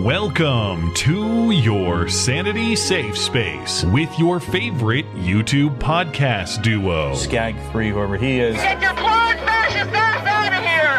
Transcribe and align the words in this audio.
Welcome 0.00 0.92
to 0.92 1.52
your 1.52 2.06
Sanity 2.06 2.76
Safe 2.76 3.16
Space 3.16 3.82
with 3.84 4.18
your 4.18 4.40
favorite 4.40 5.06
YouTube 5.14 5.78
podcast 5.78 6.62
duo. 6.62 7.14
Skag 7.14 7.56
3, 7.72 7.88
whoever 7.92 8.18
he 8.18 8.38
is. 8.38 8.56
Get 8.56 8.82
your 8.82 8.92
plug 8.92 9.36
fascist 9.38 9.90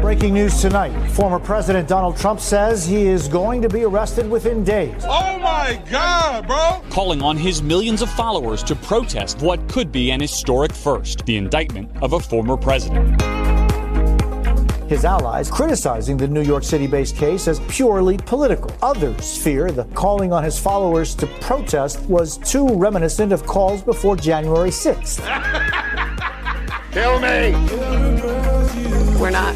Breaking 0.00 0.32
news 0.32 0.60
tonight. 0.62 0.92
Former 1.10 1.38
President 1.38 1.86
Donald 1.86 2.16
Trump 2.16 2.40
says 2.40 2.86
he 2.86 3.06
is 3.06 3.28
going 3.28 3.60
to 3.60 3.68
be 3.68 3.84
arrested 3.84 4.28
within 4.28 4.64
days. 4.64 5.04
Oh 5.04 5.38
my 5.38 5.80
god, 5.90 6.46
bro! 6.46 6.82
calling 6.90 7.20
on 7.22 7.36
his 7.36 7.62
millions 7.62 8.00
of 8.00 8.10
followers 8.10 8.62
to 8.64 8.74
protest 8.74 9.40
what 9.42 9.68
could 9.68 9.92
be 9.92 10.10
an 10.10 10.20
historic 10.20 10.72
first 10.72 11.24
the 11.26 11.36
indictment 11.36 11.90
of 12.02 12.14
a 12.14 12.20
former 12.20 12.56
president. 12.56 13.20
His 14.88 15.04
allies 15.04 15.50
criticizing 15.50 16.16
the 16.16 16.26
New 16.26 16.42
York 16.42 16.64
City 16.64 16.86
based 16.86 17.16
case 17.16 17.46
as 17.46 17.60
purely 17.68 18.16
political. 18.16 18.74
Others 18.82 19.36
fear 19.42 19.70
the 19.70 19.84
calling 19.94 20.32
on 20.32 20.42
his 20.42 20.58
followers 20.58 21.14
to 21.16 21.26
protest 21.40 22.00
was 22.08 22.38
too 22.38 22.66
reminiscent 22.68 23.32
of 23.32 23.44
calls 23.46 23.82
before 23.82 24.16
January 24.16 24.70
6th. 24.70 25.20
Kill 26.90 27.20
me! 27.20 27.52
We're 29.20 29.30
not 29.30 29.54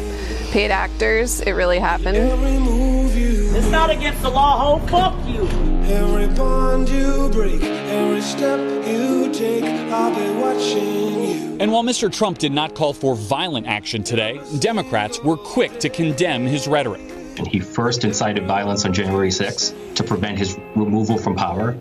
paid 0.55 0.71
actors. 0.71 1.41
It 1.41 1.51
really 1.51 1.79
happened. 1.79 2.15
It's 2.15 3.69
not 3.71 3.89
against 3.89 4.21
the 4.21 4.29
law, 4.29 4.79
ho. 4.79 4.87
Fuck 4.87 5.27
you. 5.27 5.45
Every 5.83 6.27
bond 6.27 6.87
you 6.87 7.27
break, 7.33 7.61
every 7.61 8.21
step 8.21 8.57
you 8.87 9.33
take, 9.33 9.65
I'll 9.65 10.15
be 10.15 10.39
watching 10.39 11.23
you. 11.23 11.57
And 11.59 11.73
while 11.73 11.83
Mr. 11.83 12.09
Trump 12.09 12.37
did 12.37 12.53
not 12.53 12.73
call 12.73 12.93
for 12.93 13.15
violent 13.15 13.67
action 13.67 14.01
today, 14.01 14.39
Democrats 14.59 15.21
were 15.21 15.35
quick 15.35 15.77
to 15.81 15.89
condemn 15.89 16.45
his 16.45 16.69
rhetoric. 16.69 17.01
And 17.37 17.45
he 17.45 17.59
first 17.59 18.05
incited 18.05 18.47
violence 18.47 18.85
on 18.85 18.93
January 18.93 19.31
6th 19.31 19.95
to 19.95 20.03
prevent 20.05 20.37
his 20.37 20.57
removal 20.77 21.17
from 21.17 21.35
power. 21.35 21.77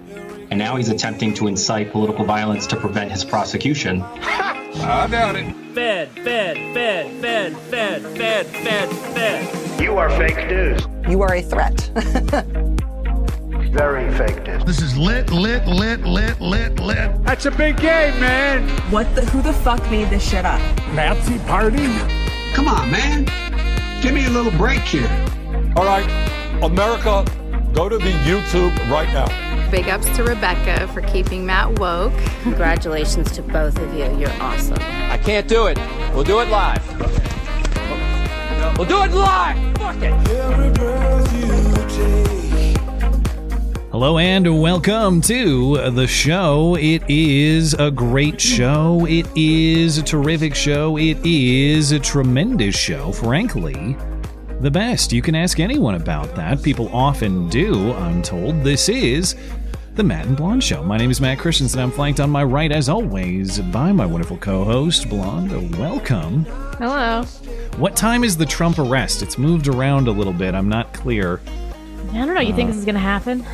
And 0.50 0.58
now 0.58 0.74
he's 0.74 0.88
attempting 0.88 1.34
to 1.34 1.46
incite 1.46 1.92
political 1.92 2.24
violence 2.24 2.66
to 2.66 2.76
prevent 2.76 3.12
his 3.12 3.24
prosecution. 3.24 4.04
I 4.76 5.06
doubt 5.06 5.36
it. 5.36 5.54
Fed, 5.74 6.10
fed, 6.10 6.56
fed, 6.74 7.20
fed, 7.20 7.56
fed, 7.56 8.02
fed, 8.16 8.46
fed, 8.46 8.88
fed. 9.14 9.80
You 9.80 9.98
are 9.98 10.10
fake 10.10 10.48
news. 10.48 10.86
You 11.08 11.22
are 11.22 11.34
a 11.34 11.42
threat. 11.42 11.90
Very 13.72 14.12
fake 14.16 14.46
news. 14.46 14.64
This 14.64 14.80
is 14.80 14.96
lit, 14.96 15.30
lit, 15.30 15.66
lit, 15.66 16.00
lit, 16.02 16.40
lit, 16.40 16.78
lit. 16.80 17.24
That's 17.24 17.46
a 17.46 17.50
big 17.50 17.76
game, 17.76 18.18
man. 18.20 18.68
What 18.90 19.12
the? 19.14 19.24
Who 19.26 19.42
the 19.42 19.52
fuck 19.52 19.82
made 19.90 20.10
this 20.10 20.28
shit 20.28 20.44
up? 20.44 20.60
Nazi 20.92 21.38
party? 21.40 21.86
Come 22.54 22.68
on, 22.68 22.90
man. 22.90 23.24
Give 24.00 24.14
me 24.14 24.26
a 24.26 24.30
little 24.30 24.52
break 24.52 24.80
here. 24.80 25.10
All 25.76 25.84
right, 25.84 26.08
America, 26.62 27.24
go 27.72 27.88
to 27.88 27.98
the 27.98 28.12
YouTube 28.24 28.76
right 28.90 29.12
now. 29.12 29.53
Big 29.74 29.88
ups 29.88 30.06
to 30.14 30.22
Rebecca 30.22 30.86
for 30.94 31.02
keeping 31.02 31.44
Matt 31.44 31.80
woke. 31.80 32.12
Congratulations 32.42 33.32
to 33.32 33.42
both 33.42 33.76
of 33.76 33.92
you. 33.92 34.04
You're 34.16 34.30
awesome. 34.40 34.78
I 34.78 35.18
can't 35.18 35.48
do 35.48 35.66
it. 35.66 35.76
We'll 36.14 36.22
do 36.22 36.38
it 36.38 36.48
live. 36.48 36.86
We'll 38.78 38.86
do 38.86 39.02
it 39.02 39.10
live. 39.10 39.76
Fuck 39.78 39.96
it. 40.00 40.12
Hello 43.90 44.18
and 44.18 44.62
welcome 44.62 45.20
to 45.22 45.90
the 45.90 46.06
show. 46.06 46.76
It 46.76 47.02
is 47.08 47.74
a 47.74 47.90
great 47.90 48.40
show. 48.40 49.04
It 49.08 49.26
is 49.34 49.98
a 49.98 50.04
terrific 50.04 50.54
show. 50.54 50.96
It 50.98 51.18
is 51.24 51.90
a 51.90 51.98
tremendous 51.98 52.76
show, 52.76 53.10
frankly. 53.10 53.96
The 54.60 54.70
best. 54.70 55.12
You 55.12 55.20
can 55.20 55.34
ask 55.34 55.58
anyone 55.58 55.96
about 55.96 56.36
that. 56.36 56.62
People 56.62 56.88
often 56.94 57.48
do, 57.48 57.92
I'm 57.94 58.22
told. 58.22 58.62
This 58.62 58.88
is 58.88 59.34
the 59.94 60.02
Matt 60.02 60.26
and 60.26 60.36
Blonde 60.36 60.64
Show. 60.64 60.82
My 60.82 60.96
name 60.96 61.10
is 61.10 61.20
Matt 61.20 61.38
Christiansen. 61.38 61.78
I'm 61.78 61.92
flanked 61.92 62.18
on 62.18 62.28
my 62.28 62.42
right, 62.42 62.72
as 62.72 62.88
always, 62.88 63.60
by 63.60 63.92
my 63.92 64.04
wonderful 64.04 64.36
co 64.36 64.64
host, 64.64 65.08
Blonde. 65.08 65.78
Welcome. 65.78 66.44
Hello. 66.78 67.22
What 67.76 67.94
time 67.94 68.24
is 68.24 68.36
the 68.36 68.46
Trump 68.46 68.78
arrest? 68.80 69.22
It's 69.22 69.38
moved 69.38 69.68
around 69.68 70.08
a 70.08 70.10
little 70.10 70.32
bit. 70.32 70.54
I'm 70.54 70.68
not 70.68 70.92
clear. 70.92 71.40
I 72.10 72.26
don't 72.26 72.34
know. 72.34 72.40
You 72.40 72.54
think 72.54 72.70
uh, 72.70 72.72
this 72.72 72.78
is 72.78 72.84
going 72.84 72.96
to 72.96 73.00
happen? 73.00 73.44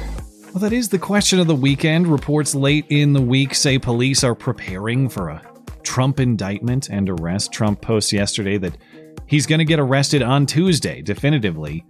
Well, 0.52 0.60
that 0.60 0.72
is 0.72 0.88
the 0.88 0.98
question 0.98 1.40
of 1.40 1.46
the 1.46 1.54
weekend. 1.54 2.06
Reports 2.06 2.54
late 2.54 2.86
in 2.88 3.12
the 3.12 3.20
week 3.20 3.54
say 3.54 3.78
police 3.78 4.24
are 4.24 4.34
preparing 4.34 5.10
for 5.10 5.28
a 5.28 5.42
Trump 5.82 6.20
indictment 6.20 6.88
and 6.88 7.10
arrest. 7.10 7.52
Trump 7.52 7.82
posts 7.82 8.14
yesterday 8.14 8.56
that 8.56 8.78
he's 9.26 9.44
going 9.44 9.58
to 9.58 9.64
get 9.66 9.78
arrested 9.78 10.22
on 10.22 10.46
Tuesday, 10.46 11.02
definitively. 11.02 11.84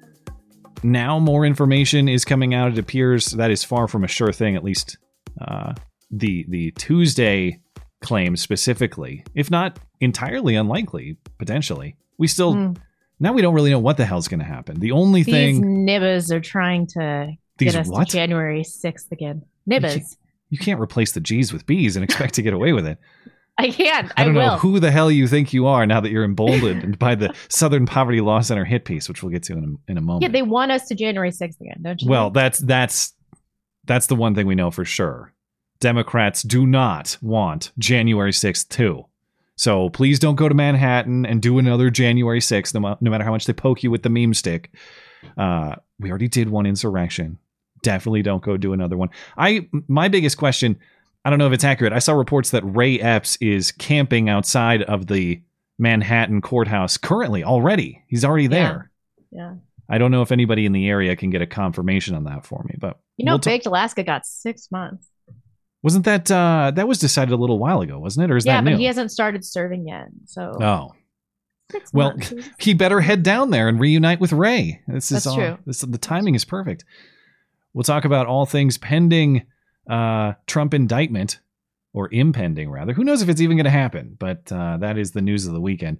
Now, 0.82 1.18
more 1.18 1.44
information 1.44 2.08
is 2.08 2.24
coming 2.24 2.54
out. 2.54 2.72
It 2.72 2.78
appears 2.78 3.26
that 3.32 3.50
is 3.50 3.62
far 3.64 3.86
from 3.88 4.04
a 4.04 4.08
sure 4.08 4.32
thing, 4.32 4.56
at 4.56 4.64
least 4.64 4.96
uh, 5.40 5.74
the, 6.10 6.46
the 6.48 6.70
Tuesday 6.72 7.60
claim 8.00 8.36
specifically, 8.36 9.24
if 9.34 9.50
not 9.50 9.78
entirely 10.00 10.54
unlikely, 10.54 11.18
potentially. 11.38 11.96
We 12.18 12.26
still, 12.28 12.54
Hmm. 12.54 12.72
now 13.18 13.32
we 13.34 13.42
don't 13.42 13.54
really 13.54 13.70
know 13.70 13.78
what 13.78 13.98
the 13.98 14.06
hell's 14.06 14.26
going 14.28 14.40
to 14.40 14.46
happen. 14.46 14.80
The 14.80 14.92
only 14.92 15.22
These 15.22 15.34
thing. 15.34 15.86
nibbas 15.86 16.32
are 16.32 16.40
trying 16.40 16.86
to 16.94 17.32
These 17.58 17.72
get 17.72 17.80
us 17.82 17.88
what? 17.88 18.08
to 18.08 18.12
January 18.16 18.62
6th 18.62 19.12
again. 19.12 19.42
Nibbas. 19.68 20.16
You 20.48 20.58
can't 20.58 20.80
replace 20.80 21.12
the 21.12 21.20
G's 21.20 21.52
with 21.52 21.66
B's 21.66 21.94
and 21.96 22.02
expect 22.04 22.34
to 22.34 22.42
get 22.42 22.54
away 22.54 22.72
with 22.72 22.86
it. 22.86 22.98
I 23.58 23.70
can. 23.70 24.10
I 24.16 24.22
I, 24.22 24.24
don't 24.24 24.34
will. 24.34 24.46
know 24.46 24.56
who 24.56 24.80
the 24.80 24.90
hell 24.90 25.10
you 25.10 25.26
think 25.28 25.52
you 25.52 25.66
are 25.66 25.86
now 25.86 26.00
that 26.00 26.10
you're 26.10 26.24
emboldened 26.24 26.98
by 26.98 27.14
the 27.14 27.34
Southern 27.48 27.84
Poverty 27.86 28.20
Law 28.20 28.40
Center 28.40 28.64
hit 28.64 28.84
piece, 28.84 29.08
which 29.08 29.22
we'll 29.22 29.30
get 29.30 29.42
to 29.44 29.52
in 29.54 29.78
a, 29.88 29.90
in 29.92 29.98
a 29.98 30.00
moment. 30.00 30.22
yeah, 30.22 30.28
they 30.28 30.42
want 30.42 30.72
us 30.72 30.88
to 30.88 30.94
January 30.94 31.30
6th 31.30 31.60
again, 31.60 31.78
don't 31.82 32.00
you? 32.00 32.08
well, 32.08 32.30
that's 32.30 32.58
that's 32.60 33.12
that's 33.84 34.06
the 34.06 34.16
one 34.16 34.34
thing 34.34 34.46
we 34.46 34.54
know 34.54 34.70
for 34.70 34.84
sure. 34.84 35.32
Democrats 35.80 36.42
do 36.42 36.66
not 36.66 37.16
want 37.22 37.72
January 37.78 38.32
6th 38.32 38.68
too. 38.68 39.06
So 39.56 39.90
please 39.90 40.18
don't 40.18 40.36
go 40.36 40.48
to 40.48 40.54
Manhattan 40.54 41.26
and 41.26 41.42
do 41.42 41.58
another 41.58 41.90
January 41.90 42.40
6th, 42.40 42.72
no, 42.74 42.96
no 43.00 43.10
matter 43.10 43.24
how 43.24 43.30
much 43.30 43.44
they 43.44 43.52
poke 43.52 43.82
you 43.82 43.90
with 43.90 44.02
the 44.02 44.08
meme 44.08 44.32
stick. 44.32 44.70
Uh, 45.36 45.74
we 45.98 46.08
already 46.08 46.28
did 46.28 46.48
one 46.48 46.64
insurrection. 46.64 47.38
Definitely 47.82 48.22
don't 48.22 48.42
go 48.42 48.56
do 48.56 48.72
another 48.72 48.96
one. 48.96 49.10
I 49.36 49.68
my 49.88 50.08
biggest 50.08 50.38
question, 50.38 50.78
I 51.24 51.30
don't 51.30 51.38
know 51.38 51.46
if 51.46 51.52
it's 51.52 51.64
accurate. 51.64 51.92
I 51.92 51.98
saw 51.98 52.14
reports 52.14 52.50
that 52.50 52.62
Ray 52.64 52.98
Epps 52.98 53.36
is 53.36 53.72
camping 53.72 54.28
outside 54.28 54.82
of 54.82 55.06
the 55.06 55.42
Manhattan 55.78 56.40
courthouse 56.40 56.96
currently 56.96 57.44
already. 57.44 58.02
He's 58.08 58.24
already 58.24 58.46
there. 58.46 58.90
yeah. 59.30 59.54
I 59.88 59.98
don't 59.98 60.12
know 60.12 60.22
if 60.22 60.30
anybody 60.30 60.66
in 60.66 60.72
the 60.72 60.88
area 60.88 61.16
can 61.16 61.30
get 61.30 61.42
a 61.42 61.46
confirmation 61.46 62.14
on 62.14 62.24
that 62.24 62.46
for 62.46 62.62
me, 62.64 62.76
but 62.78 63.00
You 63.16 63.24
know, 63.24 63.32
we'll 63.32 63.38
Baked 63.40 63.66
Alaska 63.66 64.04
got 64.04 64.24
six 64.24 64.70
months. 64.70 65.08
wasn't 65.82 66.04
that 66.04 66.30
uh 66.30 66.70
that 66.76 66.86
was 66.86 66.98
decided 67.00 67.32
a 67.32 67.36
little 67.36 67.58
while 67.58 67.80
ago, 67.80 67.98
wasn't 67.98 68.24
it? 68.24 68.32
Or 68.32 68.36
is 68.36 68.46
yeah, 68.46 68.58
that 68.58 68.64
but 68.64 68.70
new? 68.70 68.76
he 68.76 68.84
hasn't 68.84 69.10
started 69.10 69.44
serving 69.44 69.88
yet. 69.88 70.08
So 70.26 70.42
oh. 70.62 70.94
six 71.72 71.92
Well, 71.92 72.10
months. 72.10 72.32
he 72.60 72.72
better 72.72 73.00
head 73.00 73.22
down 73.24 73.50
there 73.50 73.66
and 73.68 73.80
reunite 73.80 74.20
with 74.20 74.32
Ray. 74.32 74.80
This 74.86 75.10
is 75.10 75.24
That's 75.24 75.26
all, 75.26 75.34
true. 75.36 75.58
This 75.66 75.80
the 75.80 75.98
timing 75.98 76.34
is 76.36 76.44
perfect. 76.44 76.84
We'll 77.74 77.82
talk 77.84 78.04
about 78.04 78.26
all 78.28 78.46
things 78.46 78.78
pending 78.78 79.42
uh, 79.90 80.34
Trump 80.46 80.72
indictment 80.74 81.40
or 81.92 82.08
impending 82.12 82.70
rather. 82.70 82.92
Who 82.92 83.04
knows 83.04 83.22
if 83.22 83.28
it's 83.28 83.40
even 83.40 83.56
going 83.56 83.64
to 83.64 83.70
happen? 83.70 84.16
But 84.18 84.50
uh, 84.52 84.76
that 84.78 84.96
is 84.96 85.10
the 85.10 85.22
news 85.22 85.46
of 85.46 85.52
the 85.52 85.60
weekend. 85.60 85.98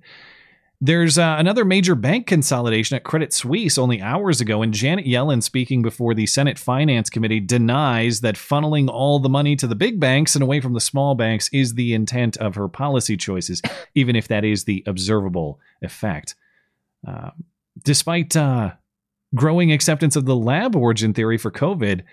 There's 0.83 1.19
uh, 1.19 1.37
another 1.39 1.67
major 1.67 1.95
bank 1.95 2.27
consolidation 2.27 2.97
at 2.97 3.05
Credit 3.05 3.35
Suisse 3.35 3.77
only 3.77 4.01
hours 4.01 4.41
ago, 4.41 4.63
and 4.63 4.73
Janet 4.73 5.05
Yellen, 5.05 5.43
speaking 5.43 5.83
before 5.83 6.15
the 6.15 6.25
Senate 6.25 6.59
Finance 6.59 7.11
Committee, 7.11 7.41
denies 7.41 8.23
that 8.23 8.37
funneling 8.37 8.89
all 8.89 9.19
the 9.19 9.29
money 9.29 9.57
to 9.57 9.67
the 9.67 9.75
big 9.75 10.01
banks 10.01 10.35
and 10.35 10.43
away 10.43 10.59
from 10.59 10.73
the 10.73 10.81
small 10.81 11.15
banks 11.15 11.51
is 11.53 11.75
the 11.75 11.93
intent 11.93 12.39
of 12.39 12.55
her 12.55 12.67
policy 12.67 13.19
choices, 13.19 13.61
even 13.95 14.17
if 14.17 14.29
that 14.29 14.43
is 14.43 14.65
the 14.65 14.83
observable 14.87 15.61
effect. 15.83 16.35
Uh, 17.07 17.31
despite 17.85 18.35
uh, 18.35 18.71
growing 19.35 19.73
acceptance 19.73 20.17
of 20.17 20.25
the 20.25 20.37
lab 20.37 20.75
origin 20.75 21.13
theory 21.13 21.37
for 21.37 21.51
COVID, 21.51 22.05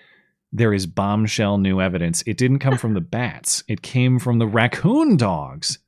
there 0.52 0.72
is 0.72 0.86
bombshell 0.86 1.58
new 1.58 1.80
evidence. 1.80 2.22
It 2.26 2.36
didn't 2.36 2.60
come 2.60 2.78
from 2.78 2.94
the 2.94 3.00
bats, 3.18 3.62
it 3.68 3.82
came 3.82 4.18
from 4.18 4.38
the 4.38 4.46
raccoon 4.46 5.16
dogs. 5.16 5.78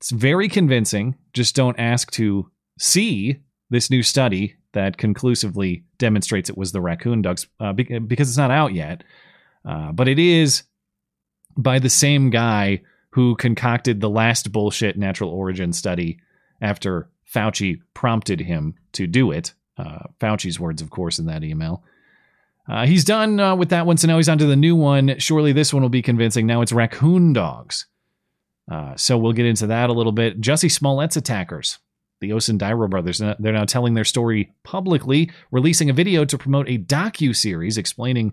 It's 0.00 0.10
very 0.10 0.48
convincing. 0.48 1.16
Just 1.32 1.54
don't 1.54 1.78
ask 1.78 2.10
to 2.12 2.50
see 2.78 3.38
this 3.70 3.88
new 3.88 4.02
study 4.02 4.56
that 4.72 4.96
conclusively 4.96 5.84
demonstrates 5.98 6.50
it 6.50 6.58
was 6.58 6.72
the 6.72 6.80
raccoon 6.80 7.22
dogs 7.22 7.46
uh, 7.60 7.72
because 7.72 8.28
it's 8.28 8.36
not 8.36 8.50
out 8.50 8.74
yet. 8.74 9.04
Uh, 9.64 9.92
but 9.92 10.08
it 10.08 10.18
is 10.18 10.64
by 11.56 11.78
the 11.78 11.90
same 11.90 12.30
guy 12.30 12.82
who 13.10 13.36
concocted 13.36 14.00
the 14.00 14.10
last 14.10 14.50
bullshit 14.52 14.96
natural 14.96 15.30
origin 15.30 15.72
study 15.72 16.18
after 16.60 17.08
Fauci 17.32 17.80
prompted 17.94 18.40
him 18.40 18.74
to 18.92 19.06
do 19.06 19.30
it. 19.30 19.54
Uh, 19.76 20.00
Fauci's 20.20 20.58
words, 20.58 20.82
of 20.82 20.90
course, 20.90 21.18
in 21.18 21.26
that 21.26 21.44
email. 21.44 21.84
Uh, 22.68 22.86
he's 22.86 23.04
done 23.04 23.40
uh, 23.40 23.56
with 23.56 23.70
that 23.70 23.86
one, 23.86 23.96
so 23.96 24.06
now 24.06 24.16
he's 24.16 24.28
on 24.28 24.38
to 24.38 24.46
the 24.46 24.56
new 24.56 24.76
one. 24.76 25.18
Surely 25.18 25.52
this 25.52 25.74
one 25.74 25.82
will 25.82 25.88
be 25.88 26.02
convincing. 26.02 26.46
Now 26.46 26.62
it's 26.62 26.72
raccoon 26.72 27.32
dogs. 27.32 27.86
Uh, 28.70 28.94
so 28.96 29.18
we'll 29.18 29.32
get 29.32 29.46
into 29.46 29.66
that 29.66 29.90
a 29.90 29.92
little 29.92 30.12
bit. 30.12 30.40
Jussie 30.40 30.70
Smollett's 30.70 31.16
attackers, 31.16 31.78
the 32.20 32.30
Osundairo 32.30 32.88
brothers, 32.88 33.18
they're 33.18 33.52
now 33.52 33.64
telling 33.64 33.94
their 33.94 34.04
story 34.04 34.54
publicly, 34.62 35.30
releasing 35.50 35.90
a 35.90 35.92
video 35.92 36.24
to 36.24 36.38
promote 36.38 36.68
a 36.68 36.78
docu 36.78 37.34
series 37.34 37.76
explaining 37.76 38.32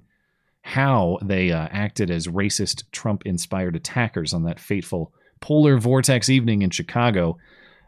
how 0.61 1.17
they 1.23 1.51
uh, 1.51 1.67
acted 1.71 2.11
as 2.11 2.27
racist 2.27 2.83
Trump-inspired 2.91 3.75
attackers 3.75 4.33
on 4.33 4.43
that 4.43 4.59
fateful 4.59 5.11
polar 5.41 5.77
vortex 5.77 6.29
evening 6.29 6.61
in 6.61 6.69
Chicago. 6.69 7.37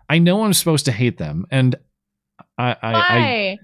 I 0.09 0.17
know 0.17 0.43
I'm 0.43 0.53
supposed 0.53 0.85
to 0.85 0.91
hate 0.91 1.17
them, 1.17 1.45
and 1.51 1.75
I, 2.57 2.75
I, 2.81 2.91
Why? 2.91 3.05
I 3.07 3.57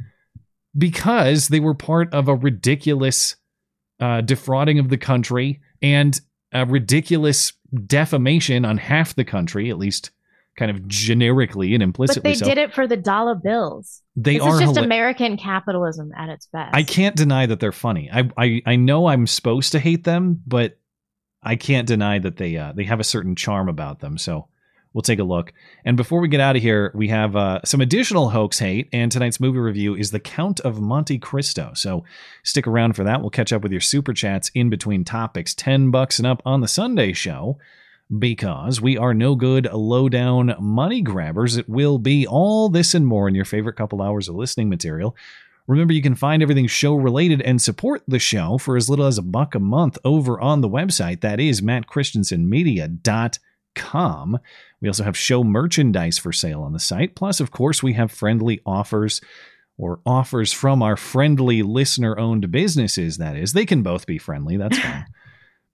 because 0.77 1.47
they 1.47 1.59
were 1.59 1.73
part 1.73 2.13
of 2.13 2.27
a 2.27 2.35
ridiculous 2.35 3.35
uh, 3.99 4.21
defrauding 4.21 4.79
of 4.79 4.89
the 4.89 4.97
country 4.97 5.61
and 5.81 6.19
a 6.53 6.65
ridiculous 6.65 7.53
defamation 7.85 8.65
on 8.65 8.77
half 8.77 9.15
the 9.15 9.25
country, 9.25 9.69
at 9.69 9.77
least 9.77 10.11
kind 10.57 10.71
of 10.71 10.87
generically 10.87 11.73
and 11.73 11.83
implicitly. 11.83 12.21
But 12.21 12.29
they 12.29 12.39
so. 12.39 12.45
did 12.45 12.57
it 12.57 12.73
for 12.73 12.87
the 12.87 12.97
dollar 12.97 13.35
bills. 13.35 14.01
They 14.15 14.35
this 14.37 14.43
are 14.43 14.53
is 14.55 14.59
just 14.61 14.75
hila- 14.75 14.85
American 14.85 15.37
capitalism 15.37 16.11
at 16.17 16.29
its 16.29 16.47
best. 16.47 16.75
I 16.75 16.83
can't 16.83 17.15
deny 17.15 17.45
that 17.45 17.59
they're 17.59 17.71
funny. 17.71 18.09
I, 18.11 18.29
I 18.37 18.61
I 18.65 18.75
know 18.75 19.07
I'm 19.07 19.27
supposed 19.27 19.71
to 19.73 19.79
hate 19.79 20.03
them, 20.03 20.41
but 20.45 20.77
I 21.43 21.55
can't 21.55 21.87
deny 21.87 22.19
that 22.19 22.37
they 22.37 22.57
uh, 22.57 22.73
they 22.73 22.85
have 22.85 22.99
a 22.99 23.05
certain 23.05 23.35
charm 23.35 23.69
about 23.69 23.99
them. 23.99 24.17
So 24.17 24.47
we'll 24.97 25.03
take 25.03 25.19
a 25.19 25.23
look. 25.23 25.53
And 25.85 25.95
before 25.95 26.19
we 26.19 26.27
get 26.27 26.39
out 26.39 26.55
of 26.55 26.63
here, 26.63 26.91
we 26.95 27.09
have 27.09 27.35
uh, 27.35 27.59
some 27.63 27.81
additional 27.81 28.31
hoax 28.31 28.57
hate. 28.57 28.89
And 28.91 29.11
tonight's 29.11 29.39
movie 29.39 29.59
review 29.59 29.93
is 29.93 30.09
The 30.09 30.19
Count 30.19 30.59
of 30.61 30.81
Monte 30.81 31.19
Cristo. 31.19 31.69
So 31.75 32.03
stick 32.41 32.65
around 32.65 32.93
for 32.93 33.03
that. 33.03 33.21
We'll 33.21 33.29
catch 33.29 33.53
up 33.53 33.61
with 33.61 33.71
your 33.71 33.79
super 33.79 34.11
chats 34.11 34.49
in 34.55 34.71
between 34.71 35.03
topics. 35.03 35.53
Ten 35.53 35.91
bucks 35.91 36.17
and 36.17 36.25
up 36.25 36.41
on 36.45 36.61
the 36.61 36.67
Sunday 36.67 37.13
show. 37.13 37.59
Because 38.17 38.81
we 38.81 38.97
are 38.97 39.13
no 39.13 39.35
good 39.35 39.71
low 39.71 40.09
down 40.09 40.55
money 40.59 41.01
grabbers. 41.01 41.57
It 41.57 41.69
will 41.69 41.99
be 41.99 42.25
all 42.25 42.67
this 42.67 42.95
and 42.95 43.05
more 43.05 43.27
in 43.27 43.35
your 43.35 43.45
favorite 43.45 43.75
couple 43.75 44.01
hours 44.01 44.27
of 44.27 44.35
listening 44.35 44.67
material. 44.67 45.15
Remember, 45.67 45.93
you 45.93 46.01
can 46.01 46.15
find 46.15 46.41
everything 46.41 46.65
show 46.65 46.95
related 46.95 47.43
and 47.43 47.61
support 47.61 48.01
the 48.07 48.17
show 48.17 48.57
for 48.57 48.75
as 48.75 48.89
little 48.89 49.05
as 49.05 49.19
a 49.19 49.21
buck 49.21 49.53
a 49.53 49.59
month 49.59 49.99
over 50.03 50.41
on 50.41 50.61
the 50.61 50.69
website. 50.69 51.21
That 51.21 51.39
is 51.39 51.61
mattchristiansenmedia.com. 53.77 54.39
We 54.81 54.87
also 54.87 55.03
have 55.03 55.17
show 55.17 55.43
merchandise 55.43 56.17
for 56.17 56.31
sale 56.31 56.61
on 56.61 56.73
the 56.73 56.79
site. 56.79 57.15
Plus, 57.15 57.39
of 57.39 57.51
course, 57.51 57.81
we 57.81 57.93
have 57.93 58.11
friendly 58.11 58.61
offers 58.65 59.21
or 59.77 59.99
offers 60.05 60.53
from 60.53 60.81
our 60.81 60.97
friendly 60.97 61.61
listener 61.61 62.17
owned 62.17 62.51
businesses. 62.51 63.17
That 63.17 63.35
is, 63.35 63.53
they 63.53 63.65
can 63.65 63.83
both 63.83 64.05
be 64.05 64.17
friendly. 64.17 64.57
That's 64.57 64.77
fine. 64.77 65.05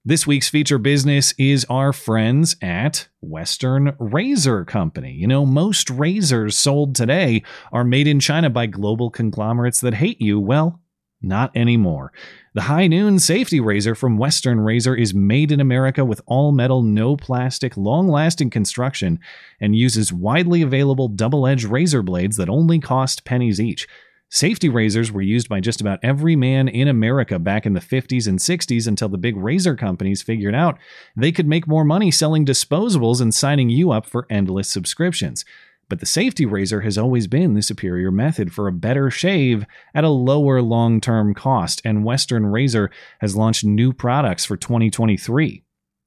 This 0.06 0.28
week's 0.28 0.50
feature 0.50 0.80
business 0.80 1.34
is 1.38 1.66
our 1.70 1.94
friends 1.94 2.58
at 2.62 3.08
Western 3.22 3.96
Razor 4.00 4.66
Company. 4.66 5.14
You 5.14 5.28
know, 5.28 5.46
most 5.46 5.90
razors 5.90 6.58
sold 6.58 6.94
today 6.94 7.42
are 7.72 7.86
made 7.86 8.06
in 8.06 8.20
China 8.20 8.50
by 8.50 8.66
global 8.66 9.10
conglomerates 9.10 9.80
that 9.80 9.94
hate 9.94 10.20
you. 10.20 10.42
Well, 10.42 10.82
not 11.22 11.56
anymore. 11.56 12.12
The 12.56 12.62
High 12.62 12.86
Noon 12.86 13.18
Safety 13.18 13.60
Razor 13.60 13.96
from 13.96 14.20
Western 14.20 14.60
Razor 14.60 14.94
is 14.94 15.12
made 15.12 15.52
in 15.52 15.60
America 15.60 16.06
with 16.06 16.22
all 16.28 16.52
metal, 16.52 16.84
no 16.84 17.18
plastic, 17.18 17.76
long 17.76 18.08
lasting 18.08 18.52
construction 18.52 19.20
and 19.60 19.76
uses 19.76 20.14
widely 20.14 20.62
available 20.62 21.08
double 21.08 21.48
edged 21.48 21.66
razor 21.66 22.04
blades 22.04 22.38
that 22.38 22.50
only 22.50 22.80
cost 22.80 23.26
pennies 23.26 23.60
each. 23.60 23.88
Safety 24.30 24.70
razors 24.70 25.12
were 25.12 25.24
used 25.24 25.50
by 25.50 25.62
just 25.62 25.82
about 25.82 25.98
every 26.04 26.36
man 26.36 26.68
in 26.68 26.88
America 26.88 27.40
back 27.40 27.66
in 27.66 27.74
the 27.74 27.80
50s 27.80 28.28
and 28.28 28.38
60s 28.38 28.88
until 28.88 29.10
the 29.10 29.18
big 29.18 29.36
razor 29.36 29.76
companies 29.76 30.22
figured 30.22 30.54
out 30.54 30.78
they 31.16 31.32
could 31.32 31.48
make 31.48 31.68
more 31.68 31.84
money 31.84 32.12
selling 32.12 32.46
disposables 32.46 33.20
and 33.20 33.34
signing 33.34 33.70
you 33.72 33.92
up 33.92 34.06
for 34.06 34.28
endless 34.30 34.70
subscriptions. 34.70 35.44
But 35.89 36.00
the 36.00 36.06
safety 36.06 36.45
razor 36.45 36.81
has 36.81 36.97
always 36.97 37.27
been 37.27 37.53
the 37.53 37.62
superior 37.62 38.12
method 38.12 38.53
for 38.53 38.68
a 38.68 38.74
better 38.74 39.12
shave 39.12 39.65
at 39.94 40.03
a 40.03 40.09
lower 40.09 40.62
long 40.62 41.01
term 41.01 41.33
cost, 41.33 41.81
and 41.85 42.06
Western 42.06 42.45
Razor 42.45 42.89
has 43.19 43.35
launched 43.35 43.63
new 43.63 43.94
products 43.94 44.45
for 44.45 44.57
2023. 44.57 45.63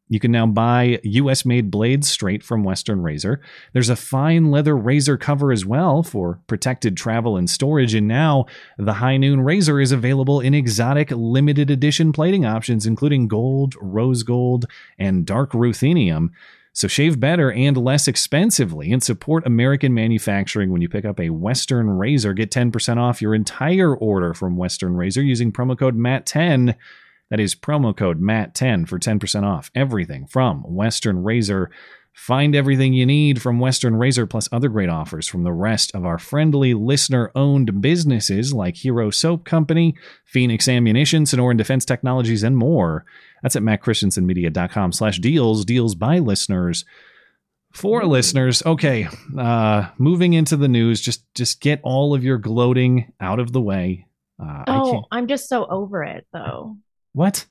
You 0.08 0.20
can 0.20 0.30
now 0.30 0.46
buy 0.46 1.00
US 1.02 1.44
made 1.44 1.70
blades 1.70 2.08
straight 2.08 2.44
from 2.44 2.62
Western 2.62 3.02
Razor. 3.02 3.40
There's 3.72 3.88
a 3.88 3.96
fine 3.96 4.52
leather 4.52 4.76
razor 4.76 5.16
cover 5.16 5.50
as 5.50 5.66
well 5.66 6.04
for 6.04 6.40
protected 6.46 6.96
travel 6.96 7.36
and 7.36 7.50
storage. 7.50 7.92
And 7.92 8.06
now 8.06 8.46
the 8.78 8.94
High 8.94 9.16
Noon 9.16 9.40
Razor 9.40 9.80
is 9.80 9.90
available 9.90 10.40
in 10.40 10.54
exotic 10.54 11.10
limited 11.10 11.70
edition 11.70 12.12
plating 12.12 12.44
options, 12.44 12.86
including 12.86 13.26
gold, 13.26 13.74
rose 13.80 14.22
gold, 14.22 14.66
and 14.96 15.26
dark 15.26 15.50
ruthenium. 15.50 16.30
So 16.76 16.88
shave 16.88 17.18
better 17.18 17.50
and 17.50 17.74
less 17.74 18.06
expensively 18.06 18.92
and 18.92 19.02
support 19.02 19.46
American 19.46 19.94
manufacturing 19.94 20.70
when 20.70 20.82
you 20.82 20.90
pick 20.90 21.06
up 21.06 21.18
a 21.18 21.30
Western 21.30 21.88
Razor. 21.88 22.34
Get 22.34 22.50
10% 22.50 22.98
off 22.98 23.22
your 23.22 23.34
entire 23.34 23.96
order 23.96 24.34
from 24.34 24.58
Western 24.58 24.94
Razor 24.94 25.22
using 25.22 25.52
promo 25.52 25.78
code 25.78 25.96
MATT10. 25.96 26.74
That 27.30 27.40
is 27.40 27.54
promo 27.54 27.96
code 27.96 28.20
MATT10 28.20 28.86
for 28.86 28.98
10% 28.98 29.42
off 29.42 29.70
everything 29.74 30.26
from 30.26 30.64
Western 30.64 31.22
Razor. 31.22 31.70
Find 32.16 32.56
everything 32.56 32.94
you 32.94 33.04
need 33.04 33.42
from 33.42 33.58
Western 33.60 33.94
Razor 33.96 34.26
plus 34.26 34.48
other 34.50 34.70
great 34.70 34.88
offers 34.88 35.28
from 35.28 35.42
the 35.42 35.52
rest 35.52 35.94
of 35.94 36.06
our 36.06 36.18
friendly 36.18 36.72
listener 36.72 37.30
owned 37.34 37.82
businesses 37.82 38.54
like 38.54 38.74
Hero 38.76 39.10
Soap 39.10 39.44
Company, 39.44 39.94
Phoenix 40.24 40.66
Ammunition, 40.66 41.24
Sonoran 41.24 41.58
Defense 41.58 41.84
Technologies, 41.84 42.42
and 42.42 42.56
more. 42.56 43.04
That's 43.42 43.54
at 43.54 43.62
mattchristiansenmedia.com 43.62 44.92
slash 44.92 45.18
deals, 45.18 45.66
deals 45.66 45.94
by 45.94 46.18
listeners 46.18 46.86
for 47.74 48.02
listeners. 48.06 48.64
Okay, 48.64 49.06
uh, 49.38 49.88
moving 49.98 50.32
into 50.32 50.56
the 50.56 50.68
news, 50.68 51.02
just 51.02 51.22
just 51.34 51.60
get 51.60 51.80
all 51.82 52.14
of 52.14 52.24
your 52.24 52.38
gloating 52.38 53.12
out 53.20 53.40
of 53.40 53.52
the 53.52 53.60
way. 53.60 54.06
Uh, 54.42 54.64
Oh, 54.66 55.04
I'm 55.12 55.26
just 55.28 55.50
so 55.50 55.66
over 55.66 56.02
it 56.02 56.26
though. 56.32 56.78
what? 57.12 57.44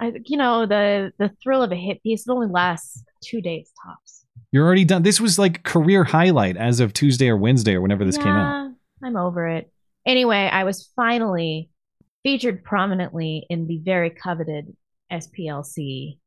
I, 0.00 0.12
you 0.24 0.36
know, 0.36 0.66
the 0.66 1.12
the 1.18 1.30
thrill 1.40 1.62
of 1.62 1.70
a 1.70 1.76
hit 1.76 2.02
piece 2.02 2.26
it 2.28 2.32
only 2.32 2.48
lasts 2.48 3.02
two 3.22 3.40
days 3.40 3.72
tops. 3.84 4.24
You're 4.52 4.64
already 4.64 4.84
done. 4.84 5.02
This 5.02 5.20
was 5.20 5.38
like 5.38 5.62
career 5.64 6.04
highlight 6.04 6.56
as 6.56 6.80
of 6.80 6.92
Tuesday 6.92 7.28
or 7.28 7.36
Wednesday 7.36 7.74
or 7.74 7.80
whenever 7.80 8.04
this 8.04 8.16
came 8.16 8.28
out. 8.28 8.72
I'm 9.02 9.16
over 9.16 9.46
it. 9.46 9.70
Anyway, 10.06 10.48
I 10.50 10.64
was 10.64 10.90
finally 10.96 11.68
featured 12.22 12.64
prominently 12.64 13.46
in 13.50 13.66
the 13.66 13.78
very 13.84 14.10
coveted 14.10 14.74
SPLC 15.12 16.18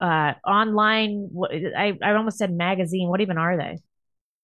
uh, 0.00 0.32
online. 0.46 1.30
I 1.76 1.98
I 2.02 2.12
almost 2.12 2.38
said 2.38 2.52
magazine. 2.52 3.08
What 3.08 3.20
even 3.20 3.38
are 3.38 3.56
they? 3.56 3.78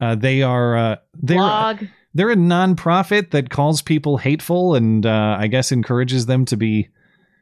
Uh, 0.01 0.15
they 0.15 0.43
are 0.43 0.77
uh, 0.77 0.97
they're 1.15 1.39
Blog. 1.39 1.85
they're 2.15 2.31
a 2.31 2.37
nonprofit 2.37 3.31
that 3.31 3.51
calls 3.51 3.83
people 3.83 4.19
hateful 4.19 4.75
and 4.75 5.07
uh, 5.07 5.37
I 5.39 5.47
guess 5.47 5.73
encourages 5.73 6.27
them 6.27 6.45
to 6.47 6.57
be. 6.57 6.89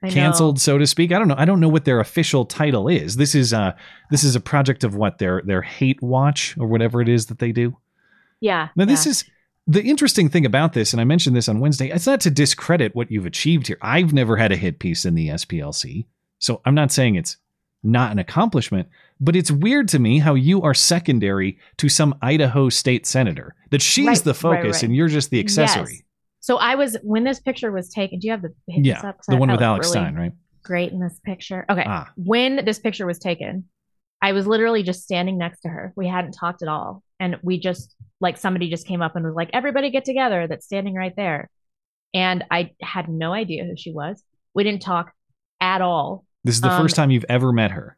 Canceled, 0.08 0.60
so 0.60 0.78
to 0.78 0.86
speak. 0.86 1.12
I 1.12 1.18
don't 1.18 1.28
know. 1.28 1.34
I 1.36 1.44
don't 1.44 1.60
know 1.60 1.68
what 1.68 1.84
their 1.84 2.00
official 2.00 2.44
title 2.44 2.88
is. 2.88 3.16
This 3.16 3.34
is 3.34 3.52
uh 3.52 3.72
this 4.10 4.24
is 4.24 4.34
a 4.34 4.40
project 4.40 4.84
of 4.84 4.94
what 4.94 5.18
their 5.18 5.42
their 5.44 5.62
hate 5.62 6.00
watch 6.02 6.56
or 6.58 6.66
whatever 6.66 7.00
it 7.00 7.08
is 7.08 7.26
that 7.26 7.38
they 7.38 7.52
do. 7.52 7.76
Yeah. 8.40 8.68
Now 8.76 8.86
this 8.86 9.04
yeah. 9.06 9.10
is 9.10 9.24
the 9.66 9.82
interesting 9.82 10.28
thing 10.28 10.46
about 10.46 10.72
this, 10.72 10.92
and 10.92 11.00
I 11.00 11.04
mentioned 11.04 11.36
this 11.36 11.48
on 11.48 11.60
Wednesday. 11.60 11.90
It's 11.90 12.06
not 12.06 12.20
to 12.22 12.30
discredit 12.30 12.94
what 12.94 13.10
you've 13.10 13.26
achieved 13.26 13.66
here. 13.66 13.78
I've 13.82 14.12
never 14.12 14.36
had 14.36 14.52
a 14.52 14.56
hit 14.56 14.78
piece 14.78 15.04
in 15.04 15.14
the 15.14 15.28
SPLC, 15.28 16.06
so 16.38 16.60
I'm 16.64 16.74
not 16.74 16.90
saying 16.90 17.14
it's 17.14 17.36
not 17.82 18.10
an 18.10 18.18
accomplishment. 18.18 18.88
But 19.20 19.36
it's 19.36 19.50
weird 19.50 19.88
to 19.88 19.98
me 19.98 20.18
how 20.18 20.34
you 20.34 20.62
are 20.62 20.72
secondary 20.72 21.58
to 21.76 21.90
some 21.90 22.14
Idaho 22.22 22.70
state 22.70 23.06
senator. 23.06 23.54
That 23.70 23.82
she's 23.82 24.06
Right, 24.06 24.18
the 24.18 24.30
right, 24.30 24.36
focus 24.36 24.76
right. 24.76 24.82
and 24.84 24.96
you're 24.96 25.08
just 25.08 25.30
the 25.30 25.40
accessory. 25.40 25.92
Yes. 25.92 26.02
So 26.40 26.56
I 26.56 26.74
was 26.74 26.96
when 27.02 27.24
this 27.24 27.38
picture 27.40 27.70
was 27.70 27.88
taken. 27.90 28.18
Do 28.18 28.26
you 28.26 28.32
have 28.32 28.42
the 28.42 28.52
Yeah, 28.66 29.00
up? 29.00 29.18
the 29.28 29.36
I- 29.36 29.38
one 29.38 29.50
with 29.50 29.62
Alex 29.62 29.86
really 29.88 30.00
Stein, 30.00 30.14
right? 30.16 30.32
Great 30.62 30.92
in 30.92 31.00
this 31.00 31.18
picture. 31.24 31.64
Okay. 31.70 31.84
Ah. 31.86 32.10
When 32.16 32.64
this 32.64 32.78
picture 32.78 33.06
was 33.06 33.18
taken, 33.18 33.64
I 34.22 34.32
was 34.32 34.46
literally 34.46 34.82
just 34.82 35.02
standing 35.02 35.38
next 35.38 35.60
to 35.62 35.68
her. 35.68 35.92
We 35.96 36.06
hadn't 36.08 36.32
talked 36.32 36.62
at 36.62 36.68
all, 36.68 37.02
and 37.18 37.38
we 37.42 37.58
just 37.58 37.94
like 38.20 38.36
somebody 38.36 38.68
just 38.68 38.86
came 38.86 39.00
up 39.00 39.16
and 39.16 39.24
was 39.24 39.34
like, 39.34 39.50
"Everybody 39.52 39.90
get 39.90 40.04
together." 40.04 40.46
That's 40.46 40.66
standing 40.66 40.94
right 40.94 41.14
there, 41.16 41.48
and 42.12 42.44
I 42.50 42.72
had 42.82 43.08
no 43.08 43.32
idea 43.32 43.64
who 43.64 43.74
she 43.76 43.92
was. 43.92 44.22
We 44.54 44.64
didn't 44.64 44.82
talk 44.82 45.12
at 45.60 45.80
all. 45.80 46.24
This 46.44 46.56
is 46.56 46.60
the 46.60 46.70
Um, 46.70 46.82
first 46.82 46.96
time 46.96 47.10
you've 47.10 47.24
ever 47.28 47.52
met 47.52 47.70
her. 47.70 47.96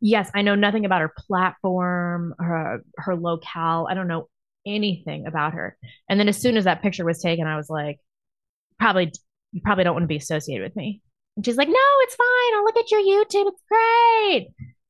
Yes, 0.00 0.30
I 0.34 0.42
know 0.42 0.54
nothing 0.54 0.84
about 0.84 1.00
her 1.00 1.12
platform, 1.16 2.34
her 2.38 2.82
her 2.98 3.16
locale. 3.16 3.86
I 3.90 3.94
don't 3.94 4.06
know 4.08 4.28
anything 4.74 5.26
about 5.26 5.54
her. 5.54 5.76
And 6.08 6.18
then 6.20 6.28
as 6.28 6.40
soon 6.40 6.56
as 6.56 6.64
that 6.64 6.82
picture 6.82 7.04
was 7.04 7.20
taken, 7.20 7.46
I 7.46 7.56
was 7.56 7.68
like, 7.70 7.98
probably 8.78 9.12
you 9.52 9.60
probably 9.64 9.84
don't 9.84 9.94
want 9.94 10.04
to 10.04 10.08
be 10.08 10.16
associated 10.16 10.62
with 10.62 10.76
me. 10.76 11.00
And 11.36 11.44
she's 11.44 11.56
like, 11.56 11.68
no, 11.68 11.74
it's 12.02 12.14
fine. 12.16 12.54
I'll 12.54 12.64
look 12.64 12.76
at 12.76 12.90
your 12.90 13.00
YouTube. 13.00 13.50
It's 13.52 13.62
great. 13.68 14.48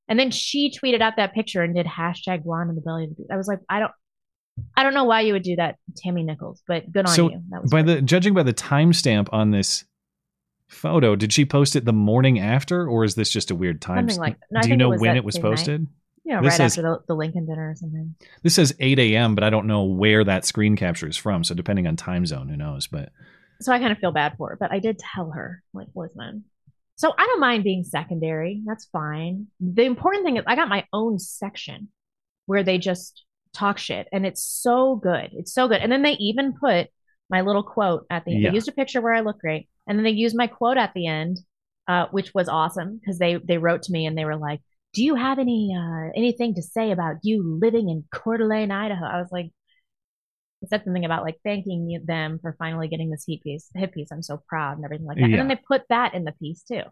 And 0.08 0.18
then 0.18 0.30
she 0.30 0.72
tweeted 0.72 1.00
out 1.02 1.14
that 1.16 1.34
picture 1.34 1.62
and 1.62 1.74
did 1.74 1.86
hashtag 1.86 2.42
blonde 2.44 2.70
in 2.70 2.76
the 2.76 2.80
belly 2.82 3.04
of 3.04 3.10
the 3.10 3.16
beast. 3.16 3.30
I 3.30 3.36
was 3.36 3.46
like, 3.46 3.60
I 3.68 3.78
don't, 3.80 3.92
I 4.76 4.82
don't 4.82 4.94
know 4.94 5.04
why 5.04 5.20
you 5.20 5.34
would 5.34 5.42
do 5.42 5.56
that, 5.56 5.76
Tammy 5.96 6.22
Nichols, 6.24 6.62
but 6.66 6.90
good 6.90 7.06
on 7.06 7.14
so 7.14 7.30
you. 7.30 7.42
That 7.50 7.62
was 7.62 7.70
by 7.70 7.82
great. 7.82 7.94
the 7.96 8.02
judging 8.02 8.34
by 8.34 8.42
the 8.42 8.54
timestamp 8.54 9.28
on 9.32 9.50
this 9.50 9.84
photo, 10.68 11.14
did 11.14 11.32
she 11.32 11.44
post 11.44 11.76
it 11.76 11.84
the 11.84 11.92
morning 11.92 12.38
after, 12.40 12.88
or 12.88 13.04
is 13.04 13.14
this 13.14 13.30
just 13.30 13.50
a 13.50 13.54
weird 13.54 13.80
time? 13.80 14.08
Something 14.08 14.18
like- 14.18 14.36
no, 14.50 14.60
Do 14.62 14.68
you 14.68 14.74
it 14.74 14.76
know 14.78 14.88
was 14.90 15.00
when 15.00 15.16
it 15.16 15.24
was 15.24 15.38
posted? 15.38 15.82
night. 15.82 15.88
You 16.28 16.34
know, 16.34 16.42
this 16.42 16.58
right 16.58 16.66
after 16.66 16.82
the, 16.82 16.98
the 17.08 17.14
Lincoln 17.14 17.46
dinner 17.46 17.70
or 17.70 17.74
something. 17.74 18.14
This 18.42 18.54
says 18.54 18.74
8 18.78 18.98
a.m., 18.98 19.34
but 19.34 19.44
I 19.44 19.48
don't 19.48 19.66
know 19.66 19.84
where 19.84 20.24
that 20.24 20.44
screen 20.44 20.76
capture 20.76 21.08
is 21.08 21.16
from. 21.16 21.42
So 21.42 21.54
depending 21.54 21.86
on 21.86 21.96
time 21.96 22.26
zone, 22.26 22.48
who 22.48 22.56
knows? 22.56 22.86
But 22.86 23.12
So 23.62 23.72
I 23.72 23.78
kind 23.78 23.92
of 23.92 23.98
feel 23.98 24.12
bad 24.12 24.34
for 24.36 24.50
her, 24.50 24.56
but 24.60 24.70
I 24.70 24.78
did 24.78 24.98
tell 24.98 25.30
her, 25.30 25.62
like, 25.72 25.86
listen. 25.94 26.44
So 26.96 27.14
I 27.16 27.24
don't 27.24 27.40
mind 27.40 27.64
being 27.64 27.82
secondary. 27.82 28.60
That's 28.66 28.84
fine. 28.86 29.46
The 29.58 29.84
important 29.84 30.26
thing 30.26 30.36
is 30.36 30.44
I 30.46 30.54
got 30.54 30.68
my 30.68 30.84
own 30.92 31.18
section 31.18 31.88
where 32.44 32.62
they 32.62 32.76
just 32.76 33.24
talk 33.54 33.78
shit, 33.78 34.06
and 34.12 34.26
it's 34.26 34.42
so 34.42 34.96
good. 34.96 35.30
It's 35.32 35.54
so 35.54 35.66
good. 35.66 35.80
And 35.80 35.90
then 35.90 36.02
they 36.02 36.12
even 36.12 36.52
put 36.52 36.88
my 37.30 37.40
little 37.40 37.62
quote 37.62 38.04
at 38.10 38.26
the 38.26 38.34
end. 38.34 38.42
Yeah. 38.42 38.50
They 38.50 38.54
used 38.54 38.68
a 38.68 38.72
picture 38.72 39.00
where 39.00 39.14
I 39.14 39.20
look 39.20 39.38
great, 39.38 39.66
and 39.86 39.98
then 39.98 40.04
they 40.04 40.10
used 40.10 40.36
my 40.36 40.46
quote 40.46 40.76
at 40.76 40.92
the 40.92 41.06
end, 41.06 41.38
uh, 41.86 42.06
which 42.10 42.34
was 42.34 42.50
awesome 42.50 42.98
because 42.98 43.18
they 43.18 43.36
they 43.36 43.56
wrote 43.56 43.84
to 43.84 43.92
me 43.92 44.04
and 44.04 44.18
they 44.18 44.26
were 44.26 44.36
like, 44.36 44.60
"Do 44.94 45.04
you 45.04 45.14
have 45.14 45.38
any 45.38 45.76
uh, 45.78 46.10
anything 46.16 46.54
to 46.54 46.62
say 46.62 46.90
about 46.92 47.16
you 47.22 47.58
living 47.60 47.88
in 47.88 48.04
Coeur 48.12 48.38
d'Alene, 48.38 48.70
Idaho?" 48.70 49.04
I 49.04 49.18
was 49.20 49.30
like, 49.30 49.50
I 50.62 50.66
said 50.68 50.84
something 50.84 51.04
about 51.04 51.22
like 51.22 51.38
thanking 51.44 52.02
them 52.04 52.38
for 52.40 52.56
finally 52.58 52.88
getting 52.88 53.10
this 53.10 53.24
heat 53.24 53.42
piece, 53.42 53.68
hit 53.74 53.92
piece. 53.92 54.08
I'm 54.10 54.22
so 54.22 54.42
proud 54.48 54.76
and 54.76 54.84
everything 54.84 55.06
like 55.06 55.18
that. 55.18 55.24
And 55.24 55.34
then 55.34 55.48
they 55.48 55.56
put 55.56 55.82
that 55.88 56.14
in 56.14 56.24
the 56.24 56.32
piece 56.32 56.62
too. 56.62 56.82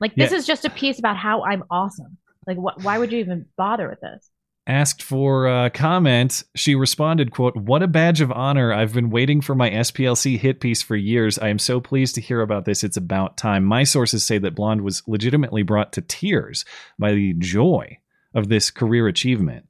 Like 0.00 0.14
this 0.14 0.32
Yeah. 0.32 0.38
is 0.38 0.46
just 0.46 0.64
a 0.64 0.70
piece 0.70 0.98
about 0.98 1.16
how 1.16 1.44
I'm 1.44 1.64
awesome. 1.70 2.16
Like 2.46 2.56
wh- 2.56 2.82
why 2.84 2.98
would 2.98 3.12
you 3.12 3.18
even 3.18 3.46
bother 3.56 3.88
with 3.88 4.00
this? 4.00 4.28
Asked 4.66 5.02
for 5.02 5.46
a 5.46 5.70
comment, 5.70 6.44
she 6.54 6.74
responded, 6.74 7.30
"quote 7.30 7.56
What 7.56 7.82
a 7.82 7.88
badge 7.88 8.20
of 8.20 8.30
honor! 8.32 8.72
I've 8.72 8.94
been 8.94 9.10
waiting 9.10 9.40
for 9.40 9.54
my 9.54 9.70
SPLC 9.70 10.38
hit 10.38 10.60
piece 10.60 10.82
for 10.82 10.96
years. 10.96 11.38
I 11.38 11.48
am 11.48 11.58
so 11.58 11.80
pleased 11.80 12.14
to 12.16 12.20
hear 12.20 12.40
about 12.40 12.64
this. 12.64 12.84
It's 12.84 12.96
about 12.96 13.36
time. 13.36 13.64
My 13.64 13.84
sources 13.84 14.24
say 14.24 14.38
that 14.38 14.54
Blonde 14.54 14.82
was 14.82 15.02
legitimately 15.06 15.62
brought 15.62 15.92
to 15.94 16.00
tears 16.00 16.64
by 16.98 17.12
the 17.12 17.34
joy 17.34 17.98
of 18.34 18.48
this 18.48 18.70
career 18.70 19.08
achievement." 19.08 19.66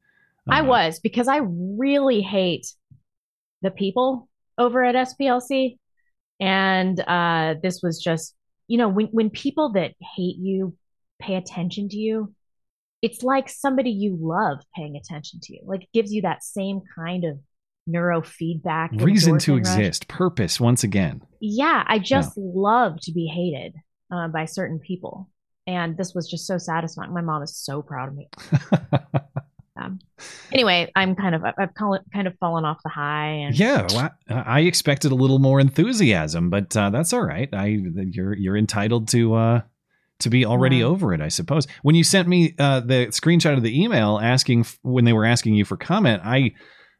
I 0.48 0.60
Uh, 0.60 0.64
was 0.64 1.00
because 1.00 1.28
I 1.28 1.40
really 1.42 2.20
hate 2.20 2.66
the 3.62 3.70
people 3.70 4.28
over 4.58 4.84
at 4.84 4.94
SPLC. 4.94 5.78
And 6.40 6.98
uh, 7.00 7.54
this 7.62 7.80
was 7.82 8.02
just, 8.02 8.34
you 8.66 8.76
know, 8.76 8.88
when, 8.88 9.06
when 9.06 9.30
people 9.30 9.72
that 9.74 9.94
hate 10.16 10.36
you 10.36 10.76
pay 11.20 11.36
attention 11.36 11.88
to 11.90 11.96
you, 11.96 12.34
it's 13.02 13.22
like 13.24 13.48
somebody 13.48 13.90
you 13.90 14.16
love 14.18 14.60
paying 14.76 14.96
attention 14.96 15.40
to 15.42 15.54
you. 15.54 15.60
Like 15.64 15.82
it 15.82 15.92
gives 15.92 16.12
you 16.12 16.22
that 16.22 16.44
same 16.44 16.80
kind 16.96 17.24
of 17.24 17.38
neurofeedback. 17.88 19.02
reason 19.02 19.38
to 19.38 19.52
rush. 19.52 19.58
exist, 19.58 20.08
purpose 20.08 20.60
once 20.60 20.84
again. 20.84 21.22
Yeah, 21.40 21.84
I 21.86 21.98
just 21.98 22.36
love 22.36 23.00
to 23.02 23.12
be 23.12 23.26
hated 23.26 23.74
uh, 24.12 24.28
by 24.28 24.44
certain 24.44 24.78
people. 24.78 25.28
And 25.66 25.96
this 25.96 26.14
was 26.14 26.28
just 26.28 26.46
so 26.46 26.58
satisfying. 26.58 27.12
My 27.12 27.20
mom 27.20 27.42
is 27.42 27.56
so 27.56 27.82
proud 27.82 28.08
of 28.08 28.14
me. 28.14 28.28
um, 29.80 29.98
anyway, 30.52 30.90
I'm 30.96 31.14
kind 31.14 31.34
of 31.34 31.44
I've 31.44 31.74
kind 31.74 32.26
of 32.26 32.36
fallen 32.38 32.64
off 32.64 32.78
the 32.82 32.90
high, 32.90 33.28
and 33.28 33.56
Yeah, 33.56 33.86
well, 33.90 34.10
I 34.28 34.34
I 34.34 34.60
expected 34.60 35.12
a 35.12 35.14
little 35.14 35.38
more 35.38 35.60
enthusiasm, 35.60 36.50
but 36.50 36.76
uh, 36.76 36.90
that's 36.90 37.12
all 37.12 37.22
right. 37.22 37.48
I 37.52 37.66
you're 38.10 38.34
you're 38.34 38.56
entitled 38.56 39.06
to 39.08 39.34
uh, 39.34 39.60
to 40.22 40.30
be 40.30 40.44
already 40.44 40.78
Yeah. 40.78 40.84
over 40.86 41.12
it, 41.14 41.20
I 41.20 41.28
suppose. 41.28 41.66
When 41.82 41.94
you 41.94 42.04
sent 42.04 42.28
me 42.28 42.54
uh, 42.58 42.80
the 42.80 43.06
screenshot 43.08 43.56
of 43.56 43.62
the 43.62 43.82
email 43.82 44.18
asking 44.22 44.60
f- 44.60 44.78
when 44.82 45.04
they 45.04 45.12
were 45.12 45.24
asking 45.24 45.54
you 45.54 45.64
for 45.64 45.76
comment, 45.76 46.22
I 46.24 46.52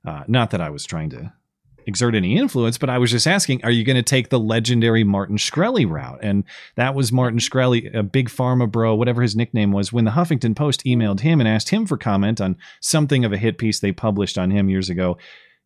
uh, 0.07 0.25
not 0.27 0.51
that 0.51 0.61
I 0.61 0.71
was 0.71 0.85
trying 0.85 1.11
to 1.11 1.33
exert 1.87 2.15
any 2.15 2.37
influence, 2.37 2.79
but 2.79 2.89
I 2.91 2.99
was 2.99 3.11
just 3.11 3.27
asking, 3.27 3.65
are 3.65 3.71
you 3.71 3.85
going 3.85 3.97
to 3.97 4.03
take 4.05 4.29
the 4.29 4.39
legendary 4.39 5.03
Martin 5.03 5.37
Shkreli 5.37 5.89
route? 5.89 6.21
And 6.23 6.45
that 6.77 6.95
was 6.95 7.11
Martin 7.11 7.41
Shkreli, 7.41 7.93
a 7.93 8.05
big 8.05 8.29
pharma 8.29 8.71
bro, 8.71 8.95
whatever 8.95 9.21
his 9.23 9.35
nickname 9.35 9.73
was, 9.73 9.93
when 9.93 10.05
the 10.05 10.13
Huffington 10.13 10.55
Post 10.55 10.85
emailed 10.85 11.21
him 11.21 11.41
and 11.41 11.49
asked 11.49 11.71
him 11.71 11.87
for 11.87 11.97
comment 11.97 12.41
on 12.41 12.57
something 12.81 13.25
of 13.25 13.33
a 13.33 13.37
hit 13.37 13.59
piece 13.59 13.81
they 13.81 13.91
published 13.93 14.39
on 14.39 14.51
him 14.53 14.69
years 14.69 14.89
ago. 14.91 15.19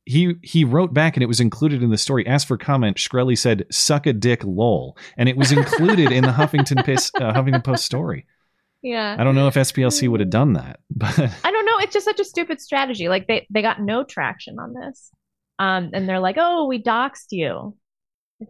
He 0.06 0.36
he 0.42 0.64
wrote 0.64 0.94
back 0.94 1.16
and 1.16 1.22
it 1.22 1.26
was 1.26 1.40
included 1.40 1.82
in 1.82 1.90
the 1.90 1.98
story. 1.98 2.26
Asked 2.26 2.46
for 2.46 2.56
comment. 2.56 2.96
Shkreli 2.96 3.36
said, 3.36 3.66
"Suck 3.70 4.06
a 4.06 4.12
dick, 4.12 4.42
lol," 4.44 4.96
and 5.16 5.28
it 5.28 5.36
was 5.36 5.52
included 5.52 6.12
in 6.12 6.22
the 6.22 6.32
Huffington 6.32 6.84
Post 6.84 7.16
uh, 7.16 7.32
Huffington 7.32 7.64
Post 7.64 7.84
story. 7.84 8.24
yeah, 8.82 9.16
I 9.18 9.24
don't 9.24 9.34
know 9.34 9.48
if 9.48 9.54
SPLC 9.54 10.08
would 10.08 10.20
have 10.20 10.30
done 10.30 10.52
that, 10.54 10.80
but 10.90 11.18
I 11.18 11.50
don't 11.50 11.66
know. 11.66 11.78
It's 11.80 11.92
just 11.92 12.04
such 12.04 12.20
a 12.20 12.24
stupid 12.24 12.60
strategy. 12.60 13.08
Like 13.08 13.26
they 13.26 13.46
they 13.50 13.62
got 13.62 13.80
no 13.80 14.04
traction 14.04 14.58
on 14.58 14.72
this, 14.72 15.10
um, 15.58 15.90
and 15.92 16.08
they're 16.08 16.20
like, 16.20 16.36
"Oh, 16.38 16.66
we 16.66 16.82
doxed 16.82 17.32
you." 17.32 17.76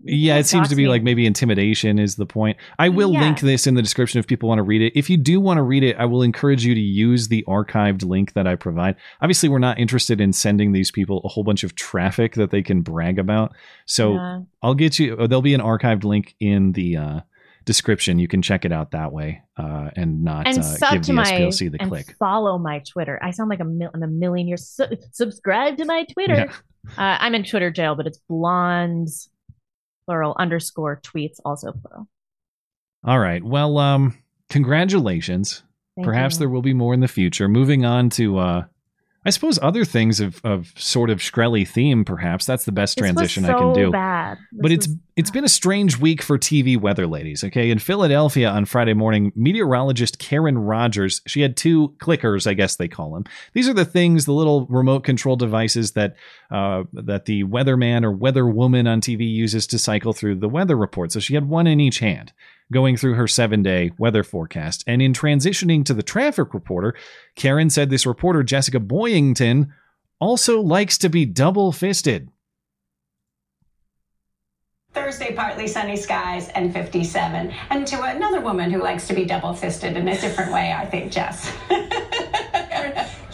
Yeah, 0.02 0.36
it 0.38 0.46
seems 0.46 0.68
to 0.70 0.74
be 0.74 0.82
me. 0.84 0.88
like 0.88 1.02
maybe 1.04 1.26
intimidation 1.26 1.98
is 2.00 2.16
the 2.16 2.26
point. 2.26 2.56
I 2.78 2.88
will 2.88 3.12
Yeah. 3.12 3.20
link 3.20 3.38
this 3.40 3.68
in 3.68 3.74
the 3.74 3.82
description 3.82 4.18
if 4.18 4.26
people 4.26 4.48
want 4.48 4.58
to 4.58 4.64
read 4.64 4.82
it. 4.82 4.92
If 4.98 5.08
you 5.08 5.16
do 5.16 5.40
want 5.40 5.58
to 5.58 5.62
read 5.62 5.84
it, 5.84 5.96
I 5.96 6.06
will 6.06 6.22
encourage 6.22 6.64
you 6.64 6.74
to 6.74 6.80
use 6.80 7.28
the 7.28 7.44
archived 7.46 8.04
link 8.04 8.32
that 8.32 8.48
I 8.48 8.56
provide. 8.56 8.96
Obviously, 9.22 9.48
we're 9.48 9.60
not 9.60 9.78
interested 9.78 10.20
in 10.20 10.32
sending 10.32 10.72
these 10.72 10.90
people 10.90 11.20
a 11.24 11.28
whole 11.28 11.44
bunch 11.44 11.62
of 11.62 11.76
traffic 11.76 12.34
that 12.34 12.50
they 12.50 12.62
can 12.62 12.82
brag 12.82 13.18
about. 13.20 13.52
So 13.84 14.14
Yeah. 14.14 14.40
I'll 14.62 14.74
get 14.74 14.98
you, 14.98 15.14
there'll 15.14 15.40
be 15.40 15.54
an 15.54 15.60
archived 15.60 16.02
link 16.02 16.34
in 16.40 16.72
the 16.72 16.96
uh, 16.96 17.20
description. 17.64 18.18
You 18.18 18.26
can 18.26 18.42
check 18.42 18.64
it 18.64 18.72
out 18.72 18.90
that 18.90 19.12
way 19.12 19.42
uh, 19.56 19.90
and 19.94 20.24
not 20.24 20.48
and 20.48 20.58
uh, 20.58 20.62
sub 20.62 20.92
give 20.94 21.02
to 21.02 21.06
the 21.08 21.12
my 21.12 21.24
SPLC 21.24 21.70
the 21.70 21.80
and 21.80 21.90
click. 21.90 22.16
follow 22.18 22.58
my 22.58 22.80
Twitter. 22.80 23.20
I 23.22 23.30
sound 23.30 23.50
like 23.50 23.60
a, 23.60 23.64
mil- 23.64 23.90
a 23.94 23.98
million 24.08 24.48
years. 24.48 24.66
Su- 24.66 24.96
subscribe 25.12 25.76
to 25.76 25.84
my 25.84 26.04
Twitter. 26.12 26.34
Yeah. 26.34 26.52
Uh, 26.98 27.18
I'm 27.20 27.34
in 27.36 27.44
Twitter 27.44 27.70
jail, 27.70 27.94
but 27.94 28.06
it's 28.08 28.18
blondes 28.28 29.28
plural 30.06 30.34
underscore 30.38 31.00
tweets 31.02 31.38
also 31.44 31.72
plural. 31.72 32.08
All 33.04 33.18
right. 33.18 33.42
Well, 33.42 33.78
um, 33.78 34.16
congratulations. 34.48 35.62
Thank 35.96 36.06
Perhaps 36.06 36.36
you. 36.36 36.38
there 36.40 36.48
will 36.48 36.62
be 36.62 36.75
more 36.75 36.94
in 36.94 37.00
the 37.00 37.08
future. 37.08 37.48
Moving 37.48 37.84
on 37.84 38.10
to, 38.10 38.38
uh, 38.38 38.64
I 39.26 39.30
suppose, 39.30 39.59
other 39.61 39.85
things 39.85 40.21
of, 40.21 40.40
of 40.45 40.73
sort 40.76 41.11
of 41.11 41.18
Shkreli 41.18 41.66
theme. 41.66 42.04
Perhaps 42.04 42.47
that's 42.47 42.64
the 42.64 42.71
best 42.73 42.97
transition 42.97 43.45
so 43.45 43.52
I 43.52 43.59
can 43.59 43.73
do. 43.73 43.90
Bad. 43.90 44.38
But 44.52 44.68
This 44.68 44.76
it's 44.76 44.87
was- 44.87 44.97
it's 45.16 45.30
been 45.30 45.45
a 45.45 45.49
strange 45.49 45.99
week 45.99 46.21
for 46.23 46.38
TV 46.38 46.78
weather 46.78 47.06
ladies. 47.06 47.42
Okay, 47.42 47.71
in 47.71 47.78
Philadelphia 47.78 48.50
on 48.50 48.66
Friday 48.66 48.92
morning, 48.92 49.33
meteorologist 49.35 50.18
Karen 50.18 50.59
Rogers 50.59 51.23
she 51.26 51.40
had 51.40 51.56
two 51.56 51.95
clickers, 51.99 52.47
I 52.47 52.54
guess 52.54 52.76
they 52.76 52.87
call 52.87 53.12
them. 53.14 53.25
These 53.52 53.68
are 53.68 53.73
the 53.75 53.85
things, 53.85 54.26
the 54.26 54.33
little 54.33 54.66
remote 54.66 55.04
control 55.04 55.35
devices 55.37 55.92
that 55.92 56.16
uh, 56.50 56.85
that 56.92 57.25
the 57.25 57.45
weatherman 57.45 58.04
or 58.04 58.16
weatherwoman 58.16 58.88
on 58.88 59.00
TV 59.00 59.28
uses 59.28 59.66
to 59.68 59.78
cycle 59.78 60.12
through 60.12 60.37
the 60.37 60.49
weather 60.49 60.76
report. 60.76 61.11
So 61.12 61.18
she 61.18 61.35
had 61.35 61.49
one 61.49 61.66
in 61.66 61.80
each 61.80 61.99
hand, 61.99 62.33
going 62.73 62.96
through 62.96 63.14
her 63.14 63.28
seven 63.28 63.62
day 63.62 63.92
weather 63.99 64.23
forecast. 64.23 64.85
And 64.87 65.00
in 65.00 65.12
transitioning 65.12 65.85
to 65.85 65.94
the 65.94 66.02
traffic 66.02 66.54
reporter, 66.54 66.94
Karen 67.35 67.70
said 67.70 67.90
this 67.90 68.06
reporter 68.06 68.42
Jessica 68.42 68.80
Boyington 68.80 69.68
also 70.20 70.61
likes 70.61 70.99
to 70.99 71.08
be 71.08 71.25
double 71.25 71.73
fisted. 71.73 72.28
Thursday, 74.92 75.35
partly 75.35 75.68
sunny 75.68 75.96
skies 75.96 76.49
and 76.54 76.73
57. 76.73 77.52
And 77.68 77.87
to 77.87 78.02
another 78.02 78.40
woman 78.40 78.70
who 78.70 78.82
likes 78.82 79.06
to 79.08 79.14
be 79.14 79.26
double 79.26 79.52
fisted 79.52 79.94
in 79.94 80.08
a 80.08 80.18
different 80.18 80.52
way, 80.52 80.73
I 80.73 80.87
think, 80.87 81.12
Jess. 81.12 81.52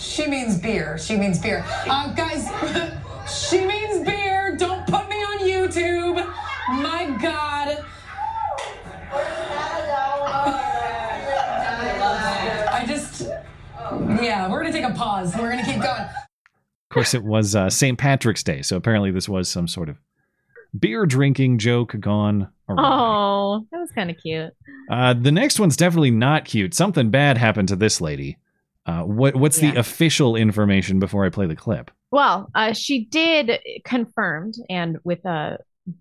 She 0.03 0.27
means 0.27 0.59
beer. 0.59 0.99
She 0.99 1.17
means 1.17 1.39
beer. 1.39 1.65
Uh, 1.67 2.13
guys, 2.13 2.49
she 3.49 3.65
means 3.65 3.82
yeah, 14.33 14.49
we're 14.49 14.63
going 14.63 14.73
to 14.73 14.79
take 14.81 14.91
a 14.91 14.95
pause. 14.95 15.35
We're 15.37 15.53
going 15.53 15.63
to 15.63 15.71
keep 15.71 15.83
going. 15.83 16.01
Of 16.01 16.95
course, 16.95 17.13
it 17.13 17.23
was 17.23 17.55
uh, 17.55 17.69
St. 17.69 17.99
Patrick's 17.99 18.43
Day, 18.43 18.63
so 18.63 18.77
apparently 18.77 19.11
this 19.11 19.29
was 19.29 19.49
some 19.49 19.69
sort 19.69 19.91
of 19.91 19.99
beer 20.79 21.05
drinking 21.05 21.59
joke 21.59 21.95
gone 22.01 22.49
awry. 22.67 22.83
Oh, 22.83 23.67
that 23.71 23.79
was 23.79 23.91
kind 23.93 24.11
of 24.11 24.17
cute. 24.17 24.53
Uh, 24.91 25.13
the 25.13 25.33
next 25.33 25.61
one's 25.61 25.77
definitely 25.77 26.11
not 26.11 26.47
cute. 26.47 26.73
Something 26.73 27.11
bad 27.11 27.37
happened 27.37 27.69
to 27.69 27.77
this 27.77 28.01
lady. 28.01 28.39
Uh, 28.87 29.03
what 29.03 29.37
what's 29.37 29.59
the 29.59 29.77
official 29.77 30.35
information 30.35 30.99
before 30.99 31.25
I 31.25 31.29
play 31.29 31.47
the 31.47 31.55
clip? 31.55 31.91
Well, 32.11 32.51
uh, 32.55 32.73
she 32.73 33.05
did 33.05 33.61
confirmed, 33.85 34.55
and 34.69 34.99
with 35.05 35.25
uh, 35.25 35.59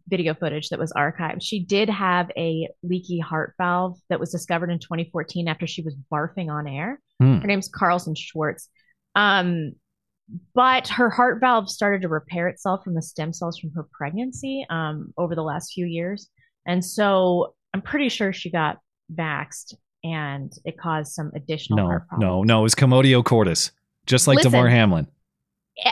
video 0.08 0.34
footage 0.34 0.70
that 0.70 0.80
was 0.80 0.92
archived, 0.94 1.42
she 1.42 1.64
did 1.64 1.90
have 1.90 2.32
a 2.38 2.70
leaky 2.82 3.20
heart 3.20 3.54
valve 3.58 4.00
that 4.10 4.20
was 4.20 4.32
discovered 4.32 4.70
in 4.70 4.80
2014 4.80 5.48
after 5.48 5.68
she 5.68 5.82
was 5.82 5.96
barfing 6.12 6.50
on 6.50 6.68
air. 6.68 7.00
Hmm. 7.22 7.38
Her 7.38 7.48
name's 7.48 7.70
Carlson 7.70 8.16
Schwartz. 8.16 8.68
Um, 9.16 9.74
but 10.56 10.88
her 10.88 11.10
heart 11.10 11.40
valve 11.40 11.70
started 11.70 12.02
to 12.02 12.08
repair 12.08 12.48
itself 12.48 12.84
from 12.84 12.96
the 12.96 13.02
stem 13.02 13.32
cells 13.34 13.60
from 13.60 13.72
her 13.76 13.86
pregnancy 13.92 14.66
um, 14.70 15.14
over 15.18 15.36
the 15.36 15.44
last 15.44 15.74
few 15.74 15.86
years. 15.86 16.30
And 16.66 16.84
so 16.84 17.54
I'm 17.74 17.82
pretty 17.82 18.10
sure 18.10 18.32
she 18.34 18.50
got 18.50 18.80
vaxxed 19.14 19.76
and 20.04 20.52
it 20.66 20.78
caused 20.80 21.12
some 21.12 21.32
additional 21.36 21.78
No, 21.78 21.86
heart 21.86 22.08
problems. 22.08 22.28
no, 22.28 22.44
no. 22.44 22.60
It 22.62 22.64
was 22.64 22.76
Commotio 22.76 23.24
cordis, 23.24 23.72
just 24.06 24.28
like 24.28 24.38
Listen. 24.38 24.52
Damar 24.52 24.70
Hamlin. 24.70 25.08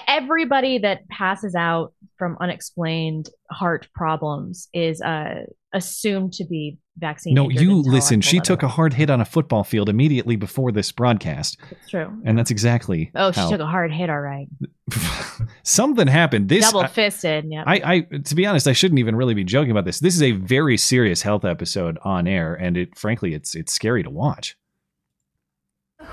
Everybody 0.08 0.78
that 0.80 1.08
passes 1.10 1.54
out 1.56 1.94
from 2.18 2.38
unexplained 2.40 3.30
heart 3.52 3.88
problems 3.94 4.68
is 4.74 5.02
uh, 5.02 5.44
assumed 5.74 6.34
to 6.34 6.46
be 6.46 6.78
vaccine. 7.00 7.34
No, 7.34 7.50
you 7.50 7.82
listen. 7.82 8.22
She 8.22 8.40
took 8.40 8.64
a 8.64 8.68
hard 8.68 8.94
hit 8.94 9.10
on 9.10 9.22
a 9.22 9.26
football 9.26 9.64
field 9.64 9.90
immediately 9.90 10.36
before 10.36 10.72
this 10.72 10.92
broadcast, 10.92 11.58
It's 11.72 11.90
true. 11.90 12.12
and 12.26 12.38
that's 12.38 12.52
exactly. 12.52 13.12
Oh, 13.16 13.32
she 13.32 13.40
how- 13.40 13.50
took 13.50 13.62
a 13.62 13.66
hard 13.66 13.92
hit. 13.92 14.10
All 14.10 14.20
right, 14.20 14.48
something 15.64 16.08
happened. 16.08 16.50
This 16.50 16.66
double 16.72 16.88
fisted. 16.88 17.46
Yeah. 17.48 17.64
I, 17.66 17.82
I, 18.12 18.18
to 18.20 18.36
be 18.36 18.46
honest, 18.46 18.68
I 18.68 18.74
shouldn't 18.74 19.00
even 19.00 19.16
really 19.16 19.34
be 19.34 19.44
joking 19.44 19.72
about 19.72 19.86
this. 19.86 20.00
This 20.00 20.16
is 20.16 20.22
a 20.24 20.32
very 20.32 20.78
serious 20.78 21.22
health 21.22 21.46
episode 21.46 21.98
on 22.04 22.28
air, 22.28 22.54
and 22.56 22.78
it, 22.78 22.98
frankly, 22.98 23.34
it's 23.34 23.56
it's 23.56 23.74
scary 23.74 24.04
to 24.04 24.10
watch. 24.10 24.56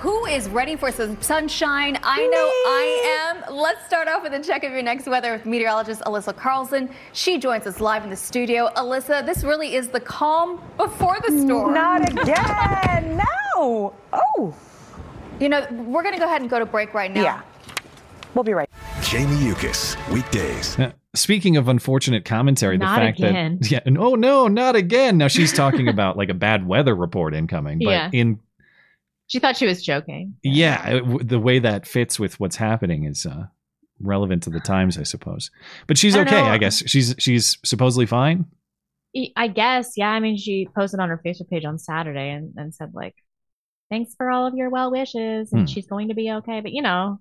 Who 0.00 0.26
is 0.26 0.48
ready 0.50 0.76
for 0.76 0.92
some 0.92 1.20
sunshine? 1.22 1.98
I 2.02 2.26
know 2.26 2.36
I 2.66 3.44
am. 3.48 3.54
Let's 3.56 3.84
start 3.86 4.08
off 4.08 4.22
with 4.22 4.34
a 4.34 4.40
check 4.40 4.62
of 4.62 4.70
your 4.72 4.82
next 4.82 5.06
weather 5.06 5.32
with 5.32 5.46
meteorologist 5.46 6.02
Alyssa 6.02 6.36
Carlson. 6.36 6.90
She 7.14 7.38
joins 7.38 7.66
us 7.66 7.80
live 7.80 8.04
in 8.04 8.10
the 8.10 8.16
studio. 8.16 8.68
Alyssa, 8.76 9.24
this 9.24 9.42
really 9.42 9.74
is 9.74 9.88
the 9.88 10.00
calm 10.00 10.60
before 10.76 11.16
the 11.26 11.40
storm. 11.40 11.72
Not 11.72 12.08
again. 12.10 13.16
no. 13.56 13.94
Oh. 14.12 14.54
You 15.40 15.48
know, 15.48 15.66
we're 15.70 16.02
going 16.02 16.14
to 16.14 16.20
go 16.20 16.26
ahead 16.26 16.42
and 16.42 16.50
go 16.50 16.58
to 16.58 16.66
break 16.66 16.92
right 16.92 17.10
now. 17.12 17.22
Yeah. 17.22 17.42
We'll 18.34 18.44
be 18.44 18.52
right. 18.52 18.68
Jamie 19.00 19.36
Yuccas, 19.46 19.96
weekdays. 20.12 20.76
Now, 20.76 20.92
speaking 21.14 21.56
of 21.56 21.68
unfortunate 21.68 22.26
commentary, 22.26 22.76
the 22.76 22.84
Not 22.84 22.98
fact 22.98 23.18
again. 23.18 23.58
that 23.62 23.70
yeah, 23.70 23.80
and 23.86 23.96
oh 23.96 24.14
no, 24.14 24.46
not 24.46 24.76
again. 24.76 25.16
Now 25.16 25.28
she's 25.28 25.54
talking 25.54 25.88
about 25.88 26.18
like 26.18 26.28
a 26.28 26.34
bad 26.34 26.66
weather 26.66 26.94
report 26.94 27.34
incoming, 27.34 27.78
but 27.78 27.90
Yeah. 27.90 28.10
in 28.12 28.40
She 29.28 29.38
thought 29.40 29.56
she 29.56 29.66
was 29.66 29.82
joking. 29.82 30.34
yeah, 30.42 30.88
it, 30.88 31.28
the 31.28 31.40
way 31.40 31.58
that 31.58 31.86
fits 31.86 32.18
with 32.20 32.38
what's 32.38 32.56
happening 32.56 33.04
is 33.04 33.26
uh, 33.26 33.46
relevant 34.00 34.42
to 34.44 34.50
the 34.50 34.60
times, 34.60 34.98
I 34.98 35.02
suppose. 35.02 35.50
But 35.88 35.98
she's 35.98 36.14
I 36.16 36.20
okay, 36.20 36.42
know. 36.42 36.44
I 36.44 36.58
guess. 36.58 36.82
She's 36.88 37.14
she's 37.18 37.58
supposedly 37.64 38.06
fine. 38.06 38.44
I 39.34 39.48
guess, 39.48 39.92
yeah. 39.96 40.10
I 40.10 40.20
mean, 40.20 40.36
she 40.36 40.68
posted 40.76 41.00
on 41.00 41.08
her 41.08 41.20
Facebook 41.24 41.48
page 41.48 41.64
on 41.64 41.78
Saturday 41.78 42.30
and, 42.30 42.52
and 42.56 42.74
said 42.74 42.92
like, 42.94 43.14
"Thanks 43.90 44.14
for 44.14 44.30
all 44.30 44.46
of 44.46 44.54
your 44.54 44.68
well 44.70 44.90
wishes, 44.90 45.52
and 45.52 45.62
Hmm. 45.62 45.66
she's 45.66 45.86
going 45.86 46.08
to 46.08 46.14
be 46.14 46.30
okay." 46.30 46.60
But 46.60 46.72
you 46.72 46.82
know, 46.82 47.18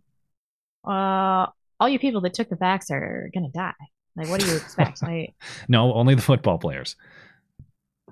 uh, 0.87 1.47
all 1.79 1.89
you 1.89 1.97
people 1.99 2.21
that 2.21 2.33
took 2.33 2.49
the 2.49 2.55
vax 2.55 2.91
are 2.91 3.29
gonna 3.33 3.49
die. 3.49 3.73
Like, 4.15 4.29
what 4.29 4.39
do 4.41 4.47
you 4.47 4.55
expect? 4.57 5.01
like, 5.01 5.33
No, 5.67 5.93
only 5.93 6.15
the 6.15 6.21
football 6.21 6.57
players. 6.57 6.95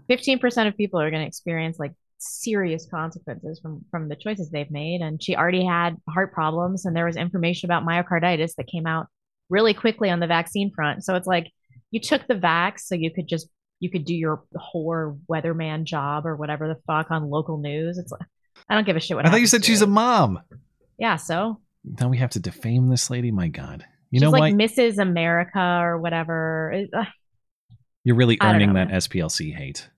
fifteen 0.08 0.40
percent 0.40 0.68
of 0.68 0.78
people 0.78 1.00
are 1.00 1.12
gonna 1.12 1.26
experience 1.26 1.78
like 1.78 1.92
serious 2.24 2.88
consequences 2.90 3.60
from 3.62 3.86
from 3.92 4.10
the 4.10 4.16
choices 4.16 4.50
they've 4.50 4.72
made. 4.72 5.02
And 5.02 5.22
she 5.22 5.36
already 5.36 5.66
had 5.66 5.98
heart 6.10 6.34
problems, 6.34 6.86
and 6.86 6.96
there 6.96 7.06
was 7.06 7.16
information 7.16 7.68
about 7.68 7.86
myocarditis 7.86 8.56
that 8.56 8.68
came 8.68 8.86
out 8.88 9.08
really 9.50 9.74
quickly 9.74 10.10
on 10.10 10.20
the 10.20 10.28
vaccine 10.28 10.72
front. 10.74 11.04
So 11.04 11.16
it's 11.16 11.28
like 11.28 11.52
you 11.92 12.00
took 12.00 12.26
the 12.28 12.36
vax 12.36 12.82
so 12.82 12.96
you 12.96 13.12
could 13.12 13.28
just 13.28 13.48
you 13.80 13.90
could 13.90 14.06
do 14.06 14.16
your 14.16 14.44
whore 14.56 15.20
weatherman 15.30 15.84
job 15.84 16.26
or 16.26 16.36
whatever 16.36 16.68
the 16.68 16.80
fuck 16.88 17.12
on 17.12 17.30
local 17.30 17.58
news. 17.58 17.98
It's 17.98 18.12
like 18.12 18.22
I 18.70 18.76
don't 18.76 18.86
give 18.86 18.96
a 18.96 19.00
shit 19.00 19.16
what. 19.18 19.26
I 19.26 19.30
thought 19.30 19.42
you 19.42 19.48
said 19.48 19.66
she's 19.66 19.82
it. 19.82 19.86
a 19.86 19.92
mom. 19.92 20.40
yeah. 20.98 21.18
So 21.18 21.62
Now 21.84 22.10
we 22.10 22.18
have 22.18 22.32
to 22.32 22.40
defame 22.40 22.90
this 22.90 23.10
lady. 23.10 23.32
My 23.32 23.48
God, 23.48 23.86
you 24.10 24.20
she's 24.20 24.24
know 24.24 24.32
like 24.32 24.54
what? 24.54 24.54
Mrs. 24.54 24.98
America 24.98 25.80
or 25.82 26.00
whatever. 26.00 26.86
You're 28.04 28.16
really 28.16 28.38
earning 28.42 28.74
know, 28.74 28.86
that 28.86 28.90
SPLC 28.90 29.54
hate. 29.56 29.90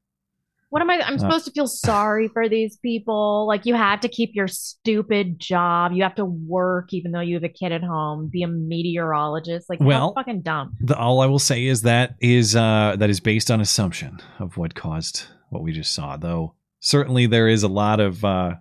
What 0.75 0.81
am 0.81 0.89
I? 0.89 0.99
I'm 1.05 1.13
Uh, 1.13 1.19
supposed 1.19 1.45
to 1.45 1.51
feel 1.51 1.67
sorry 1.67 2.27
for 2.27 2.49
these 2.49 2.75
people. 2.75 3.47
Like 3.47 3.65
you 3.65 3.75
have 3.75 4.01
to 4.01 4.09
keep 4.09 4.31
your 4.33 4.49
stupid 4.49 5.39
job. 5.39 5.93
You 5.93 6.03
have 6.03 6.15
to 6.15 6.25
work 6.25 6.89
even 6.91 7.13
though 7.13 7.21
you 7.21 7.35
have 7.35 7.45
a 7.45 7.49
kid 7.49 7.71
at 7.71 7.81
home. 7.81 8.27
Be 8.27 8.43
a 8.43 8.47
meteorologist. 8.49 9.69
Like 9.69 9.79
Well, 9.79 10.13
fucking 10.13 10.41
dumb. 10.41 10.75
The, 10.81 10.97
all 10.97 11.21
I 11.21 11.27
will 11.27 11.39
say 11.39 11.65
is 11.65 11.83
that 11.83 12.15
is 12.19 12.57
uh, 12.57 12.97
that 12.99 13.09
is 13.09 13.21
based 13.21 13.49
on 13.49 13.61
assumption 13.61 14.19
of 14.39 14.57
what 14.57 14.75
caused 14.75 15.23
what 15.47 15.63
we 15.63 15.71
just 15.71 15.93
saw. 15.93 16.17
Though 16.17 16.55
certainly 16.81 17.25
there 17.25 17.47
is 17.47 17.63
a 17.63 17.69
lot 17.69 18.01
of 18.01 18.25
uh, 18.25 18.55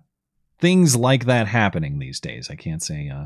things 0.60 0.94
like 0.94 1.24
that 1.24 1.48
happening 1.48 1.98
these 1.98 2.20
days. 2.20 2.48
I 2.48 2.54
can't 2.54 2.80
say 2.80 3.08
uh, 3.08 3.24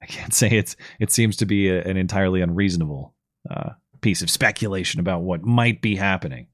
I 0.00 0.06
can't 0.06 0.32
say 0.32 0.48
it's 0.48 0.76
it 0.98 1.12
seems 1.12 1.36
to 1.36 1.44
be 1.44 1.68
a, 1.68 1.82
an 1.82 1.98
entirely 1.98 2.40
unreasonable 2.40 3.12
uh, 3.50 3.72
piece 4.00 4.22
of 4.22 4.30
speculation 4.30 4.98
about 4.98 5.20
what 5.20 5.42
might 5.42 5.82
be 5.82 5.96
happening. 5.96 6.46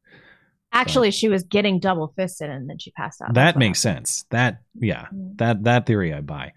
Actually, 0.73 1.11
she 1.11 1.29
was 1.29 1.43
getting 1.43 1.79
double 1.79 2.13
fisted 2.17 2.49
and 2.51 2.69
then 2.69 2.79
she 2.79 2.91
passed 2.93 3.21
out. 3.21 3.35
that 3.35 3.57
makes 3.57 3.79
sense. 3.81 4.25
That 4.31 4.63
yeah, 4.75 5.07
that 5.37 5.65
that 5.65 5.87
theory 5.87 6.13
I 6.13 6.21
buy. 6.21 6.53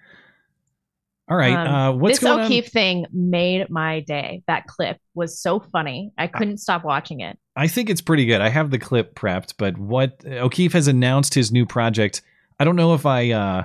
All 1.28 1.36
right, 1.38 1.56
Um, 1.56 1.74
uh, 1.74 1.92
what's 1.94 2.20
this 2.20 2.30
O'Keefe 2.30 2.68
thing 2.68 3.08
made 3.12 3.68
my 3.72 4.02
day. 4.02 4.44
That 4.46 4.68
clip 4.68 5.00
was 5.16 5.40
so 5.40 5.60
funny. 5.60 6.12
I 6.20 6.28
couldn't 6.28 6.60
stop 6.60 6.84
watching 6.84 7.22
it. 7.22 7.40
I 7.56 7.68
think 7.68 7.90
it's 7.90 8.02
pretty 8.02 8.28
good. 8.28 8.42
I 8.42 8.50
have 8.50 8.70
the 8.70 8.78
clip 8.78 9.16
prepped, 9.16 9.56
but 9.58 9.76
what 9.76 10.24
O'Keefe 10.26 10.74
has 10.74 10.88
announced 10.88 11.34
his 11.34 11.52
new 11.52 11.66
project. 11.66 12.22
I 12.60 12.64
don't 12.64 12.76
know 12.76 12.94
if 12.94 13.06
I 13.08 13.32
uh 13.32 13.64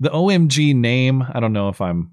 the 0.00 0.08
OMG 0.08 0.74
name, 0.74 1.22
I 1.22 1.38
don't 1.38 1.52
know 1.52 1.68
if 1.68 1.80
I'm 1.80 2.12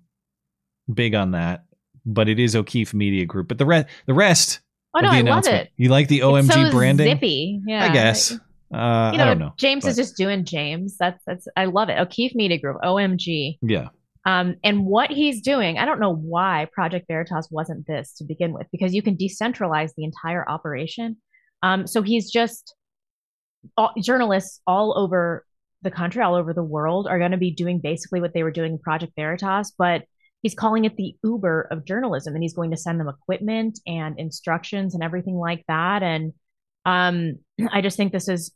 big 0.93 1.15
on 1.15 1.31
that, 1.31 1.63
but 2.05 2.27
it 2.27 2.37
is 2.37 2.55
O'Keefe 2.55 2.93
Media 2.93 3.25
Group. 3.25 3.47
But 3.47 3.57
the 3.57 3.65
rest 3.65 3.87
the 4.05 4.13
rest 4.13 4.59
Oh 4.93 4.99
no, 4.99 5.09
I 5.09 5.21
love 5.21 5.47
it. 5.47 5.69
You 5.77 5.89
like 5.89 6.07
the 6.07 6.19
OMG 6.19 6.51
so 6.51 6.71
branding? 6.71 7.07
Zippy. 7.07 7.61
Yeah. 7.65 7.85
I 7.85 7.93
guess. 7.93 8.31
Uh 8.31 8.35
You 9.11 9.17
know, 9.17 9.23
I 9.23 9.25
don't 9.25 9.39
know. 9.39 9.53
James 9.57 9.85
is 9.85 9.95
just 9.95 10.17
doing 10.17 10.45
James. 10.45 10.97
That's 10.97 11.21
that's 11.25 11.47
I 11.55 11.65
love 11.65 11.89
it. 11.89 11.99
O'Keefe 11.99 12.35
Media 12.35 12.59
Group, 12.59 12.77
OMG. 12.83 13.57
Yeah. 13.61 13.89
Um, 14.25 14.57
and 14.63 14.85
what 14.85 15.09
he's 15.09 15.41
doing, 15.41 15.79
I 15.79 15.85
don't 15.85 15.99
know 15.99 16.13
why 16.13 16.67
Project 16.71 17.07
Veritas 17.07 17.47
wasn't 17.49 17.87
this 17.87 18.13
to 18.17 18.23
begin 18.23 18.53
with, 18.53 18.67
because 18.71 18.93
you 18.93 19.01
can 19.01 19.17
decentralize 19.17 19.95
the 19.97 20.03
entire 20.03 20.47
operation. 20.47 21.17
Um, 21.63 21.87
so 21.87 22.03
he's 22.03 22.29
just 22.29 22.75
all, 23.77 23.93
journalists 23.99 24.61
all 24.67 24.95
over 24.97 25.43
the 25.81 25.91
country, 25.91 26.21
all 26.21 26.35
over 26.35 26.53
the 26.53 26.63
world, 26.63 27.07
are 27.07 27.17
going 27.17 27.31
to 27.31 27.37
be 27.37 27.51
doing 27.51 27.79
basically 27.79 28.21
what 28.21 28.33
they 28.33 28.43
were 28.43 28.51
doing 28.51 28.73
in 28.73 28.79
Project 28.79 29.13
Veritas, 29.15 29.73
but 29.75 30.03
he's 30.41 30.55
calling 30.55 30.85
it 30.85 30.95
the 30.95 31.15
Uber 31.23 31.67
of 31.71 31.85
journalism, 31.85 32.33
and 32.33 32.43
he's 32.43 32.53
going 32.53 32.71
to 32.71 32.77
send 32.77 32.99
them 32.99 33.09
equipment 33.09 33.79
and 33.85 34.19
instructions 34.19 34.93
and 34.93 35.03
everything 35.03 35.35
like 35.35 35.63
that. 35.67 36.03
And 36.03 36.33
um, 36.85 37.39
I 37.71 37.81
just 37.81 37.97
think 37.97 38.11
this 38.11 38.27
is 38.27 38.51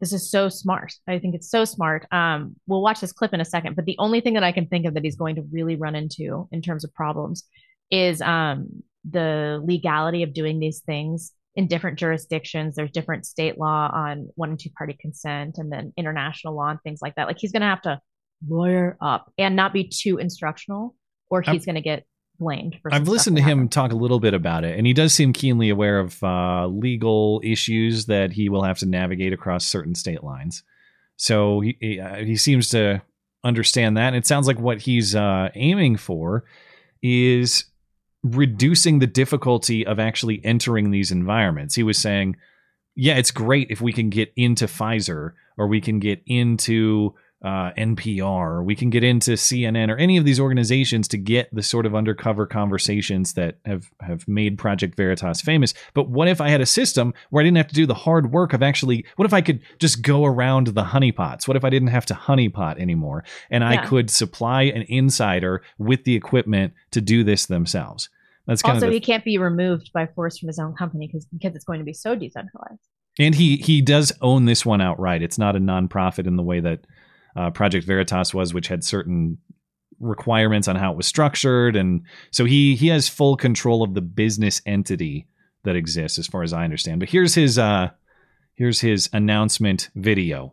this 0.00 0.12
is 0.14 0.30
so 0.30 0.48
smart. 0.48 0.94
I 1.06 1.18
think 1.18 1.34
it's 1.34 1.50
so 1.50 1.66
smart. 1.66 2.06
Um, 2.10 2.56
we'll 2.66 2.80
watch 2.80 3.00
this 3.00 3.12
clip 3.12 3.34
in 3.34 3.40
a 3.40 3.44
second, 3.44 3.76
but 3.76 3.84
the 3.84 3.96
only 3.98 4.22
thing 4.22 4.34
that 4.34 4.42
I 4.42 4.52
can 4.52 4.66
think 4.66 4.86
of 4.86 4.94
that 4.94 5.04
he's 5.04 5.16
going 5.16 5.36
to 5.36 5.42
really 5.52 5.76
run 5.76 5.94
into 5.94 6.48
in 6.52 6.62
terms 6.62 6.84
of 6.84 6.94
problems 6.94 7.44
is 7.90 8.22
um, 8.22 8.82
the 9.08 9.60
legality 9.62 10.22
of 10.22 10.32
doing 10.32 10.58
these 10.58 10.80
things 10.80 11.32
in 11.54 11.66
different 11.66 11.98
jurisdictions. 11.98 12.76
There's 12.76 12.90
different 12.90 13.26
state 13.26 13.58
law 13.58 13.90
on 13.92 14.30
one 14.36 14.50
and 14.50 14.58
two 14.58 14.70
party 14.70 14.96
consent, 14.98 15.58
and 15.58 15.70
then 15.70 15.92
international 15.96 16.56
law 16.56 16.70
and 16.70 16.80
things 16.82 17.00
like 17.02 17.16
that. 17.16 17.26
Like 17.26 17.38
he's 17.38 17.52
going 17.52 17.62
to 17.62 17.66
have 17.66 17.82
to 17.82 18.00
lawyer 18.48 18.96
up 19.02 19.32
and 19.36 19.54
not 19.56 19.72
be 19.72 19.88
too 19.88 20.18
instructional, 20.18 20.94
or 21.30 21.42
he's 21.42 21.64
going 21.64 21.76
to 21.76 21.80
get 21.80 22.06
blamed 22.40 22.78
I've 22.90 23.06
listened 23.06 23.36
to 23.36 23.42
him 23.42 23.68
talk 23.68 23.92
a 23.92 23.96
little 23.96 24.18
bit 24.18 24.34
about 24.34 24.64
it, 24.64 24.76
and 24.76 24.86
he 24.86 24.92
does 24.92 25.12
seem 25.12 25.32
keenly 25.32 25.68
aware 25.68 26.00
of 26.00 26.20
uh, 26.24 26.66
legal 26.66 27.40
issues 27.44 28.06
that 28.06 28.32
he 28.32 28.48
will 28.48 28.64
have 28.64 28.78
to 28.78 28.86
navigate 28.86 29.32
across 29.32 29.64
certain 29.64 29.94
state 29.94 30.24
lines. 30.24 30.62
So 31.16 31.60
he 31.60 31.76
he, 31.80 32.00
uh, 32.00 32.16
he 32.16 32.36
seems 32.36 32.70
to 32.70 33.02
understand 33.44 33.96
that. 33.96 34.08
And 34.08 34.16
it 34.16 34.26
sounds 34.26 34.46
like 34.46 34.58
what 34.58 34.80
he's 34.80 35.14
uh, 35.14 35.50
aiming 35.54 35.98
for 35.98 36.44
is 37.02 37.64
reducing 38.22 38.98
the 38.98 39.06
difficulty 39.06 39.86
of 39.86 39.98
actually 39.98 40.44
entering 40.44 40.90
these 40.90 41.10
environments. 41.10 41.74
He 41.74 41.82
was 41.82 41.98
saying, 41.98 42.36
"Yeah, 42.96 43.16
it's 43.16 43.30
great 43.30 43.70
if 43.70 43.82
we 43.82 43.92
can 43.92 44.08
get 44.08 44.32
into 44.34 44.64
Pfizer 44.66 45.32
or 45.58 45.66
we 45.66 45.80
can 45.80 46.00
get 46.00 46.22
into." 46.26 47.14
Uh, 47.42 47.72
NPR, 47.78 48.62
we 48.62 48.74
can 48.74 48.90
get 48.90 49.02
into 49.02 49.32
CNN 49.32 49.88
or 49.88 49.96
any 49.96 50.18
of 50.18 50.24
these 50.24 50.38
organizations 50.38 51.08
to 51.08 51.16
get 51.16 51.52
the 51.54 51.62
sort 51.62 51.86
of 51.86 51.94
undercover 51.94 52.46
conversations 52.46 53.32
that 53.32 53.58
have 53.64 53.90
have 54.00 54.28
made 54.28 54.58
Project 54.58 54.94
Veritas 54.94 55.40
famous. 55.40 55.72
But 55.94 56.10
what 56.10 56.28
if 56.28 56.40
I 56.40 56.50
had 56.50 56.60
a 56.60 56.66
system 56.66 57.14
where 57.30 57.40
I 57.40 57.44
didn't 57.44 57.56
have 57.56 57.68
to 57.68 57.74
do 57.74 57.86
the 57.86 57.94
hard 57.94 58.30
work 58.30 58.52
of 58.52 58.62
actually? 58.62 59.06
What 59.16 59.24
if 59.24 59.32
I 59.32 59.40
could 59.40 59.60
just 59.78 60.02
go 60.02 60.26
around 60.26 60.68
the 60.68 60.84
honeypots? 60.84 61.48
What 61.48 61.56
if 61.56 61.64
I 61.64 61.70
didn't 61.70 61.88
have 61.88 62.06
to 62.06 62.14
honeypot 62.14 62.78
anymore, 62.78 63.24
and 63.50 63.64
I 63.64 63.86
could 63.86 64.10
supply 64.10 64.62
an 64.62 64.82
insider 64.88 65.62
with 65.78 66.04
the 66.04 66.14
equipment 66.14 66.74
to 66.90 67.00
do 67.00 67.24
this 67.24 67.46
themselves? 67.46 68.10
That's 68.46 68.62
kind 68.62 68.76
also, 68.76 68.86
of 68.86 68.90
the, 68.90 68.96
he 68.96 69.00
can't 69.00 69.24
be 69.24 69.38
removed 69.38 69.92
by 69.92 70.06
force 70.06 70.38
from 70.38 70.48
his 70.48 70.58
own 70.58 70.74
company 70.74 71.06
because 71.06 71.24
because 71.26 71.54
it's 71.54 71.64
going 71.64 71.78
to 71.78 71.84
be 71.84 71.94
so 71.94 72.14
decentralized. 72.14 72.80
And 73.18 73.34
he 73.34 73.56
he 73.56 73.80
does 73.80 74.12
own 74.20 74.44
this 74.44 74.66
one 74.66 74.80
outright. 74.80 75.22
It's 75.22 75.38
not 75.38 75.56
a 75.56 75.58
nonprofit 75.58 76.26
in 76.26 76.36
the 76.36 76.42
way 76.42 76.60
that 76.60 76.80
uh, 77.36 77.50
Project 77.50 77.86
Veritas 77.86 78.34
was, 78.34 78.52
which 78.52 78.68
had 78.68 78.84
certain 78.84 79.38
requirements 79.98 80.66
on 80.66 80.76
how 80.76 80.92
it 80.92 80.96
was 80.96 81.06
structured, 81.06 81.76
and 81.76 82.02
so 82.30 82.44
he 82.44 82.74
he 82.74 82.88
has 82.88 83.08
full 83.08 83.36
control 83.36 83.82
of 83.82 83.94
the 83.94 84.00
business 84.00 84.62
entity 84.66 85.26
that 85.64 85.76
exists, 85.76 86.18
as 86.18 86.26
far 86.26 86.42
as 86.42 86.52
I 86.52 86.64
understand. 86.64 87.00
But 87.00 87.10
here's 87.10 87.34
his 87.34 87.58
uh 87.58 87.90
Here's 88.60 88.80
his 88.82 89.08
announcement 89.14 89.88
video. 89.94 90.52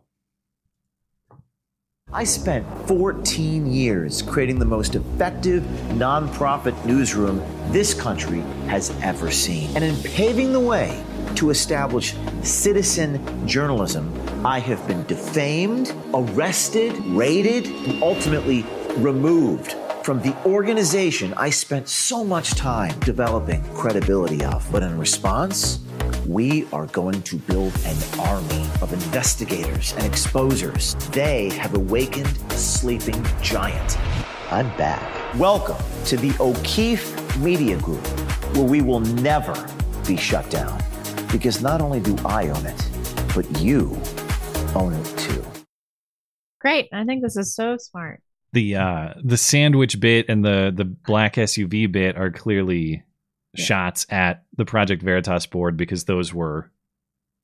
I 2.10 2.24
spent 2.24 2.66
14 2.88 3.66
years 3.66 4.22
creating 4.22 4.58
the 4.58 4.64
most 4.64 4.94
effective 4.94 5.62
nonprofit 5.90 6.86
newsroom 6.86 7.42
this 7.70 7.92
country 7.92 8.40
has 8.66 8.98
ever 9.02 9.30
seen. 9.30 9.68
And 9.76 9.84
in 9.84 9.94
paving 10.04 10.54
the 10.54 10.60
way 10.60 11.04
to 11.36 11.50
establish 11.50 12.14
citizen 12.42 13.46
journalism, 13.46 14.12
I 14.46 14.60
have 14.60 14.86
been 14.86 15.04
defamed, 15.06 15.94
arrested, 16.14 16.96
raided, 17.06 17.66
and 17.66 18.02
ultimately 18.02 18.64
removed 18.96 19.74
from 20.08 20.22
the 20.22 20.34
organization 20.46 21.34
I 21.36 21.50
spent 21.50 21.86
so 21.86 22.24
much 22.24 22.52
time 22.52 22.98
developing 23.00 23.62
credibility 23.74 24.42
of. 24.42 24.66
But 24.72 24.82
in 24.82 24.98
response, 24.98 25.80
we 26.26 26.66
are 26.72 26.86
going 26.86 27.20
to 27.24 27.36
build 27.36 27.74
an 27.84 27.96
army 28.20 28.66
of 28.80 28.92
investigators 28.92 29.92
and 29.98 30.04
exposers. 30.04 30.94
They 31.12 31.50
have 31.50 31.74
awakened 31.74 32.38
a 32.48 32.54
sleeping 32.54 33.22
giant. 33.42 33.98
I'm 34.50 34.68
back. 34.78 35.34
Welcome 35.38 35.84
to 36.06 36.16
the 36.16 36.34
O'Keefe 36.40 37.36
Media 37.36 37.76
Group, 37.76 38.06
where 38.56 38.64
we 38.64 38.80
will 38.80 39.00
never 39.00 39.68
be 40.06 40.16
shut 40.16 40.48
down. 40.48 40.82
Because 41.30 41.62
not 41.62 41.80
only 41.80 42.00
do 42.00 42.16
I 42.24 42.48
own 42.48 42.66
it, 42.66 42.90
but 43.34 43.60
you 43.60 44.00
own 44.74 44.92
it 44.94 45.04
too. 45.18 45.44
Great. 46.60 46.88
I 46.92 47.04
think 47.04 47.22
this 47.22 47.36
is 47.36 47.54
so 47.54 47.76
smart. 47.76 48.22
The 48.52 48.76
uh 48.76 49.14
the 49.22 49.36
sandwich 49.36 50.00
bit 50.00 50.26
and 50.28 50.44
the 50.44 50.72
the 50.74 50.84
black 50.84 51.34
SUV 51.34 51.90
bit 51.90 52.16
are 52.16 52.30
clearly 52.30 53.04
yeah. 53.54 53.64
shots 53.64 54.06
at 54.10 54.44
the 54.56 54.64
Project 54.64 55.02
Veritas 55.02 55.46
board 55.46 55.76
because 55.76 56.04
those 56.04 56.32
were 56.32 56.70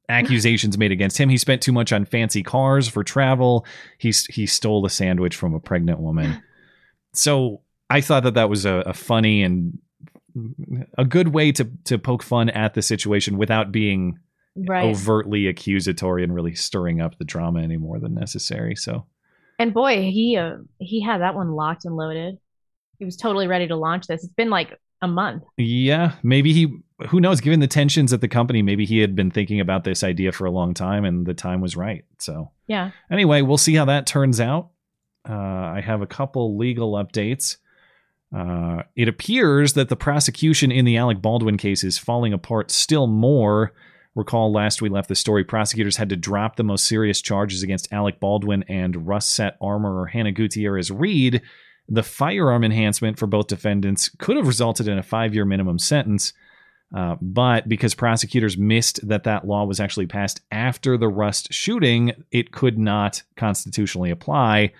accusations 0.08 0.76
made 0.78 0.92
against 0.92 1.18
him. 1.18 1.28
He 1.28 1.38
spent 1.38 1.62
too 1.62 1.72
much 1.72 1.92
on 1.92 2.04
fancy 2.04 2.42
cars 2.42 2.88
for 2.88 3.04
travel. 3.04 3.66
He 3.98 4.12
he 4.30 4.46
stole 4.46 4.84
a 4.86 4.90
sandwich 4.90 5.36
from 5.36 5.54
a 5.54 5.60
pregnant 5.60 6.00
woman. 6.00 6.42
So 7.12 7.60
I 7.90 8.00
thought 8.00 8.24
that 8.24 8.34
that 8.34 8.48
was 8.48 8.64
a, 8.64 8.76
a 8.86 8.92
funny 8.92 9.42
and 9.42 9.78
a 10.98 11.04
good 11.04 11.28
way 11.28 11.52
to 11.52 11.68
to 11.84 11.98
poke 11.98 12.22
fun 12.22 12.50
at 12.50 12.74
the 12.74 12.82
situation 12.82 13.38
without 13.38 13.72
being 13.72 14.18
right. 14.56 14.84
overtly 14.84 15.46
accusatory 15.46 16.22
and 16.22 16.34
really 16.34 16.54
stirring 16.54 17.00
up 17.00 17.18
the 17.18 17.24
drama 17.24 17.62
any 17.62 17.76
more 17.76 17.98
than 17.98 18.14
necessary. 18.14 18.74
So, 18.76 19.06
and 19.58 19.72
boy, 19.72 20.10
he 20.10 20.36
uh, 20.36 20.56
he 20.78 21.00
had 21.00 21.20
that 21.20 21.34
one 21.34 21.52
locked 21.52 21.84
and 21.84 21.96
loaded. 21.96 22.38
He 22.98 23.04
was 23.04 23.16
totally 23.16 23.46
ready 23.46 23.68
to 23.68 23.76
launch 23.76 24.06
this. 24.06 24.24
It's 24.24 24.32
been 24.32 24.50
like 24.50 24.78
a 25.02 25.08
month. 25.08 25.44
Yeah, 25.56 26.12
maybe 26.22 26.52
he. 26.52 26.78
Who 27.08 27.20
knows? 27.20 27.40
Given 27.40 27.60
the 27.60 27.66
tensions 27.66 28.12
at 28.12 28.20
the 28.20 28.28
company, 28.28 28.62
maybe 28.62 28.86
he 28.86 29.00
had 29.00 29.14
been 29.16 29.30
thinking 29.30 29.60
about 29.60 29.84
this 29.84 30.04
idea 30.04 30.32
for 30.32 30.46
a 30.46 30.50
long 30.50 30.74
time, 30.74 31.04
and 31.04 31.26
the 31.26 31.34
time 31.34 31.60
was 31.60 31.76
right. 31.76 32.04
So, 32.18 32.50
yeah. 32.66 32.92
Anyway, 33.10 33.42
we'll 33.42 33.58
see 33.58 33.74
how 33.74 33.84
that 33.86 34.06
turns 34.06 34.40
out. 34.40 34.70
Uh, 35.28 35.32
I 35.32 35.82
have 35.84 36.02
a 36.02 36.06
couple 36.06 36.56
legal 36.56 36.92
updates. 36.92 37.56
Uh, 38.34 38.82
it 38.96 39.06
appears 39.06 39.74
that 39.74 39.88
the 39.88 39.96
prosecution 39.96 40.72
in 40.72 40.84
the 40.84 40.96
Alec 40.96 41.22
Baldwin 41.22 41.56
case 41.56 41.84
is 41.84 41.98
falling 41.98 42.32
apart 42.32 42.70
still 42.70 43.06
more. 43.06 43.72
Recall 44.16 44.52
last 44.52 44.82
we 44.82 44.88
left 44.88 45.08
the 45.08 45.14
story, 45.14 45.44
prosecutors 45.44 45.96
had 45.96 46.08
to 46.08 46.16
drop 46.16 46.56
the 46.56 46.64
most 46.64 46.86
serious 46.86 47.20
charges 47.20 47.62
against 47.62 47.92
Alec 47.92 48.18
Baldwin 48.18 48.64
and 48.68 49.06
Russet 49.06 49.56
armorer 49.60 50.06
Hannah 50.06 50.32
Gutierrez 50.32 50.90
Reed. 50.90 51.42
The 51.88 52.02
firearm 52.02 52.64
enhancement 52.64 53.18
for 53.18 53.26
both 53.26 53.46
defendants 53.46 54.08
could 54.08 54.36
have 54.36 54.46
resulted 54.46 54.88
in 54.88 54.98
a 54.98 55.02
five 55.02 55.34
year 55.34 55.44
minimum 55.44 55.78
sentence. 55.78 56.32
Uh, 56.94 57.16
but 57.20 57.68
because 57.68 57.94
prosecutors 57.94 58.56
missed 58.56 59.06
that 59.06 59.24
that 59.24 59.46
law 59.46 59.64
was 59.64 59.80
actually 59.80 60.06
passed 60.06 60.40
after 60.50 60.96
the 60.96 61.08
Rust 61.08 61.52
shooting, 61.52 62.12
it 62.30 62.52
could 62.52 62.78
not 62.78 63.22
constitutionally 63.36 64.10
apply. 64.10 64.72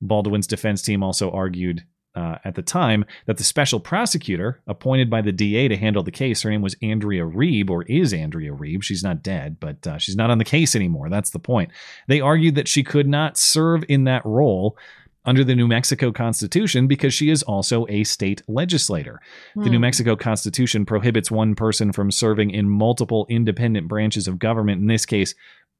Baldwin's 0.00 0.46
defense 0.46 0.80
team 0.80 1.02
also 1.02 1.30
argued 1.30 1.84
uh, 2.14 2.36
at 2.44 2.54
the 2.54 2.62
time 2.62 3.04
that 3.26 3.36
the 3.36 3.44
special 3.44 3.78
prosecutor 3.78 4.60
appointed 4.66 5.08
by 5.08 5.22
the 5.22 5.32
DA 5.32 5.68
to 5.68 5.76
handle 5.76 6.02
the 6.02 6.10
case, 6.10 6.42
her 6.42 6.50
name 6.50 6.62
was 6.62 6.76
Andrea 6.82 7.24
Reeb, 7.24 7.70
or 7.70 7.84
is 7.84 8.12
Andrea 8.12 8.52
Reeb. 8.52 8.82
She's 8.82 9.02
not 9.02 9.22
dead, 9.22 9.58
but 9.60 9.86
uh, 9.86 9.98
she's 9.98 10.16
not 10.16 10.30
on 10.30 10.38
the 10.38 10.44
case 10.44 10.74
anymore. 10.74 11.08
That's 11.08 11.30
the 11.30 11.38
point. 11.38 11.70
They 12.08 12.20
argued 12.20 12.56
that 12.56 12.68
she 12.68 12.82
could 12.82 13.06
not 13.06 13.36
serve 13.36 13.84
in 13.88 14.04
that 14.04 14.24
role 14.24 14.76
under 15.24 15.44
the 15.44 15.54
New 15.54 15.68
Mexico 15.68 16.12
Constitution 16.12 16.86
because 16.86 17.12
she 17.12 17.30
is 17.30 17.42
also 17.42 17.86
a 17.88 18.04
state 18.04 18.42
legislator. 18.48 19.20
The 19.54 19.68
New 19.68 19.76
hmm. 19.76 19.82
Mexico 19.82 20.16
Constitution 20.16 20.86
prohibits 20.86 21.30
one 21.30 21.54
person 21.54 21.92
from 21.92 22.10
serving 22.10 22.50
in 22.50 22.68
multiple 22.68 23.26
independent 23.28 23.86
branches 23.86 24.26
of 24.26 24.38
government, 24.38 24.80
in 24.80 24.86
this 24.86 25.04
case, 25.04 25.34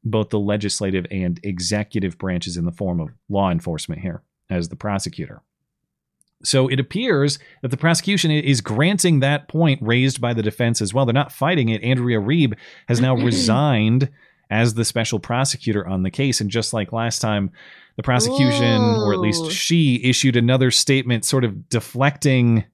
both 0.04 0.28
the 0.28 0.38
legislative 0.38 1.06
and 1.10 1.40
executive 1.42 2.18
branches 2.18 2.56
in 2.56 2.64
the 2.64 2.72
form 2.72 3.00
of 3.00 3.08
law 3.28 3.50
enforcement 3.50 4.02
here 4.02 4.22
as 4.50 4.68
the 4.68 4.76
prosecutor. 4.76 5.42
So 6.42 6.68
it 6.68 6.80
appears 6.80 7.38
that 7.62 7.68
the 7.68 7.76
prosecution 7.76 8.30
is 8.30 8.60
granting 8.60 9.20
that 9.20 9.48
point 9.48 9.80
raised 9.82 10.20
by 10.20 10.32
the 10.32 10.42
defense 10.42 10.80
as 10.80 10.94
well. 10.94 11.04
They're 11.04 11.12
not 11.12 11.32
fighting 11.32 11.68
it. 11.68 11.82
Andrea 11.82 12.18
Reeb 12.18 12.56
has 12.88 13.00
now 13.00 13.14
resigned 13.24 14.10
as 14.50 14.74
the 14.74 14.84
special 14.84 15.20
prosecutor 15.20 15.86
on 15.86 16.02
the 16.02 16.10
case. 16.10 16.40
And 16.40 16.50
just 16.50 16.72
like 16.72 16.92
last 16.92 17.20
time, 17.20 17.50
the 17.96 18.02
prosecution, 18.02 18.80
Ooh. 18.80 19.04
or 19.04 19.12
at 19.12 19.20
least 19.20 19.50
she, 19.52 20.00
issued 20.02 20.36
another 20.36 20.70
statement 20.70 21.24
sort 21.24 21.44
of 21.44 21.68
deflecting 21.68 22.64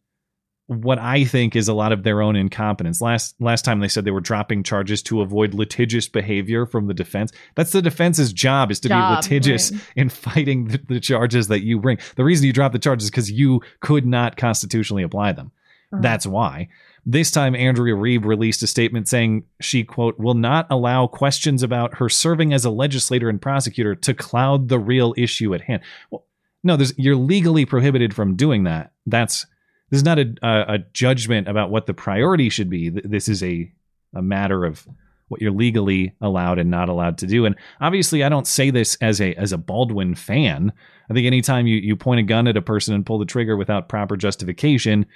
what 0.68 0.98
I 0.98 1.24
think 1.24 1.54
is 1.54 1.68
a 1.68 1.74
lot 1.74 1.92
of 1.92 2.02
their 2.02 2.20
own 2.20 2.34
incompetence. 2.34 3.00
Last 3.00 3.36
last 3.40 3.64
time 3.64 3.80
they 3.80 3.88
said 3.88 4.04
they 4.04 4.10
were 4.10 4.20
dropping 4.20 4.64
charges 4.64 5.02
to 5.04 5.20
avoid 5.20 5.54
litigious 5.54 6.08
behavior 6.08 6.66
from 6.66 6.88
the 6.88 6.94
defense. 6.94 7.32
That's 7.54 7.70
the 7.70 7.82
defense's 7.82 8.32
job 8.32 8.70
is 8.70 8.80
to 8.80 8.88
job, 8.88 9.10
be 9.10 9.16
litigious 9.16 9.70
right. 9.70 9.80
in 9.94 10.08
fighting 10.08 10.68
the, 10.68 10.78
the, 10.88 11.00
charges 11.00 11.48
that 11.48 11.62
you 11.62 11.78
bring. 11.78 11.98
The 12.16 12.24
reason 12.24 12.46
you 12.46 12.52
drop 12.52 12.72
the 12.72 12.80
charges 12.80 13.04
is 13.04 13.10
because 13.10 13.30
you 13.30 13.62
could 13.80 14.06
not 14.06 14.36
constitutionally 14.36 15.04
apply 15.04 15.32
them. 15.32 15.52
Uh-huh. 15.92 16.02
That's 16.02 16.26
why. 16.26 16.68
This 17.08 17.30
time, 17.30 17.54
Andrea 17.54 17.94
Reeb 17.94 18.24
released 18.24 18.64
a 18.64 18.66
statement 18.66 19.06
saying 19.06 19.44
she, 19.60 19.84
quote, 19.84 20.18
will 20.18 20.34
not 20.34 20.66
allow 20.68 21.06
questions 21.06 21.62
about 21.62 21.94
her 21.98 22.08
serving 22.08 22.52
as 22.52 22.64
a 22.64 22.70
legislator 22.70 23.28
and 23.28 23.40
prosecutor 23.40 23.94
to 23.94 24.12
cloud 24.12 24.68
the 24.68 24.80
real 24.80 25.14
issue 25.16 25.54
at 25.54 25.60
hand. 25.60 25.82
Well, 26.10 26.24
no, 26.64 26.76
you're 26.96 27.14
legally 27.14 27.64
prohibited 27.64 28.12
from 28.12 28.34
doing 28.34 28.64
that. 28.64 28.90
That's 29.06 29.46
this 29.90 29.98
is 29.98 30.04
not 30.04 30.18
a, 30.18 30.34
a, 30.42 30.78
judgment 30.92 31.48
about 31.48 31.70
what 31.70 31.86
the 31.86 31.94
priority 31.94 32.48
should 32.48 32.68
be. 32.68 32.88
This 32.88 33.28
is 33.28 33.42
a, 33.42 33.70
a 34.14 34.22
matter 34.22 34.64
of 34.64 34.86
what 35.28 35.40
you're 35.40 35.52
legally 35.52 36.12
allowed 36.20 36.58
and 36.58 36.70
not 36.70 36.88
allowed 36.88 37.18
to 37.18 37.26
do. 37.26 37.44
And 37.46 37.56
obviously, 37.80 38.24
I 38.24 38.28
don't 38.28 38.46
say 38.46 38.70
this 38.70 38.96
as 39.00 39.20
a 39.20 39.34
as 39.34 39.52
a 39.52 39.58
Baldwin 39.58 40.14
fan. 40.14 40.72
I 41.08 41.14
think 41.14 41.26
anytime 41.26 41.66
you, 41.66 41.76
you 41.76 41.96
point 41.96 42.20
a 42.20 42.24
gun 42.24 42.48
at 42.48 42.56
a 42.56 42.62
person 42.62 42.94
and 42.94 43.06
pull 43.06 43.18
the 43.18 43.24
trigger 43.24 43.56
without 43.56 43.88
proper 43.88 44.16
justification, 44.16 45.06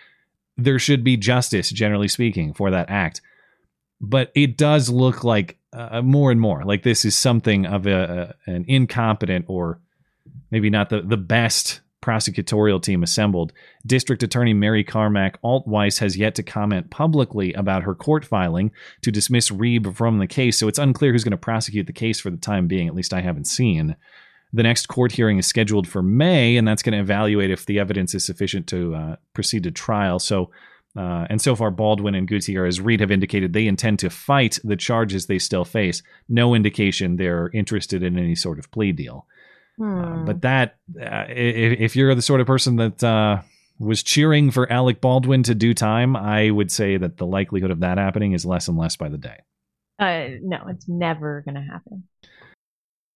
there 0.56 0.78
should 0.78 1.02
be 1.02 1.16
justice, 1.16 1.70
generally 1.70 2.08
speaking, 2.08 2.54
for 2.54 2.70
that 2.70 2.90
act. 2.90 3.20
But 4.00 4.30
it 4.34 4.56
does 4.56 4.88
look 4.88 5.24
like 5.24 5.58
uh, 5.72 6.02
more 6.02 6.30
and 6.30 6.40
more 6.40 6.64
like 6.64 6.82
this 6.82 7.04
is 7.04 7.16
something 7.16 7.66
of 7.66 7.86
a, 7.86 8.34
a 8.46 8.50
an 8.50 8.64
incompetent 8.66 9.46
or 9.48 9.80
maybe 10.50 10.70
not 10.70 10.90
the, 10.90 11.02
the 11.02 11.16
best 11.16 11.80
prosecutorial 12.02 12.82
team 12.82 13.02
assembled. 13.02 13.52
District 13.86 14.22
Attorney 14.22 14.54
Mary 14.54 14.84
Carmack 14.84 15.40
Altwies 15.42 15.98
has 15.98 16.16
yet 16.16 16.34
to 16.36 16.42
comment 16.42 16.90
publicly 16.90 17.52
about 17.54 17.82
her 17.82 17.94
court 17.94 18.24
filing 18.24 18.72
to 19.02 19.10
dismiss 19.10 19.50
Reeb 19.50 19.94
from 19.94 20.18
the 20.18 20.26
case, 20.26 20.58
so 20.58 20.68
it's 20.68 20.78
unclear 20.78 21.12
who's 21.12 21.24
going 21.24 21.32
to 21.32 21.36
prosecute 21.36 21.86
the 21.86 21.92
case 21.92 22.20
for 22.20 22.30
the 22.30 22.36
time 22.36 22.66
being. 22.66 22.88
At 22.88 22.94
least 22.94 23.12
I 23.12 23.20
haven't 23.20 23.46
seen. 23.46 23.96
The 24.52 24.62
next 24.62 24.86
court 24.86 25.12
hearing 25.12 25.38
is 25.38 25.46
scheduled 25.46 25.86
for 25.86 26.02
May, 26.02 26.56
and 26.56 26.66
that's 26.66 26.82
going 26.82 26.94
to 26.94 27.00
evaluate 27.00 27.50
if 27.50 27.66
the 27.66 27.78
evidence 27.78 28.14
is 28.14 28.24
sufficient 28.24 28.66
to 28.68 28.94
uh, 28.94 29.16
proceed 29.32 29.62
to 29.62 29.70
trial. 29.70 30.18
So, 30.18 30.50
uh, 30.96 31.26
and 31.30 31.40
so 31.40 31.54
far, 31.54 31.70
Baldwin 31.70 32.16
and 32.16 32.26
Gutierrez 32.26 32.80
Reed 32.80 32.98
have 32.98 33.12
indicated 33.12 33.52
they 33.52 33.68
intend 33.68 34.00
to 34.00 34.10
fight 34.10 34.58
the 34.64 34.74
charges 34.74 35.26
they 35.26 35.38
still 35.38 35.64
face. 35.64 36.02
No 36.28 36.54
indication 36.54 37.16
they're 37.16 37.50
interested 37.54 38.02
in 38.02 38.18
any 38.18 38.34
sort 38.34 38.58
of 38.58 38.70
plea 38.72 38.90
deal. 38.90 39.26
Uh, 39.80 39.84
hmm. 39.84 40.24
But 40.24 40.42
that, 40.42 40.76
uh, 41.00 41.24
if, 41.28 41.80
if, 41.80 41.96
you're 41.96 42.14
the 42.14 42.22
sort 42.22 42.40
of 42.40 42.46
person 42.46 42.76
that 42.76 43.02
uh, 43.02 43.42
was 43.78 44.02
cheering 44.02 44.50
for 44.50 44.70
Alec 44.70 45.00
Baldwin 45.00 45.42
to 45.44 45.54
do 45.54 45.72
time, 45.72 46.16
I 46.16 46.50
would 46.50 46.70
say 46.70 46.96
that 46.96 47.16
the 47.16 47.26
likelihood 47.26 47.70
of 47.70 47.80
that 47.80 47.98
happening 47.98 48.32
is 48.32 48.44
less 48.44 48.68
and 48.68 48.76
less 48.76 48.96
by 48.96 49.08
the 49.08 49.18
day. 49.18 49.38
Uh, 49.98 50.38
no, 50.42 50.58
it's 50.68 50.88
never 50.88 51.42
going 51.42 51.54
to 51.54 51.60
happen. 51.60 52.04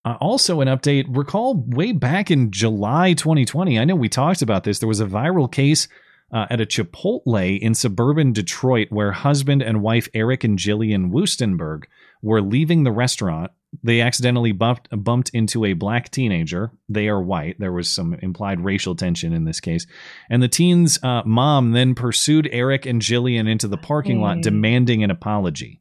Uh, 0.07 0.17
also, 0.21 0.61
an 0.61 0.69
update 0.69 1.07
recall 1.09 1.55
way 1.55 1.93
back 1.93 2.31
in 2.31 2.51
July 2.51 3.15
2020. 3.15 3.79
I 3.79 3.85
know 3.85 3.95
we 3.95 4.09
talked 4.09 4.43
about 4.43 4.65
this. 4.65 4.79
There 4.79 4.89
was 4.89 5.01
a 5.01 5.07
viral 5.07 5.51
case 5.51 5.89
uh, 6.33 6.47
at 6.51 6.61
a 6.61 6.67
Chipotle 6.67 7.59
in 7.59 7.75
suburban 7.75 8.33
Detroit 8.33 8.89
where 8.91 9.13
husband 9.13 9.63
and 9.63 9.83
wife 9.83 10.09
Eric 10.13 10.45
and 10.45 10.59
Jillian 10.59 11.11
Wuestenberg 11.11 11.85
were 12.23 12.43
leaving 12.43 12.85
the 12.85 12.93
restaurant. 12.93 13.51
They 13.83 14.01
accidentally 14.01 14.53
bumped, 14.53 14.89
bumped 15.03 15.31
into 15.31 15.65
a 15.65 15.73
black 15.73 16.11
teenager. 16.11 16.71
They 16.89 17.09
are 17.09 17.21
white. 17.21 17.57
There 17.59 17.73
was 17.73 17.91
some 17.91 18.15
implied 18.15 18.61
racial 18.61 18.95
tension 18.95 19.33
in 19.33 19.45
this 19.45 19.61
case. 19.61 19.87
And 20.31 20.43
the 20.43 20.49
teen's 20.49 21.03
uh, 21.03 21.23
mom 21.25 21.73
then 21.73 21.95
pursued 21.95 22.49
Eric 22.53 22.87
and 22.87 23.01
Jillian 23.01 23.49
into 23.49 23.69
the 23.69 23.77
parking 23.77 24.21
lot, 24.21 24.41
demanding 24.43 25.03
an 25.03 25.11
apology. 25.11 25.81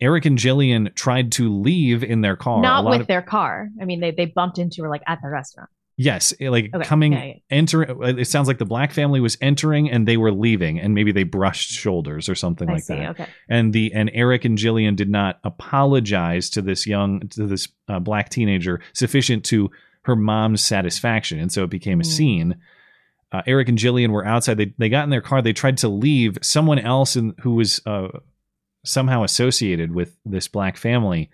Eric 0.00 0.26
and 0.26 0.38
Jillian 0.38 0.94
tried 0.94 1.32
to 1.32 1.52
leave 1.52 2.04
in 2.04 2.20
their 2.20 2.36
car. 2.36 2.60
Not 2.60 2.84
with 2.84 3.02
of- 3.02 3.06
their 3.06 3.22
car. 3.22 3.68
I 3.80 3.84
mean, 3.84 4.00
they 4.00 4.10
they 4.10 4.26
bumped 4.26 4.58
into 4.58 4.82
her 4.82 4.90
like 4.90 5.02
at 5.06 5.20
the 5.22 5.30
restaurant. 5.30 5.70
Yes, 5.98 6.32
it- 6.32 6.50
like 6.50 6.70
Okay, 6.74 6.84
coming, 6.84 7.12
yeah, 7.14 7.24
yeah. 7.24 7.34
entering. 7.50 8.18
It 8.18 8.26
sounds 8.26 8.48
like 8.48 8.58
the 8.58 8.66
black 8.66 8.92
family 8.92 9.18
was 9.18 9.38
entering 9.40 9.90
and 9.90 10.06
they 10.06 10.18
were 10.18 10.30
leaving, 10.30 10.78
and 10.78 10.94
maybe 10.94 11.10
they 11.10 11.22
brushed 11.22 11.70
shoulders 11.70 12.28
or 12.28 12.34
something 12.34 12.68
I 12.68 12.74
like 12.74 12.82
see, 12.82 12.94
that. 12.96 13.10
okay. 13.10 13.26
And 13.48 13.72
the 13.72 13.92
and 13.94 14.10
Eric 14.12 14.44
and 14.44 14.58
Jillian 14.58 14.94
did 14.94 15.08
not 15.08 15.38
apologize 15.42 16.50
to 16.50 16.62
this 16.62 16.86
young 16.86 17.20
to 17.30 17.46
this 17.46 17.68
uh, 17.88 17.98
black 17.98 18.28
teenager 18.28 18.80
sufficient 18.92 19.44
to 19.46 19.70
her 20.02 20.16
mom's 20.16 20.62
satisfaction, 20.62 21.40
and 21.40 21.50
so 21.50 21.64
it 21.64 21.70
became 21.70 22.00
a 22.00 22.04
Mm. 22.04 22.06
scene. 22.06 22.56
Uh, 23.32 23.42
Eric 23.46 23.68
and 23.68 23.78
Jillian 23.78 24.10
were 24.10 24.24
outside. 24.26 24.58
They 24.58 24.74
they 24.78 24.88
got 24.88 25.04
in 25.04 25.10
their 25.10 25.20
car. 25.22 25.40
They 25.42 25.52
tried 25.54 25.78
to 25.78 25.88
leave. 25.88 26.38
Someone 26.42 26.78
else 26.78 27.16
in, 27.16 27.34
who 27.40 27.54
was 27.54 27.80
uh, 27.86 28.08
somehow 28.84 29.24
associated 29.24 29.92
with 29.92 30.16
this 30.26 30.46
black 30.46 30.76
family 30.76 31.30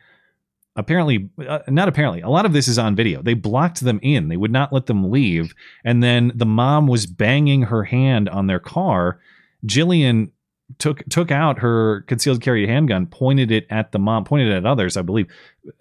apparently 0.77 1.29
uh, 1.47 1.59
not 1.69 1.89
apparently 1.89 2.21
a 2.23 2.29
lot 2.29 2.47
of 2.47 2.53
this 2.53 2.69
is 2.69 2.79
on 2.79 2.97
video. 2.97 3.23
They 3.23 3.35
blocked 3.35 3.81
them 3.81 4.01
in. 4.03 4.29
They 4.29 4.37
would 4.37 4.53
not 4.53 4.73
let 4.73 4.87
them 4.87 5.11
leave. 5.11 5.55
And 5.85 6.03
then 6.03 6.33
the 6.35 6.47
mom 6.47 6.87
was 6.87 7.07
banging 7.07 7.63
her 7.63 7.85
hand 7.85 8.29
on 8.29 8.47
their 8.47 8.59
car. 8.61 9.21
Jillian 9.67 10.31
took 10.79 11.05
took 11.11 11.31
out 11.31 11.59
her 11.59 12.01
concealed 12.09 12.41
carry 12.41 12.67
handgun 12.67 13.07
pointed 13.07 13.51
it 13.51 13.67
at 13.69 13.93
the 13.93 13.99
mom 13.99 14.25
pointed 14.25 14.49
it 14.49 14.57
at 14.57 14.65
others 14.65 14.97
i 14.97 15.03
believe. 15.03 15.27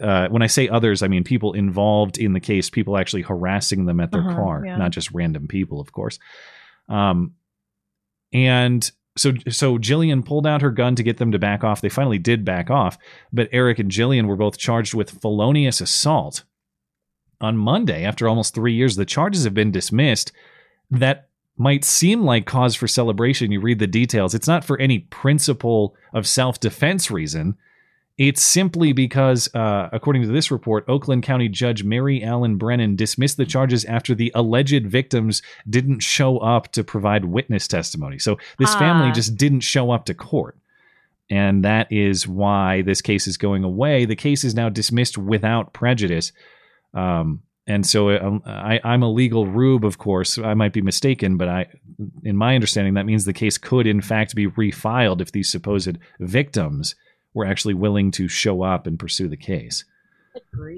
Uh, 0.02 0.28
when 0.28 0.42
i 0.42 0.48
say 0.48 0.68
others 0.68 1.02
i 1.02 1.08
mean 1.08 1.24
people 1.24 1.54
involved 1.54 2.18
in 2.18 2.34
the 2.34 2.42
case 2.42 2.70
people 2.70 2.98
actually 2.98 3.22
harassing 3.22 3.86
them 3.86 4.02
at 4.02 4.12
their 4.12 4.20
Uh-huh, 4.22 4.36
car 4.36 4.64
yeah. 4.66 4.76
not 4.76 4.92
just 4.92 5.10
random 5.12 5.48
people 5.48 5.80
of 5.80 5.94
course. 5.94 6.20
Um 6.90 7.36
and 8.34 8.92
so 9.18 9.34
so 9.50 9.78
Jillian 9.78 10.26
pulled 10.26 10.48
out 10.48 10.62
her 10.62 10.72
gun 10.72 10.96
to 10.96 11.04
get 11.04 11.18
them 11.18 11.32
to 11.32 11.40
back 11.40 11.64
off. 11.64 11.82
They 11.82 11.90
finally 11.90 12.20
did 12.20 12.46
back 12.46 12.70
off, 12.70 12.98
but 13.34 13.50
Eric 13.52 13.80
and 13.80 13.92
Jillian 13.92 14.28
were 14.28 14.36
both 14.36 14.58
charged 14.58 14.94
with 14.94 15.20
felonious 15.22 15.82
assault. 15.82 16.44
On 17.42 17.58
Monday, 17.58 18.06
after 18.06 18.28
almost 18.28 18.54
3 18.54 18.72
years, 18.74 18.96
the 18.96 19.06
charges 19.06 19.44
have 19.46 19.54
been 19.54 19.72
dismissed. 19.72 20.32
That 20.92 21.30
might 21.58 21.84
seem 21.84 22.24
like 22.24 22.46
cause 22.46 22.76
for 22.76 22.88
celebration. 22.88 23.52
You 23.52 23.62
read 23.62 23.80
the 23.80 23.88
details. 23.88 24.34
It's 24.36 24.48
not 24.48 24.64
for 24.64 24.80
any 24.80 25.00
principle 25.00 25.96
of 26.14 26.28
self-defense 26.28 27.10
reason. 27.10 27.58
It's 28.22 28.44
simply 28.44 28.94
because, 28.94 29.50
uh, 29.56 29.90
according 29.92 30.22
to 30.22 30.28
this 30.28 30.52
report, 30.52 30.86
Oakland 30.88 31.24
County 31.24 31.50
Judge 31.50 31.84
Mary 31.84 32.22
Ellen 32.22 32.58
Brennan 32.58 32.96
dismissed 32.96 33.38
the 33.38 33.48
charges 33.48 33.84
after 33.86 34.14
the 34.14 34.32
alleged 34.36 34.86
victims 34.86 35.42
didn't 35.68 36.02
show 36.02 36.38
up 36.38 36.72
to 36.74 36.84
provide 36.84 37.26
witness 37.26 37.68
testimony. 37.68 38.20
So 38.20 38.38
this 38.60 38.76
family 38.76 39.10
Ah. 39.10 39.12
just 39.12 39.38
didn't 39.38 39.62
show 39.62 39.90
up 39.90 40.06
to 40.06 40.14
court. 40.14 40.56
And 41.32 41.66
that 41.66 41.92
is 41.92 42.28
why 42.28 42.84
this 42.84 43.02
case 43.02 43.26
is 43.26 43.38
going 43.38 43.64
away. 43.64 44.06
The 44.06 44.16
case 44.16 44.44
is 44.44 44.54
now 44.54 44.70
dismissed 44.70 45.18
without 45.18 45.74
prejudice. 45.74 46.32
Um, 46.94 47.42
and 47.66 47.88
so 47.88 48.10
um, 48.10 48.44
I, 48.46 48.80
I'm 48.84 49.02
a 49.02 49.10
legal 49.10 49.48
rube, 49.48 49.84
of 49.84 49.98
course. 49.98 50.38
I 50.38 50.54
might 50.54 50.74
be 50.74 50.84
mistaken, 50.84 51.38
but 51.38 51.50
I, 51.50 51.66
in 52.24 52.38
my 52.38 52.54
understanding, 52.54 52.94
that 52.94 53.08
means 53.08 53.26
the 53.26 53.34
case 53.34 53.58
could, 53.58 53.88
in 53.88 54.00
fact, 54.00 54.36
be 54.36 54.46
refiled 54.46 55.22
if 55.22 55.32
these 55.32 55.52
supposed 55.52 55.98
victims 56.20 56.94
were 57.34 57.46
actually 57.46 57.74
willing 57.74 58.12
to 58.12 58.28
show 58.28 58.62
up 58.62 58.88
and 58.88 59.00
pursue 59.00 59.28
the 59.28 59.38
case. 59.38 59.86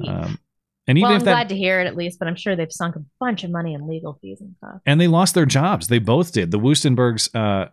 Um, 0.07 0.39
and 0.87 0.97
even 0.97 1.07
well, 1.07 1.13
I'm 1.13 1.23
that, 1.23 1.31
glad 1.31 1.49
to 1.49 1.57
hear 1.57 1.79
it 1.79 1.87
at 1.87 1.95
least, 1.95 2.19
but 2.19 2.27
I'm 2.27 2.35
sure 2.35 2.55
they've 2.55 2.71
sunk 2.71 2.95
a 2.95 3.03
bunch 3.19 3.43
of 3.43 3.51
money 3.51 3.73
in 3.73 3.87
legal 3.87 4.17
fees 4.21 4.41
and 4.41 4.55
stuff. 4.57 4.81
and 4.85 4.99
they 4.99 5.07
lost 5.07 5.33
their 5.33 5.45
jobs. 5.45 5.87
They 5.87 5.99
both 5.99 6.33
did. 6.33 6.51
The 6.51 6.59
Wuestenbergs, 6.59 7.33
uh, 7.33 7.69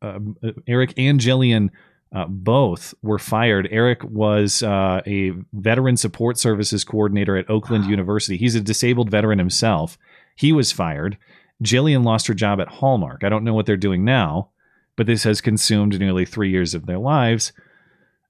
um, 0.00 0.36
uh, 0.44 0.52
Eric 0.66 0.94
and 0.96 1.18
Jillian, 1.18 1.70
uh, 2.14 2.26
both 2.28 2.94
were 3.02 3.18
fired. 3.18 3.68
Eric 3.70 4.04
was 4.04 4.62
uh, 4.62 5.00
a 5.06 5.32
veteran 5.52 5.96
support 5.96 6.38
services 6.38 6.84
coordinator 6.84 7.36
at 7.36 7.48
Oakland 7.48 7.86
University. 7.86 8.36
He's 8.36 8.54
a 8.54 8.60
disabled 8.60 9.10
veteran 9.10 9.38
himself. 9.38 9.98
He 10.36 10.52
was 10.52 10.72
fired. 10.72 11.16
Jillian 11.64 12.04
lost 12.04 12.26
her 12.26 12.34
job 12.34 12.60
at 12.60 12.68
Hallmark. 12.68 13.24
I 13.24 13.28
don't 13.28 13.44
know 13.44 13.54
what 13.54 13.66
they're 13.66 13.76
doing 13.76 14.04
now, 14.04 14.50
but 14.96 15.06
this 15.06 15.24
has 15.24 15.40
consumed 15.40 15.98
nearly 15.98 16.24
three 16.24 16.50
years 16.50 16.74
of 16.74 16.86
their 16.86 16.98
lives 16.98 17.52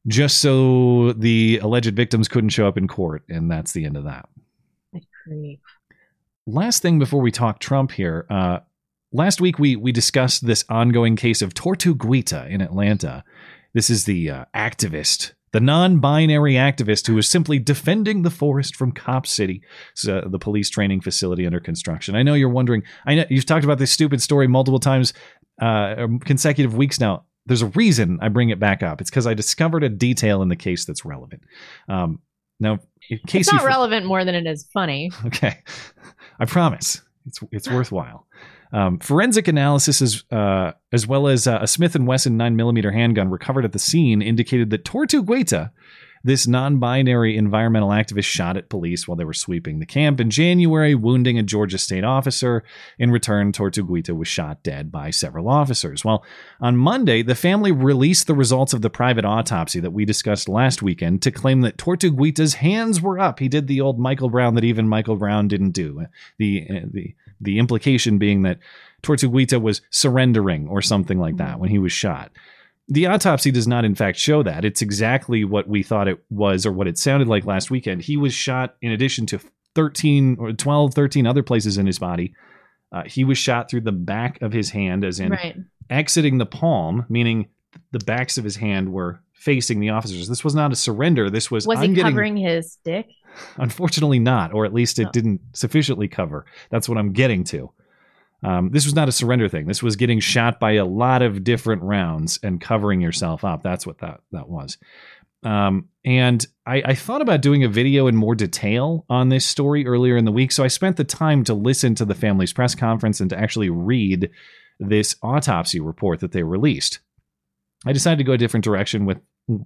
just 0.06 0.38
so 0.38 1.12
the 1.12 1.58
alleged 1.62 1.94
victims 1.94 2.28
couldn't 2.28 2.50
show 2.50 2.66
up 2.66 2.76
in 2.76 2.88
court. 2.88 3.22
And 3.28 3.50
that's 3.50 3.72
the 3.72 3.84
end 3.84 3.96
of 3.96 4.04
that. 4.04 4.28
last 6.46 6.82
thing 6.82 6.98
before 6.98 7.20
we 7.20 7.30
talk 7.30 7.58
Trump 7.58 7.92
here. 7.92 8.26
Uh, 8.28 8.60
last 9.12 9.40
week 9.40 9.58
we 9.58 9.76
we 9.76 9.92
discussed 9.92 10.46
this 10.46 10.64
ongoing 10.68 11.16
case 11.16 11.42
of 11.42 11.54
Tortuguita 11.54 12.48
in 12.50 12.60
Atlanta. 12.60 13.24
This 13.74 13.88
is 13.88 14.04
the 14.04 14.28
uh, 14.28 14.44
activist, 14.54 15.32
the 15.52 15.60
non-binary 15.60 16.54
activist 16.54 17.06
who 17.06 17.16
is 17.16 17.28
simply 17.28 17.58
defending 17.58 18.22
the 18.22 18.30
forest 18.30 18.76
from 18.76 18.92
Cop 18.92 19.26
City, 19.26 19.62
uh, 20.08 20.28
the 20.28 20.38
police 20.38 20.68
training 20.68 21.00
facility 21.00 21.46
under 21.46 21.60
construction. 21.60 22.14
I 22.14 22.22
know 22.22 22.34
you're 22.34 22.48
wondering. 22.48 22.82
I 23.06 23.14
know 23.14 23.24
you've 23.30 23.46
talked 23.46 23.64
about 23.64 23.78
this 23.78 23.92
stupid 23.92 24.20
story 24.20 24.46
multiple 24.46 24.80
times, 24.80 25.14
uh, 25.60 26.06
consecutive 26.24 26.74
weeks 26.74 27.00
now. 27.00 27.24
There's 27.46 27.62
a 27.62 27.66
reason 27.68 28.18
I 28.22 28.28
bring 28.28 28.50
it 28.50 28.58
back 28.60 28.82
up. 28.82 29.00
It's 29.00 29.10
because 29.10 29.26
I 29.26 29.34
discovered 29.34 29.82
a 29.82 29.88
detail 29.88 30.42
in 30.42 30.48
the 30.48 30.56
case 30.56 30.84
that's 30.84 31.04
relevant. 31.04 31.42
Um, 31.88 32.20
now, 32.60 32.78
in 33.10 33.18
case 33.26 33.46
It's 33.48 33.52
not 33.52 33.62
you- 33.62 33.66
relevant 33.68 34.06
more 34.06 34.24
than 34.24 34.34
it 34.34 34.46
is 34.46 34.68
funny. 34.72 35.10
Okay, 35.26 35.58
I 36.38 36.44
promise 36.44 37.02
it's 37.26 37.40
it's 37.50 37.68
worthwhile. 37.68 38.26
Um, 38.72 38.98
forensic 39.00 39.48
analysis, 39.48 40.00
is, 40.00 40.24
uh, 40.30 40.72
as 40.92 41.06
well 41.06 41.28
as 41.28 41.46
uh, 41.46 41.58
a 41.60 41.66
Smith 41.66 41.94
and 41.94 42.06
Wesson 42.06 42.38
9mm 42.38 42.90
handgun 42.90 43.28
recovered 43.28 43.66
at 43.66 43.72
the 43.72 43.78
scene, 43.78 44.22
indicated 44.22 44.70
that 44.70 44.84
Tortuguita, 44.86 45.70
this 46.24 46.46
non-binary 46.46 47.36
environmental 47.36 47.90
activist, 47.90 48.24
shot 48.24 48.56
at 48.56 48.68
police 48.68 49.06
while 49.06 49.16
they 49.16 49.24
were 49.24 49.32
sweeping 49.32 49.78
the 49.78 49.86
camp 49.86 50.20
in 50.20 50.30
January, 50.30 50.94
wounding 50.94 51.38
a 51.38 51.42
Georgia 51.42 51.78
state 51.78 52.04
officer. 52.04 52.62
In 52.98 53.10
return, 53.10 53.52
Tortuguita 53.52 54.16
was 54.16 54.28
shot 54.28 54.62
dead 54.62 54.92
by 54.92 55.10
several 55.10 55.48
officers. 55.48 56.04
Well, 56.04 56.24
on 56.60 56.76
Monday, 56.76 57.22
the 57.22 57.34
family 57.34 57.72
released 57.72 58.26
the 58.26 58.34
results 58.34 58.72
of 58.72 58.82
the 58.82 58.90
private 58.90 59.24
autopsy 59.24 59.80
that 59.80 59.92
we 59.92 60.04
discussed 60.04 60.48
last 60.48 60.82
weekend 60.82 61.22
to 61.22 61.30
claim 61.30 61.62
that 61.62 61.76
Tortuguita's 61.76 62.54
hands 62.54 63.00
were 63.00 63.18
up. 63.18 63.38
He 63.38 63.48
did 63.48 63.66
the 63.66 63.80
old 63.80 63.98
Michael 63.98 64.30
Brown 64.30 64.54
that 64.54 64.64
even 64.64 64.88
Michael 64.88 65.16
Brown 65.16 65.48
didn't 65.48 65.72
do. 65.72 66.06
The 66.38 66.66
uh, 66.70 66.86
the 66.90 67.14
the 67.40 67.58
implication 67.58 68.18
being 68.18 68.42
that 68.42 68.58
Tortuguita 69.02 69.60
was 69.60 69.82
surrendering 69.90 70.68
or 70.68 70.80
something 70.80 71.18
like 71.18 71.36
that 71.38 71.58
when 71.58 71.70
he 71.70 71.78
was 71.78 71.92
shot. 71.92 72.30
The 72.88 73.06
autopsy 73.06 73.50
does 73.50 73.68
not, 73.68 73.84
in 73.84 73.94
fact, 73.94 74.18
show 74.18 74.42
that. 74.42 74.64
It's 74.64 74.82
exactly 74.82 75.44
what 75.44 75.68
we 75.68 75.82
thought 75.82 76.08
it 76.08 76.22
was 76.30 76.66
or 76.66 76.72
what 76.72 76.88
it 76.88 76.98
sounded 76.98 77.28
like 77.28 77.44
last 77.46 77.70
weekend. 77.70 78.02
He 78.02 78.16
was 78.16 78.34
shot 78.34 78.74
in 78.82 78.90
addition 78.92 79.24
to 79.26 79.40
13 79.74 80.36
or 80.38 80.52
12, 80.52 80.92
13 80.92 81.26
other 81.26 81.42
places 81.42 81.78
in 81.78 81.86
his 81.86 81.98
body. 81.98 82.34
Uh, 82.90 83.04
he 83.06 83.24
was 83.24 83.38
shot 83.38 83.70
through 83.70 83.80
the 83.82 83.92
back 83.92 84.42
of 84.42 84.52
his 84.52 84.70
hand, 84.70 85.04
as 85.04 85.20
in 85.20 85.30
Right. 85.30 85.56
exiting 85.88 86.38
the 86.38 86.44
palm, 86.46 87.06
meaning 87.08 87.48
the 87.92 88.00
backs 88.00 88.36
of 88.36 88.44
his 88.44 88.56
hand 88.56 88.92
were 88.92 89.20
facing 89.32 89.80
the 89.80 89.88
officers. 89.90 90.28
This 90.28 90.44
was 90.44 90.54
not 90.54 90.72
a 90.72 90.76
surrender. 90.76 91.30
This 91.30 91.50
was, 91.50 91.66
Was 91.66 91.78
I'm 91.78 91.90
he 91.90 91.94
getting- 91.94 92.12
covering 92.12 92.36
his 92.36 92.76
dick? 92.84 93.06
Unfortunately, 93.56 94.18
not, 94.18 94.52
or 94.52 94.66
at 94.66 94.74
least 94.74 94.98
it 94.98 95.10
didn't 95.12 95.40
sufficiently 95.54 96.06
cover. 96.08 96.44
That's 96.68 96.86
what 96.88 96.98
I'm 96.98 97.12
getting 97.12 97.44
to. 97.44 97.70
Um, 98.42 98.70
this 98.70 98.84
was 98.84 98.94
not 98.94 99.08
a 99.08 99.12
surrender 99.12 99.48
thing. 99.48 99.66
This 99.66 99.82
was 99.82 99.96
getting 99.96 100.20
shot 100.20 100.58
by 100.58 100.72
a 100.72 100.84
lot 100.84 101.22
of 101.22 101.44
different 101.44 101.82
rounds 101.82 102.38
and 102.42 102.60
covering 102.60 103.00
yourself 103.00 103.44
up. 103.44 103.62
That's 103.62 103.86
what 103.86 103.98
that 103.98 104.20
that 104.32 104.48
was. 104.48 104.78
Um, 105.44 105.88
and 106.04 106.44
I, 106.66 106.82
I 106.84 106.94
thought 106.94 107.22
about 107.22 107.42
doing 107.42 107.64
a 107.64 107.68
video 107.68 108.06
in 108.06 108.14
more 108.14 108.34
detail 108.34 109.04
on 109.08 109.28
this 109.28 109.44
story 109.44 109.86
earlier 109.86 110.16
in 110.16 110.24
the 110.24 110.32
week, 110.32 110.52
so 110.52 110.62
I 110.62 110.68
spent 110.68 110.96
the 110.96 111.04
time 111.04 111.44
to 111.44 111.54
listen 111.54 111.94
to 111.96 112.04
the 112.04 112.14
family's 112.14 112.52
press 112.52 112.74
conference 112.74 113.20
and 113.20 113.30
to 113.30 113.38
actually 113.38 113.70
read 113.70 114.30
this 114.78 115.16
autopsy 115.22 115.80
report 115.80 116.20
that 116.20 116.32
they 116.32 116.42
released. 116.42 117.00
I 117.84 117.92
decided 117.92 118.18
to 118.18 118.24
go 118.24 118.32
a 118.32 118.38
different 118.38 118.64
direction 118.64 119.04
with 119.04 119.18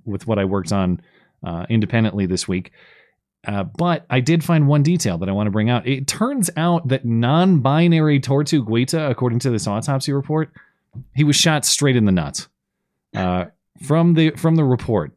with 0.05 0.27
what 0.27 0.39
I 0.39 0.45
worked 0.45 0.73
on 0.73 1.03
uh, 1.45 1.67
independently 1.69 2.27
this 2.27 2.49
week. 2.49 2.73
Uh, 3.47 3.63
but 3.63 4.05
I 4.11 4.21
did 4.21 4.43
find 4.43 4.67
one 4.67 4.83
detail 4.83 5.19
that 5.19 5.29
I 5.29 5.33
want 5.33 5.47
to 5.47 5.53
bring 5.53 5.71
out. 5.71 5.87
It 5.87 6.09
turns 6.09 6.51
out 6.57 6.89
that 6.89 7.05
non-binary 7.05 8.21
Tortuguita, 8.21 9.09
according 9.09 9.39
to 9.41 9.51
this 9.51 9.69
autopsy 9.69 10.13
report, 10.13 10.51
he 11.15 11.23
was 11.23 11.37
shot 11.37 11.65
straight 11.65 11.97
in 11.97 12.07
the 12.07 12.13
nuts. 12.13 12.49
Uh, 13.15 13.47
from 13.83 14.15
the 14.15 14.31
from 14.31 14.57
the 14.57 14.65
report, 14.65 15.13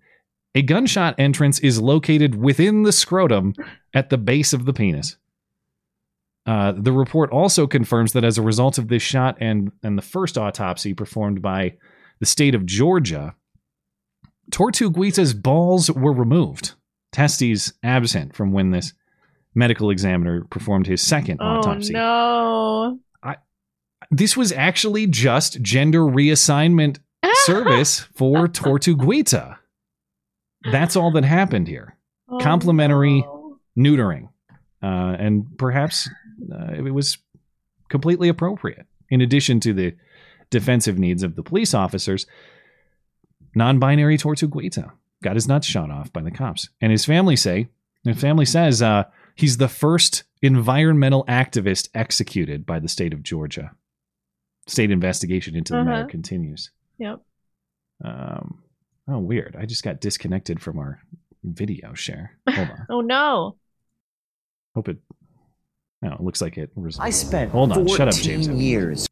a 0.54 0.62
gunshot 0.62 1.16
entrance 1.18 1.60
is 1.60 1.82
located 1.82 2.36
within 2.36 2.84
the 2.84 2.92
scrotum 2.92 3.54
at 3.94 4.10
the 4.10 4.18
base 4.18 4.54
of 4.54 4.66
the 4.66 4.74
penis. 4.74 5.18
Uh, 6.46 6.74
the 6.76 6.92
report 6.92 7.30
also 7.32 7.68
confirms 7.68 8.14
that 8.14 8.24
as 8.24 8.38
a 8.38 8.42
result 8.42 8.78
of 8.78 8.88
this 8.88 9.04
shot 9.04 9.38
and 9.40 9.72
and 9.84 9.98
the 9.98 10.04
first 10.04 10.38
autopsy 10.38 10.94
performed 10.94 11.42
by 11.42 11.76
the 12.20 12.26
state 12.26 12.56
of 12.56 12.66
Georgia, 12.66 13.36
Tortuguita's 14.52 15.34
balls 15.34 15.90
were 15.92 16.14
removed, 16.14 16.74
testes 17.12 17.74
absent 17.84 18.36
from 18.36 18.52
when 18.52 18.72
this 18.72 18.94
medical 19.56 19.90
examiner 19.90 20.46
performed 20.50 20.88
his 20.88 21.02
second 21.02 21.40
autopsy. 21.42 21.94
Oh 21.96 23.00
This 24.12 24.36
was 24.36 24.52
actually 24.52 25.08
just 25.08 25.62
gender 25.62 26.02
reassignment 26.02 27.00
service 27.46 28.00
for 28.16 28.48
Tortuguita. 28.48 29.58
that's 30.72 30.96
all 30.96 31.12
that 31.12 31.24
happened 31.26 31.68
here. 31.68 31.96
Oh, 32.30 32.40
Complimentary 32.40 33.26
neutering, 33.78 34.30
uh, 34.84 35.16
and 35.20 35.46
perhaps 35.58 36.10
uh, 36.54 36.74
it 36.74 36.94
was 36.94 37.18
completely 37.90 38.30
appropriate. 38.30 38.86
In 39.10 39.22
addition 39.22 39.60
to 39.62 39.74
the 39.74 39.96
defensive 40.50 41.00
needs 41.00 41.24
of 41.24 41.36
the 41.36 41.44
police 41.44 41.74
officers, 41.74 42.28
non-binary 43.56 44.18
Tortuguita 44.18 44.92
got 45.24 45.36
his 45.36 45.48
nuts 45.48 45.68
shot 45.68 45.90
off 45.92 46.12
by 46.14 46.22
the 46.22 46.32
cops, 46.32 46.70
and 46.82 46.92
his 46.92 47.06
family 47.06 47.36
say, 47.36 47.68
his 48.04 48.20
family 48.20 48.46
says, 48.46 48.82
uh, 48.82 49.04
he's 49.36 49.58
the 49.58 49.68
first 49.68 50.24
environmental 50.42 51.26
activist 51.26 51.90
executed 51.94 52.66
by 52.66 52.80
the 52.80 52.88
state 52.88 53.14
of 53.14 53.24
Georgia. 53.24 53.72
State 54.68 54.92
investigation 54.92 55.56
into 55.56 55.74
the 55.74 55.84
matter 55.84 56.02
Uh-huh. 56.04 56.08
continues. 56.08 56.72
Yep. 57.00 57.22
Um, 58.06 58.64
oh, 59.10 59.20
weird. 59.20 59.56
I 59.60 59.66
just 59.66 59.84
got 59.84 60.00
disconnected 60.00 60.62
from 60.62 60.80
our 60.80 61.02
video 61.44 61.94
share. 61.94 62.38
Hold 62.50 62.70
on. 62.70 62.86
Oh 62.90 63.02
no. 63.02 63.56
Hope 64.76 64.88
it. 64.90 64.98
No, 66.02 66.14
it 66.14 66.22
looks 66.22 66.42
like 66.42 66.58
it. 66.58 66.72
Was, 66.76 66.98
I 67.00 67.10
spent 67.10 67.52
Hold 67.52 67.72
on. 67.74 67.86
Shut 67.88 68.08
up, 68.08 68.14
James. 68.16 68.48
years. 68.48 69.08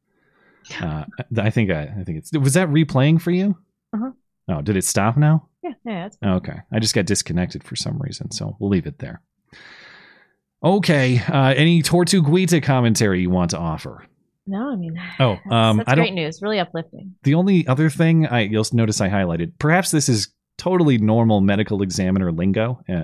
Uh, 0.82 1.04
I 1.38 1.50
think 1.50 1.72
I, 1.72 1.84
I 2.00 2.04
think 2.06 2.20
it's. 2.20 2.32
Was 2.38 2.54
that 2.54 2.70
replaying 2.70 3.22
for 3.22 3.32
you? 3.32 3.58
Uh-huh. 3.93 4.12
Oh, 4.50 4.62
did 4.62 4.78
it 4.78 4.86
stop 4.86 5.18
now? 5.18 5.50
Yeah, 5.64 5.72
yeah. 5.86 6.06
It's, 6.06 6.18
Okay. 6.24 6.58
I 6.72 6.80
just 6.80 6.96
got 6.96 7.06
disconnected 7.06 7.64
for 7.64 7.76
some 7.76 7.98
reason, 8.00 8.32
so 8.32 8.56
we'll 8.60 8.70
leave 8.70 8.88
it 8.88 9.00
there. 9.00 9.22
Okay. 10.64 11.20
Uh, 11.20 11.54
any 11.56 11.82
Tortuguita 11.84 12.62
commentary 12.64 13.22
you 13.22 13.30
want 13.30 13.52
to 13.52 13.58
offer? 13.58 14.06
no, 14.50 14.72
I 14.72 14.76
mean, 14.78 14.98
Oh, 15.20 15.36
that's, 15.44 15.54
um, 15.54 15.78
that's 15.78 15.90
I 15.90 15.96
great 15.96 16.14
news. 16.14 16.42
Really 16.42 16.60
uplifting. 16.60 17.16
The 17.24 17.34
only 17.36 17.68
other 17.68 17.90
thing 17.90 18.26
I 18.28 18.42
you'll 18.42 18.66
notice 18.72 19.02
I 19.02 19.10
highlighted, 19.10 19.54
perhaps 19.60 19.92
this 19.92 20.08
is 20.10 20.30
totally 20.58 20.98
normal 20.98 21.42
medical 21.42 21.82
examiner 21.82 22.32
lingo. 22.32 22.82
Uh, 22.88 23.04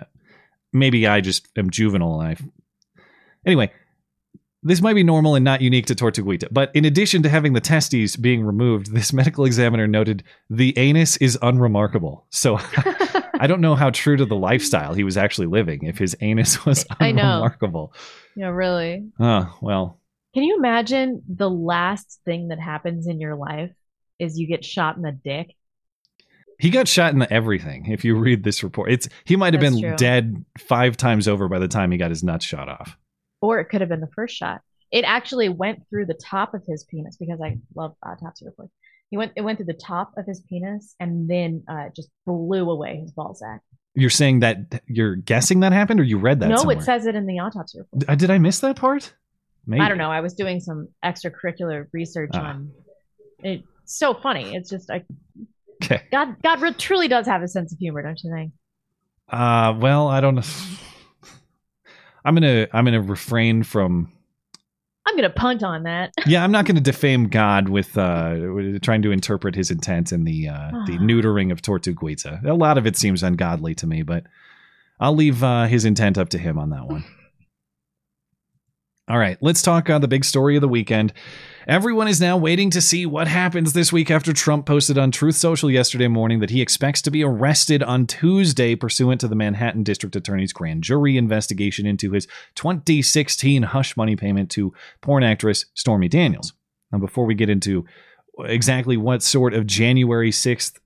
maybe 0.72 1.06
I 1.06 1.20
just 1.22 1.48
am 1.58 1.70
juvenile 1.70 2.22
and 2.22 2.38
I. 2.38 3.02
Anyway, 3.46 3.72
this 4.64 4.82
might 4.82 4.94
be 4.94 5.04
normal 5.04 5.36
and 5.36 5.44
not 5.46 5.62
unique 5.62 5.86
to 5.88 5.96
Tortuguita, 5.96 6.48
but 6.52 6.72
in 6.74 6.86
addition 6.86 7.22
to 7.24 7.30
having 7.30 7.54
the 7.54 7.60
testes 7.62 8.16
being 8.16 8.44
removed, 8.44 8.94
this 8.94 9.14
medical 9.22 9.46
examiner 9.46 9.88
noted 9.88 10.24
the 10.50 10.78
anus 10.78 11.18
is 11.18 11.38
unremarkable. 11.42 12.26
So 12.30 12.58
I 13.40 13.46
don't 13.48 13.62
know 13.62 13.76
how 13.76 13.90
true 13.90 14.18
to 14.18 14.26
the 14.26 14.36
lifestyle 14.36 14.94
he 14.94 15.04
was 15.04 15.18
actually 15.18 15.48
living 15.48 15.84
if 15.84 15.98
his 15.98 16.16
anus 16.22 16.66
was 16.66 16.86
I 17.00 17.12
know. 17.12 17.22
unremarkable. 17.24 17.94
Yeah, 18.36 18.48
really. 18.50 19.10
Oh, 19.20 19.56
well, 19.62 20.00
Can 20.34 20.44
you 20.44 20.58
imagine 20.58 21.22
the 21.28 21.50
last 21.50 22.20
thing 22.26 22.48
that 22.50 22.60
happens 22.60 23.08
in 23.08 23.20
your 23.20 23.36
life 23.36 23.72
is 24.20 24.40
you 24.40 24.48
get 24.48 24.64
shot 24.66 24.96
in 24.96 25.02
the 25.02 25.12
dick? 25.12 25.56
He 26.60 26.70
got 26.70 26.88
shot 26.88 27.12
in 27.14 27.20
the 27.20 27.32
everything. 27.34 27.88
If 27.92 28.06
you 28.06 28.16
read 28.16 28.44
this 28.44 28.64
report, 28.64 28.92
it's 28.92 29.10
he 29.26 29.36
might 29.36 29.54
have 29.54 29.62
That's 29.62 29.74
been 29.76 29.82
true. 29.84 29.96
dead 29.98 30.46
five 30.60 30.96
times 30.96 31.28
over 31.28 31.50
by 31.50 31.60
the 31.60 31.68
time 31.68 31.92
he 31.92 31.98
got 31.98 32.12
his 32.12 32.24
nuts 32.24 32.46
shot 32.46 32.70
off. 32.70 32.98
Or 33.44 33.60
it 33.60 33.66
could 33.66 33.82
have 33.82 33.90
been 33.90 34.00
the 34.08 34.16
first 34.16 34.36
shot. 34.36 34.62
It 34.90 35.04
actually 35.04 35.50
went 35.50 35.80
through 35.90 36.06
the 36.06 36.14
top 36.34 36.54
of 36.54 36.64
his 36.68 36.84
penis 36.86 37.18
because 37.18 37.42
I 37.42 37.58
love 37.76 37.94
autopsy 38.06 38.46
reports. 38.46 38.72
He 39.10 39.18
went 39.18 39.34
it 39.36 39.42
went 39.42 39.58
through 39.58 39.66
the 39.76 39.82
top 39.94 40.14
of 40.18 40.26
his 40.26 40.40
penis 40.50 40.96
and 41.00 41.30
then 41.30 41.64
uh, 41.68 41.90
just 41.96 42.10
blew 42.26 42.70
away 42.72 42.98
his 43.02 43.12
ball 43.12 43.36
sack. 43.36 43.62
You're 43.96 44.10
saying 44.10 44.40
that 44.40 44.82
you're 44.88 45.16
guessing 45.18 45.60
that 45.60 45.72
happened, 45.74 46.00
or 46.00 46.04
you 46.04 46.18
read 46.18 46.40
that? 46.40 46.50
no, 46.50 46.56
somewhere? 46.58 46.78
it 46.78 46.84
says 46.84 47.06
it 47.06 47.16
in 47.16 47.26
the 47.28 47.40
autopsy 47.40 47.80
report. 47.80 48.00
D- 48.00 48.06
uh, 48.08 48.16
Did 48.16 48.32
I 48.32 48.38
miss 48.40 48.60
that 48.62 48.76
part? 48.78 49.14
Maybe. 49.68 49.82
I 49.82 49.90
don't 49.90 49.98
know. 50.00 50.10
I 50.12 50.22
was 50.22 50.34
doing 50.34 50.60
some 50.60 50.88
extracurricular 51.06 51.88
research 51.92 52.32
Ah. 52.34 52.50
on 52.50 52.72
it. 53.44 53.64
So 53.86 54.14
funny. 54.14 54.56
It's 54.56 54.70
just 54.70 54.90
I 54.90 55.04
Okay. 55.84 56.02
God 56.12 56.38
God 56.42 56.80
truly 56.80 57.08
does 57.10 57.26
have 57.28 57.42
a 57.44 57.48
sense 57.48 57.74
of 57.74 57.78
humor, 57.80 58.02
don't 58.02 58.22
you 58.24 58.32
think? 58.34 58.54
Uh, 59.30 59.74
well, 59.78 60.08
I 60.08 60.22
don't 60.22 60.36
know. 60.36 60.44
I'm 62.26 62.36
gonna 62.36 62.68
I'm 62.74 62.86
gonna 62.86 63.02
refrain 63.02 63.64
from. 63.64 64.12
I'm 65.06 65.16
gonna 65.16 65.30
punt 65.30 65.64
on 65.64 65.84
that. 65.84 66.14
Yeah, 66.26 66.44
I'm 66.44 66.52
not 66.52 66.66
gonna 66.66 66.80
defame 66.82 67.28
God 67.28 67.68
with 67.70 67.98
uh 67.98 68.36
trying 68.82 69.02
to 69.02 69.12
interpret 69.12 69.56
His 69.56 69.70
intent 69.72 70.12
in 70.12 70.24
the 70.24 70.48
uh 70.48 70.72
the 70.86 70.98
neutering 71.00 71.52
of 71.52 71.62
Tortuguita. 71.62 72.46
A 72.46 72.54
lot 72.54 72.78
of 72.78 72.88
it 72.88 72.96
seems 72.96 73.24
ungodly 73.24 73.76
to 73.76 73.88
me, 73.88 74.04
but 74.04 74.24
I'll 75.00 75.16
leave 75.16 75.44
uh, 75.44 75.66
His 75.66 75.84
intent 75.86 76.18
up 76.18 76.30
to 76.30 76.38
Him 76.38 76.58
on 76.58 76.70
that 76.70 76.88
one. 76.88 77.04
All 79.10 79.18
right, 79.18 79.38
let's 79.42 79.62
talk 79.62 79.90
uh, 79.90 80.00
the 80.00 80.08
big 80.08 80.24
story 80.24 80.56
of 80.56 80.62
the 80.62 80.68
weekend. 80.70 81.12
Everyone 81.68 82.10
is 82.10 82.20
now 82.20 82.36
waiting 82.36 82.70
to 82.72 82.82
see 82.82 83.06
what 83.06 83.30
happens 83.30 83.72
this 83.72 83.94
week 83.94 84.12
after 84.12 84.34
Trump 84.34 84.66
posted 84.66 84.98
on 84.98 85.12
Truth 85.12 85.36
Social 85.36 85.72
yesterday 85.72 86.10
morning 86.10 86.40
that 86.40 86.50
he 86.50 86.62
expects 86.62 87.02
to 87.04 87.12
be 87.12 87.24
arrested 87.24 87.82
on 87.82 88.06
Tuesday 88.06 88.76
pursuant 88.76 89.22
to 89.22 89.30
the 89.30 89.36
Manhattan 89.36 89.82
District 89.84 90.14
Attorney's 90.14 90.52
grand 90.52 90.84
jury 90.84 91.16
investigation 91.16 91.86
into 91.86 92.12
his 92.12 92.28
2016 92.56 93.64
hush 93.64 93.96
money 93.96 94.18
payment 94.18 94.52
to 94.52 94.74
porn 95.00 95.24
actress 95.24 95.66
Stormy 95.74 96.10
Daniels. 96.10 96.52
Now, 96.92 97.00
before 97.00 97.26
we 97.26 97.34
get 97.34 97.50
into 97.50 97.86
exactly 98.40 98.98
what 98.98 99.24
sort 99.24 99.54
of 99.54 99.66
January 99.66 100.32
6th 100.32 100.80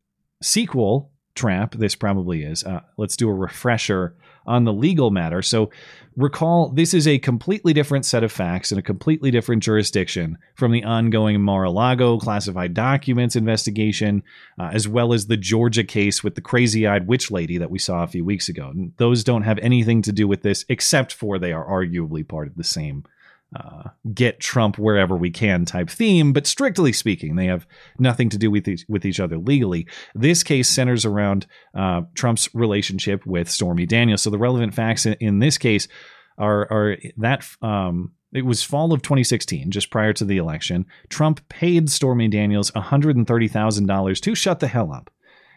sequel 0.43 1.11
trap 1.33 1.73
this 1.73 1.95
probably 1.95 2.43
is, 2.43 2.63
uh, 2.63 2.81
let's 2.97 3.17
do 3.17 3.29
a 3.29 3.33
refresher 3.33 4.15
on 4.45 4.63
the 4.63 4.73
legal 4.73 5.09
matter. 5.09 5.41
So, 5.41 5.71
recall 6.17 6.69
this 6.69 6.95
is 6.95 7.07
a 7.07 7.19
completely 7.19 7.73
different 7.73 8.03
set 8.03 8.23
of 8.23 8.31
facts 8.31 8.71
in 8.71 8.77
a 8.77 8.81
completely 8.81 9.29
different 9.29 9.61
jurisdiction 9.61 10.37
from 10.55 10.71
the 10.71 10.83
ongoing 10.83 11.39
Mar-a-Lago 11.41 12.17
classified 12.17 12.73
documents 12.73 13.35
investigation, 13.35 14.23
uh, 14.59 14.71
as 14.73 14.87
well 14.87 15.13
as 15.13 15.27
the 15.27 15.37
Georgia 15.37 15.83
case 15.83 16.23
with 16.23 16.33
the 16.33 16.41
crazy-eyed 16.41 17.07
witch 17.07 17.29
lady 17.29 17.59
that 17.59 17.69
we 17.69 17.77
saw 17.77 18.03
a 18.03 18.07
few 18.07 18.25
weeks 18.25 18.49
ago. 18.49 18.73
Those 18.97 19.23
don't 19.23 19.43
have 19.43 19.59
anything 19.59 20.01
to 20.01 20.11
do 20.11 20.27
with 20.27 20.41
this, 20.41 20.65
except 20.67 21.13
for 21.13 21.37
they 21.37 21.53
are 21.53 21.65
arguably 21.65 22.27
part 22.27 22.47
of 22.47 22.55
the 22.55 22.63
same 22.63 23.05
uh, 23.55 23.89
get 24.13 24.39
Trump 24.39 24.77
wherever 24.77 25.15
we 25.15 25.31
can 25.31 25.65
type 25.65 25.89
theme, 25.89 26.33
but 26.33 26.45
strictly 26.45 26.91
speaking, 26.91 27.35
they 27.35 27.45
have 27.45 27.65
nothing 27.97 28.29
to 28.29 28.37
do 28.37 28.51
with 28.51 28.67
each, 28.67 28.85
with 28.89 29.05
each 29.05 29.19
other 29.19 29.37
legally. 29.37 29.87
This 30.13 30.43
case 30.43 30.69
centers 30.69 31.05
around 31.05 31.47
uh, 31.73 32.01
Trump's 32.13 32.53
relationship 32.53 33.25
with 33.25 33.49
Stormy 33.49 33.85
Daniels. 33.85 34.21
So 34.21 34.29
the 34.29 34.37
relevant 34.37 34.73
facts 34.73 35.05
in, 35.05 35.13
in 35.13 35.39
this 35.39 35.57
case 35.57 35.87
are 36.37 36.71
are 36.71 36.97
that 37.17 37.47
um, 37.61 38.11
it 38.33 38.45
was 38.45 38.63
fall 38.63 38.91
of 38.91 39.01
2016, 39.01 39.71
just 39.71 39.89
prior 39.89 40.13
to 40.13 40.25
the 40.25 40.37
election. 40.37 40.85
Trump 41.09 41.47
paid 41.49 41.89
Stormy 41.89 42.27
Daniels 42.27 42.71
$130,000 42.71 44.21
to 44.21 44.35
shut 44.35 44.59
the 44.59 44.67
hell 44.67 44.91
up 44.91 45.09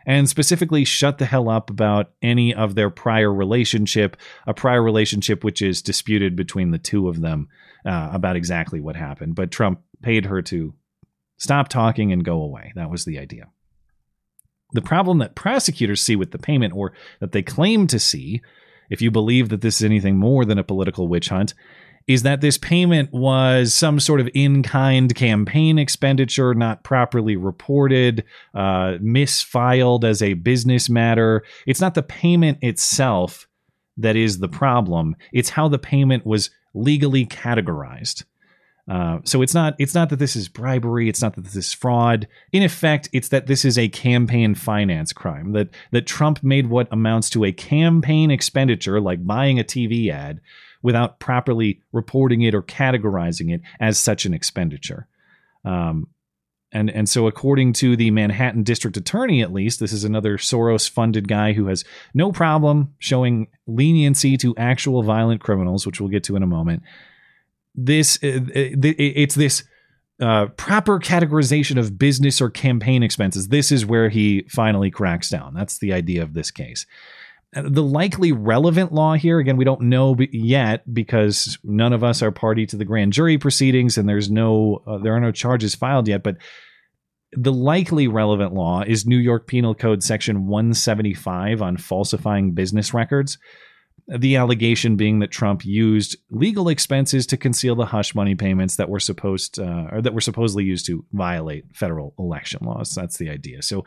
and 0.07 0.29
specifically 0.29 0.85
shut 0.85 1.19
the 1.19 1.27
hell 1.27 1.49
up 1.49 1.71
about 1.71 2.13
any 2.23 2.55
of 2.55 2.75
their 2.75 2.91
prior 2.91 3.33
relationship, 3.33 4.17
a 4.47 4.55
prior 4.55 4.83
relationship 4.83 5.45
which 5.45 5.63
is 5.63 5.83
disputed 5.83 6.37
between 6.37 6.71
the 6.71 6.79
two 6.79 7.09
of 7.09 7.21
them 7.21 7.49
uh, 7.85 8.11
about 8.13 8.37
exactly 8.37 8.81
what 8.81 8.97
happened. 8.97 9.35
But 9.35 9.51
Trump 9.51 9.81
paid 10.03 10.27
her 10.27 10.43
to 10.43 10.75
stop 11.37 11.69
talking 11.69 12.13
and 12.13 12.25
go 12.25 12.43
away. 12.43 12.73
That 12.75 12.91
was 12.91 13.05
the 13.05 13.19
idea. 13.19 13.49
The 14.73 14.83
problem 14.83 15.19
that 15.19 15.35
prosecutors 15.35 16.01
see 16.01 16.17
with 16.17 16.31
the 16.31 16.39
payment, 16.39 16.75
or 16.75 16.93
that 17.19 17.33
they 17.33 17.43
claim 17.43 17.87
to 17.89 17.99
see, 17.99 18.41
if 18.89 19.03
you 19.03 19.11
believe 19.11 19.49
that 19.49 19.61
this 19.61 19.81
is 19.81 19.85
anything 19.85 20.17
more 20.17 20.45
than 20.45 20.59
a 20.59 20.65
political 20.65 21.09
witch 21.09 21.29
hunt, 21.29 21.55
is 22.11 22.25
that 22.25 22.40
this 22.40 22.59
payment 22.59 23.12
was 23.12 23.73
some 23.73 24.01
sort 24.01 24.18
of 24.18 24.29
in 24.35 24.64
kind 24.64 25.14
campaign 25.14 25.79
expenditure, 25.79 26.55
not 26.55 26.83
properly 26.83 27.37
reported, 27.37 28.25
uh, 28.53 28.99
misfiled 29.01 30.03
as 30.03 30.20
a 30.20 30.35
business 30.35 30.90
matter. 30.90 31.44
It's 31.68 31.81
not 31.81 31.94
the 31.94 32.03
payment 32.03 32.59
itself 32.62 33.46
that 33.96 34.16
is 34.16 34.40
the 34.40 34.49
problem, 34.49 35.14
it's 35.33 35.51
how 35.51 35.68
the 35.68 35.79
payment 35.79 36.27
was 36.27 36.51
legally 36.75 37.27
categorized. 37.27 38.25
Uh, 38.88 39.18
so 39.23 39.40
it's 39.40 39.55
not 39.55 39.77
it's 39.79 39.94
not 39.94 40.09
that 40.09 40.18
this 40.18 40.35
is 40.35 40.49
bribery. 40.49 41.09
It's 41.09 41.23
not 41.23 41.37
that 41.37 41.44
this 41.44 41.55
is 41.55 41.73
fraud. 41.73 42.27
In 42.51 42.64
effect, 42.64 43.09
it's 43.12 43.29
that 43.29 43.47
this 43.47 43.64
is 43.64 43.78
a 43.78 43.89
campaign 43.89 44.57
finance 44.57 45.12
crime. 45.12 45.53
That 45.53 45.68
that 45.93 46.09
Trump 46.09 46.43
made 46.43 46.66
what 46.66 46.89
amounts 46.91 47.30
to 47.30 47.45
a 47.45 47.53
campaign 47.53 48.32
expenditure, 48.32 49.01
like 49.01 49.24
buying 49.24 49.61
a 49.61 49.64
TV 49.64 50.11
ad, 50.11 50.41
without 50.83 51.18
properly 51.18 51.81
reporting 51.93 52.43
it 52.43 52.55
or 52.55 52.62
categorizing 52.62 53.53
it 53.53 53.61
as 53.81 53.99
such 53.99 54.24
an 54.24 54.35
expenditure. 54.35 55.07
Um, 55.64 56.09
and 56.72 56.89
and 56.89 57.09
so 57.09 57.26
according 57.26 57.72
to 57.74 57.97
the 57.97 58.12
Manhattan 58.12 58.62
District 58.62 58.97
Attorney, 58.97 59.43
at 59.43 59.53
least, 59.53 59.81
this 59.81 59.93
is 59.93 60.05
another 60.05 60.39
Soros-funded 60.39 61.26
guy 61.26 61.53
who 61.53 61.66
has 61.66 61.85
no 62.14 62.31
problem 62.31 62.95
showing 62.99 63.49
leniency 63.66 64.37
to 64.37 64.55
actual 64.57 65.03
violent 65.03 65.41
criminals, 65.41 65.85
which 65.85 66.01
we'll 66.01 66.11
get 66.11 66.22
to 66.24 66.37
in 66.37 66.45
a 66.45 66.47
moment 66.47 66.85
this 67.74 68.16
uh, 68.22 68.41
it's 68.55 69.35
this 69.35 69.64
uh, 70.20 70.47
proper 70.57 70.99
categorization 70.99 71.78
of 71.78 71.99
business 71.99 72.41
or 72.41 72.51
campaign 72.51 73.03
expenses. 73.03 73.49
This 73.49 73.72
is 73.72 73.87
where 73.87 74.09
he 74.09 74.45
finally 74.49 74.91
cracks 74.91 75.31
down. 75.31 75.55
That's 75.55 75.78
the 75.78 75.93
idea 75.93 76.22
of 76.22 76.35
this 76.35 76.51
case. 76.51 76.87
Uh, 77.55 77.62
The 77.68 77.82
likely 77.82 78.32
relevant 78.32 78.92
law 78.92 79.14
here, 79.14 79.38
again, 79.38 79.57
we 79.57 79.64
don't 79.64 79.82
know 79.82 80.14
b- 80.14 80.28
yet 80.32 80.92
because 80.92 81.59
none 81.64 81.92
of 81.92 82.05
us 82.05 82.22
are 82.22 82.30
party 82.30 82.66
to 82.66 82.76
the 82.76 82.84
grand 82.84 83.12
jury 83.12 83.38
proceedings, 83.38 83.98
and 83.98 84.09
there's 84.09 84.30
no 84.30 84.82
uh, 84.86 84.98
there 84.98 85.14
are 85.14 85.20
no 85.20 85.32
charges 85.32 85.74
filed 85.74 86.09
yet. 86.09 86.22
But 86.22 86.36
the 87.32 87.53
likely 87.53 88.09
relevant 88.09 88.55
law 88.55 88.82
is 88.82 89.07
New 89.07 89.18
York 89.18 89.46
Penal 89.46 89.74
Code 89.74 90.03
Section 90.03 90.46
175 90.48 91.62
on 91.62 91.76
falsifying 91.76 92.53
business 92.55 92.92
records. 92.92 93.38
The 94.09 94.34
allegation 94.34 94.96
being 94.96 95.20
that 95.20 95.30
Trump 95.30 95.64
used 95.64 96.16
legal 96.30 96.68
expenses 96.68 97.26
to 97.26 97.36
conceal 97.36 97.76
the 97.76 97.86
hush 97.86 98.12
money 98.16 98.34
payments 98.34 98.74
that 98.76 98.88
were 98.88 98.98
supposed 98.98 99.61
uh, 99.61 99.86
or 99.92 100.03
that 100.03 100.14
were 100.14 100.20
supposedly 100.20 100.64
used 100.64 100.86
to 100.86 101.05
violate 101.12 101.64
federal 101.72 102.14
election 102.18 102.64
laws. 102.64 102.92
That's 102.92 103.18
the 103.18 103.30
idea. 103.30 103.62
So, 103.62 103.84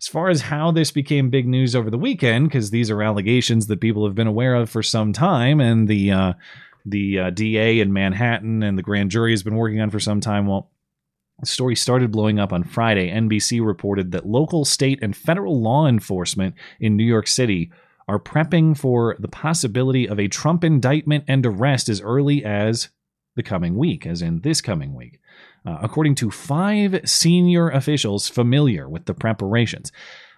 as 0.00 0.08
far 0.08 0.28
as 0.28 0.42
how 0.42 0.70
this 0.70 0.90
became 0.90 1.30
big 1.30 1.46
news 1.46 1.74
over 1.74 1.90
the 1.90 1.98
weekend, 1.98 2.48
because 2.48 2.70
these 2.70 2.90
are 2.90 3.02
allegations 3.02 3.66
that 3.66 3.80
people 3.80 4.04
have 4.06 4.14
been 4.14 4.26
aware 4.26 4.54
of 4.54 4.70
for 4.70 4.82
some 4.82 5.12
time, 5.12 5.60
and 5.60 5.88
the 5.88 6.10
uh, 6.10 6.32
the 6.84 7.18
uh, 7.18 7.30
DA 7.30 7.80
in 7.80 7.92
Manhattan 7.92 8.62
and 8.62 8.78
the 8.78 8.82
grand 8.82 9.10
jury 9.10 9.32
has 9.32 9.42
been 9.42 9.56
working 9.56 9.80
on 9.80 9.90
for 9.90 10.00
some 10.00 10.20
time. 10.20 10.46
Well, 10.46 10.70
the 11.40 11.46
story 11.46 11.76
started 11.76 12.12
blowing 12.12 12.38
up 12.38 12.52
on 12.52 12.64
Friday. 12.64 13.10
NBC 13.10 13.64
reported 13.64 14.12
that 14.12 14.26
local, 14.26 14.64
state, 14.64 15.00
and 15.02 15.14
federal 15.14 15.60
law 15.60 15.86
enforcement 15.86 16.54
in 16.80 16.96
New 16.96 17.04
York 17.04 17.26
City 17.26 17.70
are 18.08 18.18
prepping 18.18 18.76
for 18.76 19.16
the 19.18 19.28
possibility 19.28 20.08
of 20.08 20.18
a 20.18 20.28
Trump 20.28 20.64
indictment 20.64 21.24
and 21.26 21.44
arrest 21.44 21.88
as 21.88 22.00
early 22.00 22.44
as 22.44 22.88
the 23.34 23.42
coming 23.42 23.76
week, 23.76 24.06
as 24.06 24.22
in 24.22 24.40
this 24.40 24.60
coming 24.60 24.94
week, 24.94 25.20
uh, 25.66 25.78
according 25.82 26.14
to 26.14 26.30
five 26.30 27.00
senior 27.04 27.68
officials 27.68 28.28
familiar 28.28 28.88
with 28.88 29.06
the 29.06 29.14
preparations. 29.14 29.90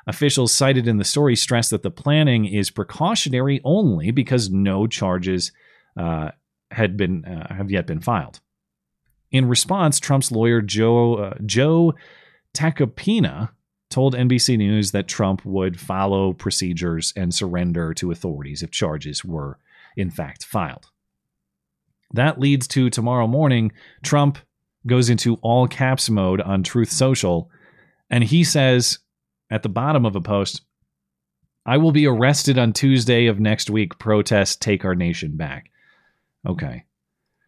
Officials 0.06 0.52
cited 0.52 0.88
in 0.88 0.96
the 0.96 1.04
story 1.04 1.36
stress 1.36 1.68
that 1.68 1.82
the 1.82 1.90
planning 1.90 2.46
is 2.46 2.70
precautionary 2.70 3.60
only 3.62 4.10
because 4.10 4.48
no 4.48 4.86
charges 4.86 5.52
uh, 5.98 6.30
had 6.70 6.96
been 6.96 7.24
uh, 7.26 7.54
have 7.54 7.70
yet 7.70 7.86
been 7.86 8.00
filed. 8.00 8.40
In 9.30 9.48
response, 9.48 10.00
Trump's 10.00 10.32
lawyer 10.32 10.62
Joe 10.62 11.16
uh, 11.16 11.34
Joe 11.44 11.92
Tacopina 12.54 13.50
told 13.90 14.14
NBC 14.14 14.56
News 14.56 14.92
that 14.92 15.08
Trump 15.08 15.44
would 15.44 15.78
follow 15.78 16.32
procedures 16.32 17.12
and 17.16 17.34
surrender 17.34 17.92
to 17.94 18.10
authorities 18.10 18.62
if 18.62 18.70
charges 18.70 19.24
were 19.24 19.58
in 19.96 20.10
fact 20.10 20.44
filed. 20.44 20.90
That 22.14 22.40
leads 22.40 22.66
to 22.68 22.88
tomorrow 22.88 23.26
morning 23.26 23.72
Trump 24.02 24.38
goes 24.88 25.08
into 25.08 25.36
all 25.36 25.68
caps 25.68 26.10
mode 26.10 26.40
on 26.40 26.62
Truth 26.62 26.90
Social 26.90 27.50
and 28.10 28.24
he 28.24 28.42
says 28.42 28.98
at 29.50 29.62
the 29.62 29.68
bottom 29.68 30.04
of 30.04 30.16
a 30.16 30.20
post 30.20 30.62
I 31.68 31.76
will 31.76 31.92
be 31.92 32.06
arrested 32.06 32.56
on 32.58 32.72
Tuesday 32.72 33.26
of 33.26 33.40
next 33.40 33.68
week 33.68 33.98
protest 33.98 34.62
take 34.62 34.86
our 34.86 34.94
nation 34.94 35.36
back. 35.36 35.70
Okay. 36.46 36.84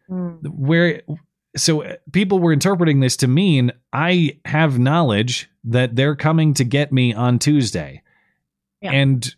Mm. 0.09 0.47
Where 0.47 1.01
so 1.55 1.83
uh, 1.83 1.95
people 2.11 2.39
were 2.39 2.53
interpreting 2.53 2.99
this 2.99 3.17
to 3.17 3.27
mean 3.27 3.71
I 3.91 4.39
have 4.45 4.77
knowledge 4.77 5.49
that 5.63 5.95
they're 5.95 6.15
coming 6.15 6.53
to 6.55 6.63
get 6.63 6.93
me 6.93 7.13
on 7.13 7.39
Tuesday. 7.39 8.03
Yeah. 8.81 8.91
And 8.91 9.35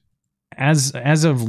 as 0.57 0.91
as 0.95 1.23
of 1.23 1.41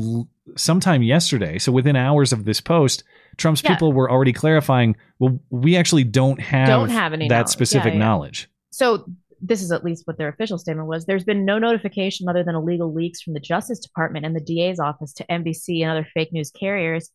sometime 0.57 1.03
yesterday, 1.03 1.59
so 1.59 1.73
within 1.73 1.97
hours 1.97 2.33
of 2.33 2.45
this 2.45 2.61
post, 2.61 3.03
Trump's 3.37 3.63
yeah. 3.63 3.75
people 3.75 3.93
were 3.93 4.11
already 4.11 4.33
clarifying, 4.33 4.97
well, 5.19 5.39
we 5.51 5.77
actually 5.77 6.05
don't 6.05 6.41
have, 6.41 6.69
don't 6.69 6.91
have 6.91 7.13
any 7.13 7.29
that 7.29 7.35
knowledge. 7.35 7.49
specific 7.49 7.93
yeah, 7.95 7.99
knowledge. 7.99 8.49
So 8.73 9.07
this 9.41 9.63
is 9.63 9.71
at 9.71 9.85
least 9.85 10.07
what 10.07 10.19
their 10.19 10.29
official 10.29 10.59
statement 10.59 10.89
was. 10.89 11.05
There's 11.05 11.25
been 11.25 11.45
no 11.45 11.59
notification 11.59 12.29
other 12.29 12.43
than 12.43 12.55
illegal 12.55 12.93
leaks 12.93 13.21
from 13.21 13.35
the 13.35 13.41
Justice 13.41 13.79
Department 13.79 14.25
and 14.25 14.35
the 14.35 14.41
DA's 14.41 14.81
office 14.81 15.13
to 15.15 15.27
NBC 15.27 15.83
and 15.83 15.91
other 15.91 16.07
fake 16.15 16.33
news 16.33 16.51
carriers 16.51 17.11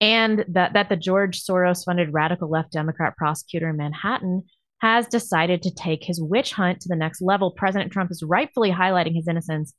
and 0.00 0.44
that, 0.48 0.74
that 0.74 0.88
the 0.88 0.96
George 0.96 1.42
Soros 1.42 1.84
funded 1.84 2.12
radical 2.12 2.48
left 2.48 2.72
Democrat 2.72 3.16
prosecutor 3.16 3.68
in 3.68 3.76
Manhattan 3.76 4.44
has 4.80 5.08
decided 5.08 5.62
to 5.62 5.74
take 5.74 6.04
his 6.04 6.22
witch 6.22 6.52
hunt 6.52 6.80
to 6.80 6.88
the 6.88 6.96
next 6.96 7.20
level. 7.20 7.50
President 7.50 7.90
Trump 7.90 8.10
is 8.12 8.22
rightfully 8.22 8.70
highlighting 8.70 9.14
his 9.14 9.26
innocence 9.26 9.74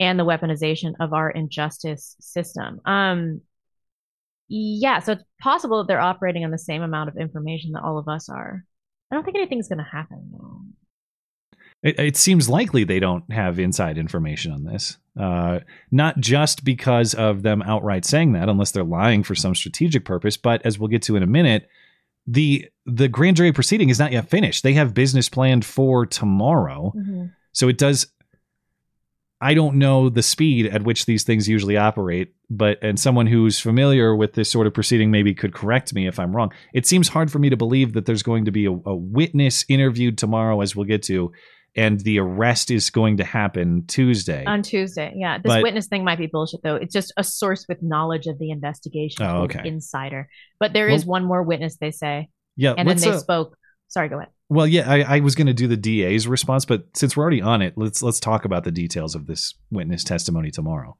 and 0.00 0.18
the 0.18 0.24
weaponization 0.24 0.94
of 1.00 1.12
our 1.12 1.30
injustice 1.30 2.16
system. 2.18 2.80
Um, 2.86 3.42
yeah, 4.48 5.00
so 5.00 5.12
it's 5.12 5.24
possible 5.40 5.78
that 5.78 5.88
they're 5.88 6.00
operating 6.00 6.44
on 6.44 6.50
the 6.50 6.58
same 6.58 6.82
amount 6.82 7.08
of 7.08 7.16
information 7.16 7.72
that 7.72 7.82
all 7.82 7.98
of 7.98 8.08
us 8.08 8.28
are. 8.28 8.64
I 9.10 9.14
don't 9.14 9.24
think 9.24 9.36
anything's 9.36 9.68
going 9.68 9.78
to 9.78 9.84
happen. 9.84 10.30
Though. 10.32 10.60
It, 11.82 11.98
it, 11.98 12.16
seems 12.16 12.48
likely 12.48 12.84
they 12.84 12.98
don't 12.98 13.30
have 13.32 13.58
inside 13.58 13.98
information 13.98 14.52
on 14.52 14.64
this. 14.64 14.98
Uh, 15.18 15.60
not 15.90 16.18
just 16.18 16.64
because 16.64 17.14
of 17.14 17.42
them 17.42 17.62
outright 17.62 18.04
saying 18.04 18.32
that, 18.32 18.48
unless 18.48 18.72
they're 18.72 18.84
lying 18.84 19.22
for 19.22 19.34
some 19.34 19.54
strategic 19.54 20.04
purpose, 20.04 20.36
but 20.36 20.64
as 20.64 20.78
we'll 20.78 20.88
get 20.88 21.02
to 21.02 21.16
in 21.16 21.22
a 21.22 21.26
minute, 21.26 21.68
the 22.26 22.68
the 22.84 23.08
grand 23.08 23.36
jury 23.36 23.52
proceeding 23.52 23.88
is 23.88 23.98
not 23.98 24.12
yet 24.12 24.28
finished. 24.28 24.62
They 24.62 24.74
have 24.74 24.92
business 24.92 25.28
planned 25.28 25.64
for 25.64 26.04
tomorrow, 26.04 26.92
mm-hmm. 26.96 27.26
so 27.52 27.68
it 27.68 27.78
does. 27.78 28.06
I 29.40 29.54
don't 29.54 29.76
know 29.76 30.08
the 30.08 30.22
speed 30.22 30.66
at 30.66 30.82
which 30.82 31.06
these 31.06 31.22
things 31.22 31.48
usually 31.48 31.76
operate, 31.76 32.34
but 32.50 32.78
and 32.82 32.98
someone 32.98 33.26
who's 33.26 33.60
familiar 33.60 34.16
with 34.16 34.32
this 34.32 34.50
sort 34.50 34.66
of 34.66 34.74
proceeding 34.74 35.10
maybe 35.10 35.32
could 35.34 35.54
correct 35.54 35.94
me 35.94 36.08
if 36.08 36.18
I'm 36.18 36.34
wrong. 36.34 36.52
It 36.74 36.86
seems 36.86 37.08
hard 37.08 37.30
for 37.30 37.38
me 37.38 37.48
to 37.50 37.56
believe 37.56 37.92
that 37.92 38.04
there's 38.04 38.24
going 38.24 38.46
to 38.46 38.50
be 38.50 38.66
a, 38.66 38.72
a 38.72 38.96
witness 38.96 39.64
interviewed 39.68 40.18
tomorrow, 40.18 40.60
as 40.60 40.74
we'll 40.74 40.86
get 40.86 41.04
to, 41.04 41.30
and 41.76 42.00
the 42.00 42.18
arrest 42.18 42.72
is 42.72 42.90
going 42.90 43.18
to 43.18 43.24
happen 43.24 43.84
Tuesday. 43.86 44.44
On 44.44 44.62
Tuesday, 44.62 45.12
yeah. 45.16 45.38
This 45.38 45.52
but, 45.52 45.62
witness 45.62 45.86
thing 45.86 46.02
might 46.02 46.18
be 46.18 46.26
bullshit 46.26 46.60
though. 46.64 46.74
It's 46.74 46.92
just 46.92 47.12
a 47.16 47.22
source 47.22 47.64
with 47.68 47.78
knowledge 47.80 48.26
of 48.26 48.38
the 48.40 48.50
investigation. 48.50 49.24
Oh, 49.24 49.42
okay. 49.42 49.62
Insider. 49.64 50.28
But 50.58 50.72
there 50.72 50.86
well, 50.86 50.96
is 50.96 51.06
one 51.06 51.24
more 51.24 51.44
witness, 51.44 51.76
they 51.80 51.92
say. 51.92 52.28
Yeah. 52.56 52.74
And 52.76 52.88
then 52.88 52.96
they 52.96 53.10
uh, 53.10 53.18
spoke. 53.18 53.56
Sorry, 53.86 54.08
go 54.08 54.16
ahead. 54.16 54.30
Well, 54.50 54.66
yeah, 54.66 54.90
I, 54.90 55.16
I 55.16 55.20
was 55.20 55.34
going 55.34 55.46
to 55.46 55.54
do 55.54 55.66
the 55.68 55.76
DA's 55.76 56.26
response, 56.26 56.64
but 56.64 56.84
since 56.94 57.16
we're 57.16 57.22
already 57.22 57.42
on 57.42 57.60
it, 57.60 57.74
let's 57.76 58.02
let's 58.02 58.20
talk 58.20 58.44
about 58.44 58.64
the 58.64 58.70
details 58.70 59.14
of 59.14 59.26
this 59.26 59.54
witness 59.70 60.04
testimony 60.04 60.50
tomorrow. 60.50 60.96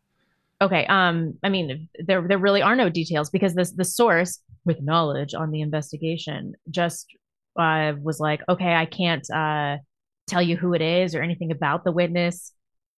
Okay. 0.60 0.86
Um. 0.86 1.38
I 1.42 1.48
mean, 1.48 1.88
there 2.04 2.26
there 2.26 2.38
really 2.38 2.62
are 2.62 2.76
no 2.76 2.88
details 2.88 3.30
because 3.30 3.54
this 3.54 3.72
the 3.72 3.84
source 3.84 4.40
with 4.64 4.82
knowledge 4.82 5.34
on 5.34 5.50
the 5.50 5.62
investigation 5.62 6.54
just 6.70 7.06
uh, 7.58 7.94
was 8.02 8.20
like, 8.20 8.42
okay, 8.48 8.74
I 8.74 8.84
can't. 8.84 9.28
Uh, 9.30 9.78
tell 10.28 10.42
you 10.42 10.56
who 10.56 10.74
it 10.74 10.82
is 10.82 11.14
or 11.14 11.22
anything 11.22 11.50
about 11.50 11.84
the 11.84 11.92
witness. 11.92 12.52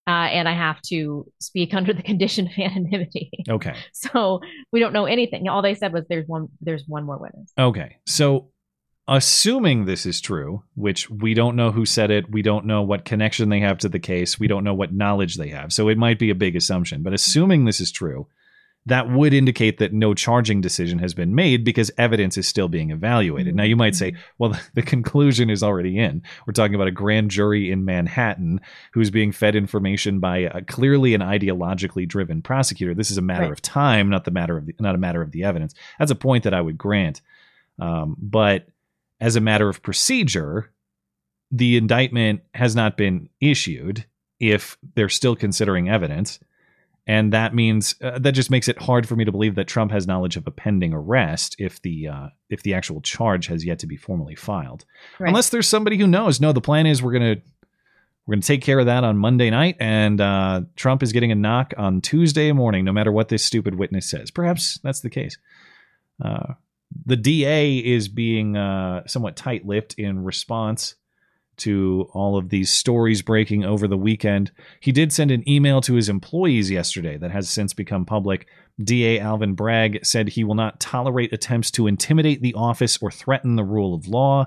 Uh, 0.07 0.27
and 0.33 0.49
I 0.49 0.53
have 0.53 0.83
to 0.83 1.27
speak 1.41 1.73
under 1.75 1.93
the 1.93 2.03
condition 2.03 2.49
of 2.49 2.53
anonymity. 2.59 3.31
Okay. 3.49 3.75
So 3.93 4.41
we 4.73 4.81
don't 4.81 4.93
know 4.93 5.07
anything. 5.07 5.49
All 5.49 5.63
they 5.63 5.75
said 5.75 5.93
was 5.93 6.05
there's 6.09 6.27
one 6.27 6.49
there's 6.61 6.85
one 6.87 7.05
more 7.05 7.19
witness. 7.19 7.53
Okay. 7.59 7.99
So 8.07 8.51
assuming 9.09 9.85
this 9.85 10.07
is 10.07 10.21
true, 10.21 10.63
which 10.75 11.11
we 11.11 11.35
don't 11.35 11.57
know 11.57 11.71
who 11.71 11.85
said 11.85 12.11
it, 12.11 12.31
we 12.31 12.43
don't 12.43 12.67
know 12.67 12.83
what 12.83 13.05
connection 13.05 13.49
they 13.49 13.61
have 13.61 13.79
to 13.79 13.89
the 13.89 13.99
case, 13.99 14.39
we 14.39 14.49
don't 14.49 14.65
know 14.65 14.75
what 14.75 14.93
knowledge 14.93 15.37
they 15.37 15.49
have. 15.49 15.73
So 15.73 15.89
it 15.89 15.99
might 15.99 16.19
be 16.19 16.31
a 16.31 16.35
big 16.35 16.57
assumption, 16.57 17.03
but 17.03 17.15
assuming 17.15 17.65
this 17.65 17.81
is 17.81 17.91
true, 17.91 18.27
that 18.87 19.11
would 19.11 19.35
indicate 19.35 19.79
that 19.79 19.93
no 19.93 20.15
charging 20.15 20.61
decision 20.61 20.99
has 21.01 21.13
been 21.13 21.35
made 21.35 21.65
because 21.65 21.91
evidence 21.99 22.39
is 22.39 22.49
still 22.49 22.69
being 22.69 22.91
evaluated. 22.91 23.55
Now, 23.55 23.65
you 23.65 23.77
might 23.77 23.95
say, 23.95 24.13
mm-hmm. 24.13 24.21
well, 24.39 24.59
the 24.75 24.83
conclusion 24.83 25.51
is 25.51 25.63
already 25.63 25.99
in. 25.99 26.23
We're 26.47 26.55
talking 26.55 26.75
about 26.75 26.89
a 26.89 26.93
grand 26.93 27.31
jury 27.31 27.71
in 27.71 27.85
Manhattan 27.85 28.61
who's 28.93 29.11
being 29.11 29.33
fed 29.33 29.55
information 29.55 30.19
by 30.19 30.39
a, 30.39 30.63
clearly 30.63 31.15
an 31.15 31.21
ideologically 31.21 32.09
driven 32.09 32.41
prosecutor. 32.41 32.95
This 32.95 33.11
is 33.11 33.19
a 33.19 33.23
matter 33.23 33.45
right. 33.45 33.53
of 33.53 33.61
time, 33.61 34.09
not 34.09 34.25
the 34.25 34.31
matter 34.31 34.57
of 34.57 34.67
the, 34.67 34.75
not 34.81 34.95
a 34.95 34.99
matter 34.99 35.21
of 35.21 35.33
the 35.33 35.45
evidence. 35.45 35.75
That's 35.99 36.11
a 36.11 36.17
point 36.17 36.45
that 36.45 36.55
I 36.55 36.61
would 36.61 36.79
grant. 36.79 37.21
Um, 37.79 38.17
but 38.19 38.67
as 39.21 39.37
a 39.37 39.41
matter 39.41 39.68
of 39.68 39.83
procedure, 39.83 40.73
the 41.51 41.77
indictment 41.77 42.43
has 42.55 42.75
not 42.75 42.97
been 42.97 43.29
issued 43.41 44.07
if 44.39 44.79
they're 44.95 45.09
still 45.09 45.37
considering 45.37 45.89
evidence 45.89 46.39
and 47.11 47.33
that 47.33 47.55
means 47.55 47.97
uh, 48.03 48.21
that 48.21 48.33
just 48.33 48.53
makes 48.53 48.68
it 48.68 48.81
hard 48.81 49.09
for 49.09 49.16
me 49.16 49.25
to 49.25 49.33
believe 49.33 49.57
that 49.57 49.66
Trump 49.66 49.91
has 49.91 50.07
knowledge 50.07 50.37
of 50.37 50.47
a 50.47 50.51
pending 50.53 50.93
arrest 50.93 51.57
if 51.59 51.83
the 51.83 52.07
uh, 52.07 52.29
if 52.51 52.62
the 52.62 52.75
actual 52.75 53.01
charge 53.01 53.47
has 53.49 53.64
yet 53.64 53.81
to 53.81 53.89
be 53.89 53.97
formally 53.97 54.37
filed. 54.37 54.85
Right. 55.18 55.29
Unless 55.29 55.49
there's 55.49 55.68
somebody 55.68 55.97
who 55.97 56.07
knows. 56.07 56.41
No, 56.41 56.53
the 56.53 56.61
plan 56.61 56.87
is 56.87 57.03
we're 57.03 57.12
gonna 57.12 57.37
we're 58.27 58.35
gonna 58.35 58.43
take 58.43 58.62
care 58.62 58.79
of 58.79 58.87
that 58.87 59.03
on 59.03 59.16
Monday 59.16 59.51
night, 59.51 59.77
and 59.81 60.21
uh, 60.21 60.61
Trump 60.77 61.03
is 61.03 61.12
getting 61.12 61.33
a 61.33 61.35
knock 61.35 61.75
on 61.77 62.01
Tuesday 62.01 62.53
morning, 62.53 62.85
no 62.85 62.93
matter 62.93 63.11
what 63.11 63.29
this 63.29 63.43
stupid 63.45 63.75
witness 63.75 64.09
says. 64.09 64.31
Perhaps 64.31 64.79
that's 64.85 65.01
the 65.01 65.11
case. 65.11 65.37
The 67.07 67.16
DA 67.16 67.78
is 67.78 68.09
being 68.09 68.57
uh, 68.57 69.07
somewhat 69.07 69.36
tight-lipped 69.36 69.95
in 69.95 70.24
response 70.24 70.95
to 71.61 72.09
all 72.14 72.38
of 72.38 72.49
these 72.49 72.72
stories 72.72 73.20
breaking 73.22 73.64
over 73.64 73.86
the 73.86 73.97
weekend. 73.97 74.51
He 74.80 74.93
did 74.93 75.12
send 75.12 75.30
an 75.30 75.49
email 75.49 75.80
to 75.82 75.95
his 75.95 76.09
employees 76.09 76.70
yesterday 76.70 77.18
that 77.18 77.30
has 77.30 77.51
since 77.51 77.74
become 77.74 78.07
public. 78.07 78.47
DA 78.82 79.18
Alvin 79.18 79.55
Bragg 79.55 80.05
said 80.05 80.28
he 80.28 80.43
will 80.43 80.55
not 80.55 80.80
tolerate 80.80 81.32
attempts 81.32 81.70
to 81.72 81.86
intimidate 81.86 82.41
the 82.41 82.55
office 82.55 82.99
or 83.03 83.11
threaten 83.11 83.57
the 83.57 83.64
rule 83.64 83.95
of 83.95 84.09
law. 84.09 84.47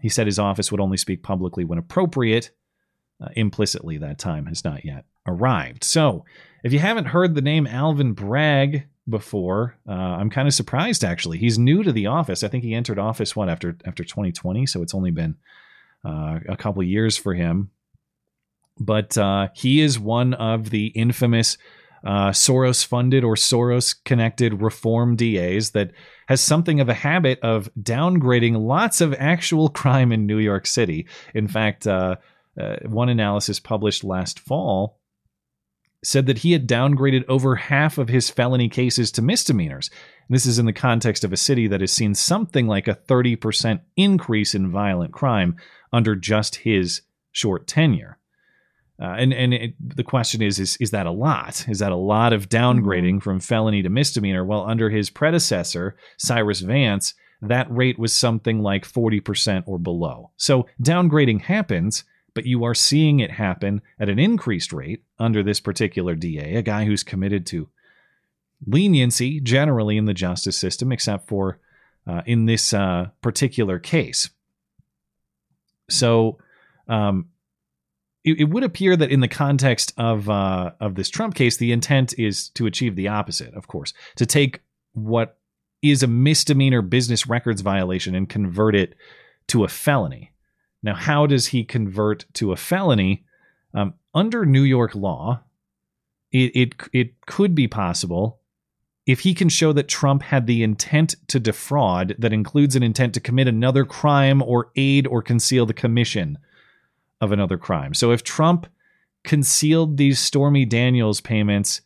He 0.00 0.08
said 0.08 0.26
his 0.26 0.40
office 0.40 0.72
would 0.72 0.80
only 0.80 0.96
speak 0.96 1.22
publicly 1.22 1.64
when 1.64 1.78
appropriate. 1.78 2.50
Uh, 3.22 3.28
implicitly, 3.36 3.98
that 3.98 4.18
time 4.18 4.46
has 4.46 4.64
not 4.64 4.82
yet 4.82 5.04
arrived. 5.26 5.84
So, 5.84 6.24
if 6.64 6.72
you 6.72 6.78
haven't 6.78 7.04
heard 7.04 7.34
the 7.34 7.42
name 7.42 7.66
Alvin 7.66 8.14
Bragg 8.14 8.86
before, 9.10 9.76
uh, 9.88 9.92
I'm 9.92 10.30
kind 10.30 10.48
of 10.48 10.54
surprised 10.54 11.04
actually. 11.04 11.38
He's 11.38 11.58
new 11.58 11.82
to 11.82 11.92
the 11.92 12.06
office. 12.06 12.42
I 12.42 12.48
think 12.48 12.64
he 12.64 12.74
entered 12.74 12.98
office 12.98 13.34
what 13.36 13.48
after 13.48 13.76
after 13.84 14.04
2020, 14.04 14.66
so 14.66 14.82
it's 14.82 14.94
only 14.94 15.10
been 15.10 15.36
uh, 16.04 16.38
a 16.48 16.56
couple 16.56 16.82
years 16.82 17.16
for 17.16 17.34
him. 17.34 17.70
But 18.78 19.18
uh, 19.18 19.48
he 19.54 19.80
is 19.80 19.98
one 19.98 20.34
of 20.34 20.70
the 20.70 20.86
infamous 20.86 21.58
uh, 22.04 22.30
Soros 22.30 22.84
funded 22.84 23.24
or 23.24 23.34
Soros 23.34 23.94
connected 24.04 24.62
reform 24.62 25.16
DAs 25.16 25.70
that 25.72 25.90
has 26.28 26.40
something 26.40 26.80
of 26.80 26.88
a 26.88 26.94
habit 26.94 27.38
of 27.42 27.68
downgrading 27.80 28.56
lots 28.58 29.00
of 29.00 29.14
actual 29.18 29.68
crime 29.80 30.12
in 30.12 30.26
New 30.26 30.38
York 30.38 30.66
City. 30.66 31.06
In 31.34 31.48
fact, 31.48 31.86
uh, 31.86 32.16
uh, 32.58 32.76
one 32.86 33.08
analysis 33.08 33.60
published 33.60 34.04
last 34.04 34.38
fall 34.38 34.99
said 36.02 36.26
that 36.26 36.38
he 36.38 36.52
had 36.52 36.68
downgraded 36.68 37.24
over 37.28 37.56
half 37.56 37.98
of 37.98 38.08
his 38.08 38.30
felony 38.30 38.68
cases 38.68 39.12
to 39.12 39.22
misdemeanors. 39.22 39.90
This 40.28 40.46
is 40.46 40.58
in 40.58 40.66
the 40.66 40.72
context 40.72 41.24
of 41.24 41.32
a 41.32 41.36
city 41.36 41.66
that 41.66 41.80
has 41.80 41.92
seen 41.92 42.14
something 42.14 42.66
like 42.66 42.88
a 42.88 42.94
30% 42.94 43.80
increase 43.96 44.54
in 44.54 44.70
violent 44.70 45.12
crime 45.12 45.56
under 45.92 46.14
just 46.16 46.56
his 46.56 47.02
short 47.32 47.66
tenure. 47.66 48.18
Uh, 49.00 49.14
and 49.18 49.32
and 49.32 49.54
it, 49.54 49.74
the 49.96 50.04
question 50.04 50.42
is, 50.42 50.58
is 50.58 50.76
is 50.78 50.90
that 50.90 51.06
a 51.06 51.10
lot? 51.10 51.66
Is 51.68 51.78
that 51.78 51.92
a 51.92 51.96
lot 51.96 52.34
of 52.34 52.50
downgrading 52.50 53.22
from 53.22 53.40
felony 53.40 53.82
to 53.82 53.88
misdemeanor? 53.88 54.44
Well, 54.44 54.66
under 54.66 54.90
his 54.90 55.08
predecessor, 55.08 55.96
Cyrus 56.18 56.60
Vance, 56.60 57.14
that 57.40 57.70
rate 57.70 57.98
was 57.98 58.14
something 58.14 58.60
like 58.60 58.84
40% 58.84 59.64
or 59.66 59.78
below. 59.78 60.30
So 60.36 60.66
downgrading 60.82 61.42
happens, 61.42 62.04
but 62.34 62.46
you 62.46 62.64
are 62.64 62.74
seeing 62.74 63.20
it 63.20 63.30
happen 63.30 63.82
at 63.98 64.08
an 64.08 64.18
increased 64.18 64.72
rate 64.72 65.02
under 65.18 65.42
this 65.42 65.60
particular 65.60 66.14
DA, 66.14 66.56
a 66.56 66.62
guy 66.62 66.84
who's 66.84 67.02
committed 67.02 67.46
to 67.46 67.68
leniency 68.66 69.40
generally 69.40 69.96
in 69.96 70.04
the 70.04 70.14
justice 70.14 70.56
system, 70.56 70.92
except 70.92 71.28
for 71.28 71.58
uh, 72.06 72.22
in 72.26 72.46
this 72.46 72.72
uh, 72.72 73.08
particular 73.20 73.78
case. 73.78 74.30
So, 75.88 76.38
um, 76.88 77.28
it, 78.24 78.40
it, 78.40 78.44
would 78.44 78.64
appear 78.64 78.96
that 78.96 79.10
in 79.10 79.20
the 79.20 79.28
context 79.28 79.92
of 79.96 80.28
uh, 80.28 80.72
of 80.80 80.94
this 80.94 81.08
Trump 81.08 81.34
case, 81.34 81.56
the 81.56 81.72
intent 81.72 82.14
is 82.18 82.50
to 82.50 82.66
achieve 82.66 82.96
the 82.96 83.08
opposite. 83.08 83.54
Of 83.54 83.66
course, 83.66 83.94
to 84.16 84.26
take 84.26 84.60
what 84.92 85.38
is 85.82 86.02
a 86.02 86.06
misdemeanor 86.06 86.82
business 86.82 87.26
records 87.26 87.62
violation 87.62 88.14
and 88.14 88.28
convert 88.28 88.74
it 88.74 88.94
to 89.48 89.64
a 89.64 89.68
felony. 89.68 90.29
Now, 90.82 90.94
how 90.94 91.26
does 91.26 91.48
he 91.48 91.64
convert 91.64 92.24
to 92.34 92.52
a 92.52 92.56
felony? 92.56 93.24
Um, 93.74 93.94
under 94.14 94.44
New 94.44 94.62
York 94.62 94.94
law, 94.94 95.42
it, 96.32 96.52
it 96.54 96.74
it 96.92 97.26
could 97.26 97.54
be 97.54 97.68
possible 97.68 98.40
if 99.06 99.20
he 99.20 99.34
can 99.34 99.48
show 99.48 99.72
that 99.72 99.88
Trump 99.88 100.22
had 100.22 100.46
the 100.46 100.62
intent 100.62 101.16
to 101.26 101.40
defraud 101.40 102.14
that 102.18 102.32
includes 102.32 102.76
an 102.76 102.82
intent 102.82 103.14
to 103.14 103.20
commit 103.20 103.48
another 103.48 103.84
crime 103.84 104.40
or 104.42 104.70
aid 104.76 105.06
or 105.06 105.22
conceal 105.22 105.66
the 105.66 105.74
commission 105.74 106.38
of 107.20 107.32
another 107.32 107.58
crime. 107.58 107.92
So 107.92 108.12
if 108.12 108.22
Trump 108.22 108.68
concealed 109.24 109.96
these 109.96 110.20
Stormy 110.20 110.64
Daniels 110.64 111.20
payments 111.20 111.80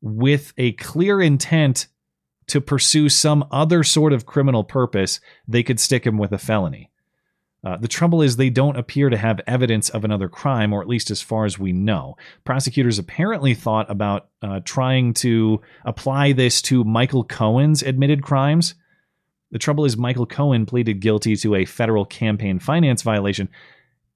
with 0.00 0.52
a 0.56 0.72
clear 0.72 1.20
intent 1.20 1.88
to 2.46 2.60
pursue 2.60 3.08
some 3.08 3.44
other 3.50 3.82
sort 3.82 4.12
of 4.12 4.26
criminal 4.26 4.62
purpose, 4.62 5.18
they 5.48 5.64
could 5.64 5.80
stick 5.80 6.06
him 6.06 6.16
with 6.16 6.32
a 6.32 6.38
felony. 6.38 6.91
Uh, 7.64 7.76
the 7.76 7.86
trouble 7.88 8.22
is, 8.22 8.36
they 8.36 8.50
don't 8.50 8.76
appear 8.76 9.08
to 9.08 9.16
have 9.16 9.40
evidence 9.46 9.88
of 9.90 10.04
another 10.04 10.28
crime, 10.28 10.72
or 10.72 10.82
at 10.82 10.88
least 10.88 11.10
as 11.12 11.22
far 11.22 11.44
as 11.44 11.60
we 11.60 11.72
know. 11.72 12.16
Prosecutors 12.44 12.98
apparently 12.98 13.54
thought 13.54 13.88
about 13.88 14.28
uh, 14.42 14.60
trying 14.64 15.14
to 15.14 15.60
apply 15.84 16.32
this 16.32 16.60
to 16.62 16.82
Michael 16.82 17.22
Cohen's 17.22 17.82
admitted 17.82 18.22
crimes. 18.22 18.74
The 19.52 19.60
trouble 19.60 19.84
is, 19.84 19.96
Michael 19.96 20.26
Cohen 20.26 20.66
pleaded 20.66 21.00
guilty 21.00 21.36
to 21.36 21.54
a 21.54 21.64
federal 21.64 22.04
campaign 22.04 22.58
finance 22.58 23.02
violation. 23.02 23.48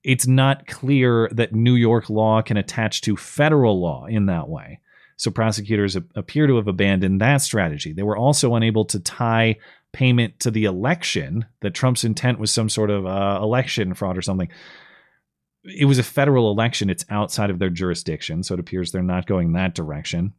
It's 0.02 0.26
not 0.26 0.66
clear 0.66 1.28
that 1.32 1.54
New 1.54 1.74
York 1.74 2.10
law 2.10 2.42
can 2.42 2.56
attach 2.56 3.02
to 3.02 3.16
federal 3.16 3.80
law 3.80 4.06
in 4.06 4.26
that 4.26 4.48
way. 4.48 4.80
So 5.16 5.30
prosecutors 5.30 5.96
appear 6.14 6.46
to 6.46 6.56
have 6.56 6.68
abandoned 6.68 7.20
that 7.20 7.38
strategy. 7.38 7.92
They 7.92 8.02
were 8.02 8.16
also 8.16 8.54
unable 8.54 8.84
to 8.86 9.00
tie 9.00 9.56
payment 9.96 10.38
to 10.40 10.50
the 10.50 10.66
election, 10.66 11.46
that 11.62 11.72
Trump's 11.72 12.04
intent 12.04 12.38
was 12.38 12.52
some 12.52 12.68
sort 12.68 12.90
of 12.90 13.06
uh, 13.06 13.40
election 13.42 13.94
fraud 13.94 14.18
or 14.18 14.20
something. 14.20 14.50
It 15.64 15.86
was 15.86 15.98
a 15.98 16.02
federal 16.02 16.50
election. 16.50 16.90
It's 16.90 17.06
outside 17.08 17.48
of 17.48 17.58
their 17.58 17.70
jurisdiction. 17.70 18.42
So 18.42 18.52
it 18.52 18.60
appears 18.60 18.92
they're 18.92 19.02
not 19.02 19.26
going 19.26 19.54
that 19.54 19.74
direction. 19.74 20.34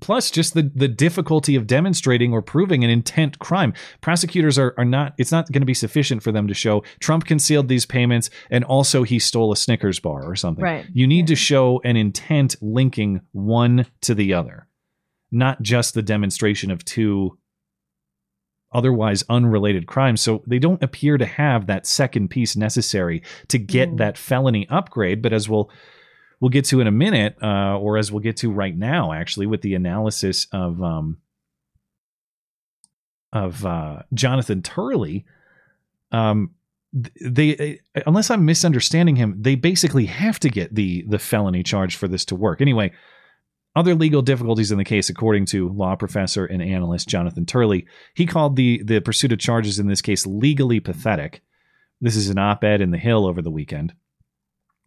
Plus, 0.00 0.32
just 0.32 0.54
the, 0.54 0.68
the 0.74 0.88
difficulty 0.88 1.54
of 1.54 1.68
demonstrating 1.68 2.32
or 2.32 2.42
proving 2.42 2.82
an 2.82 2.90
intent 2.90 3.38
crime. 3.38 3.72
Prosecutors 4.00 4.58
are, 4.58 4.74
are 4.76 4.84
not, 4.84 5.14
it's 5.16 5.30
not 5.30 5.46
going 5.52 5.62
to 5.62 5.66
be 5.66 5.72
sufficient 5.72 6.20
for 6.20 6.32
them 6.32 6.48
to 6.48 6.54
show 6.54 6.82
Trump 6.98 7.26
concealed 7.26 7.68
these 7.68 7.86
payments 7.86 8.30
and 8.50 8.64
also 8.64 9.04
he 9.04 9.20
stole 9.20 9.52
a 9.52 9.56
Snickers 9.56 10.00
bar 10.00 10.24
or 10.24 10.34
something. 10.34 10.64
Right. 10.64 10.86
You 10.92 11.06
need 11.06 11.28
to 11.28 11.36
show 11.36 11.80
an 11.84 11.96
intent 11.96 12.56
linking 12.60 13.20
one 13.30 13.86
to 14.00 14.12
the 14.12 14.34
other, 14.34 14.66
not 15.30 15.62
just 15.62 15.94
the 15.94 16.02
demonstration 16.02 16.72
of 16.72 16.84
two 16.84 17.38
otherwise 18.74 19.24
unrelated 19.28 19.86
crimes. 19.86 20.20
So 20.20 20.42
they 20.46 20.58
don't 20.58 20.82
appear 20.82 21.16
to 21.16 21.24
have 21.24 21.66
that 21.66 21.86
second 21.86 22.28
piece 22.28 22.56
necessary 22.56 23.22
to 23.48 23.58
get 23.58 23.90
mm. 23.90 23.98
that 23.98 24.18
felony 24.18 24.66
upgrade. 24.68 25.22
But 25.22 25.32
as 25.32 25.48
we'll 25.48 25.70
we'll 26.40 26.50
get 26.50 26.66
to 26.66 26.80
in 26.80 26.86
a 26.86 26.92
minute, 26.92 27.36
uh, 27.42 27.78
or 27.78 27.96
as 27.96 28.12
we'll 28.12 28.20
get 28.20 28.36
to 28.38 28.50
right 28.50 28.76
now, 28.76 29.12
actually, 29.12 29.46
with 29.46 29.62
the 29.62 29.74
analysis 29.74 30.46
of 30.52 30.82
um, 30.82 31.18
of 33.32 33.64
uh, 33.64 34.02
Jonathan 34.12 34.62
Turley, 34.62 35.24
um, 36.12 36.50
they 37.20 37.80
unless 38.06 38.30
I'm 38.30 38.44
misunderstanding 38.44 39.16
him, 39.16 39.36
they 39.40 39.54
basically 39.54 40.06
have 40.06 40.38
to 40.40 40.48
get 40.48 40.74
the 40.74 41.04
the 41.08 41.18
felony 41.18 41.62
charge 41.62 41.96
for 41.96 42.08
this 42.08 42.24
to 42.26 42.34
work. 42.34 42.60
Anyway, 42.60 42.92
other 43.76 43.94
legal 43.94 44.22
difficulties 44.22 44.70
in 44.70 44.78
the 44.78 44.84
case, 44.84 45.08
according 45.08 45.46
to 45.46 45.68
law 45.70 45.96
professor 45.96 46.44
and 46.46 46.62
analyst 46.62 47.08
Jonathan 47.08 47.46
Turley, 47.46 47.86
he 48.14 48.26
called 48.26 48.56
the 48.56 48.82
the 48.82 49.00
pursuit 49.00 49.32
of 49.32 49.38
charges 49.38 49.78
in 49.78 49.88
this 49.88 50.02
case 50.02 50.26
legally 50.26 50.80
pathetic. 50.80 51.42
This 52.00 52.16
is 52.16 52.28
an 52.28 52.38
op-ed 52.38 52.80
in 52.80 52.90
the 52.90 52.98
Hill 52.98 53.26
over 53.26 53.42
the 53.42 53.50
weekend. 53.50 53.94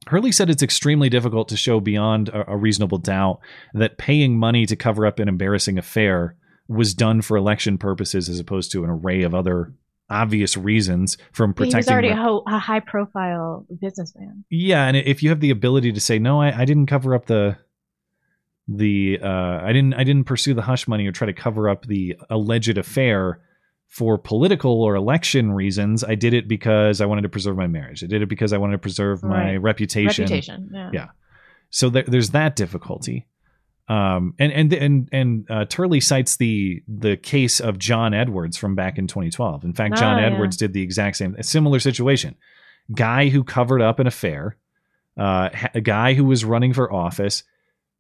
Turley 0.08 0.32
said 0.32 0.50
it's 0.50 0.64
extremely 0.64 1.10
difficult 1.10 1.50
to 1.50 1.58
show 1.58 1.80
beyond 1.80 2.30
a, 2.30 2.52
a 2.52 2.58
reasonable 2.58 2.98
doubt 2.98 3.40
that 3.74 3.98
paying 3.98 4.38
money 4.38 4.66
to 4.66 4.76
cover 4.76 5.06
up 5.06 5.20
an 5.20 5.28
embarrassing 5.28 5.78
affair 5.78 6.36
was 6.68 6.94
done 6.94 7.22
for 7.22 7.36
election 7.36 7.78
purposes 7.78 8.30
as 8.30 8.40
opposed 8.40 8.72
to 8.72 8.84
an 8.84 8.90
array 8.90 9.24
of 9.24 9.34
other 9.34 9.74
obvious 10.10 10.56
reasons 10.56 11.18
from 11.34 11.54
protecting. 11.54 11.78
He 11.78 11.80
was 11.80 11.90
already 11.90 12.10
a, 12.10 12.56
a 12.56 12.60
high 12.60 12.80
profile 12.80 13.66
businessman. 13.82 14.46
Yeah, 14.50 14.86
and 14.86 14.96
if 14.96 15.22
you 15.22 15.30
have 15.30 15.42
the 15.42 15.50
ability 15.50 15.92
to 15.92 16.00
say 16.00 16.20
no, 16.20 16.42
I, 16.42 16.62
I 16.62 16.66
didn't 16.66 16.86
cover 16.86 17.14
up 17.14 17.26
the 17.26 17.58
the 18.68 19.20
uh, 19.22 19.62
I 19.64 19.72
didn't 19.74 19.94
I 19.94 20.04
didn't 20.04 20.26
pursue 20.26 20.54
the 20.54 20.62
hush 20.62 20.88
money 20.88 21.08
or 21.08 21.12
try 21.12 21.26
to 21.28 21.34
cover 21.34 21.70
up 21.70 21.86
the 21.86 22.18
alleged 22.30 22.78
affair 22.78 23.40
for 23.88 24.18
political 24.18 24.84
or 24.84 24.96
election 24.96 25.52
reasons. 25.52 26.04
I 26.04 26.16
did 26.16 26.34
it 26.34 26.48
because 26.48 27.00
I 27.00 27.06
wanted 27.06 27.22
to 27.22 27.30
preserve 27.30 27.56
my 27.56 27.68
marriage. 27.68 28.04
I 28.04 28.08
did 28.08 28.22
it 28.22 28.30
because 28.30 28.52
I 28.52 28.58
wanted 28.58 28.74
to 28.74 28.80
preserve 28.80 29.24
right. 29.24 29.46
my 29.46 29.56
reputation. 29.56 30.26
Reputation, 30.26 30.70
yeah. 30.74 30.90
yeah. 30.94 31.08
So 31.70 31.90
there, 31.90 32.04
there's 32.04 32.32
that 32.32 32.56
difficulty. 32.56 33.28
Um, 33.90 34.34
and 34.38 34.52
and 34.52 34.74
and 34.74 35.10
and 35.14 35.48
uh, 35.50 35.66
Turley 35.66 36.02
cites 36.02 36.36
the 36.36 36.84
the 36.90 37.16
case 37.16 37.62
of 37.62 37.80
John 37.80 38.14
Edwards 38.14 38.58
from 38.58 38.76
back 38.76 38.98
in 38.98 39.08
2012. 39.08 39.64
In 39.64 39.74
fact, 39.74 39.96
John 39.96 40.22
oh, 40.22 40.26
Edwards 40.28 40.58
yeah. 40.58 40.68
did 40.68 40.74
the 40.74 40.82
exact 40.82 41.16
same, 41.16 41.36
a 41.36 41.44
similar 41.44 41.80
situation. 41.80 42.36
Guy 42.94 43.30
who 43.30 43.46
covered 43.46 43.82
up 43.82 44.00
an 44.00 44.08
affair, 44.08 44.58
uh, 45.18 45.50
a 45.74 45.80
guy 45.80 46.14
who 46.16 46.26
was 46.26 46.44
running 46.44 46.74
for 46.74 46.92
office. 46.92 47.44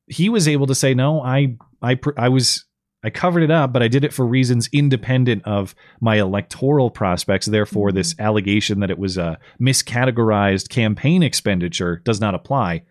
He 0.07 0.29
was 0.29 0.47
able 0.47 0.67
to 0.67 0.75
say, 0.75 0.93
"No, 0.93 1.21
I 1.21 1.57
I 1.81 1.99
I 2.17 2.29
was 2.29 2.65
I 3.03 3.09
covered 3.09 3.43
it 3.43 3.51
up, 3.51 3.71
but 3.71 3.83
I 3.83 3.87
did 3.87 4.03
it 4.03 4.13
for 4.13 4.25
reasons 4.25 4.69
independent 4.71 5.43
of 5.45 5.75
my 6.01 6.15
electoral 6.17 6.89
prospects. 6.89 7.45
Therefore, 7.45 7.89
mm-hmm. 7.89 7.97
this 7.97 8.15
allegation 8.19 8.79
that 8.79 8.89
it 8.89 8.99
was 8.99 9.17
a 9.17 9.39
miscategorized 9.61 10.69
campaign 10.69 11.23
expenditure 11.23 12.01
does 12.03 12.19
not 12.19 12.35
apply. 12.35 12.83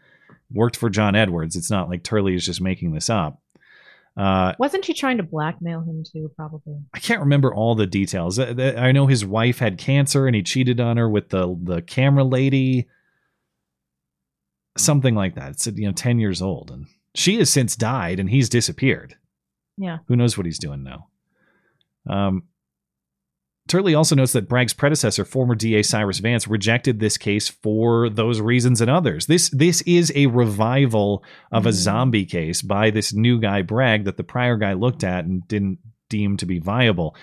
Worked 0.51 0.77
for 0.77 0.91
John 0.91 1.17
Edwards. 1.17 1.57
It's 1.57 1.71
not 1.71 1.89
like 1.89 2.05
Turley 2.05 2.35
is 2.35 2.47
just 2.47 2.61
making 2.61 2.93
this 2.93 3.11
up. 3.11 3.43
Uh, 4.17 4.55
Wasn't 4.59 4.85
she 4.85 4.95
trying 4.95 5.19
to 5.19 5.23
blackmail 5.23 5.81
him 5.81 6.03
too? 6.11 6.31
Probably. 6.37 6.79
I 6.95 6.99
can't 6.99 7.21
remember 7.21 7.55
all 7.55 7.75
the 7.75 7.87
details. 7.87 8.39
I 8.39 8.93
know 8.93 9.07
his 9.07 9.25
wife 9.27 9.59
had 9.59 9.77
cancer 9.77 10.27
and 10.27 10.35
he 10.35 10.43
cheated 10.43 10.81
on 10.81 10.97
her 10.97 11.11
with 11.11 11.29
the 11.29 11.55
the 11.63 11.83
camera 11.83 12.25
lady. 12.25 12.89
Something 14.79 15.15
like 15.15 15.35
that. 15.35 15.51
It's 15.51 15.67
you 15.67 15.87
know 15.87 15.93
ten 15.93 16.19
years 16.19 16.41
old, 16.41 16.71
and 16.71 16.87
she 17.17 17.39
has 17.39 17.51
since 17.51 17.77
died, 17.77 18.21
and 18.21 18.31
he's 18.31 18.49
disappeared. 18.49 19.17
Yeah. 19.77 19.99
Who 20.09 20.17
knows 20.17 20.37
what 20.37 20.47
he's 20.47 20.59
doing 20.59 20.83
now? 20.83 21.09
Um, 22.09 22.45
Turley 23.69 23.95
also 23.95 24.15
notes 24.15 24.33
that 24.33 24.49
Bragg's 24.49 24.75
predecessor, 24.75 25.25
former 25.25 25.57
DA 25.57 25.83
Cyrus 25.83 26.21
Vance, 26.21 26.47
rejected 26.47 27.01
this 27.01 27.19
case 27.19 27.49
for 27.49 28.09
those 28.09 28.41
reasons 28.41 28.81
and 28.81 28.91
others. 28.91 29.27
This 29.27 29.51
this 29.51 29.83
is 29.83 30.13
a 30.15 30.27
revival 30.27 31.25
of 31.51 31.67
a 31.67 31.71
mm. 31.71 31.75
zombie 31.75 32.27
case 32.27 32.63
by 32.63 32.91
this 32.91 33.13
new 33.13 33.41
guy 33.41 33.63
Bragg 33.63 34.05
that 34.05 34.17
the 34.17 34.25
prior 34.25 34.57
guy 34.57 34.75
looked 34.75 35.03
at 35.03 35.25
and 35.25 35.47
didn't 35.49 35.79
deem 36.09 36.37
to 36.37 36.47
be 36.47 36.61
viable. 36.61 37.17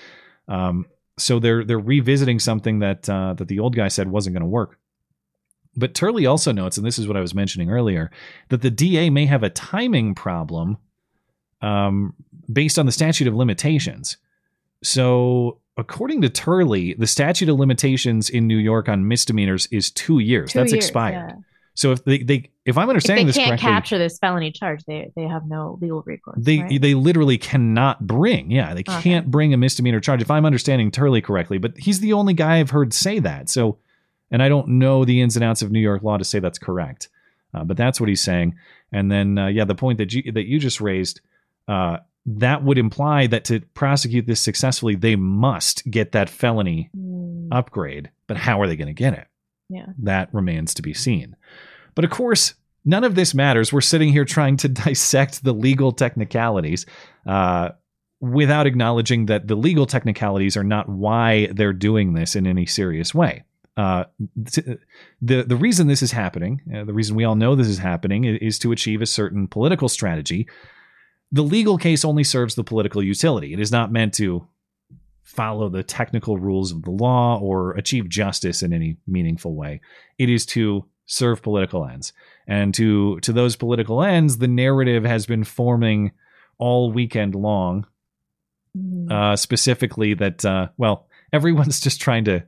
Um, 0.50 0.86
so 1.18 1.40
they're 1.40 1.64
they're 1.64 1.80
revisiting 1.80 2.40
something 2.40 2.80
that 2.80 3.10
uh, 3.10 3.36
that 3.36 3.48
the 3.48 3.60
old 3.60 3.76
guy 3.76 3.88
said 3.88 4.10
wasn't 4.10 4.34
going 4.34 4.44
to 4.44 4.48
work. 4.48 4.78
But 5.76 5.94
Turley 5.96 6.26
also 6.26 6.52
notes, 6.52 6.78
and 6.78 6.86
this 6.86 7.00
is 7.00 7.08
what 7.08 7.18
I 7.18 7.22
was 7.22 7.34
mentioning 7.34 7.70
earlier, 7.72 8.12
that 8.50 8.62
the 8.62 8.70
DA 8.72 9.10
may 9.10 9.26
have 9.26 9.42
a 9.44 9.50
timing 9.50 10.14
problem 10.14 10.78
um, 11.62 12.14
based 12.52 12.78
on 12.78 12.86
the 12.86 12.92
statute 12.92 13.28
of 13.28 13.34
limitations. 13.34 14.18
So, 14.84 15.60
according 15.78 16.22
to 16.22 16.30
Turley, 16.30 16.94
the 16.94 17.08
statute 17.08 17.50
of 17.50 17.58
limitations 17.58 18.30
in 18.30 18.48
New 18.48 18.58
York 18.58 18.90
on 18.90 19.08
misdemeanors 19.08 19.66
is 19.68 19.90
two 19.90 20.20
years. 20.20 20.52
Two 20.52 20.60
That's 20.60 20.74
years, 20.74 20.86
expired. 20.86 21.30
yeah. 21.30 21.36
So 21.76 21.92
if 21.92 22.04
they, 22.06 22.20
they 22.20 22.52
if 22.66 22.78
I'm 22.78 22.88
understanding 22.88 23.28
If 23.28 23.34
they 23.34 23.42
this 23.42 23.50
can't 23.50 23.60
capture 23.60 23.98
this 23.98 24.20
felony 24.20 24.52
charge, 24.52 24.84
they 24.86 25.12
they 25.16 25.24
have 25.24 25.48
no 25.48 25.80
legal 25.82 26.04
recourse. 26.06 26.38
they 26.40 26.60
right? 26.60 26.80
they 26.80 26.94
literally 26.94 27.40
cannot 27.40 28.06
bring. 28.06 28.52
Yeah, 28.52 28.76
they 28.76 28.82
Okay. 28.82 29.02
can't 29.02 29.32
bring 29.32 29.56
a 29.56 29.58
misdemeanor 29.58 30.00
charge. 30.00 30.22
If 30.22 30.30
I'm 30.30 30.46
understanding 30.46 30.92
Turley 30.92 31.20
correctly, 31.20 31.58
but 31.58 31.76
he's 31.80 32.00
the 32.00 32.14
only 32.14 32.36
guy 32.36 32.60
I've 32.60 32.70
heard 32.70 32.94
say 32.94 33.18
that. 33.20 33.50
So, 33.50 33.80
and 34.32 34.42
I 34.42 34.50
don't 34.50 34.68
know 34.68 35.06
the 35.06 35.22
ins 35.22 35.36
and 35.36 35.44
outs 35.44 35.62
of 35.62 35.72
New 35.72 35.80
York 35.80 36.04
law 36.04 36.18
to 36.18 36.24
say 36.24 36.40
that's 36.40 36.60
correct. 36.60 37.10
Uh, 37.54 37.64
but 37.64 37.78
that's 37.78 38.00
what 38.00 38.10
he's 38.10 38.22
saying. 38.22 38.56
And 38.92 39.12
then, 39.12 39.38
uh, 39.38 39.48
yeah, 39.48 39.66
the 39.66 39.76
point 39.76 40.00
that 40.00 40.14
you 40.14 40.32
that 40.32 40.46
you 40.46 40.60
just 40.60 40.82
raised, 40.82 41.22
uh, 41.68 41.98
that 42.26 42.64
would 42.64 42.78
imply 42.78 43.28
that 43.28 43.46
to 43.46 43.60
prosecute 43.74 44.26
this 44.26 44.42
successfully, 44.42 44.96
they 44.96 45.16
must 45.16 45.90
get 45.90 46.14
that 46.14 46.30
felony 46.30 46.90
upgrade. 47.52 48.10
But 48.28 48.38
how 48.38 48.60
are 48.62 48.68
they 48.68 48.76
going 48.76 48.88
to 48.88 48.94
get 48.94 49.14
it? 49.14 49.28
yeah. 49.74 49.88
That 50.00 50.34
remains 50.34 50.74
to 50.76 50.82
be 50.82 50.94
seen. 50.94 51.36
But 51.96 52.06
of 52.06 52.12
course, 52.12 52.54
none 52.86 53.04
of 53.04 53.16
this 53.16 53.34
matters. 53.34 53.74
We're 53.74 53.82
sitting 53.82 54.10
here 54.10 54.26
trying 54.26 54.58
to 54.58 54.68
dissect 54.70 55.44
the 55.44 55.54
legal 55.54 55.92
technicalities 55.92 56.86
uh, 57.26 57.70
without 58.20 58.68
acknowledging 58.68 59.26
that 59.28 59.48
the 59.48 59.56
legal 59.56 59.86
technicalities 59.86 60.56
are 60.56 60.64
not 60.64 60.88
why 60.88 61.48
they're 61.52 61.74
doing 61.74 62.14
this 62.14 62.36
in 62.36 62.48
any 62.48 62.66
serious 62.66 63.14
way. 63.14 63.44
Uh, 63.76 64.04
t- 64.52 64.62
the 65.22 65.44
the 65.44 65.56
reason 65.56 65.88
this 65.88 66.04
is 66.04 66.12
happening, 66.12 66.62
uh, 66.76 66.84
the 66.84 66.94
reason 66.94 67.16
we 67.16 67.24
all 67.24 67.36
know 67.36 67.56
this 67.56 67.68
is 67.68 67.80
happening, 67.80 68.26
i- 68.26 68.38
is 68.42 68.60
to 68.60 68.72
achieve 68.72 69.02
a 69.02 69.06
certain 69.08 69.48
political 69.48 69.90
strategy. 69.90 70.48
The 71.32 71.44
legal 71.44 71.78
case 71.80 72.06
only 72.06 72.24
serves 72.24 72.54
the 72.56 72.64
political 72.64 73.02
utility. 73.02 73.54
It 73.54 73.60
is 73.60 73.72
not 73.72 73.92
meant 73.92 74.14
to 74.16 74.48
follow 75.24 75.70
the 75.70 75.82
technical 75.82 76.38
rules 76.38 76.72
of 76.72 76.84
the 76.84 76.92
law 76.92 77.40
or 77.40 77.72
achieve 77.72 78.08
justice 78.08 78.62
in 78.62 78.72
any 78.74 78.98
meaningful 79.08 79.56
way. 79.56 79.82
It 80.20 80.30
is 80.30 80.46
to 80.48 80.86
serve 81.08 81.42
political 81.42 81.86
ends. 81.88 82.14
And 82.46 82.74
to 82.76 83.20
to 83.22 83.34
those 83.34 83.56
political 83.56 84.04
ends, 84.04 84.38
the 84.38 84.48
narrative 84.48 85.04
has 85.04 85.26
been 85.26 85.44
forming 85.44 86.12
all 86.60 86.92
weekend 86.92 87.34
long. 87.34 87.88
Uh, 89.10 89.36
specifically 89.36 90.14
that 90.16 90.44
uh, 90.46 90.68
well, 90.78 91.08
everyone's 91.32 91.80
just 91.88 92.02
trying 92.02 92.26
to 92.26 92.44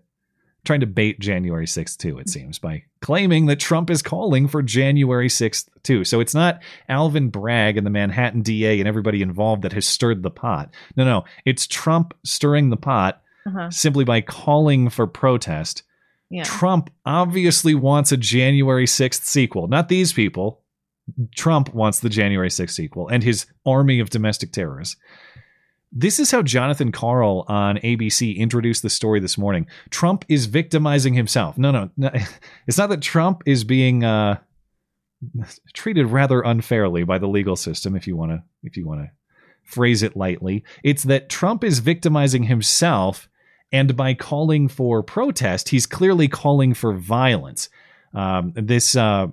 trying 0.66 0.82
to 0.82 0.88
bait 0.88 1.20
January 1.20 1.66
6th 1.66 1.98
too, 1.98 2.20
it 2.20 2.28
seems, 2.30 2.60
by 2.60 2.84
claiming 3.02 3.46
that 3.46 3.60
Trump 3.60 3.90
is 3.90 4.02
calling 4.02 4.48
for 4.48 4.62
January 4.62 5.28
6th 5.30 5.70
too. 5.84 6.04
So 6.04 6.20
it's 6.20 6.34
not 6.36 6.60
Alvin 6.90 7.30
Bragg 7.30 7.78
and 7.78 7.86
the 7.86 7.92
Manhattan 7.92 8.42
DA 8.42 8.80
and 8.80 8.88
everybody 8.88 9.22
involved 9.22 9.62
that 9.62 9.74
has 9.74 9.86
stirred 9.88 10.24
the 10.24 10.32
pot. 10.32 10.72
No, 10.98 11.06
no, 11.06 11.24
it's 11.46 11.68
Trump 11.68 12.14
stirring 12.24 12.70
the 12.70 12.78
pot 12.78 13.22
Uh-huh. 13.48 13.70
simply 13.70 14.04
by 14.04 14.22
calling 14.22 14.90
for 14.90 15.06
protest. 15.08 15.84
Yeah. 16.32 16.44
Trump 16.44 16.90
obviously 17.06 17.76
wants 17.76 18.12
a 18.12 18.18
January 18.18 18.88
6th 18.88 19.24
sequel. 19.26 19.68
Not 19.68 19.88
these 19.90 20.12
people. 20.12 20.62
Trump 21.36 21.72
wants 21.74 22.00
the 22.00 22.10
January 22.10 22.50
6th 22.50 22.72
sequel 22.72 23.08
and 23.10 23.24
his 23.24 23.46
army 23.66 24.00
of 24.00 24.10
domestic 24.10 24.52
terrorists. 24.52 24.96
This 25.92 26.20
is 26.20 26.32
how 26.32 26.42
Jonathan 26.42 26.92
Karl 26.92 27.46
on 27.48 27.78
ABC 27.78 28.36
introduced 28.38 28.82
the 28.82 28.90
story 28.90 29.20
this 29.20 29.38
morning. 29.38 29.68
Trump 29.90 30.26
is 30.28 30.46
victimizing 30.46 31.14
himself. 31.14 31.58
No, 31.58 31.72
no, 31.72 31.90
no 31.96 32.12
it's 32.68 32.78
not 32.78 32.90
that 32.90 33.02
Trump 33.02 33.44
is 33.46 33.64
being 33.64 34.04
uh, 34.04 34.38
treated 35.74 36.08
rather 36.08 36.42
unfairly 36.42 37.04
by 37.04 37.18
the 37.18 37.28
legal 37.28 37.56
system. 37.56 37.96
If 37.96 38.08
you 38.08 38.16
want 38.16 38.32
to, 38.32 38.44
if 38.64 38.78
you 38.78 38.86
want 38.86 39.02
to 39.02 39.12
phrase 39.64 40.04
it 40.04 40.16
lightly, 40.16 40.64
it's 40.84 41.04
that 41.04 41.30
Trump 41.30 41.64
is 41.64 41.80
victimizing 41.80 42.44
himself, 42.44 43.30
and 43.72 43.96
by 43.96 44.14
calling 44.14 44.68
for 44.68 45.02
protest, 45.02 45.70
he's 45.70 45.86
clearly 45.86 46.28
calling 46.28 46.74
for 46.74 46.94
violence. 46.94 47.70
Um, 48.14 48.54
this 48.56 48.96
uh, 48.96 49.28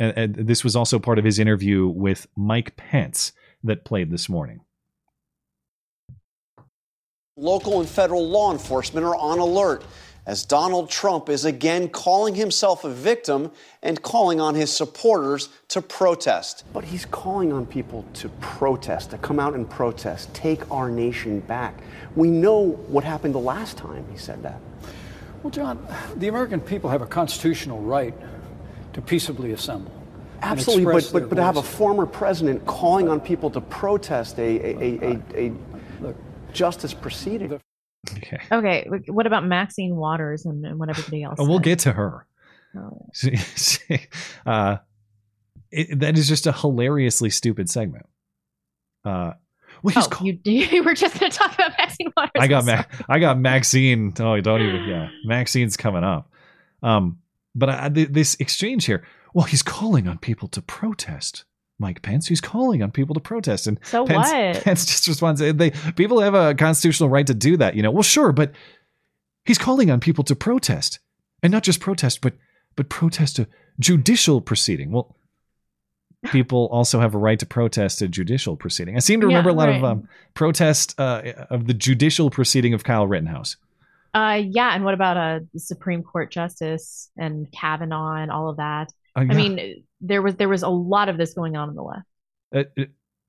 uh, 0.00 0.26
this 0.28 0.64
was 0.64 0.74
also 0.74 0.98
part 0.98 1.18
of 1.18 1.24
his 1.24 1.38
interview 1.38 1.86
with 1.86 2.26
Mike 2.36 2.76
Pence 2.76 3.32
that 3.62 3.84
played 3.84 4.10
this 4.10 4.28
morning. 4.28 4.60
Local 7.36 7.80
and 7.80 7.88
federal 7.88 8.28
law 8.28 8.52
enforcement 8.52 9.04
are 9.04 9.16
on 9.16 9.40
alert 9.40 9.82
as 10.24 10.44
Donald 10.44 10.88
Trump 10.88 11.28
is 11.28 11.44
again 11.44 11.88
calling 11.88 12.36
himself 12.36 12.84
a 12.84 12.88
victim 12.88 13.50
and 13.82 14.00
calling 14.00 14.40
on 14.40 14.54
his 14.54 14.72
supporters 14.72 15.48
to 15.66 15.82
protest. 15.82 16.64
But 16.72 16.84
he's 16.84 17.04
calling 17.04 17.52
on 17.52 17.66
people 17.66 18.04
to 18.14 18.28
protest, 18.40 19.10
to 19.10 19.18
come 19.18 19.40
out 19.40 19.54
and 19.54 19.68
protest, 19.68 20.32
take 20.32 20.70
our 20.70 20.88
nation 20.88 21.40
back. 21.40 21.82
We 22.14 22.30
know 22.30 22.68
what 22.86 23.02
happened 23.02 23.34
the 23.34 23.40
last 23.40 23.76
time 23.76 24.06
he 24.12 24.16
said 24.16 24.40
that. 24.44 24.60
Well, 25.42 25.50
John, 25.50 25.84
the 26.14 26.28
American 26.28 26.60
people 26.60 26.88
have 26.88 27.02
a 27.02 27.06
constitutional 27.06 27.80
right 27.80 28.14
to 28.92 29.02
peaceably 29.02 29.50
assemble. 29.50 29.90
Absolutely, 30.40 30.84
but, 30.84 31.10
but, 31.12 31.28
but 31.30 31.34
to 31.34 31.42
have 31.42 31.56
a 31.56 31.64
former 31.64 32.06
president 32.06 32.64
calling 32.64 33.08
on 33.08 33.20
people 33.20 33.50
to 33.50 33.60
protest 33.60 34.38
a, 34.38 34.42
a, 34.42 34.98
a, 35.02 35.22
a, 35.34 35.52
a 36.06 36.14
justice 36.54 36.94
proceeding. 36.94 37.60
Okay. 38.16 38.38
Okay, 38.50 38.88
what 39.08 39.26
about 39.26 39.44
Maxine 39.44 39.96
Waters 39.96 40.46
and, 40.46 40.64
and 40.64 40.78
what 40.78 40.88
everybody 40.88 41.22
else? 41.22 41.36
Oh, 41.38 41.48
we'll 41.48 41.58
get 41.58 41.80
to 41.80 41.92
her. 41.92 42.26
Oh. 42.76 43.06
uh, 44.46 44.76
it, 45.70 46.00
that 46.00 46.18
is 46.18 46.28
just 46.28 46.46
a 46.46 46.52
hilariously 46.52 47.30
stupid 47.30 47.68
segment. 47.70 48.06
Uh, 49.04 49.32
well, 49.82 49.94
he's 49.94 50.08
Oh, 50.10 50.24
you, 50.24 50.38
you 50.44 50.82
were 50.82 50.94
just 50.94 51.18
going 51.18 51.30
to 51.30 51.36
talk 51.36 51.54
about 51.54 51.72
Maxine 51.78 52.12
Waters. 52.16 52.32
I 52.38 52.46
got 52.46 52.68
I'm 52.68 52.76
Ma- 52.76 52.84
I 53.08 53.18
got 53.18 53.38
Maxine. 53.38 54.14
Oh, 54.18 54.40
don't 54.40 54.62
even. 54.62 54.84
Yeah, 54.84 55.08
Maxine's 55.24 55.76
coming 55.76 56.04
up. 56.04 56.30
Um, 56.82 57.18
but 57.54 57.68
I, 57.68 57.88
th- 57.88 58.08
this 58.08 58.36
exchange 58.40 58.86
here. 58.86 59.04
Well, 59.34 59.46
he's 59.46 59.62
calling 59.62 60.08
on 60.08 60.18
people 60.18 60.48
to 60.48 60.62
protest. 60.62 61.44
Mike 61.78 62.02
Pence. 62.02 62.28
He's 62.28 62.40
calling 62.40 62.82
on 62.82 62.90
people 62.90 63.14
to 63.14 63.20
protest, 63.20 63.66
and 63.66 63.78
So 63.84 64.06
Pence, 64.06 64.30
what? 64.30 64.62
Pence 64.64 64.86
just 64.86 65.08
responds. 65.08 65.40
They 65.40 65.70
people 65.96 66.20
have 66.20 66.34
a 66.34 66.54
constitutional 66.54 67.08
right 67.08 67.26
to 67.26 67.34
do 67.34 67.56
that. 67.56 67.74
You 67.74 67.82
know. 67.82 67.90
Well, 67.90 68.02
sure, 68.02 68.32
but 68.32 68.52
he's 69.44 69.58
calling 69.58 69.90
on 69.90 70.00
people 70.00 70.24
to 70.24 70.36
protest, 70.36 71.00
and 71.42 71.50
not 71.52 71.62
just 71.62 71.80
protest, 71.80 72.20
but 72.20 72.34
but 72.76 72.88
protest 72.88 73.38
a 73.38 73.48
judicial 73.80 74.40
proceeding. 74.40 74.92
Well, 74.92 75.16
people 76.30 76.68
also 76.72 77.00
have 77.00 77.14
a 77.14 77.18
right 77.18 77.38
to 77.38 77.46
protest 77.46 78.00
a 78.02 78.08
judicial 78.08 78.56
proceeding. 78.56 78.96
I 78.96 79.00
seem 79.00 79.20
to 79.20 79.26
Yeah, 79.26 79.36
remember 79.36 79.50
a 79.50 79.52
lot 79.52 79.68
of 79.68 79.84
um, 79.84 80.08
protest 80.34 80.98
uh, 80.98 81.22
of 81.50 81.66
the 81.66 81.74
judicial 81.74 82.30
proceeding 82.30 82.72
of 82.72 82.84
Kyle 82.84 83.06
Rittenhouse. 83.06 83.56
Uh, 84.14 84.40
yeah, 84.46 84.74
and 84.74 84.84
what 84.84 84.94
about 84.94 85.16
uh, 85.16 85.40
Supreme 85.56 86.02
Court 86.02 86.30
Justice 86.30 87.10
and 87.18 87.50
Kavanaugh 87.52 88.14
and 88.14 88.30
all 88.30 88.48
of 88.48 88.56
that? 88.58 88.92
Oh, 89.16 89.22
yeah. 89.22 89.32
I 89.32 89.36
mean, 89.36 89.84
there 90.06 90.22
was 90.22 90.36
there 90.36 90.48
was 90.48 90.62
a 90.62 90.68
lot 90.68 91.08
of 91.08 91.18
this 91.18 91.34
going 91.34 91.56
on 91.56 91.68
in 91.68 91.74
the 91.74 91.82
left. 91.82 92.06
Uh, 92.54 92.64
uh, 92.80 92.84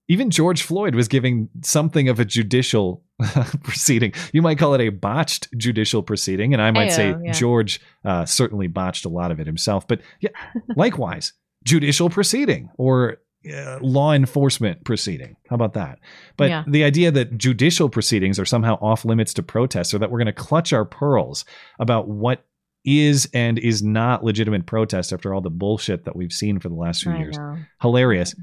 even 0.07 0.29
George 0.29 0.61
Floyd 0.61 0.93
was 0.93 1.07
giving 1.07 1.49
something 1.63 2.09
of 2.09 2.19
a 2.19 2.25
judicial 2.25 3.03
proceeding. 3.63 4.13
You 4.33 4.41
might 4.43 4.59
call 4.59 4.75
it 4.75 4.81
a 4.81 4.89
botched 4.89 5.47
judicial 5.57 6.03
proceeding, 6.03 6.53
and 6.53 6.61
I 6.61 6.69
might 6.71 6.91
say 6.91 7.15
yeah. 7.23 7.31
George 7.31 7.81
uh, 8.03 8.25
certainly 8.25 8.67
botched 8.67 9.05
a 9.05 9.09
lot 9.09 9.31
of 9.31 9.39
it 9.39 9.47
himself. 9.47 9.87
But 9.87 10.01
yeah, 10.19 10.29
likewise, 10.75 11.33
judicial 11.63 12.09
proceeding 12.11 12.69
or 12.77 13.17
uh, 13.51 13.79
law 13.81 14.13
enforcement 14.13 14.83
proceeding. 14.83 15.35
How 15.49 15.55
about 15.55 15.73
that? 15.73 15.99
But 16.37 16.49
Yeah. 16.49 16.63
the 16.67 16.83
idea 16.83 17.11
that 17.11 17.37
judicial 17.37 17.89
proceedings 17.89 18.39
are 18.39 18.45
somehow 18.45 18.77
off 18.81 19.05
limits 19.05 19.33
to 19.35 19.43
protests 19.43 19.93
or 19.93 19.99
that 19.99 20.11
we're 20.11 20.19
going 20.19 20.25
to 20.27 20.33
clutch 20.33 20.73
our 20.73 20.85
pearls 20.85 21.45
about 21.79 22.07
what 22.07 22.45
is 22.85 23.27
and 23.33 23.57
is 23.59 23.81
not 23.83 24.23
legitimate 24.23 24.65
protest 24.65 25.11
after 25.11 25.33
all 25.33 25.41
the 25.41 25.49
bullshit 25.49 26.05
that 26.05 26.15
we've 26.15 26.31
seen 26.33 26.59
for 26.59 26.69
the 26.69 26.75
last 26.75 27.03
few 27.03 27.11
I 27.11 27.17
years. 27.17 27.37
know. 27.37 27.57
Hilarious. 27.81 28.35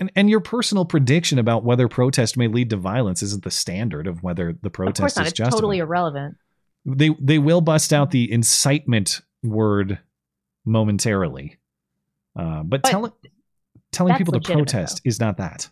And, 0.00 0.10
and 0.14 0.28
your 0.30 0.40
personal 0.40 0.84
prediction 0.84 1.38
about 1.38 1.64
whether 1.64 1.88
protest 1.88 2.36
may 2.36 2.46
lead 2.48 2.70
to 2.70 2.76
violence 2.76 3.22
isn't 3.22 3.42
the 3.44 3.50
standard 3.50 4.06
of 4.06 4.22
whether 4.22 4.52
the 4.52 4.66
Of 4.68 4.72
protest 4.72 5.00
course 5.00 5.16
not. 5.16 5.22
is 5.26 5.32
It's 5.32 5.38
justified. 5.38 5.56
totally 5.56 5.78
irrelevant. 5.78 6.36
they 6.84 7.10
they 7.20 7.38
will 7.38 7.60
bust 7.60 7.92
out 7.92 8.10
the 8.12 8.30
incitement 8.30 9.20
word 9.42 9.98
momentarily, 10.64 11.58
uh, 12.36 12.62
but, 12.62 12.82
But 12.82 12.90
telling 12.90 13.12
telling 13.92 14.14
people 14.16 14.38
to 14.38 14.52
protest 14.52 15.00
is 15.04 15.18
not 15.18 15.38
that. 15.38 15.68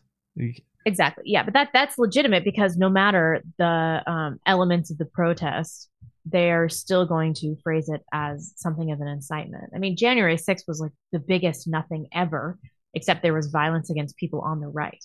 Exactly. 0.84 1.24
Yeah, 1.26 1.42
but 1.42 1.54
that 1.54 1.70
that's 1.72 1.98
legitimate 1.98 2.44
because 2.44 2.76
no 2.76 2.88
matter 2.88 3.42
the 3.59 4.02
um, 4.07 4.40
elements 4.46 4.90
of 4.90 4.98
the 4.98 5.04
protest, 5.04 5.88
they're 6.29 6.68
still 6.68 7.07
going 7.07 7.33
to 7.35 7.57
phrase 7.62 7.89
it 7.89 8.03
as 8.12 8.53
something 8.57 8.91
of 8.91 9.01
an 9.01 9.09
incitement. 9.09 9.70
I 9.74 9.79
mean, 9.79 9.97
January 9.97 10.37
6th 10.37 10.64
was 10.66 10.81
like 10.81 10.93
the 11.12 11.18
biggest 11.20 11.68
nothing 11.68 12.09
ever, 12.12 12.59
except 12.95 13.22
there 13.22 13.33
was 13.35 13.47
violence 13.47 13.91
against 13.91 14.16
people 14.16 14.41
on 14.41 14.61
the 14.61 14.66
right. 14.68 15.05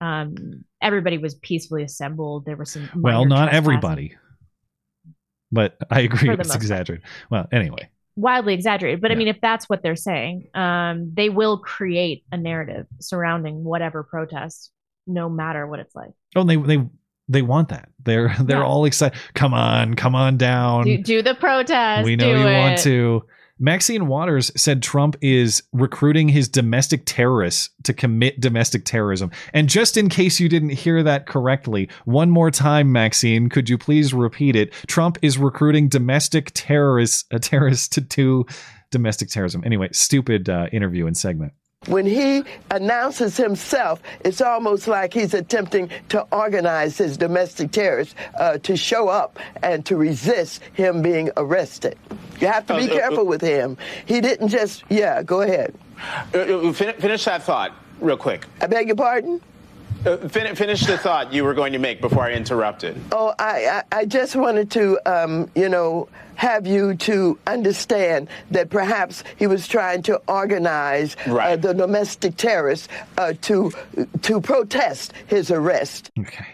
Um, 0.00 0.64
everybody 0.80 1.18
was 1.18 1.34
peacefully 1.34 1.82
assembled. 1.82 2.44
There 2.46 2.56
were 2.56 2.64
some 2.64 2.88
Well, 2.96 3.24
not 3.26 3.52
everybody. 3.52 4.16
but 5.52 5.76
I 5.90 6.00
agree 6.00 6.30
it's 6.30 6.38
most 6.38 6.48
part. 6.48 6.56
exaggerated. 6.62 7.04
Well, 7.30 7.46
anyway, 7.52 7.88
wildly 8.16 8.54
exaggerated. 8.54 9.00
But 9.00 9.10
I 9.12 9.14
mean, 9.14 9.28
if 9.28 9.40
that's 9.42 9.68
what 9.68 9.82
they're 9.82 9.96
saying, 9.96 10.48
um, 10.54 11.12
they 11.14 11.28
will 11.28 11.58
create 11.58 12.24
a 12.32 12.36
narrative 12.36 12.86
surrounding 13.00 13.62
whatever 13.64 14.02
protest, 14.02 14.70
no 15.06 15.28
matter 15.28 15.66
what 15.66 15.80
it's 15.80 15.94
like. 15.94 16.10
oh, 16.36 16.44
they 16.44 16.56
they 16.56 16.78
they 17.30 17.42
want 17.42 17.68
that. 17.70 17.88
They're 18.04 18.34
they're 18.40 18.58
Yeah. 18.58 18.64
all 18.64 18.84
excited. 18.84 19.18
Come 19.34 19.54
on, 19.54 19.94
come 19.94 20.14
on 20.14 20.36
down. 20.36 20.84
Do, 20.84 20.98
do 20.98 21.22
the 21.22 21.34
protest. 21.34 22.04
we 22.04 22.16
know 22.16 22.30
you 22.30 22.46
it. 22.46 22.58
want 22.58 22.78
to. 22.80 23.24
Maxine 23.62 24.06
Waters 24.06 24.50
said 24.56 24.82
Trump 24.82 25.16
is 25.20 25.62
recruiting 25.74 26.30
his 26.30 26.48
domestic 26.48 27.02
terrorists 27.04 27.68
to 27.82 27.92
commit 27.92 28.40
domestic 28.40 28.86
terrorism. 28.86 29.30
And 29.52 29.68
just 29.68 29.98
in 29.98 30.08
case 30.08 30.40
you 30.40 30.48
didn't 30.48 30.70
hear 30.70 31.02
that 31.02 31.26
correctly, 31.26 31.90
one 32.06 32.30
more 32.30 32.50
time, 32.50 32.90
Maxine, 32.90 33.50
could 33.50 33.68
you 33.68 33.76
please 33.76 34.14
repeat 34.14 34.56
it? 34.56 34.72
Trump 34.86 35.18
is 35.20 35.36
recruiting 35.36 35.88
domestic 35.90 36.52
terrorists, 36.54 37.26
uh, 37.32 37.38
terrorists 37.38 37.86
to 37.88 38.00
do 38.00 38.46
domestic 38.90 39.28
terrorism. 39.28 39.62
Anyway, 39.66 39.90
stupid 39.92 40.48
uh, 40.48 40.68
interview 40.72 41.06
and 41.06 41.14
segment. 41.14 41.52
When 41.86 42.04
he 42.04 42.44
announces 42.70 43.38
himself, 43.38 44.02
it's 44.22 44.42
almost 44.42 44.86
like 44.86 45.14
he's 45.14 45.32
attempting 45.32 45.88
to 46.10 46.26
organize 46.30 46.98
his 46.98 47.16
domestic 47.16 47.70
terrorists 47.70 48.14
uh, 48.38 48.58
to 48.58 48.76
show 48.76 49.08
up 49.08 49.38
and 49.62 49.84
to 49.86 49.96
resist 49.96 50.60
him 50.74 51.00
being 51.00 51.30
arrested. 51.38 51.96
You 52.38 52.48
have 52.48 52.66
to 52.66 52.76
be 52.76 52.82
Uh, 52.82 52.92
uh, 52.92 52.98
careful 52.98 53.24
with 53.24 53.40
him. 53.40 53.78
He 54.04 54.20
didn't 54.20 54.48
just, 54.48 54.84
yeah, 54.90 55.22
go 55.22 55.40
ahead. 55.40 55.74
Uh, 56.34 56.38
uh, 56.68 56.72
finish 56.74 57.24
that 57.24 57.44
thought 57.44 57.72
real 57.98 58.18
quick. 58.18 58.44
I 58.60 58.66
beg 58.66 58.88
your 58.88 58.96
pardon? 58.96 59.40
Uh, 60.06 60.16
fin- 60.28 60.54
finish 60.54 60.86
the 60.86 60.96
thought 60.96 61.32
you 61.32 61.44
were 61.44 61.54
going 61.54 61.72
to 61.72 61.78
make 61.78 62.00
before 62.00 62.24
I 62.24 62.32
interrupted. 62.32 63.00
Oh, 63.12 63.34
I, 63.38 63.82
I, 63.92 63.98
I 64.00 64.04
just 64.06 64.34
wanted 64.34 64.70
to, 64.72 64.98
um, 65.04 65.50
you 65.54 65.68
know, 65.68 66.08
have 66.36 66.66
you 66.66 66.94
to 66.94 67.38
understand 67.46 68.28
that 68.50 68.70
perhaps 68.70 69.22
he 69.36 69.46
was 69.46 69.68
trying 69.68 70.00
to 70.02 70.16
organize 70.26 71.16
uh, 71.26 71.56
the 71.56 71.74
domestic 71.74 72.36
terrorists 72.36 72.88
uh, 73.18 73.34
to 73.42 73.70
to 74.22 74.40
protest 74.40 75.12
his 75.26 75.50
arrest. 75.50 76.10
Okay. 76.18 76.46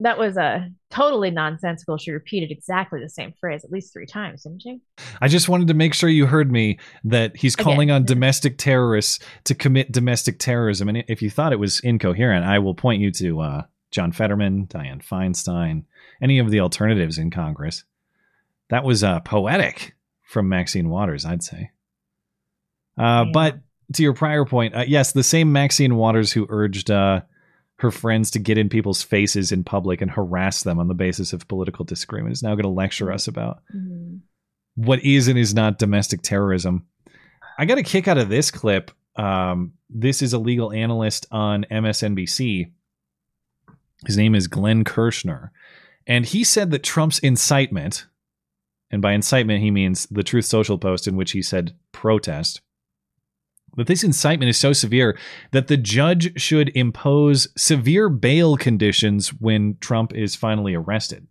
That 0.00 0.18
was 0.18 0.36
a 0.36 0.70
totally 0.90 1.30
nonsensical. 1.30 1.98
She 1.98 2.10
repeated 2.10 2.50
exactly 2.50 3.00
the 3.00 3.08
same 3.08 3.34
phrase 3.38 3.64
at 3.64 3.70
least 3.70 3.92
three 3.92 4.06
times, 4.06 4.42
didn't 4.42 4.62
she? 4.62 4.80
I 5.20 5.28
just 5.28 5.48
wanted 5.48 5.68
to 5.68 5.74
make 5.74 5.92
sure 5.92 6.08
you 6.08 6.26
heard 6.26 6.50
me 6.50 6.78
that 7.04 7.36
he's 7.36 7.54
calling 7.54 7.90
on 7.90 8.04
domestic 8.04 8.56
terrorists 8.56 9.18
to 9.44 9.54
commit 9.54 9.92
domestic 9.92 10.38
terrorism. 10.38 10.88
And 10.88 11.04
if 11.06 11.20
you 11.20 11.30
thought 11.30 11.52
it 11.52 11.58
was 11.58 11.80
incoherent, 11.80 12.46
I 12.46 12.58
will 12.58 12.74
point 12.74 13.02
you 13.02 13.10
to 13.12 13.40
uh, 13.40 13.62
John 13.90 14.10
Fetterman, 14.10 14.66
Dianne 14.66 15.04
Feinstein, 15.04 15.84
any 16.22 16.38
of 16.38 16.50
the 16.50 16.60
alternatives 16.60 17.18
in 17.18 17.30
Congress. 17.30 17.84
That 18.70 18.84
was 18.84 19.04
uh, 19.04 19.20
poetic 19.20 19.94
from 20.22 20.48
Maxine 20.48 20.88
Waters, 20.88 21.26
I'd 21.26 21.42
say. 21.42 21.70
Uh, 22.96 23.26
But 23.32 23.58
to 23.94 24.02
your 24.02 24.14
prior 24.14 24.44
point, 24.44 24.74
uh, 24.74 24.84
yes, 24.86 25.12
the 25.12 25.22
same 25.22 25.52
Maxine 25.52 25.96
Waters 25.96 26.32
who 26.32 26.46
urged 26.48 26.90
uh, 26.90 27.22
her 27.80 27.90
friends 27.90 28.30
to 28.30 28.38
get 28.38 28.58
in 28.58 28.68
people's 28.68 29.02
faces 29.02 29.52
in 29.52 29.64
public 29.64 30.02
and 30.02 30.10
harass 30.10 30.64
them 30.64 30.78
on 30.78 30.88
the 30.88 30.94
basis 30.94 31.32
of 31.32 31.48
political 31.48 31.82
disagreement 31.82 32.32
is 32.32 32.42
now 32.42 32.50
going 32.50 32.64
to 32.64 32.68
lecture 32.68 33.10
us 33.10 33.26
about 33.26 33.62
what 34.74 35.02
is 35.02 35.28
and 35.28 35.38
is 35.38 35.54
not 35.54 35.78
domestic 35.78 36.20
terrorism. 36.20 36.84
I 37.58 37.64
got 37.64 37.78
a 37.78 37.82
kick 37.82 38.06
out 38.06 38.18
of 38.18 38.28
this 38.28 38.50
clip. 38.50 38.90
Um, 39.16 39.72
this 39.88 40.20
is 40.20 40.34
a 40.34 40.38
legal 40.38 40.72
analyst 40.72 41.26
on 41.30 41.64
MSNBC. 41.70 42.70
His 44.06 44.16
name 44.16 44.34
is 44.34 44.46
Glenn 44.46 44.84
Kirshner. 44.84 45.48
And 46.06 46.26
he 46.26 46.44
said 46.44 46.72
that 46.72 46.82
Trump's 46.82 47.18
incitement, 47.20 48.06
and 48.90 49.00
by 49.00 49.12
incitement, 49.12 49.62
he 49.62 49.70
means 49.70 50.06
the 50.10 50.22
Truth 50.22 50.44
Social 50.44 50.76
post 50.76 51.08
in 51.08 51.16
which 51.16 51.32
he 51.32 51.40
said 51.40 51.74
protest, 51.92 52.60
that 53.76 53.86
this 53.86 54.04
incitement 54.04 54.48
is 54.48 54.58
so 54.58 54.72
severe 54.72 55.16
that 55.52 55.68
the 55.68 55.76
judge 55.76 56.40
should 56.40 56.70
impose 56.74 57.48
severe 57.56 58.08
bail 58.08 58.56
conditions 58.56 59.28
when 59.28 59.76
Trump 59.80 60.14
is 60.14 60.36
finally 60.36 60.74
arrested. 60.74 61.26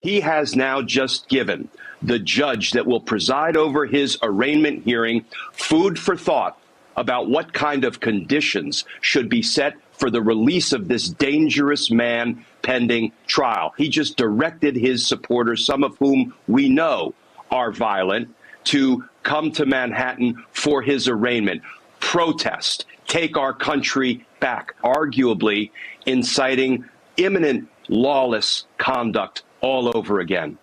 he 0.00 0.20
has 0.20 0.54
now 0.54 0.80
just 0.80 1.28
given 1.28 1.68
the 2.02 2.18
judge 2.18 2.70
that 2.72 2.86
will 2.86 3.00
preside 3.00 3.56
over 3.56 3.84
his 3.86 4.16
arraignment 4.22 4.84
hearing 4.84 5.24
food 5.52 5.98
for 5.98 6.16
thought 6.16 6.60
about 6.96 7.28
what 7.28 7.52
kind 7.52 7.84
of 7.84 8.00
conditions 8.00 8.84
should 9.00 9.28
be 9.28 9.42
set 9.42 9.74
for 9.92 10.10
the 10.10 10.22
release 10.22 10.72
of 10.72 10.88
this 10.88 11.08
dangerous 11.08 11.90
man 11.90 12.44
pending 12.62 13.12
trial. 13.26 13.72
He 13.76 13.88
just 13.88 14.16
directed 14.16 14.76
his 14.76 15.06
supporters, 15.06 15.64
some 15.64 15.82
of 15.82 15.96
whom 15.98 16.34
we 16.46 16.68
know 16.68 17.14
are 17.50 17.72
violent, 17.72 18.34
to 18.64 19.04
come 19.28 19.52
to 19.52 19.66
Manhattan 19.66 20.42
for 20.52 20.80
his 20.80 21.06
arraignment, 21.06 21.60
protest, 22.00 22.86
take 23.06 23.36
our 23.36 23.52
country 23.52 24.26
back, 24.40 24.74
arguably 24.82 25.70
inciting 26.06 26.84
imminent 27.18 27.68
lawless 27.88 28.66
conduct 28.78 29.42
all 29.60 29.94
over 29.94 30.18
again. 30.20 30.56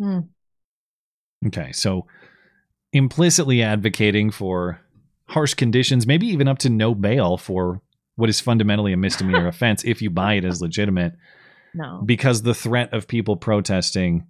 Hmm. 0.00 0.20
Okay, 1.46 1.70
so 1.72 2.06
implicitly 2.92 3.62
advocating 3.62 4.30
for 4.30 4.80
harsh 5.28 5.54
conditions, 5.54 6.06
maybe 6.06 6.26
even 6.26 6.48
up 6.48 6.58
to 6.58 6.70
no 6.70 6.94
bail 6.94 7.36
for 7.36 7.80
what 8.16 8.28
is 8.28 8.40
fundamentally 8.40 8.92
a 8.92 8.96
misdemeanor 8.96 9.46
offense 9.54 9.84
if 9.84 10.02
you 10.02 10.10
buy 10.10 10.34
it 10.34 10.44
as 10.44 10.60
legitimate, 10.60 11.14
No. 11.72 12.02
because 12.04 12.42
the 12.42 12.54
threat 12.54 12.92
of 12.92 13.06
people 13.06 13.36
protesting, 13.36 14.26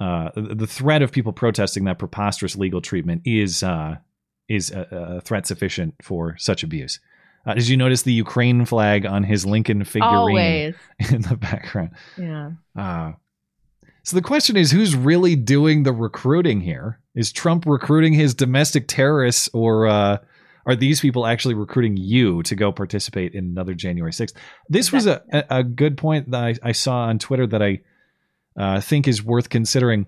uh, 0.00 0.30
the 0.34 0.66
threat 0.66 1.02
of 1.02 1.12
people 1.12 1.32
protesting 1.32 1.84
that 1.84 1.98
preposterous 1.98 2.56
legal 2.56 2.80
treatment 2.80 3.22
is 3.24 3.62
uh, 3.62 3.96
is 4.48 4.70
a, 4.70 5.16
a 5.16 5.20
threat 5.20 5.46
sufficient 5.46 5.94
for 6.02 6.36
such 6.38 6.62
abuse. 6.62 7.00
Uh, 7.46 7.54
did 7.54 7.68
you 7.68 7.76
notice 7.76 8.02
the 8.02 8.12
Ukraine 8.12 8.64
flag 8.64 9.04
on 9.04 9.22
his 9.22 9.44
Lincoln 9.44 9.84
figurine 9.84 10.14
Always. 10.14 10.74
in 11.10 11.22
the 11.22 11.36
background? 11.36 11.90
Yeah. 12.16 12.52
Uh, 12.76 13.12
so 14.02 14.16
the 14.16 14.22
question 14.22 14.56
is 14.56 14.70
who's 14.70 14.96
really 14.96 15.36
doing 15.36 15.82
the 15.82 15.92
recruiting 15.92 16.60
here? 16.60 17.00
Is 17.14 17.32
Trump 17.32 17.64
recruiting 17.66 18.12
his 18.12 18.34
domestic 18.34 18.88
terrorists 18.88 19.48
or 19.52 19.86
uh, 19.86 20.18
are 20.66 20.74
these 20.74 21.00
people 21.00 21.26
actually 21.26 21.54
recruiting 21.54 21.96
you 21.96 22.42
to 22.44 22.54
go 22.54 22.72
participate 22.72 23.34
in 23.34 23.44
another 23.44 23.74
January 23.74 24.12
6th? 24.12 24.34
This 24.68 24.90
was 24.90 25.06
a, 25.06 25.22
a, 25.30 25.44
a 25.58 25.64
good 25.64 25.96
point 25.96 26.30
that 26.30 26.42
I, 26.42 26.54
I 26.62 26.72
saw 26.72 27.00
on 27.04 27.18
Twitter 27.18 27.46
that 27.46 27.62
I 27.62 27.80
uh, 28.56 28.80
think 28.80 29.08
is 29.08 29.22
worth 29.22 29.48
considering. 29.48 30.06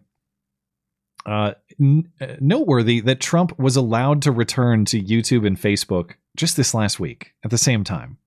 Uh, 1.24 1.54
n- 1.80 2.08
uh, 2.20 2.36
noteworthy 2.40 3.00
that 3.00 3.20
Trump 3.20 3.58
was 3.58 3.74
allowed 3.74 4.22
to 4.22 4.30
return 4.30 4.84
to 4.84 5.02
YouTube 5.02 5.44
and 5.44 5.60
Facebook 5.60 6.12
just 6.36 6.56
this 6.56 6.72
last 6.72 7.00
week 7.00 7.32
at 7.42 7.50
the 7.50 7.58
same 7.58 7.82
time. 7.82 8.18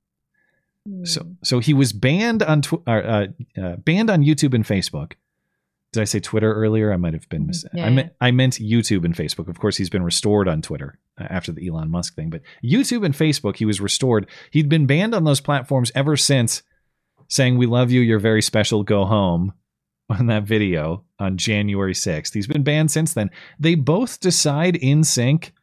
So, 1.04 1.26
so 1.44 1.60
he 1.60 1.74
was 1.74 1.94
banned 1.94 2.44
on 2.44 2.62
tw- 2.62 2.86
uh, 2.88 2.92
uh, 2.92 3.28
uh, 3.62 3.76
banned 3.78 4.10
on 4.10 4.24
YouTube 4.24 4.54
and 4.54 4.66
Facebook. 4.66 5.14
Did 5.94 6.02
I 6.02 6.04
say 6.04 6.20
Twitter 6.20 6.54
earlier? 6.54 6.92
I 6.92 6.98
might 6.98 7.14
have 7.14 7.28
been 7.30 7.48
mis- 7.48 7.66
Yeah, 7.74 7.86
I, 7.86 7.90
meant, 7.90 8.14
I 8.20 8.32
meant 8.32 8.56
YouTube 8.56 9.06
and 9.06 9.16
Facebook. 9.16 9.48
Of 9.48 9.60
course, 9.60 9.78
he's 9.78 9.90
been 9.90 10.04
restored 10.04 10.48
on 10.48 10.62
Twitter 10.62 11.00
uh, 11.20 11.28
after 11.30 11.52
the 11.52 11.68
Elon 11.68 11.90
Musk 11.90 12.16
thing, 12.16 12.30
but 12.30 12.42
YouTube 12.64 13.06
and 13.06 13.14
Facebook, 13.14 13.56
he 13.56 13.66
was 13.66 13.80
restored. 13.80 14.28
He'd 14.52 14.70
been 14.70 14.86
banned 14.88 15.16
on 15.16 15.24
those 15.24 15.42
platforms 15.42 15.92
ever 15.96 16.18
since 16.18 16.64
saying, 17.28 17.58
"We 17.58 17.66
love 17.66 17.92
you. 17.92 18.02
You're 18.02 18.20
very 18.20 18.42
special. 18.42 18.84
Go 18.84 19.06
home." 19.06 19.54
On 20.10 20.26
that 20.26 20.43
video 20.43 21.03
on 21.20 21.38
January 21.38 21.93
6th. 21.93 22.34
He's 22.34 22.47
been 22.47 22.64
banned 22.64 22.89
since 22.89 23.14
then. 23.14 23.30
They 23.60 23.76
both 23.76 24.20
decide 24.20 24.76
in 24.76 25.03
sync 25.03 25.53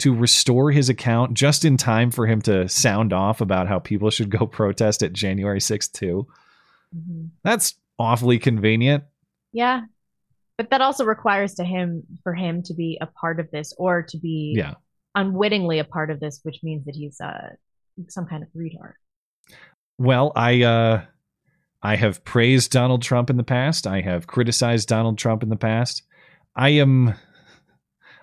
to 0.00 0.14
restore 0.14 0.70
his 0.70 0.88
account 0.90 1.32
just 1.34 1.64
in 1.64 1.76
time 1.78 2.10
for 2.10 2.26
him 2.26 2.42
to 2.42 2.68
sound 2.68 3.12
off 3.14 3.40
about 3.40 3.66
how 3.66 3.78
people 3.78 4.10
should 4.10 4.28
go 4.30 4.46
protest 4.46 5.02
at 5.02 5.12
January 5.14 5.58
6th 5.58 5.92
too. 5.92 6.26
That's 7.44 7.74
awfully 7.98 8.38
convenient. 8.38 9.04
Yeah. 9.52 9.82
But 10.58 10.70
that 10.70 10.80
also 10.80 11.04
requires 11.04 11.54
to 11.54 11.64
him 11.64 12.02
for 12.22 12.34
him 12.34 12.62
to 12.64 12.74
be 12.74 12.98
a 13.00 13.06
part 13.06 13.40
of 13.40 13.50
this 13.50 13.72
or 13.78 14.02
to 14.02 14.18
be 14.18 14.54
Yeah. 14.56 14.74
unwittingly 15.14 15.78
a 15.78 15.84
part 15.84 16.10
of 16.10 16.20
this, 16.20 16.40
which 16.42 16.60
means 16.62 16.84
that 16.84 16.94
he's 16.94 17.20
uh 17.20 17.50
some 18.08 18.26
kind 18.26 18.42
of 18.42 18.48
retard. 18.56 18.92
Well, 19.98 20.32
I 20.36 20.62
uh 20.62 21.04
I 21.82 21.96
have 21.96 22.24
praised 22.24 22.72
Donald 22.72 23.02
Trump 23.02 23.30
in 23.30 23.36
the 23.36 23.44
past. 23.44 23.86
I 23.86 24.00
have 24.00 24.26
criticized 24.26 24.88
Donald 24.88 25.18
Trump 25.18 25.42
in 25.42 25.48
the 25.48 25.56
past. 25.56 26.02
I 26.56 26.70
am 26.70 27.14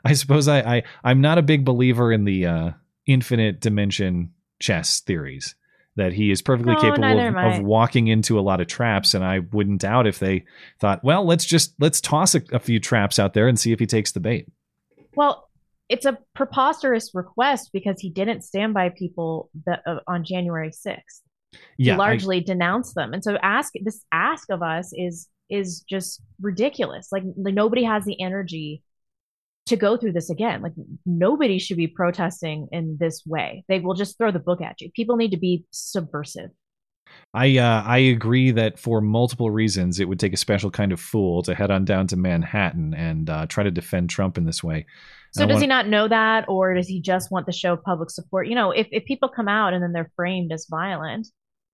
I 0.03 0.13
suppose 0.13 0.47
I, 0.47 0.59
I 0.59 0.83
I'm 1.03 1.21
not 1.21 1.37
a 1.37 1.43
big 1.43 1.65
believer 1.65 2.11
in 2.11 2.25
the 2.25 2.45
uh 2.45 2.71
infinite 3.05 3.61
dimension 3.61 4.33
chess 4.59 4.99
theories. 5.01 5.55
That 5.97 6.11
he 6.11 6.29
is 6.29 6.41
perfectly 6.41 6.73
No, 6.73 6.81
capable 6.81 7.19
of, 7.19 7.35
of 7.37 7.63
walking 7.63 8.07
into 8.07 8.37
a 8.37 8.41
lot 8.41 8.59
of 8.59 8.67
traps, 8.67 9.13
and 9.13 9.23
I 9.23 9.39
wouldn't 9.39 9.79
doubt 9.79 10.07
if 10.07 10.19
they 10.19 10.43
thought, 10.81 11.01
well, 11.05 11.25
let's 11.25 11.45
just 11.45 11.73
let's 11.79 12.01
toss 12.01 12.35
a, 12.35 12.41
a 12.51 12.59
few 12.59 12.81
traps 12.81 13.17
out 13.17 13.33
there 13.33 13.47
and 13.47 13.57
see 13.57 13.71
if 13.71 13.79
he 13.79 13.85
takes 13.85 14.11
the 14.11 14.19
bait. 14.19 14.45
Well, 15.15 15.47
it's 15.87 16.05
a 16.05 16.17
preposterous 16.33 17.11
request 17.13 17.69
because 17.71 18.01
he 18.01 18.09
didn't 18.09 18.41
stand 18.41 18.73
by 18.73 18.89
people 18.89 19.49
that, 19.65 19.83
uh, 19.85 19.99
on 20.07 20.25
January 20.25 20.71
6th. 20.71 21.21
Yeah, 21.77 21.93
I- 21.93 21.97
largely 21.97 22.39
denounce 22.41 22.93
them. 22.93 23.13
And 23.13 23.23
so 23.23 23.37
ask 23.41 23.73
this 23.81 24.03
ask 24.11 24.49
of 24.51 24.61
us 24.61 24.91
is 24.95 25.27
is 25.49 25.81
just 25.81 26.21
ridiculous. 26.41 27.09
Like, 27.11 27.23
like 27.37 27.53
nobody 27.53 27.83
has 27.83 28.03
the 28.03 28.19
energy 28.21 28.81
to 29.67 29.75
go 29.75 29.95
through 29.97 30.13
this 30.13 30.29
again. 30.29 30.61
Like 30.61 30.73
nobody 31.05 31.59
should 31.59 31.77
be 31.77 31.87
protesting 31.87 32.67
in 32.71 32.97
this 32.99 33.23
way. 33.25 33.63
They 33.67 33.79
will 33.79 33.93
just 33.93 34.17
throw 34.17 34.31
the 34.31 34.39
book 34.39 34.61
at 34.61 34.81
you. 34.81 34.89
People 34.95 35.17
need 35.17 35.31
to 35.31 35.37
be 35.37 35.65
subversive. 35.71 36.49
I 37.33 37.57
uh, 37.57 37.83
I 37.85 37.99
agree 37.99 38.51
that 38.51 38.79
for 38.79 39.01
multiple 39.01 39.51
reasons, 39.51 39.99
it 39.99 40.07
would 40.09 40.19
take 40.19 40.33
a 40.33 40.37
special 40.37 40.71
kind 40.71 40.91
of 40.91 40.99
fool 40.99 41.43
to 41.43 41.53
head 41.53 41.69
on 41.71 41.85
down 41.85 42.07
to 42.07 42.15
Manhattan 42.17 42.93
and 42.95 43.29
uh, 43.29 43.45
try 43.45 43.63
to 43.63 43.71
defend 43.71 44.09
Trump 44.09 44.37
in 44.37 44.45
this 44.45 44.63
way. 44.63 44.85
So 45.31 45.43
I 45.43 45.47
does 45.47 45.53
want- 45.55 45.61
he 45.63 45.67
not 45.67 45.87
know 45.87 46.07
that, 46.07 46.45
or 46.47 46.73
does 46.73 46.87
he 46.87 47.01
just 47.01 47.29
want 47.31 47.45
the 47.45 47.51
show 47.51 47.73
of 47.73 47.83
public 47.83 48.09
support? 48.09 48.47
You 48.47 48.55
know, 48.55 48.71
if 48.71 48.87
if 48.91 49.05
people 49.05 49.29
come 49.29 49.47
out 49.47 49.73
and 49.73 49.83
then 49.83 49.93
they're 49.93 50.11
framed 50.15 50.51
as 50.51 50.65
violent, 50.69 51.27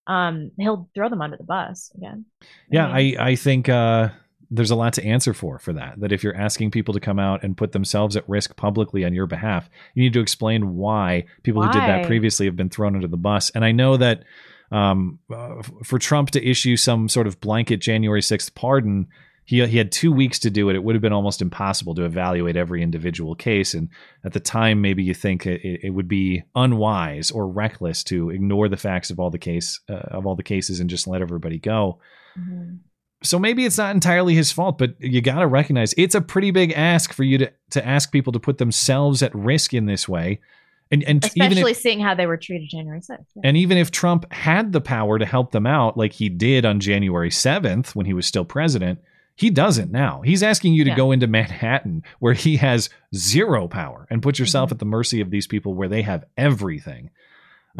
um, 0.07 0.51
he'll 0.57 0.89
throw 0.95 1.09
them 1.09 1.21
under 1.21 1.37
the 1.37 1.43
bus 1.43 1.91
again. 1.95 2.25
Yeah, 2.69 2.87
I 2.87 3.15
I 3.19 3.35
think 3.35 3.69
uh, 3.69 4.09
there's 4.49 4.71
a 4.71 4.75
lot 4.75 4.93
to 4.93 5.05
answer 5.05 5.33
for 5.33 5.59
for 5.59 5.73
that. 5.73 5.99
That 5.99 6.11
if 6.11 6.23
you're 6.23 6.35
asking 6.35 6.71
people 6.71 6.93
to 6.93 6.99
come 6.99 7.19
out 7.19 7.43
and 7.43 7.55
put 7.55 7.71
themselves 7.71 8.15
at 8.15 8.27
risk 8.27 8.55
publicly 8.55 9.05
on 9.05 9.13
your 9.13 9.27
behalf, 9.27 9.69
you 9.93 10.03
need 10.03 10.13
to 10.13 10.19
explain 10.19 10.75
why 10.75 11.25
people 11.43 11.61
who 11.61 11.71
did 11.71 11.81
that 11.81 12.05
previously 12.05 12.45
have 12.45 12.55
been 12.55 12.69
thrown 12.69 12.95
under 12.95 13.07
the 13.07 13.17
bus. 13.17 13.49
And 13.51 13.63
I 13.63 13.71
know 13.71 13.97
that 13.97 14.23
um, 14.71 15.19
uh, 15.33 15.61
for 15.83 15.99
Trump 15.99 16.31
to 16.31 16.45
issue 16.45 16.77
some 16.77 17.09
sort 17.09 17.27
of 17.27 17.39
blanket 17.39 17.77
January 17.77 18.21
6th 18.21 18.53
pardon. 18.55 19.07
He, 19.43 19.65
he 19.65 19.77
had 19.77 19.91
two 19.91 20.11
weeks 20.11 20.39
to 20.39 20.49
do 20.49 20.69
it. 20.69 20.75
It 20.75 20.83
would 20.83 20.95
have 20.95 21.01
been 21.01 21.13
almost 21.13 21.41
impossible 21.41 21.95
to 21.95 22.05
evaluate 22.05 22.55
every 22.55 22.81
individual 22.81 23.35
case. 23.35 23.73
And 23.73 23.89
at 24.23 24.33
the 24.33 24.39
time, 24.39 24.81
maybe 24.81 25.03
you 25.03 25.13
think 25.13 25.45
it, 25.45 25.61
it 25.83 25.89
would 25.89 26.07
be 26.07 26.43
unwise 26.55 27.31
or 27.31 27.47
reckless 27.47 28.03
to 28.05 28.29
ignore 28.29 28.69
the 28.69 28.77
facts 28.77 29.09
of 29.09 29.19
all 29.19 29.29
the 29.29 29.39
case 29.39 29.79
uh, 29.89 29.93
of 29.93 30.25
all 30.25 30.35
the 30.35 30.43
cases 30.43 30.79
and 30.79 30.89
just 30.89 31.07
let 31.07 31.21
everybody 31.21 31.57
go 31.57 31.99
so 33.23 33.37
maybe 33.37 33.65
it's 33.65 33.77
not 33.77 33.93
entirely 33.93 34.33
his 34.33 34.51
fault, 34.51 34.77
but 34.77 34.95
you 34.99 35.21
got 35.21 35.39
to 35.39 35.47
recognize 35.47 35.93
it's 35.97 36.15
a 36.15 36.21
pretty 36.21 36.51
big 36.51 36.71
ask 36.73 37.13
for 37.13 37.23
you 37.23 37.37
to 37.39 37.51
to 37.71 37.85
ask 37.85 38.11
people 38.11 38.33
to 38.33 38.39
put 38.39 38.57
themselves 38.57 39.21
at 39.21 39.33
risk 39.35 39.73
in 39.73 39.85
this 39.85 40.09
way. 40.09 40.39
And 40.91 41.03
and 41.03 41.23
Especially 41.23 41.71
if, 41.71 41.77
seeing 41.77 41.99
how 41.99 42.15
they 42.15 42.25
were 42.25 42.37
treated 42.37 42.69
January 42.69 42.99
6th. 42.99 43.25
Yeah. 43.35 43.41
and 43.45 43.55
even 43.55 43.77
if 43.77 43.91
Trump 43.91 44.31
had 44.33 44.73
the 44.73 44.81
power 44.81 45.19
to 45.19 45.25
help 45.25 45.51
them 45.51 45.65
out 45.65 45.97
like 45.97 46.13
he 46.13 46.29
did 46.29 46.65
on 46.65 46.79
January 46.79 47.29
7th 47.29 47.95
when 47.95 48.05
he 48.05 48.13
was 48.13 48.25
still 48.25 48.43
president, 48.43 48.99
he 49.41 49.49
doesn't 49.49 49.91
now. 49.91 50.21
He's 50.21 50.43
asking 50.43 50.73
you 50.75 50.83
to 50.83 50.91
Yeah. 50.91 50.95
go 50.95 51.11
into 51.11 51.27
Manhattan 51.27 52.03
where 52.19 52.33
he 52.33 52.57
has 52.57 52.89
zero 53.15 53.67
power 53.67 54.07
and 54.09 54.21
put 54.21 54.37
yourself 54.39 54.67
Mm-hmm. 54.67 54.75
at 54.75 54.79
the 54.79 54.85
mercy 54.85 55.19
of 55.21 55.29
these 55.31 55.47
people 55.47 55.73
where 55.73 55.89
they 55.89 56.03
have 56.03 56.23
everything. 56.37 57.09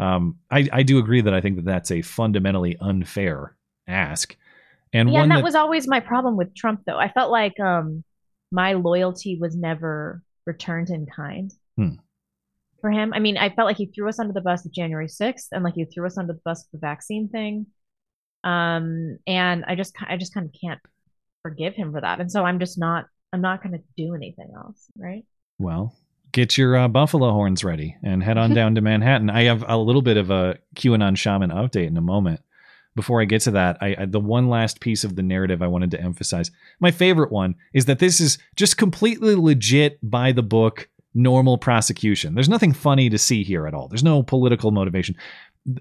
Um, 0.00 0.38
I, 0.50 0.68
I 0.72 0.82
do 0.82 0.98
agree 0.98 1.20
that 1.20 1.34
I 1.34 1.40
think 1.40 1.56
that 1.56 1.64
that's 1.64 1.90
a 1.90 2.02
fundamentally 2.02 2.76
unfair 2.80 3.54
ask. 3.86 4.36
And 4.92 5.08
yeah, 5.08 5.14
one 5.14 5.22
and 5.22 5.30
that, 5.32 5.36
that 5.36 5.44
was 5.44 5.54
always 5.54 5.86
my 5.86 6.00
problem 6.00 6.36
with 6.36 6.54
Trump, 6.54 6.82
though. 6.86 6.98
I 6.98 7.08
felt 7.12 7.30
like 7.30 7.58
um, 7.60 8.02
my 8.50 8.72
loyalty 8.74 9.38
was 9.40 9.54
never 9.56 10.22
returned 10.46 10.90
in 10.90 11.06
kind 11.06 11.52
Hmm. 11.76 11.94
for 12.80 12.90
him. 12.90 13.12
I 13.14 13.18
mean, 13.20 13.36
I 13.38 13.48
felt 13.50 13.66
like 13.66 13.76
he 13.76 13.86
threw 13.86 14.08
us 14.08 14.18
under 14.18 14.32
the 14.32 14.40
bus 14.40 14.64
with 14.64 14.74
January 14.74 15.08
6th, 15.08 15.48
and 15.52 15.62
like 15.64 15.74
he 15.74 15.84
threw 15.84 16.06
us 16.06 16.18
under 16.18 16.32
the 16.32 16.40
bus 16.44 16.64
with 16.64 16.80
the 16.80 16.84
vaccine 16.86 17.28
thing. 17.28 17.66
Um, 18.44 19.18
and 19.26 19.64
I 19.66 19.74
just, 19.76 19.94
I 20.06 20.16
just 20.16 20.34
kind 20.34 20.46
of 20.46 20.52
can't 20.60 20.80
forgive 21.42 21.74
him 21.74 21.92
for 21.92 22.00
that, 22.00 22.20
and 22.20 22.30
so 22.30 22.44
I'm 22.44 22.58
just 22.58 22.78
not, 22.78 23.06
I'm 23.32 23.40
not 23.40 23.62
going 23.62 23.72
to 23.72 23.82
do 23.96 24.14
anything 24.14 24.52
else, 24.54 24.86
right? 24.96 25.24
Well, 25.58 25.94
get 26.32 26.56
your 26.56 26.76
uh, 26.76 26.88
buffalo 26.88 27.30
horns 27.32 27.62
ready 27.62 27.96
and 28.02 28.22
head 28.22 28.38
on 28.38 28.54
down 28.54 28.74
to 28.74 28.80
Manhattan. 28.80 29.30
I 29.30 29.44
have 29.44 29.64
a 29.66 29.76
little 29.76 30.02
bit 30.02 30.16
of 30.16 30.30
a 30.30 30.58
QAnon 30.76 31.16
shaman 31.16 31.50
update 31.50 31.88
in 31.88 31.96
a 31.96 32.02
moment. 32.02 32.40
Before 32.94 33.22
I 33.22 33.24
get 33.24 33.40
to 33.42 33.50
that, 33.52 33.78
I, 33.80 33.96
I 33.98 34.04
the 34.04 34.20
one 34.20 34.48
last 34.48 34.80
piece 34.80 35.02
of 35.02 35.16
the 35.16 35.22
narrative 35.22 35.62
I 35.62 35.66
wanted 35.66 35.90
to 35.92 36.00
emphasize. 36.00 36.50
My 36.78 36.90
favorite 36.90 37.32
one 37.32 37.54
is 37.72 37.86
that 37.86 38.00
this 38.00 38.20
is 38.20 38.36
just 38.54 38.76
completely 38.76 39.34
legit 39.34 39.98
by 40.02 40.32
the 40.32 40.42
book 40.42 40.88
normal 41.14 41.58
prosecution. 41.58 42.34
There's 42.34 42.48
nothing 42.48 42.72
funny 42.72 43.08
to 43.10 43.18
see 43.18 43.44
here 43.44 43.66
at 43.66 43.74
all. 43.74 43.88
There's 43.88 44.04
no 44.04 44.22
political 44.22 44.70
motivation. 44.70 45.16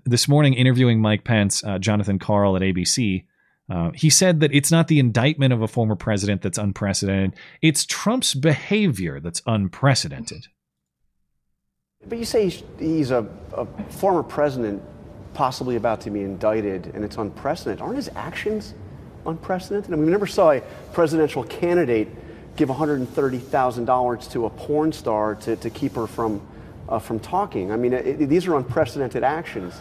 This 0.06 0.28
morning, 0.28 0.54
interviewing 0.54 1.02
Mike 1.02 1.24
Pence, 1.24 1.64
uh, 1.64 1.80
Jonathan 1.80 2.20
Karl 2.20 2.56
at 2.56 2.62
ABC, 2.62 3.26
uh, 3.72 3.92
he 3.94 4.10
said 4.10 4.42
that 4.42 4.54
it's 4.54 4.70
not 4.70 4.90
the 4.90 5.00
indictment 5.00 5.54
of 5.54 5.62
a 5.62 5.68
former 5.68 5.96
president 5.96 6.42
that's 6.42 6.58
unprecedented. 6.58 7.34
It's 7.62 7.86
Trump's 7.86 8.34
behavior 8.34 9.22
that's 9.22 9.42
unprecedented. 9.48 10.48
But 12.06 12.18
you 12.18 12.26
say 12.26 12.46
he's, 12.50 12.64
he's 12.78 13.12
a, 13.12 13.26
a 13.54 13.66
former 13.90 14.24
president 14.24 14.84
possibly 15.34 15.78
about 15.78 16.02
to 16.02 16.10
be 16.10 16.22
indicted 16.22 16.88
and 16.94 17.06
it's 17.06 17.16
unprecedented. 17.16 17.82
Aren't 17.82 17.96
his 17.96 18.10
actions 18.16 18.74
unprecedented? 19.26 19.94
I 19.94 19.96
mean, 19.96 20.06
we 20.06 20.12
never 20.12 20.28
saw 20.28 20.52
a 20.52 20.62
presidential 20.92 21.44
candidate 21.46 22.10
give 22.58 22.68
$130,000 22.68 24.32
to 24.32 24.46
a 24.48 24.50
porn 24.50 24.92
star 24.92 25.36
to, 25.36 25.56
to 25.56 25.70
keep 25.70 25.94
her 25.96 26.08
from, 26.08 26.46
uh, 26.90 27.00
from 27.00 27.20
talking. 27.22 27.72
I 27.72 27.78
mean, 27.78 27.94
it, 27.94 28.06
it- 28.22 28.28
these 28.28 28.48
are 28.48 28.58
unprecedented 28.58 29.24
actions. 29.24 29.80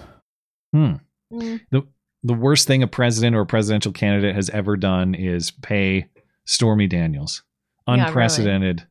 Hmm. 0.72 0.92
The 1.30 1.84
the 2.22 2.34
worst 2.34 2.66
thing 2.66 2.82
a 2.82 2.86
president 2.86 3.34
or 3.36 3.40
a 3.40 3.46
presidential 3.46 3.92
candidate 3.92 4.34
has 4.34 4.50
ever 4.50 4.76
done 4.76 5.14
is 5.14 5.50
pay 5.50 6.08
Stormy 6.44 6.86
Daniels. 6.86 7.42
Yeah, 7.86 7.94
really. 7.94 8.06
Unprecedented 8.08 8.86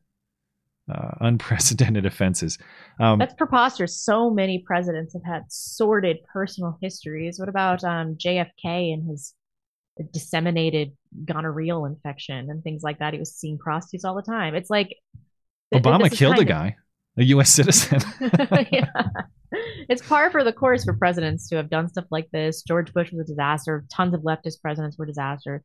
uh, 0.90 1.12
unprecedented 1.20 2.06
offenses. 2.06 2.58
Um, 2.98 3.18
That's 3.18 3.34
preposterous. 3.34 4.00
So 4.00 4.30
many 4.30 4.58
presidents 4.58 5.14
have 5.14 5.24
had 5.24 5.44
sordid 5.48 6.18
personal 6.32 6.78
histories. 6.80 7.38
What 7.38 7.48
about 7.48 7.84
um, 7.84 8.16
JFK 8.16 8.92
and 8.92 9.08
his 9.08 9.34
disseminated 10.12 10.92
gonorrheal 11.24 11.86
infection 11.88 12.50
and 12.50 12.62
things 12.62 12.82
like 12.82 12.98
that? 12.98 13.12
He 13.12 13.18
was 13.18 13.34
seeing 13.34 13.58
prostitutes 13.58 14.04
all 14.04 14.14
the 14.14 14.22
time. 14.22 14.54
It's 14.54 14.70
like 14.70 14.96
Obama 15.74 16.10
killed 16.10 16.38
a 16.38 16.44
guy, 16.44 16.76
a 17.18 17.24
U.S. 17.24 17.50
citizen. 17.50 18.00
yeah. 18.70 18.90
It's 19.88 20.02
par 20.06 20.30
for 20.30 20.44
the 20.44 20.52
course 20.52 20.84
for 20.84 20.92
presidents 20.94 21.48
to 21.48 21.56
have 21.56 21.68
done 21.70 21.88
stuff 21.88 22.04
like 22.10 22.28
this. 22.32 22.62
George 22.62 22.92
Bush 22.92 23.10
was 23.12 23.20
a 23.20 23.24
disaster. 23.24 23.84
Tons 23.92 24.14
of 24.14 24.20
leftist 24.22 24.60
presidents 24.62 24.96
were 24.96 25.06
disasters. 25.06 25.62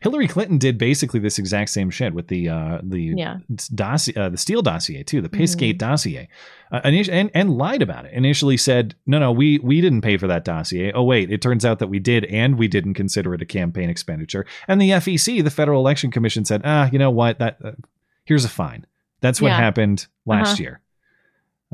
Hillary 0.00 0.28
Clinton 0.28 0.58
did 0.58 0.78
basically 0.78 1.18
this 1.18 1.38
exact 1.40 1.70
same 1.70 1.90
shit 1.90 2.14
with 2.14 2.28
the 2.28 2.48
uh, 2.48 2.78
the 2.84 3.14
Yeah. 3.16 3.38
dossier, 3.74 4.14
uh, 4.14 4.28
the 4.28 4.36
Steele 4.36 4.62
dossier 4.62 5.02
too, 5.02 5.20
the 5.20 5.28
Mm-hmm. 5.28 5.76
Dossier, 5.76 6.28
uh, 6.70 6.80
and 6.84 7.30
and 7.34 7.50
lied 7.50 7.82
about 7.82 8.06
it. 8.06 8.12
Initially 8.12 8.56
said, 8.56 8.94
no, 9.06 9.18
no, 9.18 9.32
we 9.32 9.58
we 9.58 9.80
didn't 9.80 10.02
pay 10.02 10.16
for 10.16 10.28
that 10.28 10.44
dossier. 10.44 10.92
Oh 10.92 11.02
wait, 11.02 11.32
it 11.32 11.42
turns 11.42 11.64
out 11.64 11.80
that 11.80 11.88
we 11.88 11.98
did, 11.98 12.24
and 12.26 12.58
we 12.58 12.68
didn't 12.68 12.94
consider 12.94 13.34
it 13.34 13.42
a 13.42 13.46
campaign 13.46 13.90
expenditure. 13.90 14.46
And 14.68 14.80
the 14.80 14.90
FEC, 14.90 15.42
the 15.42 15.50
Federal 15.50 15.80
Election 15.80 16.12
Commission, 16.12 16.44
said, 16.44 16.62
ah, 16.64 16.88
you 16.92 16.98
know 17.00 17.10
what, 17.10 17.40
that 17.40 17.58
uh, 17.64 17.72
here's 18.24 18.44
a 18.44 18.48
fine. 18.48 18.86
That's 19.22 19.40
what 19.40 19.48
Yeah. 19.48 19.56
happened 19.56 20.06
last 20.26 20.54
Uh-huh. 20.54 20.62
year. 20.62 20.80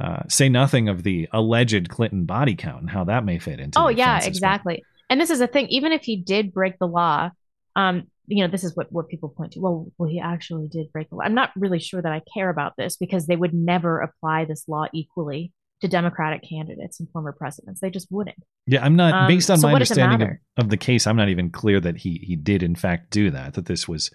Uh, 0.00 0.22
say 0.28 0.48
nothing 0.48 0.88
of 0.88 1.02
the 1.02 1.28
alleged 1.32 1.88
Clinton 1.88 2.24
body 2.24 2.54
count 2.54 2.82
and 2.82 2.90
how 2.90 3.02
that 3.04 3.24
may 3.24 3.40
fit 3.40 3.58
into. 3.58 3.80
Oh 3.80 3.88
yeah, 3.88 4.20
exactly. 4.24 4.84
And 5.10 5.20
this 5.20 5.30
is 5.30 5.40
the 5.40 5.48
thing. 5.48 5.66
Even 5.68 5.90
if 5.90 6.02
he 6.02 6.14
did 6.14 6.52
break 6.52 6.78
the 6.78 6.86
law, 6.86 7.30
um, 7.74 8.04
you 8.28 8.44
know, 8.44 8.50
this 8.50 8.62
is 8.62 8.76
what 8.76 8.92
what 8.92 9.08
people 9.08 9.30
point 9.30 9.52
to. 9.54 9.60
Well, 9.60 9.90
well, 9.98 10.08
he 10.08 10.20
actually 10.20 10.68
did 10.68 10.92
break 10.92 11.08
the 11.08 11.16
law. 11.16 11.22
I'm 11.24 11.34
not 11.34 11.50
really 11.56 11.80
sure 11.80 12.00
that 12.00 12.12
I 12.12 12.20
care 12.32 12.48
about 12.50 12.74
this 12.76 12.96
because 12.96 13.26
they 13.26 13.34
would 13.34 13.54
never 13.54 14.00
apply 14.00 14.44
this 14.44 14.68
law 14.68 14.84
equally 14.92 15.52
to 15.80 15.88
Democratic 15.88 16.42
candidates 16.48 17.00
and 17.00 17.08
former 17.10 17.32
presidents. 17.32 17.80
They 17.80 17.90
just 17.90 18.08
wouldn't. 18.10 18.36
Yeah, 18.66 18.84
I'm 18.84 18.96
not 18.96 19.14
Um, 19.14 19.26
based 19.28 19.50
on 19.50 19.58
so 19.58 19.66
my 19.68 19.72
understanding 19.74 20.22
of, 20.56 20.64
of 20.64 20.68
the 20.70 20.76
case. 20.76 21.06
I'm 21.08 21.16
not 21.16 21.28
even 21.30 21.50
clear 21.50 21.80
that 21.80 21.96
he 21.98 22.18
he 22.22 22.36
did 22.36 22.62
in 22.62 22.76
fact 22.76 23.10
do 23.10 23.30
that. 23.32 23.54
That 23.54 23.66
this 23.66 23.88
was 23.88 24.10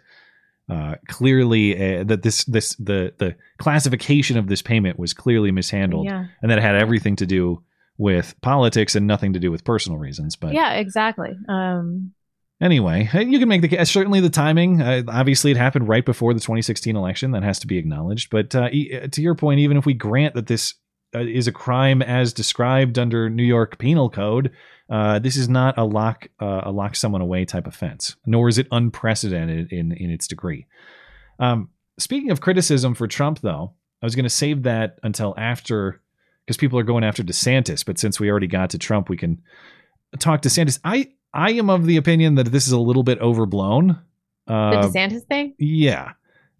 uh, 0.69 0.95
clearly 1.07 1.75
uh, 1.99 2.03
that 2.05 2.23
this 2.23 2.43
this 2.45 2.75
the 2.75 3.13
the 3.17 3.35
classification 3.57 4.37
of 4.37 4.47
this 4.47 4.61
payment 4.61 4.97
was 4.99 5.13
clearly 5.13 5.51
mishandled, 5.51 6.05
Yeah. 6.05 6.25
and 6.41 6.51
that 6.51 6.57
it 6.57 6.61
had 6.63 6.75
everything 6.75 7.15
to 7.17 7.25
do 7.25 7.63
with 7.97 8.35
politics 8.41 8.95
and 8.95 9.05
nothing 9.05 9.33
to 9.33 9.39
do 9.39 9.51
with 9.51 9.63
personal 9.63 9.97
reasons. 9.99 10.35
But 10.35 10.53
yeah, 10.53 10.73
exactly. 10.73 11.31
Um, 11.47 12.13
Anyway, 12.61 13.09
uh, 13.13 13.19
you 13.19 13.39
can 13.39 13.49
make 13.49 13.61
the 13.61 13.67
case. 13.67 13.91
Certainly, 13.91 14.21
the 14.21 14.29
timing. 14.29 14.81
Uh, 14.81 15.03
obviously, 15.09 15.51
it 15.51 15.57
happened 15.57 15.85
right 15.89 16.05
before 16.05 16.33
the 16.33 16.39
2016 16.39 16.95
election. 16.95 17.31
That 17.31 17.43
has 17.43 17.59
to 17.59 17.67
be 17.67 17.77
acknowledged. 17.77 18.29
But 18.29 18.55
uh, 18.55 18.69
uh, 18.69 19.07
to 19.11 19.21
your 19.21 19.35
point, 19.35 19.59
even 19.59 19.75
if 19.75 19.85
we 19.85 19.93
grant 19.93 20.35
that 20.35 20.47
this 20.47 20.71
uh, 20.71 20.75
is 21.13 21.47
a 21.47 21.51
crime 21.51 22.01
as 22.01 22.33
described 22.33 22.97
under 22.97 23.29
New 23.29 23.43
York 23.43 23.77
Penal 23.77 24.09
Code, 24.09 24.51
uh, 24.89 25.19
this 25.19 25.37
is 25.37 25.47
not 25.47 25.77
a 25.77 25.85
lock 25.85 26.27
uh, 26.41 26.61
a 26.63 26.71
lock 26.71 26.95
someone 26.95 27.21
away 27.21 27.45
type 27.45 27.67
offense. 27.67 28.15
Nor 28.25 28.49
is 28.49 28.57
it 28.57 28.67
unprecedented 28.71 29.71
in 29.71 29.91
in 29.93 30.09
its 30.09 30.27
degree. 30.27 30.65
Um, 31.39 31.69
speaking 31.97 32.31
of 32.31 32.41
criticism 32.41 32.93
for 32.93 33.07
Trump, 33.07 33.39
though, 33.39 33.73
I 34.01 34.05
was 34.05 34.15
going 34.15 34.25
to 34.25 34.29
save 34.29 34.63
that 34.63 34.99
until 35.03 35.33
after 35.37 36.01
because 36.45 36.57
people 36.57 36.77
are 36.77 36.83
going 36.83 37.03
after 37.03 37.23
DeSantis. 37.23 37.85
But 37.85 37.97
since 37.97 38.19
we 38.19 38.29
already 38.29 38.47
got 38.47 38.71
to 38.71 38.77
Trump, 38.77 39.09
we 39.09 39.17
can 39.17 39.41
talk 40.19 40.41
to 40.41 40.49
DeSantis. 40.49 40.79
I 40.83 41.11
I 41.33 41.51
am 41.51 41.69
of 41.69 41.85
the 41.85 41.97
opinion 41.97 42.35
that 42.35 42.51
this 42.51 42.67
is 42.67 42.73
a 42.73 42.79
little 42.79 43.03
bit 43.03 43.19
overblown. 43.19 43.99
the 44.47 44.53
Uh, 44.53 44.87
DeSantis 44.87 45.25
thing. 45.27 45.55
yeah. 45.57 46.13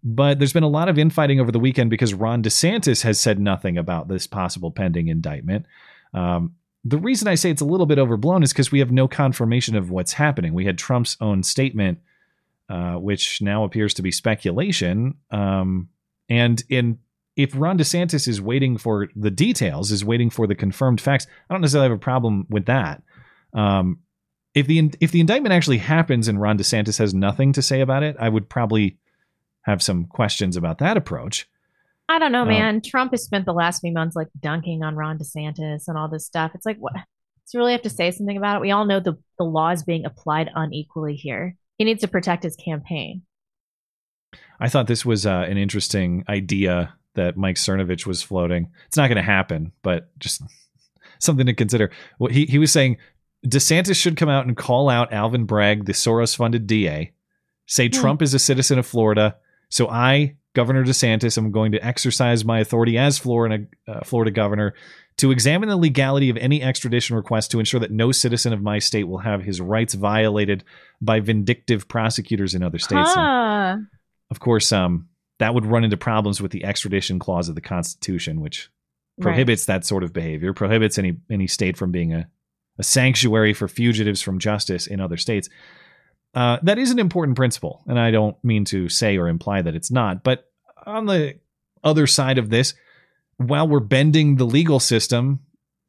But 0.04 0.38
there's 0.38 0.52
been 0.52 0.62
a 0.62 0.68
lot 0.68 0.90
of 0.90 0.98
infighting 0.98 1.40
over 1.40 1.50
the 1.50 1.58
weekend 1.58 1.88
because 1.88 2.12
Ron 2.12 2.42
DeSantis 2.42 3.02
has 3.02 3.18
said 3.18 3.38
nothing 3.38 3.78
about 3.78 4.06
this 4.06 4.26
possible 4.26 4.70
pending 4.70 5.08
indictment. 5.08 5.64
Um, 6.12 6.54
the 6.84 6.98
reason 6.98 7.26
I 7.26 7.34
say 7.36 7.50
it's 7.50 7.62
a 7.62 7.66
little 7.66 7.86
bit 7.86 7.98
overblown 7.98 8.42
is 8.42 8.52
because 8.52 8.70
we 8.70 8.80
have 8.80 8.92
no 8.92 9.08
confirmation 9.08 9.74
of 9.74 9.90
what's 9.90 10.12
happening. 10.12 10.52
We 10.52 10.66
had 10.66 10.76
Trump's 10.76 11.16
own 11.22 11.42
statement, 11.42 12.00
uh, 12.68 12.94
which 12.96 13.40
now 13.40 13.64
appears 13.64 13.94
to 13.94 14.02
be 14.02 14.10
speculation. 14.10 15.14
Um, 15.30 15.88
and 16.28 16.62
in 16.68 16.98
if 17.36 17.52
Ron 17.54 17.78
DeSantis 17.78 18.28
is 18.28 18.40
waiting 18.40 18.76
for 18.76 19.08
the 19.16 19.30
details, 19.30 19.90
is 19.90 20.04
waiting 20.04 20.30
for 20.30 20.46
the 20.46 20.54
confirmed 20.54 21.00
facts, 21.00 21.26
I 21.48 21.54
don't 21.54 21.62
necessarily 21.62 21.88
have 21.88 21.96
a 21.96 22.00
problem 22.00 22.46
with 22.48 22.66
that. 22.66 23.02
Um, 23.54 24.00
if 24.54 24.66
the 24.66 24.92
if 25.00 25.10
the 25.10 25.20
indictment 25.20 25.52
actually 25.52 25.78
happens 25.78 26.28
and 26.28 26.40
Ron 26.40 26.58
DeSantis 26.58 26.98
has 26.98 27.14
nothing 27.14 27.54
to 27.54 27.62
say 27.62 27.80
about 27.80 28.02
it, 28.02 28.16
I 28.20 28.28
would 28.28 28.48
probably 28.48 28.98
have 29.64 29.82
some 29.82 30.04
questions 30.06 30.56
about 30.56 30.78
that 30.78 30.96
approach. 30.96 31.48
I 32.08 32.18
don't 32.18 32.32
know, 32.32 32.42
Um, 32.42 32.48
man. 32.48 32.80
Trump 32.82 33.12
has 33.12 33.22
spent 33.24 33.46
the 33.46 33.52
last 33.54 33.80
few 33.80 33.92
months 33.92 34.14
like 34.14 34.28
dunking 34.40 34.82
on 34.82 34.94
Ron 34.94 35.18
DeSantis 35.18 35.88
and 35.88 35.96
all 35.96 36.08
this 36.08 36.26
stuff. 36.26 36.52
It's 36.54 36.66
like, 36.66 36.78
what? 36.78 36.92
Does 36.94 37.52
he 37.52 37.58
really 37.58 37.72
have 37.72 37.82
to 37.82 37.90
say 37.90 38.10
something 38.10 38.36
about 38.36 38.56
it? 38.56 38.60
We 38.62 38.70
all 38.70 38.84
know 38.84 39.00
the, 39.00 39.18
the 39.38 39.44
law 39.44 39.70
is 39.70 39.82
being 39.82 40.04
applied 40.04 40.50
unequally 40.54 41.14
here. 41.14 41.56
He 41.78 41.84
needs 41.84 42.02
to 42.02 42.08
protect 42.08 42.42
his 42.42 42.56
campaign. 42.56 43.22
I 44.60 44.68
thought 44.68 44.86
this 44.86 45.04
was 45.04 45.26
uh, 45.26 45.46
an 45.48 45.56
interesting 45.58 46.24
idea 46.28 46.94
that 47.14 47.36
Mike 47.36 47.56
Cernovich 47.56 48.06
was 48.06 48.22
floating. 48.22 48.70
It's 48.86 48.96
not 48.96 49.08
going 49.08 49.16
to 49.16 49.22
happen, 49.22 49.72
but 49.82 50.10
just 50.18 50.42
something 51.18 51.46
to 51.46 51.54
consider. 51.54 51.90
What 52.18 52.32
he 52.32 52.46
he 52.46 52.58
was 52.58 52.72
saying, 52.72 52.98
DeSantis 53.46 53.96
should 53.96 54.16
come 54.16 54.28
out 54.28 54.46
and 54.46 54.56
call 54.56 54.88
out 54.88 55.12
Alvin 55.12 55.44
Bragg, 55.44 55.84
the 55.86 55.92
Soros-funded 55.92 56.66
DA, 56.66 57.12
say 57.66 57.88
Hmm. 57.88 57.92
Trump 58.00 58.22
is 58.22 58.34
a 58.34 58.38
citizen 58.38 58.78
of 58.78 58.86
Florida, 58.86 59.36
so 59.74 59.88
I, 59.88 60.36
Governor 60.54 60.84
DeSantis, 60.84 61.36
am 61.36 61.50
going 61.50 61.72
to 61.72 61.84
exercise 61.84 62.44
my 62.44 62.60
authority 62.60 62.96
as 62.96 63.18
Florida 63.18 63.66
uh, 63.88 64.04
Florida 64.04 64.30
governor 64.30 64.74
to 65.16 65.32
examine 65.32 65.68
the 65.68 65.76
legality 65.76 66.30
of 66.30 66.36
any 66.36 66.62
extradition 66.62 67.16
request 67.16 67.50
to 67.50 67.58
ensure 67.58 67.80
that 67.80 67.90
no 67.90 68.12
citizen 68.12 68.52
of 68.52 68.62
my 68.62 68.78
state 68.78 69.02
will 69.02 69.18
have 69.18 69.42
his 69.42 69.60
rights 69.60 69.94
violated 69.94 70.62
by 71.00 71.18
vindictive 71.18 71.88
prosecutors 71.88 72.54
in 72.54 72.62
other 72.62 72.78
states. 72.78 73.14
Huh. 73.14 73.78
of 74.30 74.38
course, 74.38 74.70
um, 74.70 75.08
that 75.40 75.54
would 75.54 75.66
run 75.66 75.82
into 75.82 75.96
problems 75.96 76.40
with 76.40 76.52
the 76.52 76.64
extradition 76.64 77.18
clause 77.18 77.48
of 77.48 77.56
the 77.56 77.60
Constitution, 77.60 78.40
which 78.40 78.70
Right. 79.16 79.24
prohibits 79.24 79.66
that 79.66 79.84
sort 79.84 80.04
of 80.04 80.12
behavior, 80.12 80.52
prohibits 80.52 80.98
any 80.98 81.16
any 81.28 81.48
state 81.48 81.76
from 81.76 81.90
being 81.90 82.12
a, 82.12 82.28
a 82.78 82.84
sanctuary 82.84 83.54
for 83.54 83.66
fugitives 83.66 84.20
from 84.20 84.38
justice 84.38 84.86
in 84.86 85.00
other 85.00 85.16
states. 85.16 85.48
Uh, 86.34 86.58
that 86.62 86.78
is 86.78 86.90
an 86.90 86.98
important 86.98 87.36
principle, 87.36 87.84
and 87.86 87.98
I 87.98 88.10
don't 88.10 88.36
mean 88.42 88.64
to 88.66 88.88
say 88.88 89.16
or 89.16 89.28
imply 89.28 89.62
that 89.62 89.74
it's 89.74 89.90
not. 89.90 90.24
But 90.24 90.50
on 90.84 91.06
the 91.06 91.38
other 91.84 92.06
side 92.06 92.38
of 92.38 92.50
this, 92.50 92.74
while 93.36 93.68
we're 93.68 93.80
bending 93.80 94.36
the 94.36 94.44
legal 94.44 94.80
system 94.80 95.40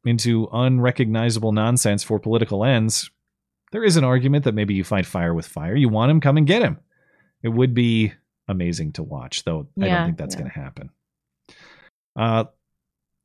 into 0.05 0.47
unrecognizable 0.53 1.51
nonsense 1.51 2.03
for 2.03 2.19
political 2.19 2.63
ends, 2.63 3.09
there 3.71 3.83
is 3.83 3.97
an 3.97 4.03
argument 4.03 4.43
that 4.43 4.53
maybe 4.53 4.75
you 4.75 4.83
fight 4.83 5.05
fire 5.05 5.33
with 5.33 5.47
fire. 5.47 5.75
You 5.75 5.89
want 5.89 6.11
him, 6.11 6.21
come 6.21 6.37
and 6.37 6.45
get 6.45 6.61
him. 6.61 6.79
It 7.41 7.49
would 7.49 7.73
be 7.73 8.13
amazing 8.47 8.93
to 8.93 9.03
watch, 9.03 9.43
though 9.43 9.67
I 9.81 9.87
don't 9.87 10.05
think 10.05 10.17
that's 10.17 10.35
yeah. 10.35 10.41
going 10.41 10.51
to 10.51 10.59
happen. 10.59 10.89
Uh, 12.15 12.45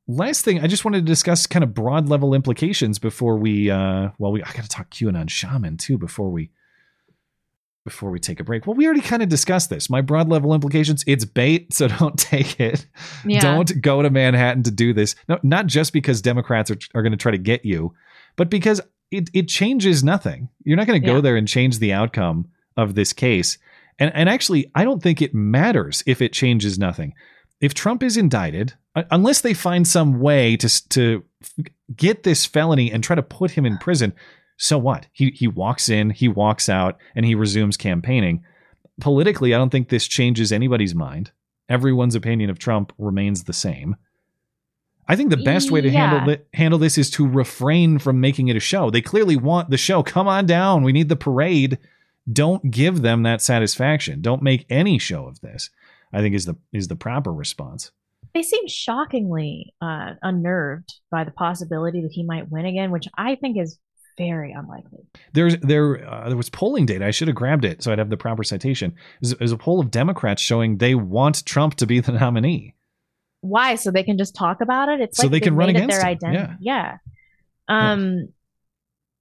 last 0.07 0.43
thing, 0.43 0.59
I 0.59 0.67
just 0.67 0.83
wanted 0.83 0.99
to 0.99 1.11
discuss 1.11 1.45
kind 1.45 1.63
of 1.63 1.73
broad 1.73 2.09
level 2.09 2.33
implications 2.33 2.99
before 2.99 3.37
we. 3.37 3.69
Uh, 3.69 4.09
well, 4.17 4.31
we 4.31 4.43
I 4.43 4.51
got 4.53 4.63
to 4.63 4.69
talk 4.69 4.89
QAnon 4.89 5.29
shaman 5.29 5.77
too 5.77 5.97
before 5.97 6.31
we 6.31 6.49
before 7.83 8.11
we 8.11 8.19
take 8.19 8.39
a 8.39 8.43
break. 8.43 8.67
Well, 8.67 8.75
we 8.75 8.85
already 8.85 9.01
kind 9.01 9.23
of 9.23 9.29
discussed 9.29 9.69
this. 9.69 9.89
My 9.89 10.01
broad 10.01 10.29
level 10.29 10.53
implications. 10.53 11.03
It's 11.07 11.25
bait, 11.25 11.73
so 11.73 11.87
don't 11.99 12.17
take 12.17 12.59
it. 12.59 12.85
Yeah. 13.25 13.39
Don't 13.41 13.81
go 13.81 14.01
to 14.01 14.09
Manhattan 14.09 14.63
to 14.63 14.71
do 14.71 14.93
this. 14.93 15.15
No, 15.27 15.39
not 15.43 15.67
just 15.67 15.93
because 15.93 16.21
Democrats 16.21 16.69
are, 16.71 16.77
are 16.93 17.01
going 17.01 17.11
to 17.11 17.17
try 17.17 17.31
to 17.31 17.37
get 17.37 17.65
you, 17.65 17.93
but 18.35 18.49
because 18.49 18.81
it, 19.09 19.29
it 19.33 19.47
changes 19.47 20.03
nothing. 20.03 20.47
You're 20.63 20.77
not 20.77 20.87
going 20.87 21.01
to 21.01 21.05
go 21.05 21.15
Yeah. 21.15 21.21
there 21.21 21.35
and 21.35 21.47
change 21.47 21.79
the 21.79 21.91
outcome 21.93 22.47
of 22.77 22.95
this 22.95 23.13
case. 23.13 23.57
And, 23.99 24.11
and 24.15 24.29
actually, 24.29 24.71
I 24.73 24.83
don't 24.83 25.01
think 25.03 25.21
it 25.21 25.33
matters 25.33 26.03
if 26.05 26.21
it 26.21 26.33
changes 26.33 26.79
nothing. 26.79 27.13
If 27.59 27.73
Trump 27.73 28.01
is 28.03 28.15
indicted, 28.17 28.73
uh, 28.95 29.03
unless 29.11 29.41
they 29.41 29.53
find 29.53 29.87
some 29.87 30.19
way 30.19 30.55
to, 30.57 30.89
to 30.89 31.23
get 31.95 32.23
this 32.23 32.45
felony 32.45 32.91
and 32.91 33.03
try 33.03 33.15
to 33.15 33.21
put 33.21 33.51
him 33.51 33.65
in 33.65 33.77
prison, 33.77 34.13
so 34.63 34.77
what? 34.77 35.07
He, 35.11 35.31
he 35.31 35.47
walks 35.47 35.89
in, 35.89 36.11
he 36.11 36.27
walks 36.27 36.69
out, 36.69 36.97
and 37.15 37.25
he 37.25 37.33
resumes 37.33 37.77
campaigning. 37.77 38.43
Politically, 38.99 39.55
I 39.55 39.57
don't 39.57 39.71
think 39.71 39.89
this 39.89 40.07
changes 40.07 40.51
anybody's 40.51 40.93
mind. 40.93 41.31
Everyone's 41.67 42.13
opinion 42.13 42.49
of 42.51 42.59
Trump 42.59 42.93
remains 42.99 43.45
the 43.45 43.53
same. 43.53 43.95
I 45.07 45.15
think 45.15 45.31
the 45.31 45.37
best 45.37 45.71
way 45.71 45.81
to 45.81 45.89
Yeah. 45.89 46.09
handle 46.09 46.35
thi- 46.35 46.43
handle 46.53 46.77
this 46.79 46.97
is 46.99 47.09
to 47.11 47.27
refrain 47.27 47.97
from 47.97 48.19
making 48.21 48.49
it 48.49 48.55
a 48.55 48.59
show. 48.59 48.91
They 48.91 49.01
clearly 49.01 49.35
want 49.35 49.71
the 49.71 49.77
show. 49.77 50.03
Come 50.03 50.27
on 50.27 50.45
down. 50.45 50.83
We 50.83 50.91
need 50.91 51.09
the 51.09 51.15
parade. 51.15 51.79
Don't 52.31 52.69
give 52.69 53.01
them 53.01 53.23
that 53.23 53.41
satisfaction. 53.41 54.21
Don't 54.21 54.43
make 54.43 54.65
any 54.69 54.99
show 54.99 55.25
of 55.25 55.41
this. 55.41 55.71
I 56.13 56.19
think 56.21 56.35
is 56.35 56.45
the 56.45 56.55
is 56.71 56.87
the 56.87 56.95
proper 56.95 57.33
response. 57.33 57.91
They 58.35 58.43
seem 58.43 58.67
shockingly 58.67 59.73
uh, 59.81 60.13
unnerved 60.21 60.99
by 61.09 61.23
the 61.23 61.31
possibility 61.31 62.01
that 62.01 62.11
he 62.11 62.23
might 62.23 62.51
win 62.51 62.65
again, 62.65 62.91
which 62.91 63.07
I 63.17 63.35
think 63.35 63.57
is 63.57 63.79
very 64.17 64.51
unlikely. 64.51 65.07
There's 65.33 65.57
there 65.57 66.07
uh, 66.09 66.27
there 66.27 66.37
was 66.37 66.49
polling 66.49 66.85
data. 66.85 67.05
I 67.05 67.11
should 67.11 67.27
have 67.27 67.35
grabbed 67.35 67.65
it 67.65 67.81
so 67.83 67.91
I'd 67.91 67.99
have 67.99 68.09
the 68.09 68.17
proper 68.17 68.43
citation. 68.43 68.93
There's, 69.21 69.35
there's 69.37 69.51
a 69.51 69.57
poll 69.57 69.79
of 69.79 69.91
Democrats 69.91 70.41
showing 70.41 70.77
they 70.77 70.95
want 70.95 71.45
Trump 71.45 71.75
to 71.75 71.85
be 71.85 71.99
the 71.99 72.11
nominee. 72.23 72.75
Why? 73.41 73.75
So 73.75 73.89
they 73.91 74.03
can 74.03 74.17
just 74.17 74.35
talk 74.35 74.61
about 74.61 74.89
it. 74.89 75.01
It's 75.01 75.17
So 75.17 75.23
like 75.23 75.31
they 75.31 75.39
can 75.39 75.55
run 75.55 75.69
against 75.69 75.89
their 75.89 76.01
him. 76.01 76.05
identity. 76.07 76.53
Yeah. 76.61 76.97
Um, 77.67 78.29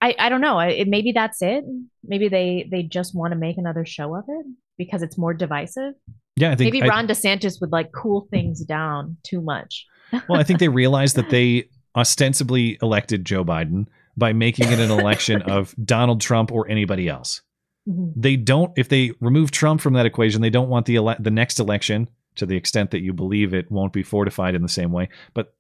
I 0.01 0.14
I 0.18 0.28
don't 0.28 0.41
know. 0.41 0.59
It, 0.61 0.88
maybe 0.88 1.12
that's 1.12 1.41
it. 1.43 1.64
Maybe 2.05 2.28
they 2.28 2.66
they 2.70 2.82
just 2.82 3.14
want 3.14 3.32
to 3.32 3.38
make 3.38 3.59
another 3.59 3.84
show 3.84 4.14
of 4.14 4.24
it 4.28 4.47
because 4.78 5.03
it's 5.03 5.16
more 5.18 5.34
divisive. 5.34 5.95
Yeah, 6.36 6.51
I 6.53 6.55
think 6.57 6.72
maybe 6.72 6.82
I- 6.84 6.88
Ron 6.88 7.07
DeSantis 7.07 7.61
would 7.61 7.72
like 7.72 7.93
cool 7.93 8.26
things 8.30 8.64
down 8.64 9.16
too 9.24 9.41
much. 9.43 9.86
well, 10.28 10.41
I 10.41 10.43
think 10.43 10.59
they 10.59 10.68
realize 10.82 11.14
that 11.14 11.28
they 11.30 11.68
ostensibly 11.97 12.78
elected 12.82 13.24
Joe 13.24 13.45
Biden 13.45 13.86
by 14.21 14.33
making 14.33 14.71
it 14.71 14.79
an 14.79 14.91
election 15.01 15.43
of 15.43 15.75
Donald 15.85 16.21
Trump 16.21 16.53
or 16.53 16.68
anybody 16.68 17.09
else. 17.09 17.43
Mhm. 17.89 18.12
They 18.14 18.37
don't 18.37 18.71
if 18.77 18.89
they 18.89 19.12
remove 19.21 19.51
Trump 19.51 19.81
from 19.81 19.95
that 19.95 20.07
equation, 20.07 20.43
they 20.43 20.51
don't 20.51 20.68
want 20.68 20.87
the 20.87 20.97
ele- 20.97 21.16
the 21.18 21.31
next 21.33 21.59
election 21.59 22.09
to 22.37 22.47
the 22.47 22.57
extent 22.57 22.93
that 22.93 23.01
you 23.01 23.12
believe 23.12 23.53
it 23.53 23.71
won't 23.73 23.93
be 23.93 24.03
fortified 24.05 24.55
in 24.55 24.62
the 24.62 24.68
same 24.68 24.93
way. 24.93 25.09
But 25.35 25.53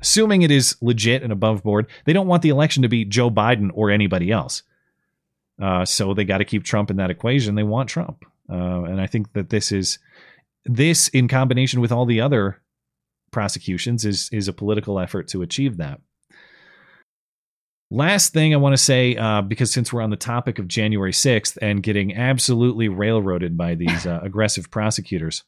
assuming 0.00 0.42
it 0.42 0.50
is 0.50 0.76
legit 0.80 1.22
and 1.22 1.32
above 1.32 1.62
board, 1.62 1.86
they 2.04 2.12
don't 2.12 2.28
want 2.28 2.42
the 2.42 2.48
election 2.50 2.82
to 2.82 2.88
be 2.88 3.04
Joe 3.04 3.30
Biden 3.30 3.70
or 3.74 3.90
anybody 3.90 4.30
else. 4.30 4.62
Uh, 5.60 5.84
so 5.84 6.14
they 6.14 6.24
got 6.24 6.38
to 6.38 6.44
keep 6.44 6.64
Trump 6.64 6.90
in 6.90 6.96
that 6.96 7.10
equation. 7.10 7.54
They 7.54 7.62
want 7.62 7.88
Trump, 7.88 8.24
uh, 8.50 8.82
and 8.84 9.00
I 9.00 9.06
think 9.06 9.32
that 9.34 9.50
this 9.50 9.72
is 9.72 9.98
this 10.64 11.08
in 11.08 11.28
combination 11.28 11.80
with 11.80 11.92
all 11.92 12.06
the 12.06 12.20
other 12.20 12.60
prosecutions 13.30 14.04
is 14.04 14.28
is 14.32 14.48
a 14.48 14.52
political 14.52 14.98
effort 15.00 15.28
to 15.28 15.42
achieve 15.42 15.76
that. 15.78 16.00
Last 17.94 18.32
thing 18.32 18.52
I 18.52 18.56
want 18.56 18.72
to 18.72 18.82
say, 18.82 19.14
uh, 19.14 19.40
because 19.40 19.72
since 19.72 19.92
we're 19.92 20.02
on 20.02 20.10
the 20.10 20.16
topic 20.16 20.58
of 20.58 20.66
January 20.66 21.12
6th 21.12 21.56
and 21.62 21.80
getting 21.80 22.16
absolutely 22.16 22.88
railroaded 22.88 23.56
by 23.56 23.76
these 23.76 24.04
uh, 24.06 24.18
aggressive 24.20 24.68
prosecutors, 24.68 25.44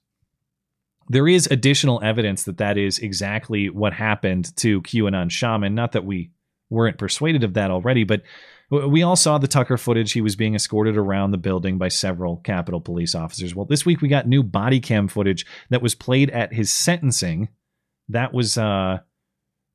there 1.09 1.27
is 1.27 1.49
additional 1.51 2.01
evidence 2.05 2.45
that 2.45 2.59
that 2.59 2.79
is 2.79 3.01
exactly 3.01 3.69
what 3.69 3.93
happened 3.93 4.57
to 4.59 4.81
QAnon 4.83 5.29
Shaman. 5.29 5.75
Not 5.75 5.91
that 5.91 6.05
we 6.05 6.31
weren't 6.71 6.99
persuaded 6.99 7.43
of 7.43 7.55
that 7.55 7.73
already, 7.73 8.05
but 8.05 8.23
we 8.71 9.03
all 9.03 9.17
saw 9.17 9.39
the 9.39 9.49
Tucker 9.49 9.77
footage. 9.77 10.13
He 10.13 10.21
was 10.21 10.37
being 10.37 10.55
escorted 10.55 10.97
around 10.97 11.33
the 11.33 11.39
building 11.39 11.79
by 11.79 11.89
several 11.89 12.37
Capitol 12.37 12.81
police 12.81 13.17
officers. 13.17 13.57
Well, 13.57 13.67
this 13.67 13.85
week 13.85 14.01
we 14.01 14.07
got 14.07 14.29
new 14.29 14.45
body 14.45 14.79
cam 14.79 15.09
footage 15.09 15.45
that 15.71 15.83
was 15.83 15.97
played 15.97 16.31
at 16.31 16.53
his 16.53 16.71
sentencing. 16.71 17.49
That 18.09 18.33
was 18.33 18.57
uh, 18.57 18.99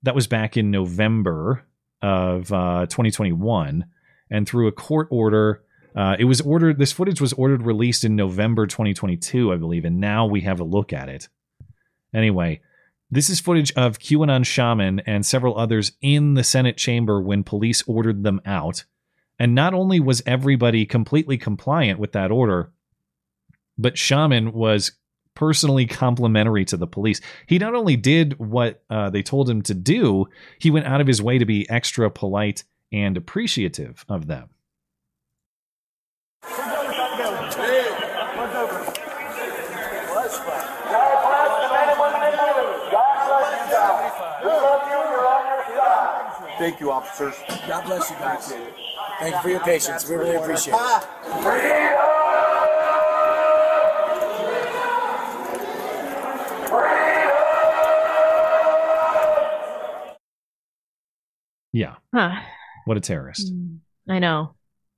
that 0.03 0.15
was 0.15 0.27
back 0.27 0.55
in 0.55 0.71
November 0.71 1.65
of 2.01 2.51
uh, 2.51 2.85
2021, 2.87 3.85
and 4.29 4.47
through 4.47 4.67
a 4.67 4.71
court 4.71 5.07
order, 5.11 5.63
uh, 5.95 6.15
it 6.17 6.25
was 6.25 6.41
ordered. 6.41 6.77
This 6.77 6.91
footage 6.91 7.21
was 7.21 7.33
ordered 7.33 7.63
released 7.63 8.03
in 8.03 8.15
November 8.15 8.65
2022, 8.67 9.51
I 9.51 9.57
believe, 9.57 9.85
and 9.85 9.99
now 9.99 10.25
we 10.25 10.41
have 10.41 10.59
a 10.59 10.65
look 10.65 10.93
at 10.93 11.09
it. 11.09 11.27
Anyway, 12.13 12.61
this 13.09 13.29
is 13.29 13.39
footage 13.41 13.73
of 13.73 13.99
QAnon 13.99 14.45
Shaman 14.45 15.01
and 15.01 15.25
several 15.25 15.57
others 15.57 15.91
in 16.01 16.35
the 16.35 16.43
Senate 16.43 16.77
chamber 16.77 17.21
when 17.21 17.43
police 17.43 17.83
ordered 17.85 18.23
them 18.23 18.39
out. 18.45 18.85
And 19.37 19.53
not 19.53 19.73
only 19.73 19.99
was 19.99 20.23
everybody 20.25 20.85
completely 20.85 21.37
compliant 21.37 21.99
with 21.99 22.13
that 22.13 22.31
order, 22.31 22.71
but 23.77 23.97
Shaman 23.97 24.53
was 24.53 24.93
personally 25.35 25.85
complimentary 25.85 26.65
to 26.65 26.77
the 26.77 26.87
police. 26.87 27.21
He 27.47 27.57
not 27.57 27.73
only 27.73 27.95
did 27.95 28.37
what 28.39 28.83
uh, 28.89 29.09
they 29.09 29.23
told 29.23 29.49
him 29.49 29.61
to 29.63 29.73
do, 29.73 30.27
he 30.59 30.71
went 30.71 30.85
out 30.85 31.01
of 31.01 31.07
his 31.07 31.21
way 31.21 31.37
to 31.37 31.45
be 31.45 31.69
extra 31.69 32.09
polite 32.09 32.63
and 32.91 33.17
appreciative 33.17 34.05
of 34.09 34.27
them. 34.27 34.49
Thank 46.57 46.79
you, 46.79 46.91
officers. 46.91 47.33
God 47.67 47.85
bless 47.85 48.11
you 48.11 48.15
guys. 48.17 48.53
Thank 49.19 49.33
you 49.33 49.41
for 49.41 49.49
your 49.49 49.59
patience. 49.61 50.07
We 50.07 50.15
really 50.15 50.35
appreciate 50.35 50.75
it. 50.75 52.10
Yeah. 61.71 61.95
Huh. 62.13 62.41
What 62.85 62.97
a 62.97 63.01
terrorist. 63.01 63.53
I 64.09 64.19
know. 64.19 64.55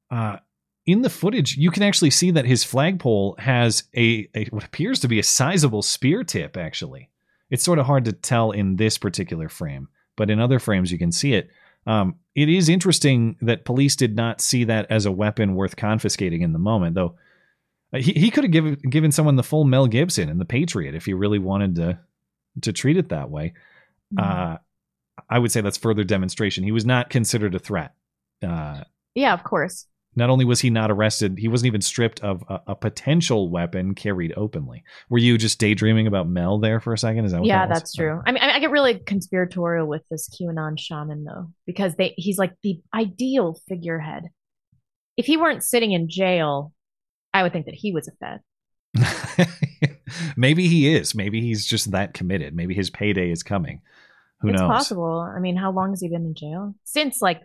Uh, 0.09 0.37
in 0.85 1.01
the 1.01 1.09
footage, 1.09 1.55
you 1.57 1.71
can 1.71 1.83
actually 1.83 2.09
see 2.09 2.31
that 2.31 2.45
his 2.45 2.63
flagpole 2.63 3.35
has 3.39 3.83
a, 3.95 4.27
a 4.35 4.45
what 4.45 4.63
appears 4.65 4.99
to 5.01 5.07
be 5.07 5.19
a 5.19 5.23
sizable 5.23 5.81
spear 5.81 6.23
tip. 6.23 6.57
Actually, 6.57 7.09
it's 7.49 7.63
sort 7.63 7.79
of 7.79 7.85
hard 7.85 8.05
to 8.05 8.11
tell 8.11 8.51
in 8.51 8.75
this 8.75 8.97
particular 8.97 9.49
frame, 9.49 9.87
but 10.15 10.29
in 10.29 10.39
other 10.39 10.59
frames 10.59 10.91
you 10.91 10.97
can 10.97 11.11
see 11.11 11.33
it. 11.33 11.49
Um, 11.85 12.15
it 12.35 12.49
is 12.49 12.69
interesting 12.69 13.37
that 13.41 13.65
police 13.65 13.95
did 13.95 14.15
not 14.15 14.41
see 14.41 14.63
that 14.65 14.87
as 14.89 15.05
a 15.05 15.11
weapon 15.11 15.55
worth 15.55 15.75
confiscating 15.75 16.41
in 16.41 16.53
the 16.53 16.59
moment, 16.59 16.95
though. 16.95 17.15
Uh, 17.93 17.99
He, 17.99 18.13
he 18.13 18.31
could 18.31 18.43
have 18.43 18.51
given 18.51 18.75
given 18.75 19.11
someone 19.11 19.35
the 19.35 19.43
full 19.43 19.65
Mel 19.65 19.87
Gibson 19.87 20.29
and 20.29 20.39
the 20.39 20.45
Patriot 20.45 20.95
if 20.95 21.05
he 21.05 21.13
really 21.13 21.39
wanted 21.39 21.75
to 21.75 21.99
to 22.61 22.73
treat 22.73 22.97
it 22.97 23.09
that 23.09 23.29
way. 23.29 23.53
Uh, 24.17 24.57
I 25.29 25.39
would 25.39 25.51
say 25.51 25.61
that's 25.61 25.77
further 25.77 26.03
demonstration. 26.03 26.63
He 26.63 26.71
was 26.71 26.85
not 26.85 27.09
considered 27.09 27.55
a 27.55 27.59
threat. 27.59 27.93
Uh, 28.45 28.83
Yeah, 29.15 29.33
of 29.33 29.43
course. 29.43 29.87
not 30.15 30.29
only 30.29 30.45
was 30.45 30.59
he 30.59 30.69
not 30.69 30.91
arrested, 30.91 31.37
he 31.39 31.47
wasn't 31.47 31.67
even 31.67 31.81
stripped 31.81 32.19
of 32.21 32.43
a, 32.49 32.61
a 32.67 32.75
potential 32.75 33.49
weapon 33.49 33.95
carried 33.95 34.33
openly. 34.37 34.83
Were 35.09 35.17
you 35.17 35.37
just 35.37 35.59
daydreaming 35.59 36.07
about 36.07 36.27
Mel 36.27 36.59
there 36.59 36.79
for 36.79 36.93
a 36.93 36.97
second? 36.97 37.25
Is 37.25 37.31
that 37.31 37.39
what 37.39 37.47
Yeah, 37.47 37.65
that 37.65 37.73
that's 37.73 37.93
true. 37.93 38.21
I 38.25 38.31
mean, 38.31 38.43
I 38.43 38.55
I 38.55 38.59
get 38.59 38.71
really 38.71 38.99
conspiratorial 38.99 39.87
with 39.87 40.03
this 40.11 40.29
QAnon 40.29 40.77
shaman 40.79 41.23
though, 41.23 41.51
because 41.65 41.95
they 41.95 42.13
he's 42.17 42.37
like 42.37 42.53
the 42.63 42.79
ideal 42.93 43.59
figurehead. 43.67 44.29
If 45.17 45.25
he 45.25 45.37
weren't 45.37 45.63
sitting 45.63 45.91
in 45.93 46.09
jail, 46.09 46.73
I 47.33 47.43
would 47.43 47.53
think 47.53 47.65
that 47.67 47.75
he 47.75 47.91
was 47.91 48.07
a 48.07 48.11
Fed. 48.19 48.41
Maybe 50.37 50.67
he 50.67 50.93
is. 50.93 51.15
Maybe 51.15 51.41
he's 51.41 51.65
just 51.65 51.91
that 51.91 52.13
committed. 52.13 52.55
Maybe 52.55 52.73
his 52.73 52.89
payday 52.89 53.31
is 53.31 53.41
coming. 53.43 53.81
Who 54.43 54.49
it's 54.49 54.61
knows? 54.61 54.67
possible. 54.69 55.19
I 55.19 55.39
mean, 55.39 55.55
how 55.55 55.71
long 55.71 55.89
has 55.91 56.01
he 56.01 56.09
been 56.09 56.25
in 56.25 56.35
jail? 56.35 56.75
Since 56.83 57.21
like 57.21 57.41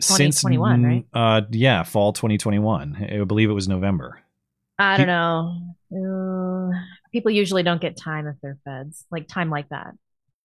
Since 0.00 0.40
2021, 0.42 0.82
right? 0.84 1.06
Uh, 1.12 1.42
yeah, 1.50 1.82
fall 1.82 2.12
2021. 2.12 2.96
I 3.20 3.24
believe 3.24 3.50
it 3.50 3.54
was 3.54 3.68
November. 3.68 4.20
I 4.78 4.96
don't 4.96 5.06
know. 5.08 5.74
Uh, 5.92 6.78
people 7.12 7.32
usually 7.32 7.62
don't 7.64 7.80
get 7.80 7.96
time 7.96 8.26
if 8.28 8.36
they're 8.40 8.58
feds, 8.64 9.04
like 9.10 9.26
time 9.28 9.50
like 9.50 9.68
that. 9.70 9.92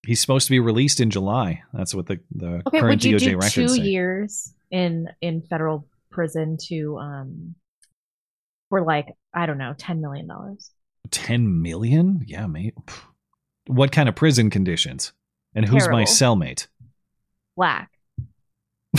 He's 0.06 0.20
supposed 0.20 0.46
to 0.46 0.50
be 0.50 0.60
released 0.60 1.00
in 1.00 1.10
July. 1.10 1.62
That's 1.72 1.94
what 1.94 2.06
the 2.06 2.20
the 2.34 2.62
Okay, 2.66 2.80
current 2.80 2.86
would 2.86 3.04
you 3.04 3.16
DOJ 3.16 3.20
do 3.20 3.36
records 3.36 3.54
two 3.54 3.68
say. 3.68 3.82
years 3.82 4.52
in 4.70 5.08
in 5.20 5.42
federal 5.42 5.86
prison 6.10 6.58
to 6.68 6.98
um 6.98 7.54
for 8.68 8.82
like 8.82 9.06
I 9.32 9.46
don't 9.46 9.58
know, 9.58 9.74
ten 9.78 10.00
million 10.00 10.26
dollars? 10.26 10.70
10 11.10 11.62
million? 11.62 12.22
Yeah, 12.26 12.46
mate. 12.46 12.74
What 13.66 13.92
kind 13.92 14.08
of 14.08 14.14
prison 14.16 14.50
conditions? 14.50 15.12
And 15.54 15.68
who's 15.68 15.88
my 15.88 16.04
cellmate? 16.04 16.66
Black. 17.56 17.90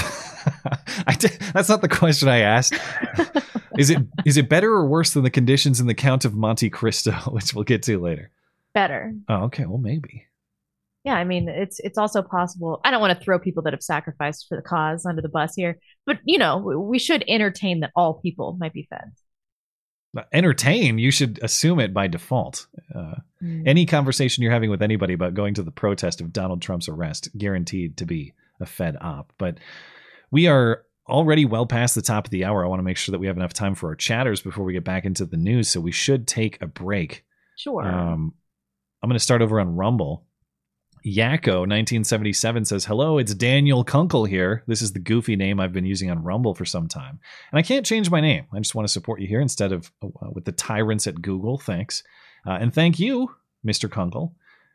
I 1.07 1.15
did, 1.17 1.31
that's 1.53 1.69
not 1.69 1.81
the 1.81 1.89
question 1.89 2.29
I 2.29 2.39
asked. 2.39 2.73
is 3.77 3.89
it 3.89 3.99
is 4.25 4.37
it 4.37 4.49
better 4.49 4.71
or 4.71 4.87
worse 4.87 5.13
than 5.13 5.23
the 5.23 5.29
conditions 5.29 5.79
in 5.79 5.87
the 5.87 5.93
Count 5.93 6.25
of 6.25 6.33
Monte 6.33 6.69
Cristo, 6.69 7.11
which 7.31 7.53
we'll 7.53 7.63
get 7.63 7.83
to 7.83 7.99
later? 7.99 8.31
Better. 8.73 9.13
Oh, 9.29 9.43
okay. 9.45 9.65
Well, 9.65 9.77
maybe. 9.77 10.25
Yeah, 11.03 11.13
I 11.13 11.23
mean 11.23 11.47
it's 11.47 11.79
it's 11.79 11.97
also 11.97 12.21
possible. 12.21 12.81
I 12.83 12.91
don't 12.91 13.01
want 13.01 13.17
to 13.17 13.23
throw 13.23 13.37
people 13.37 13.63
that 13.63 13.73
have 13.73 13.83
sacrificed 13.83 14.47
for 14.49 14.55
the 14.57 14.63
cause 14.63 15.05
under 15.05 15.21
the 15.21 15.29
bus 15.29 15.53
here, 15.55 15.77
but 16.05 16.19
you 16.25 16.37
know 16.37 16.57
we- 16.57 16.99
should 16.99 17.23
entertain 17.27 17.81
that 17.81 17.91
all 17.95 18.15
people 18.15 18.57
might 18.59 18.73
be 18.73 18.87
feds. 18.89 19.21
Entertain. 20.31 20.97
You 20.97 21.11
should 21.11 21.39
assume 21.41 21.79
it 21.79 21.93
by 21.93 22.07
default. 22.07 22.67
Uh, 22.93 23.15
Mm. 23.45 23.67
Any 23.67 23.85
conversation 23.85 24.41
you're 24.41 24.51
having 24.51 24.69
with 24.69 24.81
anybody 24.81 25.13
about 25.13 25.33
going 25.33 25.53
to 25.55 25.63
the 25.63 25.71
protest 25.71 26.21
of 26.21 26.33
Donald 26.33 26.61
Trump's 26.61 26.89
arrest, 26.89 27.29
guaranteed 27.37 27.97
to 27.97 28.05
be 28.05 28.33
a 28.59 28.65
Fed 28.65 28.97
op. 29.01 29.31
But 29.37 29.59
we 30.31 30.47
are 30.47 30.83
already 31.07 31.45
well 31.45 31.67
past 31.67 31.93
the 31.93 32.01
top 32.01 32.25
of 32.25 32.31
the 32.31 32.45
hour. 32.45 32.65
I 32.65 32.67
want 32.67 32.79
to 32.79 32.83
make 32.83 32.97
sure 32.97 33.11
that 33.11 33.19
we 33.19 33.27
have 33.27 33.37
enough 33.37 33.53
time 33.53 33.75
for 33.75 33.89
our 33.89 33.95
chatters 33.95 34.41
before 34.41 34.65
we 34.65 34.73
get 34.73 34.83
back 34.83 35.05
into 35.05 35.25
the 35.25 35.37
news. 35.37 35.69
So 35.69 35.79
we 35.79 35.91
should 35.91 36.27
take 36.27 36.61
a 36.61 36.67
break. 36.67 37.23
Sure. 37.55 37.83
Um, 37.83 38.33
I'm 39.03 39.09
going 39.09 39.17
to 39.17 39.23
start 39.23 39.41
over 39.41 39.59
on 39.59 39.75
Rumble. 39.75 40.25
Yakko 41.05 41.67
1977 41.67 42.65
says, 42.65 42.85
Hello, 42.85 43.19
it's 43.19 43.35
Daniel 43.35 43.83
Kunkel 43.83 44.25
here. 44.25 44.63
This 44.65 44.81
is 44.81 44.93
the 44.93 44.99
goofy 44.99 45.35
name 45.35 45.59
I've 45.59 45.71
been 45.71 45.85
using 45.85 46.09
on 46.09 46.23
Rumble 46.23 46.55
for 46.55 46.65
some 46.65 46.87
time. 46.87 47.19
And 47.51 47.59
I 47.59 47.61
can't 47.61 47.85
change 47.85 48.09
my 48.09 48.21
name. 48.21 48.47
I 48.51 48.57
just 48.57 48.73
want 48.73 48.87
to 48.87 48.91
support 48.91 49.21
you 49.21 49.27
here 49.27 49.39
instead 49.39 49.71
of 49.71 49.91
uh, 50.01 50.29
with 50.31 50.45
the 50.45 50.51
tyrants 50.51 51.05
at 51.05 51.21
Google. 51.21 51.59
Thanks. 51.59 52.01
Uh, 52.45 52.53
and 52.53 52.73
thank 52.73 52.99
you, 52.99 53.35
Mr. 53.65 53.89
Kunkel. 53.89 54.33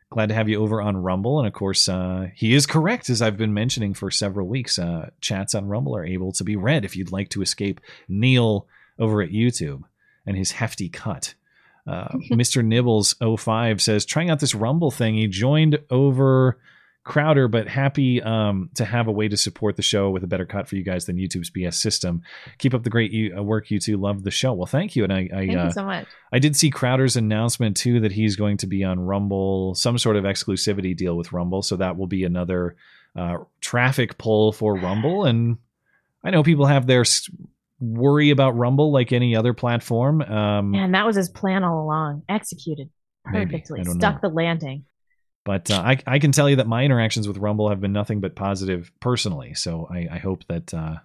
Glad 0.09 0.29
to 0.29 0.35
have 0.35 0.47
you 0.47 0.61
over 0.61 0.81
on 0.81 0.95
Rumble. 0.95 1.39
And 1.39 1.47
of 1.47 1.53
course, 1.53 1.89
uh, 1.89 2.29
he 2.33 2.53
is 2.53 2.65
correct, 2.65 3.09
as 3.09 3.21
I've 3.21 3.37
been 3.37 3.53
mentioning 3.53 3.93
for 3.93 4.09
several 4.09 4.47
weeks. 4.47 4.79
Uh, 4.79 5.09
chats 5.19 5.53
on 5.53 5.67
Rumble 5.67 5.97
are 5.97 6.05
able 6.05 6.31
to 6.33 6.45
be 6.45 6.55
read 6.55 6.85
if 6.85 6.95
you'd 6.95 7.11
like 7.11 7.27
to 7.29 7.41
escape 7.41 7.81
Neal 8.07 8.67
over 8.97 9.21
at 9.21 9.31
YouTube 9.31 9.83
and 10.25 10.37
his 10.37 10.51
hefty 10.51 10.87
cut. 10.87 11.33
Uh, 11.87 12.07
Mr. 12.31 12.63
Nibbles 12.63 13.15
05 13.21 13.81
says, 13.81 14.05
trying 14.05 14.29
out 14.29 14.39
this 14.39 14.55
Rumble 14.55 14.91
thing. 14.91 15.15
He 15.15 15.27
joined 15.27 15.79
over 15.89 16.59
Crowder, 17.03 17.47
but 17.47 17.67
happy 17.67 18.21
um, 18.21 18.69
to 18.75 18.85
have 18.85 19.07
a 19.07 19.11
way 19.11 19.27
to 19.27 19.35
support 19.35 19.75
the 19.75 19.81
show 19.81 20.11
with 20.11 20.23
a 20.23 20.27
better 20.27 20.45
cut 20.45 20.67
for 20.67 20.75
you 20.75 20.83
guys 20.83 21.05
than 21.05 21.17
YouTube's 21.17 21.49
BS 21.49 21.73
system. 21.73 22.21
Keep 22.59 22.75
up 22.75 22.83
the 22.83 22.91
great 22.91 23.11
uh, 23.35 23.41
work, 23.41 23.71
you 23.71 23.79
two. 23.79 23.97
Love 23.97 24.23
the 24.23 24.29
show. 24.29 24.53
Well, 24.53 24.67
thank 24.67 24.95
you. 24.95 25.03
And 25.03 25.11
I, 25.11 25.21
I 25.33 25.47
Thank 25.47 25.57
uh, 25.57 25.63
you 25.63 25.71
so 25.71 25.83
much. 25.83 26.07
I 26.31 26.37
did 26.37 26.55
see 26.55 26.69
Crowder's 26.69 27.15
announcement 27.15 27.75
too 27.75 28.01
that 28.01 28.11
he's 28.11 28.35
going 28.35 28.57
to 28.57 28.67
be 28.67 28.83
on 28.83 28.99
Rumble, 28.99 29.73
some 29.73 29.97
sort 29.97 30.15
of 30.15 30.25
exclusivity 30.25 30.95
deal 30.95 31.17
with 31.17 31.33
Rumble. 31.33 31.63
So 31.63 31.75
that 31.77 31.97
will 31.97 32.05
be 32.05 32.23
another 32.23 32.75
uh, 33.15 33.37
traffic 33.61 34.19
pull 34.19 34.51
for 34.51 34.75
Rumble. 34.75 35.25
And 35.25 35.57
I 36.23 36.29
know 36.29 36.43
people 36.43 36.67
have 36.67 36.85
their 36.85 37.03
worry 37.81 38.29
about 38.29 38.55
Rumble 38.55 38.93
like 38.93 39.11
any 39.11 39.35
other 39.35 39.53
platform. 39.53 40.21
Um, 40.21 40.73
And 40.75 40.93
that 40.93 41.05
was 41.05 41.15
his 41.15 41.29
plan 41.29 41.63
all 41.63 41.83
along. 41.83 42.23
Executed 42.29 42.89
perfectly. 43.25 43.83
Stuck 43.83 44.21
know. 44.21 44.29
the 44.29 44.33
landing. 44.33 44.85
But 45.43 45.71
uh, 45.71 45.81
I, 45.83 45.97
I 46.05 46.19
can 46.19 46.31
tell 46.31 46.49
you 46.49 46.57
that 46.57 46.67
my 46.67 46.83
interactions 46.83 47.27
with 47.27 47.37
Rumble 47.37 47.69
have 47.69 47.81
been 47.81 47.93
nothing 47.93 48.21
but 48.21 48.35
positive 48.35 48.91
personally. 48.99 49.55
So 49.55 49.87
I, 49.91 50.07
I 50.11 50.17
hope 50.19 50.45
that 50.47 50.73
uh, 50.73 50.97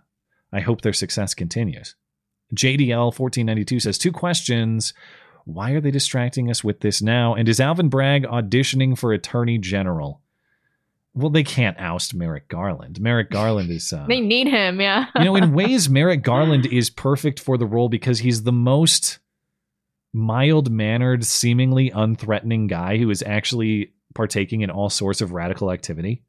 I 0.53 0.61
hope 0.61 0.83
their 0.83 0.93
success 0.93 1.35
continues. 1.35 1.97
JDL 2.55 3.15
fourteen 3.15 3.47
ninety 3.47 3.65
two 3.65 3.81
says 3.81 3.99
two 3.99 4.13
questions. 4.13 4.93
Why 5.45 5.71
are 5.71 5.81
they 5.81 5.91
distracting 5.91 6.51
us 6.51 6.63
with 6.63 6.81
this 6.81 7.01
now? 7.01 7.35
And 7.35 7.49
is 7.49 7.61
Alvin 7.61 7.89
Bragg 7.89 8.25
auditioning 8.25 8.99
for 8.99 9.13
Attorney 9.13 9.59
General? 9.59 10.21
Well, 11.17 11.31
they 11.31 11.45
can't 11.45 11.81
oust 11.81 12.15
Merrick 12.15 12.47
Garland. 12.47 13.01
Merrick 13.01 13.31
Garland 13.31 13.71
is 13.71 13.91
uh, 13.91 14.05
They 14.09 14.21
need 14.21 14.49
him, 14.49 14.81
yeah. 14.81 15.07
you 15.17 15.25
know, 15.25 15.35
in 15.37 15.55
ways, 15.55 15.89
Merrick 15.91 16.23
Garland 16.23 16.67
is 16.67 16.91
perfect 16.91 17.41
for 17.41 17.57
the 17.57 17.67
role 17.67 17.89
because 17.89 18.19
he's 18.19 18.43
the 18.43 18.53
most 18.53 19.19
mild 20.13 20.71
mannered, 20.71 21.25
seemingly 21.25 21.91
unthreatening 21.91 22.69
guy 22.69 22.99
who 22.99 23.09
is 23.09 23.23
actually 23.23 23.93
partaking 24.15 24.61
in 24.61 24.71
all 24.71 24.91
sorts 24.91 25.23
of 25.23 25.33
radical 25.33 25.73
activity. 25.73 26.23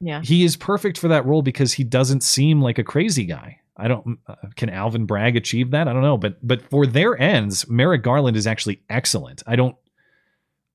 yeah. 0.00 0.20
He 0.22 0.44
is 0.44 0.56
perfect 0.56 0.96
for 0.96 1.08
that 1.08 1.26
role 1.26 1.42
because 1.42 1.72
he 1.72 1.82
doesn't 1.82 2.22
seem 2.22 2.62
like 2.62 2.78
a 2.78 2.84
crazy 2.84 3.24
guy. 3.24 3.58
I 3.76 3.88
don't. 3.88 4.18
Uh, 4.28 4.34
can 4.56 4.68
Alvin 4.68 5.06
Bragg 5.06 5.36
achieve 5.36 5.70
that? 5.70 5.88
I 5.88 5.92
don't 5.92 6.02
know, 6.02 6.18
but 6.18 6.36
but 6.46 6.62
for 6.70 6.86
their 6.86 7.18
ends, 7.20 7.68
Merrick 7.68 8.02
Garland 8.02 8.36
is 8.36 8.46
actually 8.46 8.82
excellent. 8.90 9.42
I 9.46 9.56
don't. 9.56 9.74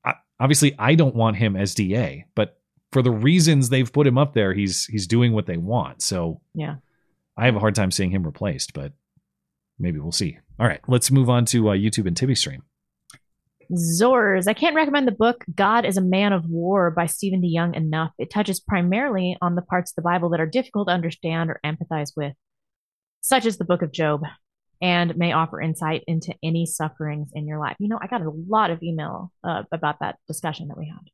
I, 0.04 0.14
obviously, 0.40 0.74
I 0.78 0.94
don't 0.94 1.14
want 1.14 1.36
him 1.36 1.56
as 1.56 1.74
DA, 1.74 2.26
but 2.34 2.55
for 2.92 3.02
the 3.02 3.10
reasons 3.10 3.68
they've 3.68 3.92
put 3.92 4.06
him 4.06 4.18
up 4.18 4.34
there, 4.34 4.52
he's 4.54 4.86
he's 4.86 5.06
doing 5.06 5.32
what 5.32 5.46
they 5.46 5.56
want. 5.56 6.02
So 6.02 6.40
Yeah. 6.54 6.76
I 7.36 7.44
have 7.44 7.56
a 7.56 7.60
hard 7.60 7.74
time 7.74 7.90
seeing 7.90 8.10
him 8.10 8.24
replaced, 8.24 8.72
but 8.72 8.92
maybe 9.78 9.98
we'll 9.98 10.12
see. 10.12 10.38
All 10.58 10.66
right, 10.66 10.80
let's 10.88 11.10
move 11.10 11.28
on 11.28 11.44
to 11.46 11.68
uh, 11.68 11.74
YouTube 11.74 12.06
and 12.06 12.16
Tibby 12.16 12.34
stream. 12.34 12.62
Zors. 13.72 14.46
I 14.48 14.54
can't 14.54 14.76
recommend 14.76 15.06
the 15.06 15.12
book 15.12 15.44
God 15.54 15.84
is 15.84 15.96
a 15.96 16.02
Man 16.02 16.32
of 16.32 16.48
War 16.48 16.90
by 16.90 17.06
Stephen 17.06 17.42
DeYoung 17.42 17.74
enough. 17.76 18.12
It 18.18 18.30
touches 18.30 18.60
primarily 18.60 19.36
on 19.42 19.54
the 19.54 19.62
parts 19.62 19.90
of 19.90 19.96
the 19.96 20.02
Bible 20.02 20.30
that 20.30 20.40
are 20.40 20.46
difficult 20.46 20.88
to 20.88 20.94
understand 20.94 21.50
or 21.50 21.60
empathize 21.64 22.12
with, 22.16 22.34
such 23.20 23.44
as 23.44 23.58
the 23.58 23.64
book 23.64 23.82
of 23.82 23.92
Job, 23.92 24.22
and 24.80 25.16
may 25.16 25.32
offer 25.32 25.60
insight 25.60 26.04
into 26.06 26.32
any 26.42 26.64
sufferings 26.64 27.30
in 27.34 27.46
your 27.46 27.58
life. 27.58 27.76
You 27.78 27.88
know, 27.88 27.98
I 28.00 28.06
got 28.06 28.22
a 28.22 28.30
lot 28.30 28.70
of 28.70 28.82
email 28.82 29.32
uh, 29.42 29.64
about 29.72 30.00
that 30.00 30.16
discussion 30.28 30.68
that 30.68 30.78
we 30.78 30.86
had. 30.86 31.10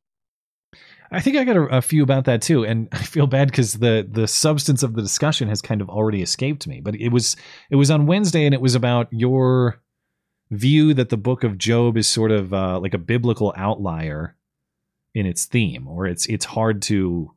I 1.10 1.20
think 1.20 1.36
I 1.36 1.44
got 1.44 1.56
a, 1.56 1.62
a 1.64 1.82
few 1.82 2.02
about 2.02 2.24
that 2.24 2.42
too, 2.42 2.64
and 2.64 2.88
I 2.92 3.02
feel 3.02 3.26
bad 3.26 3.48
because 3.48 3.74
the 3.74 4.06
the 4.10 4.26
substance 4.26 4.82
of 4.82 4.94
the 4.94 5.02
discussion 5.02 5.48
has 5.48 5.62
kind 5.62 5.80
of 5.80 5.88
already 5.88 6.22
escaped 6.22 6.66
me. 6.66 6.80
But 6.80 6.96
it 6.96 7.10
was 7.10 7.36
it 7.70 7.76
was 7.76 7.90
on 7.90 8.06
Wednesday, 8.06 8.46
and 8.46 8.54
it 8.54 8.60
was 8.60 8.74
about 8.74 9.08
your 9.10 9.80
view 10.50 10.94
that 10.94 11.08
the 11.08 11.16
Book 11.16 11.44
of 11.44 11.58
Job 11.58 11.96
is 11.96 12.06
sort 12.08 12.30
of 12.30 12.52
uh, 12.52 12.78
like 12.80 12.94
a 12.94 12.98
biblical 12.98 13.52
outlier 13.56 14.36
in 15.14 15.26
its 15.26 15.46
theme, 15.46 15.86
or 15.86 16.06
it's 16.06 16.26
it's 16.26 16.44
hard 16.44 16.82
to 16.82 17.32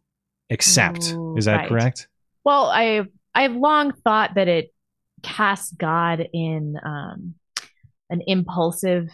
accept. 0.49 1.13
Ooh, 1.13 1.35
is 1.37 1.45
that 1.45 1.57
right. 1.57 1.69
correct? 1.69 2.07
Well, 2.43 2.65
I 2.65 3.03
I've 3.33 3.55
long 3.55 3.91
thought 3.91 4.35
that 4.35 4.47
it 4.47 4.73
casts 5.23 5.71
God 5.73 6.27
in 6.33 6.75
um, 6.85 7.35
an 8.09 8.21
impulsive 8.27 9.09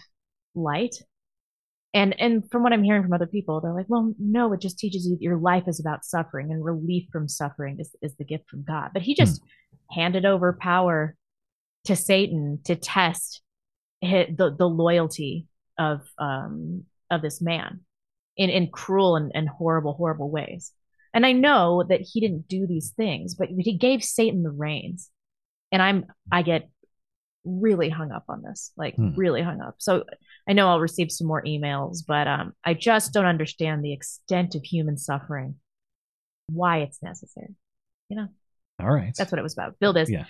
light. 0.54 0.94
And 1.94 2.18
and 2.18 2.50
from 2.50 2.62
what 2.62 2.72
I'm 2.72 2.82
hearing 2.82 3.02
from 3.02 3.12
other 3.12 3.26
people, 3.26 3.60
they're 3.60 3.74
like, 3.74 3.86
well, 3.88 4.14
no, 4.18 4.52
it 4.52 4.60
just 4.60 4.78
teaches 4.78 5.06
you 5.06 5.16
that 5.16 5.22
your 5.22 5.36
life 5.36 5.64
is 5.66 5.78
about 5.78 6.04
suffering 6.04 6.50
and 6.50 6.64
relief 6.64 7.08
from 7.12 7.28
suffering 7.28 7.78
is, 7.80 7.94
is 8.00 8.14
the 8.16 8.24
gift 8.24 8.48
from 8.48 8.64
God. 8.64 8.90
But 8.94 9.02
he 9.02 9.14
just 9.14 9.42
handed 9.90 10.24
over 10.24 10.56
power 10.58 11.14
to 11.84 11.96
Satan 11.96 12.60
to 12.64 12.76
test 12.76 13.42
the 14.00 14.54
the 14.58 14.68
loyalty 14.68 15.46
of 15.78 16.00
um 16.18 16.84
of 17.10 17.22
this 17.22 17.40
man 17.42 17.80
in 18.36 18.50
in 18.50 18.68
cruel 18.68 19.16
and, 19.16 19.30
and 19.34 19.48
horrible 19.48 19.92
horrible 19.92 20.30
ways. 20.30 20.72
And 21.14 21.26
I 21.26 21.32
know 21.32 21.84
that 21.88 22.00
he 22.00 22.20
didn't 22.20 22.48
do 22.48 22.66
these 22.66 22.92
things, 22.96 23.34
but 23.34 23.48
he 23.48 23.76
gave 23.76 24.02
Satan 24.02 24.42
the 24.42 24.50
reins. 24.50 25.10
And 25.70 25.82
I'm 25.82 26.06
I 26.30 26.42
get 26.42 26.70
really 27.44 27.88
hung 27.88 28.12
up 28.12 28.24
on 28.28 28.42
this, 28.42 28.72
like 28.76 28.94
Hmm. 28.96 29.14
really 29.16 29.42
hung 29.42 29.60
up. 29.60 29.76
So 29.78 30.04
I 30.48 30.52
know 30.52 30.68
I'll 30.68 30.80
receive 30.80 31.10
some 31.10 31.26
more 31.26 31.42
emails, 31.42 31.98
but 32.06 32.26
um, 32.28 32.52
I 32.64 32.74
just 32.74 33.12
don't 33.12 33.26
understand 33.26 33.84
the 33.84 33.92
extent 33.92 34.54
of 34.54 34.62
human 34.64 34.96
suffering, 34.96 35.56
why 36.48 36.78
it's 36.78 37.02
necessary. 37.02 37.54
You 38.08 38.16
know, 38.16 38.28
All 38.80 38.90
right. 38.90 39.12
that's 39.16 39.32
what 39.32 39.38
it 39.38 39.42
was 39.42 39.54
about. 39.54 39.78
Bill 39.80 39.92
Diz. 39.92 40.10
Yeah. 40.10 40.24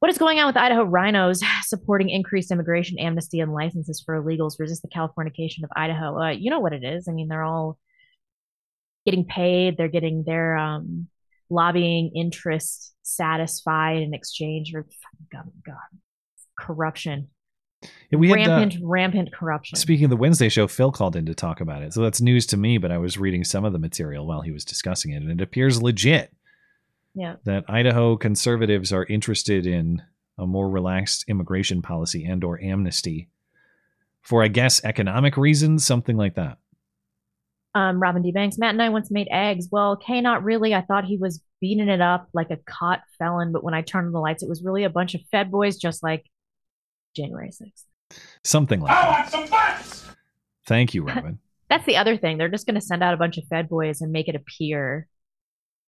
What 0.00 0.10
is 0.10 0.18
going 0.18 0.40
on 0.40 0.46
with 0.46 0.56
Idaho 0.56 0.84
RINOs 0.84 1.42
supporting 1.62 2.08
increased 2.10 2.50
immigration 2.50 2.98
amnesty 2.98 3.38
and 3.40 3.52
licenses 3.52 4.02
for 4.04 4.20
illegals 4.20 4.58
resist 4.58 4.82
the 4.82 4.88
Californication 4.88 5.62
of 5.62 5.70
Idaho? 5.76 6.18
Uh, 6.20 6.30
you 6.30 6.50
know 6.50 6.58
what 6.60 6.72
it 6.72 6.82
is. 6.84 7.06
I 7.08 7.12
mean, 7.12 7.28
they're 7.28 7.44
all 7.44 7.78
getting 9.06 9.24
paid. 9.24 9.76
They're 9.76 9.88
getting 9.88 10.24
their 10.24 10.56
um, 10.56 11.06
lobbying 11.50 12.12
interests 12.16 12.92
satisfied 13.02 14.02
in 14.02 14.12
exchange 14.14 14.72
for 14.72 14.86
God, 15.30 15.50
God, 15.64 15.76
corruption. 16.66 17.28
Yeah, 18.10 18.18
we 18.20 18.28
had, 18.28 18.46
uh, 18.46 18.50
rampant, 18.50 18.80
rampant 18.82 19.32
corruption. 19.32 19.76
Speaking 19.76 20.04
of 20.04 20.10
the 20.10 20.16
Wednesday 20.16 20.48
show, 20.48 20.68
Phil 20.68 20.92
called 20.92 21.16
in 21.16 21.26
to 21.26 21.34
talk 21.34 21.60
about 21.60 21.82
it. 21.82 21.92
So 21.92 22.00
that's 22.00 22.20
news 22.20 22.46
to 22.46 22.56
me, 22.56 22.78
but 22.78 22.92
I 22.92 22.98
was 22.98 23.18
reading 23.18 23.42
some 23.44 23.64
of 23.64 23.72
the 23.72 23.78
material 23.80 24.26
while 24.26 24.42
he 24.42 24.52
was 24.52 24.64
discussing 24.64 25.12
it, 25.12 25.22
and 25.22 25.30
it 25.30 25.42
appears 25.42 25.82
legit 25.82 26.32
yeah. 27.14 27.36
that 27.44 27.64
Idaho 27.68 28.16
conservatives 28.16 28.92
are 28.92 29.04
interested 29.06 29.66
in 29.66 30.00
a 30.38 30.46
more 30.46 30.70
relaxed 30.70 31.24
immigration 31.28 31.82
policy 31.82 32.24
and 32.24 32.44
or 32.44 32.60
amnesty 32.62 33.28
for 34.22 34.44
I 34.44 34.48
guess 34.48 34.84
economic 34.84 35.36
reasons, 35.36 35.84
something 35.84 36.16
like 36.16 36.36
that. 36.36 36.58
um, 37.74 38.00
Robin 38.00 38.22
D. 38.22 38.32
Banks. 38.32 38.58
Matt 38.58 38.74
and 38.74 38.82
I 38.82 38.88
once 38.90 39.10
made 39.10 39.28
eggs. 39.30 39.68
Well, 39.70 39.96
Kay, 39.96 40.20
not 40.20 40.44
really. 40.44 40.74
I 40.74 40.82
thought 40.82 41.04
he 41.04 41.16
was 41.16 41.42
beating 41.60 41.88
it 41.88 42.00
up 42.00 42.28
like 42.32 42.50
a 42.50 42.58
caught 42.66 43.00
felon, 43.18 43.52
but 43.52 43.64
when 43.64 43.74
I 43.74 43.82
turned 43.82 44.06
on 44.06 44.12
the 44.12 44.20
lights, 44.20 44.42
it 44.42 44.48
was 44.48 44.62
really 44.62 44.84
a 44.84 44.90
bunch 44.90 45.14
of 45.14 45.22
Fed 45.30 45.50
boys, 45.50 45.76
just 45.76 46.02
like 46.02 46.24
January 47.16 47.50
6th. 47.50 48.18
Something 48.44 48.80
like 48.80 48.92
I 48.92 49.02
that. 49.02 49.10
want 49.10 49.30
some 49.30 49.46
butts! 49.48 50.06
Thank 50.66 50.94
you, 50.94 51.02
Robin. 51.06 51.38
That's 51.70 51.86
the 51.86 51.96
other 51.96 52.16
thing. 52.16 52.36
They're 52.38 52.48
just 52.48 52.66
going 52.66 52.74
to 52.74 52.80
send 52.80 53.02
out 53.02 53.14
a 53.14 53.16
bunch 53.16 53.38
of 53.38 53.44
Fed 53.48 53.68
boys 53.68 54.00
and 54.00 54.12
make 54.12 54.28
it 54.28 54.34
appear 54.34 55.08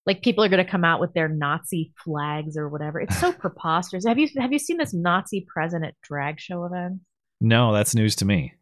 like 0.06 0.22
people 0.22 0.44
are 0.44 0.48
going 0.50 0.62
to 0.64 0.70
come 0.70 0.84
out 0.84 1.00
with 1.00 1.14
their 1.14 1.28
Nazi 1.28 1.92
flags 2.04 2.56
or 2.58 2.68
whatever. 2.68 3.00
It's 3.00 3.18
so 3.18 3.32
preposterous. 3.44 4.04
Have 4.06 4.18
you 4.18 4.28
have 4.38 4.52
you 4.52 4.58
seen 4.58 4.76
this 4.76 4.92
Nazi 4.94 5.46
president 5.52 5.94
drag 6.02 6.40
show 6.40 6.64
event? 6.64 7.00
no, 7.40 7.72
that's 7.72 7.94
news 7.94 8.14
to 8.16 8.24
me. 8.24 8.52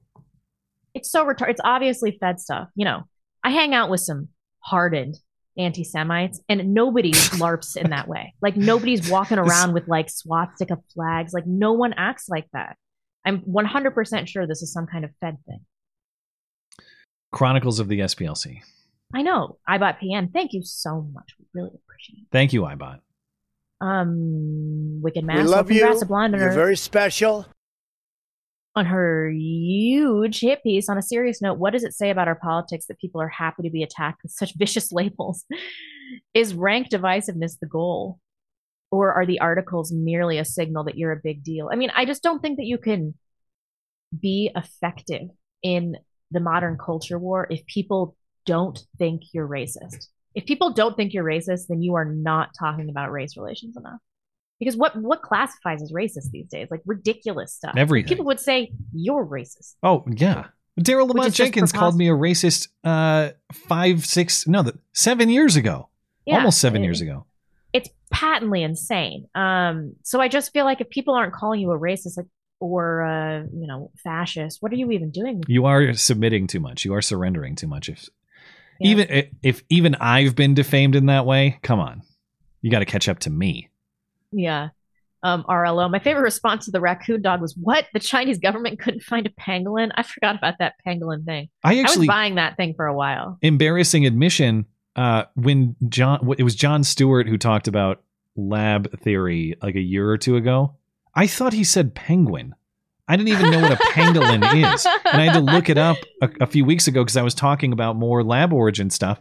it's 0.94 1.10
so 1.10 1.24
retarded. 1.24 1.50
It's 1.50 1.60
obviously 1.64 2.16
Fed 2.20 2.40
stuff. 2.40 2.68
You 2.74 2.84
know, 2.84 3.02
I 3.44 3.50
hang 3.50 3.74
out 3.74 3.90
with 3.90 4.00
some 4.00 4.28
hardened 4.60 5.18
anti 5.58 5.84
Semites, 5.84 6.40
and 6.48 6.74
nobody 6.74 7.12
LARPs 7.38 7.76
in 7.76 7.90
that 7.90 8.08
way. 8.08 8.34
Like 8.40 8.56
nobody's 8.56 9.10
walking 9.10 9.38
around 9.38 9.72
with 9.72 9.88
like 9.88 10.10
swastika 10.10 10.78
flags. 10.94 11.32
Like 11.32 11.46
no 11.46 11.72
one 11.72 11.94
acts 11.96 12.28
like 12.28 12.46
that. 12.52 12.76
I'm 13.24 13.40
100% 13.42 14.28
sure 14.28 14.46
this 14.46 14.62
is 14.62 14.72
some 14.72 14.86
kind 14.86 15.04
of 15.04 15.10
Fed 15.20 15.38
thing. 15.46 15.60
Chronicles 17.30 17.78
of 17.78 17.88
the 17.88 18.00
SPLC. 18.00 18.60
I 19.14 19.22
know. 19.22 19.58
I 19.66 19.78
bought 19.78 20.00
PN. 20.00 20.32
Thank 20.32 20.52
you 20.52 20.62
so 20.64 21.08
much. 21.12 21.34
We 21.38 21.46
really 21.54 21.70
appreciate 21.74 22.22
it. 22.22 22.26
Thank 22.32 22.52
you, 22.52 22.62
iBot. 22.62 22.96
it. 22.96 23.00
Um, 23.80 25.00
Wicked 25.02 25.26
We 25.26 25.42
love 25.42 25.70
you. 25.70 25.80
Congrats 25.80 26.04
Blonde 26.04 26.34
You're 26.34 26.52
very 26.52 26.76
special. 26.76 27.46
On 28.74 28.86
her 28.86 29.30
huge 29.30 30.40
hit 30.40 30.62
piece. 30.62 30.88
On 30.88 30.98
a 30.98 31.02
serious 31.02 31.42
note, 31.42 31.58
what 31.58 31.72
does 31.72 31.84
it 31.84 31.94
say 31.94 32.10
about 32.10 32.28
our 32.28 32.34
politics 32.34 32.86
that 32.86 32.98
people 32.98 33.20
are 33.20 33.28
happy 33.28 33.62
to 33.62 33.70
be 33.70 33.82
attacked 33.82 34.22
with 34.22 34.32
such 34.32 34.54
vicious 34.56 34.92
labels? 34.92 35.44
Is 36.34 36.54
rank 36.54 36.88
divisiveness 36.88 37.58
the 37.60 37.66
goal? 37.66 38.18
Or 38.90 39.12
are 39.12 39.24
the 39.24 39.40
articles 39.40 39.90
merely 39.90 40.38
a 40.38 40.44
signal 40.44 40.84
that 40.84 40.98
you're 40.98 41.12
a 41.12 41.20
big 41.22 41.42
deal? 41.42 41.70
I 41.72 41.76
mean, 41.76 41.90
I 41.96 42.04
just 42.04 42.22
don't 42.22 42.40
think 42.40 42.58
that 42.58 42.66
you 42.66 42.76
can 42.76 43.14
be 44.18 44.50
effective 44.54 45.28
in 45.62 45.96
the 46.30 46.40
modern 46.40 46.76
culture 46.76 47.18
war 47.18 47.46
if 47.48 47.64
people 47.66 48.16
don't 48.44 48.78
think 48.98 49.22
you're 49.32 49.48
racist. 49.48 50.08
If 50.34 50.44
people 50.44 50.72
don't 50.72 50.96
think 50.96 51.14
you're 51.14 51.24
racist, 51.24 51.68
then 51.68 51.82
you 51.82 51.94
are 51.94 52.04
not 52.04 52.50
talking 52.58 52.90
about 52.90 53.12
race 53.12 53.36
relations 53.36 53.76
enough. 53.76 54.00
Because 54.62 54.76
what 54.76 54.94
what 54.94 55.22
classifies 55.22 55.82
as 55.82 55.90
racist 55.90 56.30
these 56.30 56.46
days? 56.46 56.68
Like 56.70 56.82
ridiculous 56.86 57.52
stuff. 57.52 57.74
Everything. 57.76 58.08
People 58.08 58.26
would 58.26 58.38
say 58.38 58.70
you're 58.92 59.26
racist. 59.26 59.74
Oh 59.82 60.04
yeah, 60.08 60.46
Daryl 60.78 61.08
Lamont 61.08 61.34
Jenkins 61.34 61.72
called 61.72 61.96
me 61.96 62.08
a 62.08 62.12
racist 62.12 62.68
uh 62.84 63.30
five 63.52 64.06
six 64.06 64.46
no 64.46 64.62
the, 64.62 64.78
seven 64.92 65.28
years 65.30 65.56
ago, 65.56 65.88
Yeah, 66.26 66.36
almost 66.36 66.60
seven 66.60 66.82
it- 66.82 66.84
years 66.84 67.00
ago. 67.00 67.26
It's 67.72 67.88
patently 68.12 68.62
insane. 68.62 69.26
Um, 69.34 69.96
so 70.04 70.20
I 70.20 70.28
just 70.28 70.52
feel 70.52 70.64
like 70.64 70.80
if 70.80 70.90
people 70.90 71.14
aren't 71.14 71.32
calling 71.32 71.58
you 71.58 71.72
a 71.72 71.78
racist 71.78 72.16
like, 72.18 72.26
or 72.60 73.02
uh, 73.02 73.38
you 73.52 73.66
know 73.66 73.90
fascist, 74.04 74.58
what 74.60 74.70
are 74.70 74.76
you 74.76 74.92
even 74.92 75.10
doing? 75.10 75.42
You 75.48 75.64
are 75.64 75.92
submitting 75.94 76.46
too 76.46 76.60
much. 76.60 76.84
You 76.84 76.94
are 76.94 77.02
surrendering 77.02 77.56
too 77.56 77.66
much. 77.66 77.88
If 77.88 78.08
even 78.80 79.08
if, 79.10 79.26
if 79.42 79.62
even 79.70 79.96
I've 79.96 80.36
been 80.36 80.54
defamed 80.54 80.94
in 80.94 81.06
that 81.06 81.26
way, 81.26 81.58
come 81.62 81.80
on, 81.80 82.02
you 82.60 82.70
got 82.70 82.78
to 82.78 82.84
catch 82.84 83.08
up 83.08 83.18
to 83.20 83.30
me. 83.30 83.70
Yeah. 84.32 84.68
Um, 85.24 85.44
RLO. 85.48 85.88
My 85.88 86.00
favorite 86.00 86.22
response 86.22 86.64
to 86.64 86.72
the 86.72 86.80
raccoon 86.80 87.22
dog 87.22 87.40
was, 87.40 87.56
"What? 87.56 87.86
The 87.94 88.00
Chinese 88.00 88.38
government 88.38 88.80
couldn't 88.80 89.02
find 89.02 89.24
a 89.24 89.30
pangolin? 89.30 89.92
I 89.94 90.02
forgot 90.02 90.34
about 90.34 90.54
that 90.58 90.74
pangolin 90.84 91.24
thing. 91.24 91.48
I 91.62 91.78
actually- 91.78 92.08
was 92.08 92.14
buying 92.14 92.34
that 92.34 92.56
thing 92.56 92.74
for 92.74 92.86
a 92.86 92.94
while. 92.94 93.38
Embarrassing 93.40 94.04
admission. 94.04 94.66
Uh, 94.96 95.24
when 95.36 95.76
John, 95.88 96.28
it 96.36 96.42
was 96.42 96.54
Jon 96.56 96.82
Stewart 96.82 97.28
who 97.28 97.38
talked 97.38 97.68
about 97.68 98.02
lab 98.36 98.98
theory 99.00 99.54
like 99.62 99.76
a 99.76 99.80
year 99.80 100.10
or 100.10 100.18
two 100.18 100.36
ago. 100.36 100.74
I 101.14 101.26
thought 101.26 101.52
he 101.52 101.64
said 101.64 101.94
penguin. 101.94 102.54
I 103.08 103.16
didn't 103.16 103.28
even 103.28 103.50
know 103.50 103.60
what 103.60 103.72
a 103.72 103.76
pangolin 103.76 104.74
is, 104.74 104.86
and 104.86 105.20
I 105.20 105.24
had 105.26 105.34
to 105.34 105.40
look 105.40 105.68
it 105.68 105.76
up 105.78 105.98
a, 106.22 106.30
a 106.40 106.46
few 106.46 106.64
weeks 106.64 106.86
ago 106.88 107.02
because 107.02 107.16
I 107.16 107.22
was 107.22 107.34
talking 107.34 107.72
about 107.72 107.96
more 107.96 108.24
lab 108.24 108.52
origin 108.52 108.90
stuff. 108.90 109.20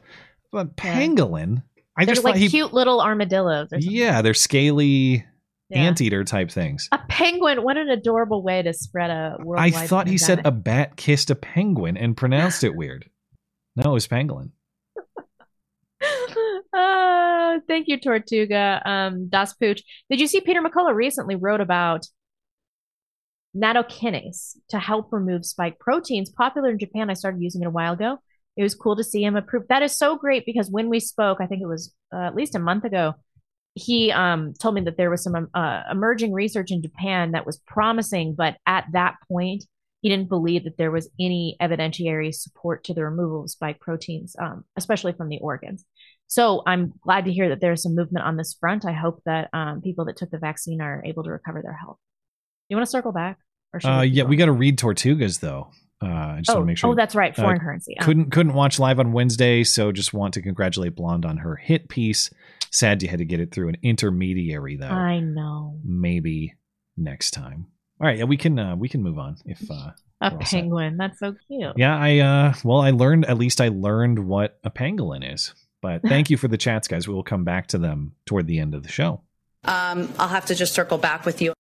But 0.52 0.76
pangolin, 0.78 1.64
I 1.98 2.06
They're 2.06 2.16
just 2.16 2.24
like 2.26 2.36
he, 2.36 2.48
cute 2.50 2.74
little 2.74 3.02
armadillos. 3.02 3.68
Or 3.74 3.82
something. 3.82 3.92
yeah, 3.92 4.22
they're 4.22 4.34
scaly 4.34 5.26
Yeah. 5.70 5.80
anteater 5.80 6.24
type 6.24 6.50
things. 6.50 6.88
A 6.92 7.00
penguin. 7.10 7.64
What 7.64 7.78
an 7.78 7.90
adorable 7.90 8.44
way 8.44 8.62
to 8.62 8.74
spread 8.74 9.10
a 9.10 9.38
worldwide. 9.40 9.74
I 9.74 9.88
thought 9.88 10.08
he 10.08 10.18
said 10.18 10.42
a 10.46 10.52
bat 10.52 10.96
kissed 10.96 11.30
a 11.30 11.36
penguin 11.36 11.98
and 11.98 12.16
pronounced 12.16 12.64
it 12.66 12.76
weird. 12.76 13.10
No, 13.76 13.92
it 13.92 13.94
was 13.94 14.08
pangolin. 14.08 14.52
uh, 16.74 17.60
thank 17.68 17.88
you, 17.88 18.00
Tortuga. 18.00 18.82
Um, 18.86 19.28
Das 19.30 19.54
Pooch. 19.54 19.82
Did 20.10 20.20
you 20.20 20.28
see 20.28 20.42
Peter 20.42 20.62
McCullough 20.62 20.96
recently 20.96 21.36
wrote 21.36 21.62
about 21.62 22.06
nattokinase 23.56 24.56
to 24.70 24.80
help 24.80 25.12
remove 25.12 25.46
spike 25.46 25.80
proteins? 25.80 26.30
Popular 26.30 26.70
in 26.70 26.80
Japan. 26.80 27.10
I 27.10 27.14
started 27.14 27.42
using 27.42 27.62
it 27.62 27.68
a 27.68 27.72
while 27.72 27.94
ago. 27.94 28.20
It 28.58 28.64
was 28.64 28.76
cool 28.76 28.96
to 28.96 29.04
see 29.04 29.24
him 29.24 29.36
approve. 29.36 29.64
That 29.70 29.82
is 29.82 29.98
so 29.98 30.18
great 30.18 30.46
because 30.46 30.70
when 30.70 30.90
we 30.90 31.00
spoke, 31.00 31.40
I 31.40 31.48
think 31.48 31.62
it 31.62 31.68
was 31.68 31.94
uh, 32.14 32.20
at 32.20 32.36
least 32.36 32.56
a 32.56 32.60
month 32.60 32.84
ago, 32.84 33.16
he 33.74 34.12
um, 34.12 34.54
told 34.60 34.76
me 34.76 34.82
that 34.82 34.98
there 34.98 35.10
was 35.10 35.24
some 35.24 35.36
um, 35.36 35.50
uh, 35.54 35.84
emerging 35.90 36.34
research 36.34 36.72
in 36.72 36.82
Japan 36.82 37.32
that 37.32 37.46
was 37.46 37.60
promising, 37.66 38.36
but 38.38 38.58
at 38.68 38.86
that 38.92 39.16
point, 39.30 39.64
he 40.02 40.10
didn't 40.10 40.30
believe 40.30 40.64
that 40.64 40.78
there 40.78 40.92
was 40.92 41.10
any 41.20 41.56
evidentiary 41.62 42.34
support 42.34 42.84
to 42.86 42.94
the 42.94 43.06
removal 43.06 43.44
of 43.44 43.50
spike 43.50 43.80
proteins, 43.80 44.36
um, 44.42 44.66
especially 44.76 45.14
from 45.14 45.30
the 45.30 45.40
organs. 45.40 45.86
So 46.28 46.64
I'm 46.66 46.94
glad 47.04 47.26
to 47.26 47.34
hear 47.34 47.50
that 47.50 47.62
there's 47.62 47.84
some 47.84 47.96
movement 47.96 48.26
on 48.26 48.36
this 48.36 48.56
front. 48.60 48.86
I 48.86 48.94
hope 48.94 49.22
that 49.26 49.50
um, 49.54 49.82
people 49.82 50.06
that 50.06 50.18
took 50.18 50.32
the 50.32 50.40
vaccine 50.40 50.82
are 50.82 51.04
able 51.06 51.24
to 51.24 51.30
recover 51.30 51.62
their 51.62 51.74
health. 51.74 51.98
You 52.68 52.78
want 52.78 52.88
to 52.88 52.92
circle 52.92 53.12
back? 53.12 53.38
Or 53.74 53.80
should 53.80 53.90
Uh, 53.90 54.02
yeah, 54.02 54.24
we 54.24 54.38
got 54.38 54.46
to 54.46 54.54
read 54.54 54.78
Tortugas 54.78 55.40
though. 55.40 55.72
Uh, 56.04 56.08
I 56.08 56.38
just 56.40 56.50
Oh, 56.50 56.56
want 56.56 56.64
to 56.64 56.66
make 56.68 56.78
sure. 56.78 56.90
oh, 56.90 56.96
that's 56.96 57.14
right, 57.16 57.36
foreign 57.36 57.60
currency. 57.60 57.96
Uh. 58.00 58.04
Couldn't 58.06 58.32
couldn't 58.32 58.54
watch 58.54 58.80
live 58.80 59.00
on 59.00 59.12
Wednesday, 59.12 59.64
so 59.64 59.92
just 59.92 60.14
want 60.14 60.34
to 60.34 60.42
congratulate 60.42 60.96
Blonde 60.96 61.26
on 61.26 61.38
her 61.38 61.56
hit 61.56 61.90
piece. 61.90 62.30
Sad 62.72 63.04
you 63.04 63.10
had 63.10 63.20
to 63.20 63.26
get 63.26 63.40
it 63.40 63.52
through 63.52 63.70
an 63.70 63.78
intermediary 63.84 64.78
though. 64.78 64.88
I 64.88 65.20
know. 65.20 65.80
Maybe 65.84 66.56
next 66.98 67.32
time. 67.32 67.68
All 68.00 68.08
right, 68.08 68.18
yeah, 68.18 68.24
we 68.24 68.38
can 68.38 68.58
uh, 68.58 68.76
we 68.76 68.90
can 68.90 69.04
move 69.04 69.20
on 69.20 69.36
if 69.46 69.62
uh, 69.70 69.74
A 69.74 69.94
we're 70.22 70.30
all 70.32 70.40
set. 70.40 70.48
penguin. 70.50 70.98
That's 70.98 71.20
so 71.20 71.36
cute. 71.48 71.74
Yeah, 71.78 71.96
I 71.96 72.18
uh 72.20 72.54
well 72.64 72.80
I 72.82 72.90
learned 72.92 73.26
at 73.26 73.38
least 73.38 73.62
I 73.62 73.68
learned 73.68 74.20
what 74.20 74.58
a 74.64 74.72
pangolin 74.72 75.34
is. 75.34 75.54
But 75.84 76.02
thank 76.08 76.30
you 76.32 76.38
for 76.38 76.48
the 76.48 76.58
chats, 76.58 76.88
guys. 76.88 77.08
We 77.08 77.14
will 77.14 77.24
come 77.24 77.44
back 77.44 77.68
to 77.68 77.78
them 77.78 78.14
toward 78.26 78.48
the 78.48 78.58
end 78.60 78.74
of 78.74 78.82
the 78.84 78.90
show. 78.90 79.22
Um, 79.66 80.12
I'll 80.18 80.28
have 80.30 80.48
to 80.48 80.56
just 80.56 80.74
circle 80.74 80.98
back 80.98 81.26
with 81.26 81.42
you. 81.44 81.54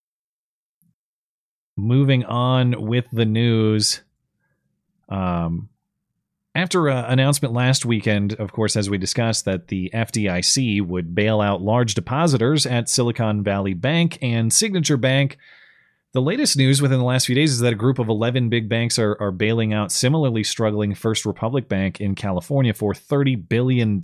Moving 1.77 2.25
on 2.25 2.85
with 2.87 3.05
the 3.11 3.25
news. 3.25 4.01
Um, 5.11 5.69
after 6.53 6.89
an 6.89 7.05
announcement 7.05 7.53
last 7.53 7.85
weekend, 7.85 8.33
of 8.33 8.51
course, 8.51 8.75
as 8.75 8.89
we 8.89 8.97
discussed, 8.97 9.45
that 9.45 9.67
the 9.67 9.89
FDIC 9.93 10.85
would 10.85 11.15
bail 11.15 11.39
out 11.39 11.61
large 11.61 11.93
depositors 11.93 12.65
at 12.65 12.89
Silicon 12.89 13.43
Valley 13.43 13.73
Bank 13.73 14.17
and 14.21 14.51
Signature 14.51 14.97
Bank. 14.97 15.37
The 16.13 16.21
latest 16.21 16.57
news 16.57 16.81
within 16.81 16.99
the 16.99 17.05
last 17.05 17.25
few 17.25 17.35
days 17.35 17.53
is 17.53 17.59
that 17.59 17.71
a 17.71 17.77
group 17.77 17.99
of 17.99 18.09
11 18.09 18.49
big 18.49 18.67
banks 18.67 18.99
are, 18.99 19.15
are 19.21 19.31
bailing 19.31 19.73
out 19.73 19.93
similarly 19.93 20.43
struggling 20.43 20.93
First 20.93 21.25
Republic 21.25 21.69
Bank 21.69 22.01
in 22.01 22.15
California 22.15 22.73
for 22.73 22.93
$30 22.93 23.47
billion. 23.47 24.01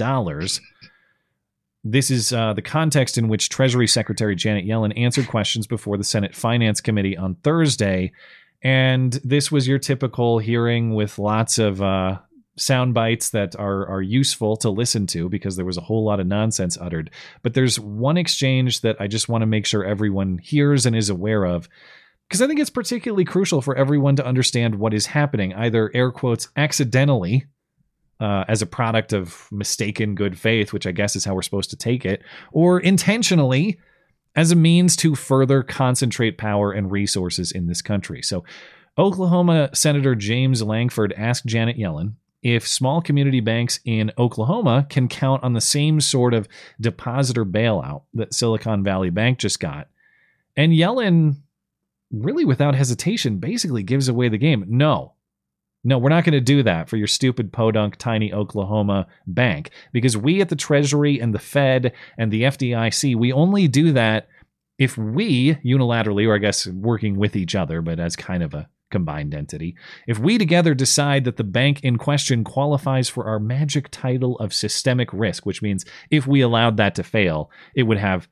This 1.84 2.10
is 2.10 2.32
uh, 2.32 2.54
the 2.54 2.62
context 2.62 3.18
in 3.18 3.28
which 3.28 3.50
Treasury 3.50 3.88
Secretary 3.88 4.38
Janet 4.38 4.66
Yellen 4.66 4.98
answered 4.98 5.28
questions 5.28 5.68
before 5.68 5.98
the 5.98 6.06
Senate 6.06 6.34
Finance 6.34 6.80
Committee 6.80 7.18
on 7.18 7.36
Thursday. 7.36 8.14
And 8.68 9.14
this 9.24 9.50
was 9.50 9.66
your 9.66 9.80
typical 9.80 10.40
hearing 10.40 10.94
with 10.94 11.20
lots 11.20 11.58
of 11.58 11.82
uh, 11.82 12.18
sound 12.58 12.94
bites 12.94 13.30
that 13.30 13.56
are 13.56 13.88
are 13.88 14.02
useful 14.02 14.58
to 14.58 14.70
listen 14.70 15.08
to 15.08 15.30
because 15.30 15.56
there 15.56 15.64
was 15.64 15.78
a 15.78 15.82
whole 15.82 16.04
lot 16.04 16.20
of 16.20 16.28
nonsense 16.28 16.78
uttered. 16.78 17.10
But 17.44 17.54
there's 17.54 17.80
one 17.80 18.18
exchange 18.18 18.82
that 18.82 18.98
I 19.00 19.08
just 19.08 19.30
want 19.30 19.42
to 19.44 19.46
make 19.46 19.66
sure 19.66 19.86
everyone 19.86 20.40
hears 20.40 20.86
and 20.86 20.98
is 20.98 21.10
aware 21.10 21.46
of 21.46 21.70
because 22.28 22.42
I 22.42 22.48
think 22.48 22.60
it's 22.60 22.70
particularly 22.70 23.24
crucial 23.24 23.62
for 23.62 23.74
everyone 23.74 24.18
to 24.18 24.26
understand 24.26 24.76
what 24.76 24.94
is 24.94 25.06
happening, 25.06 25.54
either 25.54 25.90
air 25.94 26.12
quotes 26.12 26.50
accidentally 26.58 27.46
uh, 28.20 28.44
as 28.50 28.62
a 28.62 28.66
product 28.66 29.14
of 29.14 29.48
mistaken 29.50 30.14
good 30.14 30.38
faith, 30.38 30.74
which 30.74 30.86
I 30.86 30.92
guess 30.92 31.16
is 31.16 31.24
how 31.24 31.36
we're 31.36 31.42
supposed 31.42 31.70
to 31.70 31.78
take 31.78 32.04
it, 32.04 32.22
or 32.52 32.82
intentionally 32.82 33.80
as 34.36 34.52
a 34.52 34.56
means 34.56 34.96
to 34.98 35.16
further 35.16 35.64
concentrate 35.64 36.38
power 36.38 36.72
and 36.72 36.92
resources 36.92 37.52
in 37.52 37.68
this 37.68 37.82
country. 37.82 38.22
So, 38.22 38.44
Oklahoma 38.98 39.70
Senator 39.74 40.16
James 40.16 40.64
Lankford 40.64 41.14
asked 41.16 41.46
Janet 41.46 41.78
Yellen 41.78 42.14
if 42.42 42.68
small 42.68 43.02
community 43.02 43.40
banks 43.40 43.80
in 43.86 44.12
Oklahoma 44.18 44.88
can 44.90 45.08
count 45.08 45.44
on 45.44 45.54
the 45.54 45.62
same 45.62 46.02
sort 46.02 46.34
of 46.34 46.48
depositor 46.80 47.46
bailout 47.46 48.04
that 48.14 48.34
Silicon 48.34 48.84
Valley 48.84 49.10
Bank 49.10 49.40
just 49.40 49.60
got. 49.60 49.88
And 50.56 50.72
Yellen, 50.72 51.36
really 52.12 52.46
without 52.46 52.74
hesitation, 52.74 53.38
basically 53.38 53.84
gives 53.84 54.08
away 54.08 54.30
the 54.30 54.38
game. 54.38 54.66
No, 54.68 55.14
no, 55.88 55.98
we're 55.98 56.10
not 56.10 56.26
going 56.26 56.34
to 56.34 56.42
do 56.42 56.64
that 56.64 56.90
for 56.90 56.98
your 56.98 57.08
stupid 57.08 57.54
podunk 57.54 57.96
tiny 57.96 58.34
Oklahoma 58.34 59.08
bank. 59.26 59.72
Because 59.94 60.18
we 60.18 60.42
at 60.42 60.50
the 60.50 60.56
Treasury 60.58 61.18
and 61.18 61.34
the 61.34 61.40
Fed 61.40 61.94
and 62.18 62.30
the 62.30 62.44
FDIC, 62.44 63.16
we 63.16 63.32
only 63.32 63.70
do 63.70 63.94
that 63.94 64.28
if 64.78 64.98
we 64.98 65.56
unilaterally, 65.66 66.28
or 66.28 66.36
I 66.36 66.40
guess 66.40 66.68
working 66.68 67.16
with 67.16 67.38
each 67.38 67.56
other, 67.56 67.82
but 67.82 68.02
as 68.02 68.18
kind 68.18 68.44
of 68.44 68.54
a 68.54 68.68
combined 68.92 69.34
entity, 69.34 69.78
if 70.08 70.20
we 70.20 70.38
together 70.38 70.74
decide 70.74 71.24
that 71.24 71.38
the 71.38 71.46
bank 71.46 71.80
in 71.84 71.98
question 71.98 72.44
qualifies 72.44 73.08
for 73.08 73.26
our 73.26 73.40
magic 73.40 73.88
title 73.90 74.38
of 74.40 74.54
systemic 74.54 75.08
risk, 75.14 75.46
which 75.46 75.62
means 75.62 75.86
if 76.12 76.28
we 76.28 76.42
allowed 76.42 76.76
that 76.76 76.96
to 76.96 77.04
fail, 77.04 77.50
it 77.76 77.84
would 77.84 77.98
have 77.98 78.28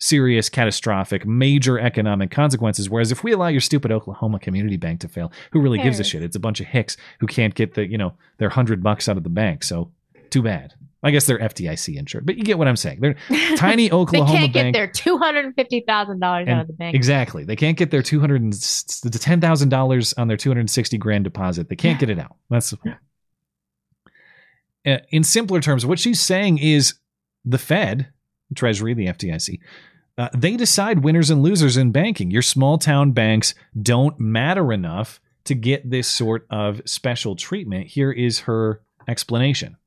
serious, 0.00 0.48
catastrophic, 0.48 1.24
major 1.26 1.78
economic 1.78 2.30
consequences. 2.30 2.90
Whereas 2.90 3.12
if 3.12 3.22
we 3.22 3.32
allow 3.32 3.48
your 3.48 3.60
stupid 3.60 3.92
Oklahoma 3.92 4.40
Community 4.40 4.76
Bank 4.76 5.00
to 5.00 5.08
fail, 5.08 5.30
who 5.52 5.60
really 5.60 5.78
gives 5.78 6.00
a 6.00 6.04
shit? 6.04 6.22
It's 6.22 6.36
a 6.36 6.40
bunch 6.40 6.60
of 6.60 6.66
hicks 6.66 6.96
who 7.20 7.26
can't 7.26 7.54
get 7.54 7.74
the, 7.74 7.86
you 7.86 7.98
know, 7.98 8.14
their 8.38 8.48
hundred 8.48 8.82
bucks 8.82 9.08
out 9.08 9.16
of 9.16 9.22
the 9.22 9.28
bank. 9.30 9.62
So 9.62 9.92
too 10.30 10.42
bad. 10.42 10.74
I 11.02 11.10
guess 11.10 11.24
they're 11.26 11.38
FDIC 11.38 11.96
insured, 11.96 12.26
but 12.26 12.36
you 12.36 12.44
get 12.44 12.58
what 12.58 12.68
I'm 12.68 12.76
saying. 12.76 13.00
They're 13.00 13.16
tiny 13.56 13.90
Oklahoma 13.90 14.30
they 14.30 14.38
can't 14.38 14.52
bank. 14.52 14.74
get 14.74 14.78
their 14.78 14.86
two 14.86 15.16
hundred 15.16 15.46
and 15.46 15.54
fifty 15.54 15.80
thousand 15.86 16.20
dollars 16.20 16.46
out 16.46 16.60
of 16.60 16.66
the 16.66 16.74
bank. 16.74 16.94
Exactly. 16.94 17.44
They 17.44 17.56
can't 17.56 17.78
get 17.78 17.90
their 17.90 18.02
two 18.02 18.20
hundred 18.20 18.42
and 18.42 18.52
the 18.52 19.18
ten 19.18 19.40
thousand 19.40 19.70
dollars 19.70 20.12
on 20.14 20.28
their 20.28 20.36
two 20.36 20.50
hundred 20.50 20.60
and 20.60 20.70
sixty 20.70 20.98
grand 20.98 21.24
deposit. 21.24 21.70
They 21.70 21.76
can't 21.76 21.98
get 21.98 22.10
it 22.10 22.18
out. 22.18 22.36
That's 22.50 22.68
the 22.70 22.76
point. 22.76 22.96
Uh, 24.86 24.98
in 25.10 25.24
simpler 25.24 25.60
terms. 25.60 25.86
What 25.86 25.98
she's 25.98 26.20
saying 26.20 26.58
is 26.58 26.94
the 27.44 27.58
Fed, 27.58 28.08
Treasury, 28.54 28.94
the 28.94 29.06
FDIC, 29.06 29.58
uh, 30.20 30.28
they 30.34 30.54
decide 30.54 31.02
winners 31.02 31.30
and 31.30 31.42
losers 31.42 31.78
in 31.78 31.92
banking. 31.92 32.30
Your 32.30 32.42
small 32.42 32.76
town 32.76 33.12
banks 33.12 33.54
don't 33.80 34.20
matter 34.20 34.70
enough 34.70 35.18
to 35.44 35.54
get 35.54 35.88
this 35.88 36.06
sort 36.06 36.46
of 36.50 36.82
special 36.84 37.36
treatment. 37.36 37.86
Here 37.86 38.12
is 38.12 38.40
her 38.40 38.82
explanation. 39.08 39.78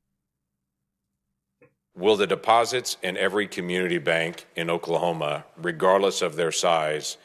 Will 1.96 2.16
the 2.16 2.26
deposits 2.26 2.96
in 3.00 3.16
every 3.16 3.46
community 3.46 3.98
bank 3.98 4.46
in 4.56 4.70
Oklahoma, 4.70 5.44
regardless 5.56 6.20
of 6.20 6.34
their 6.34 6.50
size, 6.50 7.16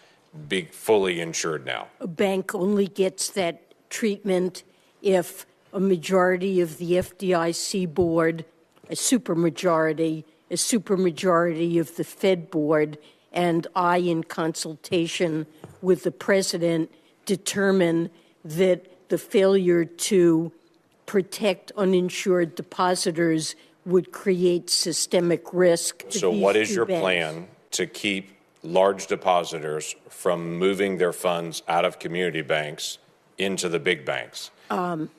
be 0.47 0.65
fully 0.65 1.19
insured 1.19 1.65
now? 1.65 1.87
A 1.99 2.07
bank 2.07 2.53
only 2.53 2.85
gets 2.85 3.27
that 3.31 3.73
treatment 3.89 4.61
if 5.01 5.47
a 5.73 5.79
majority 5.79 6.61
of 6.61 6.77
the 6.77 6.91
FDIC 6.91 7.91
board, 7.91 8.45
a 8.87 8.93
supermajority, 8.93 10.25
a 10.49 10.55
supermajority 10.55 11.79
of 11.79 11.95
the 11.95 12.03
Fed 12.03 12.49
board, 12.49 12.97
and 13.31 13.67
I, 13.75 13.97
in 13.97 14.23
consultation 14.23 15.45
with 15.81 16.03
the 16.03 16.11
president, 16.11 16.91
determine 17.25 18.09
that 18.43 19.09
the 19.09 19.17
failure 19.17 19.85
to 19.85 20.51
protect 21.05 21.71
uninsured 21.75 22.55
depositors 22.55 23.55
would 23.85 24.11
create 24.11 24.69
systemic 24.69 25.53
risk. 25.53 26.03
So, 26.09 26.31
what 26.31 26.55
is 26.55 26.73
your 26.73 26.85
banks. 26.85 27.01
plan 27.01 27.47
to 27.71 27.87
keep 27.87 28.31
large 28.63 29.07
depositors 29.07 29.95
from 30.09 30.57
moving 30.57 30.97
their 30.97 31.13
funds 31.13 31.63
out 31.67 31.85
of 31.85 31.99
community 31.99 32.41
banks 32.41 32.97
into 33.37 33.69
the 33.69 33.79
big 33.79 34.05
banks? 34.05 34.51
Um, 34.69 35.09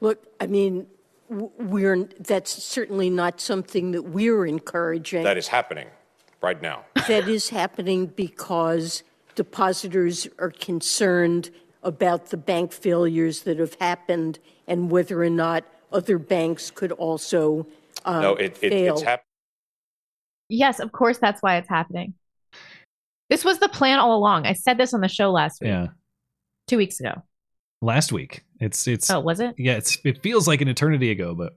look, 0.00 0.24
I 0.40 0.46
mean, 0.46 0.86
we're 1.28 2.08
that's 2.20 2.62
certainly 2.62 3.10
not 3.10 3.40
something 3.40 3.92
that 3.92 4.02
we're 4.02 4.46
encouraging. 4.46 5.22
That 5.24 5.38
is 5.38 5.48
happening 5.48 5.88
right 6.40 6.60
now. 6.60 6.84
that 7.08 7.28
is 7.28 7.50
happening 7.50 8.06
because 8.06 9.02
depositors 9.34 10.26
are 10.38 10.50
concerned 10.50 11.50
about 11.82 12.26
the 12.26 12.36
bank 12.36 12.72
failures 12.72 13.42
that 13.42 13.58
have 13.58 13.74
happened 13.74 14.38
and 14.66 14.90
whether 14.90 15.22
or 15.22 15.30
not 15.30 15.64
other 15.92 16.18
banks 16.18 16.70
could 16.70 16.92
also 16.92 17.66
um, 18.04 18.22
no, 18.22 18.34
it, 18.34 18.58
it, 18.62 18.70
fail. 18.70 18.94
it's 18.94 19.02
happening. 19.02 19.24
Yes, 20.48 20.80
of 20.80 20.92
course, 20.92 21.18
that's 21.18 21.42
why 21.42 21.56
it's 21.56 21.68
happening. 21.68 22.14
This 23.28 23.44
was 23.44 23.58
the 23.58 23.68
plan 23.68 23.98
all 23.98 24.16
along. 24.16 24.46
I 24.46 24.54
said 24.54 24.78
this 24.78 24.94
on 24.94 25.00
the 25.00 25.08
show 25.08 25.30
last 25.30 25.60
week, 25.60 25.68
Yeah. 25.68 25.88
two 26.66 26.78
weeks 26.78 26.98
ago. 27.00 27.22
Last 27.80 28.12
week. 28.12 28.44
It's 28.60 28.88
it's 28.88 29.08
Oh, 29.10 29.20
was 29.20 29.40
it? 29.40 29.54
Yeah, 29.56 29.74
it's 29.74 29.98
it 30.04 30.22
feels 30.22 30.48
like 30.48 30.60
an 30.60 30.68
eternity 30.68 31.10
ago, 31.10 31.34
but 31.34 31.54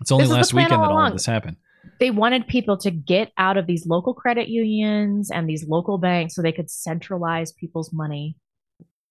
it's 0.00 0.12
only 0.12 0.24
This 0.24 0.32
last 0.32 0.54
weekend 0.54 0.74
all 0.80 0.88
that 0.88 0.92
all 0.94 1.06
of 1.06 1.12
this 1.12 1.26
happened. 1.26 1.56
They 1.98 2.10
wanted 2.10 2.46
people 2.46 2.76
to 2.78 2.90
get 2.90 3.32
out 3.38 3.56
of 3.56 3.66
these 3.66 3.86
local 3.86 4.14
credit 4.14 4.48
unions 4.48 5.30
and 5.30 5.48
these 5.48 5.66
local 5.66 5.98
banks 5.98 6.34
so 6.34 6.42
they 6.42 6.52
could 6.52 6.70
centralize 6.70 7.52
people's 7.52 7.92
money 7.92 8.36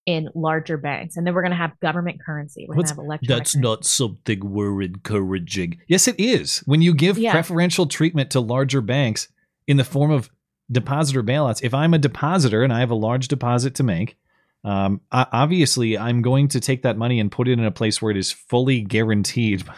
in 0.05 0.29
larger 0.33 0.77
banks. 0.77 1.15
And 1.17 1.27
then 1.27 1.33
we're 1.33 1.41
going 1.41 1.51
to 1.51 1.57
have 1.57 1.77
government 1.79 2.19
currency. 2.25 2.65
We're 2.67 2.75
going 2.75 2.85
to 2.87 2.91
have 2.91 2.97
electronic 2.97 3.27
that's 3.37 3.55
not 3.55 3.85
something 3.85 4.39
we're 4.41 4.81
encouraging. 4.81 5.79
Yes, 5.87 6.07
it 6.07 6.19
is. 6.19 6.59
When 6.59 6.81
you 6.81 6.93
give 6.93 7.17
Yeah. 7.17 7.31
preferential 7.33 7.85
treatment 7.85 8.31
to 8.31 8.39
larger 8.39 8.81
banks 8.81 9.27
in 9.67 9.77
the 9.77 9.83
form 9.83 10.11
of 10.11 10.29
depositor 10.71 11.23
bailouts, 11.23 11.61
if 11.63 11.73
I'm 11.73 11.93
a 11.93 11.99
depositor 11.99 12.63
and 12.63 12.73
I 12.73 12.79
have 12.79 12.89
a 12.89 12.95
large 12.95 13.27
deposit 13.27 13.75
to 13.75 13.83
make, 13.83 14.17
um, 14.63 15.01
obviously 15.11 15.97
I'm 15.97 16.21
going 16.21 16.47
to 16.49 16.59
take 16.59 16.83
that 16.83 16.97
money 16.97 17.19
and 17.19 17.31
put 17.31 17.47
it 17.47 17.53
in 17.53 17.65
a 17.65 17.71
place 17.71 18.01
where 18.01 18.11
it 18.11 18.17
is 18.17 18.31
fully 18.31 18.81
guaranteed. 18.81 19.63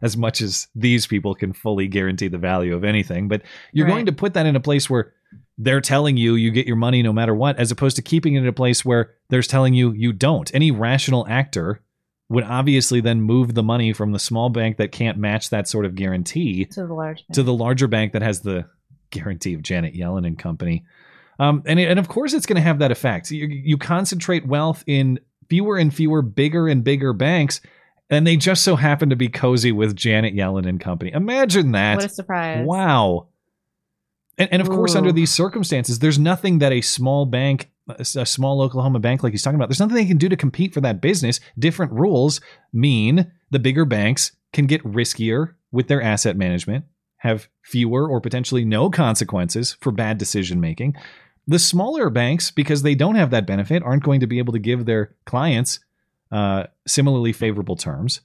As 0.00 0.16
much 0.16 0.40
as 0.42 0.68
these 0.76 1.08
people 1.08 1.34
can 1.34 1.52
fully 1.52 1.88
guarantee 1.88 2.28
the 2.28 2.38
value 2.38 2.72
of 2.76 2.84
anything, 2.84 3.26
but 3.26 3.42
you're 3.72 3.84
Right. 3.84 3.94
going 3.94 4.06
to 4.06 4.12
put 4.12 4.34
that 4.34 4.46
in 4.46 4.54
a 4.54 4.60
place 4.60 4.88
where 4.88 5.12
they're 5.58 5.80
telling 5.80 6.16
you 6.16 6.36
you 6.36 6.52
get 6.52 6.68
your 6.68 6.76
money 6.76 7.02
no 7.02 7.12
matter 7.12 7.34
what, 7.34 7.58
as 7.58 7.72
opposed 7.72 7.96
to 7.96 8.02
keeping 8.02 8.36
it 8.36 8.42
in 8.42 8.46
a 8.46 8.52
place 8.52 8.84
where 8.84 9.14
there's 9.28 9.48
telling 9.48 9.74
you 9.74 9.90
you 9.90 10.12
don't. 10.12 10.54
Any 10.54 10.70
rational 10.70 11.26
actor 11.28 11.82
would 12.28 12.44
obviously 12.44 13.00
then 13.00 13.22
move 13.22 13.54
the 13.54 13.64
money 13.64 13.92
from 13.92 14.12
the 14.12 14.20
small 14.20 14.50
bank 14.50 14.76
that 14.76 14.92
can't 14.92 15.18
match 15.18 15.50
that 15.50 15.66
sort 15.66 15.84
of 15.84 15.96
guarantee 15.96 16.66
to 16.66 16.86
the 16.86 16.94
large 16.94 17.24
to 17.32 17.42
the 17.42 17.52
larger 17.52 17.88
bank 17.88 18.12
that 18.12 18.22
has 18.22 18.42
the 18.42 18.66
guarantee 19.10 19.54
of 19.54 19.62
Janet 19.62 19.94
Yellen 19.94 20.24
and 20.24 20.38
company. 20.38 20.84
Um, 21.38 21.62
and, 21.66 21.78
and 21.78 21.98
of 21.98 22.08
course, 22.08 22.32
it's 22.32 22.46
going 22.46 22.56
to 22.56 22.62
have 22.62 22.80
that 22.80 22.90
effect. 22.90 23.30
You, 23.30 23.46
you 23.46 23.78
concentrate 23.78 24.46
wealth 24.46 24.82
in 24.86 25.20
fewer 25.48 25.76
and 25.76 25.94
fewer, 25.94 26.22
bigger 26.22 26.68
and 26.68 26.82
bigger 26.82 27.12
banks, 27.12 27.60
and 28.10 28.26
they 28.26 28.36
just 28.36 28.64
so 28.64 28.76
happen 28.76 29.10
to 29.10 29.16
be 29.16 29.28
cozy 29.28 29.72
with 29.72 29.94
Janet 29.94 30.34
Yellen 30.34 30.68
and 30.68 30.80
company. 30.80 31.12
Imagine 31.12 31.72
that. 31.72 31.96
What 31.96 32.06
a 32.06 32.08
surprise. 32.08 32.66
Wow. 32.66 33.28
And, 34.36 34.48
and 34.52 34.62
of 34.62 34.68
course, 34.68 34.94
under 34.94 35.12
these 35.12 35.32
circumstances, 35.32 35.98
there's 35.98 36.18
nothing 36.18 36.58
that 36.60 36.72
a 36.72 36.80
small 36.80 37.26
bank, 37.26 37.70
a 37.88 38.00
a 38.00 38.26
small 38.26 38.62
Oklahoma 38.62 39.00
bank 39.00 39.22
like 39.22 39.32
he's 39.32 39.42
talking 39.42 39.56
about, 39.56 39.68
there's 39.68 39.80
nothing 39.80 39.96
they 39.96 40.06
can 40.06 40.16
do 40.16 40.28
to 40.28 40.36
compete 40.36 40.72
for 40.72 40.80
that 40.80 41.00
business. 41.00 41.40
Different 41.58 41.92
rules 41.92 42.40
mean 42.72 43.30
the 43.50 43.58
bigger 43.58 43.84
banks 43.84 44.32
can 44.52 44.66
get 44.66 44.82
riskier 44.84 45.54
with 45.70 45.88
their 45.88 46.02
asset 46.02 46.36
management 46.36 46.84
have 47.18 47.48
fewer 47.62 48.08
or 48.08 48.20
potentially 48.20 48.64
no 48.64 48.90
consequences 48.90 49.76
for 49.80 49.90
bad 49.90 50.18
decision 50.18 50.60
making. 50.60 50.94
The 51.48 51.58
smaller 51.58 52.10
banks, 52.10 52.50
because 52.50 52.82
they 52.82 52.94
don't 52.94 53.16
have 53.16 53.30
that 53.30 53.46
benefit, 53.46 53.82
aren't 53.82 54.04
going 54.04 54.20
to 54.20 54.26
be 54.26 54.38
able 54.38 54.52
to 54.52 54.58
give 54.58 54.84
their 54.84 55.14
clients 55.24 55.80
uh, 56.30 56.64
similarly 56.86 57.32
favorable 57.32 57.74
terms 57.74 58.20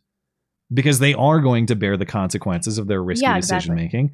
because 0.72 1.00
they 1.00 1.14
are 1.14 1.40
going 1.40 1.66
to 1.68 1.76
bear 1.76 1.96
the 1.98 2.06
consequences 2.06 2.78
of 2.78 2.88
their 2.88 3.02
risky 3.02 3.24
Yeah, 3.24 3.38
decision 3.38 3.74
exactly. 3.74 3.76
making. 3.76 4.12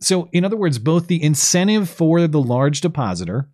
So, 0.00 0.28
in 0.32 0.44
other 0.44 0.56
words, 0.56 0.78
both 0.78 1.08
the 1.08 1.22
incentive 1.22 1.90
for 1.90 2.26
the 2.28 2.40
large 2.40 2.80
depositor 2.80 3.48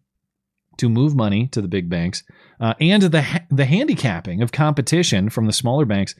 to 0.76 0.88
move 0.88 1.14
money 1.16 1.46
to 1.48 1.60
the 1.62 1.68
big 1.68 1.88
banks 1.88 2.22
uh, 2.60 2.74
and 2.80 3.02
the 3.02 3.22
ha- 3.22 3.44
the 3.50 3.64
handicapping 3.64 4.42
of 4.42 4.52
competition 4.52 5.30
from 5.30 5.46
the 5.46 5.52
smaller 5.52 5.84
banks 5.84 6.14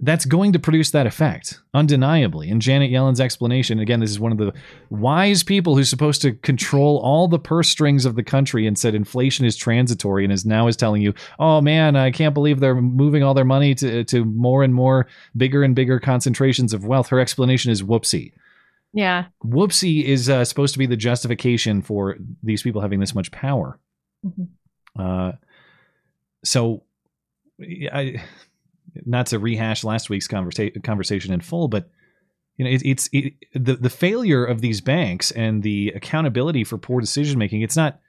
that's 0.00 0.24
going 0.24 0.52
to 0.52 0.58
produce 0.58 0.90
that 0.90 1.06
effect 1.06 1.60
undeniably 1.72 2.50
and 2.50 2.60
janet 2.60 2.90
yellen's 2.90 3.20
explanation 3.20 3.78
again 3.78 4.00
this 4.00 4.10
is 4.10 4.18
one 4.18 4.32
of 4.32 4.38
the 4.38 4.52
wise 4.90 5.44
people 5.44 5.76
who's 5.76 5.88
supposed 5.88 6.20
to 6.20 6.32
control 6.32 6.98
all 6.98 7.28
the 7.28 7.38
purse 7.38 7.68
strings 7.68 8.04
of 8.04 8.16
the 8.16 8.22
country 8.22 8.66
and 8.66 8.76
said 8.76 8.92
inflation 8.94 9.46
is 9.46 9.56
transitory 9.56 10.24
and 10.24 10.32
is 10.32 10.44
now 10.44 10.66
is 10.66 10.76
telling 10.76 11.00
you 11.00 11.14
oh 11.38 11.60
man 11.60 11.94
i 11.94 12.10
can't 12.10 12.34
believe 12.34 12.58
they're 12.58 12.74
moving 12.80 13.22
all 13.22 13.34
their 13.34 13.44
money 13.44 13.72
to, 13.72 14.02
to 14.02 14.24
more 14.24 14.64
and 14.64 14.74
more 14.74 15.06
bigger 15.36 15.62
and 15.62 15.76
bigger 15.76 16.00
concentrations 16.00 16.72
of 16.74 16.84
wealth 16.84 17.08
her 17.08 17.20
explanation 17.20 17.70
is 17.70 17.80
whoopsie 17.82 18.32
Yeah. 18.92 19.26
whoopsie 19.44 20.02
is 20.02 20.28
uh, 20.28 20.44
supposed 20.44 20.72
to 20.74 20.78
be 20.80 20.86
the 20.86 20.96
justification 20.96 21.82
for 21.82 22.16
these 22.42 22.62
people 22.64 22.80
having 22.80 22.98
this 22.98 23.14
much 23.14 23.30
power 23.30 23.78
Mhm. 24.26 24.48
uh, 24.98 25.32
so 26.44 26.82
I, 27.92 28.20
not 29.04 29.26
to 29.26 29.38
rehash 29.38 29.84
last 29.84 30.10
week's 30.10 30.28
conversa- 30.28 30.82
conversation 30.82 31.32
in 31.32 31.40
full, 31.40 31.68
but 31.68 31.88
you 32.56 32.64
know, 32.64 32.70
it, 32.70 32.82
it's 32.84 33.08
it, 33.12 33.34
the 33.54 33.76
the 33.76 33.90
failure 33.90 34.44
of 34.44 34.60
these 34.60 34.80
banks 34.80 35.30
and 35.32 35.62
the 35.62 35.92
accountability 35.94 36.64
for 36.64 36.78
poor 36.78 37.00
decision 37.00 37.38
making. 37.38 37.62
It's 37.62 37.76
not 37.76 38.00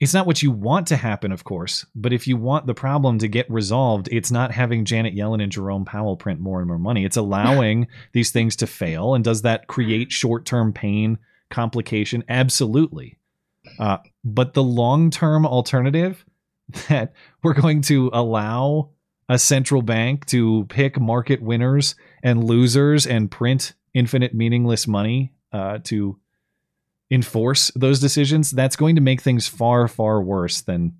it's 0.00 0.14
not 0.14 0.26
what 0.26 0.42
you 0.42 0.52
want 0.52 0.86
to 0.88 0.96
happen, 0.96 1.32
of 1.32 1.44
course, 1.44 1.84
but 1.94 2.12
if 2.12 2.28
you 2.28 2.36
want 2.36 2.66
the 2.66 2.74
problem 2.74 3.18
to 3.18 3.28
get 3.28 3.50
resolved, 3.50 4.08
it's 4.12 4.30
not 4.30 4.52
having 4.52 4.84
Janet 4.84 5.14
Yellen 5.14 5.42
and 5.42 5.50
Jerome 5.50 5.84
Powell 5.84 6.16
print 6.16 6.40
more 6.40 6.60
and 6.60 6.68
more 6.68 6.78
money. 6.78 7.04
It's 7.04 7.16
allowing 7.16 7.88
these 8.12 8.30
things 8.30 8.54
to 8.56 8.66
fail. 8.66 9.14
And 9.14 9.24
does 9.24 9.42
that 9.42 9.66
create 9.66 10.12
short 10.12 10.46
term 10.46 10.72
pain, 10.72 11.18
complication? 11.50 12.22
Absolutely. 12.28 13.18
Uh, 13.78 13.98
but 14.24 14.54
the 14.54 14.62
long 14.62 15.10
term 15.10 15.44
alternative 15.44 16.24
that 16.88 17.12
we're 17.42 17.54
going 17.54 17.82
to 17.82 18.10
allow 18.12 18.90
a 19.28 19.38
central 19.38 19.82
bank 19.82 20.26
to 20.26 20.64
pick 20.68 20.98
market 20.98 21.42
winners 21.42 21.94
and 22.22 22.44
losers 22.44 23.06
and 23.06 23.30
print 23.30 23.74
infinite 23.94 24.34
meaningless 24.34 24.86
money 24.86 25.32
uh, 25.52 25.78
to 25.84 26.18
enforce 27.10 27.70
those 27.74 28.00
decisions, 28.00 28.50
that's 28.50 28.76
going 28.76 28.94
to 28.94 29.00
make 29.00 29.20
things 29.20 29.48
far, 29.48 29.88
far 29.88 30.22
worse 30.22 30.60
than 30.60 30.94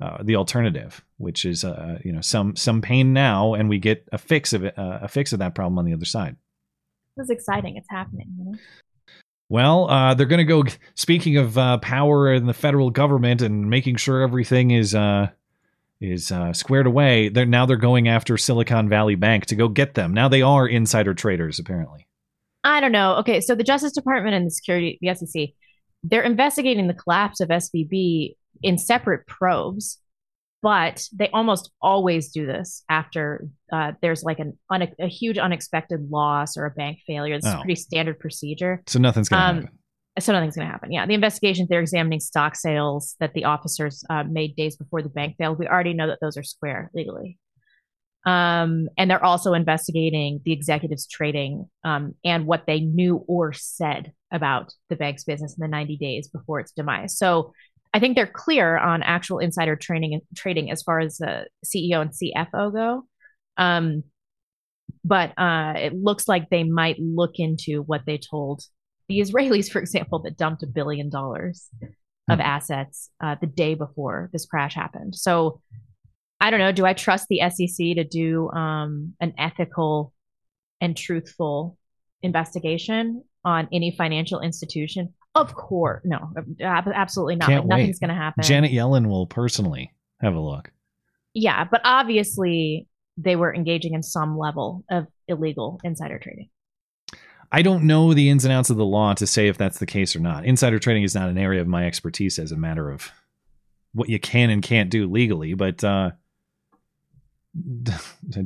uh, 0.00 0.18
the 0.22 0.36
alternative, 0.36 1.04
which 1.18 1.44
is 1.44 1.64
uh, 1.64 1.98
you 2.04 2.12
know 2.12 2.20
some 2.20 2.56
some 2.56 2.80
pain 2.80 3.12
now, 3.12 3.54
and 3.54 3.68
we 3.68 3.78
get 3.78 4.08
a 4.12 4.18
fix 4.18 4.52
of 4.52 4.64
it, 4.64 4.78
uh, 4.78 5.00
a 5.02 5.08
fix 5.08 5.32
of 5.32 5.38
that 5.40 5.54
problem 5.54 5.78
on 5.78 5.84
the 5.84 5.92
other 5.92 6.06
side. 6.06 6.36
This 7.16 7.24
is 7.24 7.30
exciting. 7.30 7.76
It's 7.76 7.90
happening. 7.90 8.28
You 8.38 8.44
know? 8.46 8.58
Well, 9.50 9.90
uh, 9.90 10.14
they're 10.14 10.26
going 10.26 10.38
to 10.38 10.44
go. 10.44 10.64
Speaking 10.94 11.36
of 11.36 11.58
uh, 11.58 11.78
power 11.78 12.32
in 12.32 12.46
the 12.46 12.54
federal 12.54 12.90
government 12.90 13.42
and 13.42 13.68
making 13.68 13.96
sure 13.96 14.22
everything 14.22 14.70
is 14.70 14.94
uh, 14.94 15.28
is 16.00 16.32
uh, 16.32 16.52
squared 16.52 16.86
away, 16.86 17.28
they're 17.28 17.46
now 17.46 17.66
they're 17.66 17.76
going 17.76 18.08
after 18.08 18.36
Silicon 18.36 18.88
Valley 18.88 19.14
Bank 19.14 19.46
to 19.46 19.54
go 19.54 19.68
get 19.68 19.94
them. 19.94 20.12
Now 20.14 20.28
they 20.28 20.42
are 20.42 20.66
insider 20.66 21.14
traders, 21.14 21.58
apparently. 21.58 22.06
I 22.64 22.80
don't 22.80 22.92
know. 22.92 23.16
Okay, 23.16 23.40
so 23.40 23.54
the 23.54 23.64
Justice 23.64 23.92
Department 23.92 24.34
and 24.34 24.46
the 24.46 24.50
Security, 24.50 24.98
the 25.00 25.14
SEC, 25.14 25.50
they're 26.02 26.22
investigating 26.22 26.86
the 26.88 26.94
collapse 26.94 27.40
of 27.40 27.48
SVB 27.48 28.34
in 28.62 28.78
separate 28.78 29.26
probes, 29.26 29.98
but 30.62 31.06
they 31.12 31.28
almost 31.28 31.70
always 31.80 32.30
do 32.30 32.44
this 32.46 32.82
after 32.90 33.46
uh, 33.72 33.92
there's 34.02 34.22
like 34.22 34.38
an 34.38 34.58
une- 34.72 34.94
a 34.98 35.06
huge 35.08 35.38
unexpected 35.38 36.10
loss 36.10 36.56
or 36.58 36.66
a 36.66 36.70
bank 36.70 36.98
failure. 37.06 37.34
It's 37.34 37.46
Oh. 37.46 37.60
pretty 37.60 37.76
standard 37.76 38.18
procedure. 38.18 38.82
So 38.86 38.98
nothing's 38.98 39.28
going 39.30 39.40
to 39.40 39.48
Um, 39.48 39.56
happen. 39.62 39.78
So 40.20 40.32
nothing's 40.32 40.56
going 40.56 40.66
to 40.66 40.72
happen. 40.72 40.92
Yeah, 40.92 41.06
the 41.06 41.14
investigations 41.14 41.68
they're 41.68 41.80
examining 41.80 42.20
stock 42.20 42.56
sales 42.56 43.16
that 43.20 43.34
the 43.34 43.44
officers 43.44 44.04
uh, 44.10 44.24
made 44.24 44.56
days 44.56 44.76
before 44.76 45.02
the 45.02 45.08
bank 45.08 45.36
failed. 45.38 45.58
We 45.58 45.66
already 45.66 45.94
know 45.94 46.06
that 46.06 46.18
those 46.20 46.36
are 46.36 46.42
square 46.42 46.90
legally. 46.94 47.38
Um, 48.26 48.88
and 48.98 49.10
they're 49.10 49.24
also 49.24 49.54
investigating 49.54 50.40
the 50.44 50.52
executives 50.52 51.06
trading 51.06 51.70
um, 51.84 52.14
and 52.24 52.46
what 52.46 52.64
they 52.66 52.80
knew 52.80 53.24
or 53.26 53.52
said 53.54 54.12
about 54.30 54.72
the 54.90 54.96
bank's 54.96 55.24
business 55.24 55.56
in 55.56 55.62
the 55.62 55.68
90 55.68 55.96
days 55.96 56.28
before 56.28 56.60
its 56.60 56.72
demise. 56.72 57.16
So 57.16 57.52
I 57.94 57.98
think 57.98 58.14
they're 58.14 58.26
clear 58.26 58.76
on 58.76 59.02
actual 59.02 59.38
insider 59.38 59.74
trading 59.74 60.20
trading 60.36 60.70
as 60.70 60.82
far 60.82 61.00
as 61.00 61.16
the 61.16 61.46
CEO 61.64 62.02
and 62.02 62.10
CFO 62.10 62.72
go. 62.72 63.04
Um, 63.56 64.04
but 65.04 65.32
uh, 65.38 65.74
it 65.76 65.94
looks 65.94 66.28
like 66.28 66.50
they 66.50 66.64
might 66.64 66.98
look 66.98 67.32
into 67.36 67.82
what 67.82 68.02
they 68.06 68.18
told 68.18 68.62
the 69.10 69.18
Israelis, 69.18 69.70
for 69.70 69.80
example, 69.80 70.20
that 70.20 70.38
dumped 70.38 70.62
a 70.62 70.66
billion 70.68 71.10
dollars 71.10 71.68
of 72.28 72.38
assets 72.38 73.10
uh, 73.20 73.34
the 73.40 73.48
day 73.48 73.74
before 73.74 74.30
this 74.32 74.46
crash 74.46 74.74
happened. 74.74 75.16
So 75.16 75.60
I 76.38 76.50
don't 76.50 76.60
know. 76.60 76.70
Do 76.70 76.86
I 76.86 76.92
trust 76.92 77.26
the 77.28 77.40
SEC 77.50 77.76
to 77.96 78.04
do 78.04 78.48
um, 78.50 79.14
an 79.20 79.34
ethical 79.36 80.12
and 80.80 80.96
truthful 80.96 81.76
investigation 82.22 83.24
on 83.44 83.68
any 83.72 83.90
financial 83.90 84.40
institution? 84.40 85.12
Of 85.34 85.54
course, 85.54 86.02
no, 86.04 86.32
absolutely 86.60 87.34
not. 87.34 87.50
Like, 87.50 87.64
nothing's 87.66 87.98
going 87.98 88.10
to 88.10 88.14
happen. 88.14 88.44
Janet 88.44 88.70
Yellen 88.70 89.08
will 89.08 89.26
personally 89.26 89.92
have 90.20 90.34
a 90.34 90.40
look. 90.40 90.70
yeah, 91.34 91.64
but 91.64 91.80
obviously 91.84 92.86
they 93.16 93.34
were 93.34 93.52
engaging 93.52 93.94
in 93.94 94.04
some 94.04 94.38
level 94.38 94.84
of 94.88 95.08
illegal 95.26 95.80
insider 95.82 96.20
trading. 96.20 96.48
I 97.52 97.62
don't 97.62 97.84
know 97.84 98.14
the 98.14 98.30
ins 98.30 98.44
and 98.44 98.52
outs 98.52 98.70
of 98.70 98.76
the 98.76 98.84
law 98.84 99.14
to 99.14 99.26
say 99.26 99.48
if 99.48 99.58
that's 99.58 99.78
the 99.78 99.86
case 99.86 100.14
or 100.14 100.20
not. 100.20 100.44
Insider 100.44 100.78
trading 100.78 101.02
is 101.02 101.14
not 101.14 101.28
an 101.28 101.38
area 101.38 101.60
of 101.60 101.66
my 101.66 101.86
expertise 101.86 102.38
as 102.38 102.52
a 102.52 102.56
matter 102.56 102.90
of 102.90 103.10
what 103.92 104.08
you 104.08 104.20
can 104.20 104.50
and 104.50 104.62
can't 104.62 104.90
do 104.90 105.10
legally, 105.10 105.54
but 105.54 105.82
uh 105.82 106.10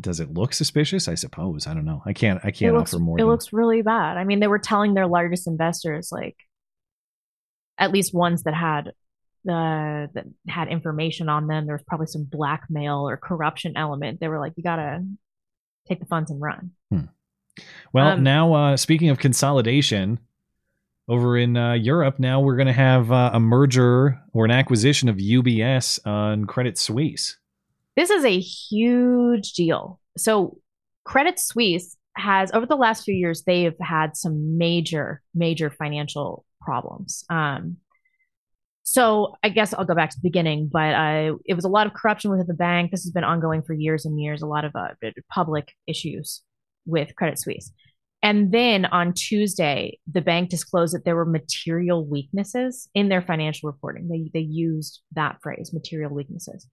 does 0.01 0.21
it 0.21 0.33
look 0.33 0.55
suspicious? 0.55 1.09
I 1.09 1.15
suppose. 1.15 1.67
I 1.67 1.75
don't 1.75 1.85
know. 1.85 2.03
I 2.07 2.15
can't 2.15 2.41
I 2.43 2.51
can't 2.51 2.75
looks, 2.75 2.95
offer 2.95 3.03
more 3.03 3.19
It 3.19 3.23
than 3.23 3.29
looks 3.29 3.53
really 3.53 3.83
bad. 3.83 4.17
I 4.17 4.25
mean, 4.25 4.41
they 4.41 4.47
were 4.47 4.59
telling 4.59 4.95
their 4.95 5.07
largest 5.07 5.47
investors, 5.47 6.09
like 6.11 6.37
at 7.77 7.93
least 7.93 8.15
ones 8.15 8.45
that 8.45 8.55
had 8.55 8.89
uh, 9.47 10.09
that 10.15 10.25
had 10.49 10.69
information 10.69 11.29
on 11.29 11.47
them. 11.49 11.67
There 11.67 11.75
was 11.75 11.85
probably 11.87 12.07
some 12.07 12.25
blackmail 12.25 13.07
or 13.07 13.19
corruption 13.19 13.75
element. 13.77 14.21
They 14.21 14.29
were 14.29 14.41
like, 14.41 14.55
"You 14.57 14.63
gotta 14.63 15.05
take 15.87 16.01
the 16.01 16.07
funds 16.07 16.31
and 16.31 16.41
run." 16.41 16.71
Well, 17.93 18.09
Um, 18.09 18.23
now 18.23 18.53
uh, 18.55 18.77
speaking 18.77 19.11
of 19.11 19.19
consolidation, 19.19 20.19
over 21.09 21.37
in 21.37 21.57
uh, 21.57 21.75
Europe, 21.75 22.19
now 22.19 22.41
we're 22.41 22.57
going 22.57 22.67
to 22.67 22.73
have 22.73 23.13
uh, 23.13 23.31
a 23.35 23.41
merger 23.41 24.19
or 24.33 24.45
an 24.45 24.51
acquisition 24.51 25.09
of 25.09 25.17
UBS 25.17 26.05
on 26.07 26.47
Credit 26.47 26.79
Suisse. 26.79 27.37
This 27.97 28.11
is 28.11 28.25
a 28.25 28.39
huge 28.39 29.53
deal. 29.53 30.01
So, 30.17 30.59
Credit 31.05 31.39
Suisse 31.39 31.97
has, 32.17 32.51
over 32.53 32.65
the 32.65 32.77
last 32.77 33.05
few 33.05 33.15
years, 33.15 33.43
they've 33.43 33.77
had 33.81 34.17
some 34.17 34.57
major, 34.57 35.21
major 35.35 35.71
financial 35.71 36.47
problems. 36.63 37.25
Um, 37.29 37.77
so, 38.83 39.37
I 39.43 39.51
guess 39.51 39.75
I'll 39.75 39.85
go 39.85 39.95
back 39.95 40.11
to 40.11 40.17
the 40.17 40.29
beginning, 40.29 40.71
but 40.73 40.95
uh, 40.95 41.37
it 41.45 41.55
was 41.55 41.65
a 41.65 41.69
lot 41.69 41.87
of 41.87 41.93
corruption 41.93 42.31
within 42.31 42.47
the 42.47 42.55
bank. 42.55 42.91
This 42.91 43.05
has 43.05 43.13
been 43.13 43.25
ongoing 43.25 43.63
for 43.63 43.75
years 43.75 44.07
and 44.07 44.19
years, 44.19 44.41
a 44.41 44.47
lot 44.47 44.65
of 44.65 44.75
uh, 44.75 44.89
public 45.31 45.73
issues 45.87 46.43
with 46.87 47.15
Credit 47.17 47.39
Suisse. 47.39 47.73
And 48.23 48.53
then 48.53 48.87
on 48.87 49.13
Tuesday, 49.13 49.99
the 50.11 50.23
bank 50.23 50.49
disclosed 50.49 50.95
that 50.95 51.05
there 51.05 51.17
were 51.17 51.27
material 51.27 52.07
weaknesses 52.07 52.89
in 52.95 53.11
their 53.11 53.21
financial 53.21 53.71
reporting. 53.71 54.09
They, 54.09 54.31
they 54.33 54.45
used 54.45 55.01
that 55.13 55.39
phrase, 55.43 55.73
material 55.75 56.11
weaknesses 56.11 56.67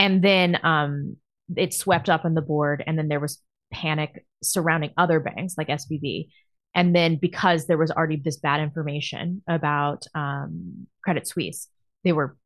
and 0.00 0.24
then 0.24 0.58
um, 0.64 1.16
it 1.56 1.74
swept 1.74 2.08
up 2.08 2.24
on 2.24 2.34
the 2.34 2.42
board 2.42 2.82
and 2.86 2.98
then 2.98 3.08
there 3.08 3.20
was 3.20 3.40
panic 3.72 4.24
surrounding 4.42 4.90
other 4.96 5.20
banks 5.20 5.54
like 5.56 5.68
svb 5.68 6.26
and 6.74 6.94
then 6.94 7.16
because 7.16 7.66
there 7.66 7.78
was 7.78 7.90
already 7.90 8.16
this 8.16 8.38
bad 8.38 8.60
information 8.60 9.42
about 9.48 10.04
um, 10.14 10.86
credit 11.04 11.28
suisse 11.28 11.68
they 12.02 12.12
were 12.12 12.36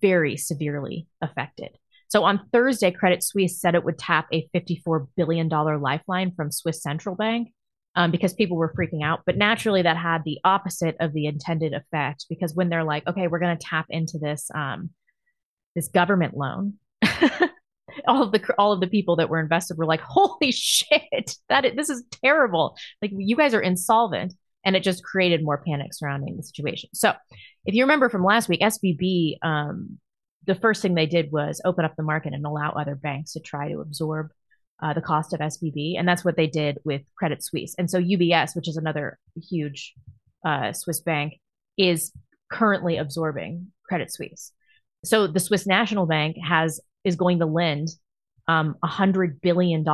very 0.00 0.36
severely 0.36 1.06
affected 1.20 1.70
so 2.12 2.24
on 2.24 2.40
thursday 2.52 2.90
credit 2.90 3.22
suisse 3.22 3.60
said 3.60 3.74
it 3.74 3.84
would 3.84 3.98
tap 3.98 4.26
a 4.32 4.48
$54 4.54 5.06
billion 5.16 5.48
lifeline 5.48 6.32
from 6.34 6.50
swiss 6.50 6.82
central 6.82 7.14
bank 7.14 7.52
um, 7.94 8.10
because 8.10 8.32
people 8.34 8.56
were 8.56 8.74
freaking 8.78 9.02
out 9.02 9.20
but 9.26 9.36
naturally 9.36 9.82
that 9.82 9.96
had 9.96 10.22
the 10.24 10.38
opposite 10.44 10.96
of 11.00 11.12
the 11.12 11.26
intended 11.26 11.72
effect 11.72 12.26
because 12.28 12.54
when 12.54 12.68
they're 12.68 12.84
like 12.84 13.06
okay 13.06 13.28
we're 13.28 13.38
going 13.38 13.56
to 13.56 13.66
tap 13.66 13.86
into 13.90 14.18
this 14.18 14.50
um, 14.54 14.90
this 15.74 15.88
government 15.88 16.36
loan 16.36 16.74
all 18.06 18.22
of 18.22 18.32
the 18.32 18.54
all 18.58 18.72
of 18.72 18.80
the 18.80 18.86
people 18.86 19.16
that 19.16 19.28
were 19.28 19.40
invested 19.40 19.76
were 19.76 19.86
like, 19.86 20.00
"Holy 20.00 20.52
shit, 20.52 21.36
that 21.48 21.64
is, 21.64 21.72
this 21.76 21.90
is 21.90 22.04
terrible! 22.22 22.76
Like 23.00 23.12
you 23.14 23.36
guys 23.36 23.54
are 23.54 23.60
insolvent," 23.60 24.34
and 24.64 24.76
it 24.76 24.82
just 24.82 25.04
created 25.04 25.44
more 25.44 25.62
panic 25.66 25.92
surrounding 25.92 26.36
the 26.36 26.42
situation. 26.42 26.90
So, 26.94 27.12
if 27.64 27.74
you 27.74 27.84
remember 27.84 28.08
from 28.08 28.24
last 28.24 28.48
week, 28.48 28.60
SVB, 28.60 29.38
um, 29.42 29.98
the 30.46 30.54
first 30.54 30.82
thing 30.82 30.94
they 30.94 31.06
did 31.06 31.30
was 31.32 31.60
open 31.64 31.84
up 31.84 31.94
the 31.96 32.02
market 32.02 32.32
and 32.32 32.44
allow 32.44 32.70
other 32.70 32.94
banks 32.94 33.32
to 33.32 33.40
try 33.40 33.70
to 33.70 33.80
absorb 33.80 34.30
uh, 34.82 34.92
the 34.92 35.00
cost 35.00 35.32
of 35.32 35.40
SVB, 35.40 35.98
and 35.98 36.08
that's 36.08 36.24
what 36.24 36.36
they 36.36 36.48
did 36.48 36.78
with 36.84 37.02
Credit 37.16 37.42
Suisse. 37.42 37.74
And 37.78 37.88
so 37.88 38.00
UBS, 38.00 38.56
which 38.56 38.68
is 38.68 38.76
another 38.76 39.18
huge 39.48 39.94
uh, 40.44 40.72
Swiss 40.72 41.00
bank, 41.00 41.34
is 41.78 42.12
currently 42.50 42.96
absorbing 42.96 43.72
Credit 43.88 44.12
Suisse. 44.12 44.52
So 45.04 45.26
the 45.26 45.40
Swiss 45.40 45.66
National 45.66 46.06
Bank 46.06 46.36
has 46.44 46.80
is 47.04 47.16
going 47.16 47.38
to 47.40 47.46
lend 47.46 47.88
um, 48.48 48.76
$100 48.84 49.40
billion. 49.40 49.84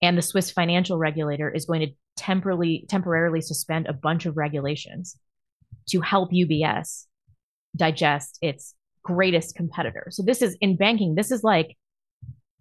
And 0.00 0.16
the 0.16 0.22
Swiss 0.22 0.50
financial 0.50 0.98
regulator 0.98 1.50
is 1.50 1.66
going 1.66 1.80
to 1.80 1.92
temporarily, 2.16 2.84
temporarily 2.88 3.40
suspend 3.40 3.86
a 3.86 3.92
bunch 3.92 4.26
of 4.26 4.36
regulations 4.36 5.16
to 5.88 6.00
help 6.00 6.30
UBS 6.30 7.06
digest 7.76 8.38
its 8.42 8.74
greatest 9.08 9.54
competitor. 9.54 10.08
So 10.10 10.22
this 10.22 10.42
is 10.42 10.56
in 10.60 10.76
banking, 10.76 11.14
this 11.14 11.30
is 11.30 11.42
like 11.42 11.76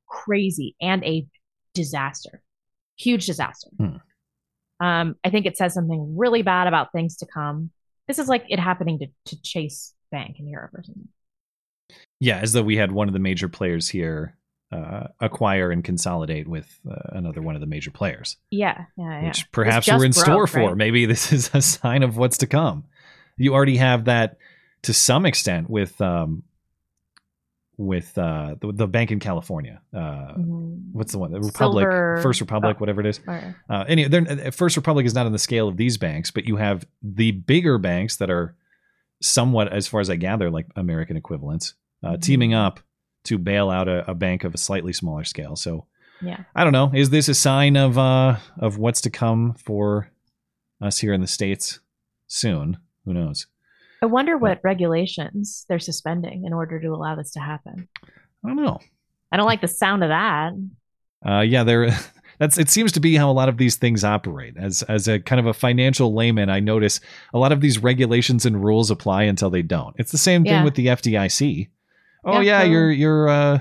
crazy 0.08 0.76
and 0.82 1.04
a 1.04 1.28
disaster, 1.74 2.42
huge 2.98 3.26
disaster. 3.26 3.70
Hmm. 3.78 3.98
Um, 4.80 5.16
I 5.26 5.30
think 5.30 5.46
it 5.46 5.58
says 5.58 5.74
something 5.74 6.16
really 6.18 6.44
bad 6.44 6.68
about 6.68 6.92
things 6.94 7.18
to 7.18 7.26
come. 7.26 7.72
This 8.08 8.18
is 8.18 8.30
like 8.30 8.46
it 8.48 8.60
happening 8.60 9.00
to, 9.00 9.08
to 9.26 9.42
Chase 9.42 9.94
Bank 10.10 10.40
in 10.40 10.48
Europe 10.48 10.74
or 10.74 10.84
something. 10.84 11.10
Yeah, 12.20 12.38
as 12.38 12.54
though 12.54 12.64
we 12.64 12.78
had 12.78 12.92
one 12.92 13.10
of 13.10 13.14
the 13.14 13.20
major 13.20 13.50
players 13.50 13.90
here 13.90 14.38
uh, 14.72 15.08
acquire 15.20 15.72
and 15.72 15.84
consolidate 15.84 16.48
with 16.48 16.80
uh, 16.90 16.96
another 17.10 17.42
one 17.42 17.56
of 17.56 17.62
the 17.62 17.68
major 17.68 17.92
players. 17.92 18.38
Yeah, 18.52 18.86
yeah, 18.98 19.22
yeah. 19.22 19.28
Which 19.28 19.52
perhaps 19.52 19.88
we're 19.88 20.06
in 20.06 20.12
broke, 20.12 20.26
store 20.26 20.48
for. 20.48 20.60
right? 20.60 20.78
Maybe 20.78 21.06
this 21.06 21.34
is 21.34 21.50
a 21.54 21.62
sign 21.82 22.04
of 22.04 22.18
what's 22.18 22.38
to 22.40 22.48
come. 22.48 22.86
You 23.38 23.54
already 23.54 23.78
have 23.78 24.06
that 24.06 24.38
to 24.84 24.94
some 24.94 25.26
extent 25.26 25.70
with 25.70 26.00
um, 26.02 26.44
with 27.78 28.18
uh, 28.18 28.56
the, 28.60 28.72
the 28.74 28.88
bank 28.88 29.12
in 29.12 29.20
California. 29.20 29.82
Uh, 29.96 30.34
What's 30.94 31.12
the 31.12 31.20
one? 31.20 31.32
The 31.32 31.40
Republic, 31.42 31.84
Silver- 31.84 32.20
First 32.24 32.42
Republic, 32.42 32.78
oh, 32.78 32.80
whatever 32.80 33.02
it 33.02 33.08
is. 33.08 33.20
Uh, 33.28 33.86
any, 33.88 34.08
they're- 34.08 34.52
First 34.52 34.76
Republic 34.78 35.06
is 35.06 35.14
not 35.14 35.28
on 35.28 35.32
the 35.32 35.38
scale 35.40 35.68
of 35.68 35.78
these 35.78 35.98
banks, 35.98 36.32
but 36.32 36.46
you 36.48 36.56
have 36.56 36.88
the 37.04 37.32
bigger 37.32 37.78
banks 37.78 38.16
that 38.16 38.32
are 38.32 38.56
somewhat, 39.22 39.72
as 39.72 39.88
far 39.88 40.00
as 40.00 40.10
I 40.10 40.16
gather, 40.16 40.50
like 40.50 40.66
American 40.76 41.18
equivalents, 41.18 41.76
uh, 42.04 42.14
Mhm. 42.14 42.22
teaming 42.22 42.54
up 42.56 42.80
to 43.26 43.38
bail 43.38 43.70
out 43.70 43.88
a, 43.88 44.10
a 44.10 44.16
bank 44.16 44.44
of 44.44 44.56
a 44.56 44.58
slightly 44.58 44.94
smaller 44.94 45.24
scale. 45.24 45.56
So 45.56 45.86
Yeah. 46.22 46.46
I 46.56 46.64
don't 46.64 46.74
know. 46.74 46.92
Is 46.96 47.12
this 47.12 47.28
a 47.30 47.36
sign 47.36 47.76
of 47.78 47.98
uh, 47.98 48.38
of 48.58 48.78
what's 48.80 49.02
to 49.02 49.12
come 49.12 49.54
for 49.54 50.10
us 50.82 50.98
here 51.00 51.14
in 51.14 51.22
the 51.22 51.28
states 51.28 51.80
soon? 52.26 52.78
Who 53.06 53.14
knows? 53.14 53.46
I 54.02 54.06
wonder 54.06 54.38
what 54.38 54.60
regulations 54.64 55.66
they're 55.68 55.80
suspending 55.80 56.46
in 56.46 56.54
order 56.54 56.80
to 56.80 56.88
allow 56.90 57.16
this 57.16 57.32
to 57.32 57.40
happen. 57.40 57.88
I 58.46 58.48
don't 58.48 58.56
know. 58.64 58.80
I 59.32 59.38
don't 59.38 59.46
like 59.48 59.62
the 59.62 59.68
sound 59.68 60.04
of 60.04 60.10
that. 60.10 60.54
Uh, 61.28 61.42
yeah, 61.42 61.64
there. 61.64 61.90
That's 62.40 62.60
it. 62.60 62.70
Seems 62.70 62.92
to 62.92 63.00
be 63.00 63.16
how 63.16 63.32
a 63.32 63.34
lot 63.34 63.50
of 63.50 63.58
these 63.58 63.78
things 63.78 64.04
operate. 64.04 64.56
As 64.58 64.84
as 64.84 65.08
a 65.08 65.20
kind 65.20 65.40
of 65.40 65.48
a 65.48 65.54
financial 65.56 66.14
layman, 66.14 66.50
I 66.52 66.60
notice 66.60 67.00
a 67.34 67.40
lot 67.40 67.52
of 67.52 67.62
these 67.62 67.80
regulations 67.80 68.46
and 68.46 68.64
rules 68.64 68.92
apply 68.92 69.24
until 69.24 69.50
they 69.50 69.64
don't. 69.64 69.96
It's 69.98 70.12
the 70.12 70.20
same 70.20 70.44
thing 70.44 70.52
Yeah. 70.54 70.64
with 70.64 70.76
the 70.76 70.86
FDIC. 70.88 71.70
Oh 72.24 72.34
Yeah, 72.34 72.42
yeah, 72.42 72.62
so- 72.62 72.68
your 72.70 72.92
your 72.92 73.30
uh, 73.30 73.60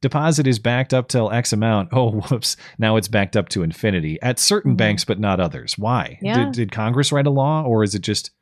deposit 0.00 0.48
is 0.48 0.58
backed 0.58 0.92
up 0.92 1.06
till 1.06 1.30
X 1.30 1.52
amount. 1.52 1.90
Oh 1.92 2.10
whoops, 2.10 2.56
now 2.76 2.96
it's 2.96 3.06
backed 3.08 3.36
up 3.36 3.48
to 3.50 3.62
infinity 3.62 4.18
at 4.20 4.40
certain 4.40 4.74
banks, 4.74 5.04
but 5.04 5.20
not 5.20 5.38
others. 5.38 5.78
Why? 5.78 6.14
Mm-hmm. 6.16 6.26
Yeah. 6.26 6.44
Did, 6.46 6.52
did 6.54 6.72
Congress 6.72 7.12
write 7.12 7.28
a 7.28 7.30
law, 7.30 7.62
or 7.62 7.84
is 7.84 7.94
it 7.94 8.02
just? 8.02 8.32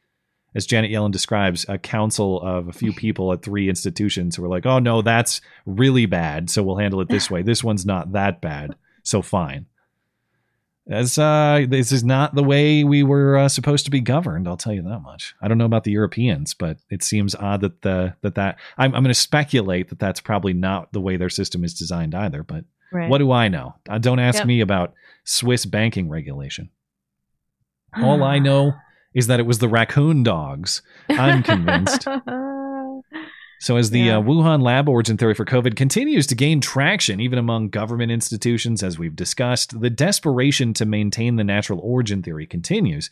As 0.55 0.67
Janet 0.67 0.91
Yellen 0.91 1.13
describes, 1.13 1.65
a 1.69 1.79
council 1.79 2.41
of 2.43 2.69
a 2.69 2.73
few 2.73 2.93
people 2.93 3.33
at 3.33 3.43
three 3.43 3.69
institutions 3.69 4.35
who 4.35 4.45
are 4.45 4.49
like, 4.49 4.67
"Oh 4.67 4.79
no, 4.81 5.01
that's 5.03 5.41
really 5.65 6.07
bad, 6.07 6.51
so 6.51 6.63
we'll 6.63 6.79
handle 6.79 7.01
it 7.01 7.09
this 7.09 7.31
way. 7.31 7.43
This 7.43 7.63
one's 7.63 7.87
not 7.87 8.13
that 8.13 8.41
bad, 8.41 8.75
so 9.05 9.23
fine." 9.23 9.67
As 10.89 11.19
uh, 11.19 11.67
this 11.69 11.93
is 11.93 12.03
not 12.03 12.35
the 12.35 12.43
way 12.43 12.83
we 12.83 13.05
were 13.05 13.37
uh, 13.37 13.49
supposed 13.49 13.85
to 13.85 13.93
be 13.93 14.01
governed. 14.01 14.49
I'll 14.49 14.57
tell 14.57 14.73
you 14.73 14.83
that 14.83 15.01
much. 15.01 15.35
I 15.41 15.47
don't 15.47 15.59
know 15.59 15.65
about 15.67 15.85
the 15.85 15.93
Europeans, 15.93 16.53
but 16.53 16.79
it 16.91 17.05
seems 17.05 17.37
odd 17.37 17.61
that 17.61 17.83
the 17.83 18.15
that 18.23 18.35
that 18.35 18.59
I'm 18.77 18.93
I'm 18.95 19.05
going 19.05 19.15
to 19.15 19.15
speculate 19.15 19.89
that 19.91 20.01
that's 20.01 20.21
probably 20.21 20.53
not 20.53 20.93
the 20.93 21.01
way 21.01 21.17
their 21.17 21.29
system 21.31 21.63
is 21.63 21.75
designed 21.75 22.15
either. 22.15 22.43
But 22.43 22.65
Right. 22.93 23.09
what 23.09 23.19
do 23.19 23.31
I 23.31 23.47
know? 23.47 23.77
Uh, 23.89 23.99
don't 23.99 24.19
ask 24.19 24.39
Yep. 24.39 24.47
me 24.49 24.61
about 24.63 24.95
Swiss 25.23 25.65
banking 25.65 26.09
regulation. 26.09 26.71
All 27.97 28.25
I 28.25 28.39
know 28.41 28.73
is 29.15 29.27
that 29.27 29.41
it 29.41 29.47
was 29.47 29.59
the 29.59 29.69
raccoon 29.69 30.23
dogs. 30.23 30.83
I'm 31.09 31.43
convinced. 31.43 32.07
So, 33.63 33.77
as 33.77 33.91
the 33.91 34.11
uh, 34.11 34.23
Wuhan 34.23 34.63
lab 34.63 34.89
origin 34.89 35.19
theory 35.19 35.35
for 35.35 35.45
COVID 35.45 35.77
continues 35.77 36.27
to 36.29 36.35
gain 36.35 36.63
traction, 36.63 37.21
even 37.21 37.39
among 37.39 37.69
government 37.69 38.11
institutions, 38.11 38.83
as 38.83 38.99
we've 38.99 39.15
discussed, 39.15 39.79
the 39.83 39.91
desperation 39.91 40.73
to 40.75 40.87
maintain 40.87 41.37
the 41.37 41.45
natural 41.45 41.79
origin 41.81 42.23
theory 42.23 42.47
continues. 42.47 43.11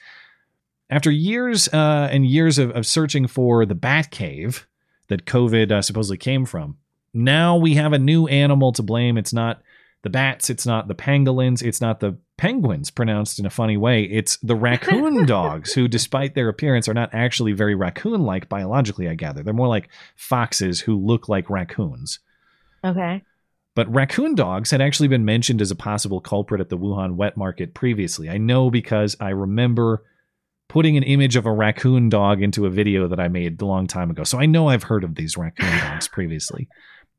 After 0.89 1.11
years 1.11 1.69
uh, 1.69 2.09
and 2.11 2.25
years 2.25 2.57
of, 2.57 2.71
of 2.71 2.87
searching 2.87 3.27
for 3.27 3.67
the 3.67 3.75
bat 3.75 4.11
cave 4.11 4.67
that 5.09 5.27
COVID 5.27 5.71
uh, 5.71 5.83
supposedly 5.83 6.17
came 6.17 6.47
from, 6.47 6.79
now 7.13 7.55
we 7.55 7.75
have 7.75 7.93
a 7.93 7.99
new 7.99 8.27
animal 8.27 8.73
to 8.73 8.83
blame. 8.83 9.19
It's 9.19 9.35
not 9.35 9.61
the 10.03 10.11
bats, 10.11 10.49
it's 10.49 10.67
not 10.67 10.89
the 10.89 10.95
pangolins, 10.95 11.63
it's 11.63 11.81
not 11.81 12.01
the 12.01 12.17
penguins, 12.37 12.91
pronounced 12.91 13.39
in 13.39 13.47
a 13.47 13.51
funny 13.51 13.77
way. 13.77 14.05
It's 14.05 14.37
the 14.39 14.55
raccoon 14.55 15.27
dogs, 15.27 15.73
who, 15.73 15.89
despite 15.89 16.35
their 16.35 16.49
appearance, 16.49 16.89
are 16.89 16.95
not 16.95 17.11
actually 17.13 17.53
very 17.53 17.75
raccoon 17.75 18.23
like 18.23 18.49
biologically, 18.49 19.09
I 19.09 19.15
gather. 19.15 19.43
They're 19.43 19.53
more 19.53 19.69
like 19.69 19.89
foxes 20.17 20.81
who 20.81 20.97
look 20.97 21.29
like 21.29 21.51
raccoons. 21.51 22.21
Okay. 22.85 23.23
But 23.75 23.93
raccoon 23.93 24.35
dogs 24.35 24.71
had 24.71 24.81
actually 24.81 25.09
been 25.09 25.25
mentioned 25.25 25.61
as 25.61 25.71
a 25.71 25.77
possible 25.77 26.21
culprit 26.21 26.61
at 26.61 26.69
the 26.69 26.79
Wuhan 26.79 27.17
wet 27.17 27.37
market 27.37 27.75
previously. 27.75 28.29
I 28.29 28.39
know 28.39 28.71
because 28.71 29.17
I 29.21 29.31
remember 29.31 30.05
putting 30.69 30.97
an 30.97 31.03
image 31.03 31.37
of 31.37 31.47
a 31.47 31.53
raccoon 31.53 32.09
dog 32.09 32.43
into 32.43 32.67
a 32.67 32.71
video 32.71 33.09
that 33.09 33.21
I 33.21 33.29
made 33.29 33.61
a 33.61 33.65
long 33.65 33.87
time 33.87 34.11
ago. 34.11 34.23
So 34.23 34.39
I 34.39 34.47
know 34.47 34.69
I've 34.69 34.83
heard 34.85 35.03
of 35.03 35.15
these 35.15 35.37
raccoon 35.37 35.71
dogs 35.79 36.09
previously. 36.13 36.69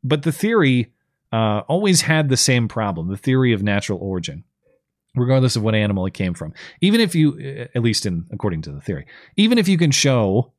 But 0.03 0.23
the 0.23 0.31
theory 0.31 0.93
uh, 1.31 1.61
always 1.67 2.01
had 2.01 2.29
the 2.29 2.37
same 2.37 2.67
problem 2.67 3.07
the 3.07 3.17
theory 3.17 3.53
of 3.53 3.63
natural 3.63 3.99
origin, 3.99 4.43
regardless 5.15 5.55
of 5.55 5.63
what 5.63 5.75
animal 5.75 6.05
it 6.05 6.13
came 6.13 6.33
from. 6.33 6.53
Even 6.81 6.99
if 7.01 7.15
you, 7.15 7.67
at 7.73 7.81
least 7.81 8.05
in 8.05 8.25
according 8.31 8.61
to 8.63 8.71
the 8.71 8.81
theory, 8.81 9.05
even 9.37 9.57
if 9.57 9.67
you 9.67 9.77
can 9.77 9.91
show 9.91 10.53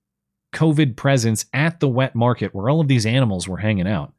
COVID 0.54 0.96
presence 0.96 1.46
at 1.52 1.80
the 1.80 1.88
wet 1.88 2.14
market 2.14 2.54
where 2.54 2.68
all 2.68 2.80
of 2.80 2.88
these 2.88 3.06
animals 3.06 3.48
were 3.48 3.58
hanging 3.58 3.88
out, 3.88 4.12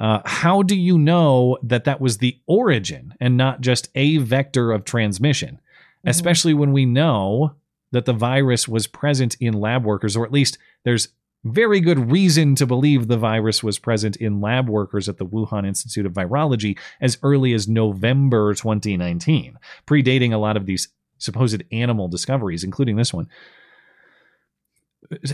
uh, 0.00 0.20
how 0.24 0.62
do 0.62 0.76
you 0.76 0.98
know 0.98 1.56
that 1.62 1.84
that 1.84 2.00
was 2.00 2.18
the 2.18 2.38
origin 2.46 3.14
and 3.20 3.36
not 3.36 3.60
just 3.60 3.88
a 3.94 4.18
vector 4.18 4.72
of 4.72 4.84
transmission? 4.84 5.60
Especially 6.04 6.52
when 6.52 6.72
we 6.72 6.84
know 6.84 7.54
that 7.92 8.04
the 8.04 8.12
virus 8.12 8.68
was 8.68 8.86
present 8.86 9.36
in 9.40 9.54
lab 9.54 9.84
workers, 9.84 10.16
or 10.16 10.26
at 10.26 10.32
least 10.32 10.58
there's 10.84 11.08
very 11.44 11.80
good 11.80 12.10
reason 12.10 12.54
to 12.56 12.66
believe 12.66 13.06
the 13.06 13.18
virus 13.18 13.62
was 13.62 13.78
present 13.78 14.16
in 14.16 14.40
lab 14.40 14.68
workers 14.68 15.08
at 15.08 15.18
the 15.18 15.26
Wuhan 15.26 15.66
Institute 15.66 16.06
of 16.06 16.12
Virology 16.12 16.78
as 17.00 17.18
early 17.22 17.52
as 17.52 17.68
November 17.68 18.54
2019, 18.54 19.58
predating 19.86 20.32
a 20.32 20.38
lot 20.38 20.56
of 20.56 20.66
these 20.66 20.88
supposed 21.18 21.62
animal 21.70 22.08
discoveries, 22.08 22.64
including 22.64 22.96
this 22.96 23.12
one. 23.12 23.28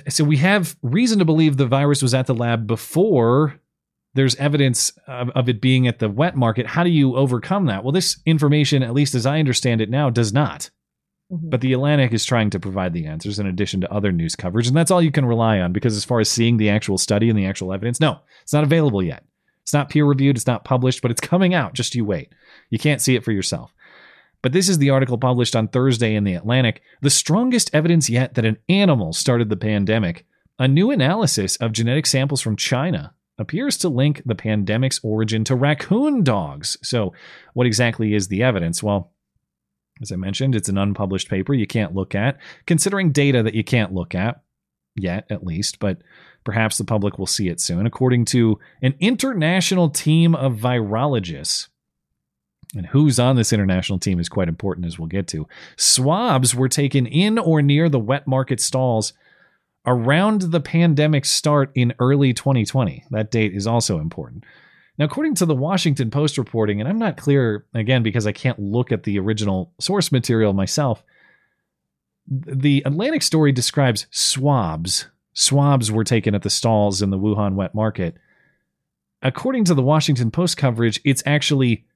So 0.08 0.24
we 0.24 0.38
have 0.38 0.76
reason 0.82 1.20
to 1.20 1.24
believe 1.24 1.56
the 1.56 1.66
virus 1.66 2.02
was 2.02 2.12
at 2.12 2.26
the 2.26 2.34
lab 2.34 2.66
before 2.66 3.60
there's 4.14 4.34
evidence 4.36 4.92
of, 5.06 5.30
of 5.30 5.48
it 5.48 5.60
being 5.60 5.86
at 5.86 6.00
the 6.00 6.08
wet 6.08 6.36
market. 6.36 6.66
How 6.66 6.82
do 6.82 6.90
you 6.90 7.16
overcome 7.16 7.66
that? 7.66 7.84
Well, 7.84 7.92
this 7.92 8.18
information, 8.26 8.82
at 8.82 8.94
least 8.94 9.14
as 9.14 9.26
I 9.26 9.38
understand 9.38 9.80
it 9.80 9.88
now, 9.88 10.10
does 10.10 10.32
not. 10.32 10.70
Mm-hmm. 11.30 11.48
But 11.50 11.60
the 11.60 11.72
Atlantic 11.72 12.12
is 12.12 12.24
trying 12.24 12.50
to 12.50 12.60
provide 12.60 12.92
the 12.92 13.06
answers 13.06 13.38
in 13.38 13.46
addition 13.46 13.80
to 13.82 13.92
other 13.92 14.10
news 14.10 14.34
coverage, 14.34 14.66
and 14.66 14.76
that's 14.76 14.90
all 14.90 15.02
you 15.02 15.12
can 15.12 15.24
rely 15.24 15.60
on 15.60 15.72
because 15.72 15.96
as 15.96 16.04
far 16.04 16.20
as 16.20 16.30
seeing 16.30 16.56
the 16.56 16.70
actual 16.70 16.98
study 16.98 17.28
and 17.28 17.38
the 17.38 17.46
actual 17.46 17.72
evidence, 17.72 18.00
no, 18.00 18.20
it's 18.42 18.52
not 18.52 18.64
available 18.64 19.02
yet. 19.02 19.24
It's 19.62 19.72
not 19.72 19.90
peer 19.90 20.04
reviewed, 20.04 20.36
it's 20.36 20.46
not 20.46 20.64
published, 20.64 21.02
but 21.02 21.10
it's 21.10 21.20
coming 21.20 21.54
out. 21.54 21.74
Just 21.74 21.94
you 21.94 22.04
wait. 22.04 22.32
You 22.70 22.78
can't 22.78 23.00
see 23.00 23.14
it 23.14 23.24
for 23.24 23.30
yourself. 23.30 23.72
But 24.42 24.52
this 24.52 24.68
is 24.68 24.78
the 24.78 24.90
article 24.90 25.18
published 25.18 25.54
on 25.54 25.68
Thursday 25.68 26.14
in 26.14 26.24
the 26.24 26.34
Atlantic. 26.34 26.82
The 27.02 27.10
strongest 27.10 27.70
evidence 27.72 28.08
yet 28.08 28.34
that 28.34 28.46
an 28.46 28.56
animal 28.68 29.12
started 29.12 29.48
the 29.48 29.56
pandemic. 29.56 30.26
A 30.58 30.66
new 30.66 30.90
analysis 30.90 31.56
of 31.56 31.72
genetic 31.72 32.06
samples 32.06 32.40
from 32.40 32.56
China 32.56 33.14
appears 33.38 33.76
to 33.78 33.88
link 33.88 34.22
the 34.26 34.34
pandemic's 34.34 35.00
origin 35.02 35.44
to 35.44 35.54
raccoon 35.54 36.22
dogs. 36.22 36.76
So, 36.82 37.12
what 37.54 37.66
exactly 37.66 38.14
is 38.14 38.28
the 38.28 38.42
evidence? 38.42 38.82
Well, 38.82 39.12
as 40.00 40.12
I 40.12 40.16
mentioned, 40.16 40.54
it's 40.54 40.68
an 40.68 40.78
unpublished 40.78 41.28
paper 41.28 41.54
you 41.54 41.66
can't 41.66 41.94
look 41.94 42.14
at. 42.14 42.38
Considering 42.66 43.12
data 43.12 43.42
that 43.42 43.54
you 43.54 43.64
can't 43.64 43.92
look 43.92 44.14
at, 44.14 44.40
yet, 44.96 45.26
at 45.30 45.44
least, 45.44 45.78
but 45.78 45.98
perhaps 46.44 46.78
the 46.78 46.84
public 46.84 47.18
will 47.18 47.26
see 47.26 47.48
it 47.48 47.60
soon. 47.60 47.86
According 47.86 48.24
to 48.26 48.58
an 48.82 48.94
international 49.00 49.90
team 49.90 50.34
of 50.34 50.56
virologists, 50.56 51.68
and 52.74 52.86
who's 52.86 53.18
on 53.18 53.36
this 53.36 53.52
international 53.52 53.98
team 53.98 54.20
is 54.20 54.28
quite 54.28 54.48
important, 54.48 54.86
as 54.86 54.98
we'll 54.98 55.08
get 55.08 55.26
to. 55.28 55.48
Swabs 55.76 56.54
were 56.54 56.68
taken 56.68 57.04
in 57.04 57.38
or 57.38 57.62
near 57.62 57.88
the 57.88 57.98
wet 57.98 58.28
market 58.28 58.60
stalls 58.60 59.12
around 59.86 60.42
the 60.42 60.60
pandemic 60.60 61.24
start 61.24 61.72
in 61.74 61.94
early 61.98 62.32
2020. 62.32 63.04
That 63.10 63.30
date 63.30 63.54
is 63.54 63.66
also 63.66 63.98
important. 63.98 64.44
Now, 65.00 65.06
according 65.06 65.34
to 65.36 65.46
the 65.46 65.54
Washington 65.54 66.10
Post 66.10 66.36
reporting, 66.36 66.78
and 66.78 66.86
I'm 66.86 66.98
not 66.98 67.16
clear 67.16 67.64
again 67.72 68.02
because 68.02 68.26
I 68.26 68.32
can't 68.32 68.58
look 68.58 68.92
at 68.92 69.04
the 69.04 69.18
original 69.18 69.72
source 69.80 70.12
material 70.12 70.52
myself, 70.52 71.02
the 72.28 72.82
Atlantic 72.84 73.22
story 73.22 73.50
describes 73.50 74.06
swabs. 74.10 75.06
Swabs 75.32 75.90
were 75.90 76.04
taken 76.04 76.34
at 76.34 76.42
the 76.42 76.50
stalls 76.50 77.00
in 77.00 77.08
the 77.08 77.18
Wuhan 77.18 77.54
wet 77.54 77.74
market. 77.74 78.18
According 79.22 79.64
to 79.64 79.74
the 79.74 79.80
Washington 79.80 80.30
Post 80.30 80.58
coverage, 80.58 81.00
it's 81.02 81.22
actually 81.24 81.86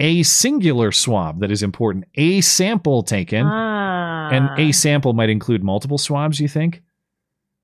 a 0.00 0.22
singular 0.22 0.90
swab 0.90 1.40
that 1.40 1.50
is 1.50 1.62
important. 1.62 2.06
A 2.14 2.40
sample 2.40 3.02
taken. 3.02 3.44
Ah. 3.44 4.30
And 4.32 4.58
a 4.58 4.72
sample 4.72 5.12
might 5.12 5.28
include 5.28 5.62
multiple 5.62 5.98
swabs, 5.98 6.40
you 6.40 6.48
think? 6.48 6.82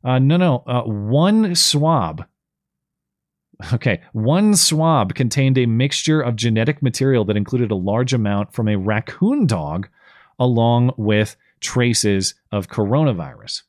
Uh, 0.05 0.19
no, 0.19 0.37
no. 0.37 0.63
Uh, 0.67 0.83
one 0.83 1.55
swab. 1.55 2.27
Okay. 3.73 4.01
One 4.13 4.57
swab 4.57 5.15
contained 5.15 5.59
a 5.59 5.67
mixture 5.67 6.21
of 6.21 6.37
genetic 6.37 6.83
material 6.83 7.25
that 7.27 7.37
included 7.37 7.71
a 7.71 7.77
large 7.77 8.13
amount 8.13 8.53
from 8.53 8.69
a 8.69 8.77
raccoon 8.77 9.47
dog, 9.47 9.89
along 10.39 10.93
with 10.97 11.37
traces 11.61 12.35
of 12.51 12.69
coronavirus. 12.69 13.63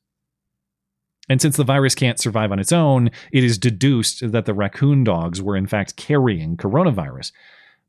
And 1.30 1.42
since 1.42 1.58
the 1.58 1.64
virus 1.64 1.96
can't 1.96 2.20
survive 2.20 2.52
on 2.52 2.60
its 2.60 2.72
own, 2.72 3.10
it 3.32 3.44
is 3.44 3.58
deduced 3.58 4.32
that 4.32 4.46
the 4.46 4.54
raccoon 4.54 5.04
dogs 5.04 5.42
were 5.42 5.58
in 5.58 5.66
fact 5.66 5.96
carrying 5.96 6.58
coronavirus. 6.58 7.32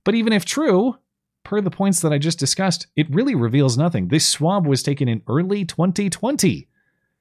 But 0.05 0.15
even 0.15 0.33
if 0.33 0.45
true, 0.45 0.97
per 1.45 1.61
the 1.61 1.71
points 1.71 2.01
that 2.01 2.13
I 2.13 2.19
just 2.19 2.39
discussed, 2.39 2.87
it 2.97 3.13
really 3.13 3.35
reveals 3.35 3.77
nothing. 3.77 4.09
This 4.09 4.27
swab 4.27 4.67
was 4.67 4.83
taken 4.83 5.09
in 5.09 5.23
early 5.29 5.65
2020. 5.65 6.69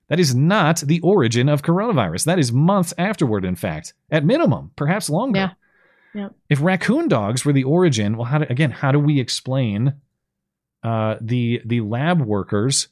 That 0.07 0.19
is 0.19 0.36
not 0.36 0.82
the 0.82 0.99
origin 1.02 1.49
of 1.49 1.64
coronavirus. 1.64 2.26
That 2.26 2.40
is 2.40 2.52
months 2.52 2.94
afterward, 2.98 3.44
in 3.44 3.56
fact, 3.56 3.94
at 4.11 4.23
minimum, 4.23 4.72
perhaps 4.76 5.10
longer. 5.10 5.40
Yeah. 5.40 5.49
Yeah. 6.14 6.30
If 6.49 6.61
raccoon 6.61 7.10
dogs 7.10 7.44
were 7.44 7.52
the 7.52 7.65
origin, 7.65 8.15
well, 8.15 8.26
how 8.26 8.38
do, 8.38 8.45
again, 8.49 8.72
how 8.72 8.91
do 8.91 8.99
we 8.99 9.19
explain 9.19 9.95
uh, 10.82 11.15
the 11.19 11.61
the 11.65 11.82
lab 11.82 12.22
workers 12.22 12.88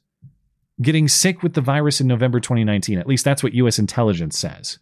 getting 0.82 1.08
sick 1.08 1.42
with 1.42 1.54
the 1.54 1.62
virus 1.62 2.02
in 2.02 2.08
November 2.08 2.42
2019? 2.42 3.00
At 3.00 3.08
least 3.08 3.24
that's 3.24 3.42
what 3.42 3.54
U.S. 3.54 3.80
intelligence 3.80 4.38
says. 4.38 4.80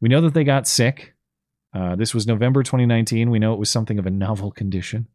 We 0.00 0.08
know 0.08 0.20
that 0.22 0.34
they 0.34 0.42
got 0.42 0.66
sick. 0.66 1.14
Uh, 1.72 1.94
this 1.94 2.14
was 2.14 2.26
November 2.26 2.64
2019. 2.64 3.30
We 3.30 3.38
know 3.38 3.52
it 3.52 3.60
was 3.60 3.70
something 3.70 3.98
of 3.98 4.06
a 4.06 4.10
novel 4.10 4.50
condition. 4.50 5.06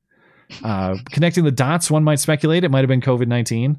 Uh, 0.64 0.96
connecting 1.12 1.44
the 1.44 1.52
dots, 1.52 1.92
one 1.92 2.04
might 2.04 2.20
speculate 2.20 2.64
it 2.64 2.72
might 2.72 2.80
have 2.80 2.88
been 2.88 3.02
COVID 3.02 3.28
19. 3.28 3.78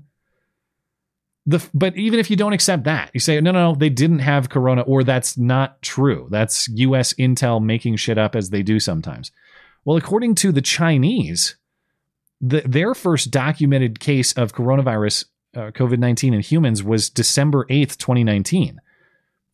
The, 1.46 1.66
but 1.74 1.96
even 1.96 2.18
if 2.18 2.30
you 2.30 2.36
don't 2.36 2.54
accept 2.54 2.84
that, 2.84 3.10
you 3.12 3.20
say, 3.20 3.38
no, 3.40 3.50
no, 3.50 3.72
no, 3.72 3.74
they 3.74 3.90
didn't 3.90 4.20
have 4.20 4.48
corona, 4.48 4.80
or 4.82 5.04
that's 5.04 5.36
not 5.36 5.82
true. 5.82 6.26
That's 6.30 6.68
US 6.68 7.12
intel 7.14 7.62
making 7.62 7.96
shit 7.96 8.16
up 8.16 8.34
as 8.34 8.48
they 8.48 8.62
do 8.62 8.80
sometimes. 8.80 9.30
Well, 9.84 9.98
according 9.98 10.36
to 10.36 10.52
the 10.52 10.62
Chinese, 10.62 11.56
the, 12.40 12.62
their 12.62 12.94
first 12.94 13.30
documented 13.30 14.00
case 14.00 14.32
of 14.32 14.54
coronavirus, 14.54 15.26
uh, 15.54 15.70
COVID 15.70 15.98
19 15.98 16.32
in 16.32 16.40
humans 16.40 16.82
was 16.82 17.10
December 17.10 17.66
8th, 17.66 17.98
2019. 17.98 18.80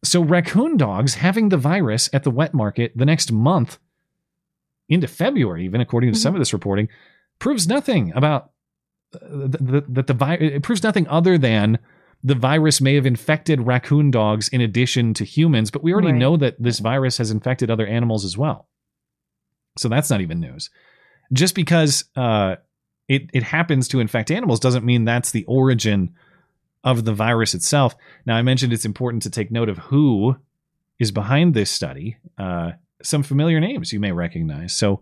So 0.04 0.22
raccoon 0.22 0.76
dogs 0.76 1.14
having 1.14 1.48
the 1.48 1.56
virus 1.56 2.08
at 2.12 2.22
the 2.22 2.30
wet 2.30 2.54
market 2.54 2.92
the 2.96 3.04
next 3.04 3.32
month 3.32 3.78
into 4.88 5.06
February, 5.06 5.64
even 5.64 5.80
according 5.80 6.12
to 6.12 6.18
some 6.18 6.34
of 6.34 6.40
this 6.40 6.52
reporting, 6.52 6.88
proves 7.38 7.68
nothing 7.68 8.12
about 8.14 8.50
that 9.12 9.84
the, 9.88 10.02
the 10.02 10.14
virus. 10.14 10.52
It 10.54 10.62
proves 10.62 10.82
nothing 10.82 11.06
other 11.08 11.36
than 11.38 11.78
the 12.22 12.34
virus 12.34 12.80
may 12.80 12.94
have 12.96 13.06
infected 13.06 13.66
raccoon 13.66 14.10
dogs 14.10 14.48
in 14.48 14.60
addition 14.60 15.14
to 15.14 15.24
humans, 15.24 15.70
but 15.70 15.82
we 15.82 15.92
already 15.92 16.12
Right. 16.12 16.18
know 16.18 16.36
that 16.36 16.62
this 16.62 16.78
virus 16.78 17.18
has 17.18 17.30
infected 17.30 17.70
other 17.70 17.86
animals 17.86 18.24
as 18.24 18.36
well. 18.36 18.68
So 19.78 19.88
that's 19.88 20.10
not 20.10 20.20
even 20.20 20.40
news. 20.40 20.68
Just 21.32 21.54
because 21.54 22.04
uh, 22.16 22.56
it 23.08 23.30
it 23.32 23.42
happens 23.42 23.88
to 23.88 24.00
infect 24.00 24.30
animals 24.30 24.60
doesn't 24.60 24.84
mean 24.84 25.04
that's 25.04 25.30
the 25.30 25.44
origin 25.44 26.14
of 26.84 27.04
the 27.04 27.12
virus 27.14 27.54
itself. 27.54 27.94
Now, 28.26 28.36
I 28.36 28.42
mentioned 28.42 28.72
it's 28.72 28.84
important 28.84 29.22
to 29.24 29.30
take 29.30 29.50
note 29.50 29.68
of 29.68 29.78
who 29.78 30.36
is 30.98 31.10
behind 31.12 31.54
this 31.54 31.70
study. 31.70 32.16
Uh, 32.38 32.72
some 33.02 33.22
familiar 33.22 33.60
names 33.60 33.92
you 33.92 34.00
may 34.00 34.12
recognize. 34.12 34.74
So, 34.74 35.00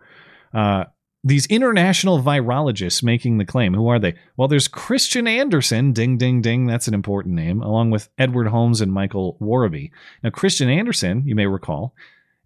uh, 0.54 0.84
these 1.28 1.46
international 1.46 2.22
virologists 2.22 3.02
making 3.02 3.38
the 3.38 3.44
claim, 3.44 3.74
who 3.74 3.88
are 3.88 3.98
they? 3.98 4.14
Well, 4.36 4.48
there's 4.48 4.68
Kristian 4.68 5.28
Andersen, 5.28 5.92
ding, 5.92 6.16
ding, 6.16 6.40
ding. 6.40 6.66
That's 6.66 6.88
an 6.88 6.94
important 6.94 7.34
name, 7.34 7.60
along 7.62 7.90
with 7.90 8.08
Edward 8.18 8.48
Holmes 8.48 8.80
and 8.80 8.92
Michael 8.92 9.36
Worobey. 9.40 9.90
Now, 10.22 10.30
Kristian 10.30 10.74
Andersen, 10.74 11.22
you 11.26 11.34
may 11.34 11.46
recall, 11.46 11.94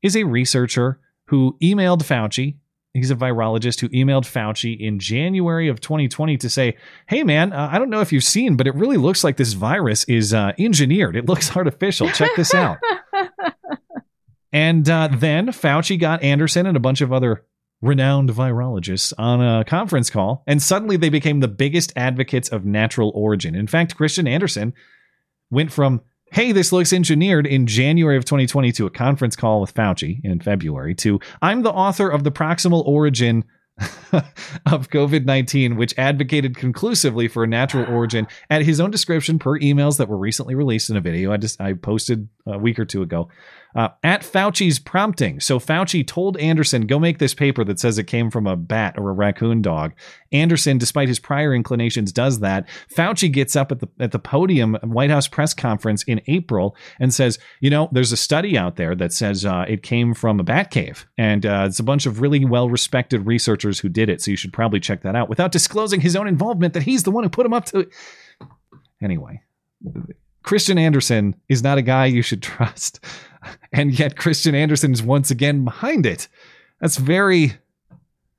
is 0.02 0.16
a 0.16 0.24
researcher 0.24 0.98
who 1.26 1.56
emailed 1.62 2.02
Fauci. 2.02 2.56
He's 2.92 3.10
a 3.10 3.16
virologist 3.16 3.80
who 3.80 3.88
emailed 3.90 4.24
Fauci 4.24 4.78
in 4.78 4.98
January 4.98 5.68
of 5.68 5.80
2020 5.80 6.36
to 6.38 6.50
say, 6.50 6.76
Hey, 7.06 7.22
man, 7.22 7.52
uh, 7.52 7.70
I 7.72 7.78
don't 7.78 7.88
know 7.88 8.00
if 8.00 8.12
you've 8.12 8.24
seen, 8.24 8.56
but 8.56 8.66
it 8.66 8.74
really 8.74 8.98
looks 8.98 9.22
like 9.24 9.36
this 9.36 9.54
virus 9.54 10.04
is 10.04 10.34
uh, 10.34 10.52
engineered. 10.58 11.16
It 11.16 11.26
looks 11.26 11.56
artificial. 11.56 12.10
Check 12.10 12.30
this 12.36 12.52
out. 12.52 12.78
and 14.52 14.88
uh, 14.90 15.08
then 15.10 15.48
Fauci 15.48 15.98
got 15.98 16.22
Andersen 16.22 16.66
and 16.66 16.76
a 16.76 16.80
bunch 16.80 17.00
of 17.00 17.12
other 17.12 17.44
renowned 17.82 18.30
virologists 18.30 19.12
on 19.18 19.42
a 19.42 19.64
conference 19.64 20.08
call, 20.08 20.42
and 20.46 20.62
suddenly 20.62 20.96
they 20.96 21.08
became 21.08 21.40
the 21.40 21.48
biggest 21.48 21.92
advocates 21.96 22.48
of 22.48 22.64
natural 22.64 23.10
origin. 23.14 23.54
In 23.54 23.66
fact, 23.66 23.98
Kristian 23.98 24.28
Andersen 24.28 24.72
went 25.50 25.72
from, 25.72 26.00
hey, 26.30 26.52
this 26.52 26.72
looks 26.72 26.92
engineered 26.92 27.46
in 27.46 27.66
January 27.66 28.16
of 28.16 28.24
2020 28.24 28.72
to 28.72 28.86
a 28.86 28.90
conference 28.90 29.36
call 29.36 29.60
with 29.60 29.74
Fauci 29.74 30.20
in 30.24 30.40
February 30.40 30.94
to, 30.94 31.20
I'm 31.42 31.62
the 31.62 31.72
author 31.72 32.08
of 32.08 32.24
the 32.24 32.32
proximal 32.32 32.86
origin 32.86 33.44
of 34.66 34.90
COVID 34.90 35.24
19, 35.24 35.76
which 35.76 35.94
advocated 35.96 36.56
conclusively 36.56 37.28
for 37.28 37.44
a 37.44 37.46
natural 37.46 37.92
origin 37.92 38.26
at 38.50 38.62
his 38.62 38.80
own 38.80 38.90
description 38.90 39.38
per 39.38 39.58
emails 39.58 39.96
that 39.98 40.08
were 40.08 40.18
recently 40.18 40.54
released 40.54 40.90
in 40.90 40.96
a 40.96 41.00
video 41.00 41.32
I 41.32 41.38
just 41.38 41.60
I 41.60 41.72
posted 41.72 42.28
a 42.46 42.58
week 42.58 42.78
or 42.78 42.84
two 42.84 43.02
ago. 43.02 43.28
Uh, 43.74 43.88
at 44.02 44.20
Fauci's 44.20 44.78
prompting. 44.78 45.40
So 45.40 45.58
Fauci 45.58 46.06
told 46.06 46.36
Andersen, 46.36 46.86
go 46.86 46.98
make 46.98 47.18
this 47.18 47.32
paper 47.32 47.64
that 47.64 47.80
says 47.80 47.96
it 47.96 48.04
came 48.04 48.30
from 48.30 48.46
a 48.46 48.56
bat 48.56 48.96
or 48.98 49.08
a 49.08 49.14
raccoon 49.14 49.62
dog. 49.62 49.94
Andersen, 50.32 50.78
despite 50.78 51.08
his 51.08 51.18
prior 51.18 51.54
inclinations, 51.54 52.12
does 52.12 52.40
that. 52.40 52.68
Fauci 52.94 53.30
gets 53.30 53.56
up 53.56 53.72
at 53.72 53.80
the 53.80 53.88
at 53.98 54.12
the 54.12 54.18
podium 54.18 54.74
White 54.82 55.10
House 55.10 55.28
press 55.28 55.54
conference 55.54 56.02
in 56.04 56.20
April 56.26 56.76
and 57.00 57.12
says, 57.12 57.38
you 57.60 57.70
know, 57.70 57.88
there's 57.92 58.12
a 58.12 58.16
study 58.16 58.56
out 58.56 58.76
there 58.76 58.94
that 58.94 59.12
says 59.12 59.44
uh, 59.44 59.64
it 59.68 59.82
came 59.82 60.14
from 60.14 60.40
a 60.40 60.44
bat 60.44 60.70
cave, 60.70 61.06
and 61.18 61.44
uh, 61.46 61.64
it's 61.66 61.78
a 61.78 61.84
bunch 61.84 62.06
of 62.06 62.20
really 62.20 62.44
well 62.44 62.68
respected 62.68 63.26
researchers 63.26 63.80
who 63.80 63.88
did 63.88 64.08
it. 64.08 64.20
So 64.22 64.30
you 64.30 64.36
should 64.36 64.52
probably 64.52 64.80
check 64.80 65.02
that 65.02 65.16
out 65.16 65.28
without 65.28 65.52
disclosing 65.52 66.00
his 66.00 66.16
own 66.16 66.28
involvement 66.28 66.74
that 66.74 66.82
he's 66.82 67.02
the 67.02 67.10
one 67.10 67.24
who 67.24 67.30
put 67.30 67.46
him 67.46 67.52
up 67.52 67.66
to. 67.66 67.80
it. 67.80 67.88
Anyway, 69.02 69.42
Kristian 70.44 70.78
Andersen 70.78 71.34
is 71.48 71.62
not 71.62 71.78
a 71.78 71.82
guy 71.82 72.06
you 72.06 72.22
should 72.22 72.42
trust. 72.42 73.00
And 73.72 73.98
yet 73.98 74.16
Kristian 74.16 74.54
Andersen 74.54 74.92
is 74.92 75.02
once 75.02 75.30
again 75.30 75.64
behind 75.64 76.06
it. 76.06 76.28
That's 76.80 76.96
very 76.96 77.54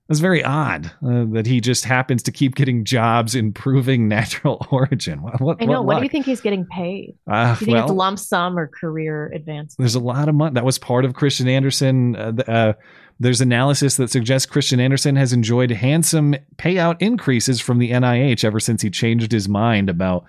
that's 0.07 0.19
very 0.19 0.43
odd 0.43 0.87
uh, 1.05 1.25
that 1.31 1.45
he 1.45 1.61
just 1.61 1.85
happens 1.85 2.21
to 2.23 2.31
keep 2.31 2.55
getting 2.55 2.83
jobs 2.83 3.35
improving 3.35 4.07
natural 4.09 4.65
origin. 4.69 5.21
What, 5.21 5.39
what, 5.39 5.61
I 5.61 5.65
know. 5.65 5.81
What, 5.81 5.97
do 5.97 6.03
you 6.03 6.09
think 6.09 6.25
he's 6.25 6.41
getting 6.41 6.65
paid? 6.65 7.15
Uh, 7.25 7.55
do 7.55 7.65
you 7.65 7.71
think 7.71 7.83
it's 7.83 7.91
lump 7.91 8.19
sum 8.19 8.59
or 8.59 8.67
career 8.67 9.31
advancement? 9.33 9.77
There's 9.77 9.95
a 9.95 9.99
lot 9.99 10.27
of 10.27 10.35
money. 10.35 10.53
That 10.53 10.65
was 10.65 10.77
part 10.77 11.05
of 11.05 11.13
Kristian 11.13 11.47
Andersen. 11.47 12.15
Uh, 12.15 12.31
th- 12.33 12.49
uh, 12.49 12.73
there's 13.19 13.41
analysis 13.41 13.95
that 13.97 14.09
suggests 14.09 14.51
Kristian 14.51 14.79
Andersen 14.79 15.15
has 15.15 15.31
enjoyed 15.31 15.71
handsome 15.71 16.35
payout 16.57 16.97
increases 16.99 17.61
from 17.61 17.79
the 17.79 17.91
NIH 17.91 18.43
ever 18.43 18.59
since 18.59 18.81
he 18.81 18.89
changed 18.89 19.31
his 19.31 19.47
mind 19.47 19.89
about 19.89 20.25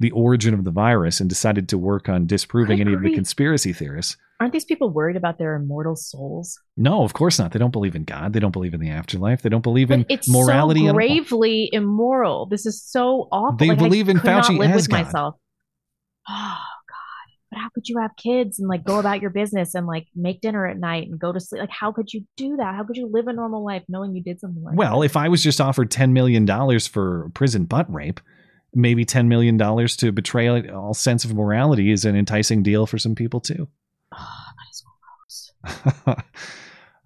the 0.00 0.10
origin 0.10 0.52
of 0.54 0.64
the 0.64 0.70
virus 0.72 1.20
and 1.20 1.28
decided 1.28 1.68
to 1.68 1.78
work 1.78 2.08
on 2.08 2.26
disproving 2.26 2.80
any 2.80 2.92
of 2.94 3.02
the 3.02 3.14
conspiracy 3.14 3.72
theorists. 3.72 4.16
Aren't 4.40 4.54
these 4.54 4.64
people 4.64 4.90
worried 4.90 5.16
about 5.16 5.36
their 5.38 5.54
immortal 5.54 5.94
souls? 5.94 6.58
No, 6.76 7.04
of 7.04 7.12
course 7.12 7.38
not. 7.38 7.52
They 7.52 7.58
don't 7.58 7.70
believe 7.72 7.94
in 7.94 8.04
God. 8.04 8.32
They 8.32 8.40
don't 8.40 8.50
believe 8.52 8.72
in 8.72 8.80
the 8.80 8.88
afterlife. 8.88 9.42
They 9.42 9.50
don't 9.50 9.62
believe 9.62 9.90
in 9.90 10.06
It's 10.08 10.28
morality 10.28 10.80
so 10.80 10.86
at 10.86 10.90
all. 10.90 10.94
gravely 10.96 11.68
immoral. 11.72 12.46
This 12.46 12.64
is 12.64 12.82
so 12.82 13.28
awful. 13.30 13.58
They 13.58 13.68
Like, 13.68 13.78
I 13.78 13.82
believe 13.84 14.08
in 14.08 14.18
could 14.18 14.30
not 14.30 14.44
Fauci 14.46 14.58
live 14.58 14.70
as 14.70 14.82
with 14.82 14.90
God. 14.90 15.04
myself. 15.04 15.34
Oh 16.28 16.56
God! 16.88 17.34
But 17.50 17.58
how 17.60 17.68
could 17.74 17.88
you 17.88 17.98
have 17.98 18.12
kids 18.16 18.58
and 18.58 18.68
like 18.68 18.84
go 18.84 18.98
about 19.00 19.20
your 19.20 19.30
business 19.30 19.74
and 19.74 19.86
like 19.86 20.06
make 20.14 20.40
dinner 20.40 20.66
at 20.66 20.78
night 20.78 21.08
and 21.08 21.18
go 21.18 21.32
to 21.32 21.40
sleep? 21.40 21.60
Like, 21.60 21.70
how 21.70 21.92
could 21.92 22.12
you 22.12 22.24
do 22.36 22.56
that? 22.56 22.74
How 22.74 22.84
could 22.84 22.96
you 22.96 23.08
live 23.12 23.26
a 23.26 23.32
normal 23.32 23.64
life 23.64 23.82
knowing 23.88 24.14
you 24.14 24.22
did 24.22 24.38
something 24.40 24.62
like 24.62 24.76
Well, 24.76 25.00
that? 25.00 25.06
if 25.06 25.16
I 25.16 25.28
was 25.28 25.42
just 25.42 25.60
offered 25.60 25.90
$10 25.90 26.12
million 26.12 26.46
for 26.80 27.30
prison 27.34 27.64
butt 27.64 27.92
rape, 27.92 28.20
maybe 28.74 29.04
$10 29.04 29.26
million 29.26 29.58
to 29.58 30.12
betray 30.12 30.68
all 30.68 30.94
sense 30.94 31.24
of 31.24 31.34
morality 31.34 31.90
is 31.90 32.04
an 32.04 32.16
enticing 32.16 32.62
deal 32.62 32.86
for 32.86 32.98
some 32.98 33.14
people 33.14 33.40
too. 33.40 33.68
uh, 36.06 36.14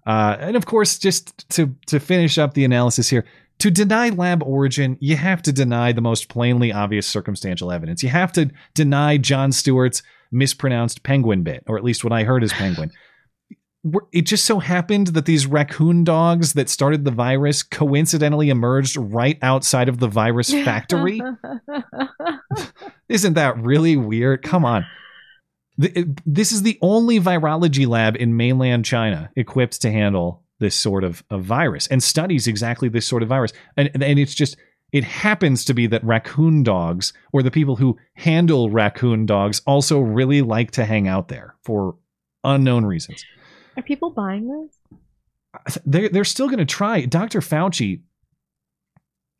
and 0.05 0.55
of 0.55 0.65
course, 0.65 0.97
just 0.97 1.47
to 1.49 1.75
to 1.87 1.99
finish 1.99 2.37
up 2.37 2.53
the 2.53 2.63
analysis 2.63 3.09
here, 3.09 3.25
to 3.59 3.71
deny 3.71 4.09
lab 4.09 4.43
origin, 4.43 4.97
you 4.99 5.15
have 5.15 5.41
to 5.43 5.51
deny 5.51 5.91
the 5.91 6.01
most 6.01 6.29
plainly 6.29 6.71
obvious 6.71 7.07
circumstantial 7.07 7.71
evidence. 7.71 8.03
You 8.03 8.09
have 8.09 8.31
to 8.33 8.51
deny 8.73 9.17
Jon 9.17 9.51
Stewart's 9.51 10.03
mispronounced 10.31 11.03
penguin 11.03 11.43
bit, 11.43 11.63
or 11.67 11.77
at 11.77 11.83
least 11.83 12.03
what 12.03 12.13
I 12.13 12.23
heard 12.23 12.43
is 12.43 12.53
penguin. 12.53 12.91
It 14.11 14.23
just 14.23 14.45
so 14.45 14.59
happened 14.59 15.07
that 15.07 15.25
these 15.25 15.45
raccoon 15.45 16.03
dogs 16.03 16.53
that 16.53 16.69
started 16.69 17.05
the 17.05 17.11
virus 17.11 17.61
coincidentally 17.61 18.49
emerged 18.49 18.97
right 18.97 19.37
outside 19.43 19.89
of 19.89 19.99
the 19.99 20.07
virus 20.07 20.51
factory. 20.51 21.21
Isn't 23.09 23.33
that 23.33 23.57
really 23.59 23.95
weird? 23.95 24.41
Come 24.41 24.65
on. 24.65 24.85
This 25.77 26.51
is 26.51 26.63
the 26.63 26.79
only 26.81 27.19
virology 27.19 27.85
lab 27.85 28.15
in 28.15 28.35
mainland 28.35 28.85
China 28.85 29.29
equipped 29.35 29.81
to 29.81 29.91
handle 29.91 30.41
this 30.59 30.75
sort 30.75 31.03
of, 31.03 31.23
of 31.29 31.43
virus 31.43 31.85
and 31.87 32.01
studies 32.01 32.47
exactly 32.47 32.89
this 32.89 33.05
sort 33.05 33.21
of 33.21 33.29
virus. 33.29 33.51
And, 33.77 33.91
and 33.93 34.17
it's 34.17 34.33
just, 34.33 34.57
it 34.93 35.03
happens 35.03 35.65
to 35.65 35.73
be 35.73 35.85
that 35.87 36.03
raccoon 36.03 36.63
dogs 36.63 37.13
or 37.33 37.43
the 37.43 37.51
people 37.51 37.75
who 37.75 37.97
handle 38.13 38.69
raccoon 38.69 39.25
dogs 39.25 39.61
also 39.67 39.99
really 39.99 40.41
like 40.41 40.71
to 40.71 40.85
hang 40.85 41.07
out 41.07 41.27
there 41.27 41.55
for 41.63 41.97
unknown 42.43 42.85
reasons. 42.85 43.23
Are 43.77 43.83
people 43.83 44.09
buying 44.09 44.47
this? 44.47 45.79
They're, 45.85 46.09
they're 46.09 46.23
still 46.23 46.47
going 46.47 46.59
to 46.59 46.65
try. 46.65 47.05
Dr. 47.05 47.39
Fauci 47.39 48.01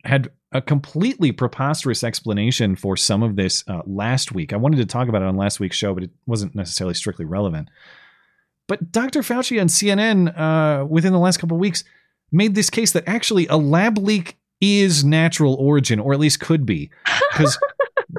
had 0.04 0.30
a 0.52 0.62
completely 0.62 1.32
preposterous 1.32 2.04
explanation 2.04 2.76
for 2.76 2.96
some 2.96 3.22
of 3.22 3.36
this 3.36 3.64
uh, 3.68 3.82
last 3.86 4.32
week. 4.32 4.52
I 4.52 4.56
wanted 4.56 4.78
to 4.78 4.86
talk 4.86 5.08
about 5.08 5.22
it 5.22 5.28
on 5.28 5.36
last 5.36 5.60
week's 5.60 5.76
show, 5.76 5.92
but 5.92 6.04
it 6.04 6.10
wasn't 6.26 6.54
necessarily 6.54 6.94
strictly 6.94 7.24
relevant. 7.24 7.68
But 8.66 8.92
Dr. 8.92 9.20
Fauci 9.20 9.60
on 9.60 9.68
CNN 9.68 10.38
uh, 10.38 10.86
within 10.86 11.12
the 11.12 11.18
last 11.18 11.38
couple 11.38 11.56
of 11.56 11.60
weeks 11.60 11.84
made 12.32 12.54
this 12.54 12.70
case 12.70 12.92
that 12.92 13.04
actually 13.06 13.46
a 13.48 13.56
lab 13.56 13.98
leak 13.98 14.38
is 14.60 15.04
natural 15.04 15.54
origin, 15.54 16.00
or 16.00 16.12
at 16.12 16.20
least 16.20 16.40
could 16.40 16.64
be. 16.64 16.90
Because 17.32 17.58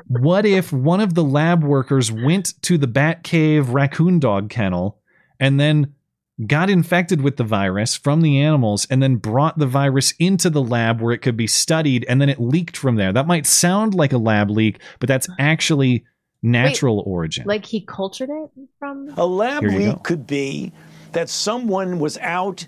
what 0.05 0.45
if 0.45 0.71
one 0.71 1.01
of 1.01 1.15
the 1.15 1.23
lab 1.23 1.63
workers 1.63 2.11
went 2.11 2.61
to 2.61 2.77
the 2.77 2.87
Batcave 2.87 3.73
raccoon 3.73 4.19
dog 4.19 4.51
kennel 4.51 4.99
and 5.39 5.59
then 5.59 5.95
got 6.45 6.69
infected 6.69 7.21
with 7.21 7.37
the 7.37 7.43
virus 7.43 7.95
from 7.95 8.21
the 8.21 8.39
animals 8.39 8.85
and 8.89 9.01
then 9.01 9.15
brought 9.15 9.57
the 9.57 9.65
virus 9.65 10.13
into 10.19 10.49
the 10.49 10.61
lab 10.61 11.01
where 11.01 11.13
it 11.13 11.19
could 11.19 11.37
be 11.37 11.47
studied 11.47 12.05
and 12.07 12.21
then 12.21 12.29
it 12.29 12.39
leaked 12.39 12.77
from 12.77 12.95
there. 12.95 13.11
That 13.11 13.25
might 13.25 13.47
sound 13.47 13.95
like 13.95 14.13
a 14.13 14.19
lab 14.19 14.51
leak, 14.51 14.79
but 14.99 15.07
that's 15.07 15.27
actually 15.39 16.05
natural 16.43 16.97
Wait, 16.97 17.07
origin. 17.07 17.47
Like 17.47 17.65
he 17.65 17.81
cultured 17.81 18.29
it 18.29 18.51
from 18.77 19.13
A 19.17 19.25
lab 19.25 19.63
leak 19.63 19.95
go. 19.95 20.01
could 20.03 20.27
be 20.27 20.71
that 21.13 21.29
someone 21.29 21.99
was 21.99 22.19
out 22.19 22.67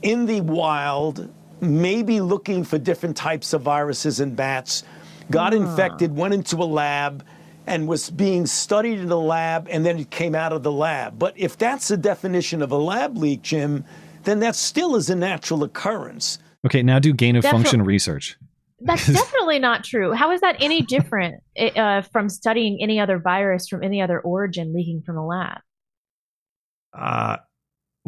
in 0.00 0.24
the 0.24 0.40
wild, 0.40 1.28
maybe 1.60 2.20
looking 2.22 2.64
for 2.64 2.78
different 2.78 3.16
types 3.16 3.52
of 3.52 3.60
viruses 3.60 4.20
in 4.20 4.34
bats, 4.34 4.82
got 5.30 5.52
infected, 5.52 6.16
went 6.16 6.32
into 6.32 6.56
a 6.56 6.64
lab, 6.64 7.22
and 7.66 7.86
was 7.88 8.10
being 8.10 8.46
studied 8.46 8.98
in 8.98 9.08
the 9.08 9.18
lab, 9.18 9.68
and 9.70 9.84
then 9.84 9.98
it 9.98 10.10
came 10.10 10.34
out 10.34 10.52
of 10.52 10.62
the 10.62 10.72
lab. 10.72 11.18
But 11.18 11.34
if 11.36 11.56
that's 11.56 11.88
the 11.88 11.96
definition 11.96 12.62
of 12.62 12.72
a 12.72 12.76
lab 12.76 13.16
leak, 13.16 13.42
Jim, 13.42 13.84
then 14.24 14.40
that 14.40 14.56
still 14.56 14.96
is 14.96 15.10
a 15.10 15.16
natural 15.16 15.62
occurrence. 15.64 16.38
Okay, 16.66 16.82
now 16.82 16.98
do 16.98 17.12
gain 17.12 17.36
of 17.36 17.42
That's 17.42 17.52
function 17.52 17.82
research. 17.82 18.36
That's 18.80 19.06
definitely 19.12 19.58
not 19.58 19.84
true. 19.84 20.12
How 20.12 20.30
is 20.32 20.40
that 20.40 20.56
any 20.60 20.82
different 20.88 21.42
uh, 21.76 22.02
from 22.02 22.28
studying 22.28 22.78
any 22.82 23.00
other 23.00 23.18
virus 23.18 23.68
from 23.68 23.82
any 23.82 24.00
other 24.02 24.20
origin 24.20 24.72
leaking 24.74 25.02
from 25.04 25.16
a 25.16 25.26
lab? 25.26 25.58
Uh, 26.92 27.36
well, 27.36 27.49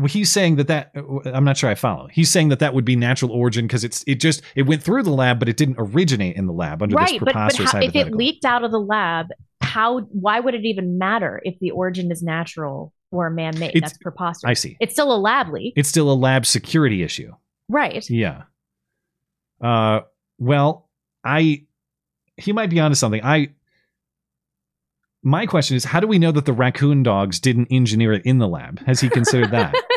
he's 0.06 0.30
saying 0.30 0.56
that 0.56 0.68
that 0.68 0.92
I'm 1.26 1.44
not 1.44 1.56
sure 1.56 1.70
I 1.70 1.74
follow. 1.74 2.08
He's 2.08 2.30
saying 2.30 2.48
that 2.48 2.58
that 2.60 2.74
would 2.74 2.84
be 2.84 2.96
natural 2.96 3.30
origin 3.30 3.66
because 3.66 3.84
it's 3.84 4.04
it 4.06 4.16
just 4.16 4.42
it 4.54 4.62
went 4.62 4.82
through 4.82 5.02
the 5.02 5.10
lab, 5.10 5.38
but 5.38 5.48
it 5.48 5.56
didn't 5.56 5.76
originate 5.78 6.36
in 6.36 6.46
the 6.46 6.52
lab 6.52 6.82
under 6.82 6.94
this 6.94 7.10
right, 7.10 7.18
but, 7.18 7.26
but 7.26 7.32
preposterous 7.32 7.72
how, 7.72 7.80
if 7.80 7.94
it 7.94 8.14
leaked 8.14 8.44
out 8.44 8.64
of 8.64 8.70
the 8.70 8.80
lab, 8.80 9.28
how? 9.60 10.00
Why 10.00 10.40
would 10.40 10.54
it 10.54 10.64
even 10.64 10.98
matter 10.98 11.40
if 11.44 11.58
the 11.58 11.70
origin 11.70 12.10
is 12.10 12.22
natural 12.22 12.92
or 13.10 13.30
man-made? 13.30 13.72
That's 13.80 13.98
preposterous. 13.98 14.50
I 14.50 14.54
see. 14.54 14.76
It's 14.80 14.92
still 14.92 15.12
a 15.14 15.18
lab 15.18 15.48
leak, 15.48 15.74
it's 15.76 15.88
still 15.88 16.10
a 16.10 16.14
lab 16.14 16.46
security 16.46 17.02
issue. 17.02 17.32
right? 17.68 18.08
Yeah. 18.08 18.44
Uh, 19.60 20.00
well, 20.38 20.88
I 21.24 21.64
he 22.36 22.52
might 22.52 22.70
be 22.70 22.80
onto 22.80 22.94
something. 22.94 23.22
I 23.22 23.50
my 25.22 25.46
question 25.46 25.76
is, 25.76 25.84
how 25.84 26.00
do 26.00 26.06
we 26.06 26.18
know 26.18 26.32
that 26.32 26.46
the 26.46 26.52
raccoon 26.52 27.02
dogs 27.02 27.38
didn't 27.38 27.68
engineer 27.70 28.12
it 28.12 28.26
in 28.26 28.38
the 28.38 28.48
lab? 28.48 28.80
Has 28.86 29.00
he 29.00 29.08
considered 29.08 29.52
that? 29.52 29.74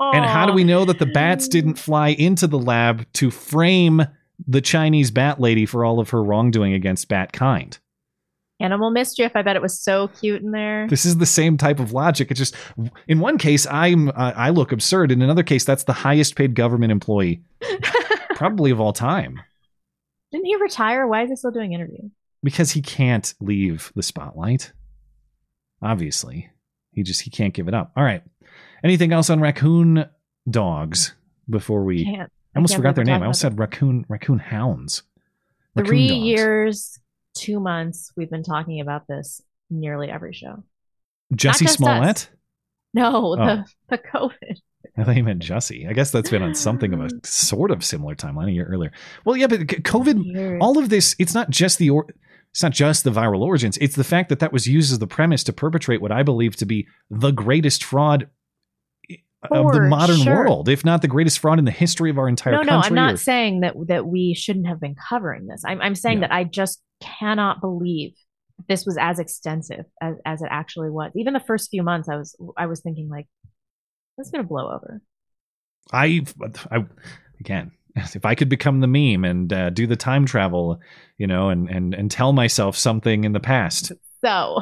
and 0.00 0.24
how 0.24 0.46
do 0.46 0.52
we 0.52 0.64
know 0.64 0.84
that 0.84 0.98
the 0.98 1.06
bats 1.06 1.48
didn't 1.48 1.74
fly 1.74 2.08
into 2.08 2.46
the 2.46 2.58
lab 2.58 3.06
to 3.14 3.30
frame 3.30 4.02
the 4.46 4.60
Chinese 4.60 5.10
bat 5.10 5.40
lady 5.40 5.66
for 5.66 5.84
all 5.84 6.00
of 6.00 6.10
her 6.10 6.22
wrongdoing 6.22 6.72
against 6.72 7.08
bat 7.08 7.32
kind? 7.32 7.78
Animal 8.60 8.90
mischief. 8.90 9.32
I 9.34 9.42
bet 9.42 9.56
it 9.56 9.62
was 9.62 9.80
so 9.80 10.08
cute 10.08 10.42
in 10.42 10.50
there. 10.50 10.86
This 10.88 11.06
is 11.06 11.16
the 11.16 11.26
same 11.26 11.56
type 11.56 11.80
of 11.80 11.92
logic. 11.92 12.30
It's 12.30 12.38
just 12.38 12.54
in 13.08 13.20
one 13.20 13.38
case 13.38 13.66
I'm 13.66 14.08
uh, 14.10 14.32
I 14.36 14.50
look 14.50 14.72
absurd. 14.72 15.10
In 15.12 15.22
another 15.22 15.42
case, 15.42 15.64
that's 15.64 15.84
the 15.84 15.94
highest 15.94 16.36
paid 16.36 16.54
government 16.54 16.92
employee 16.92 17.42
probably 18.34 18.70
of 18.70 18.80
all 18.80 18.92
time 18.92 19.40
Didn't 20.30 20.44
he 20.46 20.56
retire? 20.56 21.06
Why 21.06 21.22
is 21.22 21.30
he 21.30 21.36
still 21.36 21.50
doing 21.50 21.72
interviews? 21.72 22.10
because 22.42 22.70
he 22.72 22.80
can't 22.82 23.34
leave 23.40 23.92
the 23.94 24.02
spotlight. 24.02 24.72
Obviously, 25.82 26.50
he 26.92 27.02
just 27.02 27.22
he 27.22 27.30
can't 27.30 27.54
give 27.54 27.68
it 27.68 27.74
up. 27.74 27.92
All 27.96 28.04
right. 28.04 28.22
Anything 28.82 29.12
else 29.12 29.30
on 29.30 29.40
raccoon 29.40 30.06
dogs 30.48 31.14
before 31.48 31.84
we? 31.84 32.04
Can't. 32.04 32.30
I 32.54 32.58
almost 32.58 32.74
forgot 32.76 32.94
their 32.96 33.04
name. 33.04 33.16
I 33.22 33.26
almost 33.26 33.40
said 33.40 33.58
raccoon 33.58 34.04
raccoon 34.08 34.38
hounds. 34.38 35.02
Raccoon 35.76 35.88
Three 35.88 36.08
dogs. 36.08 36.20
years, 36.24 36.98
two 37.34 37.60
months. 37.60 38.12
We've 38.16 38.30
been 38.30 38.42
talking 38.42 38.80
about 38.80 39.06
this 39.06 39.40
nearly 39.70 40.10
every 40.10 40.32
show. 40.32 40.64
Jussie 41.32 41.36
just 41.60 41.62
us. 41.62 41.74
Smollett. 41.76 42.28
No, 42.92 43.34
Oh. 43.34 43.36
the 43.36 43.64
the 43.88 43.98
COVID. 43.98 44.58
I 44.98 45.04
thought 45.04 45.16
you 45.16 45.22
meant 45.22 45.42
Jussie. 45.42 45.88
I 45.88 45.92
guess 45.92 46.10
that's 46.10 46.28
been 46.30 46.42
on 46.42 46.54
something 46.54 46.92
of 46.92 47.00
a 47.00 47.08
sort 47.24 47.70
of 47.70 47.84
similar 47.84 48.16
timeline 48.16 48.48
a 48.48 48.52
year 48.52 48.66
earlier. 48.66 48.90
Well, 49.24 49.36
yeah, 49.36 49.46
but 49.46 49.60
COVID, 49.60 50.58
all 50.60 50.76
of 50.78 50.88
this, 50.88 51.14
it's 51.20 51.32
not 51.34 51.50
just 51.50 51.78
the 51.78 51.90
or, 51.90 52.06
it's 52.50 52.62
not 52.64 52.72
just 52.72 53.04
the 53.04 53.10
viral 53.12 53.40
origins. 53.42 53.78
It's 53.80 53.94
the 53.94 54.02
fact 54.04 54.28
that 54.30 54.40
that 54.40 54.52
was 54.52 54.66
used 54.66 54.90
as 54.90 54.98
the 54.98 55.06
premise 55.06 55.44
to 55.44 55.52
perpetrate 55.52 56.02
what 56.02 56.10
I 56.10 56.24
believe 56.24 56.56
to 56.56 56.66
be 56.66 56.88
the 57.08 57.30
greatest 57.30 57.84
fraud 57.84 58.28
of 59.50 59.72
the 59.72 59.80
modern 59.80 60.18
sure. 60.18 60.44
world, 60.44 60.68
if 60.68 60.84
not 60.84 61.02
the 61.02 61.08
greatest 61.08 61.38
fraud 61.38 61.58
in 61.58 61.64
the 61.64 61.70
history 61.70 62.10
of 62.10 62.18
our 62.18 62.28
entire 62.28 62.54
country. 62.54 62.70
No, 62.70 62.80
no. 62.80 62.86
I'm 62.86 62.94
not 62.94 63.14
or- 63.14 63.16
saying 63.16 63.60
that 63.60 63.74
that 63.88 64.06
we 64.06 64.34
shouldn't 64.34 64.66
have 64.66 64.80
been 64.80 64.94
covering 65.08 65.46
this. 65.46 65.62
I'm 65.64 65.80
I'm 65.80 65.94
saying 65.94 66.20
that 66.20 66.32
I 66.32 66.44
just 66.44 66.82
cannot 67.00 67.60
believe 67.60 68.12
this 68.68 68.84
was 68.84 68.98
as 69.00 69.18
extensive 69.18 69.86
as, 70.02 70.16
as 70.26 70.42
it 70.42 70.48
actually 70.50 70.90
was. 70.90 71.12
Even 71.16 71.32
the 71.32 71.40
first 71.40 71.70
few 71.70 71.82
months, 71.82 72.08
I 72.08 72.16
was 72.16 72.36
I 72.56 72.66
was 72.66 72.80
thinking 72.80 73.08
like, 73.08 73.26
this 74.18 74.26
is 74.26 74.30
gonna 74.30 74.44
blow 74.44 74.70
over. 74.70 75.00
I, 75.92 76.24
I 76.70 76.84
again, 77.40 77.72
if 77.96 78.24
I 78.24 78.34
could 78.34 78.48
become 78.48 78.80
the 78.80 78.86
meme 78.86 79.24
and 79.24 79.52
uh, 79.52 79.70
do 79.70 79.86
the 79.86 79.96
time 79.96 80.26
travel, 80.26 80.80
you 81.16 81.26
know, 81.26 81.48
and 81.48 81.68
and 81.70 81.94
and 81.94 82.10
tell 82.10 82.32
myself 82.32 82.76
something 82.76 83.24
in 83.24 83.32
the 83.32 83.40
past, 83.40 83.92
So 84.22 84.60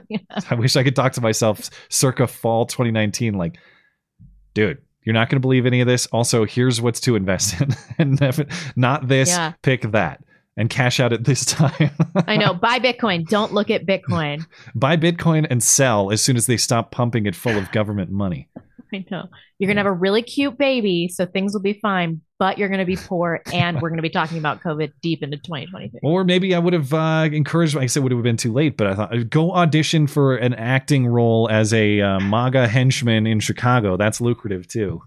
I 0.50 0.54
wish 0.54 0.76
I 0.76 0.84
could 0.84 0.96
talk 0.96 1.12
to 1.14 1.20
myself 1.20 1.70
circa 1.88 2.26
fall 2.26 2.66
2019, 2.66 3.34
like, 3.34 3.58
dude, 4.58 4.78
you're 5.04 5.14
not 5.14 5.28
going 5.30 5.36
to 5.36 5.40
believe 5.40 5.66
any 5.66 5.80
of 5.80 5.86
this. 5.86 6.06
Also, 6.08 6.44
here's 6.44 6.80
what's 6.80 6.98
to 7.00 7.14
invest 7.14 7.60
in, 7.60 7.68
and 7.98 8.20
not 8.76 9.06
this, 9.06 9.28
Yeah. 9.28 9.52
pick 9.62 9.82
that, 9.92 10.22
and 10.56 10.68
cash 10.68 10.98
out 10.98 11.12
at 11.12 11.22
this 11.24 11.44
time. 11.60 11.90
I 12.26 12.36
know. 12.36 12.54
Buy 12.54 12.80
Bitcoin. 12.80 13.26
Don't 13.28 13.54
look 13.54 13.70
at 13.70 13.86
Bitcoin. 13.86 14.44
Buy 14.74 14.96
Bitcoin 14.96 15.46
and 15.48 15.62
sell 15.62 16.10
as 16.10 16.20
soon 16.22 16.36
as 16.36 16.46
they 16.46 16.56
stop 16.56 16.90
pumping 16.90 17.26
it 17.26 17.36
full 17.36 17.56
of 17.56 17.70
government 17.70 18.10
money. 18.10 18.48
I 18.92 19.04
know. 19.10 19.28
You're 19.58 19.68
gonna 19.68 19.80
have 19.80 19.86
a 19.86 19.92
really 19.92 20.22
cute 20.22 20.58
baby, 20.58 21.08
so 21.08 21.24
things 21.26 21.52
will 21.54 21.60
be 21.62 21.78
fine. 21.80 22.20
But 22.38 22.56
you're 22.58 22.68
gonna 22.68 22.84
be 22.84 22.96
poor, 23.00 23.40
and 23.52 23.80
we're 23.80 23.90
gonna 23.90 24.02
be 24.02 24.10
talking 24.10 24.38
about 24.38 24.62
COVID 24.62 24.92
deep 25.02 25.22
into 25.22 25.36
2023. 25.38 26.00
Or 26.02 26.24
maybe 26.24 26.54
I 26.54 26.58
would 26.58 26.72
have 26.72 26.94
uh, 26.94 27.28
encouraged. 27.32 27.76
I 27.76 27.86
said 27.86 28.00
it 28.00 28.02
would 28.04 28.12
have 28.12 28.22
been 28.22 28.36
too 28.36 28.52
late, 28.52 28.76
but 28.76 28.86
I 28.86 28.94
thought 28.94 29.12
uh, 29.16 29.24
go 29.24 29.52
audition 29.52 30.06
for 30.06 30.36
an 30.36 30.54
acting 30.54 31.06
role 31.06 31.48
as 31.50 31.72
a 31.74 32.00
uh, 32.00 32.20
MAGA 32.20 32.68
henchman 32.68 33.26
in 33.26 33.40
Chicago. 33.40 33.96
That's 33.96 34.20
lucrative 34.20 34.68
too. 34.68 35.02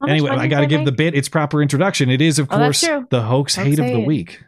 How 0.00 0.06
Anyway, 0.08 0.30
I 0.30 0.46
got 0.46 0.60
to 0.60 0.66
give 0.66 0.84
the 0.84 0.92
bit 0.92 1.14
its 1.14 1.28
proper 1.28 1.60
introduction. 1.60 2.08
It 2.08 2.20
is, 2.20 2.38
of 2.38 2.46
Oh, 2.50 2.56
course, 2.56 2.80
the 2.80 3.22
hoax 3.22 3.56
Don't 3.56 3.66
hate 3.66 3.78
of 3.80 3.86
the 3.86 4.00
week. 4.00 4.40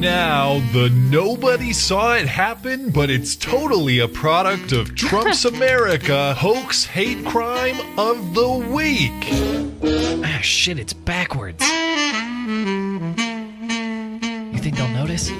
Now 0.00 0.60
the 0.72 0.90
nobody 0.90 1.72
saw 1.72 2.14
it 2.14 2.26
happen, 2.26 2.90
but 2.90 3.10
it's 3.10 3.34
totally 3.34 3.98
a 3.98 4.08
product 4.08 4.72
of 4.72 4.94
Trump's 4.94 5.44
America 5.52 6.34
hoax 6.34 6.84
hate 6.84 7.24
crime 7.24 7.76
of 7.98 8.34
the 8.34 8.48
week. 8.48 9.12
Ah, 10.24 10.38
shit, 10.40 10.78
it's 10.78 10.92
backwards. 10.92 11.64
You 14.52 14.58
think 14.58 14.76
they'll 14.76 14.88
notice? 14.88 15.30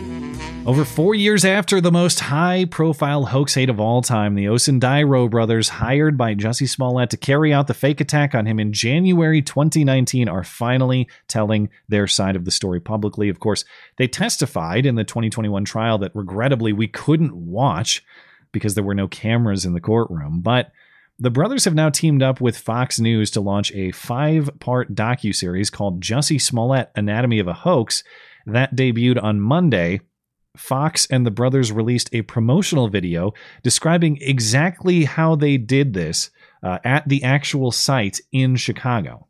Over 0.68 0.84
four 0.84 1.14
years 1.14 1.46
after 1.46 1.80
the 1.80 1.90
most 1.90 2.20
high 2.20 2.66
profile 2.66 3.24
hoax 3.24 3.54
hate 3.54 3.70
of 3.70 3.80
all 3.80 4.02
time, 4.02 4.34
the 4.34 4.44
Osundairo 4.44 5.30
brothers, 5.30 5.70
hired 5.70 6.18
by 6.18 6.34
Jussie 6.34 6.68
Smollett 6.68 7.08
to 7.08 7.16
carry 7.16 7.54
out 7.54 7.68
the 7.68 7.72
fake 7.72 8.02
attack 8.02 8.34
on 8.34 8.44
him 8.44 8.60
in 8.60 8.74
January 8.74 9.40
2019, 9.40 10.28
are 10.28 10.44
finally 10.44 11.08
telling 11.26 11.70
their 11.88 12.06
side 12.06 12.36
of 12.36 12.44
the 12.44 12.50
story 12.50 12.80
publicly. 12.80 13.30
Of 13.30 13.40
course, 13.40 13.64
they 13.96 14.06
testified 14.06 14.84
in 14.84 14.96
the 14.96 15.04
2021 15.04 15.64
trial 15.64 15.96
that 15.96 16.14
regrettably 16.14 16.74
we 16.74 16.86
couldn't 16.86 17.34
watch 17.34 18.04
because 18.52 18.74
there 18.74 18.84
were 18.84 18.94
no 18.94 19.08
cameras 19.08 19.64
in 19.64 19.72
the 19.72 19.80
courtroom. 19.80 20.42
But 20.42 20.70
the 21.18 21.30
brothers 21.30 21.64
have 21.64 21.74
now 21.74 21.88
teamed 21.88 22.22
up 22.22 22.42
with 22.42 22.58
Fox 22.58 23.00
News 23.00 23.30
to 23.30 23.40
launch 23.40 23.72
a 23.72 23.90
five 23.92 24.50
part 24.60 24.94
docuseries 24.94 25.72
called 25.72 26.02
Jussie 26.02 26.38
Smollett 26.38 26.90
Anatomy 26.94 27.38
of 27.38 27.48
a 27.48 27.54
Hoax 27.54 28.04
that 28.44 28.76
debuted 28.76 29.22
on 29.22 29.40
Monday. 29.40 30.00
Fox 30.56 31.06
and 31.10 31.24
the 31.24 31.30
brothers 31.30 31.70
released 31.70 32.10
a 32.12 32.22
promotional 32.22 32.88
video 32.88 33.32
describing 33.62 34.18
exactly 34.20 35.04
how 35.04 35.36
they 35.36 35.56
did 35.56 35.94
this 35.94 36.30
uh, 36.62 36.78
at 36.84 37.08
the 37.08 37.22
actual 37.22 37.70
site 37.70 38.20
in 38.32 38.56
Chicago. 38.56 39.28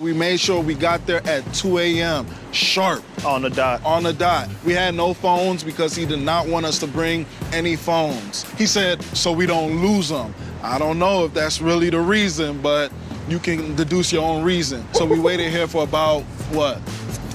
We 0.00 0.12
made 0.12 0.38
sure 0.38 0.62
we 0.62 0.74
got 0.74 1.04
there 1.06 1.26
at 1.26 1.42
2 1.54 1.78
a.m. 1.78 2.24
sharp. 2.52 3.02
On 3.24 3.42
the 3.42 3.50
dot. 3.50 3.84
On 3.84 4.04
the 4.04 4.12
dot. 4.12 4.48
We 4.64 4.72
had 4.72 4.94
no 4.94 5.12
phones 5.12 5.64
because 5.64 5.96
he 5.96 6.06
did 6.06 6.20
not 6.20 6.46
want 6.46 6.66
us 6.66 6.78
to 6.78 6.86
bring 6.86 7.26
any 7.52 7.74
phones. 7.74 8.48
He 8.52 8.64
said, 8.66 9.02
so 9.02 9.32
we 9.32 9.44
don't 9.44 9.82
lose 9.82 10.08
them. 10.08 10.32
I 10.62 10.78
don't 10.78 11.00
know 11.00 11.24
if 11.24 11.34
that's 11.34 11.60
really 11.60 11.90
the 11.90 11.98
reason, 11.98 12.62
but 12.62 12.92
you 13.28 13.40
can 13.40 13.74
deduce 13.74 14.12
your 14.12 14.22
own 14.22 14.44
reason. 14.44 14.86
So 14.94 15.04
we 15.04 15.18
waited 15.18 15.50
here 15.50 15.66
for 15.66 15.82
about, 15.82 16.22
what, 16.52 16.80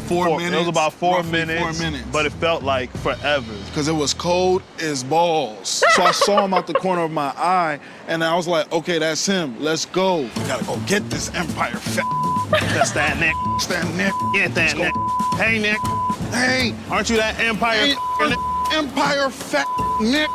four, 0.03 0.25
Four- 0.27 0.37
minutes? 0.37 0.55
It 0.55 0.59
was 0.59 0.67
about 0.67 0.93
four 0.93 1.23
minutes, 1.23 1.61
Four 1.61 1.73
minutes. 1.85 2.07
but 2.11 2.25
it 2.25 2.31
felt 2.33 2.63
like 2.63 2.89
forever. 2.97 3.53
Because 3.67 3.87
it 3.87 3.93
was 3.95 4.13
cold 4.13 4.61
as 4.81 5.03
balls. 5.03 5.83
So 5.95 6.03
I 6.03 6.11
saw 6.11 6.43
him 6.45 6.53
out 6.53 6.67
the 6.67 6.73
corner 6.73 7.01
of 7.03 7.11
my 7.11 7.33
eye, 7.37 7.79
and 8.07 8.23
I 8.23 8.35
was 8.35 8.47
like, 8.47 8.71
okay, 8.71 8.99
that's 8.99 9.25
him. 9.25 9.55
Let's 9.61 9.85
go. 9.85 10.21
We 10.21 10.27
gotta 10.47 10.65
go 10.65 10.77
get 10.87 11.09
this 11.09 11.33
Empire 11.33 11.75
fat. 11.75 12.05
That's 12.51 12.91
that 12.91 13.17
Nick. 13.19 13.33
That's 13.53 13.67
that 13.67 13.95
Nick. 13.95 14.13
Get 14.33 14.53
that 14.55 14.77
Nick. 14.77 14.93
Hey 15.39 15.59
Nick. 15.59 15.77
Hey. 16.31 16.73
Aren't 16.89 17.09
you 17.09 17.17
that 17.17 17.39
Empire? 17.39 17.77
Hey, 17.77 17.95
Empire 18.77 19.29
fat 19.29 19.67
Nick. 20.01 20.29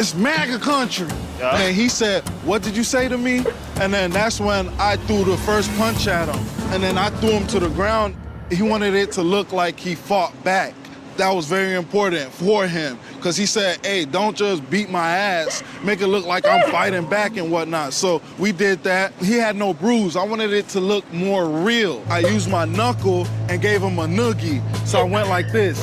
It's 0.00 0.14
MAGA 0.14 0.58
country. 0.60 1.08
Yeah. 1.40 1.56
And 1.60 1.74
he 1.74 1.88
said, 1.88 2.22
What 2.44 2.62
did 2.62 2.76
you 2.76 2.84
say 2.84 3.08
to 3.08 3.18
me? 3.18 3.44
And 3.80 3.92
then 3.92 4.10
that's 4.12 4.40
when 4.40 4.68
I 4.78 4.96
threw 4.96 5.24
the 5.24 5.36
first 5.38 5.70
punch 5.76 6.06
at 6.06 6.28
him. 6.28 6.44
And 6.72 6.82
then 6.82 6.96
I 6.98 7.10
threw 7.10 7.30
him 7.30 7.46
to 7.48 7.58
the 7.58 7.68
ground. 7.70 8.14
He 8.50 8.62
wanted 8.62 8.94
it 8.94 9.12
to 9.12 9.22
look 9.22 9.52
like 9.52 9.78
he 9.78 9.94
fought 9.94 10.32
back. 10.42 10.74
That 11.18 11.30
was 11.34 11.46
very 11.46 11.74
important 11.74 12.30
for 12.32 12.66
him 12.66 12.98
because 13.16 13.36
he 13.36 13.44
said, 13.44 13.84
Hey, 13.84 14.04
don't 14.04 14.36
just 14.36 14.68
beat 14.70 14.88
my 14.88 15.10
ass, 15.10 15.64
make 15.82 16.00
it 16.00 16.06
look 16.06 16.24
like 16.24 16.46
I'm 16.46 16.70
fighting 16.70 17.08
back 17.10 17.36
and 17.36 17.50
whatnot. 17.50 17.92
So 17.92 18.22
we 18.38 18.52
did 18.52 18.84
that. 18.84 19.12
He 19.14 19.32
had 19.34 19.56
no 19.56 19.74
bruise. 19.74 20.16
I 20.16 20.24
wanted 20.24 20.52
it 20.52 20.68
to 20.70 20.80
look 20.80 21.10
more 21.12 21.48
real. 21.48 22.04
I 22.08 22.20
used 22.20 22.48
my 22.48 22.64
knuckle 22.64 23.26
and 23.48 23.60
gave 23.60 23.82
him 23.82 23.98
a 23.98 24.06
noogie. 24.06 24.62
So 24.86 25.00
I 25.00 25.02
went 25.02 25.28
like 25.28 25.50
this. 25.50 25.78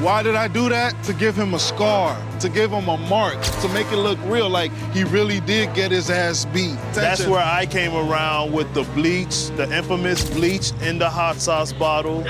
Why 0.00 0.22
did 0.22 0.36
I 0.36 0.46
do 0.46 0.68
that? 0.68 1.02
To 1.04 1.12
give 1.12 1.34
him 1.34 1.54
a 1.54 1.58
scar, 1.58 2.16
to 2.38 2.48
give 2.48 2.70
him 2.70 2.88
a 2.88 2.96
mark, 2.96 3.40
to 3.42 3.68
make 3.70 3.90
it 3.90 3.96
look 3.96 4.16
real, 4.26 4.48
like 4.48 4.70
he 4.92 5.02
really 5.02 5.40
did 5.40 5.74
get 5.74 5.90
his 5.90 6.08
ass 6.08 6.44
beat. 6.44 6.76
That's 6.92 7.26
where 7.26 7.42
I 7.44 7.66
came 7.66 7.92
around 7.92 8.52
with 8.52 8.72
the 8.74 8.84
bleach, 8.94 9.48
the 9.56 9.68
infamous 9.76 10.30
bleach 10.30 10.70
in 10.82 10.98
the 10.98 11.10
hot 11.10 11.38
sauce 11.38 11.72
bottle, 11.72 12.24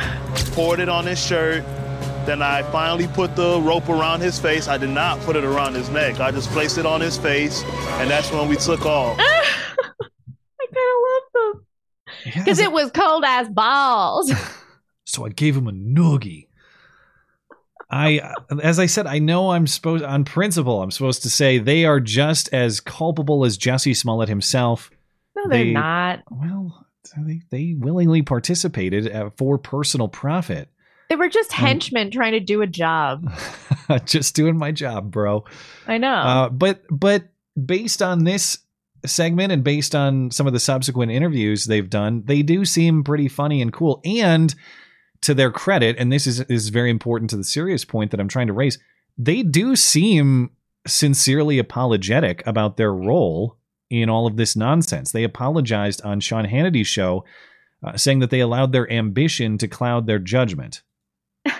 poured 0.52 0.80
it 0.80 0.88
on 0.88 1.04
his 1.04 1.22
shirt. 1.22 1.62
Then 2.24 2.40
I 2.40 2.62
finally 2.72 3.06
put 3.08 3.36
the 3.36 3.60
rope 3.60 3.90
around 3.90 4.22
his 4.22 4.38
face. 4.38 4.66
I 4.66 4.78
did 4.78 4.90
not 4.90 5.20
put 5.20 5.36
it 5.36 5.44
around 5.44 5.74
his 5.74 5.90
neck. 5.90 6.20
I 6.20 6.30
just 6.30 6.48
placed 6.50 6.78
it 6.78 6.86
on 6.86 7.02
his 7.02 7.18
face, 7.18 7.62
and 8.00 8.08
that's 8.10 8.32
when 8.32 8.48
we 8.48 8.56
took 8.56 8.86
off. 8.86 9.18
I 9.20 10.66
kind 10.74 10.88
of 10.94 11.02
love 11.04 11.54
them 11.54 11.66
because 12.24 12.58
it 12.58 12.72
was 12.72 12.90
cold 12.92 13.24
as 13.26 13.46
balls. 13.50 14.32
So 15.10 15.24
I 15.24 15.30
gave 15.30 15.56
him 15.56 15.66
a 15.66 15.72
noogie. 15.72 16.47
I, 17.90 18.34
as 18.62 18.78
I 18.78 18.86
said, 18.86 19.06
I 19.06 19.18
know 19.18 19.50
I'm 19.52 19.66
supposed, 19.66 20.04
on 20.04 20.24
principle, 20.24 20.82
I'm 20.82 20.90
supposed 20.90 21.22
to 21.22 21.30
say 21.30 21.58
they 21.58 21.84
are 21.86 22.00
just 22.00 22.52
as 22.52 22.80
culpable 22.80 23.44
as 23.44 23.56
Jussie 23.56 23.96
Smollett 23.96 24.28
himself. 24.28 24.90
No, 25.34 25.44
they're 25.48 25.64
They- 25.64 25.72
not. 25.72 26.20
Well, 26.30 26.86
they, 27.16 27.40
they 27.50 27.74
willingly 27.78 28.20
participated 28.22 29.10
uh, 29.10 29.30
for 29.38 29.56
personal 29.58 30.08
profit. 30.08 30.68
They 31.08 31.16
were 31.16 31.30
just 31.30 31.50
Um, 31.58 31.64
henchmen 31.66 32.10
trying 32.10 32.32
to 32.32 32.40
do 32.40 32.60
a 32.60 32.66
job. 32.66 33.32
just 34.04 34.36
doing 34.36 34.58
my 34.58 34.72
job, 34.72 35.10
bro. 35.10 35.44
I 35.86 35.96
know. 35.96 36.12
Uh, 36.14 36.48
but 36.50 36.82
but 36.90 37.24
based 37.64 38.02
on 38.02 38.24
this 38.24 38.58
segment 39.06 39.50
and 39.52 39.64
based 39.64 39.94
on 39.94 40.30
some 40.30 40.46
of 40.46 40.52
the 40.52 40.60
subsequent 40.60 41.10
interviews 41.12 41.64
they've 41.64 41.88
done, 41.88 42.24
they 42.26 42.42
do 42.42 42.66
seem 42.66 43.04
pretty 43.04 43.28
funny 43.28 43.62
and 43.62 43.72
cool. 43.72 44.02
And 44.04 44.54
to 45.22 45.34
their 45.34 45.50
credit, 45.50 45.96
and 45.98 46.12
this 46.12 46.26
is 46.26 46.40
is 46.42 46.68
very 46.68 46.90
important 46.90 47.30
to 47.30 47.36
the 47.36 47.44
serious 47.44 47.84
point 47.84 48.10
that 48.10 48.20
I'm 48.20 48.28
trying 48.28 48.46
to 48.46 48.52
raise, 48.52 48.78
they 49.16 49.42
do 49.42 49.76
seem 49.76 50.50
sincerely 50.86 51.58
apologetic 51.58 52.46
about 52.46 52.76
their 52.76 52.92
role 52.92 53.56
in 53.90 54.08
all 54.08 54.26
of 54.26 54.36
this 54.36 54.56
nonsense. 54.56 55.12
They 55.12 55.24
apologized 55.24 56.02
on 56.04 56.20
Sean 56.20 56.44
Hannity's 56.44 56.86
show, 56.86 57.24
uh, 57.82 57.96
saying 57.96 58.20
that 58.20 58.30
they 58.30 58.40
allowed 58.40 58.72
their 58.72 58.90
ambition 58.90 59.58
to 59.58 59.68
cloud 59.68 60.06
their 60.06 60.18
judgment. 60.18 60.82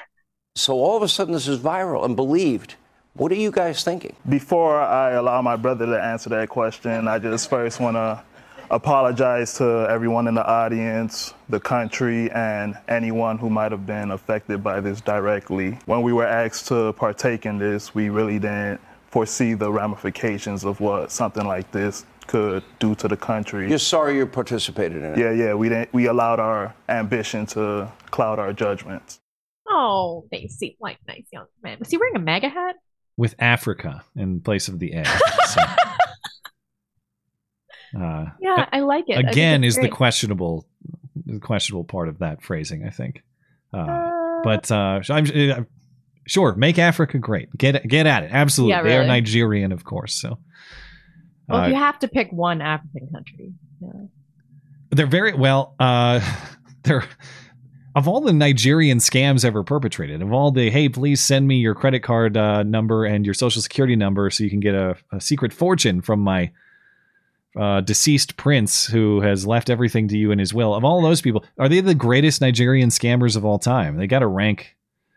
So 0.57 0.75
all 0.81 0.97
of 0.97 1.05
a 1.05 1.09
sudden, 1.09 1.35
this 1.35 1.47
is 1.47 1.61
viral 1.61 2.05
and 2.05 2.17
believed. 2.17 2.75
What 3.15 3.31
are 3.31 3.37
you 3.37 3.53
guys 3.53 3.85
thinking? 3.85 4.17
Before 4.29 4.81
I 4.81 5.13
allow 5.13 5.41
my 5.41 5.55
brother 5.55 5.87
to 5.87 6.03
answer 6.03 6.31
that 6.31 6.49
question, 6.49 7.07
I 7.07 7.21
just 7.21 7.49
first 7.49 7.79
want 7.79 7.95
to 7.95 8.25
apologize 8.71 9.55
to 9.55 9.87
everyone 9.89 10.29
in 10.29 10.35
the 10.35 10.47
audience, 10.47 11.35
the 11.49 11.61
country, 11.61 12.31
and 12.33 12.77
anyone 12.89 13.39
who 13.39 13.51
might 13.51 13.73
have 13.73 13.87
been 13.87 14.11
affected 14.11 14.63
by 14.63 14.81
this 14.81 15.01
directly. 15.01 15.79
When 15.87 16.03
we 16.03 16.13
were 16.13 16.27
asked 16.27 16.67
to 16.69 16.93
partake 16.95 17.47
in 17.47 17.59
this, 17.59 17.95
we 17.95 18.09
really 18.11 18.39
didn't 18.39 18.81
foresee 19.11 19.55
the 19.55 19.71
ramifications 19.73 20.65
of 20.65 20.81
what 20.81 21.11
something 21.11 21.47
like 21.47 21.71
this 21.73 22.05
could 22.27 22.63
do 22.79 22.95
to 22.97 23.09
the 23.09 23.17
country. 23.17 23.69
You're 23.71 23.79
sorry 23.79 24.17
you 24.17 24.27
participated 24.27 24.99
in 24.99 25.13
it. 25.15 25.19
Yeah, 25.19 25.33
yeah, 25.33 25.55
we 25.55 25.71
didn't. 25.71 25.93
We 25.95 26.07
allowed 26.07 26.41
our 26.41 26.75
ambition 26.89 27.47
to 27.47 27.91
cloud 28.11 28.39
our 28.39 28.53
judgments. 28.53 29.21
oh, 29.71 30.27
they 30.31 30.47
seem 30.49 30.75
like 30.81 30.99
nice 31.07 31.25
young 31.33 31.47
men. 31.63 31.79
Was 31.79 31.91
he 31.91 31.97
wearing 31.97 32.17
a 32.17 32.21
MAGA 32.21 32.49
hat? 32.51 32.77
with 33.17 33.35
Africa 33.41 34.05
in 34.15 34.41
place 34.41 34.69
of 34.69 34.79
the 34.79 34.93
A. 34.93 35.05
So, 35.49 35.61
uh, 37.97 38.27
Yeah, 38.41 38.69
I 38.73 38.81
like 38.81 39.05
it. 39.09 39.19
Again, 39.19 39.65
is 39.65 39.77
the 39.77 39.89
questionable, 39.89 40.67
the 41.27 41.39
questionable 41.39 41.85
part 41.85 42.09
of 42.09 42.19
that 42.19 42.43
phrasing, 42.43 42.85
I 42.85 42.91
think. 42.91 43.23
Uh, 43.73 44.41
but 44.43 44.71
uh, 44.71 45.01
I'm 45.11 45.27
uh, 45.35 45.63
sure 46.27 46.55
make 46.55 46.79
Africa 46.79 47.19
great. 47.19 47.49
Get 47.57 47.87
get 47.87 48.07
at 48.07 48.25
it. 48.25 48.31
Absolutely, 48.33 48.77
Yeah, 48.77 48.83
they 48.83 48.97
are. 48.97 49.07
Nigerian, 49.07 49.73
of 49.73 49.85
course. 49.85 50.15
So 50.15 50.39
Well, 51.49 51.63
uh, 51.63 51.69
you 51.69 51.75
have 51.75 51.99
to 52.01 52.09
pick 52.09 52.31
one 52.33 52.61
African 52.61 53.09
country, 53.13 53.53
yeah. 53.81 54.07
they're 54.91 55.07
very 55.07 55.35
well. 55.35 55.75
Uh, 55.79 56.21
they're 56.83 57.05
of 57.95 58.07
all 58.07 58.21
the 58.21 58.33
Nigerian 58.33 58.99
scams 58.99 59.45
ever 59.45 59.65
perpetrated. 59.65 60.23
Of 60.23 60.33
all 60.33 60.53
the 60.53 60.71
hey, 60.71 60.89
please 60.89 61.21
send 61.21 61.49
me 61.49 61.57
your 61.57 61.75
credit 61.75 62.01
card 62.01 62.37
uh, 62.37 62.63
number 62.63 63.05
and 63.05 63.25
your 63.25 63.35
social 63.35 63.61
security 63.61 63.97
number 63.97 64.31
so 64.31 64.45
you 64.45 64.51
can 64.51 64.61
get 64.61 64.75
a, 64.75 64.97
a 65.13 65.21
secret 65.21 65.53
fortune 65.53 66.01
from 66.01 66.21
my 66.21 66.53
uh, 67.57 67.81
deceased 67.81 68.37
prince 68.37 68.87
who 68.87 69.21
has 69.21 69.47
left 69.47 69.71
everything 69.71 70.09
to 70.09 70.19
you 70.19 70.31
in 70.31 70.39
his 70.39 70.53
will. 70.53 70.75
Of 70.75 70.85
all 70.85 71.01
those 71.03 71.21
people, 71.21 71.45
are 71.59 71.69
they 71.69 71.81
the 71.81 71.95
greatest 71.95 72.41
Nigerian 72.41 72.91
scammers 72.91 73.37
of 73.37 73.45
all 73.45 73.59
time? 73.59 73.97
They 73.97 74.07
got 74.07 74.21
to 74.21 74.27
rank. 74.27 74.77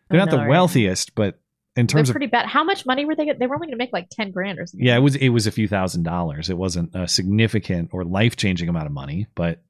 They're 0.09 0.19
not 0.19 0.25
know, 0.29 0.37
the 0.37 0.41
right? 0.43 0.49
wealthiest, 0.49 1.15
but 1.15 1.39
in 1.75 1.85
they're 1.85 1.97
terms 1.99 2.09
of 2.09 2.13
pretty 2.13 2.27
bad. 2.27 2.45
How 2.47 2.63
much 2.63 2.85
money 2.85 3.05
were 3.05 3.15
they? 3.15 3.25
get- 3.25 3.39
They 3.39 3.47
were 3.47 3.55
only 3.55 3.67
going 3.67 3.77
to 3.77 3.83
make 3.83 3.93
like 3.93 4.09
ten 4.11 4.31
grand 4.31 4.59
or 4.59 4.65
something. 4.65 4.85
yeah, 4.85 4.95
it 4.97 4.99
was 4.99 5.15
it 5.15 5.29
was 5.29 5.47
a 5.47 5.51
few 5.51 5.67
thousand 5.67 6.03
dollars. 6.03 6.49
It 6.49 6.57
wasn't 6.57 6.93
a 6.95 7.07
significant 7.07 7.89
or 7.93 8.03
life 8.03 8.35
changing 8.35 8.67
amount 8.69 8.87
of 8.87 8.91
money, 8.91 9.27
but 9.35 9.61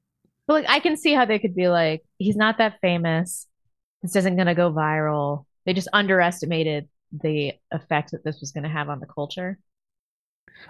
But 0.46 0.54
like, 0.54 0.66
I 0.68 0.80
can 0.80 0.96
see 0.96 1.12
how 1.14 1.24
they 1.26 1.38
could 1.38 1.54
be 1.54 1.68
like, 1.68 2.04
he's 2.18 2.36
not 2.36 2.58
that 2.58 2.80
famous. 2.80 3.46
This 4.02 4.16
isn't 4.16 4.34
going 4.34 4.48
to 4.48 4.54
go 4.54 4.72
viral. 4.72 5.44
They 5.64 5.74
just 5.74 5.88
underestimated 5.92 6.88
the 7.12 7.52
effect 7.70 8.10
that 8.12 8.24
this 8.24 8.40
was 8.40 8.50
going 8.50 8.64
to 8.64 8.68
have 8.70 8.88
on 8.88 8.98
the 8.98 9.06
culture. 9.06 9.58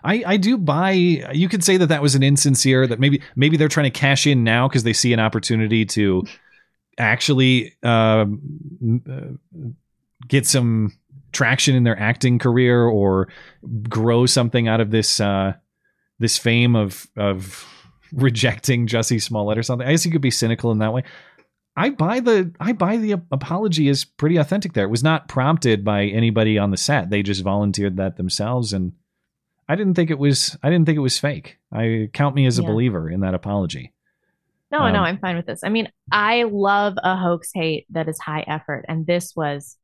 I, 0.04 0.22
I 0.26 0.36
do 0.36 0.58
buy. 0.58 0.90
You 0.90 1.48
could 1.48 1.64
say 1.64 1.76
that 1.76 1.86
that 1.86 2.02
was 2.02 2.14
an 2.14 2.22
insincere. 2.22 2.86
That 2.86 3.00
maybe 3.00 3.22
maybe 3.36 3.56
they're 3.56 3.68
trying 3.68 3.90
to 3.90 3.98
cash 3.98 4.26
in 4.26 4.44
now 4.44 4.68
because 4.68 4.82
they 4.82 4.92
see 4.92 5.12
an 5.12 5.20
opportunity 5.20 5.84
to 5.86 6.24
actually 6.98 7.76
um, 7.82 9.02
uh, 9.10 9.62
get 10.28 10.46
some 10.46 10.92
traction 11.32 11.74
in 11.74 11.84
their 11.84 11.98
acting 11.98 12.38
career 12.38 12.84
or 12.84 13.28
grow 13.88 14.26
something 14.26 14.68
out 14.68 14.80
of 14.80 14.90
this 14.90 15.20
uh, 15.20 15.54
this 16.18 16.38
fame 16.38 16.76
of 16.76 17.06
of 17.16 17.66
rejecting 18.12 18.86
Jussie 18.86 19.22
Smollett 19.22 19.58
or 19.58 19.62
something. 19.62 19.86
I 19.86 19.92
guess 19.92 20.04
you 20.04 20.12
could 20.12 20.20
be 20.20 20.30
cynical 20.30 20.70
in 20.70 20.78
that 20.78 20.92
way. 20.92 21.04
I 21.76 21.90
buy 21.90 22.20
the 22.20 22.52
I 22.60 22.72
buy 22.72 22.98
the 22.98 23.12
apology 23.12 23.88
is 23.88 24.04
pretty 24.04 24.36
authentic 24.36 24.74
there. 24.74 24.84
It 24.84 24.90
was 24.90 25.02
not 25.02 25.28
prompted 25.28 25.84
by 25.84 26.04
anybody 26.04 26.58
on 26.58 26.70
the 26.70 26.76
set. 26.76 27.08
They 27.08 27.22
just 27.22 27.42
volunteered 27.42 27.96
that 27.96 28.16
themselves 28.16 28.72
and 28.72 28.92
I 29.72 29.76
didn't 29.76 29.94
think 29.94 30.10
it 30.10 30.18
was 30.18 30.56
I 30.62 30.68
didn't 30.70 30.84
think 30.86 30.96
it 30.96 31.00
was 31.00 31.18
fake. 31.18 31.58
I 31.72 32.08
count 32.12 32.34
me 32.34 32.44
as 32.46 32.58
a 32.58 32.62
Yeah. 32.62 32.68
believer 32.68 33.08
in 33.10 33.20
that 33.20 33.34
apology. 33.34 33.92
No, 34.70 34.80
Um, 34.80 34.92
no, 34.92 35.00
I'm 35.00 35.18
fine 35.18 35.36
with 35.36 35.46
this. 35.46 35.64
I 35.64 35.68
mean, 35.68 35.88
I 36.10 36.44
love 36.44 36.94
a 37.02 37.16
hoax 37.16 37.50
hate 37.54 37.86
that 37.90 38.08
is 38.08 38.18
high 38.18 38.44
effort, 38.46 38.84
and 38.88 39.06
this 39.06 39.34
was 39.36 39.76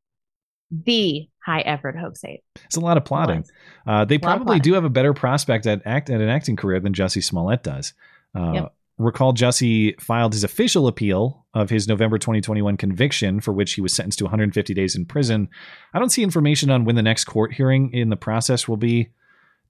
the 0.71 1.27
high 1.43 1.61
effort 1.61 1.95
hoax 1.97 2.21
hate. 2.21 2.41
It's 2.65 2.75
a 2.75 2.79
lot 2.79 2.97
of 2.97 3.05
plotting. 3.05 3.45
Uh, 3.87 4.05
they 4.05 4.17
probably 4.19 4.45
plotting. 4.45 4.61
do 4.61 4.73
have 4.73 4.83
a 4.85 4.89
better 4.89 5.13
prospect 5.13 5.65
at 5.65 5.81
act 5.85 6.09
at 6.09 6.21
an 6.21 6.29
acting 6.29 6.55
career 6.55 6.79
than 6.79 6.93
Jussie 6.93 7.23
Smollett 7.23 7.63
does. 7.63 7.93
Uh, 8.35 8.51
Yep. 8.53 8.73
Recall 8.99 9.33
Jussie 9.33 9.99
filed 10.01 10.33
his 10.33 10.43
official 10.43 10.85
appeal 10.85 11.45
of 11.53 11.69
his 11.69 11.87
November 11.87 12.17
2021 12.17 12.75
conviction, 12.75 13.39
for 13.39 13.53
which 13.53 13.73
he 13.73 13.81
was 13.81 13.93
sentenced 13.93 14.19
to 14.19 14.25
150 14.25 14.73
days 14.73 14.93
in 14.93 15.05
prison. 15.05 15.47
I 15.93 15.99
don't 15.99 16.09
see 16.09 16.21
information 16.21 16.69
on 16.69 16.83
when 16.83 16.95
the 16.97 17.01
next 17.01 17.23
court 17.23 17.53
hearing 17.53 17.91
in 17.93 18.09
the 18.09 18.17
process 18.17 18.67
will 18.67 18.75
be. 18.77 19.09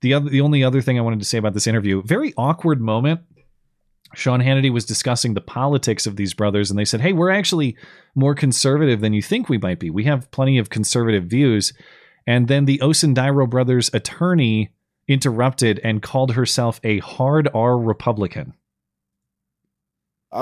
The 0.01 0.13
other, 0.13 0.29
the 0.29 0.41
only 0.41 0.63
other 0.63 0.81
thing 0.81 0.97
I 0.97 1.01
wanted 1.01 1.19
to 1.19 1.25
say 1.25 1.37
about 1.37 1.53
this 1.53 1.67
interview, 1.67 2.01
very 2.03 2.33
awkward 2.37 2.81
moment. 2.81 3.21
Sean 4.15 4.39
Hannity 4.39 4.71
was 4.71 4.85
discussing 4.85 5.33
the 5.35 5.41
politics 5.41 6.07
of 6.07 6.15
these 6.15 6.33
brothers, 6.33 6.71
and 6.71 6.79
they 6.79 6.85
said, 6.85 7.01
"Hey, 7.01 7.13
we're 7.13 7.29
actually 7.29 7.77
more 8.15 8.33
conservative 8.33 9.01
than 9.01 9.13
you 9.13 9.21
think 9.21 9.49
we 9.49 9.57
might 9.59 9.79
be. 9.79 9.89
We 9.89 10.05
have 10.05 10.31
plenty 10.31 10.57
of 10.57 10.69
conservative 10.69 11.25
views." 11.25 11.73
And 12.25 12.47
then 12.47 12.65
the 12.65 12.79
Osundairo 12.79 13.49
brothers' 13.49 13.89
attorney 13.93 14.71
interrupted 15.07 15.79
and 15.83 16.01
called 16.01 16.33
herself 16.33 16.79
a 16.83 16.99
hard 16.99 17.49
R 17.53 17.77
Republican. 17.77 18.53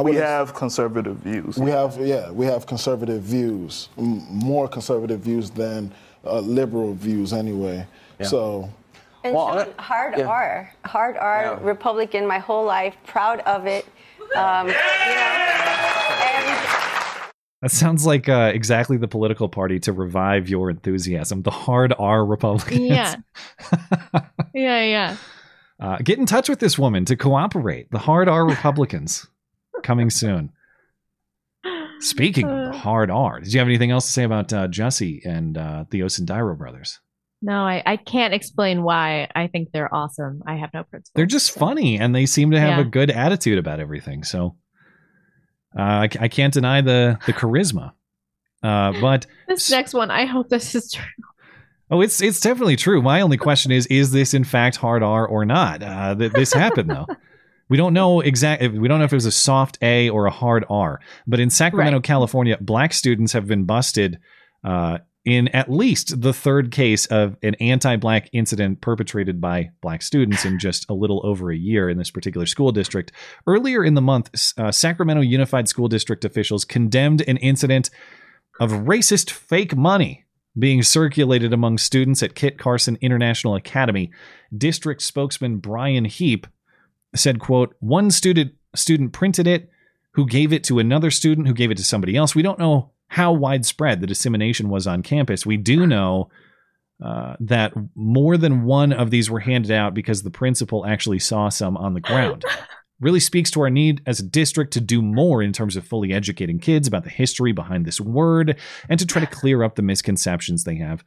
we 0.03 0.15
have 0.15 0.53
conservative 0.53 1.17
views. 1.17 1.57
We 1.57 1.71
have, 1.71 1.97
yeah, 2.05 2.29
we 2.31 2.45
have 2.45 2.65
conservative 2.65 3.21
views, 3.21 3.88
m- 3.97 4.25
more 4.29 4.67
conservative 4.67 5.21
views 5.21 5.49
than 5.49 5.93
uh, 6.25 6.39
liberal 6.39 6.93
views, 6.93 7.31
anyway. 7.31 7.88
Yeah. 8.19 8.27
So, 8.27 8.69
And 9.27 9.35
Sean, 9.35 9.73
hard 9.77 10.17
yeah. 10.17 10.25
R, 10.25 10.73
hard 10.85 11.17
R, 11.17 11.41
Yeah. 11.41 11.57
Republican 11.61 12.27
my 12.27 12.39
whole 12.39 12.65
life, 12.65 12.95
proud 13.05 13.39
of 13.41 13.65
it. 13.65 13.85
Um, 14.35 14.67
you 14.67 14.73
know, 14.73 14.79
and 16.23 17.31
That 17.61 17.71
sounds 17.71 18.05
like 18.05 18.29
uh, 18.29 18.51
exactly 18.53 18.97
the 18.97 19.07
political 19.07 19.49
party 19.49 19.79
to 19.81 19.93
revive 19.93 20.47
your 20.49 20.69
enthusiasm. 20.69 21.41
The 21.41 21.51
hard 21.51 21.93
R 21.97 22.25
Republicans. 22.25 22.81
Yeah. 22.81 23.15
yeah, 24.53 24.83
yeah. 24.83 25.17
Uh, 25.79 25.97
get 26.03 26.17
in 26.19 26.25
touch 26.25 26.49
with 26.49 26.59
this 26.59 26.77
woman 26.77 27.05
to 27.05 27.15
cooperate. 27.15 27.91
The 27.91 27.99
hard 27.99 28.27
R 28.29 28.45
Republicans 28.45 29.27
coming 29.83 30.09
soon. 30.09 30.51
Speaking 31.99 32.47
of 32.47 32.73
the 32.73 32.77
hard 32.77 33.09
R, 33.09 33.39
did 33.39 33.53
you 33.53 33.59
have 33.59 33.67
anything 33.67 33.91
else 33.91 34.05
to 34.05 34.11
say 34.11 34.23
about 34.23 34.53
uh, 34.53 34.67
Jussie 34.67 35.25
and 35.25 35.57
uh, 35.57 35.85
the 35.89 36.01
Osundairo 36.01 36.55
brothers? 36.57 36.99
No, 37.41 37.61
I, 37.61 37.84
I 37.85 37.97
can't 37.97 38.34
explain 38.34 38.81
why 38.84 39.30
I 39.35 39.47
think 39.47 39.69
they're 39.72 39.93
awesome. 39.93 40.41
I 40.47 40.55
have 40.55 40.72
no 40.73 40.84
principle. 40.84 41.11
They're 41.15 41.26
just 41.27 41.51
funny 41.51 41.99
and 41.99 42.14
they 42.15 42.26
seem 42.26 42.51
to 42.51 42.59
have 42.59 42.77
Yeah. 42.80 42.81
a 42.81 42.85
good 42.85 43.11
attitude 43.11 43.57
about 43.59 43.80
everything. 43.80 44.23
So 44.23 44.55
uh, 45.77 45.81
I, 45.81 46.09
I 46.19 46.27
can't 46.27 46.53
deny 46.53 46.81
the 46.81 47.19
the 47.26 47.34
charisma. 47.34 47.91
Uh, 48.64 48.93
but 48.99 49.27
This 49.47 49.69
next 49.69 49.93
one, 49.93 50.09
I 50.09 50.26
hope 50.26 50.49
this 50.49 50.73
is 50.73 50.91
true. 50.91 51.05
Oh, 51.91 52.01
it's 52.01 52.22
it's 52.22 52.39
definitely 52.39 52.76
true. 52.76 53.01
My 53.01 53.22
only 53.22 53.38
question 53.38 53.72
is: 53.72 53.85
Is 53.88 54.11
this 54.11 54.34
in 54.34 54.43
fact 54.43 54.76
hard 54.77 55.03
R 55.03 55.26
or 55.26 55.45
not? 55.45 55.81
Uh, 55.84 56.15
th- 56.15 56.34
this 56.34 56.51
happened 56.53 56.89
though. 56.89 57.05
We 57.69 57.77
don't 57.77 57.93
know 57.93 58.19
exactly. 58.22 58.68
We 58.69 58.88
don't 58.88 58.99
know 58.99 59.05
if 59.05 59.14
it 59.14 59.15
was 59.15 59.26
a 59.26 59.31
soft 59.31 59.77
A 59.81 60.09
or 60.09 60.26
a 60.26 60.31
hard 60.31 60.65
R. 60.69 60.99
But 61.27 61.39
in 61.39 61.49
Sacramento, 61.49 61.99
California, 62.01 62.57
black 62.59 62.93
students 62.93 63.34
have 63.34 63.45
been 63.47 63.64
busted 63.65 64.19
uh, 64.65 64.97
in 65.27 65.49
at 65.49 65.69
least 65.69 66.21
the 66.21 66.31
third 66.31 66.71
case 66.71 67.05
of 67.07 67.35
an 67.43 67.53
anti-black 67.55 68.29
incident 68.31 68.79
perpetrated 68.79 69.41
by 69.41 69.69
black 69.81 70.01
students 70.01 70.45
in 70.45 70.57
just 70.57 70.89
a 70.89 70.93
little 70.93 71.19
over 71.25 71.51
a 71.51 71.57
year 71.57 71.89
in 71.89 71.97
this 71.97 72.09
particular 72.09 72.45
school 72.45 72.71
district. 72.71 73.11
Earlier 73.45 73.83
in 73.83 73.93
the 73.93 74.01
month, 74.01 74.53
uh, 74.57 74.71
Sacramento 74.71 75.21
Unified 75.21 75.67
School 75.67 75.89
District 75.89 76.23
officials 76.23 76.63
condemned 76.63 77.27
an 77.27 77.35
incident 77.37 77.89
of 78.61 78.71
racist 78.71 79.29
fake 79.29 79.75
money 79.75 80.23
being 80.57 80.81
circulated 80.81 81.51
among 81.51 81.77
students 81.77 82.23
at 82.23 82.33
Kit 82.33 82.57
Carson 82.57 82.97
International 83.01 83.55
Academy. 83.55 84.09
District 84.57 85.01
spokesman 85.01 85.57
Brian 85.57 86.05
Heap 86.05 86.47
said, 87.13 87.41
quote, 87.41 87.75
one 87.79 88.11
student 88.11 88.53
student 88.73 89.11
printed 89.11 89.45
it 89.45 89.69
who 90.13 90.25
gave 90.25 90.53
it 90.53 90.63
to 90.63 90.79
another 90.79 91.11
student 91.11 91.47
who 91.47 91.53
gave 91.53 91.69
it 91.69 91.77
to 91.77 91.83
somebody 91.83 92.15
else. 92.15 92.33
We 92.33 92.43
don't 92.43 92.59
know 92.59 92.91
how 93.07 93.31
widespread 93.31 94.01
the 94.01 94.07
dissemination 94.07 94.69
was 94.69 94.88
on 94.88 95.03
campus. 95.03 95.45
We 95.45 95.57
do 95.57 95.88
know 95.88 96.29
uh, 97.03 97.35
that 97.39 97.73
more 97.95 98.38
than 98.38 98.63
one 98.63 98.91
of 98.91 99.11
these 99.11 99.29
were 99.29 99.39
handed 99.39 99.71
out 99.71 99.93
because 99.93 100.23
the 100.23 100.31
principal 100.31 100.85
actually 100.85 101.19
saw 101.19 101.49
some 101.49 101.77
on 101.77 101.93
the 101.93 102.01
ground. 102.01 102.43
Really 102.99 103.19
speaks 103.19 103.51
to 103.51 103.61
our 103.61 103.69
need 103.69 104.01
as 104.07 104.19
a 104.19 104.23
district 104.23 104.73
to 104.73 104.81
do 104.81 105.03
more 105.03 105.43
in 105.43 105.53
terms 105.53 105.75
of 105.75 105.85
fully 105.85 106.11
educating 106.11 106.57
kids 106.57 106.88
about 106.88 107.03
the 107.03 107.11
history 107.11 107.51
behind 107.51 107.85
this 107.85 108.01
word 108.01 108.57
and 108.89 108.99
to 108.99 109.05
try 109.05 109.19
to 109.23 109.27
clear 109.27 109.61
up 109.61 109.75
the 109.75 109.84
misconceptions 109.84 110.63
they 110.63 110.77
have, 110.77 111.03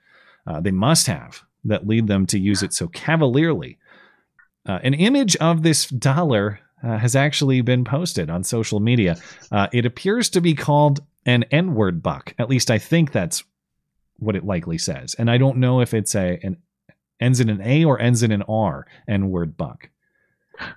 uh, 0.47 0.61
they 0.61 0.71
must 0.71 1.09
have, 1.09 1.43
that 1.65 1.89
lead 1.89 2.07
them 2.07 2.27
to 2.27 2.39
use 2.39 2.63
it 2.63 2.73
so 2.73 2.87
cavalierly. 2.87 3.77
Uh, 4.69 4.79
an 4.85 4.95
image 4.95 5.35
of 5.39 5.65
this 5.65 5.89
dollar 5.89 6.61
uh, 6.85 6.97
has 6.97 7.17
actually 7.17 7.61
been 7.61 7.85
posted 7.85 8.31
on 8.31 8.45
social 8.45 8.79
media. 8.79 9.17
Uh, 9.51 9.67
it 9.73 9.85
appears 9.85 10.31
to 10.31 10.41
be 10.41 10.55
called 10.55 11.01
an 11.27 11.45
N 11.51 11.75
word 11.75 12.03
buck. 12.03 12.35
At 12.39 12.49
least 12.51 12.71
I 12.71 12.79
think 12.79 13.13
that's 13.13 13.45
what 14.19 14.37
it 14.37 14.45
likely 14.45 14.79
says. 14.79 15.15
And 15.15 15.31
I 15.31 15.39
don't 15.39 15.59
know 15.59 15.81
if 15.81 15.95
it's 15.95 16.15
a 16.15 16.39
an 16.43 16.57
ends 17.21 17.41
in 17.41 17.49
an 17.49 17.61
A 17.63 17.85
or 17.85 18.01
ends 18.01 18.23
in 18.23 18.33
an 18.33 18.43
R 18.43 18.87
N 19.09 19.31
word 19.31 19.57
buck. 19.57 19.91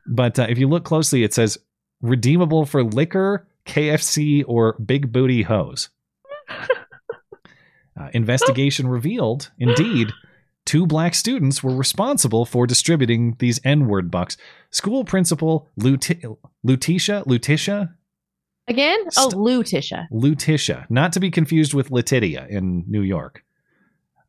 But 0.07 0.39
uh, 0.39 0.47
if 0.49 0.57
you 0.57 0.67
look 0.67 0.85
closely, 0.85 1.23
it 1.23 1.33
says 1.33 1.57
redeemable 2.01 2.65
for 2.65 2.83
liquor, 2.83 3.47
KFC, 3.65 4.43
or 4.47 4.73
big 4.73 5.11
booty 5.11 5.43
hose. 5.43 5.89
Uh, 7.99 8.09
investigation 8.13 8.87
revealed, 8.87 9.51
indeed, 9.59 10.11
two 10.65 10.87
black 10.87 11.13
students 11.13 11.61
were 11.61 11.75
responsible 11.75 12.43
for 12.45 12.65
distributing 12.65 13.35
these 13.39 13.59
N 13.63 13.87
word 13.87 14.09
bucks. 14.09 14.35
School 14.71 15.05
principal 15.05 15.69
Luti- 15.77 16.23
Lutisha, 16.65 17.23
Lutisha, 17.25 17.93
Again? 18.67 18.99
Oh, 19.17 19.29
Lutisha. 19.33 20.07
Lutisha, 20.11 20.85
not 20.89 21.13
to 21.13 21.19
be 21.19 21.31
confused 21.31 21.73
with 21.73 21.91
Letitia 21.91 22.47
in 22.49 22.85
New 22.87 23.01
York. 23.01 23.43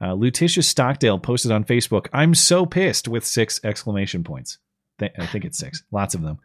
Uh, 0.00 0.08
Lutisha 0.08 0.62
Stockdale 0.62 1.18
posted 1.18 1.52
on 1.52 1.64
Facebook, 1.64 2.08
I'm 2.12 2.34
so 2.34 2.66
pissed 2.66 3.06
with 3.06 3.24
six 3.24 3.60
exclamation 3.64 4.24
points. 4.24 4.58
Th- 4.98 5.12
I 5.18 5.26
think 5.26 5.44
it's 5.44 5.58
six, 5.58 5.84
lots 5.92 6.14
of 6.14 6.22
them. 6.22 6.38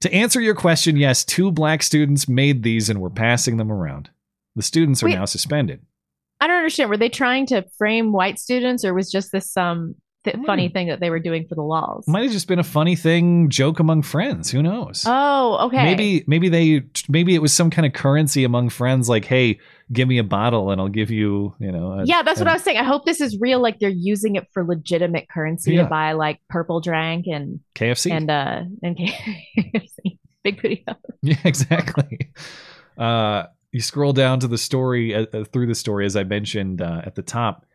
To 0.00 0.12
answer 0.12 0.40
your 0.40 0.54
question, 0.54 0.96
yes, 0.96 1.24
two 1.24 1.52
black 1.52 1.82
students 1.82 2.28
made 2.28 2.62
these 2.62 2.88
and 2.88 3.00
were 3.00 3.10
passing 3.10 3.56
them 3.58 3.70
around. 3.70 4.10
The 4.56 4.62
students 4.62 5.02
are 5.02 5.06
Wait. 5.06 5.14
now 5.14 5.24
suspended. 5.24 5.82
I 6.40 6.46
don't 6.46 6.56
understand. 6.56 6.88
Were 6.88 6.96
they 6.96 7.08
trying 7.08 7.46
to 7.46 7.64
frame 7.76 8.12
white 8.12 8.38
students, 8.38 8.84
or 8.84 8.94
was 8.94 9.10
just 9.10 9.32
this 9.32 9.50
some 9.50 9.96
th- 10.30 10.36
Hmm. 10.36 10.44
funny 10.46 10.68
thing 10.68 10.88
that 10.88 11.00
they 11.00 11.10
were 11.10 11.18
doing 11.20 11.46
for 11.48 11.54
the 11.54 11.62
laws? 11.62 12.04
Might 12.06 12.22
have 12.24 12.32
just 12.32 12.48
been 12.48 12.58
a 12.58 12.64
funny 12.64 12.96
thing, 12.96 13.48
joke 13.50 13.80
among 13.80 14.02
friends. 14.02 14.50
Who 14.50 14.62
knows? 14.62 15.04
Oh, 15.06 15.66
okay. 15.66 15.84
Maybe 15.84 16.24
maybe 16.26 16.48
they 16.48 16.82
maybe 17.08 17.34
it 17.34 17.42
was 17.42 17.52
some 17.52 17.70
kind 17.70 17.86
of 17.86 17.92
currency 17.92 18.44
among 18.44 18.68
friends, 18.70 19.08
like, 19.08 19.24
hey, 19.24 19.58
give 19.92 20.06
me 20.08 20.18
a 20.18 20.24
bottle 20.24 20.70
and 20.70 20.80
I'll 20.80 20.88
give 20.88 21.10
you, 21.10 21.54
you 21.58 21.72
know. 21.72 21.92
a- 21.92 22.04
yeah, 22.04 22.22
that's 22.22 22.38
what 22.38 22.48
I 22.48 22.52
was 22.52 22.62
saying. 22.62 22.76
I 22.78 22.84
hope 22.84 23.04
this 23.06 23.20
is 23.20 23.38
real. 23.40 23.60
Like 23.60 23.78
they're 23.80 23.88
using 23.90 24.36
it 24.36 24.46
for 24.52 24.64
legitimate 24.64 25.28
currency 25.30 25.74
Yeah. 25.74 25.84
to 25.84 25.88
buy 25.88 26.12
like 26.12 26.40
purple 26.50 26.80
drank 26.80 27.26
and 27.26 27.60
KFC. 27.74 28.10
and 28.12 28.30
uh 28.30 28.62
and 28.82 28.96
KFC. 29.56 30.18
Big 30.44 30.60
booty. 30.62 30.84
Yeah, 31.22 31.36
exactly. 31.44 32.30
Uh, 32.96 33.44
you 33.72 33.80
scroll 33.80 34.12
down 34.12 34.40
to 34.40 34.46
the 34.48 34.56
story 34.58 35.14
uh, 35.14 35.26
uh, 35.32 35.44
through 35.44 35.66
the 35.66 35.74
story, 35.74 36.06
as 36.06 36.16
I 36.16 36.24
mentioned 36.24 36.80
uh, 36.80 37.02
at 37.04 37.14
the 37.16 37.22
top. 37.22 37.66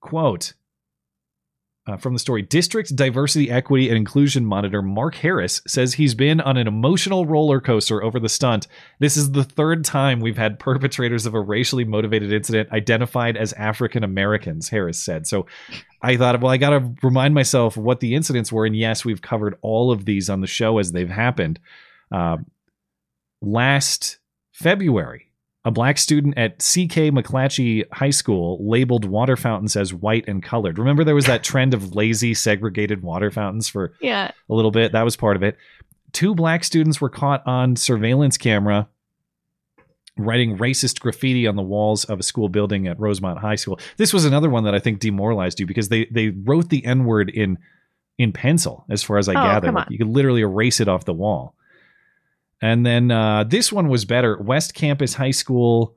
Quote 0.00 0.54
uh, 1.86 1.96
from 1.96 2.12
the 2.12 2.18
story 2.18 2.42
District 2.42 2.94
Diversity, 2.94 3.50
Equity, 3.50 3.88
and 3.88 3.96
Inclusion 3.96 4.44
Monitor 4.44 4.82
Mark 4.82 5.16
Harris 5.16 5.60
says 5.66 5.94
he's 5.94 6.14
been 6.14 6.40
on 6.40 6.56
an 6.56 6.68
emotional 6.68 7.26
roller 7.26 7.60
coaster 7.60 8.02
over 8.02 8.20
the 8.20 8.28
stunt. 8.28 8.68
This 9.00 9.16
is 9.16 9.32
the 9.32 9.44
third 9.44 9.84
time 9.84 10.20
we've 10.20 10.36
had 10.36 10.58
perpetrators 10.58 11.26
of 11.26 11.34
a 11.34 11.40
racially 11.40 11.84
motivated 11.84 12.32
incident 12.32 12.70
identified 12.70 13.36
as 13.36 13.52
African 13.54 14.04
Americans, 14.04 14.68
Harris 14.68 15.02
said. 15.02 15.26
So 15.26 15.46
I 16.00 16.16
thought, 16.16 16.40
well, 16.40 16.52
I 16.52 16.56
got 16.56 16.70
to 16.70 16.94
remind 17.02 17.34
myself 17.34 17.76
what 17.76 18.00
the 18.00 18.14
incidents 18.14 18.52
were. 18.52 18.66
And 18.66 18.76
yes, 18.76 19.04
we've 19.04 19.22
covered 19.22 19.58
all 19.60 19.90
of 19.90 20.04
these 20.04 20.30
on 20.30 20.40
the 20.40 20.46
show 20.46 20.78
as 20.78 20.92
they've 20.92 21.08
happened. 21.08 21.58
Uh, 22.12 22.36
last 23.40 24.18
February, 24.52 25.31
a 25.64 25.70
black 25.70 25.96
student 25.98 26.36
at 26.36 26.58
CK 26.58 27.12
McClatchy 27.14 27.84
High 27.92 28.10
School 28.10 28.58
labeled 28.68 29.04
water 29.04 29.36
fountains 29.36 29.76
as 29.76 29.94
white 29.94 30.26
and 30.26 30.42
colored. 30.42 30.78
Remember, 30.78 31.04
there 31.04 31.14
was 31.14 31.26
that 31.26 31.44
trend 31.44 31.72
of 31.72 31.94
lazy, 31.94 32.34
segregated 32.34 33.02
water 33.02 33.30
fountains 33.30 33.68
for 33.68 33.92
Yeah. 34.00 34.32
a 34.50 34.54
little 34.54 34.72
bit. 34.72 34.90
That 34.92 35.04
was 35.04 35.16
part 35.16 35.36
of 35.36 35.42
it. 35.44 35.56
Two 36.12 36.34
black 36.34 36.64
students 36.64 37.00
were 37.00 37.08
caught 37.08 37.46
on 37.46 37.76
surveillance 37.76 38.36
camera 38.36 38.88
writing 40.18 40.58
racist 40.58 41.00
graffiti 41.00 41.46
on 41.46 41.56
the 41.56 41.62
walls 41.62 42.04
of 42.04 42.20
a 42.20 42.22
school 42.22 42.48
building 42.48 42.86
at 42.86 42.98
Rosemont 43.00 43.38
High 43.38 43.54
School. 43.54 43.78
This 43.96 44.12
was 44.12 44.24
another 44.24 44.50
one 44.50 44.64
that 44.64 44.74
I 44.74 44.78
think 44.78 44.98
demoralized 45.00 45.58
you 45.58 45.66
because 45.66 45.88
they 45.88 46.04
they 46.10 46.28
wrote 46.28 46.68
the 46.68 46.84
N 46.84 47.04
word 47.04 47.30
in 47.30 47.56
in 48.18 48.30
pencil, 48.32 48.84
as 48.90 49.02
far 49.02 49.16
as 49.16 49.28
I 49.28 49.32
Oh, 49.32 49.34
gather. 49.46 49.72
Like, 49.72 49.90
you 49.90 49.96
could 49.96 50.08
literally 50.08 50.42
erase 50.42 50.80
it 50.80 50.88
off 50.88 51.06
the 51.06 51.14
wall. 51.14 51.54
And 52.62 52.86
then 52.86 53.10
uh, 53.10 53.44
this 53.44 53.72
one 53.72 53.88
was 53.88 54.04
better. 54.04 54.40
West 54.40 54.72
Campus 54.72 55.14
High 55.14 55.32
School 55.32 55.96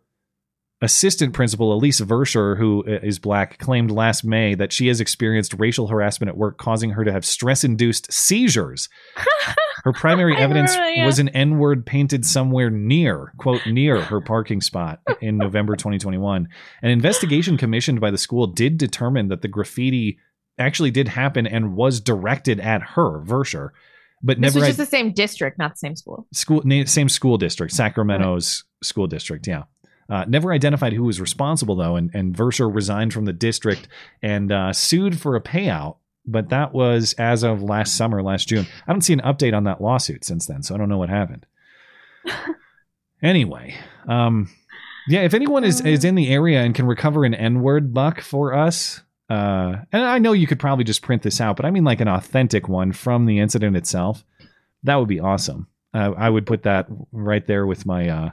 assistant 0.81 1.33
principal 1.33 1.73
Elise 1.73 2.01
Verscher, 2.01 2.57
who 2.57 2.83
uh, 2.85 2.99
black, 3.21 3.57
claimed 3.59 3.91
last 3.91 4.23
May 4.23 4.55
that 4.55 4.73
she 4.73 4.87
has 4.87 4.99
experienced 4.99 5.55
racial 5.57 5.87
harassment 5.87 6.29
at 6.29 6.37
work, 6.37 6.57
causing 6.57 6.91
her 6.91 7.05
to 7.05 7.11
have 7.11 7.25
stress-induced 7.25 8.11
seizures. 8.11 8.89
Her 9.83 9.93
primary 9.93 10.35
evidence 10.35 10.73
remember 10.73 10.95
yeah. 10.95 11.05
was 11.05 11.19
an 11.19 11.29
N 11.29 11.59
word 11.59 11.85
painted 11.85 12.25
somewhere 12.25 12.71
near, 12.71 13.33
quote, 13.37 13.67
near 13.67 14.01
her 14.01 14.19
parking 14.19 14.59
spot 14.59 14.99
in 15.21 15.37
November 15.37 15.75
2021. 15.75 16.47
An 16.81 16.89
investigation 16.89 17.55
commissioned 17.55 18.01
by 18.01 18.09
the 18.09 18.17
school 18.17 18.47
did 18.47 18.79
determine 18.79 19.27
that 19.27 19.43
the 19.43 19.47
graffiti 19.47 20.17
actually 20.57 20.89
did 20.89 21.09
happen 21.09 21.45
and 21.45 21.75
was 21.75 22.01
directed 22.01 22.59
at 22.59 22.81
her, 22.81 23.21
Verscher, 23.21 23.69
but 24.25 24.41
This 24.41 24.55
never 24.55 24.65
just 24.65 24.79
the 24.79 24.87
same 24.87 25.11
district, 25.11 25.59
not 25.59 25.73
the 25.73 25.77
same 25.77 25.95
school. 25.95 26.25
school 26.33 26.63
same 26.85 27.09
school 27.09 27.37
district 27.37 27.73
sacramento's 27.73 28.63
school 28.81 29.05
district 29.07 29.47
yeah. 29.47 29.63
Uh, 30.09 30.25
never 30.27 30.51
identified 30.51 30.93
who 30.93 31.03
was 31.03 31.21
responsible 31.21 31.75
though 31.75 31.95
and, 31.95 32.09
and 32.13 32.35
Verscher 32.35 32.73
resigned 32.73 33.13
from 33.13 33.25
the 33.25 33.33
district 33.33 33.87
and 34.23 34.51
uh, 34.51 34.73
sued 34.73 35.19
for 35.19 35.35
a 35.35 35.41
payout 35.41 35.97
but 36.25 36.49
that 36.49 36.73
was 36.73 37.13
as 37.19 37.43
of 37.43 37.61
last 37.61 37.95
summer 37.95 38.23
last 38.23 38.47
june. 38.47 38.65
I 38.87 38.91
don't 38.91 39.01
see 39.01 39.13
an 39.13 39.21
update 39.21 39.55
on 39.55 39.65
that 39.65 39.79
lawsuit 39.79 40.25
since 40.25 40.47
then 40.47 40.63
so 40.63 40.73
i 40.73 40.77
don't 40.77 40.89
know 40.89 40.97
what 40.97 41.09
happened. 41.09 41.45
Anyway 43.23 43.75
um 44.07 44.49
yeah 45.07 45.21
if 45.21 45.33
anyone 45.33 45.63
is 45.63 45.81
is 45.81 46.03
in 46.03 46.15
the 46.15 46.29
area 46.31 46.61
and 46.61 46.75
can 46.75 46.85
recover 46.85 47.25
an 47.25 47.33
n-word 47.33 47.93
buck 47.93 48.21
for 48.21 48.53
us 48.53 49.01
uh 49.29 49.75
and 49.91 50.03
i 50.03 50.19
know 50.19 50.33
you 50.33 50.45
could 50.47 50.59
probably 50.59 50.83
just 50.85 51.01
print 51.01 51.23
this 51.23 51.41
out 51.41 51.55
but 51.55 51.65
i 51.65 51.71
mean 51.71 51.83
like 51.83 51.99
an 52.01 52.07
authentic 52.07 52.67
one 52.69 52.91
from 52.91 53.25
the 53.25 53.39
incident 53.39 53.75
itself 53.75 54.23
that 54.83 54.95
would 54.97 55.07
be 55.07 55.19
awesome 55.19 55.67
uh, 55.95 56.11
i 56.17 56.29
would 56.29 56.45
put 56.45 56.63
that 56.63 56.85
right 57.11 57.47
there 57.47 57.65
with 57.65 57.85
my 57.85 58.07
uh 58.07 58.29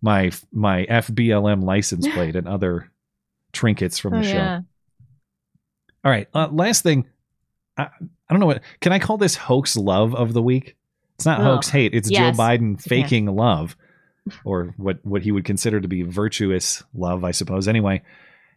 my 0.00 0.30
my 0.52 0.86
fblm 0.86 1.62
license 1.62 2.06
plate 2.14 2.36
and 2.36 2.48
other 2.48 2.90
trinkets 3.52 3.98
from 3.98 4.14
the 4.14 4.20
Oh, 4.20 4.22
show 4.22 4.36
yeah. 4.38 4.60
all 6.04 6.10
right 6.10 6.28
uh, 6.34 6.48
last 6.48 6.82
thing 6.82 7.06
I, 7.76 7.82
I 7.84 7.88
don't 8.30 8.40
know 8.40 8.46
what 8.46 8.62
can 8.80 8.92
i 8.92 8.98
call 8.98 9.18
this 9.18 9.34
hoax 9.36 9.76
love 9.76 10.14
of 10.14 10.32
the 10.32 10.42
week 10.42 10.76
it's 11.16 11.26
not 11.26 11.42
hoax 11.42 11.68
hate 11.68 11.94
it's 11.94 12.10
Yes. 12.10 12.36
joe 12.36 12.42
biden 12.42 12.74
Okay. 12.74 12.88
faking 12.88 13.26
love 13.26 13.76
or 14.44 14.74
what 14.76 15.04
what 15.04 15.22
he 15.22 15.32
would 15.32 15.44
consider 15.44 15.80
to 15.80 15.88
be 15.88 16.02
virtuous 16.02 16.82
love 16.94 17.24
i 17.24 17.30
suppose 17.30 17.66
anyway 17.68 18.00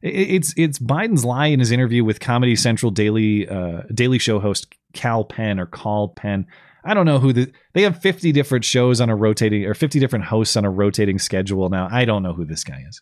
it's 0.01 0.53
it's 0.57 0.79
biden's 0.79 1.23
lie 1.25 1.47
in 1.47 1.59
his 1.59 1.71
interview 1.71 2.03
with 2.03 2.19
comedy 2.19 2.55
central 2.55 2.91
daily 2.91 3.47
uh 3.47 3.81
daily 3.93 4.19
show 4.19 4.39
host 4.39 4.73
Kal 4.93 5.23
Penn 5.23 5.59
or 5.59 5.65
Kal 5.65 6.09
Penn 6.09 6.45
i 6.83 6.93
don't 6.93 7.05
know 7.05 7.19
who 7.19 7.33
the 7.33 7.51
they 7.73 7.83
have 7.83 8.01
50 8.01 8.31
different 8.31 8.65
shows 8.65 8.99
on 8.99 9.09
a 9.09 9.15
rotating 9.15 9.65
or 9.65 9.73
50 9.73 9.99
different 9.99 10.25
hosts 10.25 10.57
on 10.57 10.65
a 10.65 10.69
rotating 10.69 11.19
schedule 11.19 11.69
now 11.69 11.87
i 11.91 12.05
don't 12.05 12.23
know 12.23 12.33
who 12.33 12.45
this 12.45 12.63
guy 12.63 12.83
is 12.87 13.01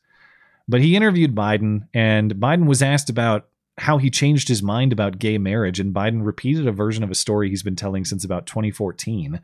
but 0.70 0.82
he 0.82 0.96
interviewed 0.96 1.34
Biden, 1.34 1.88
and 1.96 2.36
Biden 2.36 2.68
was 2.68 2.84
asked 2.84 3.10
about 3.10 3.48
how 3.80 3.98
he 3.98 4.12
changed 4.12 4.48
his 4.48 4.62
mind 4.62 4.94
about 4.94 5.18
gay 5.18 5.40
marriage, 5.40 5.80
and 5.80 5.94
Biden 5.94 6.24
repeated 6.24 6.68
a 6.68 6.72
version 6.72 7.04
of 7.04 7.10
a 7.10 7.16
story 7.16 7.50
he's 7.50 7.64
been 7.64 7.76
telling 7.76 8.06
since 8.06 8.24
about 8.24 8.46
2014. 8.46 9.42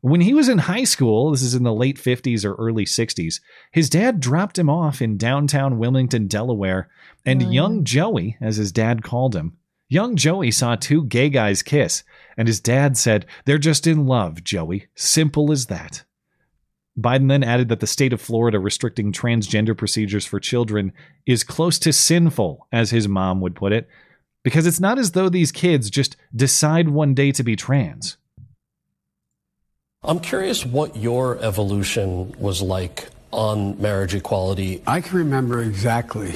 When 0.00 0.20
he 0.20 0.32
was 0.32 0.48
in 0.48 0.58
high 0.58 0.84
school, 0.84 1.32
this 1.32 1.42
is 1.42 1.54
in 1.54 1.64
the 1.64 1.74
late 1.74 1.96
50s 1.96 2.44
or 2.44 2.54
early 2.54 2.84
60s, 2.84 3.40
his 3.72 3.90
dad 3.90 4.20
dropped 4.20 4.56
him 4.56 4.70
off 4.70 5.02
in 5.02 5.16
downtown 5.16 5.78
Wilmington, 5.78 6.28
Delaware, 6.28 6.88
and 7.26 7.42
oh, 7.42 7.50
young 7.50 7.82
Joey, 7.82 8.36
as 8.40 8.58
his 8.58 8.70
dad 8.70 9.02
called 9.02 9.34
him, 9.34 9.56
young 9.88 10.14
Joey 10.14 10.52
saw 10.52 10.76
two 10.76 11.04
gay 11.04 11.28
guys 11.28 11.64
kiss, 11.64 12.04
and 12.36 12.46
his 12.46 12.60
dad 12.60 12.96
said, 12.96 13.26
They're 13.44 13.58
just 13.58 13.88
in 13.88 14.06
love, 14.06 14.44
Joey. 14.44 14.86
Simple 14.94 15.50
as 15.50 15.66
that. 15.66 16.04
Biden 16.96 17.28
then 17.28 17.42
added 17.42 17.68
that 17.68 17.80
the 17.80 17.86
state 17.86 18.12
of 18.12 18.20
Florida 18.20 18.60
restricting 18.60 19.12
transgender 19.12 19.76
procedures 19.76 20.24
for 20.24 20.38
children 20.38 20.92
is 21.26 21.44
close 21.44 21.78
to 21.80 21.92
sinful, 21.92 22.68
as 22.70 22.90
his 22.90 23.08
mom 23.08 23.40
would 23.40 23.56
put 23.56 23.72
it, 23.72 23.88
because 24.44 24.66
it's 24.66 24.80
not 24.80 24.98
as 24.98 25.12
though 25.12 25.28
these 25.28 25.50
kids 25.50 25.90
just 25.90 26.16
decide 26.34 26.88
one 26.88 27.14
day 27.14 27.32
to 27.32 27.42
be 27.42 27.56
trans. 27.56 28.16
I'm 30.04 30.20
curious 30.20 30.64
what 30.64 30.96
your 30.96 31.38
evolution 31.42 32.32
was 32.38 32.62
like 32.62 33.08
on 33.32 33.82
marriage 33.82 34.14
equality. 34.14 34.80
I 34.86 35.00
can 35.00 35.18
remember 35.18 35.60
exactly 35.60 36.30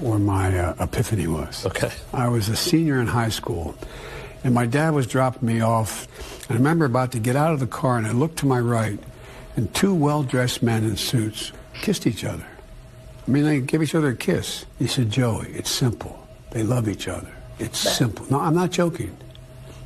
where 0.00 0.20
my 0.20 0.56
uh, 0.56 0.76
epiphany 0.78 1.26
was. 1.26 1.66
Okay. 1.66 1.90
I 2.12 2.28
was 2.28 2.48
a 2.48 2.54
senior 2.54 3.00
in 3.00 3.08
high 3.08 3.30
school, 3.30 3.74
and 4.44 4.54
my 4.54 4.66
dad 4.66 4.94
was 4.94 5.08
dropping 5.08 5.48
me 5.48 5.60
off. 5.60 6.06
I 6.48 6.54
remember 6.54 6.84
about 6.84 7.10
to 7.12 7.18
get 7.18 7.34
out 7.34 7.52
of 7.52 7.58
the 7.58 7.66
car, 7.66 7.98
and 7.98 8.06
I 8.06 8.12
looked 8.12 8.38
to 8.38 8.46
my 8.46 8.60
right, 8.60 9.00
and 9.56 9.74
two 9.74 9.92
well 9.92 10.22
dressed 10.22 10.62
men 10.62 10.84
in 10.84 10.96
suits 10.96 11.50
kissed 11.82 12.06
each 12.06 12.24
other. 12.24 12.46
I 13.26 13.30
mean, 13.30 13.42
they 13.42 13.60
gave 13.60 13.82
each 13.82 13.96
other 13.96 14.10
a 14.10 14.16
kiss. 14.16 14.64
He 14.78 14.86
said, 14.86 15.10
Joey, 15.10 15.48
it's 15.48 15.70
simple. 15.70 16.24
They 16.52 16.62
love 16.62 16.88
each 16.88 17.08
other. 17.08 17.34
It's 17.58 17.80
simple. 17.80 18.26
No, 18.30 18.38
I'm 18.38 18.54
not 18.54 18.70
joking. 18.70 19.16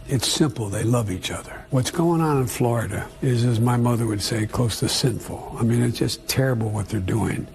It's 0.08 0.28
simple. 0.28 0.68
They 0.68 0.84
love 0.84 1.10
each 1.10 1.30
other. 1.30 1.64
What's 1.70 1.90
going 1.90 2.20
on 2.20 2.40
in 2.40 2.46
Florida 2.46 3.08
is, 3.22 3.44
as 3.44 3.58
my 3.58 3.76
mother 3.76 4.06
would 4.06 4.22
say, 4.22 4.46
close 4.46 4.78
to 4.80 4.88
sinful. 4.88 5.56
I 5.58 5.64
mean, 5.64 5.82
it's 5.82 5.98
just 5.98 6.26
terrible 6.28 6.70
what 6.70 6.88
they're 6.88 7.00
doing. 7.00 7.46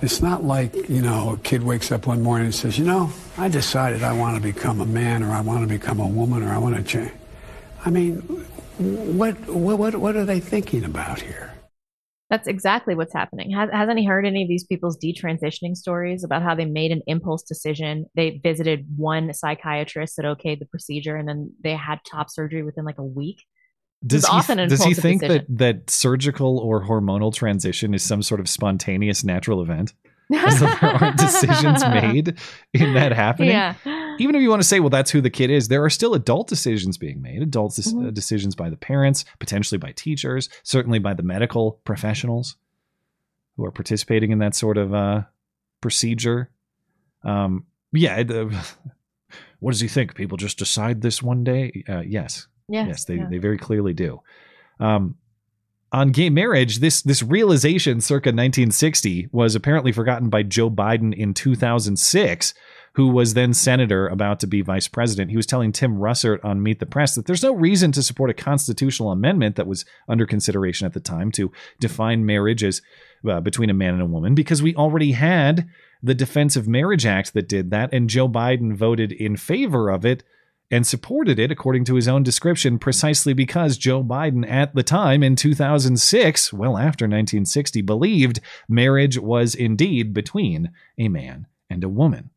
It's 0.00 0.22
not 0.22 0.44
like, 0.44 0.74
you 0.88 1.02
know, 1.02 1.32
a 1.32 1.38
kid 1.38 1.64
wakes 1.64 1.90
up 1.90 2.06
one 2.06 2.22
morning 2.22 2.46
and 2.46 2.54
says, 2.54 2.78
you 2.78 2.84
know, 2.84 3.10
I 3.36 3.48
decided 3.48 4.04
I 4.04 4.12
want 4.12 4.36
to 4.36 4.42
become 4.42 4.80
a 4.80 4.86
man 4.86 5.24
or 5.24 5.32
I 5.32 5.40
want 5.40 5.62
to 5.62 5.66
become 5.66 5.98
a 5.98 6.06
woman 6.06 6.44
or 6.44 6.52
I 6.52 6.58
want 6.58 6.76
to 6.76 6.84
change. 6.84 7.10
I 7.84 7.90
mean, 7.90 8.16
what, 8.78 9.34
what, 9.48 9.96
what, 9.96 10.14
are 10.14 10.24
they 10.24 10.38
thinking 10.38 10.84
about 10.84 11.20
here? 11.20 11.47
That's 12.30 12.46
exactly 12.46 12.94
what's 12.94 13.14
happening. 13.14 13.52
Has, 13.52 13.70
hasn't 13.72 13.98
he 13.98 14.04
heard 14.04 14.26
any 14.26 14.42
of 14.42 14.48
these 14.48 14.64
people's 14.64 14.98
detransitioning 14.98 15.74
stories 15.74 16.24
about 16.24 16.42
how 16.42 16.54
they 16.54 16.66
made 16.66 16.92
an 16.92 17.00
impulse 17.06 17.42
decision? 17.42 18.04
They 18.14 18.40
visited 18.42 18.86
one 18.96 19.32
psychiatrist 19.32 20.16
that 20.16 20.26
okayed 20.26 20.58
the 20.58 20.66
procedure, 20.66 21.16
and 21.16 21.26
then 21.26 21.52
they 21.62 21.74
had 21.74 22.00
top 22.04 22.28
surgery 22.30 22.62
within 22.62 22.84
like 22.84 22.98
a 22.98 23.04
week. 23.04 23.44
Does 24.06 24.26
he, 24.26 24.36
often 24.36 24.58
does 24.68 24.84
he 24.84 24.94
think 24.94 25.22
decision. 25.22 25.46
that, 25.48 25.58
that 25.58 25.90
surgical 25.90 26.58
or 26.58 26.84
hormonal 26.84 27.34
transition 27.34 27.94
is 27.94 28.02
some 28.02 28.22
sort 28.22 28.40
of 28.40 28.48
spontaneous 28.48 29.24
natural 29.24 29.60
event? 29.60 29.94
Though 30.30 30.36
there 30.38 30.78
aren't 30.84 31.16
decisions 31.28 31.82
made 31.88 32.36
in 32.74 32.94
that 32.94 33.12
happening? 33.12 33.50
Yeah. 33.50 33.74
Even 34.18 34.34
if 34.34 34.42
you 34.42 34.50
want 34.50 34.60
to 34.62 34.68
say, 34.68 34.80
well, 34.80 34.90
that's 34.90 35.10
who 35.10 35.20
the 35.20 35.30
kid 35.30 35.50
is, 35.50 35.68
there 35.68 35.82
are 35.84 35.90
still 35.90 36.12
adult 36.14 36.48
decisions 36.48 36.98
being 36.98 37.22
made, 37.22 37.40
adult 37.42 37.72
Mhm. 37.72 38.08
uh, 38.08 38.10
decisions 38.10 38.54
by 38.54 38.68
the 38.68 38.76
parents, 38.76 39.24
potentially 39.38 39.78
by 39.78 39.92
teachers, 39.92 40.48
certainly 40.64 40.98
by 40.98 41.14
the 41.14 41.22
medical 41.22 41.80
professionals 41.84 42.56
who 43.56 43.64
are 43.64 43.70
participating 43.70 44.30
in 44.30 44.38
that 44.40 44.54
sort 44.54 44.76
of 44.76 44.92
uh, 44.92 45.22
procedure. 45.80 46.50
Um, 47.22 47.64
yeah. 47.92 48.22
uh, 48.28 48.50
what 49.60 49.70
does 49.72 49.80
he 49.80 49.88
think? 49.88 50.14
People 50.14 50.36
just 50.36 50.58
decide 50.58 51.00
this 51.02 51.22
one 51.22 51.44
day? 51.44 51.84
Uh, 51.88 52.00
yes. 52.00 52.46
Yes, 52.68 52.86
Yes, 52.88 53.04
they, 53.06 53.16
yeah. 53.16 53.26
they 53.30 53.38
very 53.38 53.56
clearly 53.58 53.94
do. 53.94 54.20
Um, 54.78 55.16
on 55.92 56.10
gay 56.10 56.30
marriage, 56.30 56.78
this 56.78 57.00
this 57.02 57.22
realization 57.22 58.00
circa 58.00 58.28
1960 58.28 59.28
was 59.32 59.54
apparently 59.54 59.92
forgotten 59.92 60.28
by 60.28 60.42
Joe 60.42 60.70
Biden 60.70 61.14
in 61.14 61.32
2006, 61.32 62.54
who 62.92 63.08
was 63.08 63.34
then 63.34 63.54
senator 63.54 64.06
about 64.06 64.40
to 64.40 64.46
be 64.46 64.60
vice 64.60 64.88
president. 64.88 65.30
He 65.30 65.36
was 65.36 65.46
telling 65.46 65.72
Tim 65.72 65.98
Russert 65.98 66.44
on 66.44 66.62
Meet 66.62 66.80
the 66.80 66.86
Press 66.86 67.14
that 67.14 67.26
there's 67.26 67.42
no 67.42 67.54
reason 67.54 67.90
to 67.92 68.02
support 68.02 68.28
a 68.28 68.34
constitutional 68.34 69.12
amendment 69.12 69.56
that 69.56 69.66
was 69.66 69.86
under 70.08 70.26
consideration 70.26 70.86
at 70.86 70.92
the 70.92 71.00
time 71.00 71.32
to 71.32 71.50
define 71.80 72.26
marriage 72.26 72.62
as 72.62 72.82
uh, 73.28 73.40
between 73.40 73.70
a 73.70 73.74
man 73.74 73.94
and 73.94 74.02
a 74.02 74.06
woman 74.06 74.34
because 74.34 74.62
we 74.62 74.74
already 74.74 75.12
had 75.12 75.68
the 76.02 76.14
Defense 76.14 76.54
of 76.54 76.68
Marriage 76.68 77.06
Act 77.06 77.34
that 77.34 77.48
did 77.48 77.70
that, 77.70 77.92
and 77.92 78.10
Joe 78.10 78.28
Biden 78.28 78.76
voted 78.76 79.10
in 79.10 79.36
favor 79.36 79.90
of 79.90 80.04
it 80.04 80.22
and 80.70 80.86
supported 80.86 81.38
it, 81.38 81.50
according 81.50 81.84
to 81.84 81.94
his 81.94 82.08
own 82.08 82.22
description, 82.22 82.78
precisely 82.78 83.32
because 83.32 83.78
Joe 83.78 84.02
Biden 84.02 84.48
at 84.48 84.74
the 84.74 84.82
time 84.82 85.22
in 85.22 85.36
2006, 85.36 86.52
well 86.52 86.76
after 86.76 87.04
1960, 87.04 87.82
believed 87.82 88.40
marriage 88.68 89.18
was 89.18 89.54
indeed 89.54 90.12
between 90.12 90.70
a 90.98 91.08
man 91.08 91.46
and 91.70 91.82
a 91.84 91.88
woman. 91.88 92.30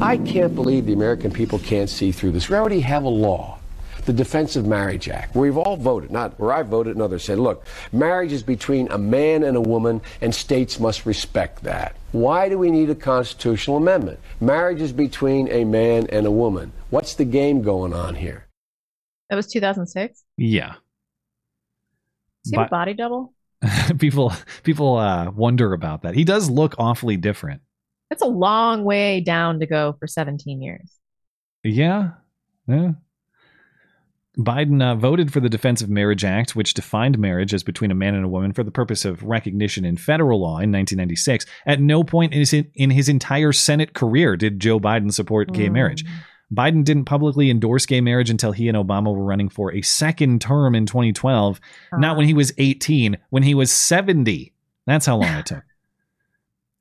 I 0.00 0.16
can't 0.16 0.54
believe 0.54 0.86
the 0.86 0.92
American 0.92 1.30
people 1.30 1.60
can't 1.60 1.88
see 1.88 2.10
through 2.10 2.32
this. 2.32 2.48
We 2.48 2.56
already 2.56 2.80
have 2.80 3.04
a 3.04 3.08
law 3.08 3.58
the 4.04 4.12
Defense 4.12 4.56
of 4.56 4.66
Marriage 4.66 5.08
Act, 5.08 5.34
where 5.34 5.42
we've 5.42 5.56
all 5.56 5.76
voted, 5.76 6.10
not 6.10 6.38
where 6.38 6.52
I 6.52 6.62
voted 6.62 6.94
and 6.94 7.02
others 7.02 7.24
said, 7.24 7.38
look, 7.38 7.66
marriage 7.92 8.32
is 8.32 8.42
between 8.42 8.90
a 8.90 8.98
man 8.98 9.42
and 9.42 9.56
a 9.56 9.60
woman, 9.60 10.00
and 10.20 10.34
states 10.34 10.80
must 10.80 11.06
respect 11.06 11.62
that. 11.62 11.96
Why 12.12 12.48
do 12.48 12.58
we 12.58 12.70
need 12.70 12.90
a 12.90 12.94
constitutional 12.94 13.76
amendment? 13.76 14.18
Marriage 14.40 14.80
is 14.80 14.92
between 14.92 15.48
a 15.48 15.64
man 15.64 16.06
and 16.10 16.26
a 16.26 16.30
woman. 16.30 16.72
What's 16.90 17.14
the 17.14 17.24
game 17.24 17.62
going 17.62 17.94
on 17.94 18.16
here? 18.16 18.46
That 19.30 19.36
was 19.36 19.46
2006. 19.46 20.24
Yeah. 20.36 20.74
Is 22.44 22.50
he 22.50 22.56
have 22.56 22.66
a 22.66 22.70
body 22.70 22.94
double? 22.94 23.32
people 23.98 24.32
people 24.62 24.96
uh, 24.96 25.30
wonder 25.30 25.72
about 25.72 26.02
that. 26.02 26.14
He 26.14 26.24
does 26.24 26.50
look 26.50 26.74
awfully 26.78 27.16
different. 27.16 27.62
That's 28.10 28.22
a 28.22 28.26
long 28.26 28.84
way 28.84 29.20
down 29.20 29.60
to 29.60 29.66
go 29.66 29.96
for 29.98 30.06
17 30.06 30.60
years. 30.60 30.98
Yeah. 31.62 32.10
Yeah. 32.66 32.92
Biden 34.38 34.82
uh, 34.82 34.94
voted 34.94 35.32
for 35.32 35.40
the 35.40 35.50
Defense 35.50 35.82
of 35.82 35.90
Marriage 35.90 36.24
Act, 36.24 36.56
which 36.56 36.72
defined 36.72 37.18
marriage 37.18 37.52
as 37.52 37.62
between 37.62 37.90
a 37.90 37.94
man 37.94 38.14
and 38.14 38.24
a 38.24 38.28
woman 38.28 38.52
for 38.52 38.62
the 38.62 38.70
purpose 38.70 39.04
of 39.04 39.22
recognition 39.22 39.84
in 39.84 39.98
federal 39.98 40.40
law 40.40 40.58
in 40.58 40.72
1996. 40.72 41.44
At 41.66 41.80
no 41.80 42.02
point 42.02 42.32
in 42.32 42.38
his, 42.38 42.52
in 42.52 42.90
his 42.90 43.10
entire 43.10 43.52
Senate 43.52 43.92
career 43.92 44.36
did 44.36 44.58
Joe 44.58 44.80
Biden 44.80 45.12
support 45.12 45.52
gay 45.52 45.68
marriage. 45.68 46.04
Biden 46.52 46.84
didn't 46.84 47.04
publicly 47.04 47.50
endorse 47.50 47.86
gay 47.86 48.00
marriage 48.00 48.30
until 48.30 48.52
he 48.52 48.68
and 48.68 48.76
Obama 48.76 49.14
were 49.14 49.24
running 49.24 49.48
for 49.48 49.72
a 49.72 49.82
second 49.82 50.40
term 50.40 50.74
in 50.74 50.86
2012, 50.86 51.60
not 51.94 52.16
when 52.16 52.26
he 52.26 52.34
was 52.34 52.52
18, 52.56 53.18
when 53.30 53.42
he 53.42 53.54
was 53.54 53.70
70. 53.70 54.52
That's 54.86 55.06
how 55.06 55.16
long 55.16 55.34
it 55.34 55.46
took. 55.46 55.62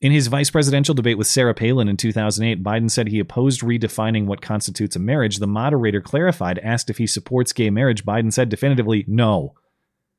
In 0.01 0.11
his 0.11 0.27
vice 0.27 0.49
presidential 0.49 0.95
debate 0.95 1.19
with 1.19 1.27
Sarah 1.27 1.53
Palin 1.53 1.87
in 1.87 1.95
2008, 1.95 2.63
Biden 2.63 2.89
said 2.89 3.07
he 3.07 3.19
opposed 3.19 3.61
redefining 3.61 4.25
what 4.25 4.41
constitutes 4.41 4.95
a 4.95 4.99
marriage. 4.99 5.37
The 5.37 5.45
moderator 5.45 6.01
clarified, 6.01 6.57
asked 6.59 6.89
if 6.89 6.97
he 6.97 7.05
supports 7.05 7.53
gay 7.53 7.69
marriage. 7.69 8.03
Biden 8.03 8.33
said 8.33 8.49
definitively, 8.49 9.05
no. 9.07 9.53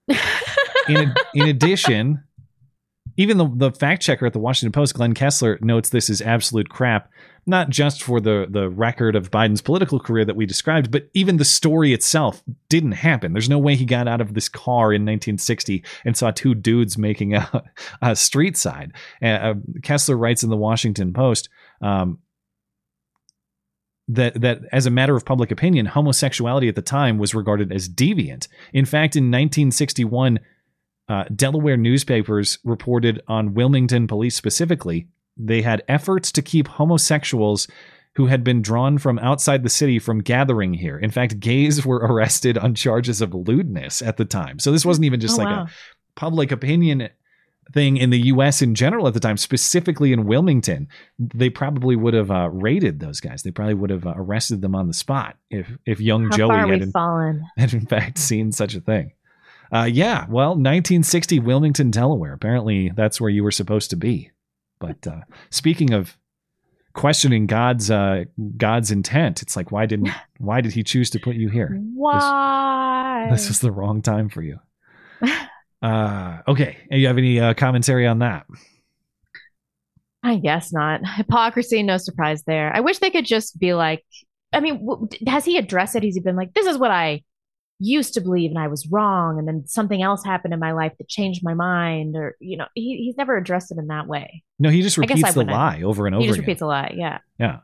in, 0.09 1.13
in 1.35 1.49
addition, 1.49 2.23
even 3.17 3.39
the, 3.39 3.51
the 3.53 3.73
fact 3.73 4.03
checker 4.03 4.25
at 4.25 4.33
the 4.33 4.39
Washington 4.39 4.71
Post, 4.71 4.95
Glenn 4.95 5.15
Kessler, 5.15 5.59
notes 5.61 5.89
this 5.89 6.09
is 6.09 6.23
absolute 6.23 6.69
crap, 6.69 7.11
not 7.45 7.71
just 7.71 8.03
for 8.03 8.21
the, 8.21 8.47
the 8.49 8.71
record 8.71 9.17
of 9.17 9.31
Biden's 9.31 9.61
political 9.61 9.99
career 9.99 10.25
that 10.25 10.37
we 10.37 10.47
described, 10.47 10.91
but 10.91 11.09
even 11.13 11.39
the 11.39 11.45
story 11.45 11.93
itself 11.93 12.43
didn't 12.69 12.93
happen. 12.93 13.33
There's 13.33 13.49
no 13.49 13.59
way 13.59 13.75
he 13.75 13.85
got 13.85 14.07
out 14.07 14.21
of 14.21 14.35
this 14.35 14.49
car 14.49 14.93
in 14.93 15.03
1960 15.03 15.83
and 16.05 16.17
saw 16.17 16.31
two 16.31 16.55
dudes 16.55 16.97
making 16.97 17.35
out 17.35 17.67
uh, 18.03 18.15
street 18.15 18.57
side. 18.57 18.93
Uh, 19.21 19.27
uh, 19.27 19.55
Kessler 19.83 20.17
writes 20.17 20.45
in 20.45 20.51
the 20.51 20.57
Washington 20.57 21.13
Post. 21.13 21.49
Um, 21.81 22.19
that 24.09 24.41
that 24.41 24.61
as 24.73 24.85
a 24.85 24.91
matter 24.91 25.17
of 25.17 25.25
public 25.25 25.51
opinion, 25.51 25.87
homosexuality 25.87 26.69
at 26.69 26.75
the 26.75 26.83
time 26.83 27.19
was 27.19 27.35
regarded 27.35 27.73
as 27.73 27.89
deviant. 27.89 28.49
In 28.73 28.85
fact, 28.85 29.15
in 29.17 29.25
1961, 29.25 30.41
uh, 31.09 31.25
Delaware 31.35 31.77
newspapers 31.77 32.59
reported 32.65 33.23
on 33.29 33.55
Wilmington 33.55 34.07
police 34.07 34.37
specifically. 34.37 35.09
They 35.37 35.63
had 35.63 35.83
efforts 35.89 36.31
to 36.33 36.43
keep 36.43 36.69
homosexuals 36.69 37.69
who 38.17 38.27
had 38.27 38.45
been 38.45 38.61
drawn 38.61 38.99
from 38.99 39.19
outside 39.21 39.63
the 39.63 39.71
city 39.71 39.99
from 39.99 40.21
gathering 40.21 40.75
here. 40.75 40.99
In 40.99 41.11
fact, 41.11 41.41
gays 41.41 41.85
were 41.87 41.97
arrested 42.03 42.59
on 42.59 42.75
charges 42.75 43.21
of 43.23 43.33
lewdness 43.35 44.03
at 44.03 44.19
the 44.19 44.25
time. 44.27 44.59
So 44.59 44.71
this 44.71 44.85
wasn't 44.85 45.07
even 45.07 45.21
just 45.21 45.39
Oh, 45.41 45.43
like 45.45 45.49
wow. 45.57 45.63
a 45.65 45.71
public 46.15 46.53
opinion 46.53 47.09
thing 47.73 47.97
in 47.97 48.11
the 48.11 48.19
US 48.27 48.61
in 48.61 48.75
general 48.75 49.07
at 49.09 49.15
the 49.15 49.21
time, 49.21 49.39
specifically 49.39 50.13
in 50.13 50.27
Wilmington. 50.27 50.89
They 51.19 51.49
probably 51.49 51.97
would 51.97 52.13
have 52.13 52.31
uh, 52.31 52.51
raided 52.51 53.01
those 53.01 53.21
guys. 53.21 53.43
They 53.45 53.51
probably 53.53 53.75
would 53.75 53.89
have 53.89 54.07
uh, 54.07 54.13
arrested 54.17 54.61
them 54.61 54.75
on 54.75 54.89
the 54.89 54.93
spot 54.95 55.37
if 55.49 55.71
if 55.87 55.99
young 56.01 56.25
How 56.31 56.37
Joey 56.37 56.57
had 56.71 56.83
in- 56.83 56.91
fallen. 56.93 57.45
had 57.57 57.73
in 57.73 57.87
fact 57.87 58.19
seen 58.19 58.53
such 58.53 58.75
a 58.75 58.81
thing. 58.81 59.13
Uh, 59.73 59.85
yeah, 59.85 60.27
well, 60.29 60.51
1960 60.51 61.39
Wilmington, 61.39 61.91
Delaware. 61.91 62.35
Apparently, 62.35 62.91
that's 62.95 63.19
where 63.23 63.31
you 63.31 63.43
were 63.43 63.51
supposed 63.51 63.89
to 63.89 63.97
be. 63.97 64.31
But 64.83 65.07
uh, 65.07 65.21
speaking 65.51 65.93
of 65.93 66.17
questioning 66.93 67.47
God's 67.47 67.91
uh, 67.91 68.25
God's 68.57 68.91
intent, 68.91 69.41
it's 69.41 69.57
like 69.57 69.71
why 69.71 69.87
didn't 69.87 70.11
why 70.39 70.61
did 70.61 70.73
He 70.73 70.83
choose 70.83 71.09
to 71.11 71.21
put 71.21 71.37
you 71.37 71.49
here? 71.49 71.81
Why? 71.95 73.29
This 73.31 73.49
is 73.49 73.61
the 73.61 73.71
wrong 73.71 74.03
time 74.03 74.29
for 74.29 74.43
you. 74.43 74.59
Uh, 75.83 76.39
okay, 76.47 76.77
you 76.93 77.09
have 77.09 77.19
any 77.19 77.41
uh, 77.41 77.55
commentary 77.55 78.07
on 78.07 78.21
that? 78.21 78.47
I 80.23 80.37
guess 80.37 80.73
not. 80.73 81.01
Hypocrisy, 81.05 81.83
no 81.83 81.97
surprise 81.97 82.45
there. 82.45 82.71
I 82.73 82.79
wish 82.79 82.99
they 83.01 83.11
could 83.11 83.27
just 83.27 83.59
be 83.59 83.75
like, 83.75 84.05
I 84.53 84.61
mean, 84.61 84.87
w- 84.87 85.09
has 85.27 85.45
he 85.45 85.59
addressed 85.59 85.97
it? 85.97 86.05
Has 86.05 86.15
he 86.15 86.21
been 86.21 86.37
like, 86.37 86.55
this 86.55 86.67
is 86.67 86.79
what 86.79 86.93
I 86.93 87.25
used 87.83 88.15
to 88.15 88.21
believe 88.21 88.51
and 88.51 88.59
I 88.59 88.69
was 88.69 88.87
wrong, 88.87 89.39
and 89.39 89.47
then 89.47 89.67
something 89.67 90.03
else 90.03 90.25
happened 90.25 90.55
in 90.55 90.61
my 90.61 90.73
life 90.73 90.93
that 90.99 91.09
changed 91.09 91.43
my 91.43 91.55
mind, 91.55 92.17
or 92.17 92.37
you 92.41 92.57
know, 92.57 92.67
he, 92.75 93.03
he's 93.05 93.17
never 93.17 93.37
addressed 93.37 93.73
it 93.73 93.79
in 93.79 93.89
that 93.89 94.07
way. 94.07 94.43
No, 94.59 94.71
he 94.71 94.83
just 94.83 94.97
repeats 94.97 95.25
I 95.25 95.33
the 95.33 95.45
lie 95.45 95.83
over 95.83 96.07
and 96.07 96.15
over 96.15 96.23
He 96.23 96.29
just 96.29 96.39
again. 96.39 96.47
repeats 96.47 96.63
a 96.63 96.67
lie. 96.67 96.95
Yeah. 96.97 97.19
Yeah. 97.39 97.59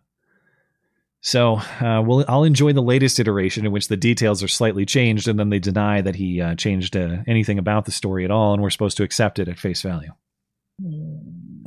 So 1.20 1.57
uh, 1.81 2.03
we'll, 2.05 2.24
I'll 2.28 2.45
enjoy 2.45 2.73
the 2.73 2.81
latest 2.81 3.19
iteration 3.19 3.66
in 3.66 3.73
which 3.73 3.89
the 3.89 3.97
details 3.97 4.43
are 4.43 4.49
slightly 4.49 4.86
changed, 4.86 5.27
and 5.28 5.39
then 5.39 5.51
they 5.51 5.59
deny 5.59 6.01
that 6.01 6.15
he 6.15 6.40
uh, 6.40 6.55
changed 6.55 6.97
uh, 6.97 7.19
anything 7.27 7.59
about 7.59 7.86
the 7.86 7.90
story 7.93 8.24
at 8.24 8.31
all, 8.31 8.53
and 8.55 8.62
we're 8.62 8.70
supposed 8.70 8.97
to 8.99 9.03
accept 9.03 9.39
it 9.39 9.49
at 9.49 9.59
face 9.59 9.82
value. 9.82 10.12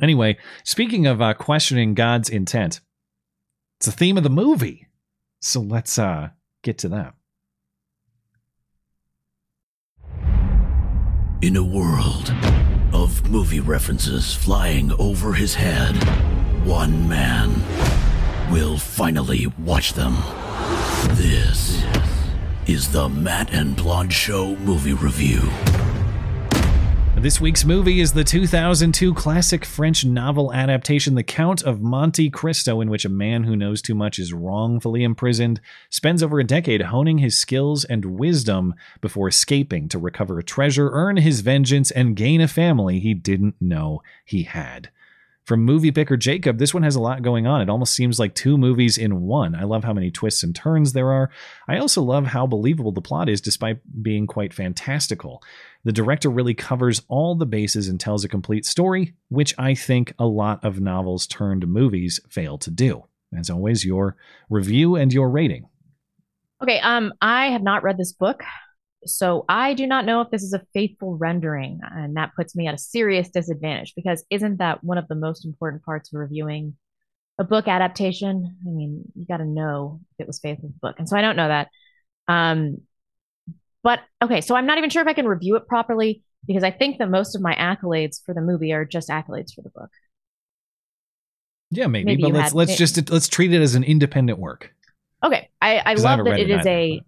Anyway, 0.00 0.38
speaking 0.64 1.06
of 1.06 1.20
uh, 1.20 1.34
questioning 1.34 1.94
God's 1.94 2.30
intent, 2.30 2.80
it's 3.78 3.86
the 3.86 3.92
theme 3.92 4.16
of 4.16 4.22
the 4.22 4.30
movie. 4.30 4.88
So 5.40 5.60
let's 5.60 5.98
uh, 5.98 6.30
get 6.62 6.78
to 6.78 6.88
that. 6.88 7.14
In 11.42 11.56
a 11.56 11.64
world 11.64 12.32
of 12.92 13.28
movie 13.28 13.58
references 13.58 14.32
flying 14.32 14.92
over 14.92 15.32
his 15.32 15.56
head, 15.56 15.96
one 16.64 17.08
man 17.08 17.50
will 18.52 18.78
finally 18.78 19.48
watch 19.58 19.94
them. 19.94 20.14
This 21.16 21.82
is 22.68 22.92
the 22.92 23.08
Matt 23.08 23.52
and 23.52 23.74
Blonde 23.74 24.12
Show 24.12 24.54
movie 24.58 24.92
review. 24.92 25.40
This 27.22 27.40
week's 27.40 27.64
movie 27.64 28.00
is 28.00 28.12
the 28.12 28.24
2002 28.24 29.14
classic 29.14 29.64
French 29.64 30.04
novel 30.04 30.52
adaptation, 30.52 31.14
The 31.14 31.22
Count 31.22 31.62
of 31.62 31.80
Monte 31.80 32.30
Cristo, 32.30 32.80
in 32.80 32.90
which 32.90 33.04
a 33.04 33.08
man 33.08 33.44
who 33.44 33.54
knows 33.54 33.80
too 33.80 33.94
much 33.94 34.18
is 34.18 34.32
wrongfully 34.32 35.04
imprisoned, 35.04 35.60
spends 35.88 36.20
over 36.20 36.40
a 36.40 36.44
decade 36.44 36.82
honing 36.82 37.18
his 37.18 37.38
skills 37.38 37.84
and 37.84 38.18
wisdom 38.18 38.74
before 39.00 39.28
escaping 39.28 39.88
to 39.90 40.00
recover 40.00 40.40
a 40.40 40.42
treasure, 40.42 40.90
earn 40.92 41.16
his 41.16 41.42
vengeance, 41.42 41.92
and 41.92 42.16
gain 42.16 42.40
a 42.40 42.48
family 42.48 42.98
he 42.98 43.14
didn't 43.14 43.54
know 43.60 44.02
he 44.24 44.42
had. 44.42 44.90
From 45.44 45.64
movie 45.64 45.90
picker 45.90 46.16
Jacob, 46.16 46.58
this 46.58 46.72
one 46.72 46.84
has 46.84 46.94
a 46.94 47.00
lot 47.00 47.22
going 47.22 47.48
on. 47.48 47.60
It 47.60 47.68
almost 47.68 47.94
seems 47.94 48.20
like 48.20 48.34
two 48.34 48.56
movies 48.56 48.96
in 48.96 49.22
one. 49.22 49.56
I 49.56 49.64
love 49.64 49.82
how 49.82 49.92
many 49.92 50.10
twists 50.10 50.44
and 50.44 50.54
turns 50.54 50.92
there 50.92 51.10
are. 51.10 51.30
I 51.66 51.78
also 51.78 52.00
love 52.00 52.26
how 52.26 52.46
believable 52.46 52.92
the 52.92 53.00
plot 53.00 53.28
is 53.28 53.40
despite 53.40 53.80
being 54.02 54.28
quite 54.28 54.54
fantastical. 54.54 55.42
The 55.84 55.92
director 55.92 56.30
really 56.30 56.54
covers 56.54 57.02
all 57.08 57.34
the 57.34 57.46
bases 57.46 57.88
and 57.88 57.98
tells 57.98 58.24
a 58.24 58.28
complete 58.28 58.64
story, 58.64 59.14
which 59.30 59.52
I 59.58 59.74
think 59.74 60.14
a 60.16 60.26
lot 60.26 60.64
of 60.64 60.80
novels 60.80 61.26
turned 61.26 61.66
movies 61.66 62.20
fail 62.30 62.56
to 62.58 62.70
do. 62.70 63.04
As 63.36 63.50
always, 63.50 63.84
your 63.84 64.16
review 64.48 64.94
and 64.94 65.12
your 65.12 65.28
rating. 65.28 65.66
Okay. 66.62 66.78
Um, 66.78 67.12
I 67.20 67.46
have 67.46 67.62
not 67.62 67.82
read 67.82 67.96
this 67.96 68.12
book, 68.12 68.44
so 69.04 69.44
I 69.48 69.74
do 69.74 69.86
not 69.86 70.04
know 70.04 70.20
if 70.20 70.30
this 70.30 70.42
is 70.42 70.52
a 70.52 70.62
faithful 70.72 71.16
rendering, 71.16 71.80
and 71.90 72.16
that 72.16 72.32
puts 72.36 72.54
me 72.54 72.66
at 72.66 72.74
a 72.74 72.78
serious 72.78 73.28
disadvantage 73.30 73.94
because 73.94 74.24
isn't 74.30 74.58
that 74.58 74.82
one 74.84 74.98
of 74.98 75.08
the 75.08 75.14
most 75.14 75.44
important 75.44 75.84
parts 75.84 76.12
of 76.12 76.18
reviewing 76.20 76.76
a 77.38 77.44
book 77.44 77.66
adaptation? 77.68 78.56
I 78.66 78.70
mean, 78.70 79.04
you 79.14 79.26
got 79.26 79.38
to 79.38 79.44
know 79.44 80.00
if 80.12 80.24
it 80.24 80.26
was 80.26 80.38
faithful 80.38 80.68
to 80.68 80.72
the 80.74 80.78
book, 80.80 80.96
and 80.98 81.08
so 81.08 81.16
I 81.16 81.20
don't 81.20 81.36
know 81.36 81.48
that. 81.48 81.68
Um, 82.28 82.78
but 83.82 84.00
okay, 84.22 84.40
so 84.40 84.54
I'm 84.54 84.66
not 84.66 84.78
even 84.78 84.90
sure 84.90 85.02
if 85.02 85.08
I 85.08 85.12
can 85.12 85.26
review 85.26 85.56
it 85.56 85.66
properly 85.66 86.22
because 86.46 86.62
I 86.62 86.70
think 86.70 86.98
that 86.98 87.10
most 87.10 87.34
of 87.34 87.42
my 87.42 87.54
accolades 87.54 88.24
for 88.24 88.34
the 88.34 88.40
movie 88.40 88.72
are 88.72 88.84
just 88.84 89.08
accolades 89.08 89.54
for 89.54 89.62
the 89.62 89.70
book. 89.70 89.90
Yeah, 91.70 91.86
maybe, 91.86 92.04
Maybe 92.04 92.22
but 92.22 92.32
let's 92.32 92.44
had- 92.50 92.54
let's 92.54 92.70
may- 92.72 92.76
just 92.76 93.10
let's 93.10 93.28
treat 93.28 93.52
it 93.52 93.62
as 93.62 93.74
an 93.74 93.82
independent 93.82 94.38
work. 94.38 94.74
Okay, 95.24 95.48
I, 95.60 95.78
I 95.78 95.82
I 95.92 95.94
love 95.94 96.18
haven't 96.18 96.24
that 96.26 96.40
it 96.40 96.50
it 96.50 96.54
is 96.54 96.66
either, 96.66 96.70
a 96.70 97.00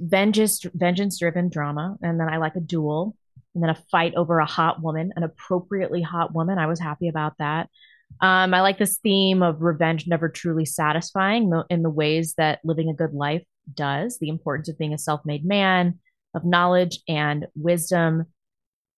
vengeance 0.00 0.64
vengeance 0.74 1.18
driven 1.18 1.48
drama, 1.48 1.96
and 2.02 2.18
then 2.18 2.28
I 2.28 2.38
like 2.38 2.56
a 2.56 2.60
duel, 2.60 3.16
and 3.54 3.62
then 3.62 3.70
a 3.70 3.82
fight 3.90 4.14
over 4.14 4.38
a 4.38 4.46
hot 4.46 4.82
woman, 4.82 5.12
an 5.16 5.22
appropriately 5.22 6.02
hot 6.02 6.34
woman. 6.34 6.58
I 6.58 6.66
was 6.66 6.80
happy 6.80 7.08
about 7.08 7.34
that. 7.38 7.68
Um, 8.20 8.54
I 8.54 8.60
like 8.60 8.78
this 8.78 8.98
theme 8.98 9.42
of 9.42 9.62
revenge 9.62 10.06
never 10.06 10.28
truly 10.28 10.64
satisfying 10.64 11.52
in 11.70 11.82
the 11.82 11.90
ways 11.90 12.34
that 12.38 12.60
living 12.64 12.88
a 12.88 12.94
good 12.94 13.14
life 13.14 13.44
does. 13.72 14.18
The 14.18 14.28
importance 14.28 14.68
of 14.68 14.78
being 14.78 14.94
a 14.94 14.98
self 14.98 15.20
made 15.24 15.44
man, 15.44 15.98
of 16.34 16.44
knowledge 16.44 17.00
and 17.08 17.46
wisdom. 17.54 18.26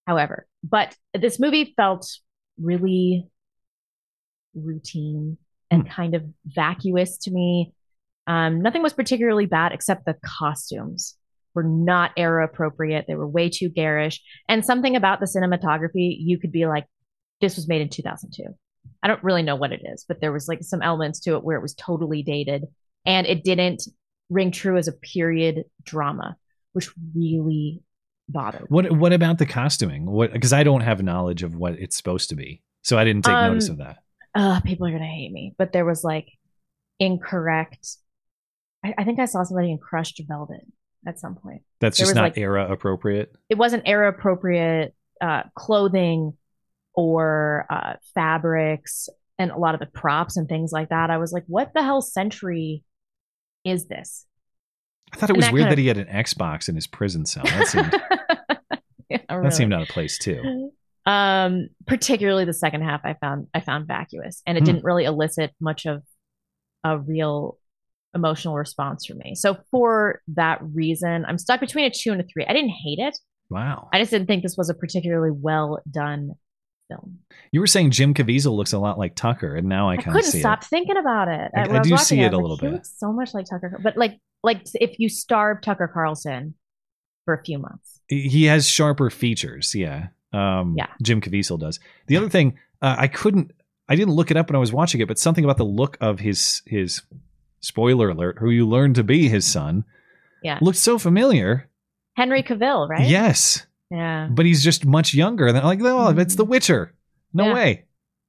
However, 0.07 0.47
but 0.65 0.97
this 1.15 1.39
movie 1.39 1.75
felt 1.77 2.09
really 2.61 3.29
routine 4.55 5.39
and 5.71 5.89
kind 5.89 6.15
of 6.15 6.25
vacuous 6.45 7.19
to 7.19 7.31
me. 7.31 7.73
Um, 8.27 8.61
nothing 8.63 8.83
was 8.83 8.93
particularly 8.93 9.47
bad 9.47 9.73
except 9.73 10.05
the 10.05 10.17
costumes 10.25 11.17
were 11.55 11.65
not 11.65 12.13
era 12.17 12.45
appropriate. 12.45 13.05
They 13.07 13.15
were 13.15 13.29
way 13.29 13.51
too 13.51 13.69
garish. 13.69 14.23
And 14.49 14.65
something 14.65 14.97
about 14.97 15.21
the 15.21 15.27
cinematography, 15.27 16.17
you 16.19 16.39
could 16.39 16.53
be 16.53 16.67
like, 16.67 16.87
this 17.41 17.57
was 17.57 17.69
made 17.69 17.83
in 17.83 17.89
2002. 17.89 18.45
I 19.03 19.09
don't 19.09 19.23
really 19.23 19.43
know 19.43 19.57
what 19.57 19.73
it 19.73 19.83
is, 19.85 20.05
but 20.07 20.21
there 20.21 20.33
was 20.33 20.49
like 20.49 20.63
some 20.63 20.81
elements 20.81 21.21
to 21.21 21.35
it 21.35 21.45
where 21.45 21.59
it 21.59 21.63
was 21.63 21.75
totally 21.75 22.23
dated 22.23 22.65
and 23.05 23.27
it 23.27 23.45
didn't 23.45 23.83
ring 24.31 24.51
true 24.51 24.77
as 24.77 24.89
a 24.89 24.93
period 24.93 25.65
drama, 25.83 26.37
which 26.73 26.91
really 27.15 27.83
bothered. 28.29 28.67
What 28.69 28.91
What 28.93 29.13
about 29.13 29.39
the 29.39 29.47
costuming? 29.47 30.07
What 30.07 30.33
because 30.33 30.53
I 30.53 30.63
don't 30.63 30.81
have 30.83 31.03
knowledge 31.03 31.43
of 31.43 31.55
what 31.55 31.75
it's 31.75 31.97
supposed 31.97 32.29
to 32.31 32.37
be, 32.37 32.63
so 32.83 32.97
I 32.97 33.05
didn't 33.05 33.25
take 33.25 33.35
Um, 33.35 33.49
notice 33.49 33.69
of 33.69 33.79
that. 33.79 33.99
Uh, 34.35 34.61
people 34.61 34.87
are 34.87 34.93
gonna 34.93 35.05
hate 35.05 35.33
me, 35.33 35.55
but 35.59 35.73
there 35.73 35.85
was 35.85 36.05
like 36.05 36.29
incorrect. 36.99 37.97
I, 38.85 38.95
I 38.99 39.05
think 39.05 39.19
I 39.21 39.25
saw 39.27 39.43
somebody 39.43 39.71
in 39.71 39.79
crushed 39.79 40.21
velvet 40.29 40.67
at 41.07 41.19
some 41.19 41.35
point. 41.37 41.63
That's 41.81 41.99
There 41.99 42.05
just 42.07 42.15
not 42.15 42.23
like, 42.23 42.39
era 42.39 42.71
appropriate. 42.71 43.33
it 43.49 43.59
wasn't 43.59 43.83
era 43.87 44.09
appropriate 44.09 44.95
uh, 45.21 45.43
clothing 45.55 46.33
or 46.95 47.67
uh, 47.71 47.95
fabrics 48.15 49.09
and 49.39 49.51
a 49.51 49.57
lot 49.57 49.75
of 49.75 49.81
the 49.81 49.87
props 49.87 50.37
and 50.37 50.49
things 50.49 50.73
like 50.73 50.91
that. 50.91 51.11
I 51.11 51.19
was 51.19 51.33
like, 51.33 51.45
what 51.47 51.73
the 51.75 51.83
hell 51.83 52.03
century 52.03 52.85
is 53.65 53.87
this? 53.87 54.27
I 55.13 55.17
thought 55.17 55.31
it 55.31 55.35
And 55.35 55.37
was 55.39 55.47
that 55.47 55.53
weird 55.55 55.67
that 55.67 55.73
of- 55.75 55.79
he 55.79 55.87
had 55.89 55.99
an 55.99 56.07
Xbox 56.07 56.69
in 56.69 56.75
his 56.75 56.87
prison 56.87 57.25
cell. 57.27 57.45
That 57.45 57.67
seemed 57.67 57.93
Yeah, 59.11 59.19
that 59.29 59.53
seemed 59.53 59.75
out 59.75 59.83
of 59.83 59.89
place 59.89 60.17
too. 60.19 60.71
Um, 61.05 61.69
particularly 61.87 62.45
the 62.47 62.55
second 62.55 62.83
half, 62.83 63.03
I 63.05 63.15
found 63.15 63.49
I 63.53 63.61
found 63.61 63.87
vacuous, 63.87 64.41
and 64.47 64.57
it 64.57 64.61
Hmm. 64.63 64.65
didn't 64.67 64.85
really 64.85 65.05
elicit 65.05 65.51
much 65.61 65.85
of 65.85 66.03
a 66.85 66.99
real 66.99 67.59
emotional 68.15 68.55
response 68.55 69.07
from 69.07 69.19
me. 69.19 69.35
So 69.35 69.57
for 69.71 70.21
that 70.29 70.61
reason, 70.75 71.25
I'm 71.27 71.39
stuck 71.39 71.61
between 71.61 71.85
a 71.87 71.91
two 71.91 72.13
and 72.13 72.21
a 72.21 72.25
three. 72.25 72.45
I 72.47 72.53
didn't 72.53 72.71
hate 72.71 72.99
it. 72.99 73.19
Wow. 73.51 73.89
I 73.93 73.99
just 73.99 74.11
didn't 74.11 74.27
think 74.27 74.43
this 74.43 74.57
was 74.57 74.71
a 74.71 74.75
particularly 74.75 75.31
well 75.31 75.81
done 75.91 76.33
film. 76.89 77.19
You 77.53 77.61
were 77.61 77.67
saying 77.67 77.91
Jim 77.91 78.15
Caviezel 78.15 78.55
looks 78.57 78.73
a 78.73 78.79
lot 78.79 78.99
like 78.99 79.15
Tucker, 79.15 79.57
and 79.57 79.69
now 79.69 79.89
I 79.89 79.95
I 79.95 79.97
kind 79.97 80.09
of 80.17 80.25
couldn't 80.25 80.41
stop 80.41 80.63
it. 80.63 80.67
thinking 80.69 80.97
about 80.97 81.29
it. 81.29 81.51
I- 81.57 81.63
I 81.69 81.79
was 81.81 81.89
do 81.89 81.97
see 81.99 82.21
I 82.23 82.27
it 82.27 82.33
a 82.33 82.37
like, 82.37 82.43
little 82.43 82.57
he 82.57 82.67
bit. 82.67 82.73
looks 82.75 82.95
so 82.99 83.13
much 83.13 83.35
like 83.35 83.47
Tucker, 83.49 83.79
but 83.83 83.97
like 83.97 84.19
like 84.43 84.63
if 84.75 84.99
you 84.99 85.09
starve 85.09 85.61
Tucker 85.63 85.89
Carlson 85.93 86.55
for 87.25 87.35
a 87.35 87.43
few 87.45 87.59
months. 87.59 88.01
He 88.09 88.45
has 88.47 88.69
sharper 88.69 89.09
features. 89.11 89.75
Yeah. 89.75 90.09
Um, 90.33 90.75
Yeah. 90.77 90.89
Jim 91.03 91.21
Caviezel 91.21 91.59
does. 91.61 91.79
The 92.09 92.17
other 92.17 92.29
thing, 92.29 92.59
uh, 92.83 92.97
I 92.99 93.07
couldn't, 93.07 93.53
I 93.89 93.95
didn't 93.95 94.15
look 94.15 94.31
it 94.33 94.37
up 94.37 94.49
when 94.51 94.57
I 94.57 94.59
was 94.59 94.73
watching 94.73 95.01
it, 95.01 95.07
but 95.09 95.19
something 95.21 95.45
about 95.45 95.57
the 95.59 95.65
look 95.65 95.97
of 96.01 96.19
his 96.19 96.63
his 96.67 97.03
spoiler 97.63 98.11
alert, 98.11 98.37
who 98.39 98.51
you 98.51 98.69
learn 98.69 98.93
to 98.95 99.03
be 99.03 99.29
his 99.29 99.47
son, 99.51 99.85
Yeah. 100.43 100.59
looked 100.61 100.79
so 100.79 100.99
familiar. 100.99 101.69
Henry 102.15 102.43
Cavill, 102.43 102.89
right? 102.89 103.09
Yes, 103.09 103.67
Yeah. 103.91 104.29
but 104.31 104.45
he's 104.45 104.63
just 104.63 104.85
much 104.85 105.15
younger. 105.15 105.47
And 105.47 105.57
I'm 105.57 105.65
like, 105.65 105.81
oh, 105.83 106.09
it's 106.19 106.35
The 106.35 106.45
Witcher. 106.45 106.93
No 107.33 107.47
Yeah. 107.47 107.55
way. 107.55 107.85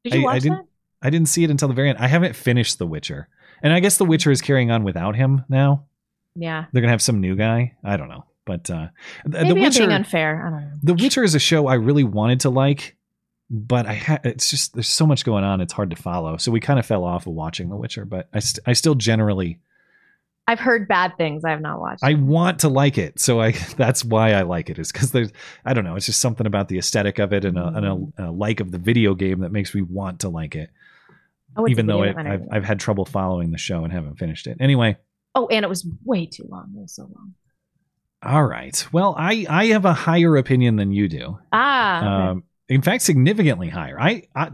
Did 0.06 0.14
you 0.14 0.22
I, 0.22 0.24
watch 0.24 0.36
I 0.36 0.40
didn't. 0.40 0.58
that? 0.60 0.66
I 1.02 1.10
didn't 1.10 1.28
see 1.28 1.44
it 1.44 1.50
until 1.50 1.68
the 1.68 1.74
very 1.74 1.90
end. 1.90 1.98
I 1.98 2.08
haven't 2.08 2.36
finished 2.36 2.78
The 2.80 2.88
Witcher, 2.88 3.28
and 3.62 3.74
I 3.74 3.82
guess 3.82 3.98
The 3.98 4.06
Witcher 4.06 4.32
is 4.32 4.42
carrying 4.42 4.72
on 4.72 4.84
without 4.86 5.16
him 5.18 5.44
now. 5.50 5.84
Yeah. 6.36 6.66
They're 6.72 6.82
gonna 6.82 6.92
have 6.92 7.02
some 7.02 7.20
new 7.20 7.36
guy. 7.36 7.74
I 7.84 7.98
don't 7.98 8.08
know, 8.10 8.26
but 8.46 8.70
uh, 8.70 8.88
Maybe 9.26 9.54
The 9.54 9.66
I'm 9.66 9.72
being 9.72 9.92
unfair. 9.92 10.46
I 10.46 10.50
don't 10.50 10.62
know. 10.62 10.72
The 10.84 10.94
Witcher 10.94 11.24
is 11.24 11.36
a 11.36 11.40
show 11.40 11.68
I 11.68 11.74
really 11.76 12.04
wanted 12.06 12.40
to 12.42 12.50
like, 12.50 12.96
but 13.50 13.86
I 13.86 13.94
ha- 13.96 14.20
it's 14.24 14.50
just 14.50 14.74
there's 14.74 14.88
so 14.90 15.06
much 15.06 15.24
going 15.26 15.44
on. 15.44 15.62
It's 15.62 15.74
hard 15.74 15.90
to 15.92 15.96
follow. 15.96 16.38
So 16.38 16.52
we 16.52 16.60
kind 16.60 16.80
of 16.80 16.86
fell 16.86 17.04
off 17.04 17.28
of 17.28 17.34
watching 17.34 17.70
The 17.70 17.76
Witcher, 17.76 18.06
but 18.06 18.28
I 18.34 18.40
st- 18.40 18.64
I 18.68 18.74
still 18.74 18.96
generally 18.96 19.60
I've 20.46 20.60
heard 20.60 20.90
bad 20.90 21.16
things. 21.18 21.46
I 21.46 21.52
have 21.52 21.62
not 21.62 21.80
watched. 21.80 22.04
I 22.04 22.16
want 22.16 22.60
to 22.60 22.70
like 22.70 22.98
it. 22.98 23.20
So 23.20 23.40
I 23.40 23.52
that's 23.78 24.04
why 24.04 24.34
I 24.34 24.42
like 24.42 24.70
it 24.70 24.80
is 24.80 24.92
because 24.92 25.12
there's 25.12 25.32
I 25.66 25.74
don't 25.74 25.84
know. 25.86 25.96
It's 25.96 26.06
just 26.06 26.20
something 26.20 26.46
about 26.48 26.68
the 26.68 26.78
aesthetic 26.78 27.20
of 27.20 27.32
it 27.34 27.46
and 27.46 27.58
a, 27.58 27.68
and 27.68 27.86
a, 28.18 28.30
a 28.30 28.32
like 28.32 28.60
of 28.60 28.72
the 28.72 28.78
video 28.80 29.14
game 29.16 29.40
that 29.42 29.52
makes 29.52 29.74
me 29.76 29.82
want 29.82 30.22
to 30.22 30.30
like 30.30 30.56
it. 30.56 30.70
Oh, 31.56 31.68
Even 31.68 31.86
though 31.86 32.02
it, 32.04 32.18
I 32.18 32.34
I've. 32.34 32.48
I've 32.52 32.64
had 32.66 32.80
trouble 32.80 33.06
following 33.06 33.52
the 33.52 33.60
show 33.60 33.84
and 33.84 33.94
haven't 33.94 34.18
finished 34.18 34.48
it. 34.48 34.58
Anyway, 34.60 34.98
Oh, 35.36 35.48
and 35.48 35.64
it 35.64 35.70
was 35.70 35.88
way 36.04 36.26
too 36.26 36.46
long. 36.50 36.74
It 36.76 36.82
was 36.82 36.94
so 36.96 37.04
long. 37.04 37.36
all 38.24 38.44
right. 38.44 38.86
Well, 38.92 39.16
I 39.18 39.46
I 39.50 39.66
have 39.68 39.86
a 39.86 39.94
higher 39.94 40.36
opinion 40.38 40.76
than 40.78 40.92
you 40.92 41.08
do. 41.08 41.38
Ah. 41.52 41.98
okay. 42.00 42.32
Um, 42.32 42.44
in 42.70 42.82
fact, 42.82 43.04
significantly 43.04 43.70
higher. 43.70 44.00
I, 44.00 44.24
I 44.36 44.50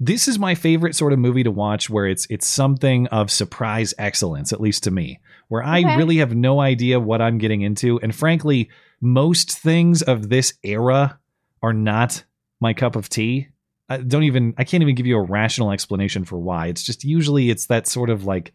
this 0.00 0.28
is 0.28 0.38
my 0.38 0.54
favorite 0.54 0.94
sort 0.94 1.12
of 1.12 1.18
movie 1.18 1.42
to 1.42 1.50
watch 1.50 1.90
where 1.90 2.06
it's 2.06 2.26
it's 2.30 2.46
something 2.46 3.06
of 3.08 3.30
surprise 3.30 3.94
excellence, 3.98 4.52
at 4.52 4.60
least 4.60 4.84
to 4.84 4.90
me, 4.90 5.20
where 5.48 5.62
I 5.62 5.80
Okay. 5.80 5.96
really 5.96 6.18
have 6.18 6.34
no 6.34 6.60
idea 6.60 7.00
what 7.00 7.20
I'm 7.20 7.38
getting 7.38 7.62
into, 7.62 7.98
and 8.00 8.14
frankly, 8.14 8.70
most 9.00 9.58
things 9.58 10.02
of 10.02 10.28
this 10.28 10.54
era 10.62 11.18
are 11.62 11.72
not 11.72 12.24
my 12.60 12.74
cup 12.74 12.96
of 12.96 13.08
tea. 13.08 13.48
I 13.88 13.96
don't 13.98 14.24
even 14.24 14.54
I 14.58 14.64
can't 14.64 14.82
even 14.82 14.94
give 14.94 15.06
you 15.06 15.16
a 15.16 15.22
rational 15.22 15.72
explanation 15.72 16.24
for 16.24 16.38
why. 16.38 16.66
It's 16.66 16.82
just 16.82 17.04
usually 17.04 17.50
it's 17.50 17.66
that 17.66 17.86
sort 17.86 18.10
of 18.10 18.24
like 18.24 18.52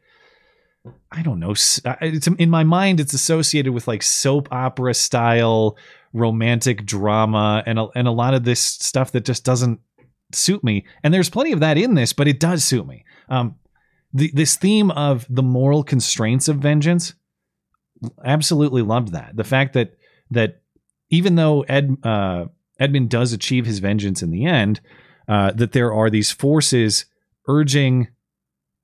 I 1.11 1.21
don't 1.21 1.39
know. 1.39 1.51
It's 1.51 2.27
in 2.27 2.49
my 2.49 2.63
mind. 2.63 2.99
It's 2.99 3.13
associated 3.13 3.71
with 3.71 3.87
like 3.87 4.03
soap 4.03 4.49
opera 4.51 4.93
style 4.93 5.77
romantic 6.13 6.85
drama 6.85 7.63
and 7.65 7.79
a, 7.79 7.87
and 7.95 8.07
a 8.07 8.11
lot 8.11 8.33
of 8.33 8.43
this 8.43 8.61
stuff 8.61 9.11
that 9.11 9.25
just 9.25 9.43
doesn't 9.43 9.79
suit 10.31 10.63
me. 10.63 10.85
And 11.03 11.13
there's 11.13 11.29
plenty 11.29 11.51
of 11.51 11.59
that 11.59 11.77
in 11.77 11.95
this, 11.95 12.13
but 12.13 12.27
it 12.27 12.39
does 12.39 12.63
suit 12.63 12.87
me. 12.87 13.03
Um, 13.29 13.55
the, 14.13 14.31
this 14.33 14.55
theme 14.55 14.91
of 14.91 15.25
the 15.29 15.43
moral 15.43 15.83
constraints 15.83 16.47
of 16.47 16.57
vengeance, 16.57 17.13
absolutely 18.23 18.81
loved 18.81 19.13
that. 19.13 19.35
The 19.35 19.43
fact 19.43 19.73
that 19.73 19.97
that 20.31 20.61
even 21.09 21.35
though 21.35 21.61
Ed 21.61 21.97
uh, 22.03 22.45
Edmund 22.79 23.09
does 23.09 23.33
achieve 23.33 23.65
his 23.65 23.79
vengeance 23.79 24.21
in 24.21 24.31
the 24.31 24.45
end, 24.45 24.81
uh, 25.27 25.51
that 25.53 25.71
there 25.71 25.93
are 25.93 26.09
these 26.09 26.31
forces 26.31 27.05
urging 27.47 28.07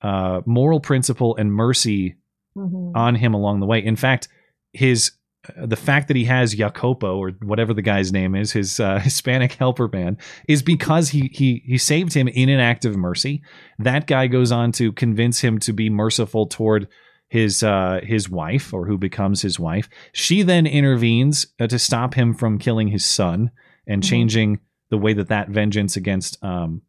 uh, 0.02 0.40
moral 0.46 0.80
principle 0.80 1.36
and 1.36 1.52
mercy 1.52 2.16
Mhm. 2.56 2.96
on 2.96 3.14
him 3.14 3.32
along 3.32 3.60
the 3.60 3.66
way. 3.66 3.78
In 3.78 3.94
fact, 3.94 4.26
his 4.72 5.12
the 5.56 5.76
fact 5.76 6.08
that 6.08 6.16
he 6.16 6.24
has 6.24 6.54
Jacopo 6.54 7.16
or 7.16 7.30
whatever 7.42 7.72
the 7.72 7.82
guy's 7.82 8.12
name 8.12 8.34
is, 8.34 8.52
his 8.52 8.78
uh, 8.78 8.98
Hispanic 9.02 9.52
helper 9.54 9.88
man, 9.88 10.18
is 10.48 10.62
because 10.62 11.10
he 11.10 11.30
he 11.32 11.62
he 11.64 11.78
saved 11.78 12.12
him 12.12 12.28
in 12.28 12.48
an 12.48 12.60
act 12.60 12.84
of 12.84 12.96
mercy. 12.96 13.42
That 13.78 14.06
guy 14.06 14.26
goes 14.26 14.52
on 14.52 14.72
to 14.72 14.92
convince 14.92 15.40
him 15.40 15.58
to 15.60 15.72
be 15.72 15.88
merciful 15.88 16.46
toward 16.46 16.88
his 17.28 17.62
uh, 17.62 18.00
his 18.02 18.28
wife 18.28 18.74
or 18.74 18.86
who 18.86 18.98
becomes 18.98 19.40
his 19.40 19.58
wife. 19.58 19.88
She 20.12 20.42
then 20.42 20.66
intervenes 20.66 21.46
uh, 21.58 21.68
to 21.68 21.78
stop 21.78 22.14
him 22.14 22.34
from 22.34 22.58
killing 22.58 22.88
his 22.88 23.04
son 23.04 23.50
and 23.86 24.02
Mhm. 24.02 24.08
changing 24.08 24.60
the 24.90 24.98
way 24.98 25.14
that 25.14 25.28
that 25.28 25.48
vengeance 25.48 25.96
against 25.96 26.42
um 26.44 26.82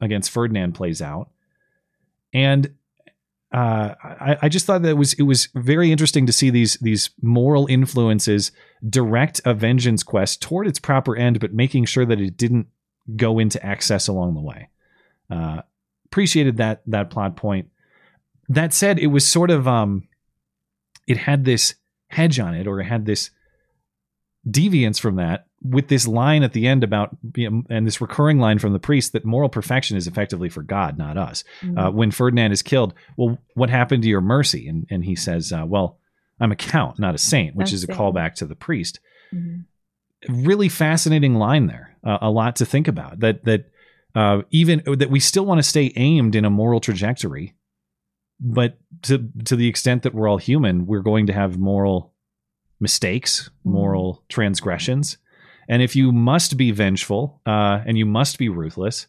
against 0.00 0.30
Ferdinand 0.30 0.72
plays 0.72 1.00
out. 1.00 1.30
And 2.34 2.74
uh, 3.52 3.94
I, 4.02 4.36
I 4.42 4.48
just 4.48 4.66
thought 4.66 4.82
that 4.82 4.90
it 4.90 4.96
was 4.98 5.14
it 5.14 5.22
was 5.22 5.48
very 5.54 5.90
interesting 5.90 6.26
to 6.26 6.32
see 6.32 6.50
these 6.50 6.74
these 6.76 7.10
moral 7.22 7.66
influences 7.66 8.52
direct 8.88 9.40
a 9.44 9.54
vengeance 9.54 10.02
quest 10.02 10.42
toward 10.42 10.66
its 10.66 10.78
proper 10.78 11.16
end, 11.16 11.40
but 11.40 11.54
making 11.54 11.86
sure 11.86 12.04
that 12.04 12.20
it 12.20 12.36
didn't 12.36 12.66
go 13.16 13.38
into 13.38 13.64
excess 13.64 14.06
along 14.06 14.34
the 14.34 14.42
way. 14.42 14.68
Uh, 15.30 15.62
appreciated 16.06 16.58
that 16.58 16.82
that 16.86 17.08
plot 17.10 17.36
point. 17.36 17.68
That 18.50 18.74
said, 18.74 18.98
it 18.98 19.08
was 19.08 19.26
sort 19.26 19.50
of 19.50 19.66
um, 19.66 20.08
it 21.06 21.16
had 21.16 21.44
this 21.46 21.74
hedge 22.08 22.38
on 22.38 22.54
it, 22.54 22.66
or 22.66 22.80
it 22.80 22.84
had 22.84 23.06
this 23.06 23.30
deviance 24.48 25.00
from 25.00 25.16
that 25.16 25.46
with 25.62 25.88
this 25.88 26.06
line 26.06 26.42
at 26.42 26.52
the 26.52 26.66
end 26.66 26.84
about 26.84 27.16
you 27.34 27.50
know, 27.50 27.62
and 27.68 27.86
this 27.86 28.00
recurring 28.00 28.38
line 28.38 28.58
from 28.58 28.72
the 28.72 28.78
priest 28.78 29.12
that 29.12 29.24
moral 29.24 29.48
perfection 29.48 29.96
is 29.96 30.06
effectively 30.06 30.48
for 30.48 30.62
God, 30.62 30.96
not 30.98 31.16
us. 31.16 31.44
Mm-hmm. 31.62 31.78
Uh, 31.78 31.90
when 31.90 32.10
Ferdinand 32.10 32.52
is 32.52 32.62
killed, 32.62 32.94
well, 33.16 33.38
what 33.54 33.70
happened 33.70 34.02
to 34.04 34.08
your 34.08 34.20
mercy? 34.20 34.68
And 34.68 34.86
and 34.90 35.04
he 35.04 35.16
says, 35.16 35.52
uh, 35.52 35.64
well, 35.66 35.98
I'm 36.40 36.52
a 36.52 36.56
count, 36.56 36.98
not 36.98 37.14
a 37.14 37.18
saint, 37.18 37.56
which 37.56 37.72
is 37.72 37.82
a 37.82 37.86
saint. 37.86 37.98
callback 37.98 38.34
to 38.36 38.46
the 38.46 38.54
priest. 38.54 39.00
Mhm. 39.34 39.64
Really 40.28 40.68
fascinating 40.68 41.34
line 41.34 41.66
there. 41.66 41.96
Uh, 42.04 42.18
a 42.22 42.30
lot 42.30 42.56
to 42.56 42.66
think 42.66 42.88
about. 42.88 43.20
That 43.20 43.44
that 43.44 43.70
uh, 44.14 44.42
even 44.50 44.82
that 44.86 45.10
we 45.10 45.20
still 45.20 45.44
want 45.44 45.58
to 45.58 45.68
stay 45.68 45.92
aimed 45.96 46.34
in 46.34 46.44
a 46.44 46.50
moral 46.50 46.80
trajectory, 46.80 47.54
but 48.40 48.78
to 49.02 49.28
to 49.44 49.56
the 49.56 49.68
extent 49.68 50.02
that 50.04 50.14
we're 50.14 50.28
all 50.28 50.38
human, 50.38 50.86
we're 50.86 51.02
going 51.02 51.26
to 51.26 51.32
have 51.32 51.58
moral 51.58 52.14
mistakes, 52.80 53.50
moral 53.64 54.22
transgressions. 54.28 55.18
And 55.68 55.82
if 55.82 55.94
you 55.94 56.12
must 56.12 56.56
be 56.56 56.70
vengeful 56.70 57.40
uh, 57.46 57.80
and 57.86 57.98
you 57.98 58.06
must 58.06 58.38
be 58.38 58.48
ruthless, 58.48 59.06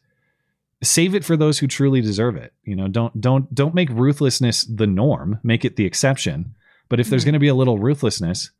save 0.83 1.15
it 1.15 1.23
for 1.23 1.37
those 1.37 1.59
who 1.59 1.67
truly 1.67 2.01
deserve 2.01 2.35
it. 2.35 2.53
You 2.63 2.75
know, 2.75 2.87
don't 2.87 3.19
don't 3.19 3.53
don't 3.53 3.75
make 3.75 3.89
ruthlessness 3.89 4.63
the 4.63 4.87
norm. 4.87 5.39
Make 5.43 5.65
it 5.65 5.75
the 5.75 5.85
exception. 5.85 6.55
But 6.89 6.99
if 6.99 7.09
there's 7.09 7.23
going 7.23 7.33
to 7.33 7.39
be 7.39 7.47
a 7.47 7.55
little 7.55 7.77
ruthlessness, 7.77 8.51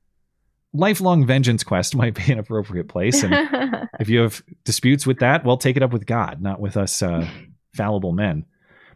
lifelong 0.74 1.26
vengeance 1.26 1.64
quest 1.64 1.96
might 1.96 2.16
be 2.16 2.32
an 2.32 2.40
appropriate 2.40 2.88
place. 2.88 3.24
And 3.24 3.90
if 4.00 4.08
you 4.08 4.20
have 4.20 4.44
disputes 4.64 5.06
with 5.06 5.20
that, 5.20 5.44
well, 5.44 5.58
take 5.58 5.78
it 5.78 5.84
up 5.84 5.92
with 5.92 6.06
God, 6.06 6.42
not 6.42 6.60
with 6.60 6.78
us 6.78 7.02
uh, 7.02 7.28
fallible 7.74 8.14
men. 8.14 8.46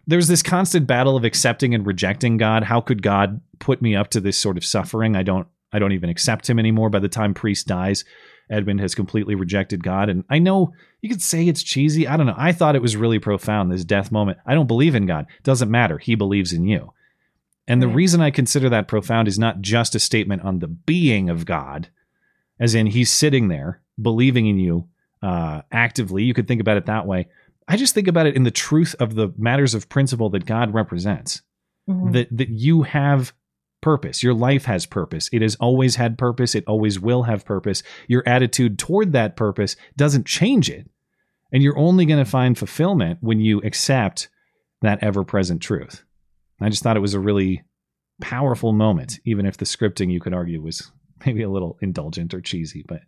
there's 0.08 0.28
this 0.28 0.44
constant 0.44 0.88
battle 0.88 1.16
of 1.16 1.24
accepting 1.24 1.74
and 1.74 1.86
rejecting 1.86 2.38
God. 2.38 2.64
How 2.64 2.82
could 2.82 3.02
God 3.02 3.42
put 3.60 3.82
me 3.82 3.96
up 3.96 4.10
to 4.10 4.20
this 4.20 4.38
sort 4.38 4.58
of 4.58 4.66
suffering? 4.66 5.16
I 5.16 5.24
don't 5.24 5.48
I 5.74 5.80
don't 5.80 5.92
even 5.92 6.10
accept 6.10 6.50
him 6.50 6.60
anymore. 6.60 6.90
By 6.90 7.00
the 7.00 7.10
time 7.10 7.34
Priest 7.34 7.68
dies, 7.68 8.06
Edmund 8.50 8.80
has 8.80 8.96
completely 8.96 9.36
rejected 9.36 9.84
God. 9.84 10.10
And 10.10 10.24
I 10.30 10.40
know 10.40 10.74
you 11.02 11.10
could 11.10 11.22
say 11.22 11.48
it's 11.48 11.64
cheesy. 11.64 12.08
I 12.08 12.16
don't 12.16 12.28
know. 12.28 12.36
I 12.38 12.52
thought 12.52 12.76
it 12.76 12.82
was 12.82 12.96
really 12.96 13.20
profound, 13.20 13.72
this 13.72 13.84
death 13.84 14.12
moment. 14.12 14.38
I 14.46 14.54
don't 14.54 14.68
believe 14.68 14.96
in 14.96 15.06
God. 15.06 15.26
Doesn't 15.44 15.72
matter. 15.72 15.98
He 15.98 16.16
believes 16.16 16.54
in 16.54 16.66
you. 16.66 16.94
And 17.68 17.82
the 17.82 17.88
reason 17.88 18.22
I 18.22 18.30
consider 18.30 18.70
that 18.70 18.90
profound 18.90 19.28
is 19.28 19.40
not 19.40 19.62
just 19.62 19.96
a 19.96 20.00
statement 20.00 20.44
on 20.44 20.60
the 20.60 20.68
being 20.68 21.30
of 21.30 21.46
God, 21.46 21.90
as 22.60 22.76
in 22.76 22.88
he's 22.88 23.10
sitting 23.10 23.48
there 23.48 23.82
believing 24.02 24.48
in 24.48 24.60
you 24.60 24.90
uh, 25.22 25.62
actively. 25.72 26.24
You 26.24 26.34
could 26.34 26.48
think 26.48 26.60
about 26.60 26.78
it 26.78 26.88
that 26.88 27.08
way. 27.08 27.28
I 27.66 27.78
just 27.78 27.94
think 27.94 28.10
about 28.10 28.28
it 28.28 28.36
in 28.36 28.44
the 28.44 28.52
truth 28.52 28.96
of 29.00 29.16
the 29.16 29.34
matters 29.38 29.74
of 29.74 29.88
principle 29.88 30.30
that 30.32 30.46
God 30.46 30.74
represents. 30.74 31.42
Mhm. 31.90 32.12
That 32.14 32.38
that 32.38 32.50
you 32.50 32.84
have 32.84 33.34
purpose. 33.84 34.24
Your 34.24 34.34
life 34.34 34.66
has 34.66 34.86
purpose. 34.88 35.30
It 35.32 35.42
has 35.42 35.56
always 35.58 35.98
had 35.98 36.18
purpose. 36.18 36.56
It 36.56 36.64
always 36.66 37.00
will 37.00 37.24
have 37.24 37.46
purpose. 37.46 37.84
Your 38.08 38.24
attitude 38.26 38.80
toward 38.80 39.12
that 39.12 39.36
purpose 39.36 39.76
doesn't 39.96 40.26
change 40.26 40.70
it. 40.70 40.90
And 41.52 41.62
you're 41.62 41.78
only 41.78 42.06
going 42.06 42.24
to 42.24 42.30
find 42.30 42.58
fulfillment 42.58 43.20
when 43.22 43.40
you 43.40 43.60
accept 43.60 44.30
that 44.82 45.04
ever 45.04 45.24
present 45.24 45.62
truth. 45.62 46.04
I 46.60 46.70
just 46.70 46.82
thought 46.82 46.98
it 46.98 47.02
was 47.02 47.14
a 47.14 47.20
really 47.20 47.64
powerful 48.22 48.72
moment, 48.72 49.20
even 49.26 49.46
if 49.46 49.58
the 49.58 49.66
scripting 49.66 50.12
you 50.12 50.20
could 50.20 50.34
argue 50.34 50.62
was 50.62 50.92
maybe 51.26 51.44
a 51.44 51.50
little 51.50 51.78
indulgent 51.82 52.34
or 52.34 52.42
cheesy, 52.42 52.86
but 52.88 53.02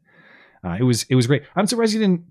uh, 0.63 0.75
it 0.79 0.83
was 0.83 1.03
it 1.09 1.15
was 1.15 1.27
great. 1.27 1.43
I'm 1.55 1.67
surprised 1.67 1.93
you 1.93 1.99
didn't 1.99 2.25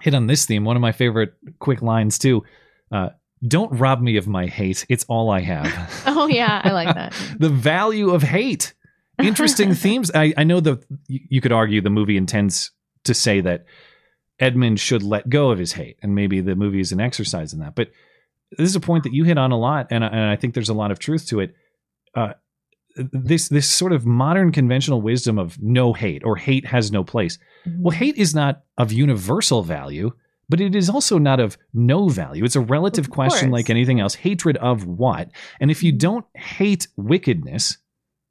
hit 0.00 0.14
on 0.14 0.26
this 0.26 0.46
theme. 0.46 0.64
One 0.64 0.76
of 0.76 0.82
my 0.82 0.92
favorite 0.92 1.34
quick 1.58 1.82
lines 1.82 2.18
too. 2.18 2.44
Uh, 2.90 3.10
Don't 3.46 3.70
rob 3.78 4.00
me 4.00 4.16
of 4.16 4.26
my 4.26 4.46
hate. 4.46 4.84
It's 4.88 5.04
all 5.08 5.30
I 5.30 5.40
have. 5.40 6.02
Oh 6.06 6.26
yeah, 6.26 6.60
I 6.64 6.72
like 6.72 6.94
that. 6.94 7.12
the 7.38 7.48
value 7.48 8.10
of 8.10 8.22
hate. 8.22 8.74
Interesting 9.22 9.74
themes. 9.84 10.10
I, 10.14 10.32
I 10.36 10.44
know 10.44 10.60
the 10.60 10.82
you 11.06 11.20
you 11.28 11.40
could 11.40 11.52
argue 11.52 11.80
the 11.80 11.90
movie 11.90 12.16
intends 12.16 12.70
to 13.04 13.14
say 13.14 13.40
that 13.42 13.64
Edmund 14.40 14.78
should 14.80 15.02
let 15.02 15.28
go 15.28 15.50
of 15.50 15.58
his 15.58 15.72
hate, 15.72 15.96
and 16.02 16.14
maybe 16.14 16.40
the 16.40 16.54
movie 16.56 16.80
is 16.80 16.92
an 16.92 17.00
exercise 17.00 17.52
in 17.52 17.60
that. 17.60 17.74
But 17.74 17.90
this 18.56 18.68
is 18.68 18.76
a 18.76 18.80
point 18.80 19.04
that 19.04 19.12
you 19.12 19.24
hit 19.24 19.36
on 19.38 19.50
a 19.52 19.58
lot, 19.58 19.88
and, 19.90 20.04
I- 20.04 20.08
and 20.08 20.30
I 20.30 20.36
think 20.36 20.54
there's 20.54 20.68
a 20.68 20.74
lot 20.74 20.90
of 20.90 20.98
truth 20.98 21.26
to 21.28 21.40
it. 21.40 21.54
Uh, 22.14 22.32
this 22.96 23.48
this 23.48 23.68
sort 23.70 23.92
of 23.92 24.06
modern 24.06 24.50
conventional 24.50 25.00
wisdom 25.00 25.38
of 25.38 25.60
no 25.62 25.92
hate 25.92 26.24
or 26.24 26.36
hate 26.36 26.66
has 26.66 26.90
no 26.90 27.04
place. 27.04 27.38
Well, 27.66 27.96
hate 27.96 28.16
is 28.16 28.34
not 28.34 28.62
of 28.76 28.92
universal 28.92 29.62
value, 29.62 30.12
but 30.48 30.60
it 30.60 30.74
is 30.74 30.88
also 30.90 31.18
not 31.18 31.40
of 31.40 31.56
no 31.74 32.08
value. 32.08 32.44
It's 32.44 32.56
a 32.56 32.60
relative 32.60 33.10
question 33.10 33.50
like 33.50 33.68
anything 33.70 34.00
else. 34.00 34.14
Hatred 34.14 34.56
of 34.58 34.86
what? 34.86 35.30
And 35.60 35.70
if 35.70 35.82
you 35.82 35.92
don't 35.92 36.24
hate 36.34 36.88
wickedness, 36.96 37.78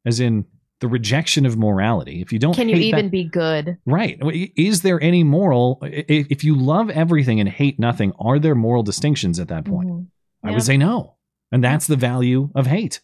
as 0.06 0.20
in 0.20 0.46
the 0.80 0.88
rejection 0.88 1.46
of 1.46 1.58
morality, 1.58 2.22
if 2.22 2.32
you 2.32 2.40
don't 2.40 2.54
Can 2.54 2.70
you 2.70 2.76
even 2.76 3.06
that- 3.06 3.12
be 3.12 3.24
good? 3.24 3.78
Right. 3.86 4.20
Is 4.56 4.82
there 4.84 5.02
any 5.02 5.24
moral? 5.24 5.80
If 5.82 6.44
you 6.44 6.56
love 6.56 6.90
everything 6.90 7.40
and 7.40 7.50
hate 7.50 7.80
nothing, 7.80 8.14
are 8.20 8.40
there 8.40 8.56
moral 8.56 8.84
distinctions 8.84 9.40
at 9.40 9.48
that 9.50 9.66
point? 9.66 9.90
Mhm. 9.90 10.08
I 10.44 10.52
would 10.52 10.64
say 10.64 10.78
no. 10.78 11.16
And 11.52 11.64
that's 11.64 11.88
the 11.88 11.96
value 11.96 12.50
of 12.56 12.68
hate 12.68 13.02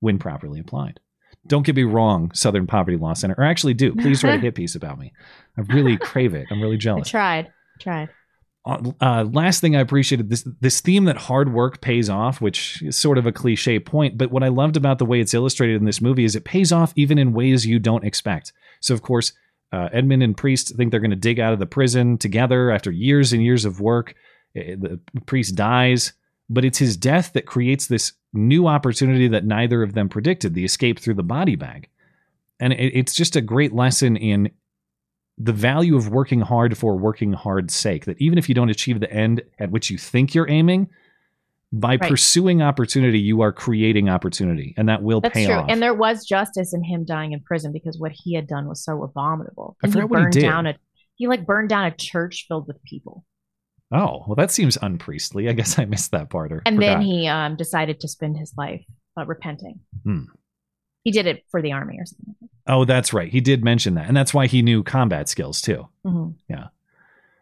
when 0.00 0.18
properly 0.18 0.58
applied. 0.60 0.98
Don't 1.46 1.64
get 1.66 1.76
me 1.76 1.82
wrong, 1.84 2.30
Southern 2.34 2.66
Poverty 2.66 2.96
Law 2.96 3.14
Center, 3.14 3.34
or 3.38 3.44
actually 3.44 3.74
do. 3.74 3.94
Please 3.94 4.22
write 4.24 4.38
a 4.38 4.40
hit 4.42 4.54
piece 4.54 4.74
about 4.74 4.98
me. 4.98 5.12
I 5.58 5.62
really 5.62 5.96
crave 5.96 6.34
it. 6.34 6.46
I'm 6.50 6.60
really 6.60 6.76
I 6.76 6.78
jealous. 6.78 7.08
tried. 7.08 7.50
Tried. 7.80 8.08
Uh, 8.64 8.92
uh, 9.00 9.24
last 9.32 9.60
thing 9.60 9.74
I 9.74 9.80
appreciated 9.80 10.30
this 10.30 10.46
this 10.60 10.80
theme 10.80 11.04
that 11.06 11.16
hard 11.16 11.52
work 11.52 11.80
pays 11.80 12.08
off, 12.08 12.40
which 12.40 12.80
is 12.82 12.96
sort 12.96 13.18
of 13.18 13.26
a 13.26 13.32
cliche 13.32 13.80
point, 13.80 14.16
but 14.16 14.30
what 14.30 14.44
I 14.44 14.48
loved 14.48 14.76
about 14.76 14.98
the 14.98 15.04
way 15.06 15.20
it's 15.20 15.34
illustrated 15.34 15.76
in 15.76 15.84
this 15.84 16.00
movie 16.00 16.24
is 16.24 16.36
it 16.36 16.44
pays 16.44 16.70
off 16.70 16.92
even 16.94 17.18
in 17.18 17.32
ways 17.32 17.66
you 17.66 17.80
don't 17.80 18.04
expect. 18.04 18.52
So 18.80 18.94
of 18.94 19.02
course, 19.02 19.32
uh, 19.72 19.88
Edmund 19.92 20.22
and 20.22 20.36
Priest 20.36 20.76
think 20.76 20.90
they're 20.90 21.00
going 21.00 21.10
to 21.10 21.16
dig 21.16 21.40
out 21.40 21.52
of 21.52 21.58
the 21.58 21.66
prison 21.66 22.18
together 22.18 22.70
after 22.70 22.90
years 22.92 23.32
and 23.32 23.42
years 23.42 23.64
of 23.64 23.80
work. 23.80 24.14
Eh, 24.54 24.76
The 24.78 25.00
priest 25.26 25.56
dies, 25.56 26.12
but 26.48 26.64
it's 26.64 26.78
his 26.78 26.96
death 26.96 27.32
that 27.32 27.46
creates 27.46 27.88
this 27.88 28.12
new 28.32 28.68
opportunity 28.68 29.26
that 29.28 29.44
neither 29.44 29.82
of 29.82 29.94
them 29.94 30.08
predicted: 30.08 30.54
the 30.54 30.64
escape 30.64 31.00
through 31.00 31.14
the 31.14 31.22
body 31.24 31.56
bag. 31.56 31.88
And 32.60 32.72
it, 32.72 32.92
it's 32.94 33.14
just 33.14 33.34
a 33.34 33.40
great 33.40 33.72
lesson 33.72 34.16
in 34.16 34.52
the 35.38 35.52
value 35.52 35.96
of 35.96 36.08
working 36.08 36.40
hard 36.40 36.76
for 36.76 36.96
working 36.96 37.32
hard's 37.32 37.74
sake. 37.74 38.04
That 38.04 38.20
even 38.20 38.38
if 38.38 38.48
you 38.48 38.54
don't 38.54 38.70
achieve 38.70 39.00
the 39.00 39.10
end 39.12 39.42
at 39.58 39.70
which 39.70 39.90
you 39.90 39.98
think 39.98 40.34
you're 40.34 40.48
aiming, 40.50 40.88
by 41.74 41.96
Right. 41.96 42.10
pursuing 42.10 42.60
opportunity, 42.60 43.18
you 43.18 43.40
are 43.40 43.50
creating 43.52 44.10
opportunity, 44.10 44.74
and 44.76 44.88
that 44.90 45.02
will 45.02 45.22
That's 45.22 45.32
pay 45.32 45.46
true. 45.46 45.54
off. 45.54 45.66
And 45.70 45.80
there 45.82 45.94
was 45.94 46.26
justice 46.26 46.74
in 46.74 46.84
him 46.84 47.04
dying 47.06 47.32
in 47.32 47.40
prison 47.40 47.72
because 47.72 47.98
what 47.98 48.12
he 48.12 48.34
had 48.34 48.46
done 48.46 48.68
was 48.68 48.84
so 48.84 49.02
abominable. 49.02 49.76
I 49.82 49.86
And 49.86 49.92
forgot 49.94 50.10
what 50.10 50.20
he 50.24 50.30
did. 50.32 50.40
down 50.42 50.66
a 50.66 50.74
he 51.14 51.26
like 51.28 51.46
burned 51.46 51.68
down 51.70 51.84
a 51.86 51.90
church 51.92 52.44
filled 52.48 52.66
with 52.66 52.82
people. 52.84 53.24
oh, 53.90 54.24
well, 54.26 54.34
that 54.36 54.50
seems 54.50 54.76
unpriestly. 54.82 55.48
I 55.48 55.52
guess 55.52 55.78
I 55.78 55.84
missed 55.86 56.10
that 56.12 56.28
part. 56.30 56.52
Or 56.52 56.62
And 56.66 56.80
then 56.80 57.00
he 57.02 57.26
um, 57.28 57.56
decided 57.56 58.00
to 58.00 58.08
spend 58.08 58.36
his 58.38 58.52
life 58.56 58.82
uh, 59.18 59.24
repenting. 59.26 59.80
Hmm. 60.04 60.24
He 61.04 61.10
did 61.10 61.26
it 61.26 61.44
for 61.50 61.60
the 61.62 61.72
army 61.72 61.96
or 61.98 62.06
something. 62.06 62.34
Oh, 62.66 62.84
that's 62.84 63.12
right. 63.12 63.30
He 63.30 63.40
did 63.40 63.64
mention 63.64 63.94
that, 63.94 64.06
and 64.08 64.16
that's 64.16 64.32
why 64.32 64.46
he 64.46 64.62
knew 64.62 64.82
combat 64.82 65.28
skills 65.28 65.60
too. 65.60 65.88
Mhm. 66.06 66.34
Yeah. 66.48 66.68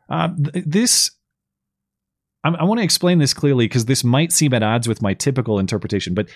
Uh, 0.08 0.28
th- 0.52 0.64
this, 0.66 1.10
I, 2.42 2.48
I 2.50 2.64
want 2.64 2.78
to 2.80 2.84
explain 2.84 3.18
this 3.18 3.34
clearly 3.34 3.66
because 3.66 3.84
this 3.84 4.02
might 4.02 4.32
seem 4.32 4.54
at 4.54 4.62
odds 4.62 4.88
with 4.88 5.02
my 5.02 5.14
typical 5.14 5.58
interpretation, 5.58 6.14
but 6.14 6.28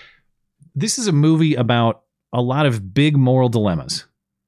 this 0.75 0.97
is 0.97 1.07
a 1.07 1.11
movie 1.11 1.55
about 1.55 2.03
a 2.31 2.41
lot 2.41 2.65
of 2.65 2.93
big 2.93 3.17
moral 3.17 3.49
dilemmas. 3.49 4.05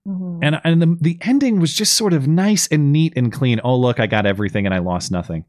Mhm. 0.07 0.39
And 0.41 0.61
and 0.63 0.81
the 0.81 0.97
the 1.01 1.17
ending 1.21 1.59
was 1.59 1.73
just 1.73 1.93
sort 1.95 2.13
of 2.13 2.27
nice 2.27 2.67
and 2.67 2.93
neat 2.93 3.13
and 3.17 3.31
clean. 3.31 3.59
Oh 3.63 3.75
look, 3.75 3.99
I 3.99 4.07
got 4.07 4.25
everything 4.25 4.65
and 4.65 4.73
I 4.73 4.79
lost 4.79 5.11
nothing. 5.11 5.43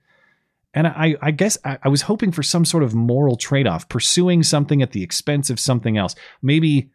And 0.74 0.86
I 0.86 1.16
I 1.22 1.30
guess 1.30 1.58
I, 1.64 1.78
I 1.84 1.88
was 1.88 2.02
hoping 2.02 2.32
for 2.32 2.42
some 2.42 2.64
sort 2.64 2.82
of 2.82 2.94
moral 2.94 3.36
trade 3.36 3.66
off, 3.68 3.88
pursuing 3.88 4.42
something 4.42 4.82
at 4.82 4.92
the 4.92 5.02
expense 5.02 5.50
of 5.50 5.60
something 5.60 5.96
else. 5.96 6.14
Maybe 6.42 6.90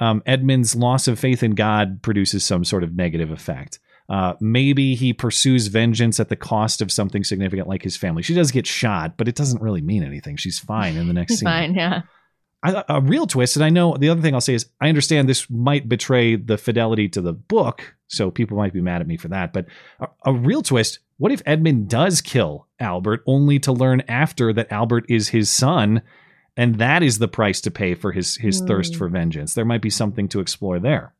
um, 0.00 0.22
Edmund's 0.26 0.74
loss 0.74 1.08
of 1.08 1.18
faith 1.18 1.42
in 1.42 1.52
God 1.52 2.02
produces 2.02 2.44
some 2.44 2.64
sort 2.64 2.82
of 2.82 2.94
negative 2.94 3.30
effect. 3.30 3.78
Uh, 4.08 4.34
maybe 4.40 4.94
he 4.94 5.12
pursues 5.12 5.68
vengeance 5.68 6.20
at 6.20 6.28
the 6.28 6.36
cost 6.36 6.82
of 6.82 6.90
something 6.92 7.24
significant 7.24 7.68
like 7.68 7.82
his 7.82 7.96
family. 7.96 8.22
She 8.22 8.34
does 8.34 8.50
get 8.50 8.66
shot, 8.66 9.16
but 9.16 9.28
it 9.28 9.34
doesn't 9.34 9.62
really 9.62 9.80
mean 9.80 10.02
anything. 10.02 10.36
She's 10.36 10.58
fine 10.58 10.96
in 10.96 11.08
the 11.08 11.14
next 11.14 11.34
scene. 11.38 11.46
fine, 11.46 11.74
yeah. 11.74 12.02
I, 12.64 12.84
a 12.88 13.00
real 13.00 13.26
twist, 13.26 13.56
and 13.56 13.64
I 13.64 13.70
know 13.70 13.96
the 13.96 14.08
other 14.08 14.20
thing 14.20 14.34
I'll 14.34 14.40
say 14.40 14.54
is 14.54 14.66
I 14.80 14.88
understand 14.88 15.28
this 15.28 15.50
might 15.50 15.88
betray 15.88 16.36
the 16.36 16.56
fidelity 16.56 17.08
to 17.10 17.20
the 17.20 17.32
book, 17.32 17.96
so 18.06 18.30
people 18.30 18.56
might 18.56 18.72
be 18.72 18.80
mad 18.80 19.00
at 19.00 19.08
me 19.08 19.16
for 19.16 19.28
that. 19.28 19.52
But 19.52 19.66
a, 19.98 20.08
a 20.26 20.32
real 20.32 20.62
twist: 20.62 21.00
what 21.16 21.32
if 21.32 21.42
Edmund 21.44 21.88
does 21.88 22.20
kill 22.20 22.68
Albert, 22.78 23.24
only 23.26 23.58
to 23.60 23.72
learn 23.72 24.02
after 24.08 24.52
that 24.52 24.70
Albert 24.70 25.06
is 25.08 25.28
his 25.28 25.50
son, 25.50 26.02
and 26.56 26.76
that 26.76 27.02
is 27.02 27.18
the 27.18 27.28
price 27.28 27.60
to 27.62 27.70
pay 27.70 27.94
for 27.94 28.12
his 28.12 28.36
his 28.36 28.60
thirst 28.60 28.94
Hmm. 28.94 28.98
for 28.98 29.08
vengeance? 29.08 29.54
There 29.54 29.64
might 29.64 29.82
be 29.82 29.90
something 29.90 30.28
to 30.28 30.40
explore 30.40 30.78
there. 30.78 31.14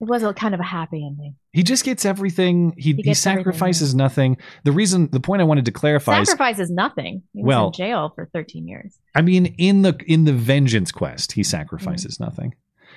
It 0.00 0.08
was 0.08 0.22
a 0.22 0.32
kind 0.32 0.54
of 0.54 0.60
a 0.60 0.64
happy 0.64 1.04
ending. 1.04 1.34
He 1.52 1.62
just 1.62 1.84
gets 1.84 2.06
everything. 2.06 2.72
He, 2.76 2.82
he, 2.82 2.90
everything, 2.92 3.14
sacrifices 3.14 3.94
nothing. 3.94 4.38
The 4.64 4.72
reason, 4.72 5.10
the 5.12 5.20
point 5.20 5.42
I 5.42 5.44
wanted 5.44 5.66
to 5.66 5.72
clarify 5.72 6.20
is 6.22 6.28
Sacrifice 6.28 6.58
is 6.58 6.70
nothing. 6.70 7.22
He 7.34 7.42
was 7.42 7.46
Well- 7.48 7.66
in 7.66 7.72
jail 7.74 8.12
for 8.14 8.30
13 8.32 8.66
years. 8.66 8.98
I 9.14 9.20
mean, 9.20 9.54
in 9.58 9.82
the 9.82 9.98
in 10.06 10.24
the 10.24 10.32
vengeance 10.32 10.90
quest, 10.90 11.32
he 11.32 11.42
sacrifices 11.42 12.18
nothing. 12.18 12.54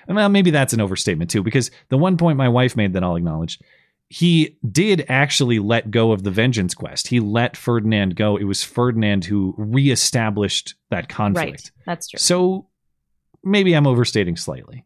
Well, 0.08 0.30
maybe 0.30 0.50
that's 0.52 0.72
an 0.74 0.80
overstatement 0.82 1.30
too, 1.30 1.44
because 1.44 1.72
the 1.90 1.98
one 1.98 2.16
point 2.18 2.38
my 2.38 2.50
wife 2.50 2.76
made 2.78 2.94
that 2.94 3.04
I'll 3.04 3.16
acknowledge, 3.18 3.60
he 4.14 4.60
did 4.72 5.08
actually 5.10 5.58
let 5.58 5.90
go 5.90 6.12
of 6.12 6.22
the 6.22 6.30
vengeance 6.30 6.76
quest. 6.76 7.08
He 7.08 7.20
let 7.20 7.58
Ferdinand 7.58 8.16
go. 8.16 8.38
It 8.38 8.44
was 8.44 8.62
Ferdinand 8.62 9.26
who 9.26 9.56
reestablished 9.58 10.76
that 10.92 11.10
conflict. 11.10 11.50
Right. 11.50 11.72
That's 11.88 12.10
true. 12.10 12.20
So 12.20 12.68
maybe 13.44 13.74
I'm 13.74 13.88
overstating 13.88 14.38
slightly. 14.38 14.86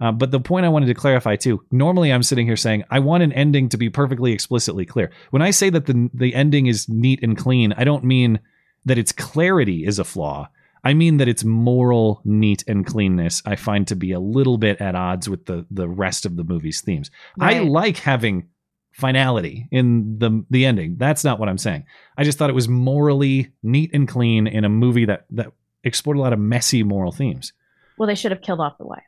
Uh, 0.00 0.12
but 0.12 0.30
the 0.30 0.38
point 0.38 0.66
I 0.66 0.68
wanted 0.68 0.86
to 0.86 0.94
clarify 0.94 1.34
too. 1.34 1.64
Normally, 1.72 2.12
I'm 2.12 2.22
sitting 2.22 2.46
here 2.46 2.56
saying 2.56 2.84
I 2.92 3.00
want 3.00 3.24
an 3.24 3.32
ending 3.32 3.70
to 3.70 3.76
be 3.76 3.90
perfectly 3.90 4.32
explicitly 4.32 4.86
clear. 4.86 5.10
When 5.30 5.42
I 5.42 5.50
say 5.50 5.68
that 5.70 5.86
the 5.86 6.08
the 6.14 6.32
ending 6.32 6.68
is 6.68 6.88
neat 6.88 7.24
and 7.24 7.36
clean, 7.36 7.74
I 7.76 7.82
don't 7.82 8.04
mean 8.04 8.38
that 8.84 8.98
its 8.98 9.10
clarity 9.10 9.84
is 9.84 9.98
a 9.98 10.04
flaw. 10.04 10.48
I 10.84 10.94
mean 10.94 11.16
that 11.16 11.26
its 11.26 11.42
moral 11.42 12.22
neat 12.24 12.62
and 12.68 12.86
cleanness 12.86 13.42
I 13.44 13.56
find 13.56 13.88
to 13.88 13.96
be 13.96 14.12
a 14.12 14.20
little 14.20 14.58
bit 14.58 14.80
at 14.80 14.94
odds 14.94 15.28
with 15.28 15.46
the 15.46 15.66
the 15.72 15.88
rest 15.88 16.24
of 16.24 16.36
the 16.36 16.44
movie's 16.44 16.80
themes. 16.82 17.10
I 17.40 17.58
like 17.58 17.96
having 17.96 18.46
finality 18.92 19.68
in 19.70 20.18
the 20.18 20.44
the 20.50 20.66
ending. 20.66 20.96
That's 20.98 21.24
not 21.24 21.38
what 21.38 21.48
I'm 21.48 21.58
saying. 21.58 21.84
I 22.16 22.24
just 22.24 22.38
thought 22.38 22.50
it 22.50 22.54
was 22.54 22.68
morally 22.68 23.50
neat 23.62 23.90
and 23.94 24.06
clean 24.06 24.46
in 24.46 24.64
a 24.64 24.68
movie 24.68 25.04
that 25.06 25.26
that 25.30 25.52
explored 25.84 26.16
a 26.16 26.20
lot 26.20 26.32
of 26.32 26.38
messy 26.38 26.82
moral 26.82 27.12
themes. 27.12 27.52
Well, 27.98 28.06
they 28.06 28.14
should 28.14 28.32
have 28.32 28.42
killed 28.42 28.60
off 28.60 28.78
the 28.78 28.86
wife. 28.86 29.02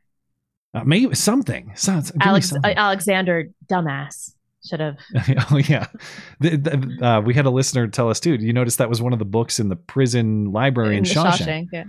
Uh, 0.74 0.84
maybe 0.84 1.14
something. 1.14 1.72
Sounds 1.74 2.12
Alex, 2.20 2.48
something. 2.50 2.76
uh, 2.76 2.80
Alexander, 2.80 3.50
dumbass. 3.66 4.34
Should 4.64 4.80
have. 4.80 4.96
oh 5.50 5.58
yeah, 5.58 5.86
the, 6.40 6.56
the, 6.56 7.06
uh, 7.06 7.20
we 7.20 7.34
had 7.34 7.46
a 7.46 7.50
listener 7.50 7.88
tell 7.88 8.08
us 8.08 8.20
too. 8.20 8.34
You 8.34 8.52
notice 8.52 8.76
that 8.76 8.88
was 8.88 9.02
one 9.02 9.12
of 9.12 9.18
the 9.18 9.24
books 9.24 9.58
in 9.58 9.68
the 9.68 9.76
prison 9.76 10.52
library 10.52 10.96
in, 10.96 11.04
In 11.04 11.04
Shawshank. 11.04 11.68
Shawshank, 11.72 11.86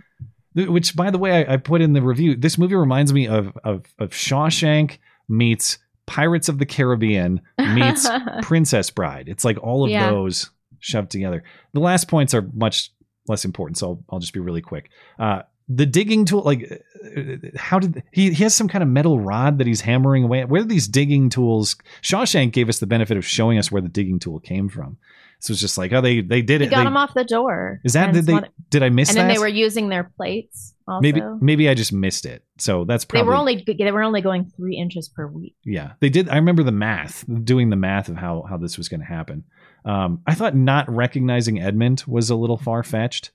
yeah. 0.56 0.66
Which, 0.66 0.96
by 0.96 1.12
the 1.12 1.18
way, 1.18 1.46
I, 1.46 1.54
I 1.54 1.58
put 1.58 1.82
in 1.82 1.94
the 1.94 2.02
review. 2.02 2.36
This 2.36 2.58
movie 2.58 2.76
reminds 2.76 3.14
me 3.14 3.28
of 3.28 3.56
of, 3.64 3.86
of 4.00 4.10
Shawshank 4.10 4.98
meets 5.30 5.78
Pirates 6.06 6.50
of 6.50 6.58
the 6.60 6.66
Caribbean 6.66 7.42
meets 7.58 8.08
Princess 8.42 8.90
Bride. 8.90 9.28
It's 9.30 9.46
like 9.46 9.58
all 9.64 9.84
of 9.84 9.90
Yeah. 9.90 10.10
those 10.10 10.50
shoved 10.80 11.12
together. 11.12 11.44
The 11.74 11.80
last 11.80 12.08
points 12.08 12.34
are 12.34 12.48
much 12.54 12.92
less 13.28 13.46
important, 13.46 13.78
so 13.78 13.88
I'll, 13.88 14.04
I'll 14.10 14.20
just 14.20 14.34
be 14.34 14.40
really 14.42 14.62
quick. 14.62 14.90
Uh, 15.18 15.44
the 15.70 15.86
digging 15.86 16.26
tool, 16.26 16.42
like, 16.42 16.70
uh, 17.16 17.48
how 17.56 17.80
did 17.80 18.04
he? 18.12 18.32
He 18.34 18.44
has 18.44 18.54
some 18.54 18.68
kind 18.68 18.84
of 18.84 18.90
metal 18.90 19.20
rod 19.22 19.60
that 19.60 19.68
he's 19.68 19.80
hammering 19.80 20.26
away. 20.26 20.42
at. 20.42 20.50
Where 20.50 20.62
are 20.62 20.66
these 20.66 20.90
digging 20.90 21.30
tools? 21.30 21.78
Shawshank 22.02 22.52
gave 22.52 22.68
us 22.68 22.80
the 22.80 22.86
benefit 22.88 23.16
of 23.16 23.26
showing 23.26 23.58
us 23.58 23.72
where 23.72 23.82
the 23.82 23.88
digging 23.88 24.20
tool 24.20 24.42
came 24.42 24.68
from. 24.68 24.98
So 25.40 25.52
it's 25.52 25.62
just 25.62 25.78
like, 25.78 25.94
oh, 25.94 26.02
they 26.02 26.20
they 26.20 26.42
did 26.42 26.62
it. 26.62 26.66
He 26.66 26.68
it. 26.68 26.72
got 26.72 26.84
They- 26.84 26.88
him 26.88 26.98
off 26.98 27.14
the 27.14 27.24
door. 27.24 27.80
Is 27.86 27.94
that 27.94 28.14
did 28.14 28.26
they? 28.26 28.40
Did 28.70 28.84
I 28.84 28.90
miss 28.90 29.08
that? 29.08 29.12
and 29.18 29.18
that? 29.24 29.28
then 29.28 29.36
they 29.36 29.40
were 29.40 29.48
using 29.48 29.88
their 29.88 30.04
plates. 30.18 30.73
Also. 30.88 31.02
maybe 31.02 31.22
maybe 31.40 31.70
I 31.70 31.74
just 31.74 31.94
missed 31.94 32.26
it. 32.26 32.44
So 32.58 32.84
that's 32.84 33.06
probably 33.06 33.24
they 33.24 33.28
were 33.30 33.36
only 33.36 33.64
they 33.80 33.92
were 33.92 34.04
only 34.04 34.22
going 34.22 34.46
three 34.58 34.76
inches 34.76 35.08
per 35.10 35.28
week. 35.28 35.56
yeah 35.64 35.94
they 36.02 36.10
did 36.10 36.28
i 36.30 36.36
remember 36.36 36.62
the 36.64 36.72
math 36.74 37.24
doing 37.46 37.70
the 37.70 37.76
math 37.76 38.10
of 38.10 38.18
how 38.18 38.44
how 38.50 38.58
this 38.58 38.78
was 38.78 38.90
going 38.90 39.00
to 39.00 39.06
happen. 39.06 39.44
Um 39.86 40.22
i 40.28 40.34
thought 40.34 40.56
not 40.56 40.90
recognizing 40.90 41.60
edmund 41.62 42.04
was 42.08 42.30
a 42.30 42.36
little 42.36 42.58
far-fetched. 42.58 43.32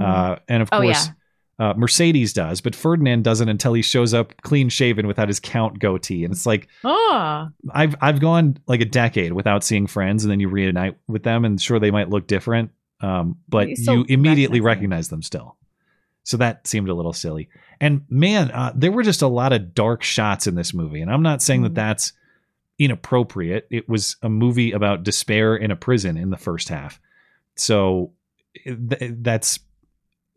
Uh 0.00 0.36
and 0.48 0.62
of 0.62 0.68
Oh, 0.72 0.80
course 0.80 1.10
uh, 1.56 1.72
mercedes 1.76 2.32
does 2.32 2.60
but 2.60 2.74
ferdinand 2.74 3.22
doesn't 3.22 3.48
until 3.48 3.72
he 3.74 3.82
shows 3.82 4.12
up 4.12 4.32
clean 4.42 4.68
shaven 4.68 5.06
without 5.06 5.28
his 5.28 5.38
count 5.38 5.78
goatee. 5.78 6.24
And 6.24 6.32
it's 6.32 6.46
like 6.46 6.66
Oh, 6.82 7.48
i've 7.72 7.94
i've 8.00 8.20
gone 8.20 8.56
like 8.66 8.80
a 8.80 8.84
decade 8.84 9.32
without 9.32 9.62
seeing 9.62 9.86
friends 9.86 10.24
and 10.24 10.30
then 10.32 10.40
you 10.40 10.48
reunite 10.48 10.96
with 11.06 11.22
them 11.22 11.44
and 11.44 11.60
sure 11.60 11.78
they 11.78 11.92
might 11.92 12.08
look 12.10 12.26
different 12.26 12.70
um 13.00 13.36
but 13.48 13.68
you 13.68 14.04
immediately 14.08 14.60
recognize 14.60 15.08
them 15.08 15.22
still 15.22 15.56
so 16.24 16.38
that 16.38 16.66
seemed 16.66 16.88
a 16.88 16.94
little 16.94 17.12
silly. 17.12 17.48
And 17.80 18.04
man, 18.08 18.50
uh, 18.50 18.72
there 18.74 18.90
were 18.90 19.02
just 19.02 19.22
a 19.22 19.28
lot 19.28 19.52
of 19.52 19.74
dark 19.74 20.02
shots 20.02 20.46
in 20.46 20.54
this 20.54 20.74
movie. 20.74 21.02
And 21.02 21.10
I'm 21.10 21.22
not 21.22 21.42
saying 21.42 21.62
that 21.62 21.74
that's 21.74 22.12
inappropriate. 22.78 23.68
It 23.70 23.88
was 23.88 24.16
a 24.22 24.28
movie 24.28 24.72
about 24.72 25.04
despair 25.04 25.54
in 25.54 25.70
a 25.70 25.76
prison 25.76 26.16
in 26.16 26.30
the 26.30 26.38
first 26.38 26.68
half. 26.68 26.98
So 27.56 28.12
th- 28.64 29.12
that's 29.18 29.60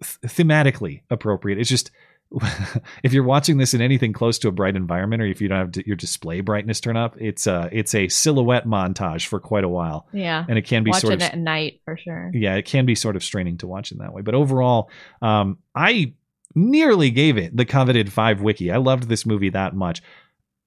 th- 0.04 0.34
thematically 0.34 1.02
appropriate. 1.10 1.58
It's 1.58 1.70
just 1.70 1.90
if 3.04 3.14
you're 3.14 3.24
watching 3.24 3.58
this 3.58 3.74
in 3.74 3.82
anything 3.82 4.12
close 4.12 4.38
to 4.40 4.48
a 4.48 4.52
bright 4.52 4.76
environment, 4.76 5.22
or 5.22 5.26
if 5.26 5.42
you 5.42 5.48
don't 5.48 5.76
have 5.76 5.88
your 5.88 5.96
display 5.96 6.42
brightness 6.42 6.82
turn 6.82 6.98
up, 6.98 7.16
it's 7.20 7.48
a 7.48 7.70
it's 7.72 7.96
a 7.96 8.08
silhouette 8.10 8.66
montage 8.66 9.28
for 9.28 9.40
quite 9.40 9.64
a 9.64 9.70
while. 9.70 10.08
yeah. 10.12 10.46
and 10.48 10.58
it 10.58 10.64
can 10.64 10.84
be 10.84 10.92
watching 10.92 11.10
sort 11.10 11.14
of 11.14 11.22
it 11.22 11.34
at 11.34 11.38
night 11.38 11.82
for 11.86 11.98
sure. 11.98 12.32
yeah, 12.34 12.56
it 12.56 12.66
can 12.66 12.86
be 12.86 12.96
sort 12.96 13.16
of 13.16 13.24
straining 13.24 13.58
to 13.58 13.68
watch 13.68 13.92
in 13.92 14.00
that 14.00 14.14
way. 14.14 14.22
But 14.22 14.36
overall, 14.36 14.90
um, 15.22 15.60
I 15.74 16.14
nearly 16.54 17.12
gave 17.12 17.38
it 17.38 17.56
the 17.56 17.66
coveted 17.66 18.12
five 18.12 18.42
wiki. 18.42 18.72
I 18.72 18.78
loved 18.78 19.08
this 19.08 19.26
movie 19.26 19.50
that 19.52 19.76
much. 19.76 20.02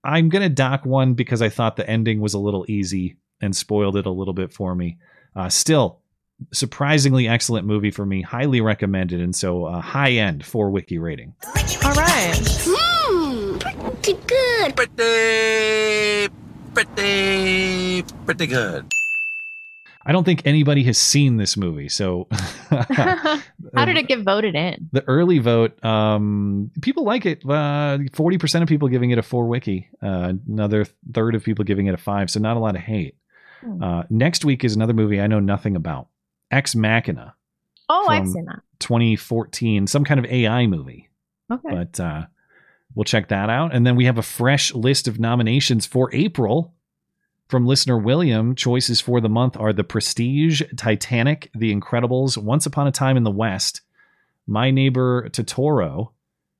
I'm 0.02 0.30
gonna 0.30 0.48
dock 0.48 0.86
one 0.86 1.14
because 1.14 1.42
I 1.42 1.50
thought 1.50 1.76
the 1.76 1.88
ending 1.88 2.20
was 2.20 2.34
a 2.34 2.38
little 2.38 2.64
easy 2.68 3.16
and 3.42 3.54
spoiled 3.54 3.96
it 3.96 4.06
a 4.06 4.10
little 4.10 4.34
bit 4.34 4.52
for 4.52 4.74
me. 4.74 4.98
Uh, 5.36 5.48
still, 5.48 5.99
surprisingly 6.52 7.28
excellent 7.28 7.66
movie 7.66 7.90
for 7.90 8.04
me. 8.06 8.22
Highly 8.22 8.60
recommended, 8.60 9.20
and 9.20 9.34
so 9.34 9.64
uh, 9.66 9.80
high 9.80 10.12
end 10.12 10.44
for 10.44 10.70
wiki 10.70 10.98
rating. 10.98 11.34
All 11.84 11.92
right. 11.94 12.34
Mmm, 12.34 13.60
pretty 14.02 14.18
good. 14.26 14.76
Pretty, 14.76 16.28
pretty, 16.74 18.02
pretty 18.24 18.46
good. 18.46 18.94
I 20.06 20.12
don't 20.12 20.24
think 20.24 20.42
anybody 20.46 20.82
has 20.84 20.96
seen 20.96 21.36
this 21.36 21.58
movie, 21.58 21.90
so 21.90 22.26
How 22.70 23.84
did 23.84 23.98
it 23.98 24.08
get 24.08 24.22
voted 24.24 24.54
in? 24.54 24.88
the 24.92 25.04
early 25.06 25.38
vote 25.40 25.82
um 25.84 26.70
people 26.80 27.04
like 27.04 27.26
it 27.26 27.42
uh 27.44 27.98
40% 27.98 28.62
of 28.62 28.68
people 28.68 28.88
giving 28.88 29.10
it 29.10 29.18
a 29.18 29.22
4 29.22 29.46
wiki 29.46 29.90
uh 30.02 30.32
another 30.48 30.86
third 31.12 31.34
of 31.34 31.44
people 31.44 31.64
giving 31.66 31.86
it 31.86 31.92
a 31.94 31.98
5 31.98 32.30
so 32.30 32.40
not 32.40 32.56
a 32.56 32.60
lot 32.60 32.74
of 32.76 32.80
hate 32.82 33.14
Hmm. 33.62 33.82
uh 33.82 34.02
next 34.08 34.42
week 34.42 34.64
is 34.64 34.74
another 34.74 34.94
movie 34.94 35.20
i 35.20 35.26
know 35.26 35.38
nothing 35.38 35.76
about 35.76 36.08
ex 36.50 36.74
machina 36.74 37.34
Oh, 37.88 38.06
I've 38.08 38.28
seen 38.28 38.44
that. 38.44 38.60
2014 38.78 39.86
some 39.86 40.04
kind 40.04 40.18
of 40.20 40.26
ai 40.26 40.66
movie 40.66 41.08
Okay. 41.50 41.68
but 41.70 42.00
uh 42.00 42.26
we'll 42.94 43.04
check 43.04 43.28
that 43.28 43.50
out 43.50 43.74
and 43.74 43.86
then 43.86 43.96
we 43.96 44.04
have 44.06 44.18
a 44.18 44.22
fresh 44.22 44.74
list 44.74 45.06
of 45.08 45.18
nominations 45.20 45.86
for 45.86 46.12
april 46.14 46.74
from 47.48 47.66
listener 47.66 47.98
William, 47.98 48.54
choices 48.54 49.00
for 49.00 49.20
the 49.20 49.28
month 49.28 49.56
are 49.56 49.72
The 49.72 49.82
Prestige, 49.82 50.62
Titanic, 50.76 51.50
The 51.52 51.74
Incredibles, 51.74 52.38
Once 52.38 52.64
Upon 52.64 52.86
a 52.86 52.92
Time 52.92 53.16
in 53.16 53.24
the 53.24 53.30
West, 53.32 53.80
My 54.46 54.70
Neighbor 54.70 55.28
Totoro, 55.30 56.12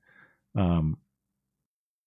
Um, 0.57 0.99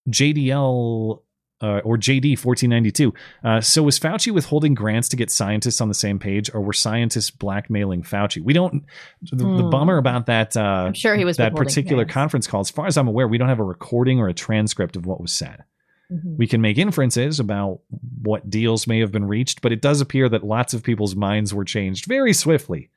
JDL 0.09 1.21
uh, 1.61 1.79
or 1.84 1.97
JD 1.97 2.38
fourteen 2.38 2.69
ninety 2.69 2.91
two. 2.91 3.13
Uh, 3.43 3.59
so 3.61 3.81
was 3.84 3.99
Fauci 3.99 4.31
withholding 4.31 4.73
grants 4.75 5.09
to 5.09 5.15
get 5.15 5.31
scientists 5.31 5.81
on 5.81 5.88
the 5.88 5.93
same 5.95 6.19
page, 6.19 6.49
or 6.53 6.61
were 6.61 6.73
scientists 6.73 7.31
blackmailing 7.31 8.03
Fauci? 8.03 8.41
We 8.41 8.53
don't. 8.53 8.84
The, 9.31 9.38
the 9.38 9.43
Hmm. 9.63 9.69
bummer 9.69 9.97
about 9.97 10.27
that. 10.27 10.55
Uh, 10.55 10.85
I'm 10.88 10.93
sure 10.93 11.15
he 11.15 11.25
was 11.25 11.38
that 11.38 11.55
particular 11.55 12.03
grants. 12.03 12.13
conference 12.13 12.47
call. 12.47 12.61
As 12.61 12.69
far 12.69 12.85
as 12.85 12.97
I'm 12.97 13.07
aware, 13.07 13.27
we 13.27 13.38
don't 13.38 13.49
have 13.49 13.59
a 13.59 13.63
recording 13.63 14.19
or 14.19 14.27
a 14.27 14.34
transcript 14.34 14.95
of 14.95 15.05
what 15.05 15.19
was 15.19 15.34
said. 15.34 15.63
Mhm. 16.11 16.38
We 16.38 16.47
can 16.47 16.61
make 16.61 16.77
inferences 16.77 17.39
about 17.39 17.81
what 18.21 18.49
deals 18.49 18.88
may 18.88 18.99
have 18.99 19.11
been 19.11 19.25
reached, 19.25 19.61
but 19.61 19.71
it 19.73 19.81
does 19.81 19.99
appear 19.99 20.29
that 20.29 20.43
lots 20.43 20.73
of 20.73 20.84
people's 20.84 21.15
minds 21.15 21.53
were 21.53 21.65
changed 21.65 22.05
very 22.05 22.31
swiftly 22.34 22.89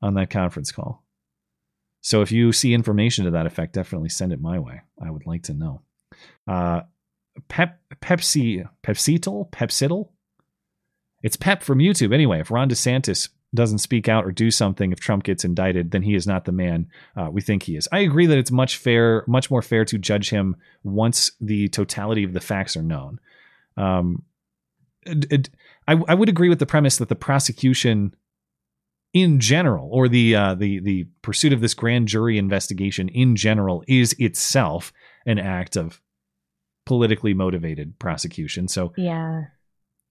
on 0.00 0.14
that 0.14 0.30
conference 0.30 0.72
call. 0.72 1.04
So 2.00 2.22
if 2.22 2.32
you 2.32 2.52
see 2.52 2.72
information 2.72 3.26
to 3.26 3.30
that 3.32 3.44
effect, 3.44 3.74
definitely 3.74 4.08
send 4.08 4.32
it 4.32 4.40
my 4.40 4.58
way. 4.58 4.80
I 5.04 5.10
would 5.10 5.26
like 5.26 5.42
to 5.44 5.52
know. 5.54 5.82
Uh, 6.46 6.80
Pep 7.48 7.80
Pepsi 8.00 8.66
Pepsital 8.82 9.50
Pepsital. 9.50 10.10
It's 11.22 11.36
Pep 11.36 11.62
from 11.62 11.78
YouTube 11.78 12.14
anyway. 12.14 12.40
If 12.40 12.50
Ron 12.50 12.68
DeSantis 12.70 13.28
doesn't 13.54 13.78
speak 13.78 14.08
out 14.08 14.24
or 14.24 14.30
do 14.32 14.50
something 14.50 14.92
if 14.92 15.00
Trump 15.00 15.24
gets 15.24 15.44
indicted, 15.44 15.90
then 15.90 16.02
he 16.02 16.14
is 16.14 16.26
not 16.26 16.44
the 16.44 16.52
man 16.52 16.88
uh, 17.16 17.28
we 17.30 17.40
think 17.40 17.64
he 17.64 17.76
is. 17.76 17.88
I 17.92 17.98
agree 18.00 18.26
that 18.26 18.38
it's 18.38 18.50
much 18.52 18.76
fair, 18.76 19.24
much 19.26 19.50
more 19.50 19.60
fair 19.62 19.84
to 19.86 19.98
judge 19.98 20.30
him 20.30 20.56
once 20.84 21.32
the 21.40 21.68
totality 21.68 22.22
of 22.24 22.32
the 22.32 22.40
facts 22.40 22.76
are 22.76 22.82
known. 22.82 23.18
Um, 23.76 24.22
it- 25.04 25.30
it- 25.32 25.50
I, 25.88 26.00
I 26.08 26.14
would 26.14 26.28
agree 26.28 26.48
with 26.48 26.60
the 26.60 26.66
premise 26.66 26.98
that 26.98 27.08
the 27.08 27.16
prosecution, 27.16 28.14
in 29.12 29.40
general, 29.40 29.88
or 29.90 30.08
the 30.08 30.36
uh, 30.36 30.54
the 30.54 30.78
the 30.78 31.08
pursuit 31.22 31.52
of 31.52 31.60
this 31.60 31.74
grand 31.74 32.06
jury 32.06 32.38
investigation 32.38 33.08
in 33.08 33.34
general, 33.34 33.82
is 33.88 34.14
itself 34.20 34.92
an 35.26 35.38
act 35.40 35.74
of 35.76 36.00
politically 36.90 37.34
motivated 37.34 37.96
prosecution. 38.00 38.66
So 38.66 38.92
Yeah. 38.96 39.44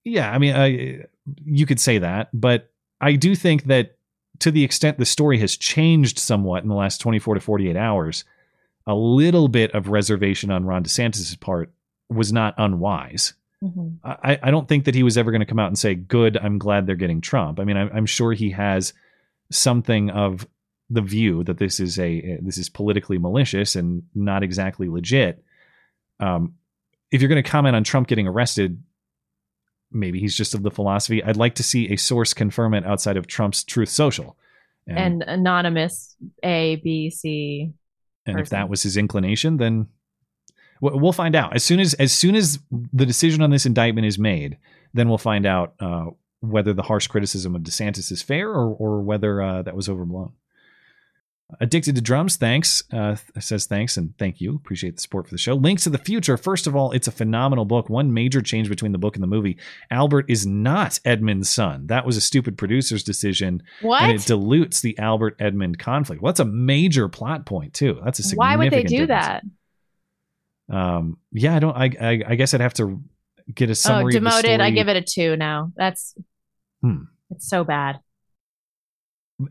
yeah, 0.02 0.30
I 0.32 0.38
mean, 0.38 0.54
I, 0.56 1.04
you 1.44 1.66
could 1.66 1.78
say 1.78 1.98
that, 1.98 2.30
but 2.32 2.70
I 3.02 3.16
do 3.16 3.34
think 3.34 3.64
that 3.64 3.98
to 4.38 4.50
the 4.50 4.64
extent 4.64 4.96
the 4.96 5.04
story 5.04 5.36
has 5.40 5.56
changed 5.58 6.18
somewhat 6.18 6.62
in 6.62 6.70
the 6.70 6.74
last 6.74 6.98
24 7.02 7.34
to 7.34 7.40
48 7.42 7.76
hours, 7.76 8.24
a 8.86 8.94
little 8.94 9.48
bit 9.48 9.74
of 9.74 9.88
reservation 9.88 10.50
on 10.50 10.64
Ron 10.64 10.82
DeSantis' 10.84 11.38
part 11.38 11.70
was 12.08 12.32
not 12.32 12.54
unwise. 12.56 13.34
Mhm. 13.62 13.98
I, 14.02 14.38
I 14.42 14.50
don't 14.50 14.66
think 14.66 14.86
that 14.86 14.94
he 14.94 15.02
was 15.02 15.18
ever 15.18 15.30
going 15.30 15.40
to 15.40 15.46
come 15.46 15.58
out 15.58 15.66
and 15.68 15.78
say, 15.78 15.94
"Good, 15.94 16.38
I'm 16.38 16.56
glad 16.56 16.86
they're 16.86 16.96
getting 16.96 17.20
Trump." 17.20 17.60
I 17.60 17.64
mean, 17.64 17.76
I'm, 17.76 17.90
I'm 17.92 18.06
sure 18.06 18.32
he 18.32 18.52
has 18.52 18.94
something 19.50 20.08
of 20.08 20.46
the 20.88 21.02
view 21.02 21.44
that 21.44 21.58
this 21.58 21.78
is 21.78 21.98
a 21.98 22.38
this 22.40 22.56
is 22.56 22.70
politically 22.70 23.18
malicious 23.18 23.76
and 23.76 24.02
not 24.14 24.42
exactly 24.42 24.88
legit. 24.88 25.44
Um, 26.20 26.54
if 27.10 27.20
you're 27.20 27.28
going 27.28 27.42
to 27.42 27.48
comment 27.48 27.76
on 27.76 27.84
Trump 27.84 28.08
getting 28.08 28.26
arrested, 28.26 28.82
maybe 29.90 30.20
he's 30.20 30.36
just 30.36 30.54
of 30.54 30.62
the 30.62 30.70
philosophy. 30.70 31.22
I'd 31.22 31.36
like 31.36 31.54
to 31.56 31.62
see 31.62 31.92
a 31.92 31.96
source 31.96 32.34
confirm 32.34 32.74
it 32.74 32.86
outside 32.86 33.16
of 33.16 33.26
Trump's 33.26 33.64
Truth 33.64 33.88
Social. 33.88 34.36
And, 34.86 35.22
anonymous 35.22 36.16
A, 36.42 36.76
B, 36.76 37.10
C. 37.10 37.72
and 38.26 38.40
if 38.40 38.48
that 38.48 38.68
was 38.68 38.82
his 38.82 38.96
inclination, 38.96 39.56
then 39.58 39.86
we'll 40.80 41.12
find 41.12 41.36
out 41.36 41.54
as 41.54 41.62
soon 41.62 41.78
as 41.78 41.94
as 41.94 42.12
soon 42.12 42.34
as 42.34 42.58
the 42.92 43.06
decision 43.06 43.40
on 43.42 43.50
this 43.50 43.66
indictment 43.66 44.06
is 44.06 44.18
made. 44.18 44.56
Then 44.92 45.08
we'll 45.08 45.18
find 45.18 45.46
out 45.46 45.74
uh, 45.78 46.06
whether 46.40 46.72
the 46.72 46.82
harsh 46.82 47.06
criticism 47.06 47.54
of 47.54 47.62
DeSantis 47.62 48.10
is 48.10 48.22
fair 48.22 48.48
or 48.48 48.74
or 48.74 49.00
whether 49.00 49.40
uh, 49.40 49.62
that 49.62 49.76
was 49.76 49.88
overblown. 49.88 50.32
Addicted 51.58 51.96
to 51.96 52.00
drums, 52.00 52.36
thanks. 52.36 52.84
Uh, 52.92 53.16
says 53.38 53.66
thanks 53.66 53.96
and 53.96 54.16
thank 54.18 54.40
you. 54.40 54.54
Appreciate 54.54 54.94
the 54.96 55.00
support 55.02 55.26
for 55.26 55.34
the 55.34 55.38
show. 55.38 55.54
Links 55.54 55.84
to 55.84 55.90
the 55.90 55.98
Future. 55.98 56.36
First 56.36 56.66
of 56.66 56.76
all, 56.76 56.92
it's 56.92 57.08
a 57.08 57.10
phenomenal 57.12 57.64
book. 57.64 57.88
One 57.90 58.14
major 58.14 58.40
change 58.40 58.68
between 58.68 58.92
the 58.92 58.98
book 58.98 59.16
and 59.16 59.22
the 59.22 59.26
movie: 59.26 59.56
Albert 59.90 60.26
is 60.28 60.46
not 60.46 61.00
Edmund's 61.04 61.48
son. 61.50 61.86
That 61.88 62.06
was 62.06 62.16
a 62.16 62.20
stupid 62.20 62.56
producer's 62.56 63.02
decision. 63.02 63.62
What? 63.82 64.02
And 64.02 64.12
it 64.12 64.26
dilutes 64.26 64.80
the 64.80 64.96
Albert 64.98 65.36
Edmund 65.40 65.78
conflict. 65.78 66.22
Well, 66.22 66.30
that's 66.32 66.40
a 66.40 66.44
major 66.44 67.08
plot 67.08 67.46
point 67.46 67.74
too. 67.74 68.00
That's 68.04 68.18
a 68.18 68.22
significant. 68.22 68.38
Why 68.38 68.56
would 68.56 68.72
they 68.72 68.82
do 68.84 69.06
difference. 69.06 69.44
that? 70.68 70.76
Um, 70.76 71.18
yeah, 71.32 71.56
I 71.56 71.58
don't. 71.58 71.76
I, 71.76 71.90
I 72.00 72.22
I 72.28 72.34
guess 72.36 72.54
I'd 72.54 72.60
have 72.60 72.74
to 72.74 73.02
get 73.52 73.68
a 73.68 73.72
Oh, 73.72 73.74
summary. 73.74 74.12
the 74.12 74.20
demoted. 74.20 74.60
I 74.60 74.70
give 74.70 74.88
it 74.88 74.96
a 74.96 75.02
two 75.02 75.36
now. 75.36 75.72
That's 75.76 76.14
Hmm. 76.82 77.02
it's 77.30 77.48
so 77.48 77.64
bad. 77.64 77.98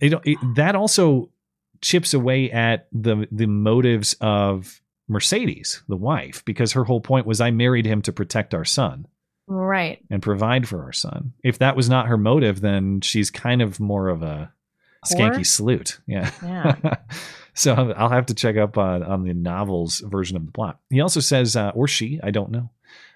it, 0.02 0.14
it, 0.24 0.38
that 0.56 0.76
also 0.76 1.30
chips 1.82 2.14
away 2.14 2.52
at 2.52 2.88
the 2.92 3.28
the 3.32 3.48
motives 3.48 4.16
of 4.22 4.82
Mercedes, 5.08 5.82
the 5.88 5.96
wife, 5.96 6.44
because 6.46 6.74
her 6.74 6.84
whole 6.84 7.02
point 7.02 7.26
was 7.26 7.42
I 7.42 7.52
married 7.52 7.86
him 7.86 8.02
to 8.04 8.12
protect 8.14 8.54
our 8.54 8.66
son 8.66 9.08
Right. 9.48 10.00
and 10.12 10.22
provide 10.22 10.68
for 10.68 10.84
our 10.84 10.92
son. 10.94 11.34
If 11.44 11.58
that 11.60 11.76
was 11.76 11.90
not 11.90 12.08
her 12.08 12.18
motive, 12.18 12.62
then 12.62 13.02
she's 13.02 13.32
kind 13.32 13.62
of 13.64 13.80
more 13.80 14.08
of 14.10 14.22
a 14.22 14.52
skanky 15.06 15.46
sleut. 15.46 16.00
Yeah. 16.06 16.30
Yeah. 16.44 16.76
so 17.56 17.74
I'll- 17.74 17.94
I'll 17.98 18.10
have 18.10 18.28
to 18.28 18.36
check 18.36 18.58
up 18.58 18.78
on, 18.78 19.02
on 19.02 19.24
the 19.24 19.34
novel's 19.34 20.00
version 20.02 20.38
of 20.38 20.46
the 20.46 20.52
plot. 20.52 20.80
He 20.92 21.02
also 21.02 21.20
says, 21.22 21.56
uh, 21.56 21.72
or 21.74 21.88
she, 21.88 22.20
I 22.22 22.30
don't 22.32 22.52
know. 22.52 22.70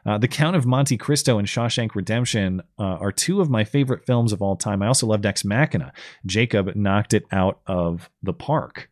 Uh, 0.05 0.17
the 0.17 0.27
Count 0.27 0.55
of 0.55 0.65
Monte 0.65 0.97
Cristo 0.97 1.37
and 1.37 1.47
Shawshank 1.47 1.95
Redemption 1.95 2.61
uh, 2.77 2.83
are 2.83 3.11
two 3.11 3.39
of 3.39 3.49
my 3.49 3.63
favorite 3.63 4.05
films 4.05 4.33
of 4.33 4.41
all 4.41 4.55
time. 4.57 4.81
I 4.81 4.87
also 4.87 5.07
loved 5.07 5.25
Ex 5.25 5.45
Machina. 5.45 5.93
Jacob 6.25 6.75
knocked 6.75 7.13
it 7.13 7.23
out 7.31 7.61
of 7.67 8.09
the 8.21 8.33
park. 8.33 8.89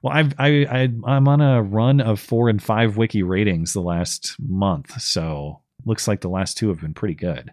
Well, 0.00 0.12
I've, 0.16 0.34
I, 0.38 0.48
I, 0.70 0.88
I'm 1.06 1.26
on 1.26 1.40
a 1.40 1.60
run 1.60 2.00
of 2.00 2.20
four 2.20 2.48
and 2.48 2.62
five 2.62 2.96
wiki 2.96 3.24
ratings 3.24 3.72
the 3.72 3.80
last 3.80 4.36
month, 4.38 5.00
so 5.00 5.60
looks 5.84 6.06
like 6.06 6.20
the 6.20 6.28
last 6.28 6.56
two 6.56 6.68
have 6.68 6.80
been 6.80 6.94
pretty 6.94 7.14
good. 7.14 7.52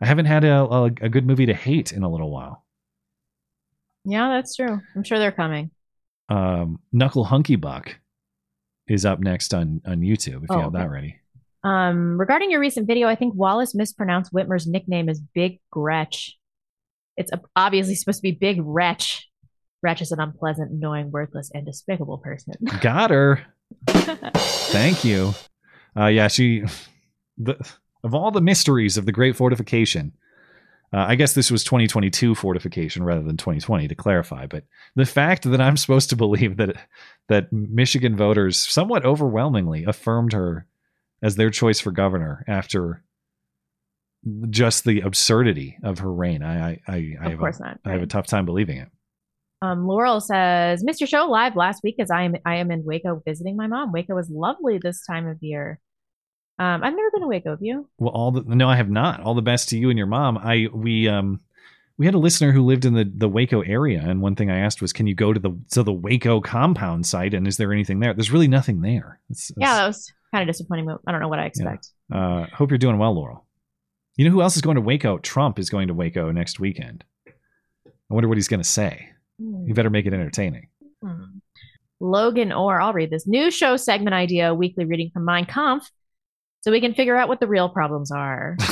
I 0.00 0.06
haven't 0.06 0.26
had 0.26 0.42
a, 0.42 0.64
a, 0.64 0.84
a 0.86 1.08
good 1.08 1.24
movie 1.26 1.46
to 1.46 1.54
hate 1.54 1.92
in 1.92 2.02
a 2.02 2.08
little 2.10 2.30
while. 2.32 2.64
Yeah, 4.04 4.28
that's 4.30 4.56
true. 4.56 4.80
I'm 4.96 5.04
sure 5.04 5.18
they're 5.20 5.30
coming. 5.32 5.70
Um, 6.28 6.80
Knuckle 6.92 7.24
Hunky 7.24 7.56
Buck 7.56 7.96
is 8.88 9.04
up 9.04 9.20
next 9.20 9.54
on 9.54 9.80
on 9.86 10.00
YouTube 10.00 10.44
if 10.44 10.50
you 10.50 10.56
Oh, 10.56 10.60
have 10.62 10.72
that 10.72 10.90
ready. 10.90 11.20
Um, 11.64 12.18
regarding 12.18 12.50
your 12.50 12.60
recent 12.60 12.86
video, 12.86 13.08
I 13.08 13.14
think 13.14 13.34
Wallace 13.34 13.74
mispronounced 13.74 14.32
Whitmer's 14.32 14.66
nickname 14.66 15.08
as 15.08 15.20
Big 15.20 15.60
Gretch. 15.70 16.36
It's 17.16 17.32
obviously 17.56 17.94
supposed 17.96 18.18
to 18.18 18.22
be 18.22 18.32
Big 18.32 18.60
Wretch. 18.60 19.28
Wretch 19.82 20.02
is 20.02 20.12
an 20.12 20.20
unpleasant, 20.20 20.70
annoying, 20.70 21.10
worthless, 21.10 21.50
and 21.52 21.66
despicable 21.66 22.18
person. 22.18 22.54
Got 22.80 23.10
her. 23.10 23.42
Thank 23.88 25.04
you. 25.04 25.34
Uh, 25.96 26.06
yeah, 26.06 26.28
she. 26.28 26.64
The, 27.36 27.56
of 28.04 28.14
all 28.14 28.30
the 28.30 28.40
mysteries 28.40 28.96
of 28.96 29.06
the 29.06 29.12
Great 29.12 29.36
Fortification, 29.36 30.12
uh, 30.92 31.04
I 31.08 31.16
guess 31.16 31.34
this 31.34 31.50
was 31.50 31.64
2022 31.64 32.34
fortification 32.34 33.02
rather 33.02 33.22
than 33.22 33.36
2020 33.36 33.88
to 33.88 33.94
clarify. 33.94 34.46
But 34.46 34.64
the 34.94 35.04
fact 35.04 35.42
that 35.50 35.60
I'm 35.60 35.76
supposed 35.76 36.10
to 36.10 36.16
believe 36.16 36.56
that 36.56 36.76
that 37.28 37.52
Michigan 37.52 38.16
voters 38.16 38.56
somewhat 38.56 39.04
overwhelmingly 39.04 39.84
affirmed 39.84 40.32
her 40.32 40.66
as 41.22 41.36
their 41.36 41.50
choice 41.50 41.80
for 41.80 41.90
governor 41.90 42.44
after 42.46 43.02
just 44.50 44.84
the 44.84 45.00
absurdity 45.00 45.78
of 45.82 46.00
her 46.00 46.12
reign, 46.12 46.42
I 46.42 46.70
I 46.70 46.80
I, 46.88 47.16
I 47.20 47.28
have 47.30 47.40
a, 47.40 47.52
not, 47.60 47.80
I 47.84 47.92
have 47.92 48.02
a 48.02 48.06
tough 48.06 48.26
time 48.26 48.44
believing 48.44 48.78
it. 48.78 48.88
Um, 49.60 49.86
Laurel 49.86 50.20
says, 50.20 50.84
"Missed 50.84 51.00
your 51.00 51.08
show 51.08 51.26
live 51.26 51.56
last 51.56 51.82
week 51.82 51.96
as 51.98 52.10
I 52.10 52.22
am 52.22 52.36
I 52.44 52.56
am 52.56 52.70
in 52.70 52.84
Waco 52.84 53.22
visiting 53.24 53.56
my 53.56 53.66
mom. 53.66 53.92
Waco 53.92 54.16
is 54.18 54.30
lovely 54.30 54.78
this 54.78 55.04
time 55.04 55.26
of 55.26 55.38
year. 55.42 55.80
Um, 56.60 56.82
I've 56.82 56.94
never 56.94 57.10
been 57.12 57.22
to 57.22 57.28
Waco. 57.28 57.50
Have 57.50 57.62
you? 57.62 57.88
Well, 57.98 58.12
all 58.12 58.30
the 58.32 58.42
no, 58.42 58.68
I 58.68 58.76
have 58.76 58.90
not. 58.90 59.20
All 59.20 59.34
the 59.34 59.42
best 59.42 59.68
to 59.70 59.78
you 59.78 59.90
and 59.90 59.98
your 59.98 60.06
mom. 60.06 60.38
I 60.38 60.68
we 60.72 61.08
um 61.08 61.40
we 61.96 62.06
had 62.06 62.14
a 62.14 62.18
listener 62.18 62.52
who 62.52 62.64
lived 62.64 62.84
in 62.84 62.94
the 62.94 63.04
the 63.04 63.28
Waco 63.28 63.60
area, 63.62 64.02
and 64.04 64.22
one 64.22 64.36
thing 64.36 64.50
I 64.50 64.58
asked 64.58 64.80
was, 64.80 64.92
"Can 64.92 65.06
you 65.06 65.14
go 65.14 65.32
to 65.32 65.40
the 65.40 65.56
to 65.70 65.82
the 65.82 65.92
Waco 65.92 66.40
compound 66.40 67.06
site? 67.06 67.34
And 67.34 67.46
is 67.46 67.56
there 67.56 67.72
anything 67.72 68.00
there?" 68.00 68.14
There's 68.14 68.30
really 68.30 68.48
nothing 68.48 68.80
there. 68.80 69.20
It's, 69.30 69.52
Yeah, 69.56 69.74
that 69.74 69.86
was 69.88 70.12
kind 70.32 70.48
of 70.48 70.52
disappointing. 70.52 70.86
but 70.86 71.00
I 71.06 71.12
don't 71.12 71.20
know 71.20 71.28
what 71.28 71.38
I 71.38 71.46
expect. 71.46 71.88
Uh, 72.12 72.46
hope 72.52 72.70
you're 72.70 72.78
doing 72.78 72.98
well, 72.98 73.14
Laurel. 73.14 73.44
You 74.16 74.24
know 74.24 74.30
who 74.30 74.42
else 74.42 74.56
is 74.56 74.62
going 74.62 74.74
to 74.76 74.80
Waco? 74.80 75.18
Trump 75.18 75.58
is 75.58 75.70
going 75.70 75.88
to 75.88 75.94
Waco 75.94 76.32
next 76.32 76.58
weekend. 76.58 77.04
I 77.26 78.14
wonder 78.14 78.28
what 78.28 78.36
he's 78.36 78.48
going 78.48 78.62
to 78.62 78.68
say. 78.68 79.10
You 79.38 79.72
better 79.74 79.90
make 79.90 80.06
it 80.06 80.12
entertaining. 80.12 80.68
Hmm. 81.02 81.24
Logan 82.00 82.52
Orr, 82.52 82.80
I'll 82.80 82.92
read 82.92 83.10
this 83.10 83.26
new 83.26 83.50
show 83.50 83.76
segment 83.76 84.14
idea, 84.14 84.54
weekly 84.54 84.84
reading 84.84 85.10
from 85.12 85.24
Mein 85.24 85.46
Kampf, 85.46 85.90
so 86.60 86.70
we 86.72 86.80
can 86.80 86.94
figure 86.94 87.16
out 87.16 87.28
what 87.28 87.40
the 87.40 87.46
real 87.46 87.68
problems 87.68 88.10
are. 88.10 88.56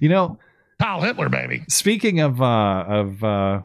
You 0.00 0.08
know, 0.08 0.38
Kyle 0.80 1.00
Hitler, 1.00 1.28
baby. 1.28 1.62
Speaking 1.68 2.20
of 2.20 2.40
uh, 2.42 2.84
of 2.88 3.22
uh, 3.22 3.62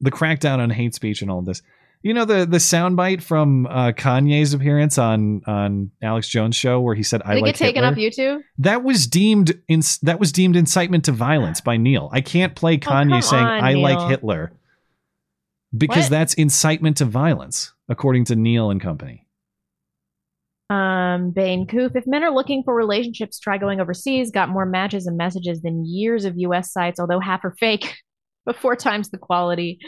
the 0.00 0.10
crackdown 0.10 0.58
on 0.58 0.70
hate 0.70 0.94
speech 0.94 1.22
and 1.22 1.30
all 1.30 1.42
this, 1.42 1.62
you 2.02 2.12
know 2.14 2.24
the 2.24 2.44
the 2.46 2.58
soundbite 2.58 3.22
from 3.22 3.66
uh, 3.66 3.92
Kanye's 3.92 4.54
appearance 4.54 4.98
on 4.98 5.42
on 5.46 5.90
Alex 6.02 6.28
Jones' 6.28 6.56
show 6.56 6.80
where 6.80 6.94
he 6.94 7.02
said, 7.02 7.22
"I 7.24 7.34
Did 7.34 7.42
like 7.42 7.54
get 7.54 7.64
taken 7.66 7.84
Hitler." 7.84 7.88
off 7.92 8.12
YouTube? 8.38 8.42
That 8.58 8.82
was 8.84 9.06
deemed 9.06 9.60
in 9.68 9.82
that 10.02 10.18
was 10.20 10.32
deemed 10.32 10.56
incitement 10.56 11.04
to 11.06 11.12
violence 11.12 11.60
by 11.60 11.76
Neal. 11.76 12.10
I 12.12 12.20
can't 12.20 12.54
play 12.54 12.78
Kanye 12.78 13.18
Oh, 13.18 13.20
saying 13.20 13.44
on, 13.44 13.64
I 13.64 13.72
Neal. 13.74 13.82
like 13.82 14.08
Hitler 14.10 14.52
because 15.76 16.04
What? 16.04 16.10
that's 16.10 16.34
incitement 16.34 16.98
to 16.98 17.04
violence 17.04 17.72
according 17.88 18.24
to 18.26 18.36
Neal 18.36 18.70
and 18.70 18.80
company. 18.80 19.26
Um, 20.70 21.32
Bane 21.32 21.66
Coop, 21.66 21.96
if 21.96 22.06
men 22.06 22.24
are 22.24 22.32
looking 22.34 22.62
for 22.64 22.74
relationships, 22.74 23.38
try 23.38 23.58
going 23.58 23.80
overseas. 23.80 24.30
Got 24.30 24.48
more 24.48 24.64
matches 24.64 25.06
and 25.06 25.16
messages 25.18 25.60
than 25.60 25.84
years 25.84 26.24
of 26.24 26.34
US 26.38 26.72
sites, 26.72 26.98
although 26.98 27.20
half 27.20 27.44
are 27.44 27.54
fake, 27.60 27.96
but 28.46 28.56
four 28.56 28.74
times 28.76 29.10
the 29.10 29.18
quality. 29.18 29.78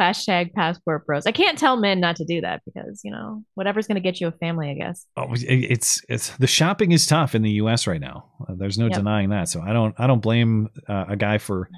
Hashtag 0.00 0.54
passport 0.54 1.06
bros. 1.06 1.26
I 1.26 1.32
can't 1.32 1.58
tell 1.58 1.76
men 1.76 2.00
not 2.00 2.16
to 2.16 2.24
do 2.24 2.40
that 2.40 2.62
because, 2.64 3.02
you 3.04 3.10
know, 3.10 3.44
whatever's 3.54 3.86
going 3.86 3.96
to 3.96 4.00
get 4.00 4.20
you 4.20 4.28
a 4.28 4.32
family, 4.32 4.70
I 4.70 4.74
guess. 4.74 5.04
Oh, 5.16 5.28
it's 5.32 6.00
it's 6.08 6.30
the 6.38 6.46
shopping 6.46 6.92
is 6.92 7.06
tough 7.06 7.34
in 7.34 7.42
the 7.42 7.50
U.S. 7.52 7.86
right 7.86 8.00
now. 8.00 8.30
Uh, 8.48 8.54
there's 8.56 8.78
no 8.78 8.86
Yep. 8.86 8.94
denying 8.94 9.28
that. 9.28 9.48
So 9.50 9.60
I 9.60 9.72
don't 9.74 9.94
I 9.98 10.06
don't 10.06 10.22
blame 10.22 10.70
uh, 10.88 11.04
a 11.08 11.16
guy 11.16 11.36
for 11.38 11.68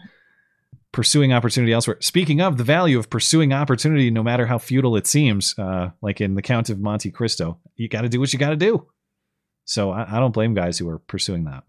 pursuing 0.92 1.33
opportunity 1.33 1.73
elsewhere. 1.73 1.97
Speaking 2.01 2.41
of 2.41 2.59
the 2.59 2.65
value 2.65 2.99
of 2.99 3.10
pursuing 3.10 3.52
opportunity, 3.52 4.10
no 4.10 4.23
matter 4.23 4.47
how 4.47 4.59
futile 4.59 4.97
it 4.97 5.07
seems, 5.07 5.59
uh, 5.59 5.91
like 6.01 6.20
in 6.20 6.34
the 6.34 6.42
Count 6.42 6.70
of 6.70 6.78
Monte 6.78 7.10
Cristo, 7.10 7.59
you 7.76 7.89
got 7.89 8.02
to 8.02 8.09
do 8.09 8.20
what 8.20 8.33
you 8.33 8.39
got 8.39 8.51
to 8.51 8.57
do. 8.57 8.86
So 9.65 9.91
I, 9.91 10.17
I 10.17 10.20
don't 10.20 10.33
blame 10.33 10.55
guys 10.55 10.78
who 10.78 10.89
are 10.89 10.99
pursuing 10.99 11.44
that. 11.44 11.65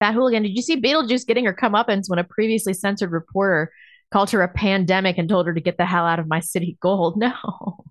Fat 0.00 0.12
Hooligan, 0.14 0.42
did 0.42 0.54
you 0.54 0.62
see 0.62 0.80
Beetlejuice 0.80 1.26
getting 1.26 1.46
her 1.46 1.54
comeuppance 1.54 2.08
when 2.08 2.18
a 2.18 2.24
previously 2.24 2.74
censored 2.74 3.12
reporter 3.12 3.72
called 4.14 4.30
her 4.30 4.40
a 4.42 4.48
pandemic 4.48 5.18
and 5.18 5.28
told 5.28 5.44
her 5.46 5.52
to 5.52 5.60
get 5.60 5.76
the 5.76 5.84
hell 5.84 6.06
out 6.06 6.18
of 6.20 6.26
my 6.28 6.40
city 6.40 6.78
gold? 6.80 7.16
No, 7.24 7.84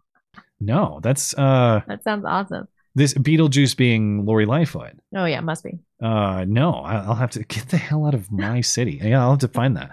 No, 0.60 1.00
that's 1.04 1.38
uh, 1.38 1.82
that 1.88 2.04
sounds 2.04 2.24
awesome. 2.26 2.68
this 2.96 3.14
Beetlejuice 3.14 3.76
being 3.76 4.26
Lori 4.26 4.46
Lightfoot. 4.46 4.94
Oh, 5.16 5.26
yeah, 5.26 5.42
must 5.42 5.64
be. 5.66 5.80
Uh, 6.02 6.46
no, 6.48 6.72
I- 6.74 7.04
I'll 7.06 7.16
have 7.16 7.32
to 7.32 7.44
get 7.44 7.68
the 7.70 7.78
hell 7.78 8.06
out 8.06 8.14
of 8.14 8.32
my 8.32 8.62
city. 8.76 9.00
Yeah, 9.04 9.22
I'll 9.22 9.32
have 9.32 9.40
to 9.40 9.48
find 9.50 9.76
that. 9.78 9.92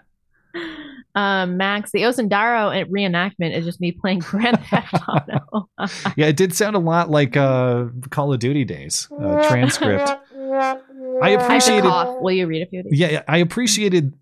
Um, 1.17 1.57
Max, 1.57 1.91
the 1.91 2.02
Osundairo 2.02 2.86
reenactment 2.89 3.57
is 3.57 3.65
just 3.65 3.81
me 3.81 3.91
playing 3.91 4.20
Grand 4.20 4.60
Theft 4.70 4.94
Auto. 5.09 5.68
Yeah, 6.17 6.26
it 6.26 6.36
did 6.36 6.55
sound 6.55 6.76
a 6.76 6.78
lot 6.78 7.10
like 7.10 7.36
uh, 7.36 7.86
Call 8.10 8.33
of 8.33 8.39
Duty 8.39 8.65
days 8.65 9.09
uh, 9.20 9.49
transcript. 9.49 10.09
I 10.39 10.78
I 11.20 11.28
appreciated. 11.31 11.83
cough. 11.91 12.18
Will 12.20 12.31
you 12.33 12.47
read 12.47 12.62
a 12.62 12.67
few 12.67 12.81
of 12.81 12.86
these? 12.89 13.00
Yeah, 13.00 13.09
yeah, 13.10 13.23
I 13.26 13.39
appreciated. 13.39 14.15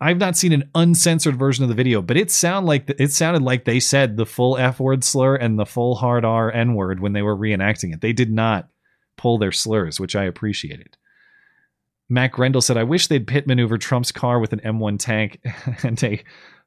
I've 0.00 0.18
not 0.18 0.36
seen 0.36 0.52
an 0.52 0.68
uncensored 0.74 1.38
version 1.38 1.62
of 1.62 1.68
the 1.68 1.74
video, 1.74 2.02
but 2.02 2.16
it 2.16 2.30
sound 2.30 2.66
like 2.66 2.90
it 2.98 3.12
sounded 3.12 3.42
like 3.42 3.64
they 3.64 3.80
said 3.80 4.16
the 4.16 4.26
full 4.26 4.56
F 4.58 4.80
word 4.80 5.04
slur 5.04 5.36
and 5.36 5.58
the 5.58 5.66
full 5.66 5.94
hard 5.94 6.24
R 6.24 6.50
N 6.50 6.74
word 6.74 7.00
when 7.00 7.12
they 7.12 7.22
were 7.22 7.36
reenacting 7.36 7.94
it. 7.94 8.00
They 8.00 8.12
did 8.12 8.32
not 8.32 8.68
pull 9.16 9.38
their 9.38 9.52
slurs, 9.52 10.00
which 10.00 10.16
I 10.16 10.24
appreciated. 10.24 10.96
Mac 12.08 12.32
Grendel 12.32 12.60
said, 12.60 12.76
"I 12.76 12.82
wish 12.82 13.06
they'd 13.06 13.26
pit 13.26 13.46
maneuver 13.46 13.78
Trump's 13.78 14.10
car 14.10 14.40
with 14.40 14.52
an 14.52 14.60
M1 14.60 14.98
tank 14.98 15.40
and 15.82 16.02
a 16.02 16.22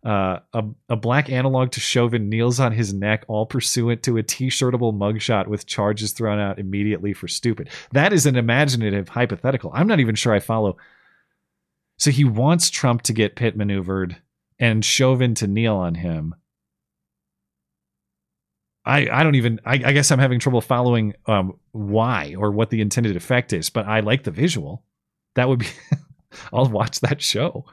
Uh, 0.05 0.39
a, 0.51 0.65
a 0.89 0.95
black 0.97 1.29
analog 1.29 1.71
to 1.71 1.79
Chauvin 1.79 2.27
kneels 2.27 2.59
on 2.59 2.73
his 2.73 2.93
neck, 2.93 3.23
all 3.29 3.45
pursuant 3.45 4.03
to 4.03 4.17
a 4.17 4.23
t-shirtable 4.23 4.93
mugshot 4.93 5.47
with 5.47 5.65
charges 5.65 6.11
thrown 6.11 6.39
out 6.39 6.59
immediately 6.59 7.13
for 7.13 7.29
stupid. 7.29 7.69
That 7.93 8.11
is 8.11 8.25
an 8.25 8.35
imaginative 8.35 9.07
hypothetical. 9.07 9.71
I'm 9.73 9.87
not 9.87 10.01
even 10.01 10.15
sure 10.15 10.33
I 10.33 10.41
follow. 10.41 10.75
So 11.97 12.11
he 12.11 12.23
wants 12.23 12.69
Trump 12.69 13.01
to 13.03 13.13
get 13.13 13.35
pit 13.35 13.55
maneuvered 13.55 14.17
and 14.59 14.83
Chauvin 14.83 15.35
to 15.35 15.47
kneel 15.47 15.75
on 15.75 15.95
him. 15.95 16.35
I, 18.85 19.07
I 19.09 19.23
don't 19.23 19.35
even 19.35 19.59
I, 19.65 19.73
I 19.75 19.91
guess 19.93 20.11
I'm 20.11 20.19
having 20.19 20.39
trouble 20.39 20.59
following 20.61 21.13
um, 21.25 21.57
why 21.71 22.35
or 22.37 22.51
what 22.51 22.69
the 22.69 22.81
intended 22.81 23.15
effect 23.15 23.53
is, 23.53 23.69
but 23.69 23.85
I 23.87 24.01
like 24.01 24.23
the 24.23 24.31
visual. 24.31 24.83
That 25.35 25.47
would 25.47 25.59
be 25.59 25.67
I'll 26.53 26.67
watch 26.67 26.99
that 27.01 27.21
show. 27.21 27.65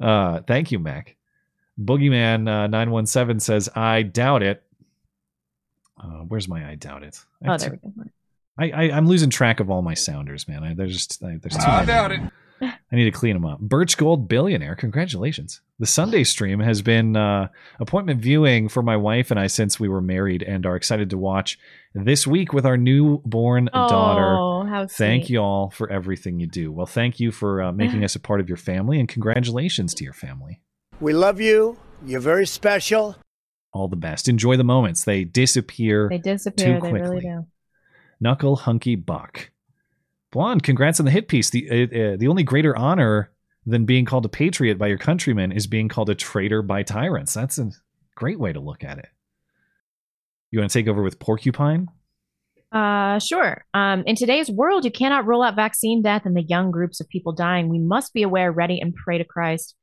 Uh, 0.00 0.40
thank 0.46 0.72
you, 0.72 0.78
Mac. 0.78 1.16
Boogeyman 1.80 2.48
uh, 2.48 2.66
nine 2.66 2.90
one 2.90 3.06
seven 3.06 3.38
says 3.38 3.68
I 3.76 4.02
doubt 4.02 4.42
it. 4.42 4.62
Uh, 6.02 6.24
where's 6.26 6.48
my 6.48 6.68
I 6.68 6.74
doubt 6.74 7.04
it? 7.04 7.20
I 7.44 7.54
Oh, 7.54 7.56
there 7.58 7.70
we 7.70 7.76
go. 7.76 8.10
I, 8.58 8.70
I 8.70 8.82
I'm 8.96 9.06
losing 9.06 9.30
track 9.30 9.60
of 9.60 9.70
all 9.70 9.82
my 9.82 9.94
sounders, 9.94 10.48
man. 10.48 10.64
I, 10.64 10.74
there's 10.74 10.92
just 10.92 11.22
I, 11.22 11.38
there's 11.40 11.56
too 11.56 11.62
I 11.62 11.76
many. 11.76 11.86
doubt 11.86 12.12
it. 12.12 12.20
I 12.62 12.96
need 12.96 13.04
to 13.04 13.10
clean 13.10 13.34
them 13.34 13.46
up. 13.46 13.60
Birch 13.60 13.96
Gold 13.96 14.28
Billionaire, 14.28 14.74
congratulations. 14.74 15.60
The 15.78 15.86
Sunday 15.86 16.24
stream 16.24 16.60
has 16.60 16.82
been 16.82 17.16
uh, 17.16 17.48
appointment 17.78 18.20
viewing 18.20 18.68
for 18.68 18.82
my 18.82 18.96
wife 18.96 19.30
and 19.30 19.40
I 19.40 19.46
since 19.46 19.80
we 19.80 19.88
were 19.88 20.00
married 20.02 20.42
and 20.42 20.66
are 20.66 20.76
excited 20.76 21.08
to 21.10 21.18
watch 21.18 21.58
this 21.94 22.26
week 22.26 22.52
with 22.52 22.66
our 22.66 22.76
newborn 22.76 23.70
Oh, 23.72 23.88
daughter. 23.88 24.68
how 24.68 24.86
Thank 24.86 25.30
you 25.30 25.38
all 25.38 25.70
for 25.70 25.90
everything 25.90 26.38
you 26.38 26.46
do. 26.46 26.70
Well, 26.70 26.86
thank 26.86 27.18
you 27.18 27.32
for 27.32 27.62
uh, 27.62 27.72
making 27.72 28.04
us 28.04 28.14
a 28.14 28.20
part 28.20 28.40
of 28.40 28.48
your 28.48 28.58
family 28.58 29.00
and 29.00 29.08
congratulations 29.08 29.94
to 29.94 30.04
your 30.04 30.12
family. 30.12 30.60
We 31.00 31.12
love 31.14 31.40
you. 31.40 31.78
You're 32.04 32.20
very 32.20 32.46
special. 32.46 33.16
All 33.72 33.88
the 33.88 33.96
best. 33.96 34.28
Enjoy 34.28 34.56
the 34.56 34.64
moments. 34.64 35.04
They 35.04 35.24
disappear 35.24 36.08
They 36.10 36.18
too 36.18 36.22
disappear. 36.24 36.74
They 36.74 36.80
quickly. 36.80 37.00
really 37.00 37.20
do. 37.20 37.46
Knuckle 38.20 38.56
Hunky 38.56 38.96
Buck. 38.96 39.50
Blonde, 40.32 40.62
congrats 40.62 41.00
on 41.00 41.06
the 41.06 41.12
hit 41.12 41.28
piece. 41.28 41.50
The 41.50 41.68
uh, 41.70 41.74
uh, 41.84 42.16
the 42.16 42.28
only 42.28 42.42
greater 42.42 42.76
honor 42.76 43.30
than 43.66 43.84
being 43.84 44.04
called 44.04 44.24
a 44.24 44.28
patriot 44.28 44.78
by 44.78 44.86
your 44.86 44.98
countrymen 44.98 45.52
is 45.52 45.66
being 45.66 45.88
called 45.88 46.08
a 46.08 46.14
traitor 46.14 46.62
by 46.62 46.82
tyrants. 46.82 47.34
That's 47.34 47.58
a 47.58 47.70
great 48.14 48.38
way 48.38 48.52
to 48.52 48.60
look 48.60 48.84
at 48.84 48.98
it. 48.98 49.08
You 50.50 50.58
want 50.58 50.70
to 50.70 50.78
take 50.78 50.88
over 50.88 51.02
with 51.02 51.18
Porcupine? 51.18 51.88
Uh, 52.72 53.18
sure. 53.18 53.64
Um, 53.74 54.04
in 54.06 54.14
today's 54.14 54.50
world, 54.50 54.84
you 54.84 54.90
cannot 54.92 55.26
rule 55.26 55.42
out 55.42 55.56
vaccine 55.56 56.02
death 56.02 56.22
and 56.24 56.36
the 56.36 56.42
young 56.42 56.70
groups 56.70 57.00
of 57.00 57.08
people 57.08 57.32
dying. 57.32 57.68
We 57.68 57.78
must 57.78 58.14
be 58.14 58.22
aware, 58.22 58.52
ready, 58.52 58.80
and 58.80 58.94
pray 58.94 59.18
to 59.18 59.24
Christ. 59.24 59.74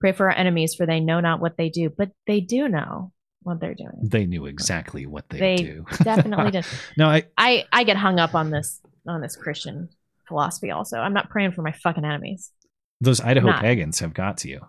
Pray 0.00 0.12
for 0.12 0.30
our 0.30 0.36
enemies, 0.36 0.74
for 0.74 0.84
they 0.84 1.00
know 1.00 1.20
not 1.20 1.40
what 1.40 1.56
they 1.56 1.70
do, 1.70 1.88
but 1.88 2.10
they 2.26 2.40
do 2.40 2.68
know 2.68 3.12
what 3.42 3.60
they're 3.60 3.74
doing. 3.74 4.00
They 4.02 4.26
knew 4.26 4.46
exactly 4.46 5.06
what 5.06 5.28
they, 5.30 5.38
They 5.38 5.56
do. 5.56 5.86
definitely 6.02 6.50
did. 6.50 6.66
no, 6.98 7.06
I 7.06 7.24
I 7.38 7.64
I 7.72 7.84
get 7.84 7.96
hung 7.96 8.18
up 8.18 8.34
on 8.34 8.50
this 8.50 8.80
on 9.06 9.20
this 9.20 9.36
Christian 9.36 9.88
philosophy. 10.28 10.70
Also, 10.70 10.98
I'm 10.98 11.12
not 11.14 11.30
praying 11.30 11.52
for 11.52 11.62
my 11.62 11.72
fucking 11.72 12.04
enemies. 12.04 12.50
those 13.00 13.20
Idaho 13.20 13.48
Not. 13.48 13.60
pagans 13.62 13.98
have 14.00 14.14
got 14.14 14.38
to 14.38 14.48
you. 14.48 14.60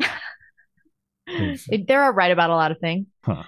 They- 1.26 1.84
They're 1.86 2.04
all 2.04 2.12
right 2.12 2.30
about 2.30 2.50
a 2.50 2.54
lot 2.54 2.70
of 2.72 2.78
things. 2.78 3.06
Huh. 3.24 3.42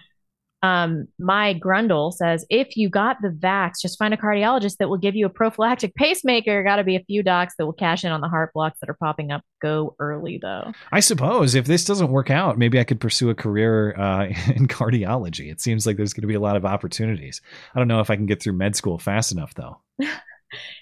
Um, 0.62 1.06
my 1.18 1.54
Grundle 1.54 2.12
says 2.12 2.44
if 2.50 2.76
you 2.76 2.90
got 2.90 3.16
the 3.22 3.30
vax, 3.30 3.80
just 3.80 3.96
find 3.98 4.12
a 4.12 4.18
cardiologist 4.18 4.76
that 4.78 4.90
will 4.90 4.98
give 4.98 5.16
you 5.16 5.24
a 5.24 5.30
prophylactic 5.30 5.94
pacemaker. 5.94 6.62
Got 6.62 6.76
to 6.76 6.84
be 6.84 6.96
a 6.96 7.02
few 7.04 7.22
docs 7.22 7.54
that 7.56 7.64
will 7.64 7.72
cash 7.72 8.04
in 8.04 8.12
on 8.12 8.20
the 8.20 8.28
heart 8.28 8.52
blocks 8.52 8.78
that 8.80 8.90
are 8.90 8.96
popping 9.00 9.30
up. 9.30 9.40
Go 9.62 9.96
early 9.98 10.38
though. 10.42 10.72
I 10.92 11.00
suppose 11.00 11.54
if 11.54 11.64
this 11.64 11.86
doesn't 11.86 12.10
work 12.10 12.28
out, 12.28 12.58
maybe 12.58 12.78
I 12.78 12.84
could 12.84 13.00
pursue 13.00 13.30
a 13.30 13.34
career 13.34 13.98
uh, 13.98 14.24
in 14.54 14.68
cardiology. 14.68 15.50
It 15.50 15.62
seems 15.62 15.86
like 15.86 15.96
there's 15.96 16.12
going 16.12 16.22
to 16.22 16.28
be 16.28 16.34
a 16.34 16.40
lot 16.40 16.56
of 16.56 16.66
opportunities. 16.66 17.40
I 17.74 17.78
don't 17.78 17.88
know 17.88 18.00
if 18.00 18.10
I 18.10 18.16
can 18.16 18.26
get 18.26 18.42
through 18.42 18.52
med 18.52 18.76
school 18.76 18.98
fast 18.98 19.32
enough, 19.32 19.54
though. 19.54 19.80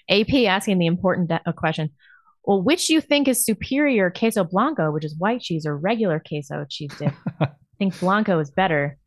AP 0.09 0.33
asking 0.47 0.79
the 0.79 0.87
important 0.87 1.29
de- 1.29 1.41
uh, 1.45 1.51
question. 1.51 1.89
Well, 2.43 2.61
which 2.61 2.89
you 2.89 3.01
think 3.01 3.27
is 3.27 3.45
superior, 3.45 4.09
queso 4.09 4.43
blanco, 4.43 4.91
which 4.91 5.05
is 5.05 5.15
white 5.17 5.41
cheese, 5.41 5.65
or 5.65 5.77
regular 5.77 6.21
queso 6.25 6.65
cheese 6.69 6.91
dip? 6.97 7.13
I 7.39 7.49
think 7.77 7.99
blanco 7.99 8.39
is 8.39 8.49
better. 8.49 8.97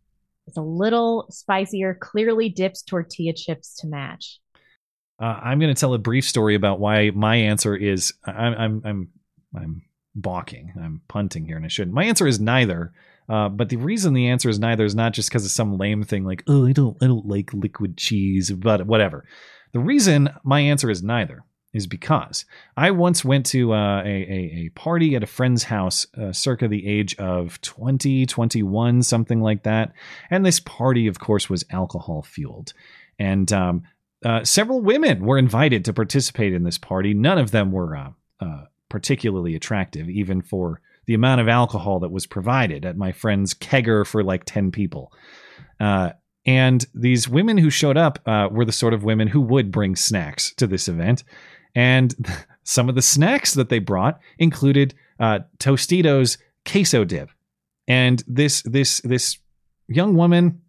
It's 0.47 0.57
a 0.57 0.63
little 0.63 1.27
spicier, 1.31 1.97
clearly 2.01 2.49
dips 2.49 2.83
tortilla 2.83 3.33
chips 3.35 3.77
to 3.81 3.89
match. 3.89 4.39
Uh, 5.21 5.39
I'm 5.43 5.61
going 5.61 5.73
to 5.75 5.79
tell 5.79 5.95
a 5.95 5.99
brief 5.99 6.25
story 6.25 6.55
about 6.55 6.81
why 6.81 7.11
my 7.11 7.37
answer 7.37 7.77
is 7.77 8.13
I'm 8.25 8.55
I'm 8.55 8.83
I'm 8.85 9.09
I'm 9.57 9.83
balking. 10.15 10.73
I'm 10.81 11.01
punting 11.09 11.45
here, 11.45 11.57
and 11.57 11.65
I 11.65 11.69
shouldn't. 11.69 11.95
My 11.95 12.05
answer 12.05 12.27
is 12.27 12.41
neither. 12.41 12.93
Uh, 13.29 13.49
but 13.49 13.69
the 13.69 13.77
reason 13.77 14.15
the 14.15 14.29
answer 14.29 14.49
is 14.49 14.59
neither 14.59 14.85
is 14.85 14.97
not 14.97 15.13
just 15.13 15.29
because 15.29 15.45
of 15.45 15.53
some 15.53 15.79
lame 15.79 16.03
thing 16.03 16.25
like 16.25 16.43
oh 16.49 16.67
I 16.67 16.73
don't 16.73 16.97
I 17.01 17.07
don't 17.07 17.27
like 17.27 17.55
liquid 17.55 17.97
cheese, 17.97 18.51
but 18.51 18.87
whatever. 18.87 19.25
The 19.73 19.81
reason 19.81 20.31
my 20.44 20.60
answer 20.60 20.91
is 20.91 21.02
neither 21.02 21.44
is 21.73 21.86
because 21.86 22.44
I 22.76 22.91
once 22.91 23.25
went 23.25 23.47
to 23.47 23.73
uh, 23.73 24.02
a, 24.02 24.07
a 24.07 24.67
a 24.67 24.68
party 24.75 25.17
at 25.17 25.23
a 25.23 25.26
friend's 25.26 25.65
house, 25.65 26.07
uh, 26.20 26.33
circa 26.33 26.68
the 26.68 26.86
age 26.86 27.17
of 27.17 27.60
20, 27.62 28.26
21, 28.26 29.02
something 29.02 29.41
like 29.41 29.62
that, 29.62 29.92
and 30.31 30.44
this 30.44 30.60
party, 30.60 31.07
of 31.07 31.18
course, 31.18 31.49
was 31.49 31.65
alcohol 31.70 32.23
fueled, 32.23 32.75
and 33.18 33.51
um, 33.52 33.84
uh, 34.25 34.44
several 34.44 34.81
women 34.81 35.25
were 35.25 35.39
invited 35.39 35.84
to 35.86 35.92
participate 35.92 36.52
in 36.52 36.62
this 36.62 36.78
party. 36.78 37.15
None 37.15 37.39
of 37.39 37.51
them 37.51 37.73
were 37.73 37.97
uh, 37.97 38.10
uh, 38.41 38.65
particularly 38.89 39.55
attractive, 39.55 40.09
even 40.09 40.42
for 40.42 40.81
the 41.07 41.15
amount 41.15 41.41
of 41.41 41.49
alcohol 41.49 42.01
that 42.01 42.12
was 42.12 42.26
provided 42.26 42.84
at 42.84 42.97
my 42.97 43.12
friend's 43.12 43.55
kegger 43.55 44.07
for 44.07 44.23
like 44.23 44.44
10 44.44 44.70
people. 44.70 45.12
Uh, 45.81 46.10
and 46.45 46.85
these 46.95 47.29
women 47.29 47.59
who 47.59 47.71
showed 47.71 47.97
up 47.97 48.19
uh, 48.27 48.49
were 48.51 48.65
the 48.65 48.73
sort 48.73 48.95
of 48.95 49.05
women 49.05 49.29
who 49.29 49.41
would 49.41 49.71
bring 49.71 49.95
snacks 49.95 50.53
to 50.55 50.67
this 50.67 50.89
event. 50.89 51.23
And 51.75 52.15
some 52.65 52.89
of 52.89 52.95
the 52.95 53.03
snacks 53.03 53.55
that 53.55 53.69
they 53.69 53.79
brought 53.79 54.21
included 54.39 54.95
uh, 55.21 55.41
Tostitos 55.59 56.39
queso 56.67 57.05
dip. 57.05 57.31
And 57.89 58.23
this 58.27 58.62
this 58.62 59.01
this 59.01 59.39
young 59.89 60.15
woman 60.15 60.62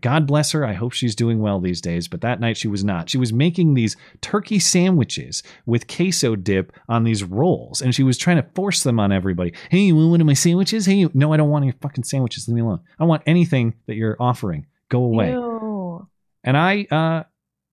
God 0.00 0.26
bless 0.26 0.50
her. 0.52 0.64
I 0.66 0.72
hope 0.72 0.92
she's 0.92 1.14
doing 1.14 1.38
well 1.40 1.60
these 1.60 1.80
days, 1.80 2.08
but 2.08 2.20
that 2.22 2.40
night 2.40 2.56
she 2.56 2.66
was 2.66 2.82
not. 2.82 3.08
She 3.08 3.18
was 3.18 3.32
making 3.32 3.74
these 3.74 3.96
turkey 4.20 4.58
sandwiches 4.58 5.42
with 5.66 5.86
queso 5.86 6.34
dip 6.34 6.72
on 6.88 7.04
these 7.04 7.22
rolls, 7.22 7.80
and 7.80 7.94
she 7.94 8.02
was 8.02 8.18
trying 8.18 8.38
to 8.42 8.48
force 8.54 8.82
them 8.82 8.98
on 8.98 9.12
everybody. 9.12 9.52
Hey, 9.70 9.78
you 9.80 9.94
want 9.96 10.10
one 10.10 10.20
of 10.20 10.26
my 10.26 10.32
sandwiches? 10.34 10.86
Hey, 10.86 10.94
you- 10.96 11.10
no, 11.14 11.32
I 11.32 11.36
don't 11.36 11.50
want 11.50 11.62
any 11.62 11.72
fucking 11.80 12.04
sandwiches. 12.04 12.48
Leave 12.48 12.56
me 12.56 12.62
alone. 12.62 12.80
I 12.98 13.04
want 13.04 13.22
anything 13.26 13.74
that 13.86 13.94
you're 13.94 14.16
offering. 14.18 14.66
Go 14.88 15.04
away. 15.04 15.30
Ew. 15.30 16.08
And 16.42 16.56
I, 16.56 16.86
uh, 16.90 17.22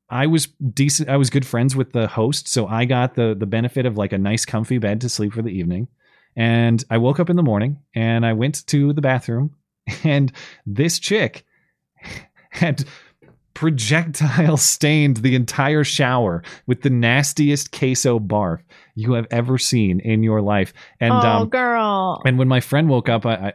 I 0.08 0.28
was 0.28 0.46
decent. 0.48 1.10
I 1.10 1.18
was 1.18 1.32
good 1.32 1.46
friends 1.46 1.76
with 1.76 1.92
the 1.92 2.06
host, 2.08 2.48
so 2.48 2.68
I 2.68 2.86
got 2.86 3.16
the 3.16 3.34
the 3.34 3.48
benefit 3.48 3.88
of 3.88 3.98
like 3.98 4.14
a 4.14 4.18
nice, 4.20 4.46
comfy 4.46 4.78
bed 4.78 5.02
to 5.02 5.10
sleep 5.10 5.34
for 5.34 5.42
the 5.42 5.50
evening. 5.50 5.88
And 6.36 6.84
I 6.92 7.00
woke 7.00 7.20
up 7.20 7.32
in 7.32 7.36
the 7.38 7.42
morning 7.44 7.80
and 7.96 8.26
I 8.26 8.34
went 8.34 8.68
to 8.68 8.94
the 8.94 9.02
bathroom, 9.02 9.56
and 10.04 10.32
this 10.68 11.00
chick 11.00 11.44
had 12.56 12.86
projectile 13.56 14.58
stained 14.58 15.18
the 15.18 15.34
entire 15.34 15.84
shower 15.84 16.44
with 16.68 16.82
the 16.82 16.90
nastiest 16.92 17.72
queso 17.72 18.20
barf 18.20 18.60
you 18.94 19.14
have 19.14 19.26
ever 19.32 19.58
seen 19.58 20.00
in 20.02 20.22
your 20.22 20.42
life. 20.42 20.74
And 21.00 21.14
oh, 21.14 21.16
um, 21.16 21.50
girl. 21.50 22.22
and 22.26 22.38
when 22.38 22.48
my 22.48 22.60
friend 22.60 22.88
woke 22.90 23.10
up, 23.10 23.26
I, 23.26 23.34
I 23.34 23.54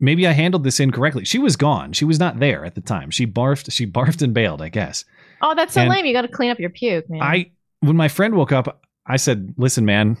maybe 0.00 0.26
I 0.26 0.32
handled 0.32 0.64
this 0.64 0.80
incorrectly. 0.80 1.24
She 1.24 1.38
was 1.38 1.54
gone. 1.56 1.92
She 1.92 2.04
was 2.04 2.18
not 2.18 2.40
there 2.40 2.64
at 2.64 2.74
the 2.74 2.80
time. 2.80 3.10
She 3.10 3.26
barfed. 3.26 3.70
She 3.70 3.86
barfed 3.86 4.22
and 4.22 4.34
bailed. 4.34 4.60
I 4.60 4.70
guess. 4.70 5.04
Oh, 5.40 5.54
that's 5.54 5.74
so 5.74 5.82
And 5.82 5.90
lame. 5.90 6.06
You 6.06 6.12
got 6.12 6.22
to 6.22 6.28
clean 6.28 6.50
up 6.50 6.58
your 6.58 6.70
puke, 6.70 7.08
man. 7.08 7.22
I 7.22 7.52
when 7.80 7.96
my 7.96 8.08
friend 8.08 8.34
woke 8.34 8.52
up, 8.52 8.82
I 9.06 9.16
said, 9.16 9.54
"Listen, 9.56 9.84
man, 9.84 10.16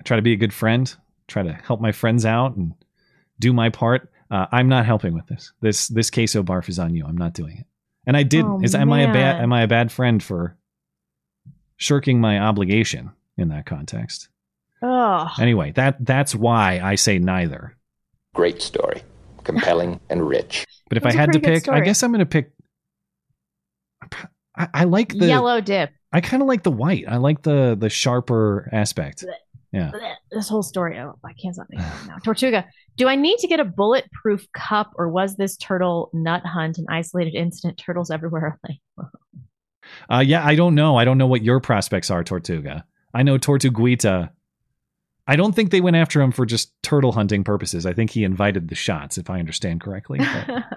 I 0.00 0.02
try 0.04 0.16
to 0.16 0.22
be 0.22 0.32
a 0.32 0.36
good 0.36 0.54
friend. 0.54 0.94
Try 1.26 1.42
to 1.42 1.52
help 1.52 1.80
my 1.80 1.92
friends 1.92 2.24
out 2.24 2.56
and 2.56 2.72
do 3.40 3.52
my 3.52 3.68
part. 3.68 4.10
Uh, 4.30 4.46
I'm 4.52 4.68
not 4.68 4.86
helping 4.86 5.14
with 5.14 5.26
this. 5.26 5.52
This 5.60 5.88
this 5.88 6.10
queso 6.10 6.42
barf 6.42 6.68
is 6.68 6.78
on 6.78 6.94
you. 6.94 7.04
I'm 7.06 7.16
not 7.16 7.32
doing 7.32 7.58
it. 7.58 7.66
And 8.06 8.16
I 8.16 8.22
didn't. 8.22 8.50
Oh, 8.50 8.60
is 8.62 8.74
am 8.74 8.92
I 8.92 9.02
a 9.02 9.12
bad 9.12 9.40
am 9.40 9.52
I 9.52 9.62
a 9.62 9.68
bad 9.68 9.90
friend 9.92 10.22
for 10.22 10.56
shirking 11.76 12.20
my 12.20 12.38
obligation 12.38 13.10
in 13.36 13.48
that 13.48 13.66
context? 13.66 14.28
Oh, 14.82 15.28
Anyway, 15.40 15.72
that 15.72 16.04
that's 16.04 16.34
why 16.34 16.80
I 16.82 16.96
say 16.96 17.18
neither. 17.18 17.76
Great 18.34 18.60
story. 18.62 19.02
Compelling 19.44 20.00
and 20.10 20.26
rich. 20.26 20.66
But 20.88 20.98
if 20.98 21.02
That's 21.02 21.16
I 21.16 21.18
a 21.18 21.20
had 21.20 21.32
to 21.32 21.40
pretty 21.40 21.54
good 21.60 21.64
pick, 21.64 21.72
I 21.72 21.80
guess 21.80 22.02
I'm 22.02 22.12
going 22.12 22.20
to 22.20 22.26
pick. 22.26 22.52
I, 24.56 24.68
I 24.72 24.84
like 24.84 25.12
the 25.12 25.26
yellow 25.26 25.60
dip. 25.60 25.90
I 26.12 26.20
kind 26.20 26.42
of 26.42 26.48
like 26.48 26.62
the 26.62 26.70
white. 26.70 27.04
I 27.08 27.16
like 27.16 27.42
the 27.42 27.76
the 27.78 27.88
sharper 27.88 28.68
aspect. 28.72 29.24
Yeah. 29.72 29.90
Blech. 29.92 30.14
This 30.30 30.48
whole 30.48 30.62
story, 30.62 30.98
oh, 30.98 31.18
I 31.24 31.32
can't 31.32 31.54
stop 31.54 31.68
thinking 31.68 31.86
about 31.86 32.06
now. 32.08 32.16
Tortuga, 32.18 32.66
do 32.96 33.08
I 33.08 33.16
need 33.16 33.38
to 33.38 33.46
get 33.46 33.60
a 33.60 33.64
bulletproof 33.64 34.46
cup, 34.52 34.92
or 34.96 35.08
was 35.08 35.36
this 35.36 35.56
turtle 35.56 36.10
nut 36.12 36.44
hunt 36.44 36.78
an 36.78 36.86
isolated 36.88 37.34
incident? 37.34 37.78
Turtles 37.78 38.10
everywhere. 38.10 38.58
Like, 38.66 39.08
Uh, 40.10 40.24
yeah, 40.26 40.44
I 40.44 40.54
don't 40.54 40.74
know. 40.74 40.96
I 40.96 41.04
don't 41.04 41.18
know 41.18 41.26
what 41.26 41.42
your 41.42 41.60
prospects 41.60 42.10
are, 42.10 42.24
Tortuga. 42.24 42.84
I 43.14 43.22
know 43.22 43.38
Tortuguita 43.38 44.30
I 45.28 45.36
don't 45.36 45.54
think 45.54 45.70
they 45.70 45.80
went 45.80 45.96
after 45.96 46.20
him 46.20 46.30
for 46.30 46.46
just 46.46 46.72
turtle 46.82 47.12
hunting 47.12 47.42
purposes. 47.42 47.84
I 47.84 47.92
think 47.92 48.10
he 48.10 48.22
invited 48.22 48.68
the 48.68 48.74
shots, 48.74 49.18
if 49.18 49.28
I 49.28 49.40
understand 49.40 49.80
correctly. 49.80 50.20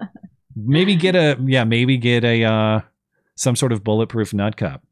Maybe 0.56 0.96
get 0.96 1.16
a 1.16 1.38
yeah, 1.46 1.64
maybe 1.64 1.96
get 1.96 2.26
a 2.26 2.44
uh, 2.44 2.82
some 3.36 3.56
sort 3.56 3.72
of 3.72 3.82
bulletproof 3.82 4.34
nut 4.34 4.58
cup. 4.58 4.84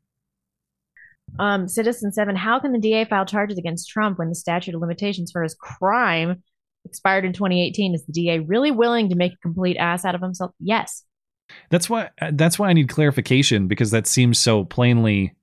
Um, 1.39 1.67
Citizen 1.67 2.14
Seven, 2.14 2.38
how 2.38 2.57
can 2.59 2.72
the 2.72 2.80
DA 2.80 3.03
file 3.03 3.25
charges 3.25 3.57
against 3.57 3.89
Trump 3.89 4.17
when 4.17 4.30
the 4.30 4.35
statute 4.35 4.75
of 4.75 4.81
limitations 4.81 5.30
for 5.30 5.43
his 5.43 5.56
crime 5.56 6.41
expired 6.88 7.25
in 7.25 7.33
2018? 7.33 7.93
Is 7.93 8.06
the 8.06 8.11
DA 8.11 8.40
really 8.40 8.72
willing 8.72 9.09
to 9.09 9.16
make 9.16 9.33
a 9.33 9.38
complete 9.38 9.77
ass 9.77 10.06
out 10.06 10.16
of 10.16 10.22
himself? 10.22 10.51
Yes. 10.59 11.03
That's 11.69 11.90
why 11.90 12.09
that's 12.33 12.59
why 12.59 12.69
I 12.69 12.74
need 12.74 12.90
clarification 12.90 13.67
because 13.67 13.91
that 13.91 14.06
seems 14.06 14.38
so 14.38 14.66
plainly 14.66 15.33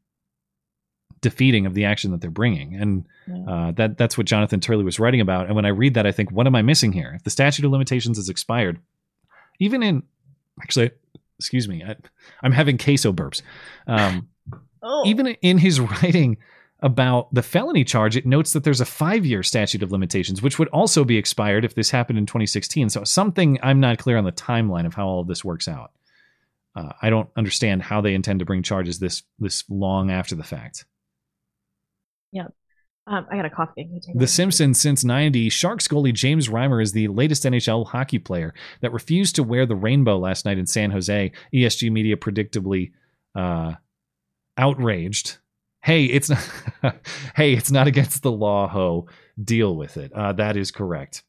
defeating 1.21 1.65
of 1.65 1.73
the 1.73 1.87
action 1.87 2.11
that 2.11 2.21
they're 2.21 2.31
bringing, 2.31 2.75
and 2.75 3.07
uh, 3.49 3.73
that 3.73 3.97
that's 3.97 4.19
what 4.19 4.27
Jonathan 4.27 4.61
Turley 4.61 4.85
was 4.85 5.01
writing 5.01 5.23
about. 5.23 5.47
And 5.47 5.57
when 5.57 5.65
I 5.65 5.71
read 5.71 5.95
that, 5.95 6.07
I 6.07 6.13
think, 6.13 6.31
what 6.31 6.47
am 6.47 6.55
I 6.55 6.61
missing 6.61 6.93
here? 6.93 7.15
If 7.17 7.25
the 7.25 7.31
statute 7.31 7.65
of 7.65 7.71
limitations 7.71 8.19
is 8.19 8.29
expired, 8.29 8.79
even 9.59 9.83
in 9.83 10.03
actually, 10.61 10.91
excuse 11.39 11.67
me, 11.67 11.83
I, 11.83 11.97
I'm 12.43 12.53
having 12.53 12.77
queso 12.77 13.13
burps. 13.13 13.41
Um, 13.87 14.29
Even 15.07 15.29
in 15.29 15.57
his 15.59 15.81
writing 16.03 16.37
about 16.85 17.33
the 17.33 17.43
felony 17.43 17.83
charge, 17.83 18.15
it 18.15 18.27
notes 18.27 18.53
that 18.53 18.63
there's 18.63 18.83
a 18.83 18.85
five 18.85 19.25
year 19.25 19.43
statute 19.43 19.83
of 19.83 19.91
limitations, 19.91 20.43
which 20.43 20.59
would 20.59 20.69
also 20.69 21.03
be 21.03 21.17
expired 21.17 21.65
if 21.65 21.75
this 21.75 21.91
happened 21.91 22.19
in 22.19 22.27
2016. 22.27 22.91
So 22.91 23.03
something 23.05 23.59
I'm 23.63 23.81
not 23.81 23.99
clear 23.99 24.19
on 24.19 24.25
the 24.25 24.33
timeline 24.33 24.85
of 24.85 24.95
how 24.95 25.09
all 25.09 25.21
of 25.21 25.27
this 25.27 25.43
works 25.43 25.67
out. 25.67 25.93
Uh, 26.77 26.93
I 27.01 27.09
don't 27.09 27.31
understand 27.37 27.83
how 27.83 28.03
they 28.03 28.15
intend 28.15 28.41
to 28.41 28.45
bring 28.45 28.63
charges 28.63 28.99
this 28.99 29.23
this 29.39 29.65
long 29.71 30.11
after 30.11 30.35
the 30.35 30.45
fact. 30.45 30.85
Yeah. 32.33 32.49
Um, 33.07 33.27
I 33.31 33.37
got 33.37 33.47
a 33.47 33.51
coffee. 33.51 33.85
Can 33.85 33.95
you 33.95 34.01
take 34.01 34.19
The? 34.19 34.27
Simpsons 34.27 34.81
since 34.81 35.05
90, 35.05 35.49
Sharks 35.51 35.89
goalie 35.89 36.13
James 36.13 36.49
Reimer 36.49 36.83
is 36.83 36.93
the 36.93 37.09
latest 37.09 37.45
NHL 37.45 37.87
hockey 37.87 38.19
player 38.19 38.55
that 38.81 38.93
refused 38.93 39.37
to 39.37 39.43
wear 39.43 39.67
the 39.67 39.77
rainbow 39.77 40.19
last 40.19 40.45
night 40.45 40.59
in 40.59 40.67
San 40.67 40.91
Jose. 40.91 41.33
ESG 41.55 41.93
media 41.93 42.17
predictably 42.17 42.93
uh, 43.35 43.75
outraged. 44.57 45.39
Hey, 45.85 46.07
it's 46.07 46.31
not, 46.31 46.49
hey, 47.37 47.53
it's 47.53 47.71
not 47.71 47.87
against 47.87 48.23
the 48.23 48.33
law, 48.33 48.67
ho. 48.69 49.07
Deal 49.43 49.77
with 49.77 49.99
it. 49.99 50.13
Uh, 50.15 50.33
that 50.33 50.57
is 50.57 50.71
correct. 50.71 51.23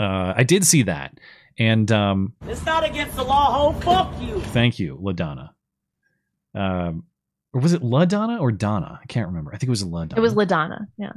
Uh, 0.00 0.32
I 0.34 0.44
did 0.44 0.64
see 0.64 0.84
that, 0.84 1.20
and 1.58 1.90
um, 1.92 2.32
It's 2.48 2.64
not 2.64 2.84
against 2.84 3.16
the 3.16 3.22
law, 3.22 3.72
ho. 3.72 3.80
Fuck 3.80 4.20
you. 4.20 4.40
Thank 4.40 4.78
you, 4.78 4.96
LaDonna. 4.96 5.50
Um, 6.54 7.04
or 7.52 7.60
was 7.60 7.74
it 7.74 7.82
LaDonna 7.82 8.40
or 8.40 8.50
Donna? 8.50 8.98
I 9.02 9.06
can't 9.06 9.28
remember. 9.28 9.50
I 9.52 9.58
think 9.58 9.68
it 9.68 9.70
was 9.70 9.84
LaDonna. 9.84 10.16
It 10.16 10.20
was 10.20 10.34
LaDonna. 10.34 10.88
Yeah. 10.96 11.12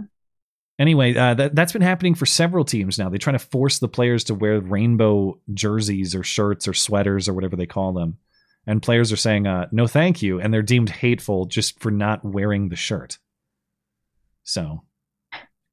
Anyway, 0.79 1.15
uh, 1.15 1.33
that 1.33 1.55
that's 1.55 1.73
been 1.73 1.81
happening 1.81 2.13
for 2.13 2.25
several 2.25 2.63
teams 2.65 2.99
now. 2.99 3.09
They're 3.09 3.17
trying 3.17 3.37
to 3.39 3.45
force 3.45 3.79
the 3.79 3.87
players 3.87 4.25
to 4.25 4.35
wear 4.35 4.59
rainbow 4.59 5.39
jerseys 5.53 6.13
or 6.13 6.23
shirts 6.23 6.67
or 6.67 6.73
sweaters 6.73 7.27
or 7.27 7.33
whatever 7.33 7.55
they 7.55 7.65
call 7.65 7.93
them, 7.93 8.17
and 8.67 8.83
players 8.83 9.11
are 9.11 9.17
saying 9.17 9.47
uh, 9.47 9.67
no, 9.71 9.87
thank 9.87 10.21
you, 10.21 10.39
and 10.39 10.53
they're 10.53 10.61
deemed 10.61 10.89
hateful 10.89 11.45
just 11.45 11.79
for 11.79 11.89
not 11.89 12.23
wearing 12.23 12.69
the 12.69 12.75
shirt. 12.75 13.17
So, 14.43 14.83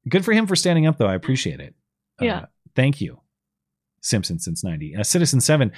good 0.09 0.25
for 0.25 0.33
him 0.33 0.47
for 0.47 0.55
standing 0.55 0.87
up, 0.87 0.97
though. 0.97 1.07
I 1.07 1.15
appreciate 1.15 1.59
it. 1.59 1.75
Yeah. 2.19 2.37
Uh, 2.37 2.45
thank 2.75 3.01
you, 3.01 3.19
Simpson 4.01 4.39
since 4.39 4.63
ninety. 4.63 4.95
Uh, 4.95 5.03
Citizen 5.03 5.41
Seven, 5.41 5.73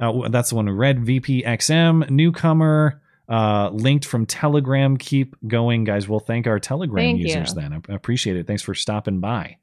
uh, 0.00 0.28
that's 0.30 0.50
the 0.50 0.56
one 0.56 0.66
we 0.66 0.72
read. 0.72 1.04
VPXM 1.04 2.10
newcomer. 2.10 3.00
Uh, 3.28 3.70
linked 3.70 4.04
from 4.04 4.26
Telegram. 4.26 4.96
Keep 4.96 5.36
going, 5.46 5.84
guys. 5.84 6.08
We'll 6.08 6.20
thank 6.20 6.46
our 6.46 6.58
Telegram 6.58 6.96
Thank 6.96 7.20
users 7.20 7.54
you. 7.54 7.62
then. 7.62 7.82
I 7.88 7.94
appreciate 7.94 8.36
it. 8.36 8.46
Thanks 8.46 8.62
for 8.62 8.74
stopping 8.74 9.20
by. 9.20 9.56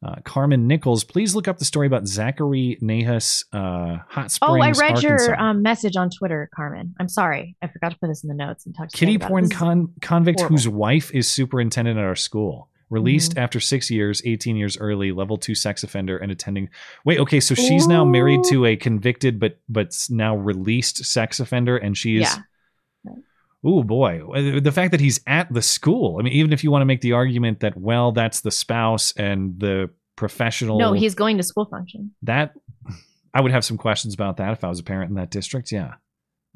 Uh, 0.00 0.14
Carmen 0.24 0.68
Nichols, 0.68 1.02
please 1.02 1.34
look 1.34 1.48
up 1.48 1.58
the 1.58 1.64
story 1.64 1.88
about 1.88 2.06
Zachary 2.06 2.78
Nahas 2.80 3.44
uh, 3.52 3.98
Hot 4.08 4.30
Springs. 4.30 4.40
Oh, 4.42 4.54
I 4.62 4.70
read 4.70 4.94
Arkansas. 4.96 5.08
your 5.08 5.40
um, 5.40 5.60
message 5.62 5.96
on 5.96 6.08
Twitter, 6.08 6.48
Carmen. 6.54 6.94
I'm 7.00 7.08
sorry. 7.08 7.56
I 7.62 7.66
forgot 7.66 7.90
to 7.90 7.98
put 7.98 8.06
this 8.06 8.22
in 8.22 8.28
the 8.28 8.34
notes 8.34 8.64
and 8.64 8.76
talk 8.76 8.88
to 8.90 8.96
Kitty 8.96 9.12
you 9.12 9.16
about 9.16 9.28
porn. 9.28 9.48
Con- 9.50 9.92
convict 10.00 10.38
horrible. 10.38 10.54
whose 10.54 10.68
wife 10.68 11.12
is 11.12 11.26
superintendent 11.28 11.98
at 11.98 12.04
our 12.04 12.14
school. 12.14 12.68
Released 12.90 13.34
Mhm. 13.34 13.42
after 13.42 13.60
six 13.60 13.90
years, 13.90 14.22
18 14.24 14.56
years 14.56 14.78
early, 14.78 15.10
level 15.12 15.36
two 15.36 15.54
sex 15.56 15.82
offender, 15.82 16.16
and 16.16 16.30
attending. 16.32 16.70
Wait, 17.04 17.18
okay, 17.18 17.40
so 17.40 17.54
she's 17.54 17.86
now 17.86 18.02
married 18.04 18.40
to 18.44 18.64
a 18.66 18.76
convicted 18.76 19.38
but 19.40 19.58
but 19.68 19.94
now 20.08 20.34
released 20.36 21.04
sex 21.04 21.38
offender, 21.40 21.76
and 21.76 21.98
she 21.98 22.16
is. 22.16 22.22
Yeah. 22.22 22.42
Oh 23.64 23.82
boy, 23.82 24.22
the 24.60 24.72
fact 24.72 24.92
that 24.92 25.00
he's 25.00 25.20
at 25.26 25.52
the 25.52 25.62
school. 25.62 26.18
I 26.18 26.22
mean, 26.22 26.32
even 26.32 26.52
if 26.52 26.62
you 26.62 26.70
want 26.70 26.82
to 26.82 26.86
make 26.86 27.00
the 27.00 27.12
argument 27.12 27.60
that 27.60 27.76
well, 27.76 28.12
that's 28.12 28.40
the 28.40 28.50
spouse 28.50 29.12
and 29.16 29.58
the 29.58 29.90
professional. 30.16 30.78
No, 30.78 30.92
he's 30.92 31.14
going 31.14 31.36
to 31.38 31.42
school 31.42 31.66
function. 31.66 32.14
that. 32.22 32.52
I 33.34 33.42
would 33.42 33.52
have 33.52 33.64
some 33.64 33.76
questions 33.76 34.14
about 34.14 34.38
that 34.38 34.52
if 34.52 34.64
I 34.64 34.68
was 34.68 34.80
a 34.80 34.82
parent 34.82 35.10
in 35.10 35.16
that 35.16 35.30
district. 35.30 35.70
Yeah. 35.70 35.94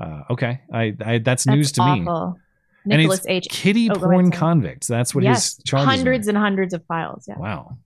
Uh, 0.02 0.22
okay, 0.30 0.62
I, 0.72 0.96
I 1.04 1.18
that's, 1.18 1.46
news 1.46 1.70
to 1.72 1.84
me. 1.84 2.00
awful. 2.00 2.38
And 2.84 2.98
Nicholas 2.98 3.20
it's 3.20 3.28
H. 3.28 3.48
Kitty 3.50 3.90
Oh, 3.90 3.94
porn 3.94 4.30
convicts. 4.30 4.86
That's 4.86 5.14
what 5.14 5.22
yes, 5.22 5.56
his 5.56 5.64
charges 5.64 5.86
hundreds 5.86 6.28
and 6.28 6.36
hundreds 6.36 6.74
of 6.74 6.84
files. 6.86 7.26
Yeah. 7.28 7.38
Wow. 7.38 7.76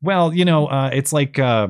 Well, 0.00 0.32
you 0.32 0.44
know, 0.44 0.68
uh, 0.68 0.90
it's 0.92 1.12
like 1.12 1.38
uh, 1.38 1.68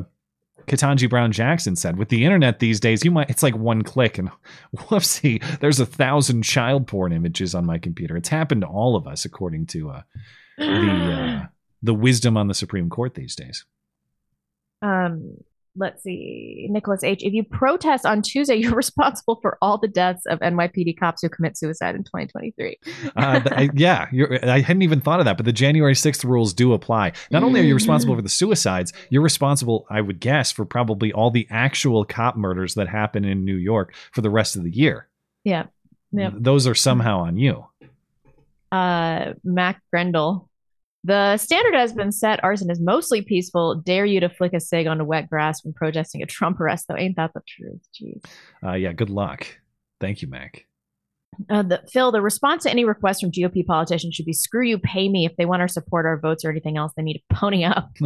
Ketanji 0.66 1.08
Brown 1.08 1.32
Jackson 1.32 1.76
said. 1.76 1.96
With 1.96 2.08
the 2.08 2.24
internet 2.24 2.58
these 2.58 2.80
days, 2.80 3.04
you 3.04 3.10
might 3.10 3.30
it's 3.30 3.42
like 3.42 3.56
one 3.56 3.82
click 3.82 4.18
and 4.18 4.30
whoopsie, 4.76 5.42
there's 5.60 5.80
a 5.80 5.86
thousand 5.86 6.42
child 6.42 6.86
porn 6.86 7.12
images 7.12 7.54
on 7.54 7.66
my 7.66 7.78
computer. 7.78 8.16
It's 8.16 8.28
happened 8.28 8.62
to 8.62 8.66
all 8.66 8.96
of 8.96 9.06
us, 9.06 9.24
according 9.24 9.66
to 9.66 9.90
uh, 9.90 10.02
the 10.58 11.44
uh, 11.44 11.46
the 11.82 11.94
wisdom 11.94 12.36
on 12.36 12.48
the 12.48 12.54
Supreme 12.54 12.88
Court 12.88 13.14
these 13.14 13.34
days. 13.34 13.64
Um, 14.82 15.36
let's 15.76 16.02
see. 16.02 16.66
Nicholas 16.70 17.02
H. 17.02 17.22
If 17.22 17.32
you 17.32 17.44
protest 17.44 18.04
on 18.04 18.20
Tuesday, 18.22 18.56
you're 18.62 18.74
responsible 18.74 19.38
for 19.40 19.56
all 19.62 19.78
the 19.78 19.88
deaths 19.88 20.24
of 20.26 20.38
NYPD 20.40 20.98
cops 20.98 21.22
who 21.22 21.28
commit 21.28 21.56
suicide 21.56 21.94
in 21.94 22.04
2023. 22.04 22.78
Uh, 23.16 23.40
th- 23.40 23.52
I- 23.56 23.70
yeah, 23.74 24.06
you're, 24.12 24.38
I 24.48 24.60
hadn't 24.60 24.82
even 24.82 25.00
thought 25.00 25.18
of 25.20 25.24
that, 25.26 25.36
but 25.36 25.46
the 25.46 25.52
January 25.52 25.94
6th 25.94 26.24
rules 26.24 26.52
do 26.52 26.72
apply. 26.74 27.12
Not 27.30 27.42
only 27.42 27.60
are 27.60 27.64
you 27.64 27.74
responsible 27.74 28.14
for 28.14 28.22
the 28.22 28.28
suicides, 28.28 28.92
you're 29.10 29.22
responsible, 29.22 29.86
I 29.90 30.00
would 30.00 30.20
guess, 30.20 30.52
for 30.52 30.64
probably 30.64 31.12
all 31.12 31.30
the 31.30 31.46
actual 31.50 32.04
cop 32.04 32.36
murders 32.36 32.74
that 32.74 32.88
happen 32.88 33.24
in 33.24 33.44
New 33.44 33.56
York 33.56 33.94
for 34.12 34.20
the 34.20 34.30
rest 34.30 34.56
of 34.56 34.64
the 34.64 34.70
year. 34.70 35.08
Yeah. 35.44 35.64
Yeah. 36.12 36.30
Those 36.34 36.66
are 36.66 36.74
somehow 36.74 37.20
on 37.20 37.38
you. 37.38 37.64
uh, 38.70 39.32
Mac 39.44 39.82
Grendel. 39.90 40.48
The 41.04 41.36
standard 41.36 41.74
has 41.74 41.92
been 41.92 42.12
set. 42.12 42.42
Arson 42.44 42.70
is 42.70 42.80
mostly 42.80 43.22
peaceful. 43.22 43.74
Dare 43.74 44.04
you 44.04 44.20
to 44.20 44.28
flick 44.28 44.52
a 44.52 44.60
cig 44.60 44.86
onto 44.86 45.04
wet 45.04 45.28
grass 45.28 45.64
when 45.64 45.72
protesting 45.74 46.22
a 46.22 46.26
Trump 46.26 46.60
arrest, 46.60 46.86
though. 46.88 46.96
Ain't 46.96 47.16
that 47.16 47.32
the 47.34 47.42
truth? 47.46 47.80
Jeez. 48.00 48.24
Uh, 48.64 48.74
yeah, 48.74 48.92
good 48.92 49.10
luck. 49.10 49.46
Thank 50.00 50.22
you, 50.22 50.28
Mac. 50.28 50.66
Uh, 51.50 51.62
the, 51.62 51.82
Phil, 51.90 52.12
the 52.12 52.20
response 52.20 52.64
to 52.64 52.70
any 52.70 52.84
request 52.84 53.20
from 53.20 53.32
GOP 53.32 53.66
politicians 53.66 54.14
should 54.14 54.26
be 54.26 54.32
screw 54.32 54.64
you, 54.64 54.78
pay 54.78 55.08
me. 55.08 55.24
If 55.24 55.36
they 55.36 55.46
want 55.46 55.62
our 55.62 55.68
support, 55.68 56.06
our 56.06 56.18
votes, 56.18 56.44
or 56.44 56.50
anything 56.50 56.76
else, 56.76 56.92
they 56.96 57.02
need 57.02 57.14
to 57.14 57.34
pony 57.34 57.64
up. 57.64 57.90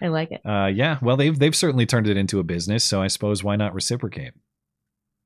I 0.00 0.08
like 0.08 0.32
it. 0.32 0.40
Uh, 0.44 0.66
yeah, 0.66 0.98
well, 1.02 1.16
they've 1.16 1.38
they've 1.38 1.54
certainly 1.54 1.86
turned 1.86 2.08
it 2.08 2.16
into 2.16 2.40
a 2.40 2.42
business, 2.42 2.82
so 2.82 3.00
I 3.00 3.06
suppose 3.06 3.44
why 3.44 3.54
not 3.54 3.74
reciprocate? 3.74 4.32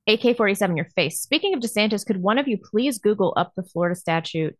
AK 0.07 0.37
47, 0.37 0.77
your 0.77 0.85
face. 0.85 1.19
Speaking 1.19 1.53
of 1.53 1.59
DeSantis, 1.59 2.05
could 2.05 2.21
one 2.21 2.37
of 2.37 2.47
you 2.47 2.57
please 2.57 2.99
Google 2.99 3.33
up 3.35 3.53
the 3.55 3.63
Florida 3.63 3.95
statute 3.95 4.55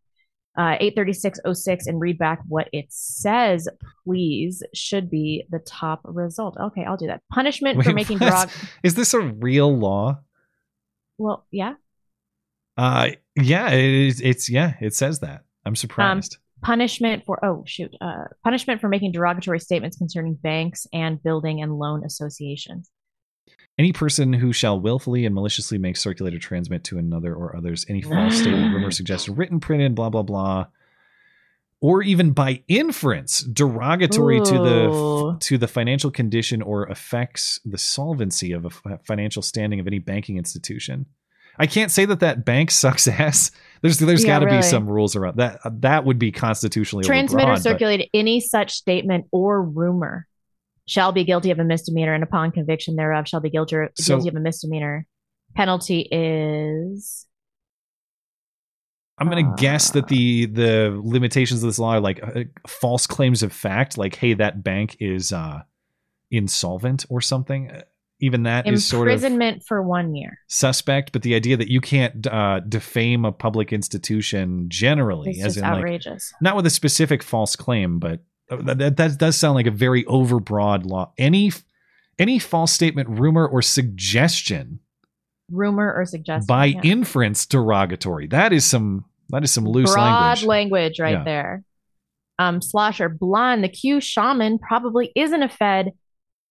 uh, 0.57 0.75
83606 0.79 1.87
and 1.87 1.99
read 1.99 2.17
back 2.17 2.39
what 2.47 2.67
it 2.73 2.87
says, 2.89 3.67
please? 4.03 4.63
Should 4.73 5.09
be 5.09 5.45
the 5.49 5.59
top 5.59 6.01
result. 6.03 6.57
Okay, 6.59 6.83
I'll 6.83 6.97
do 6.97 7.07
that. 7.07 7.21
Punishment 7.31 7.83
for 7.83 7.93
making 7.93 8.19
derog. 8.19 8.51
Is 8.83 8.95
this 8.95 9.13
a 9.13 9.19
real 9.21 9.75
law? 9.77 10.19
Well, 11.17 11.45
yeah. 11.51 11.73
Uh, 12.75 13.09
yeah, 13.35 13.69
it 13.69 14.07
is, 14.07 14.21
it's 14.21 14.49
yeah, 14.49 14.73
it 14.81 14.93
says 14.93 15.19
that. 15.19 15.43
I'm 15.65 15.75
surprised. 15.75 16.37
Punishment 16.61 17.23
for 17.25 17.43
oh 17.45 17.63
shoot, 17.67 17.93
uh, 18.01 18.25
punishment 18.43 18.81
for 18.81 18.87
making 18.87 19.11
derogatory 19.11 19.59
statements 19.59 19.97
concerning 19.97 20.35
banks 20.35 20.87
and 20.91 21.21
building 21.21 21.61
and 21.61 21.77
loan 21.77 22.03
associations. 22.03 22.89
Any 23.79 23.93
person 23.93 24.33
who 24.33 24.51
shall 24.53 24.79
willfully 24.79 25.25
and 25.25 25.35
maliciously 25.35 25.77
make, 25.77 25.97
circulate, 25.97 26.33
or 26.33 26.39
transmit 26.39 26.83
to 26.85 26.97
another 26.97 27.35
or 27.35 27.55
others 27.55 27.85
any 27.87 28.01
false 28.01 28.37
statement, 28.39 28.73
rumor, 28.73 28.89
suggestion, 28.91 29.35
written, 29.35 29.59
printed, 29.59 29.93
blah 29.93 30.09
blah 30.09 30.23
blah, 30.23 30.65
or 31.79 32.01
even 32.01 32.31
by 32.31 32.63
inference 32.67 33.41
derogatory 33.41 34.39
to 34.41 34.53
the 34.53 34.89
Ooh. 34.89 35.37
to 35.39 35.57
the 35.59 35.67
financial 35.67 36.09
condition 36.09 36.61
or 36.63 36.85
affects 36.85 37.59
the 37.65 37.77
solvency 37.77 38.51
of 38.51 38.65
a 38.65 38.97
financial 39.05 39.43
standing 39.43 39.79
of 39.79 39.85
any 39.85 39.99
banking 39.99 40.37
institution. 40.37 41.05
I 41.59 41.65
can't 41.67 41.91
say 41.91 42.05
that 42.05 42.19
that 42.21 42.45
bank 42.45 42.71
sucks 42.71 43.07
ass. 43.07 43.51
There's 43.81 43.99
there's 43.99 44.23
Yeah, 44.23 44.27
got 44.27 44.39
to 44.39 44.45
really. 44.45 44.57
be 44.57 44.63
some 44.63 44.87
rules 44.89 45.15
around 45.15 45.37
that. 45.37 45.59
That 45.81 46.03
would 46.05 46.17
be 46.17 46.31
constitutionally 46.31 47.03
wrong. 47.03 47.07
Transmit 47.09 47.43
or 47.45 47.47
overbroad, 47.49 47.53
but- 47.53 47.61
circulate 47.61 48.09
any 48.13 48.39
such 48.39 48.71
statement 48.73 49.25
or 49.31 49.61
rumor 49.61 50.27
shall 50.87 51.11
be 51.11 51.23
guilty 51.23 51.51
of 51.51 51.59
a 51.59 51.63
misdemeanor, 51.63 52.13
and 52.13 52.23
upon 52.23 52.51
conviction 52.51 52.95
thereof 52.95 53.27
shall 53.27 53.41
be 53.41 53.49
guilty, 53.49 53.75
So- 53.99 54.15
guilty 54.15 54.29
of 54.29 54.35
a 54.35 54.39
misdemeanor. 54.39 55.05
Penalty 55.55 56.07
is 56.11 57.25
I'm 59.19 59.29
gonna 59.29 59.55
guess 59.57 59.91
that 59.91 60.07
the 60.09 60.45
the 60.45 60.99
limitations 61.03 61.63
of 61.63 61.67
this 61.69 61.79
law 61.79 61.93
are 61.95 61.99
like 61.99 62.21
uh, 62.21 62.43
false 62.67 63.07
claims 63.07 63.41
of 63.41 63.51
fact, 63.51 63.97
like 63.97 64.15
hey, 64.15 64.33
that 64.35 64.63
bank 64.63 64.95
is 64.99 65.33
uh, 65.33 65.61
insolvent 66.31 67.05
or 67.09 67.19
something. 67.21 67.71
Uh, 67.71 67.81
Even 68.19 68.43
that 68.43 68.67
is 68.67 68.85
sort 68.85 69.07
of 69.07 69.13
Imprisonment 69.13 69.63
for 69.63 69.81
one 69.81 70.13
year. 70.13 70.37
suspect, 70.47 71.11
but 71.13 71.23
the 71.23 71.33
idea 71.33 71.57
that 71.57 71.67
you 71.69 71.81
can't 71.81 72.27
uh, 72.27 72.59
defame 72.59 73.25
a 73.25 73.31
public 73.31 73.73
institution 73.73 74.65
generally, 74.69 75.31
It's 75.31 75.43
as 75.45 75.57
in 75.57 75.63
like 75.63 75.71
outrageous. 75.77 76.31
not 76.39 76.55
with 76.55 76.65
a 76.67 76.71
specific 76.71 77.23
false 77.23 77.55
claim, 77.55 77.97
but 77.97 78.19
uh, 78.19 78.23
that, 78.49 78.97
that, 78.97 79.17
does 79.17 79.35
sound 79.35 79.55
like 79.55 79.67
a 79.67 79.71
very 79.71 80.03
overbroad 80.05 80.85
law. 80.85 81.11
Any 81.17 81.51
any 82.19 82.39
false 82.39 82.71
statement, 82.71 83.09
rumor, 83.09 83.47
or 83.47 83.61
suggestion 83.61 84.79
Rumor 85.51 85.93
or 85.93 86.05
suggestion. 86.05 86.45
by 86.47 86.65
yeah. 86.65 86.81
inference 86.83 87.45
derogatory. 87.45 88.27
That 88.27 88.53
is 88.53 88.65
some 88.65 89.05
that 89.29 89.43
is 89.43 89.51
some 89.51 89.65
loose 89.65 89.93
broad 89.93 90.43
language. 90.43 90.99
right 90.99 91.11
Yeah. 91.11 91.23
there. 91.23 91.63
Um, 92.39 92.61
Slosher, 92.61 93.09
blonde, 93.09 93.63
the 93.63 93.69
Q 93.69 93.99
shaman 93.99 94.59
probably 94.59 95.11
isn't 95.15 95.41
a 95.43 95.49
Fed. 95.49 95.91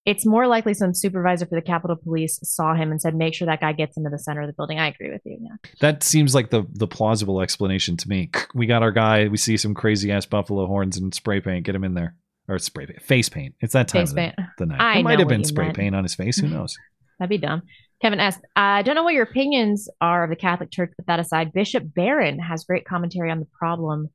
It's 0.06 0.24
more 0.24 0.46
likely 0.46 0.72
some 0.72 0.94
supervisor 0.94 1.46
for 1.46 1.56
the 1.56 1.62
Capitol 1.62 1.96
Police 1.96 2.38
saw 2.42 2.74
him 2.74 2.90
and 2.92 3.00
said, 3.02 3.14
"Make 3.16 3.34
sure 3.34 3.46
that 3.46 3.60
guy 3.60 3.72
gets 3.72 3.96
into 3.96 4.08
the 4.08 4.18
center 4.20 4.40
of 4.42 4.46
the 4.46 4.52
building." 4.52 4.78
I 4.78 4.86
agree 4.88 5.10
with 5.10 5.22
you. 5.24 5.36
Yeah, 5.40 5.56
That 5.80 6.02
seems 6.04 6.34
like 6.34 6.50
the 6.50 6.64
the 6.74 6.86
plausible 6.86 7.40
explanation 7.42 7.96
to 7.98 8.08
me. 8.08 8.30
We 8.54 8.66
got 8.66 8.82
our 8.82 8.92
guy. 8.92 9.26
We 9.28 9.36
see 9.36 9.56
some 9.56 9.74
crazy 9.74 10.12
ass 10.12 10.24
buffalo 10.24 10.66
horns 10.66 10.96
and 10.96 11.12
spray 11.12 11.40
paint. 11.40 11.66
Get 11.66 11.74
him 11.74 11.82
in 11.84 11.94
there, 11.94 12.14
or 12.48 12.58
spray 12.60 12.86
paint, 12.86 13.02
face 13.02 13.28
paint. 13.28 13.56
It's 13.60 13.72
that 13.72 13.88
time 13.88 14.02
Face 14.02 14.10
of 14.10 14.16
the, 14.16 14.32
the 14.58 14.66
night. 14.66 14.80
I 14.80 14.98
it 14.98 15.02
might 15.02 15.18
have 15.18 15.28
been 15.28 15.44
spray 15.44 15.66
meant. 15.66 15.76
paint 15.76 15.94
on 15.96 16.04
his 16.04 16.14
face. 16.14 16.38
Who 16.38 16.48
knows? 16.56 16.76
that'd 17.18 17.28
be 17.28 17.38
dumb. 17.38 17.62
Kevin 18.00 18.20
asked, 18.20 18.44
"I 18.54 18.82
don't 18.82 18.94
know 18.94 19.02
what 19.04 19.14
your 19.14 19.24
opinions 19.24 19.88
are 20.00 20.22
of 20.22 20.30
the 20.30 20.36
Catholic 20.36 20.70
Church, 20.70 20.92
but 20.96 21.06
that 21.08 21.18
aside, 21.18 21.52
Bishop 21.52 21.82
Barron 21.94 22.38
has 22.38 22.64
great 22.64 22.84
commentary 22.84 23.30
on 23.32 23.40
the 23.40 23.48
problem 23.58 24.10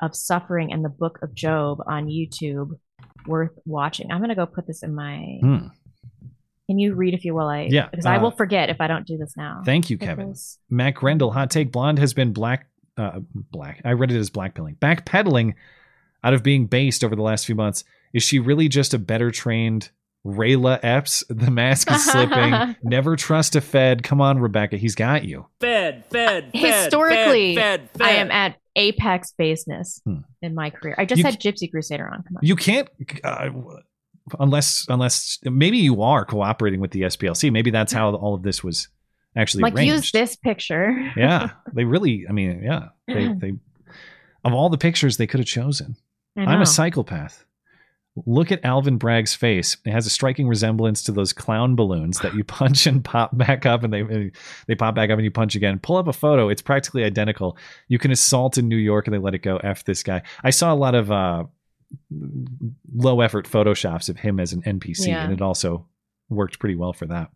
of 0.00 0.16
suffering 0.16 0.72
and 0.72 0.82
the 0.84 0.88
Book 0.88 1.18
of 1.22 1.34
Job 1.34 1.78
on 1.86 2.06
YouTube. 2.06 2.70
Worth 3.26 3.58
watching. 3.66 4.10
I'm 4.10 4.20
gonna 4.20 4.34
go 4.34 4.46
put 4.46 4.66
this 4.66 4.82
in 4.82 4.94
my. 4.94 5.38
Hmm. 5.40 5.66
Can 6.66 6.78
you 6.78 6.94
read 6.94 7.14
if 7.14 7.24
you 7.24 7.34
will? 7.34 7.48
I 7.48 7.62
Yeah, 7.70 7.88
because 7.90 8.04
I 8.06 8.16
uh, 8.16 8.22
will 8.22 8.30
forget 8.30 8.68
if 8.68 8.80
I 8.80 8.86
don't 8.86 9.06
do 9.06 9.16
this 9.16 9.36
now. 9.36 9.62
Thank 9.64 9.88
you, 9.90 9.96
Put 9.98 10.06
Kevin. 10.06 10.28
this- 10.30 10.58
Mac 10.68 11.02
Rendell, 11.02 11.30
hot 11.30 11.50
take. 11.50 11.72
Blonde 11.72 11.98
has 11.98 12.12
been 12.12 12.32
black, 12.32 12.66
uh, 12.98 13.20
black. 13.32 13.80
I 13.84 13.92
read 13.92 14.12
it 14.12 14.18
as 14.18 14.28
blackpilling, 14.30 14.76
backpedaling 14.78 15.54
out 16.22 16.34
of 16.34 16.42
being 16.42 16.66
based 16.66 17.04
over 17.04 17.16
the 17.16 17.22
last 17.22 17.46
few 17.46 17.54
months. 17.54 17.84
Is 18.12 18.22
she 18.22 18.38
really 18.38 18.68
just 18.68 18.92
a 18.92 18.98
better 18.98 19.30
trained 19.30 19.90
Rayla 20.26 20.78
Epps? 20.82 21.24
The 21.30 21.50
mask 21.50 21.90
is 21.90 22.04
slipping. 22.04 22.76
Never 22.82 23.16
trust 23.16 23.56
a 23.56 23.60
Fed. 23.62 24.02
Come 24.02 24.20
on, 24.20 24.38
Rebecca. 24.38 24.76
He's 24.76 24.94
got 24.94 25.24
you. 25.24 25.46
Fed, 25.60 26.04
fed, 26.10 26.50
fed, 26.52 26.74
Historically, 26.84 27.54
fed, 27.54 27.88
fed, 27.92 28.02
I 28.06 28.10
am 28.12 28.30
at 28.30 28.56
apex 28.78 29.32
baseness 29.36 30.00
in 30.40 30.54
my 30.54 30.70
career. 30.70 30.94
I 30.96 31.04
just 31.04 31.20
Hmm. 31.20 31.26
You 31.26 31.30
had 31.32 31.40
Gypsy 31.40 31.70
Crusader 31.70 32.08
on. 32.08 32.22
Come 32.22 32.36
on. 32.36 32.40
You 32.42 32.56
can't, 32.56 32.88
uh, 33.24 33.50
unless 34.38 34.86
unless 34.88 35.38
maybe 35.44 35.78
you 35.78 36.02
are 36.02 36.24
cooperating 36.24 36.80
with 36.80 36.92
the 36.92 37.02
SPLC. 37.02 37.50
Maybe 37.50 37.70
that's 37.70 37.92
how 37.92 38.14
all 38.14 38.34
of 38.34 38.42
this 38.42 38.62
was 38.64 38.88
actually 39.36 39.62
like 39.62 39.74
arranged. 39.74 39.92
use 39.92 40.12
this 40.12 40.36
picture. 40.36 41.12
yeah, 41.16 41.50
they 41.72 41.84
really. 41.84 42.26
I 42.28 42.32
mean, 42.32 42.62
yeah, 42.62 42.88
they 43.06 43.32
they 43.40 43.52
of 44.44 44.54
all 44.54 44.68
the 44.68 44.78
pictures 44.78 45.16
they 45.16 45.26
could 45.26 45.40
have 45.40 45.46
chosen. 45.46 45.96
I'm 46.36 46.62
a 46.62 46.66
psychopath. 46.66 47.44
Look 48.26 48.50
at 48.52 48.64
Alvin 48.64 48.96
Bragg's 48.98 49.34
face. 49.34 49.76
It 49.84 49.90
has 49.90 50.06
a 50.06 50.10
striking 50.10 50.48
resemblance 50.48 51.02
to 51.04 51.12
those 51.12 51.32
clown 51.32 51.76
balloons 51.76 52.18
that 52.20 52.34
you 52.34 52.44
punch 52.58 52.86
and 52.86 53.04
pop 53.04 53.36
back 53.36 53.66
up, 53.66 53.82
and 53.84 53.92
they 53.92 54.30
they 54.66 54.74
pop 54.74 54.94
back 54.94 55.10
up 55.10 55.18
and 55.18 55.24
you 55.24 55.30
punch 55.30 55.54
again. 55.54 55.78
Pull 55.78 55.96
up 55.96 56.08
a 56.08 56.12
photo; 56.12 56.48
it's 56.48 56.62
practically 56.62 57.04
identical. 57.04 57.56
You 57.88 57.98
can 57.98 58.10
assault 58.10 58.58
in 58.58 58.68
New 58.68 58.76
York, 58.76 59.06
and 59.06 59.14
they 59.14 59.18
let 59.18 59.34
it 59.34 59.42
go. 59.42 59.58
F 59.58 59.84
this 59.84 60.02
guy. 60.02 60.22
I 60.42 60.50
saw 60.50 60.72
a 60.72 60.76
lot 60.76 60.94
of 60.94 61.10
uh, 61.10 61.44
low 62.94 63.20
effort 63.20 63.48
photoshops 63.48 64.08
of 64.08 64.18
him 64.18 64.40
as 64.40 64.52
an 64.52 64.62
NPC, 64.62 65.08
Yeah. 65.08 65.24
and 65.24 65.32
it 65.32 65.40
also 65.42 65.86
worked 66.28 66.58
pretty 66.58 66.74
well 66.76 66.92
for 66.92 67.06
that. 67.06 67.30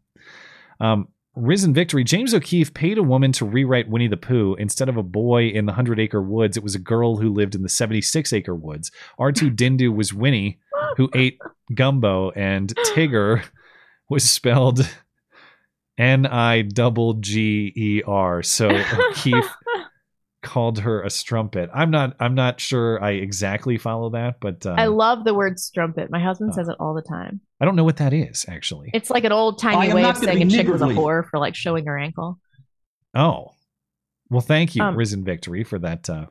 Um, 0.81 1.09
Risen 1.35 1.73
Victory. 1.73 2.05
James 2.05 2.35
O'Keefe 2.35 2.75
paid 2.75 2.99
a 2.99 3.03
woman 3.03 3.33
to 3.33 3.47
rewrite 3.47 3.89
Winnie 3.89 4.09
the 4.09 4.19
Pooh. 4.19 4.55
Instead 4.59 4.91
of 4.91 4.99
a 4.99 5.03
boy 5.03 5.49
in 5.49 5.65
the 5.65 5.71
100 5.71 5.99
acre 5.99 6.21
woods, 6.23 6.59
it 6.59 6.63
was 6.63 6.75
a 6.75 6.79
girl 6.79 7.17
who 7.17 7.31
lived 7.33 7.55
in 7.55 7.63
the 7.63 7.71
76 7.71 8.33
acre 8.35 8.55
woods. 8.55 8.91
R2 9.19 9.57
Dindu 9.57 9.95
was 9.95 10.13
Winnie, 10.13 10.59
who 10.97 11.11
ate 11.15 11.39
gumbo, 11.75 12.31
and 12.31 12.75
Tigger 12.95 13.43
was 14.09 14.29
spelled 14.29 14.89
N 15.99 16.27
I 16.27 16.63
double 16.63 17.15
G 17.15 17.73
E 17.77 18.03
R. 18.07 18.43
So 18.43 18.69
O'Keefe 18.71 19.49
called 20.43 20.81
her 20.81 21.03
a 21.03 21.11
strumpet. 21.11 21.71
I'm 21.73 21.91
not 21.91 22.17
I'm 22.19 22.35
not 22.35 22.61
sure 22.61 23.03
I 23.03 23.13
exactly 23.13 23.79
follow 23.79 24.11
that, 24.11 24.41
but 24.41 24.67
uh, 24.67 24.75
I 24.77 24.87
love 24.87 25.25
the 25.25 25.35
word 25.35 25.59
strumpet. 25.59 26.11
My 26.11 26.21
husband 26.21 26.55
says 26.55 26.69
it 26.69 26.77
all 26.81 26.95
the 26.95 27.03
time. 27.03 27.41
I 27.61 27.65
don't 27.65 27.77
know 27.77 27.85
what 27.85 27.99
that 27.99 28.13
is 28.13 28.45
actually. 28.49 28.91
It's 28.93 29.11
like 29.11 29.25
an 29.25 29.33
old 29.33 29.63
I 29.65 29.73
timey 29.73 29.95
way 29.95 30.05
of 30.05 30.17
saying 30.17 30.43
a 30.43 30.47
be 30.47 30.51
chick 30.51 30.67
was 30.67 30.83
a 30.83 30.87
whore 30.87 31.29
for 31.29 31.39
like 31.39 31.55
showing 31.55 31.87
her 31.87 31.97
ankle. 31.99 32.39
Oh. 33.15 33.53
Well, 34.31 34.41
thank 34.41 34.75
you, 34.75 34.83
Um, 34.83 34.97
Risen 34.97 35.25
Victory, 35.25 35.63
for 35.63 35.79
that 35.79 36.09
uh, 36.09 36.27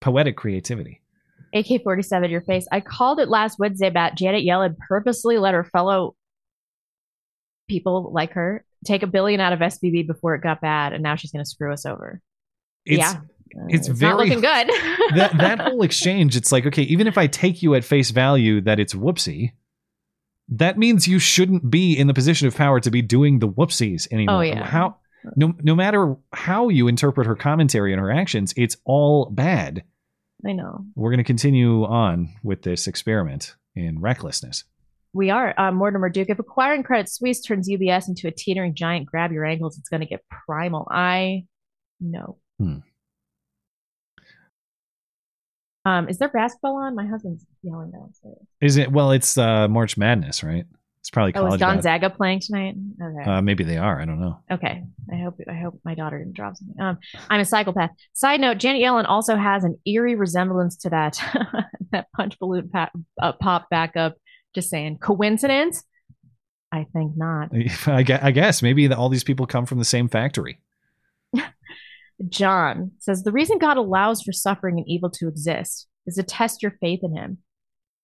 poetic 0.00 0.36
creativity. 0.36 1.02
AK 1.54 1.82
47, 1.82 2.30
your 2.30 2.42
face. 2.42 2.66
I 2.70 2.80
called 2.80 3.20
it 3.20 3.28
last 3.28 3.58
Wednesday 3.58 3.86
about 3.86 4.16
Janet 4.16 4.44
Yellen 4.44 4.76
purposely 4.88 5.38
let 5.38 5.54
her 5.54 5.64
fellow 5.64 6.14
people 7.68 8.10
like 8.12 8.32
her 8.32 8.64
take 8.84 9.02
a 9.02 9.06
billion 9.06 9.40
out 9.40 9.52
of 9.52 9.60
SVB 9.60 10.06
before 10.06 10.34
it 10.34 10.42
got 10.42 10.60
bad, 10.60 10.92
and 10.92 11.02
now 11.02 11.16
she's 11.16 11.32
going 11.32 11.44
to 11.44 11.48
screw 11.48 11.72
us 11.72 11.86
over. 11.86 12.20
It's, 12.84 12.98
yeah. 12.98 13.20
It's, 13.68 13.88
It's 13.88 13.98
very 13.98 14.12
not 14.12 14.18
looking 14.18 14.40
good. 14.40 14.68
that 15.16 15.32
that 15.38 15.60
whole 15.60 15.82
exchange, 15.82 16.36
it's 16.36 16.52
like, 16.52 16.66
okay, 16.66 16.82
even 16.82 17.06
if 17.06 17.16
I 17.18 17.26
take 17.26 17.62
you 17.62 17.74
at 17.74 17.84
face 17.84 18.10
value 18.10 18.60
that 18.62 18.78
it's 18.78 18.94
whoopsie, 18.94 19.52
that 20.50 20.78
means 20.78 21.08
you 21.08 21.18
shouldn't 21.18 21.70
be 21.70 21.98
in 21.98 22.06
the 22.06 22.14
position 22.14 22.46
of 22.46 22.56
power 22.56 22.80
to 22.80 22.90
be 22.90 23.02
doing 23.02 23.38
the 23.38 23.48
whoopsies 23.48 24.10
anymore. 24.12 24.36
Oh, 24.36 24.40
yeah. 24.40 24.64
How 24.64 24.96
no 25.36 25.54
no 25.60 25.74
matter 25.74 26.16
how 26.32 26.68
you 26.68 26.88
interpret 26.88 27.26
her 27.26 27.36
commentary 27.36 27.92
and 27.92 28.00
her 28.00 28.10
actions, 28.10 28.54
it's 28.56 28.76
all 28.84 29.26
bad. 29.30 29.82
I 30.46 30.52
know. 30.52 30.84
We're 30.94 31.10
going 31.10 31.18
to 31.18 31.24
continue 31.24 31.84
on 31.84 32.28
with 32.42 32.62
this 32.62 32.86
experiment 32.86 33.56
in 33.74 34.00
recklessness. 34.00 34.64
We 35.12 35.30
are. 35.30 35.58
Uh, 35.58 35.72
Mortimer 35.72 36.10
Duke. 36.10 36.30
If 36.30 36.38
acquiring 36.38 36.82
Credit 36.82 37.08
Suisse 37.08 37.40
turns 37.40 37.68
UBS 37.68 38.08
into 38.08 38.28
a 38.28 38.30
teetering 38.30 38.74
giant, 38.74 39.06
grab 39.06 39.32
your 39.32 39.44
ankles. 39.44 39.78
It's 39.78 39.88
going 39.88 40.00
to 40.00 40.06
get 40.06 40.22
primal. 40.46 40.86
I 40.90 41.44
know. 42.00 42.36
Hmm. 42.58 42.78
Um, 45.84 46.08
is 46.08 46.18
there 46.18 46.28
basketball 46.28 46.76
on? 46.76 46.94
My 46.94 47.06
husband's 47.06 47.46
yelling 47.62 47.90
downstairs. 47.90 48.46
Is 48.60 48.76
it? 48.76 48.92
Well, 48.92 49.10
it's 49.10 49.38
uh, 49.38 49.68
March 49.68 49.96
Madness, 49.96 50.42
right? 50.42 50.66
It's 51.08 51.10
probably 51.14 51.32
Oh, 51.36 51.46
is 51.46 51.48
college. 51.48 51.60
bas- 51.60 51.74
Gonzaga 51.76 52.10
playing 52.10 52.40
tonight? 52.40 52.74
Okay. 53.02 53.30
Uh, 53.30 53.40
maybe 53.40 53.64
they 53.64 53.78
are. 53.78 53.98
I 53.98 54.04
don't 54.04 54.20
know. 54.20 54.40
Okay. 54.50 54.84
I 55.10 55.16
hope 55.16 55.40
I 55.48 55.54
hope 55.54 55.80
my 55.82 55.94
daughter 55.94 56.18
didn't 56.18 56.34
drop 56.34 56.54
something. 56.58 56.78
Um, 56.78 56.98
I'm 57.30 57.40
a 57.40 57.46
psychopath. 57.46 57.92
Side 58.12 58.42
note: 58.42 58.58
Janet 58.58 58.82
Yellen 58.82 59.06
also 59.08 59.34
has 59.34 59.64
an 59.64 59.78
eerie 59.86 60.16
resemblance 60.16 60.76
to 60.78 60.90
that 60.90 61.18
that 61.92 62.08
punch 62.14 62.38
balloon 62.38 62.68
pa- 62.68 62.90
uh, 63.22 63.32
pop 63.32 63.70
back 63.70 63.96
up. 63.96 64.16
Just 64.54 64.68
saying, 64.68 64.98
coincidence? 64.98 65.82
I 66.70 66.84
think 66.92 67.12
not. 67.16 67.52
I 67.86 68.02
gue- 68.02 68.18
I 68.20 68.30
guess 68.30 68.60
maybe 68.60 68.86
the, 68.86 68.98
all 68.98 69.08
these 69.08 69.24
people 69.24 69.46
come 69.46 69.64
from 69.64 69.78
the 69.78 69.86
same 69.86 70.08
factory. 70.08 70.58
John 72.28 72.92
says 72.98 73.22
the 73.22 73.32
reason 73.32 73.56
God 73.58 73.76
allows 73.78 74.22
for 74.22 74.32
suffering 74.32 74.76
and 74.78 74.86
evil 74.88 75.08
to 75.12 75.28
exist 75.28 75.86
is 76.06 76.16
to 76.16 76.22
test 76.22 76.62
your 76.62 76.72
faith 76.80 77.00
in 77.02 77.16
Him. 77.16 77.38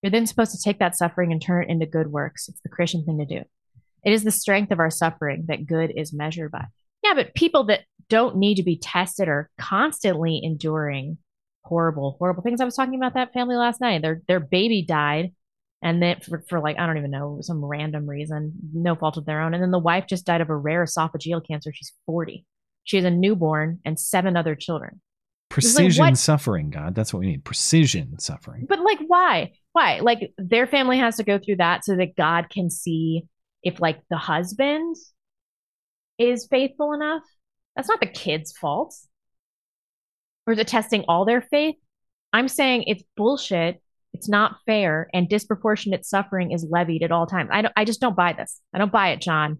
You're 0.05 0.11
then 0.11 0.27
supposed 0.27 0.51
to 0.51 0.61
take 0.61 0.77
that 0.77 0.95
suffering 0.95 1.31
and 1.31 1.41
turn 1.41 1.63
it 1.63 1.69
into 1.69 1.87
good 1.87 2.11
works. 2.11 2.47
It's 2.47 2.61
the 2.61 2.69
Christian 2.69 3.03
thing 3.03 3.17
to 3.17 3.25
do. 3.25 3.43
It 4.03 4.13
is 4.13 4.23
the 4.23 4.29
strength 4.29 4.71
of 4.71 4.79
our 4.79 4.91
suffering 4.91 5.45
that 5.47 5.65
good 5.65 5.91
is 5.95 6.13
measured 6.13 6.51
by. 6.51 6.65
Yeah, 7.01 7.15
but 7.15 7.33
people 7.33 7.63
that 7.63 7.85
don't 8.07 8.37
need 8.37 8.57
to 8.57 8.63
be 8.63 8.77
tested 8.77 9.27
are 9.27 9.49
constantly 9.57 10.39
enduring 10.43 11.17
horrible, 11.63 12.17
horrible 12.19 12.43
things. 12.43 12.61
I 12.61 12.65
was 12.65 12.75
talking 12.75 12.93
about 12.93 13.15
that 13.15 13.33
family 13.33 13.55
last 13.55 13.81
night. 13.81 14.03
Their 14.03 14.21
their 14.27 14.39
baby 14.39 14.83
died, 14.83 15.33
and 15.81 16.03
then 16.03 16.19
for, 16.19 16.43
for 16.49 16.59
like 16.59 16.77
I 16.77 16.85
don't 16.85 16.99
even 16.99 17.09
know 17.09 17.39
some 17.41 17.65
random 17.65 18.07
reason, 18.07 18.53
no 18.75 18.93
fault 18.93 19.17
of 19.17 19.25
their 19.25 19.41
own. 19.41 19.55
And 19.55 19.63
then 19.63 19.71
the 19.71 19.79
wife 19.79 20.05
just 20.07 20.27
died 20.27 20.41
of 20.41 20.51
a 20.51 20.55
rare 20.55 20.83
esophageal 20.83 21.41
cancer. 21.47 21.71
She's 21.73 21.93
forty. 22.05 22.45
She 22.83 22.97
has 22.97 23.05
a 23.05 23.09
newborn 23.09 23.79
and 23.83 23.99
seven 23.99 24.37
other 24.37 24.53
children. 24.53 25.01
It's 25.57 25.73
like, 25.75 25.85
Precision 25.85 26.15
suffering, 26.15 26.69
God. 26.69 26.93
That's 26.93 27.11
what 27.11 27.21
we 27.21 27.27
need. 27.27 27.43
Precision 27.43 28.19
suffering. 28.19 28.67
But 28.69 28.81
like, 28.81 28.99
why? 29.07 29.53
Why? 29.75 29.99
Like, 29.99 30.31
their 30.37 30.67
family 30.67 30.99
has 30.99 31.17
to 31.17 31.25
go 31.25 31.37
through 31.37 31.57
that 31.57 31.83
so 31.83 31.97
that 31.97 32.15
God 32.15 32.49
can 32.49 32.69
see 32.69 33.23
if, 33.61 33.81
like, 33.81 33.99
the 34.09 34.15
husband 34.15 34.95
is 36.17 36.47
faithful 36.49 36.93
enough. 36.93 37.23
That's 37.75 37.89
not 37.89 37.99
the 37.99 38.07
kid's 38.07 38.53
fault. 38.53 38.95
Or 40.47 40.53
is 40.53 40.59
it 40.59 40.69
testing 40.69 41.03
all 41.09 41.25
their 41.25 41.41
faith? 41.41 41.75
I'm 42.31 42.47
saying 42.47 42.85
it's 42.87 43.03
bullshit. 43.17 43.81
It's 44.13 44.29
not 44.29 44.59
fair, 44.65 45.09
and 45.13 45.27
disproportionate 45.27 46.05
suffering 46.05 46.53
is 46.53 46.65
levied 46.69 47.03
at 47.03 47.11
all 47.11 47.27
times. 47.27 47.49
I 47.51 47.61
don't. 47.61 47.73
I 47.75 47.83
just 47.83 47.99
don't 47.99 48.15
buy 48.15 48.31
this. 48.31 48.61
I 48.73 48.77
don't 48.77 48.93
buy 48.93 49.09
it, 49.09 49.19
John. 49.19 49.57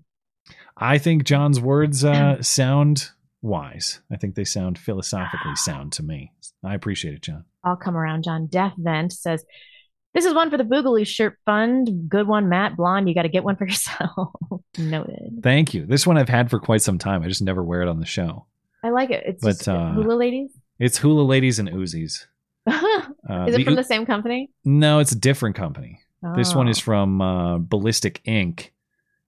I 0.77 0.97
think 0.97 1.25
John's 1.25 1.59
words 1.59 2.05
uh, 2.05 2.37
sound 2.41 3.09
wise. 3.41 3.99
I 4.09 4.15
think 4.15 4.35
they 4.35 4.45
sound 4.45 4.79
philosophically 4.79 5.57
sound 5.57 5.91
to 5.93 6.03
me. 6.03 6.31
I 6.63 6.73
appreciate 6.73 7.15
it, 7.15 7.21
John. 7.21 7.43
I'll 7.65 7.75
come 7.75 7.97
around. 7.97 8.23
John 8.23 8.47
Death 8.47 8.75
Vent 8.77 9.11
says, 9.11 9.43
This 10.15 10.25
is 10.25 10.33
one 10.33 10.49
for 10.49 10.57
the 10.57 10.63
Boogaloo 10.63 11.05
shirt 11.05 11.37
fund. 11.45 12.07
Good 12.09 12.25
one, 12.27 12.47
Matt 12.49 12.77
Blonde. 12.77 13.07
You 13.09 13.13
got 13.13 13.23
to 13.23 13.29
get 13.29 13.43
one 13.43 13.57
for 13.57 13.65
yourself. 13.67 14.31
Noted. 14.77 15.41
Thank 15.43 15.73
you. 15.73 15.85
This 15.85 16.07
one 16.07 16.17
I've 16.17 16.29
had 16.29 16.49
for 16.49 16.59
quite 16.59 16.81
some 16.81 16.97
time. 16.97 17.21
I 17.21 17.27
just 17.27 17.41
never 17.41 17.61
wear 17.63 17.81
it 17.81 17.89
on 17.89 17.99
the 17.99 18.05
show. 18.05 18.45
I 18.83 18.89
like 18.89 19.11
it. 19.11 19.23
It's 19.25 19.43
But, 19.43 19.57
just 19.57 19.67
uh, 19.67 19.91
hula 19.91 20.13
ladies. 20.15 20.51
It's 20.79 20.97
Hula 20.97 21.21
Ladies 21.23 21.59
and 21.59 21.69
Uzis. 21.69 22.25
Uh, 23.27 23.45
is 23.47 23.55
it 23.55 23.57
the 23.57 23.63
from 23.63 23.75
the 23.75 23.83
same 23.83 24.05
company? 24.05 24.51
No, 24.63 24.99
it's 24.99 25.11
a 25.11 25.17
different 25.17 25.55
company. 25.55 25.99
This 26.35 26.53
one 26.53 26.67
is 26.67 26.77
from 26.77 27.21
uh, 27.21 27.57
Ballistic 27.57 28.21
Inc., 28.23 28.69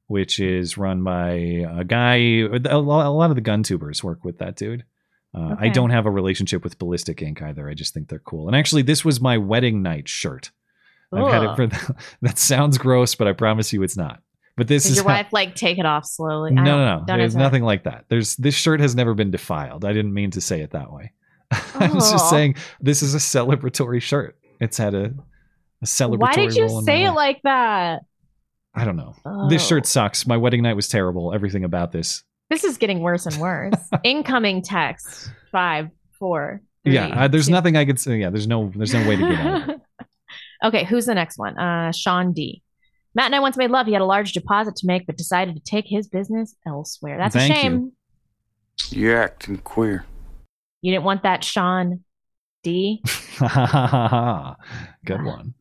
which 0.05 0.39
is 0.39 0.77
run 0.77 1.03
by 1.03 1.29
a 1.31 1.83
guy. 1.83 2.15
A 2.43 2.77
lot 2.77 3.29
of 3.31 3.35
the 3.35 3.41
gun 3.41 3.63
tubers 3.63 4.03
work 4.03 4.23
with 4.23 4.37
that 4.37 4.55
dude. 4.55 4.83
Uh, 5.33 5.55
I 5.59 5.69
don't 5.69 5.89
have 5.89 6.05
a 6.05 6.11
relationship 6.11 6.63
with 6.63 6.77
Ballistic 6.77 7.17
Inc. 7.17 7.41
either. 7.41 7.67
I 7.67 7.73
just 7.73 7.93
think 7.93 8.07
they're 8.09 8.19
cool. 8.19 8.47
And 8.47 8.55
actually, 8.55 8.83
this 8.83 9.03
was 9.03 9.19
my 9.19 9.37
wedding 9.39 9.81
night 9.81 10.07
shirt. 10.07 10.51
I've 11.13 11.31
had 11.31 11.43
it 11.43 11.55
for. 11.55 11.67
The, 11.67 11.95
that 12.21 12.37
sounds 12.39 12.77
gross, 12.77 13.15
but 13.15 13.27
I 13.27 13.33
promise 13.33 13.71
you, 13.73 13.83
it's 13.83 13.97
not. 13.97 14.21
But 14.55 14.67
this 14.67 14.83
Does 14.83 14.91
is 14.91 14.97
your 14.97 15.03
how- 15.07 15.15
wife 15.17 15.27
like 15.31 15.55
take 15.55 15.77
it 15.77 15.85
off 15.85 16.05
slowly? 16.05 16.51
no, 16.51 16.63
no, 16.63 16.99
no. 16.99 17.03
There's 17.05 17.35
nothing 17.35 17.63
like 17.63 17.83
that. 17.83 18.05
There's 18.09 18.35
this 18.37 18.55
shirt 18.55 18.79
has 18.79 18.95
never 18.95 19.13
been 19.13 19.29
defiled. 19.31 19.85
I 19.85 19.93
didn't 19.93 20.13
mean 20.13 20.31
to 20.31 20.41
say 20.41 20.61
it 20.61 20.71
that 20.71 20.91
way. 20.91 21.11
I 21.51 21.89
was 21.93 22.11
just 22.11 22.29
saying 22.29 22.55
this 22.81 23.01
is 23.03 23.13
a 23.15 23.19
celebratory 23.19 24.01
shirt. 24.01 24.37
It's 24.59 24.77
had 24.77 24.93
a, 24.95 25.13
a 25.81 25.85
celebratory. 25.85 26.19
Why 26.19 26.33
did 26.33 26.55
you 26.55 26.81
say 26.83 27.05
it 27.05 27.11
like 27.11 27.39
that? 27.43 28.01
I 28.75 28.83
don't 28.85 28.95
know. 28.95 29.15
This 29.49 29.63
Oh. 29.63 29.67
shirt 29.67 29.85
sucks. 29.85 30.27
My 30.27 30.37
wedding 30.37 30.61
night 30.63 30.75
was 30.75 30.87
terrible. 30.87 31.33
Everything 31.33 31.63
about 31.63 31.91
this. 31.91 32.23
This 32.49 32.63
is 32.63 32.77
getting 32.77 32.99
worse 33.01 33.25
and 33.25 33.35
worse. 33.37 33.73
Incoming 34.03 34.61
text 34.61 35.29
five, 35.51 35.89
four. 36.19 36.61
yeah, 36.83 37.07
three, 37.07 37.15
uh, 37.17 37.27
there's 37.27 37.45
two. 37.47 37.51
nothing 37.51 37.75
I 37.77 37.85
could 37.85 37.99
say. 37.99 38.17
Yeah, 38.17 38.29
there's 38.29 38.47
no 38.47 38.71
there's 38.75 38.93
no 38.93 39.07
way 39.07 39.15
to 39.17 39.21
get 39.21 39.39
out 39.39 39.61
of 39.63 39.69
it. 39.69 39.81
Okay, 40.63 40.83
who's 40.85 41.05
the 41.05 41.15
next 41.15 41.37
one? 41.37 41.57
Uh, 41.57 41.91
Sean 41.91 42.33
D. 42.33 42.63
Matt 43.15 43.27
and 43.27 43.35
I 43.35 43.39
once 43.39 43.57
made 43.57 43.71
love. 43.71 43.87
He 43.87 43.93
had 43.93 44.01
a 44.01 44.05
large 44.05 44.33
deposit 44.33 44.75
to 44.77 44.87
make, 44.87 45.07
but 45.07 45.17
decided 45.17 45.55
to 45.55 45.61
take 45.61 45.85
his 45.87 46.07
business 46.07 46.55
elsewhere. 46.67 47.17
That's 47.17 47.35
Thank 47.35 47.51
a 47.51 47.55
shame. 47.55 47.73
you. 47.73 47.93
You're 48.99 49.21
acting 49.21 49.57
queer. 49.57 50.05
You 50.81 50.91
didn't 50.91 51.05
want 51.05 51.23
that, 51.23 51.43
Sean 51.43 52.03
D. 52.63 53.01
Good 55.05 55.23
one. 55.23 55.55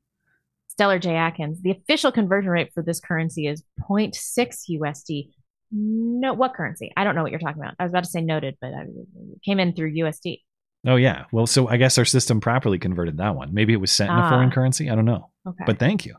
Stellar 0.68 0.98
J. 0.98 1.14
Atkins. 1.14 1.62
The 1.62 1.70
official 1.70 2.12
conversion 2.12 2.50
rate 2.50 2.72
for 2.74 2.82
this 2.82 3.00
currency 3.00 3.46
is 3.46 3.62
0.6 3.88 4.14
USD. 4.70 5.30
No, 5.72 6.34
what 6.34 6.52
currency? 6.52 6.92
I 6.94 7.04
don't 7.04 7.14
know 7.14 7.22
what 7.22 7.30
you're 7.30 7.40
talking 7.40 7.62
about. 7.62 7.74
I 7.78 7.84
was 7.84 7.92
about 7.92 8.04
to 8.04 8.10
say 8.10 8.20
noted, 8.20 8.58
but 8.60 8.74
I 8.74 8.84
came 9.44 9.58
in 9.58 9.72
through 9.72 9.94
USD. 9.94 10.42
Oh 10.86 10.96
yeah. 10.96 11.24
Well, 11.32 11.46
so 11.46 11.68
I 11.68 11.76
guess 11.76 11.98
our 11.98 12.04
system 12.04 12.40
properly 12.40 12.78
converted 12.78 13.16
that 13.18 13.34
one. 13.34 13.52
Maybe 13.52 13.72
it 13.72 13.80
was 13.80 13.90
sent 13.90 14.10
in 14.10 14.16
a 14.16 14.20
Ah. 14.20 14.30
foreign 14.30 14.50
currency. 14.50 14.88
I 14.88 14.94
don't 14.94 15.04
know. 15.04 15.30
Okay. 15.46 15.64
But 15.66 15.78
thank 15.78 16.06
you. 16.06 16.14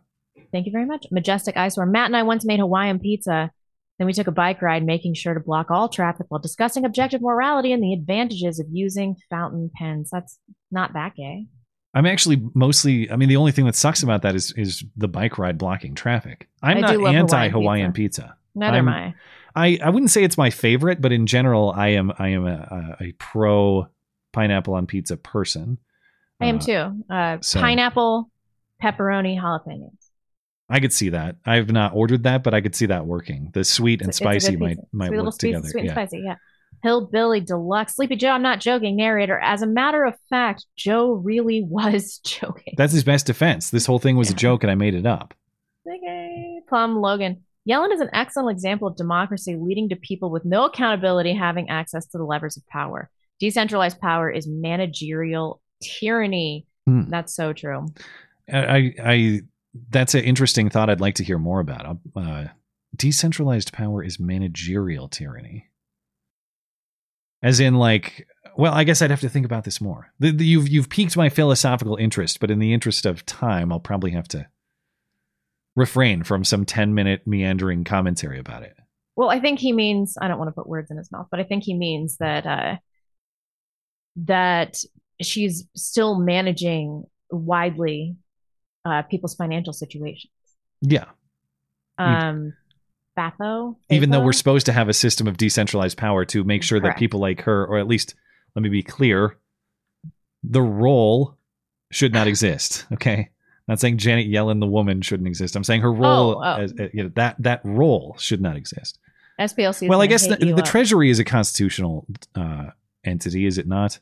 Thank 0.51 0.65
you 0.65 0.71
very 0.71 0.85
much. 0.85 1.07
Majestic 1.11 1.55
Eyesore. 1.55 1.85
Matt 1.85 2.07
and 2.07 2.17
I 2.17 2.23
once 2.23 2.45
made 2.45 2.59
Hawaiian 2.59 2.99
pizza. 2.99 3.51
Then 3.97 4.05
we 4.05 4.13
took 4.13 4.27
a 4.27 4.31
bike 4.31 4.61
ride, 4.61 4.85
making 4.85 5.15
sure 5.15 5.33
to 5.33 5.39
block 5.39 5.71
all 5.71 5.89
traffic 5.89 6.27
while 6.29 6.39
discussing 6.39 6.85
objective 6.85 7.21
morality 7.21 7.71
and 7.71 7.81
the 7.81 7.93
advantages 7.93 8.59
of 8.59 8.67
using 8.71 9.15
fountain 9.29 9.71
pens. 9.75 10.09
That's 10.11 10.37
not 10.71 10.93
that 10.93 11.15
gay. 11.15 11.47
I'm 11.93 12.05
actually 12.05 12.41
mostly. 12.53 13.09
I 13.09 13.15
mean, 13.15 13.27
the 13.29 13.37
only 13.37 13.51
thing 13.51 13.65
that 13.65 13.75
sucks 13.75 14.03
about 14.03 14.21
that 14.21 14.35
is 14.35 14.53
is 14.55 14.83
the 14.95 15.07
bike 15.07 15.37
ride 15.39 15.57
blocking 15.57 15.95
traffic. 15.95 16.47
I'm 16.61 16.77
I 16.77 16.81
not 16.81 16.91
anti 16.91 17.47
Hawaiian 17.47 17.51
Hawaiian 17.51 17.93
pizza. 17.93 18.35
Neither 18.53 18.77
am 18.77 18.89
I. 18.89 19.15
I 19.55 19.79
I 19.83 19.89
wouldn't 19.89 20.11
say 20.11 20.23
it's 20.23 20.37
my 20.37 20.51
favorite, 20.51 21.01
but 21.01 21.11
in 21.11 21.25
general, 21.25 21.71
I 21.75 21.89
am 21.89 22.11
I 22.19 22.29
am 22.29 22.45
a, 22.45 22.95
a, 22.99 23.03
a 23.05 23.11
pro 23.13 23.87
pineapple 24.33 24.73
on 24.73 24.87
pizza 24.87 25.17
person. 25.17 25.77
I 26.39 26.45
am 26.47 26.57
Uh, 26.57 26.59
too. 26.59 27.03
Uh, 27.09 27.37
so- 27.41 27.59
Pineapple, 27.59 28.29
pepperoni, 28.83 29.39
jalapenos. 29.39 29.91
I 30.69 30.79
could 30.81 30.91
see 30.91 31.09
that. 31.09 31.37
I've 31.45 31.71
not 31.71 31.93
ordered 31.95 32.23
that, 32.23 32.43
but 32.43 32.53
I 32.53 32.59
could 32.61 32.75
see 32.75 32.87
that 32.87 33.05
working. 33.05 33.51
The 33.53 33.63
sweet 33.63 34.01
and 34.01 34.09
It's 34.09 34.19
a- 34.19 34.23
it's 34.29 34.43
a 34.43 34.47
spicy 34.47 34.57
might 34.57 34.77
might 34.91 35.07
Sweet 35.07 35.21
work 35.23 35.33
sweet, 35.33 35.51
together. 35.53 35.69
Sweet 35.69 35.85
yeah. 35.85 35.91
and 35.91 36.09
spicy, 36.09 36.23
yeah. 36.25 36.35
Hillbilly 36.83 37.39
Deluxe. 37.41 37.95
Sleepy 37.95 38.17
Joe, 38.17 38.31
I'm 38.31 38.41
not 38.43 38.59
joking. 38.59 38.95
Narrator. 38.97 39.39
As 39.39 39.61
a 39.61 39.65
matter 39.67 40.03
of 40.03 40.13
fact, 40.29 40.65
Joe 40.75 41.13
really 41.13 41.63
was 41.69 42.19
joking. 42.19 42.75
That's 42.77 42.93
his 42.93 43.03
best 43.05 43.25
defense. 43.25 43.69
This 43.71 43.85
whole 43.85 43.97
thing 43.97 44.15
was 44.17 44.29
a 44.29 44.33
joke, 44.35 44.63
and 44.63 44.69
I 44.69 44.75
made 44.75 44.93
it 44.93 45.05
up. 45.05 45.33
Okay. 45.87 46.59
Plum 46.67 46.97
Logan. 46.97 47.43
Yellen 47.67 47.93
is 47.93 47.99
an 48.01 48.09
excellent 48.13 48.55
example 48.55 48.87
of 48.87 48.95
democracy 48.95 49.55
leading 49.59 49.89
to 49.89 49.95
people 49.95 50.29
with 50.29 50.45
no 50.45 50.65
accountability 50.65 51.33
having 51.33 51.69
access 51.69 52.05
to 52.07 52.17
the 52.17 52.23
levers 52.25 52.57
of 52.57 52.67
power. 52.67 53.09
Decentralized 53.39 53.99
power 53.99 54.29
is 54.29 54.47
managerial 54.47 55.61
tyranny. 55.81 56.65
Hmm. 56.85 57.09
That's 57.09 57.35
so 57.35 57.53
true. 57.53 57.87
I, 58.51 58.93
I 59.03 59.41
that's 59.89 60.15
an 60.15 60.23
interesting 60.23 60.69
thought. 60.69 60.89
I'd 60.89 61.01
like 61.01 61.15
to 61.15 61.23
hear 61.23 61.37
more 61.37 61.59
about. 61.59 61.97
Uh, 62.15 62.45
decentralized 62.95 63.73
power 63.73 64.03
is 64.03 64.19
managerial 64.19 65.07
tyranny, 65.07 65.67
as 67.43 67.59
in 67.59 67.75
like. 67.75 68.27
Well, 68.57 68.73
I 68.73 68.85
guess 68.85 69.03
I'd 69.03 69.11
have 69.11 69.21
to 69.21 69.29
think 69.29 69.45
about 69.45 69.65
this 69.65 69.79
more. 69.79 70.11
The, 70.19 70.31
the, 70.31 70.45
you've 70.45 70.67
you've 70.67 70.89
piqued 70.89 71.15
my 71.15 71.29
philosophical 71.29 71.95
interest, 71.95 72.39
but 72.39 72.49
in 72.49 72.57
the 72.57 72.73
interest 72.73 73.05
of 73.05 73.25
time, 73.25 73.71
I'll 73.71 73.79
probably 73.79 74.11
have 74.11 74.27
to 74.29 74.47
refrain 75.75 76.23
from 76.23 76.43
some 76.43 76.65
ten 76.65 76.95
minute 76.95 77.27
meandering 77.27 77.83
commentary 77.83 78.39
about 78.39 78.63
it. 78.63 78.73
Well, 79.15 79.29
I 79.29 79.39
think 79.39 79.59
he 79.59 79.73
means 79.73 80.15
I 80.19 80.27
don't 80.27 80.39
want 80.39 80.47
to 80.47 80.53
put 80.53 80.67
words 80.67 80.89
in 80.89 80.97
his 80.97 81.11
mouth, 81.11 81.27
but 81.29 81.39
I 81.39 81.43
think 81.43 81.63
he 81.63 81.75
means 81.75 82.17
that 82.17 82.45
uh 82.47 82.77
that 84.25 84.77
she's 85.21 85.65
still 85.75 86.19
managing 86.19 87.03
widely 87.31 88.15
uh 88.85 89.01
people's 89.03 89.35
financial 89.35 89.73
situations. 89.73 90.31
Yeah, 90.81 91.05
Um 91.97 92.53
Batho? 93.17 93.75
even 93.89 94.11
though 94.11 94.21
we're 94.21 94.33
supposed 94.33 94.65
to 94.67 94.73
have 94.73 94.89
a 94.89 94.93
system 94.93 95.27
of 95.27 95.37
decentralized 95.37 95.97
power 95.97 96.23
to 96.25 96.43
make 96.43 96.61
sure 96.63 96.79
that 96.79 96.97
people 96.97 97.19
like 97.19 97.41
her, 97.41 97.65
or 97.65 97.77
at 97.79 97.87
least 97.87 98.13
let 98.55 98.61
me 98.63 98.69
be 98.69 98.83
clear, 98.83 99.37
the 100.43 100.61
role 100.61 101.35
should 101.91 102.13
not 102.13 102.27
exist. 102.27 102.85
Okay, 102.93 103.29
not 103.67 103.79
saying 103.79 103.97
Janet 103.97 104.27
Yellen, 104.27 104.59
the 104.59 104.67
woman, 104.67 105.01
shouldn't 105.01 105.27
exist. 105.27 105.55
I'm 105.55 105.63
saying 105.63 105.81
her 105.81 105.91
role, 105.91 106.37
Oh, 106.37 106.43
oh. 106.43 106.61
as 106.61 106.73
uh, 106.79 106.87
you 106.93 107.03
know, 107.03 107.11
that 107.15 107.35
that 107.39 107.61
role 107.63 108.15
should 108.19 108.41
not 108.41 108.55
exist. 108.55 108.99
SPLC. 109.39 109.83
is 109.83 109.89
well, 109.89 110.01
I 110.01 110.07
guess 110.07 110.27
the, 110.27 110.35
the. 110.37 110.61
Treasury 110.63 111.09
is 111.09 111.19
a 111.19 111.23
constitutional 111.23 112.05
uh, 112.35 112.67
entity, 113.03 113.45
is 113.45 113.57
it 113.57 113.67
not? 113.67 113.99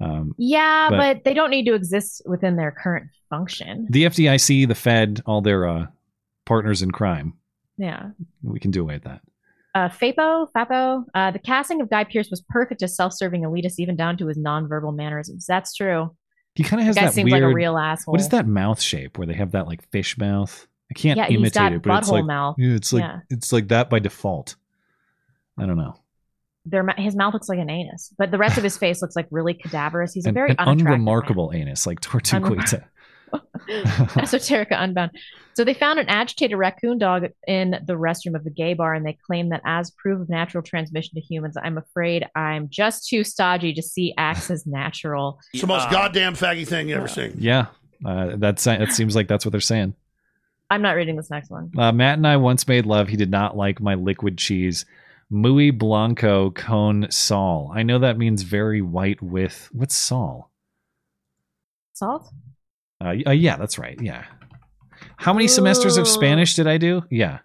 Um, 0.00 0.34
Yeah, 0.38 0.88
but- 0.90 0.96
but, 0.98 1.24
they 1.24 1.34
don't 1.34 1.50
need 1.50 1.64
to 1.66 1.74
exist 1.74 2.22
within 2.26 2.56
their 2.56 2.70
current 2.70 3.08
function. 3.30 3.86
the 3.90 4.04
FDIC, 4.04 4.66
the 4.68 4.74
Fed, 4.74 5.20
all 5.26 5.40
their 5.42 5.66
uh, 5.66 5.86
partners 6.46 6.82
in 6.82 6.90
crime, 6.92 7.34
Yeah. 7.76 8.10
we 8.42 8.60
can 8.60 8.70
do 8.70 8.82
away 8.82 8.94
with 8.94 9.04
that. 9.04 9.20
Uh, 9.74 9.88
Fapo, 9.88 10.48
Fapo, 10.56 11.04
uh, 11.14 11.30
the 11.30 11.38
casting 11.38 11.80
of 11.80 11.90
Guy 11.90 12.04
Pearce 12.04 12.30
was 12.30 12.40
perfect 12.48 12.82
as 12.82 12.96
self-serving 12.96 13.42
elitist, 13.42 13.74
even 13.78 13.96
down 13.96 14.16
to 14.16 14.26
his 14.26 14.38
nonverbal 14.38 14.94
mannerisms. 14.96 15.46
That's 15.46 15.74
true. 15.74 16.14
He 16.54 16.64
kind 16.64 16.80
of 16.80 16.86
has 16.86 16.96
that 16.96 17.12
seems 17.12 17.30
weird. 17.30 17.44
like 17.44 17.52
a 17.52 17.54
real 17.54 17.76
asshole. 17.78 18.12
What 18.12 18.20
is 18.20 18.30
that 18.30 18.46
mouth 18.46 18.80
shape 18.80 19.18
where 19.18 19.26
they 19.26 19.34
have 19.34 19.52
that 19.52 19.66
like 19.68 19.82
fish 19.90 20.16
mouth? 20.18 20.66
I 20.90 20.94
can't 20.94 21.18
Yeah, 21.18 21.28
imitate 21.28 21.72
it, 21.74 21.82
but 21.82 21.98
it's 21.98 22.08
like 22.08 22.24
mouth. 22.24 22.56
Yeah, 22.58 22.74
it's 22.74 22.92
like 22.92 23.02
Yeah. 23.02 23.20
it's 23.30 23.52
like 23.52 23.68
that 23.68 23.90
by 23.90 23.98
default. 23.98 24.56
I 25.58 25.66
don't 25.66 25.76
know. 25.76 25.94
Their, 26.70 26.86
his 26.96 27.16
mouth 27.16 27.34
looks 27.34 27.48
like 27.48 27.58
an 27.58 27.70
anus, 27.70 28.12
but 28.18 28.30
the 28.30 28.38
rest 28.38 28.58
of 28.58 28.64
his 28.64 28.76
face 28.82 29.02
looks 29.02 29.16
like 29.16 29.26
really 29.30 29.54
cadaverous. 29.54 30.12
He's 30.12 30.26
a 30.26 30.32
very 30.32 30.50
an 30.50 30.56
unattractive 30.58 30.84
man. 30.84 30.92
unremarkable 30.94 31.52
anus 31.54 31.86
like 31.86 32.00
Tortuguita. 32.00 32.84
Esoterica 33.68 34.72
Unbound. 34.72 35.10
So 35.54 35.64
they 35.64 35.74
found 35.74 35.98
an 35.98 36.08
agitated 36.08 36.56
raccoon 36.56 36.98
dog 36.98 37.26
in 37.46 37.72
the 37.86 37.94
restroom 37.94 38.34
of 38.34 38.44
the 38.44 38.50
gay 38.50 38.74
bar, 38.74 38.94
and 38.94 39.04
they 39.04 39.18
claim 39.26 39.48
that 39.50 39.60
as 39.64 39.90
proof 39.90 40.20
of 40.20 40.28
natural 40.28 40.62
transmission 40.62 41.14
to 41.16 41.20
humans. 41.20 41.56
I'm 41.62 41.76
afraid 41.76 42.24
I'm 42.34 42.68
just 42.70 43.08
too 43.08 43.24
stodgy 43.24 43.74
to 43.74 43.82
see 43.82 44.14
acts 44.16 44.50
as 44.50 44.66
natural. 44.66 45.40
It's 45.52 45.60
the 45.60 45.66
most 45.66 45.90
goddamn 45.90 46.34
faggy 46.34 46.66
thing 46.66 46.88
you 46.88 46.94
ever 46.94 47.08
seen. 47.08 47.34
yeah, 47.38 47.66
uh, 48.04 48.36
that's 48.36 48.64
that 48.64 48.92
seems 48.92 49.16
like 49.16 49.28
that's 49.28 49.44
what 49.44 49.52
they're 49.52 49.60
saying. 49.60 49.94
I'm 50.70 50.82
not 50.82 50.92
reading 50.92 51.16
this 51.16 51.30
next 51.30 51.50
one. 51.50 51.72
Uh, 51.76 51.92
Matt 51.92 52.18
and 52.18 52.26
I 52.26 52.36
once 52.36 52.68
made 52.68 52.86
love. 52.86 53.08
He 53.08 53.16
did 53.16 53.30
not 53.30 53.56
like 53.56 53.80
my 53.80 53.94
liquid 53.94 54.38
cheese. 54.38 54.84
Muy 55.30 55.70
Blanco 55.70 56.50
Cone 56.50 57.10
Sol. 57.10 57.70
I 57.74 57.82
know 57.82 57.98
that 57.98 58.18
means 58.18 58.42
very 58.42 58.80
white 58.80 59.22
with 59.22 59.68
what's 59.72 59.96
Sol? 59.96 60.50
Salt? 61.92 62.30
Uh, 63.00 63.14
uh, 63.26 63.30
yeah, 63.32 63.56
that's 63.56 63.78
right. 63.78 63.98
Yeah. 64.00 64.24
How 65.16 65.32
many 65.32 65.48
semesters 65.48 65.96
of 65.96 66.08
Spanish 66.08 66.54
did 66.54 66.66
I 66.66 66.78
do? 66.78 67.02
Yeah. 67.10 67.38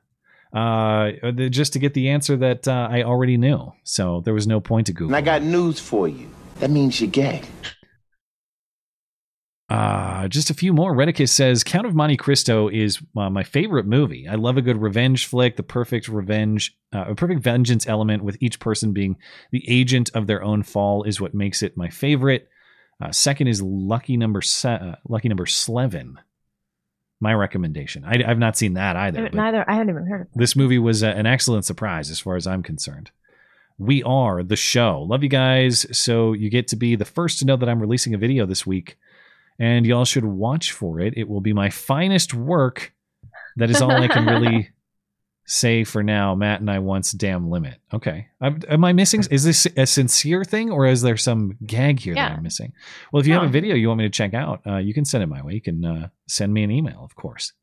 Uh, 0.53 1.12
just 1.50 1.74
to 1.74 1.80
get 1.80 1.94
the 1.94 2.10
answer 2.10 2.38
that 2.38 2.68
uh, 2.68 2.88
I 2.90 3.03
already 3.03 3.38
knew. 3.38 3.74
So 3.84 4.22
there 4.24 4.34
was 4.34 4.48
no 4.48 4.60
point 4.60 4.88
to 4.88 4.94
Google. 4.94 5.16
And 5.16 5.16
I 5.16 5.22
got 5.22 5.42
news 5.42 5.80
for 5.80 6.08
you. 6.08 6.30
That 6.60 6.70
means 6.70 7.02
you're 7.02 7.10
gay. 7.10 7.42
Uh, 9.74 10.27
just 10.27 10.52
a 10.52 10.53
few 10.53 10.72
more. 10.72 10.93
Redicus 10.93 11.30
says 11.30 11.64
Count 11.64 11.88
of 11.88 11.95
Monte 11.95 12.16
Cristo 12.18 12.68
is 12.68 13.00
uh, 13.18 13.32
my 13.32 13.42
favorite 13.42 13.88
movie. 13.88 14.27
I 14.27 14.35
love 14.35 14.56
a 14.56 14.61
good 14.61 14.80
revenge 14.80 15.26
flick, 15.26 15.56
the 15.56 15.64
perfect 15.64 16.08
revenge, 16.08 16.77
uh, 16.93 17.06
a 17.08 17.16
perfect 17.16 17.42
vengeance 17.42 17.88
element 17.88 18.24
with 18.24 18.38
each 18.40 18.60
person 18.60 18.93
being 18.93 19.16
the 19.52 19.68
agent 19.68 20.11
of 20.14 20.27
their 20.27 20.43
own 20.43 20.61
fall 20.61 21.02
is 21.02 21.19
what 21.19 21.34
makes 21.34 21.64
it 21.64 21.76
my 21.76 21.90
favorite. 21.90 22.48
Uh, 23.02 23.11
second 23.11 23.48
is 23.48 23.64
Lucky 23.64 24.16
Number 24.16 24.43
Se- 24.43 24.69
uh, 24.69 24.95
Lucky 25.10 25.27
Number 25.27 25.48
Slevin. 25.48 26.19
My 27.19 27.34
recommendation. 27.34 28.06
I, 28.06 28.22
have 28.27 28.38
not 28.38 28.56
seen 28.56 28.76
that 28.76 28.95
either. 28.95 29.27
Neither. 29.30 29.68
I 29.68 29.74
haven't 29.74 29.90
even 29.90 30.06
heard 30.06 30.22
of 30.22 30.27
it. 30.27 30.38
this 30.38 30.56
movie 30.56 30.77
was 30.77 31.02
uh, 31.02 31.08
an 31.08 31.26
excellent 31.26 31.66
surprise 31.66 32.11
as 32.11 32.19
far 32.19 32.35
as 32.35 32.45
I'm 32.45 32.61
concerned. 32.61 33.10
We 33.80 34.03
are 34.03 34.43
the 34.43 34.56
show. 34.56 35.02
Love 35.02 35.24
you 35.24 35.30
guys. 35.30 35.88
So 35.98 36.34
you 36.34 36.52
get 36.52 36.68
to 36.68 36.76
be 36.76 36.95
the 36.95 37.06
first 37.06 37.40
to 37.40 37.45
know 37.45 37.58
that 37.58 37.68
I'm 37.68 37.80
releasing 37.80 38.14
a 38.14 38.19
video 38.19 38.45
this 38.45 38.68
week, 38.68 38.98
and 39.64 39.85
y'all 39.85 40.03
should 40.03 40.25
watch 40.25 40.74
for 40.74 41.00
it. 41.00 41.14
It 41.16 41.30
will 41.30 41.40
be 41.40 41.53
my 41.53 41.69
finest 41.69 42.33
work. 42.33 42.93
That 43.56 43.69
is 43.69 43.82
all 43.82 43.92
I 43.92 44.09
can 44.09 44.25
really 44.25 44.72
say 45.45 45.85
for 45.85 46.03
now. 46.03 46.35
Matt 46.35 46.59
and 46.59 46.69
I 46.69 46.80
once 46.80 47.14
damn 47.14 47.50
limit. 47.50 47.75
Okay, 47.93 48.27
I'm, 48.42 48.59
am 48.67 48.83
I 48.83 48.92
missing? 48.92 49.24
Is 49.32 49.45
this 49.45 49.66
a 49.77 49.85
sincere 49.85 50.43
thing, 50.43 50.69
or 50.69 50.85
is 50.85 51.01
there 51.01 51.16
some 51.16 51.56
gag 51.66 52.01
here 52.01 52.14
that 52.14 52.33
I'm 52.33 52.43
missing? 52.43 52.74
Well, 53.14 53.22
if 53.22 53.27
you 53.27 53.33
have 53.35 53.43
a 53.43 53.48
video 53.48 53.74
you 53.75 53.88
want 53.88 54.00
me 54.00 54.03
to 54.03 54.09
check 54.09 54.33
out, 54.33 54.61
uh, 54.67 54.77
you 54.77 54.93
can 54.93 55.06
send 55.06 55.24
it 55.24 55.27
my 55.27 55.42
way. 55.42 55.53
You 55.53 55.61
can 55.61 55.85
uh, 55.85 56.09
send 56.27 56.53
me 56.53 56.64
an 56.64 56.72
email, 56.72 57.01
of 57.01 57.16
course. 57.16 57.53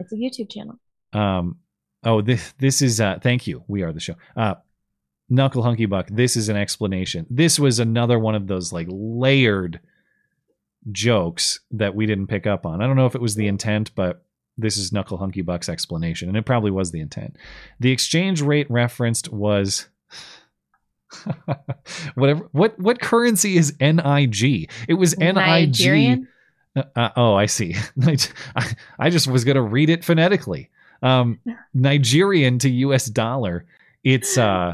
It's 0.00 0.12
a 0.12 0.16
YouTube 0.16 0.50
channel. 0.50 0.80
Um, 1.12 1.58
oh, 2.02 2.22
this 2.22 2.54
this 2.58 2.82
is 2.82 3.00
uh, 3.00 3.20
thank 3.22 3.46
you. 3.46 3.62
We 3.68 3.82
are 3.82 3.92
the 3.92 4.00
show. 4.00 4.16
Uh, 4.36 4.54
Knuckle 5.28 5.62
Hunky 5.62 5.86
Buck. 5.86 6.08
This 6.10 6.36
is 6.36 6.48
an 6.48 6.56
explanation. 6.56 7.24
This 7.30 7.60
was 7.60 7.78
another 7.78 8.18
one 8.18 8.34
of 8.34 8.48
those 8.48 8.72
like 8.72 8.88
layered 8.90 9.78
jokes 10.92 11.60
that 11.70 11.94
we 11.94 12.06
didn't 12.06 12.28
pick 12.28 12.46
up 12.46 12.66
on. 12.66 12.82
I 12.82 12.86
don't 12.86 12.96
know 12.96 13.06
if 13.06 13.14
it 13.14 13.20
was 13.20 13.34
the 13.34 13.48
intent, 13.48 13.90
but 13.94 14.22
this 14.58 14.76
is 14.76 14.92
Knuckle 14.92 15.18
Hunky 15.18 15.42
Buck's 15.42 15.68
explanation, 15.68 16.28
and 16.28 16.36
it 16.36 16.46
probably 16.46 16.70
was 16.70 16.90
the 16.90 17.00
intent. 17.00 17.36
The 17.80 17.90
exchange 17.90 18.40
rate 18.42 18.70
referenced 18.70 19.32
was. 19.32 19.88
Whatever. 22.14 22.48
What 22.52 22.78
what 22.78 23.00
currency 23.00 23.56
is 23.56 23.74
NIG? 23.80 24.70
It 24.88 24.94
was 24.94 25.16
NIG. 25.18 25.34
Nigerian? 25.34 26.28
Uh, 26.74 26.82
uh, 26.94 27.08
oh, 27.16 27.34
I 27.34 27.46
see. 27.46 27.74
I, 28.56 28.66
I 28.98 29.10
just 29.10 29.26
was 29.26 29.44
going 29.44 29.54
to 29.54 29.62
read 29.62 29.88
it 29.88 30.04
phonetically. 30.04 30.70
Um, 31.02 31.40
Nigerian 31.74 32.58
to 32.60 32.70
U.S. 32.70 33.06
dollar. 33.06 33.64
It's 34.04 34.36
uh, 34.36 34.72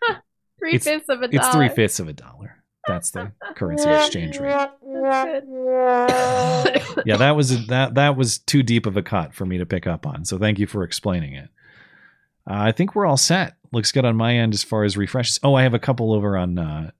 three 0.58 0.78
fifths 0.78 1.08
of 1.08 1.22
a 1.22 1.28
dollar. 1.28 1.46
it's 1.46 1.54
three 1.54 1.68
fifths 1.68 2.00
of 2.00 2.08
a 2.08 2.12
dollar. 2.12 2.62
That's 2.86 3.10
the 3.10 3.32
currency 3.54 3.88
exchange 3.88 4.38
rate. 4.38 4.68
Yeah, 7.06 7.18
that 7.18 7.36
was 7.36 7.66
that 7.66 7.94
that 7.94 8.16
was 8.16 8.38
too 8.38 8.62
deep 8.62 8.86
of 8.86 8.96
a 8.96 9.02
cut 9.02 9.34
for 9.34 9.44
me 9.44 9.58
to 9.58 9.66
pick 9.66 9.86
up 9.86 10.06
on. 10.06 10.24
So 10.24 10.38
thank 10.38 10.58
you 10.58 10.66
for 10.66 10.84
explaining 10.84 11.34
it. 11.34 11.50
Uh, 12.48 12.54
I 12.54 12.72
think 12.72 12.94
we're 12.94 13.06
all 13.06 13.16
set. 13.16 13.56
Looks 13.72 13.92
good 13.92 14.04
on 14.04 14.16
my 14.16 14.36
end 14.36 14.54
as 14.54 14.62
far 14.62 14.84
as 14.84 14.96
refreshes. 14.96 15.40
Oh, 15.42 15.54
I 15.54 15.62
have 15.62 15.74
a 15.74 15.78
couple 15.78 16.12
over 16.12 16.36
on 16.36 16.58
uh, 16.58 16.90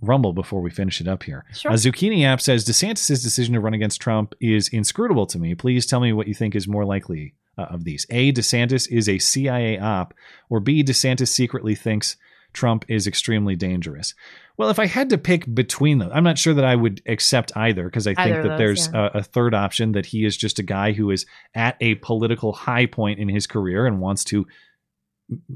Rumble 0.00 0.32
before 0.32 0.60
we 0.60 0.70
finish 0.70 1.00
it 1.00 1.08
up 1.08 1.24
here. 1.24 1.44
Sure. 1.54 1.72
Uh, 1.72 1.74
Zucchini 1.74 2.24
app 2.24 2.40
says 2.40 2.64
DeSantis' 2.64 3.22
decision 3.22 3.54
to 3.54 3.60
run 3.60 3.74
against 3.74 4.00
Trump 4.00 4.34
is 4.40 4.68
inscrutable 4.68 5.26
to 5.26 5.38
me. 5.38 5.54
Please 5.54 5.86
tell 5.86 6.00
me 6.00 6.12
what 6.12 6.28
you 6.28 6.34
think 6.34 6.54
is 6.54 6.68
more 6.68 6.84
likely 6.84 7.34
uh, 7.56 7.62
of 7.62 7.84
these. 7.84 8.06
A. 8.10 8.32
DeSantis 8.32 8.88
is 8.90 9.08
a 9.08 9.18
CIA 9.18 9.78
op, 9.78 10.14
or 10.48 10.60
B. 10.60 10.84
DeSantis 10.84 11.28
secretly 11.28 11.74
thinks 11.74 12.16
Trump 12.52 12.84
is 12.88 13.06
extremely 13.06 13.56
dangerous. 13.56 14.14
Well, 14.58 14.70
if 14.70 14.80
I 14.80 14.86
had 14.86 15.10
to 15.10 15.18
pick 15.18 15.52
between 15.54 15.98
them, 15.98 16.10
I'm 16.12 16.24
not 16.24 16.36
sure 16.36 16.52
that 16.52 16.64
I 16.64 16.74
would 16.74 17.00
accept 17.06 17.52
either 17.56 17.84
because 17.84 18.08
I 18.08 18.14
think 18.14 18.26
Either 18.26 18.40
of 18.40 18.42
that 18.42 18.48
those, 18.50 18.58
there's 18.58 18.88
yeah. 18.92 19.10
a, 19.14 19.18
a 19.18 19.22
third 19.22 19.54
option 19.54 19.92
that 19.92 20.06
he 20.06 20.24
is 20.24 20.36
just 20.36 20.58
a 20.58 20.64
guy 20.64 20.92
who 20.92 21.12
is 21.12 21.26
at 21.54 21.76
a 21.80 21.94
political 21.96 22.52
high 22.52 22.86
point 22.86 23.20
in 23.20 23.28
his 23.28 23.46
career 23.46 23.86
and 23.86 24.00
wants 24.00 24.24
to 24.24 24.48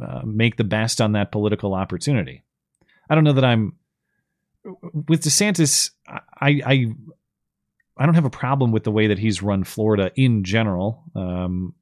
uh, 0.01 0.21
make 0.25 0.57
the 0.57 0.65
best 0.65 1.01
on 1.01 1.13
that 1.13 1.33
political 1.33 1.75
opportunity. 1.75 2.45
I 3.11 3.17
don't 3.17 3.25
know 3.25 3.33
that 3.33 3.45
I'm 3.45 3.75
with 4.65 5.23
DeSantis. 5.23 5.91
I 6.07 6.63
I 6.65 6.87
I 7.97 8.07
don't 8.07 8.15
have 8.15 8.25
a 8.25 8.31
problem 8.31 8.71
with 8.71 8.85
the 8.85 8.93
way 8.93 9.09
that 9.09 9.19
he's 9.19 9.43
run 9.43 9.65
Florida 9.65 10.13
in 10.15 10.45
general. 10.45 11.03
Um, 11.17 11.75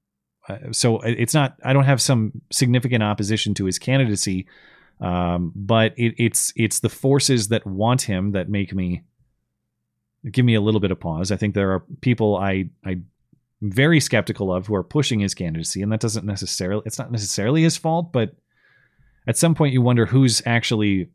uh, 0.49 0.73
so 0.73 1.01
it's 1.01 1.35
not. 1.35 1.59
I 1.63 1.75
don't 1.75 1.85
have 1.85 2.01
some 2.01 2.41
significant 2.51 3.03
opposition 3.03 3.53
to 3.55 3.67
his 3.67 3.79
candidacy. 3.79 4.47
Um, 5.01 5.53
but 5.55 5.95
it, 5.97 6.15
it's 6.19 6.53
it's 6.57 6.81
the 6.81 6.89
forces 6.89 7.49
that 7.49 7.67
want 7.67 8.03
him 8.03 8.33
that 8.33 8.49
make 8.49 8.75
me 8.75 9.03
give 10.31 10.45
me 10.45 10.55
a 10.55 10.61
little 10.61 10.81
bit 10.81 10.91
of 10.91 11.01
pause. 11.01 11.33
I 11.33 11.37
think 11.37 11.55
there 11.55 11.73
are 11.73 11.85
people 12.01 12.37
I 12.37 12.69
I 12.85 13.01
very 13.63 14.01
skeptical 14.01 14.53
of 14.53 14.67
who 14.67 14.75
are 14.75 14.83
pushing 14.83 15.21
his 15.21 15.35
candidacy, 15.35 15.83
and 15.83 15.91
that 15.93 16.01
doesn't 16.01 16.27
necessarily 16.27 16.83
it's 16.85 16.99
not 16.99 17.11
necessarily 17.11 17.63
his 17.63 17.77
fault, 17.77 18.13
but 18.13 18.35
at 19.27 19.39
some 19.39 19.55
point 19.55 19.73
you 19.73 19.83
wonder 19.83 20.07
who's 20.07 20.43
actually 20.45 21.09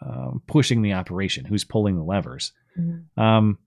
um, 0.00 0.42
pushing 0.46 0.82
the 0.82 0.92
operation, 0.92 1.44
who's 1.44 1.64
pulling 1.64 1.96
the 1.96 2.02
levers. 2.02 2.52
Um, 3.16 3.58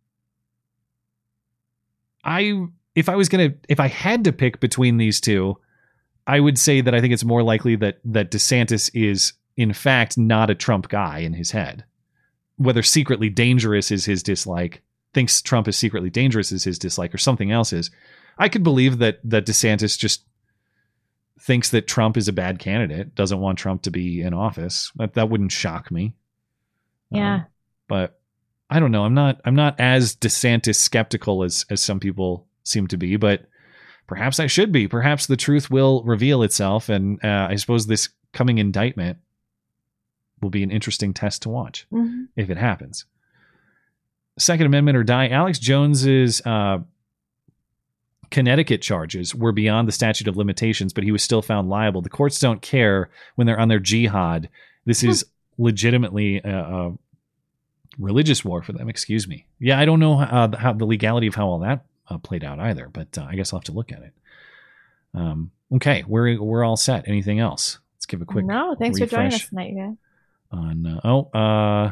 I 2.24 2.66
if 2.95 3.09
I 3.09 3.16
was 3.16 3.30
gonna 3.30 3.53
if 3.69 3.80
I 3.80 3.88
had 3.88 4.24
to 4.24 4.32
pick 4.32 4.59
between 4.59 4.98
these 4.98 5.22
two, 5.22 5.58
I 6.32 6.40
would 6.40 6.58
say 6.58 6.80
that 6.80 6.95
I 6.95 7.01
think 7.01 7.11
it's 7.11 7.26
more 7.26 7.43
likely 7.43 7.76
that 7.76 8.00
that 8.06 8.32
DeSantis 8.32 8.90
is 8.93 9.34
in 9.58 9.74
fact 9.74 10.18
not 10.18 10.50
a 10.50 10.56
Trump 10.56 10.88
guy 10.88 11.19
in 11.19 11.34
his 11.34 11.51
head. 11.51 11.84
Whether 12.56 12.84
secretly 12.84 13.30
dangerous 13.30 13.92
is 13.92 14.06
his 14.06 14.24
dislike, 14.24 14.82
thinks 15.14 15.42
Trump 15.42 15.68
is 15.68 15.76
secretly 15.76 16.10
dangerous 16.10 16.53
is 16.53 16.64
his 16.64 16.80
dislike, 16.80 17.14
or 17.14 17.18
something 17.18 17.51
else 17.51 17.74
is. 17.74 17.92
I 18.38 18.48
could 18.48 18.64
believe 18.64 19.00
that 19.00 19.19
that 19.26 19.45
DeSantis 19.45 20.00
just 20.00 20.24
thinks 21.38 21.69
that 21.72 21.85
Trump 21.85 22.16
is 22.16 22.30
a 22.30 22.34
bad 22.34 22.60
candidate, 22.60 23.14
doesn't 23.14 23.42
want 23.42 23.58
Trump 23.58 23.82
to 23.82 23.92
be 23.92 24.22
in 24.22 24.34
office. 24.34 24.90
That 24.95 25.16
that 25.16 25.30
wouldn't 25.30 25.51
shock 25.51 25.92
me. 25.92 26.14
Um, 27.11 27.19
yeah. 27.19 27.42
But 27.90 28.22
I 28.69 28.80
don't 28.80 28.92
know. 28.92 29.03
I'm 29.03 29.14
not 29.14 29.42
I'm 29.43 29.56
not 29.56 29.77
as 29.82 30.16
DeSantis 30.16 30.77
skeptical 30.77 31.43
as 31.43 31.66
as 31.69 31.82
some 31.82 32.00
people 32.00 32.48
seem 32.64 32.88
to 32.88 32.95
be, 32.95 33.18
but 33.18 33.48
perhaps 34.11 34.41
I 34.41 34.48
should 34.48 34.73
be. 34.73 34.90
Perhaps 34.90 35.27
the 35.27 35.38
truth 35.38 35.72
will 35.72 36.03
reveal 36.03 36.43
itself, 36.43 36.90
and 36.90 37.17
uh, 37.23 37.48
I 37.49 37.56
suppose 37.56 37.88
this 37.88 38.09
coming 38.33 38.57
indictment 38.57 39.19
will 40.41 40.49
be 40.49 40.64
an 40.64 40.69
interesting 40.72 41.14
test 41.14 41.43
to 41.43 41.49
watch 41.49 41.88
Mhm. 41.93 42.27
if 42.35 42.49
it 42.49 42.57
happens. 42.57 43.06
Second 44.38 44.65
Amendment 44.65 44.98
or 44.98 45.03
die. 45.06 45.30
Alex 45.30 45.59
Jones's 45.59 46.41
uh, 46.45 46.80
Connecticut 48.31 48.81
charges 48.81 49.33
were 49.33 49.53
beyond 49.53 49.88
the 49.88 49.91
statute 49.93 50.27
of 50.27 50.35
limitations, 50.35 50.91
but 50.91 51.06
he 51.06 51.11
was 51.14 51.23
still 51.23 51.41
found 51.41 51.69
liable. 51.69 52.01
The 52.01 52.09
courts 52.09 52.38
don't 52.40 52.61
care 52.61 53.09
when 53.35 53.48
they're 53.48 53.59
on 53.59 53.69
their 53.69 53.80
jihad. 53.80 54.49
This 54.85 55.03
is 55.03 55.25
legitimately 55.57 56.38
a, 56.43 56.49
a 56.57 56.93
religious 57.98 58.43
war 58.43 58.61
for 58.61 58.73
them. 58.73 58.90
Excuse 58.90 59.25
me. 59.27 59.45
Yeah, 59.59 59.80
I 59.80 59.85
don't 59.85 59.99
know 59.99 60.17
how, 60.17 60.51
how 60.57 60.73
the 60.73 60.85
legality 60.85 61.27
of 61.27 61.35
how 61.35 61.48
all 61.48 61.59
that 61.59 61.85
uh, 62.11 62.17
played 62.17 62.43
out 62.43 62.59
either, 62.59 62.90
but 62.91 63.17
uh, 63.17 63.25
I 63.30 63.35
guess 63.35 63.53
I'll 63.53 63.59
have 63.59 63.65
to 63.65 63.72
look 63.72 63.91
at 63.91 64.01
it. 64.01 64.14
Um, 65.14 65.51
okay, 65.75 66.03
we're 66.07 66.41
we're 66.41 66.64
all 66.64 66.77
set. 66.77 67.07
Anything 67.07 67.40
else? 67.40 67.80
Let's 67.95 68.06
give 68.06 68.22
a 68.22 68.25
quick 68.25 68.45
no, 68.45 68.75
thanks 68.77 68.99
for 68.99 69.06
joining 69.06 69.33
us 69.33 69.48
tonight, 69.48 69.72
you 69.72 69.77
guys. 69.77 69.95
on 70.51 70.85
uh, 70.88 71.01
oh 71.03 71.40
uh 71.40 71.91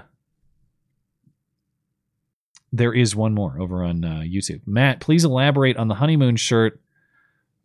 there 2.72 2.94
is 2.94 3.16
one 3.16 3.34
more 3.34 3.60
over 3.60 3.84
on 3.84 4.06
uh, 4.06 4.22
YouTube. 4.24 4.62
Matt, 4.68 5.00
please 5.00 5.24
elaborate 5.26 5.78
on 5.78 5.88
the 5.88 5.96
honeymoon 5.96 6.36
shirt 6.36 6.80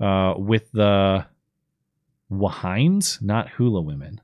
uh 0.00 0.34
with 0.36 0.70
the 0.72 1.26
Wahines, 2.30 3.20
not 3.22 3.48
hula 3.50 3.80
women. 3.82 4.20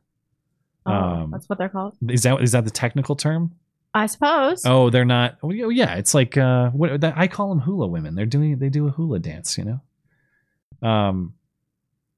Oh, 0.86 0.92
Um, 0.92 1.30
that's 1.30 1.48
what 1.48 1.58
they're 1.58 1.68
called. 1.68 1.96
Is 2.08 2.22
that 2.22 2.40
is 2.42 2.52
that 2.52 2.64
the 2.64 2.70
technical 2.70 3.14
term? 3.14 3.54
I 3.92 4.06
suppose. 4.06 4.62
Oh, 4.64 4.90
they're 4.90 5.04
not. 5.04 5.38
Oh, 5.42 5.50
yeah, 5.50 5.94
it's 5.96 6.14
like 6.14 6.36
uh, 6.36 6.70
what 6.70 7.00
that, 7.00 7.14
I 7.16 7.26
call 7.26 7.48
them 7.48 7.60
hula 7.60 7.88
women. 7.88 8.14
They're 8.14 8.26
doing 8.26 8.58
they 8.58 8.68
do 8.68 8.86
a 8.86 8.90
hula 8.90 9.18
dance, 9.18 9.58
you 9.58 9.64
know. 9.64 10.88
Um, 10.88 11.34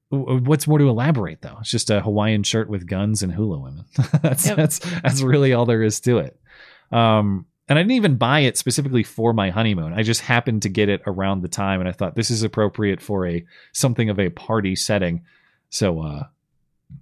what's 0.09 0.67
more 0.67 0.77
to 0.77 0.89
elaborate 0.89 1.41
though? 1.41 1.57
It's 1.61 1.71
just 1.71 1.89
a 1.89 2.01
Hawaiian 2.01 2.43
shirt 2.43 2.69
with 2.69 2.87
guns 2.87 3.23
and 3.23 3.33
hula 3.33 3.57
women. 3.57 3.85
that's 4.21 4.45
Yep. 4.47 4.57
that's 4.57 4.79
that's 4.79 5.21
really 5.21 5.53
all 5.53 5.65
there 5.65 5.83
is 5.83 5.99
to 6.01 6.19
it. 6.19 6.39
Um, 6.91 7.45
and 7.67 7.79
I 7.79 7.81
didn't 7.81 7.93
even 7.93 8.17
buy 8.17 8.41
it 8.41 8.57
specifically 8.57 9.03
for 9.03 9.33
my 9.33 9.49
honeymoon. 9.49 9.93
I 9.93 10.03
just 10.03 10.21
happened 10.21 10.63
to 10.63 10.69
get 10.69 10.89
it 10.89 11.01
around 11.07 11.41
the 11.41 11.47
time, 11.47 11.79
and 11.79 11.89
I 11.89 11.93
thought 11.93 12.13
this 12.15 12.29
is 12.29 12.43
appropriate 12.43 13.01
for 13.01 13.25
a 13.25 13.43
something 13.71 14.09
of 14.09 14.19
a 14.19 14.29
party 14.29 14.75
setting. 14.75 15.23
So 15.69 16.01
uh, 16.01 16.23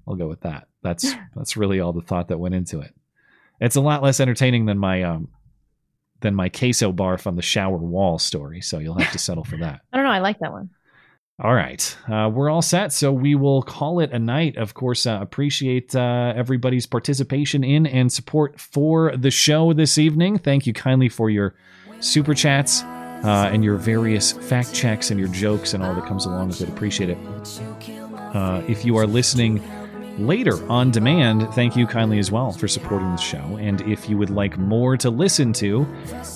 I'll 0.08 0.16
go 0.16 0.28
with 0.28 0.42
that. 0.42 0.68
That's 0.82 1.14
that's 1.36 1.58
really 1.58 1.80
all 1.82 1.94
the 1.94 2.02
thought 2.02 2.30
that 2.30 2.38
went 2.38 2.56
into 2.56 2.80
it. 2.80 2.96
It's 3.62 3.76
a 3.76 3.82
lot 3.82 4.04
less 4.04 4.20
entertaining 4.20 4.66
than 4.66 4.78
my 4.78 5.04
um 5.04 5.30
than 6.22 6.36
my 6.36 6.50
queso 6.50 6.92
barf 6.92 7.26
on 7.26 7.36
the 7.36 7.42
shower 7.42 7.78
wall 7.78 8.20
story. 8.20 8.62
So 8.62 8.80
you'll 8.80 8.98
have 8.98 9.12
to 9.12 9.20
settle 9.30 9.44
for 9.44 9.58
that. 9.58 9.82
I 9.94 9.98
don't 9.98 10.06
know. 10.06 10.12
I 10.12 10.20
like 10.20 10.40
that 10.40 10.52
one. 10.52 10.70
All 11.44 11.56
right, 11.56 11.98
uh, 12.08 12.30
we're 12.32 12.52
all 12.52 12.62
set. 12.62 12.94
So 12.94 13.12
we 13.12 13.34
will 13.34 13.64
call 13.64 14.00
it 14.00 14.12
a 14.12 14.20
night. 14.20 14.58
Of 14.58 14.76
course, 14.76 15.08
uh, 15.08 15.18
appreciate 15.20 15.96
uh, 15.96 16.34
everybody's 16.36 16.86
participation 16.86 17.64
in 17.64 17.88
and 17.88 18.14
support 18.14 18.60
for 18.60 19.16
the 19.18 19.32
show 19.32 19.74
this 19.74 19.98
evening. 19.98 20.38
Thank 20.38 20.68
you 20.68 20.74
kindly 20.74 21.10
for 21.10 21.32
your 21.32 21.56
super 22.00 22.36
chats 22.36 22.84
uh, 22.84 23.50
and 23.52 23.64
your 23.64 23.78
various 23.78 24.34
fact 24.34 24.72
checks 24.76 25.10
and 25.10 25.20
your 25.20 25.30
jokes 25.30 25.74
and 25.74 25.82
all 25.82 25.96
that 25.96 26.06
comes 26.06 26.28
along 26.28 26.50
with 26.50 26.62
it. 26.62 26.70
Appreciate 26.70 27.10
it. 27.10 27.18
Uh, 28.36 28.62
if 28.68 28.86
you 28.86 28.98
are 28.98 29.08
listening 29.08 29.64
later 30.26 30.70
on 30.70 30.92
demand, 30.92 31.54
thank 31.54 31.76
you 31.76 31.88
kindly 31.88 32.20
as 32.20 32.32
well 32.32 32.52
for 32.52 32.68
supporting 32.68 33.10
the 33.12 33.18
show. 33.18 33.58
And 33.60 33.82
if 33.82 34.10
you 34.10 34.18
would 34.18 34.30
like 34.30 34.58
more 34.58 34.98
to 34.98 35.10
listen 35.10 35.54
to, 35.54 35.88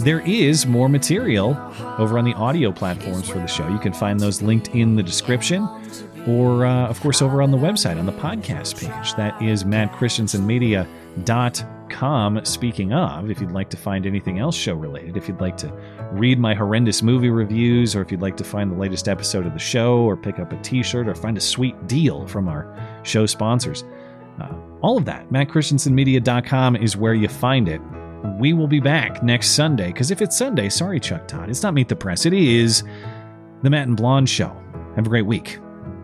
there 0.01 0.21
is 0.21 0.65
more 0.65 0.89
material 0.89 1.57
over 1.97 2.17
on 2.17 2.25
the 2.25 2.33
audio 2.33 2.71
platforms 2.71 3.29
for 3.29 3.37
the 3.39 3.47
show. 3.47 3.67
You 3.69 3.79
can 3.79 3.93
find 3.93 4.19
those 4.19 4.41
linked 4.41 4.69
in 4.69 4.95
the 4.95 5.03
description 5.03 5.67
or, 6.27 6.65
uh, 6.65 6.87
of 6.87 6.99
course, 7.01 7.21
over 7.21 7.41
on 7.41 7.51
the 7.51 7.57
website 7.57 7.99
on 7.99 8.05
the 8.05 8.13
podcast 8.13 8.79
page. 8.79 9.13
That 9.15 9.41
is 9.41 9.63
mattchristiansenmedia.com. 9.63 12.45
Speaking 12.45 12.93
of, 12.93 13.29
if 13.29 13.39
you'd 13.39 13.51
like 13.51 13.69
to 13.69 13.77
find 13.77 14.07
anything 14.07 14.39
else 14.39 14.55
show 14.55 14.73
related, 14.73 15.17
if 15.17 15.27
you'd 15.27 15.39
like 15.39 15.55
to 15.57 15.71
read 16.11 16.39
my 16.39 16.55
horrendous 16.55 17.03
movie 17.03 17.29
reviews, 17.29 17.95
or 17.95 18.01
if 18.01 18.11
you'd 18.11 18.21
like 18.21 18.37
to 18.37 18.43
find 18.43 18.71
the 18.71 18.75
latest 18.75 19.07
episode 19.07 19.45
of 19.45 19.53
the 19.53 19.59
show, 19.59 19.99
or 19.99 20.17
pick 20.17 20.39
up 20.39 20.51
a 20.51 20.57
t 20.57 20.81
shirt, 20.81 21.07
or 21.07 21.13
find 21.13 21.37
a 21.37 21.41
sweet 21.41 21.75
deal 21.87 22.25
from 22.27 22.47
our 22.47 22.65
show 23.05 23.25
sponsors, 23.25 23.83
uh, 24.41 24.53
all 24.81 24.97
of 24.97 25.05
that, 25.05 25.29
MattChristiansenMedia.com 25.29 26.75
is 26.75 26.97
where 26.97 27.13
you 27.13 27.27
find 27.27 27.67
it. 27.67 27.81
We 28.39 28.53
will 28.53 28.67
be 28.67 28.79
back 28.79 29.23
next 29.23 29.49
Sunday, 29.49 29.87
because 29.87 30.11
if 30.11 30.21
it's 30.21 30.37
Sunday, 30.37 30.69
sorry, 30.69 30.99
Chuck 30.99 31.27
Todd, 31.27 31.49
it's 31.49 31.63
not 31.63 31.73
Meet 31.73 31.89
the 31.89 31.95
Press, 31.95 32.25
it 32.25 32.33
is 32.33 32.83
the 33.61 33.69
Matt 33.69 33.87
and 33.87 33.97
Blonde 33.97 34.29
Show. 34.29 34.55
Have 34.95 35.05
a 35.05 35.09
great 35.09 35.25
week. 35.25 35.59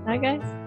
Bye, 0.06 0.18
guys. 0.18 0.61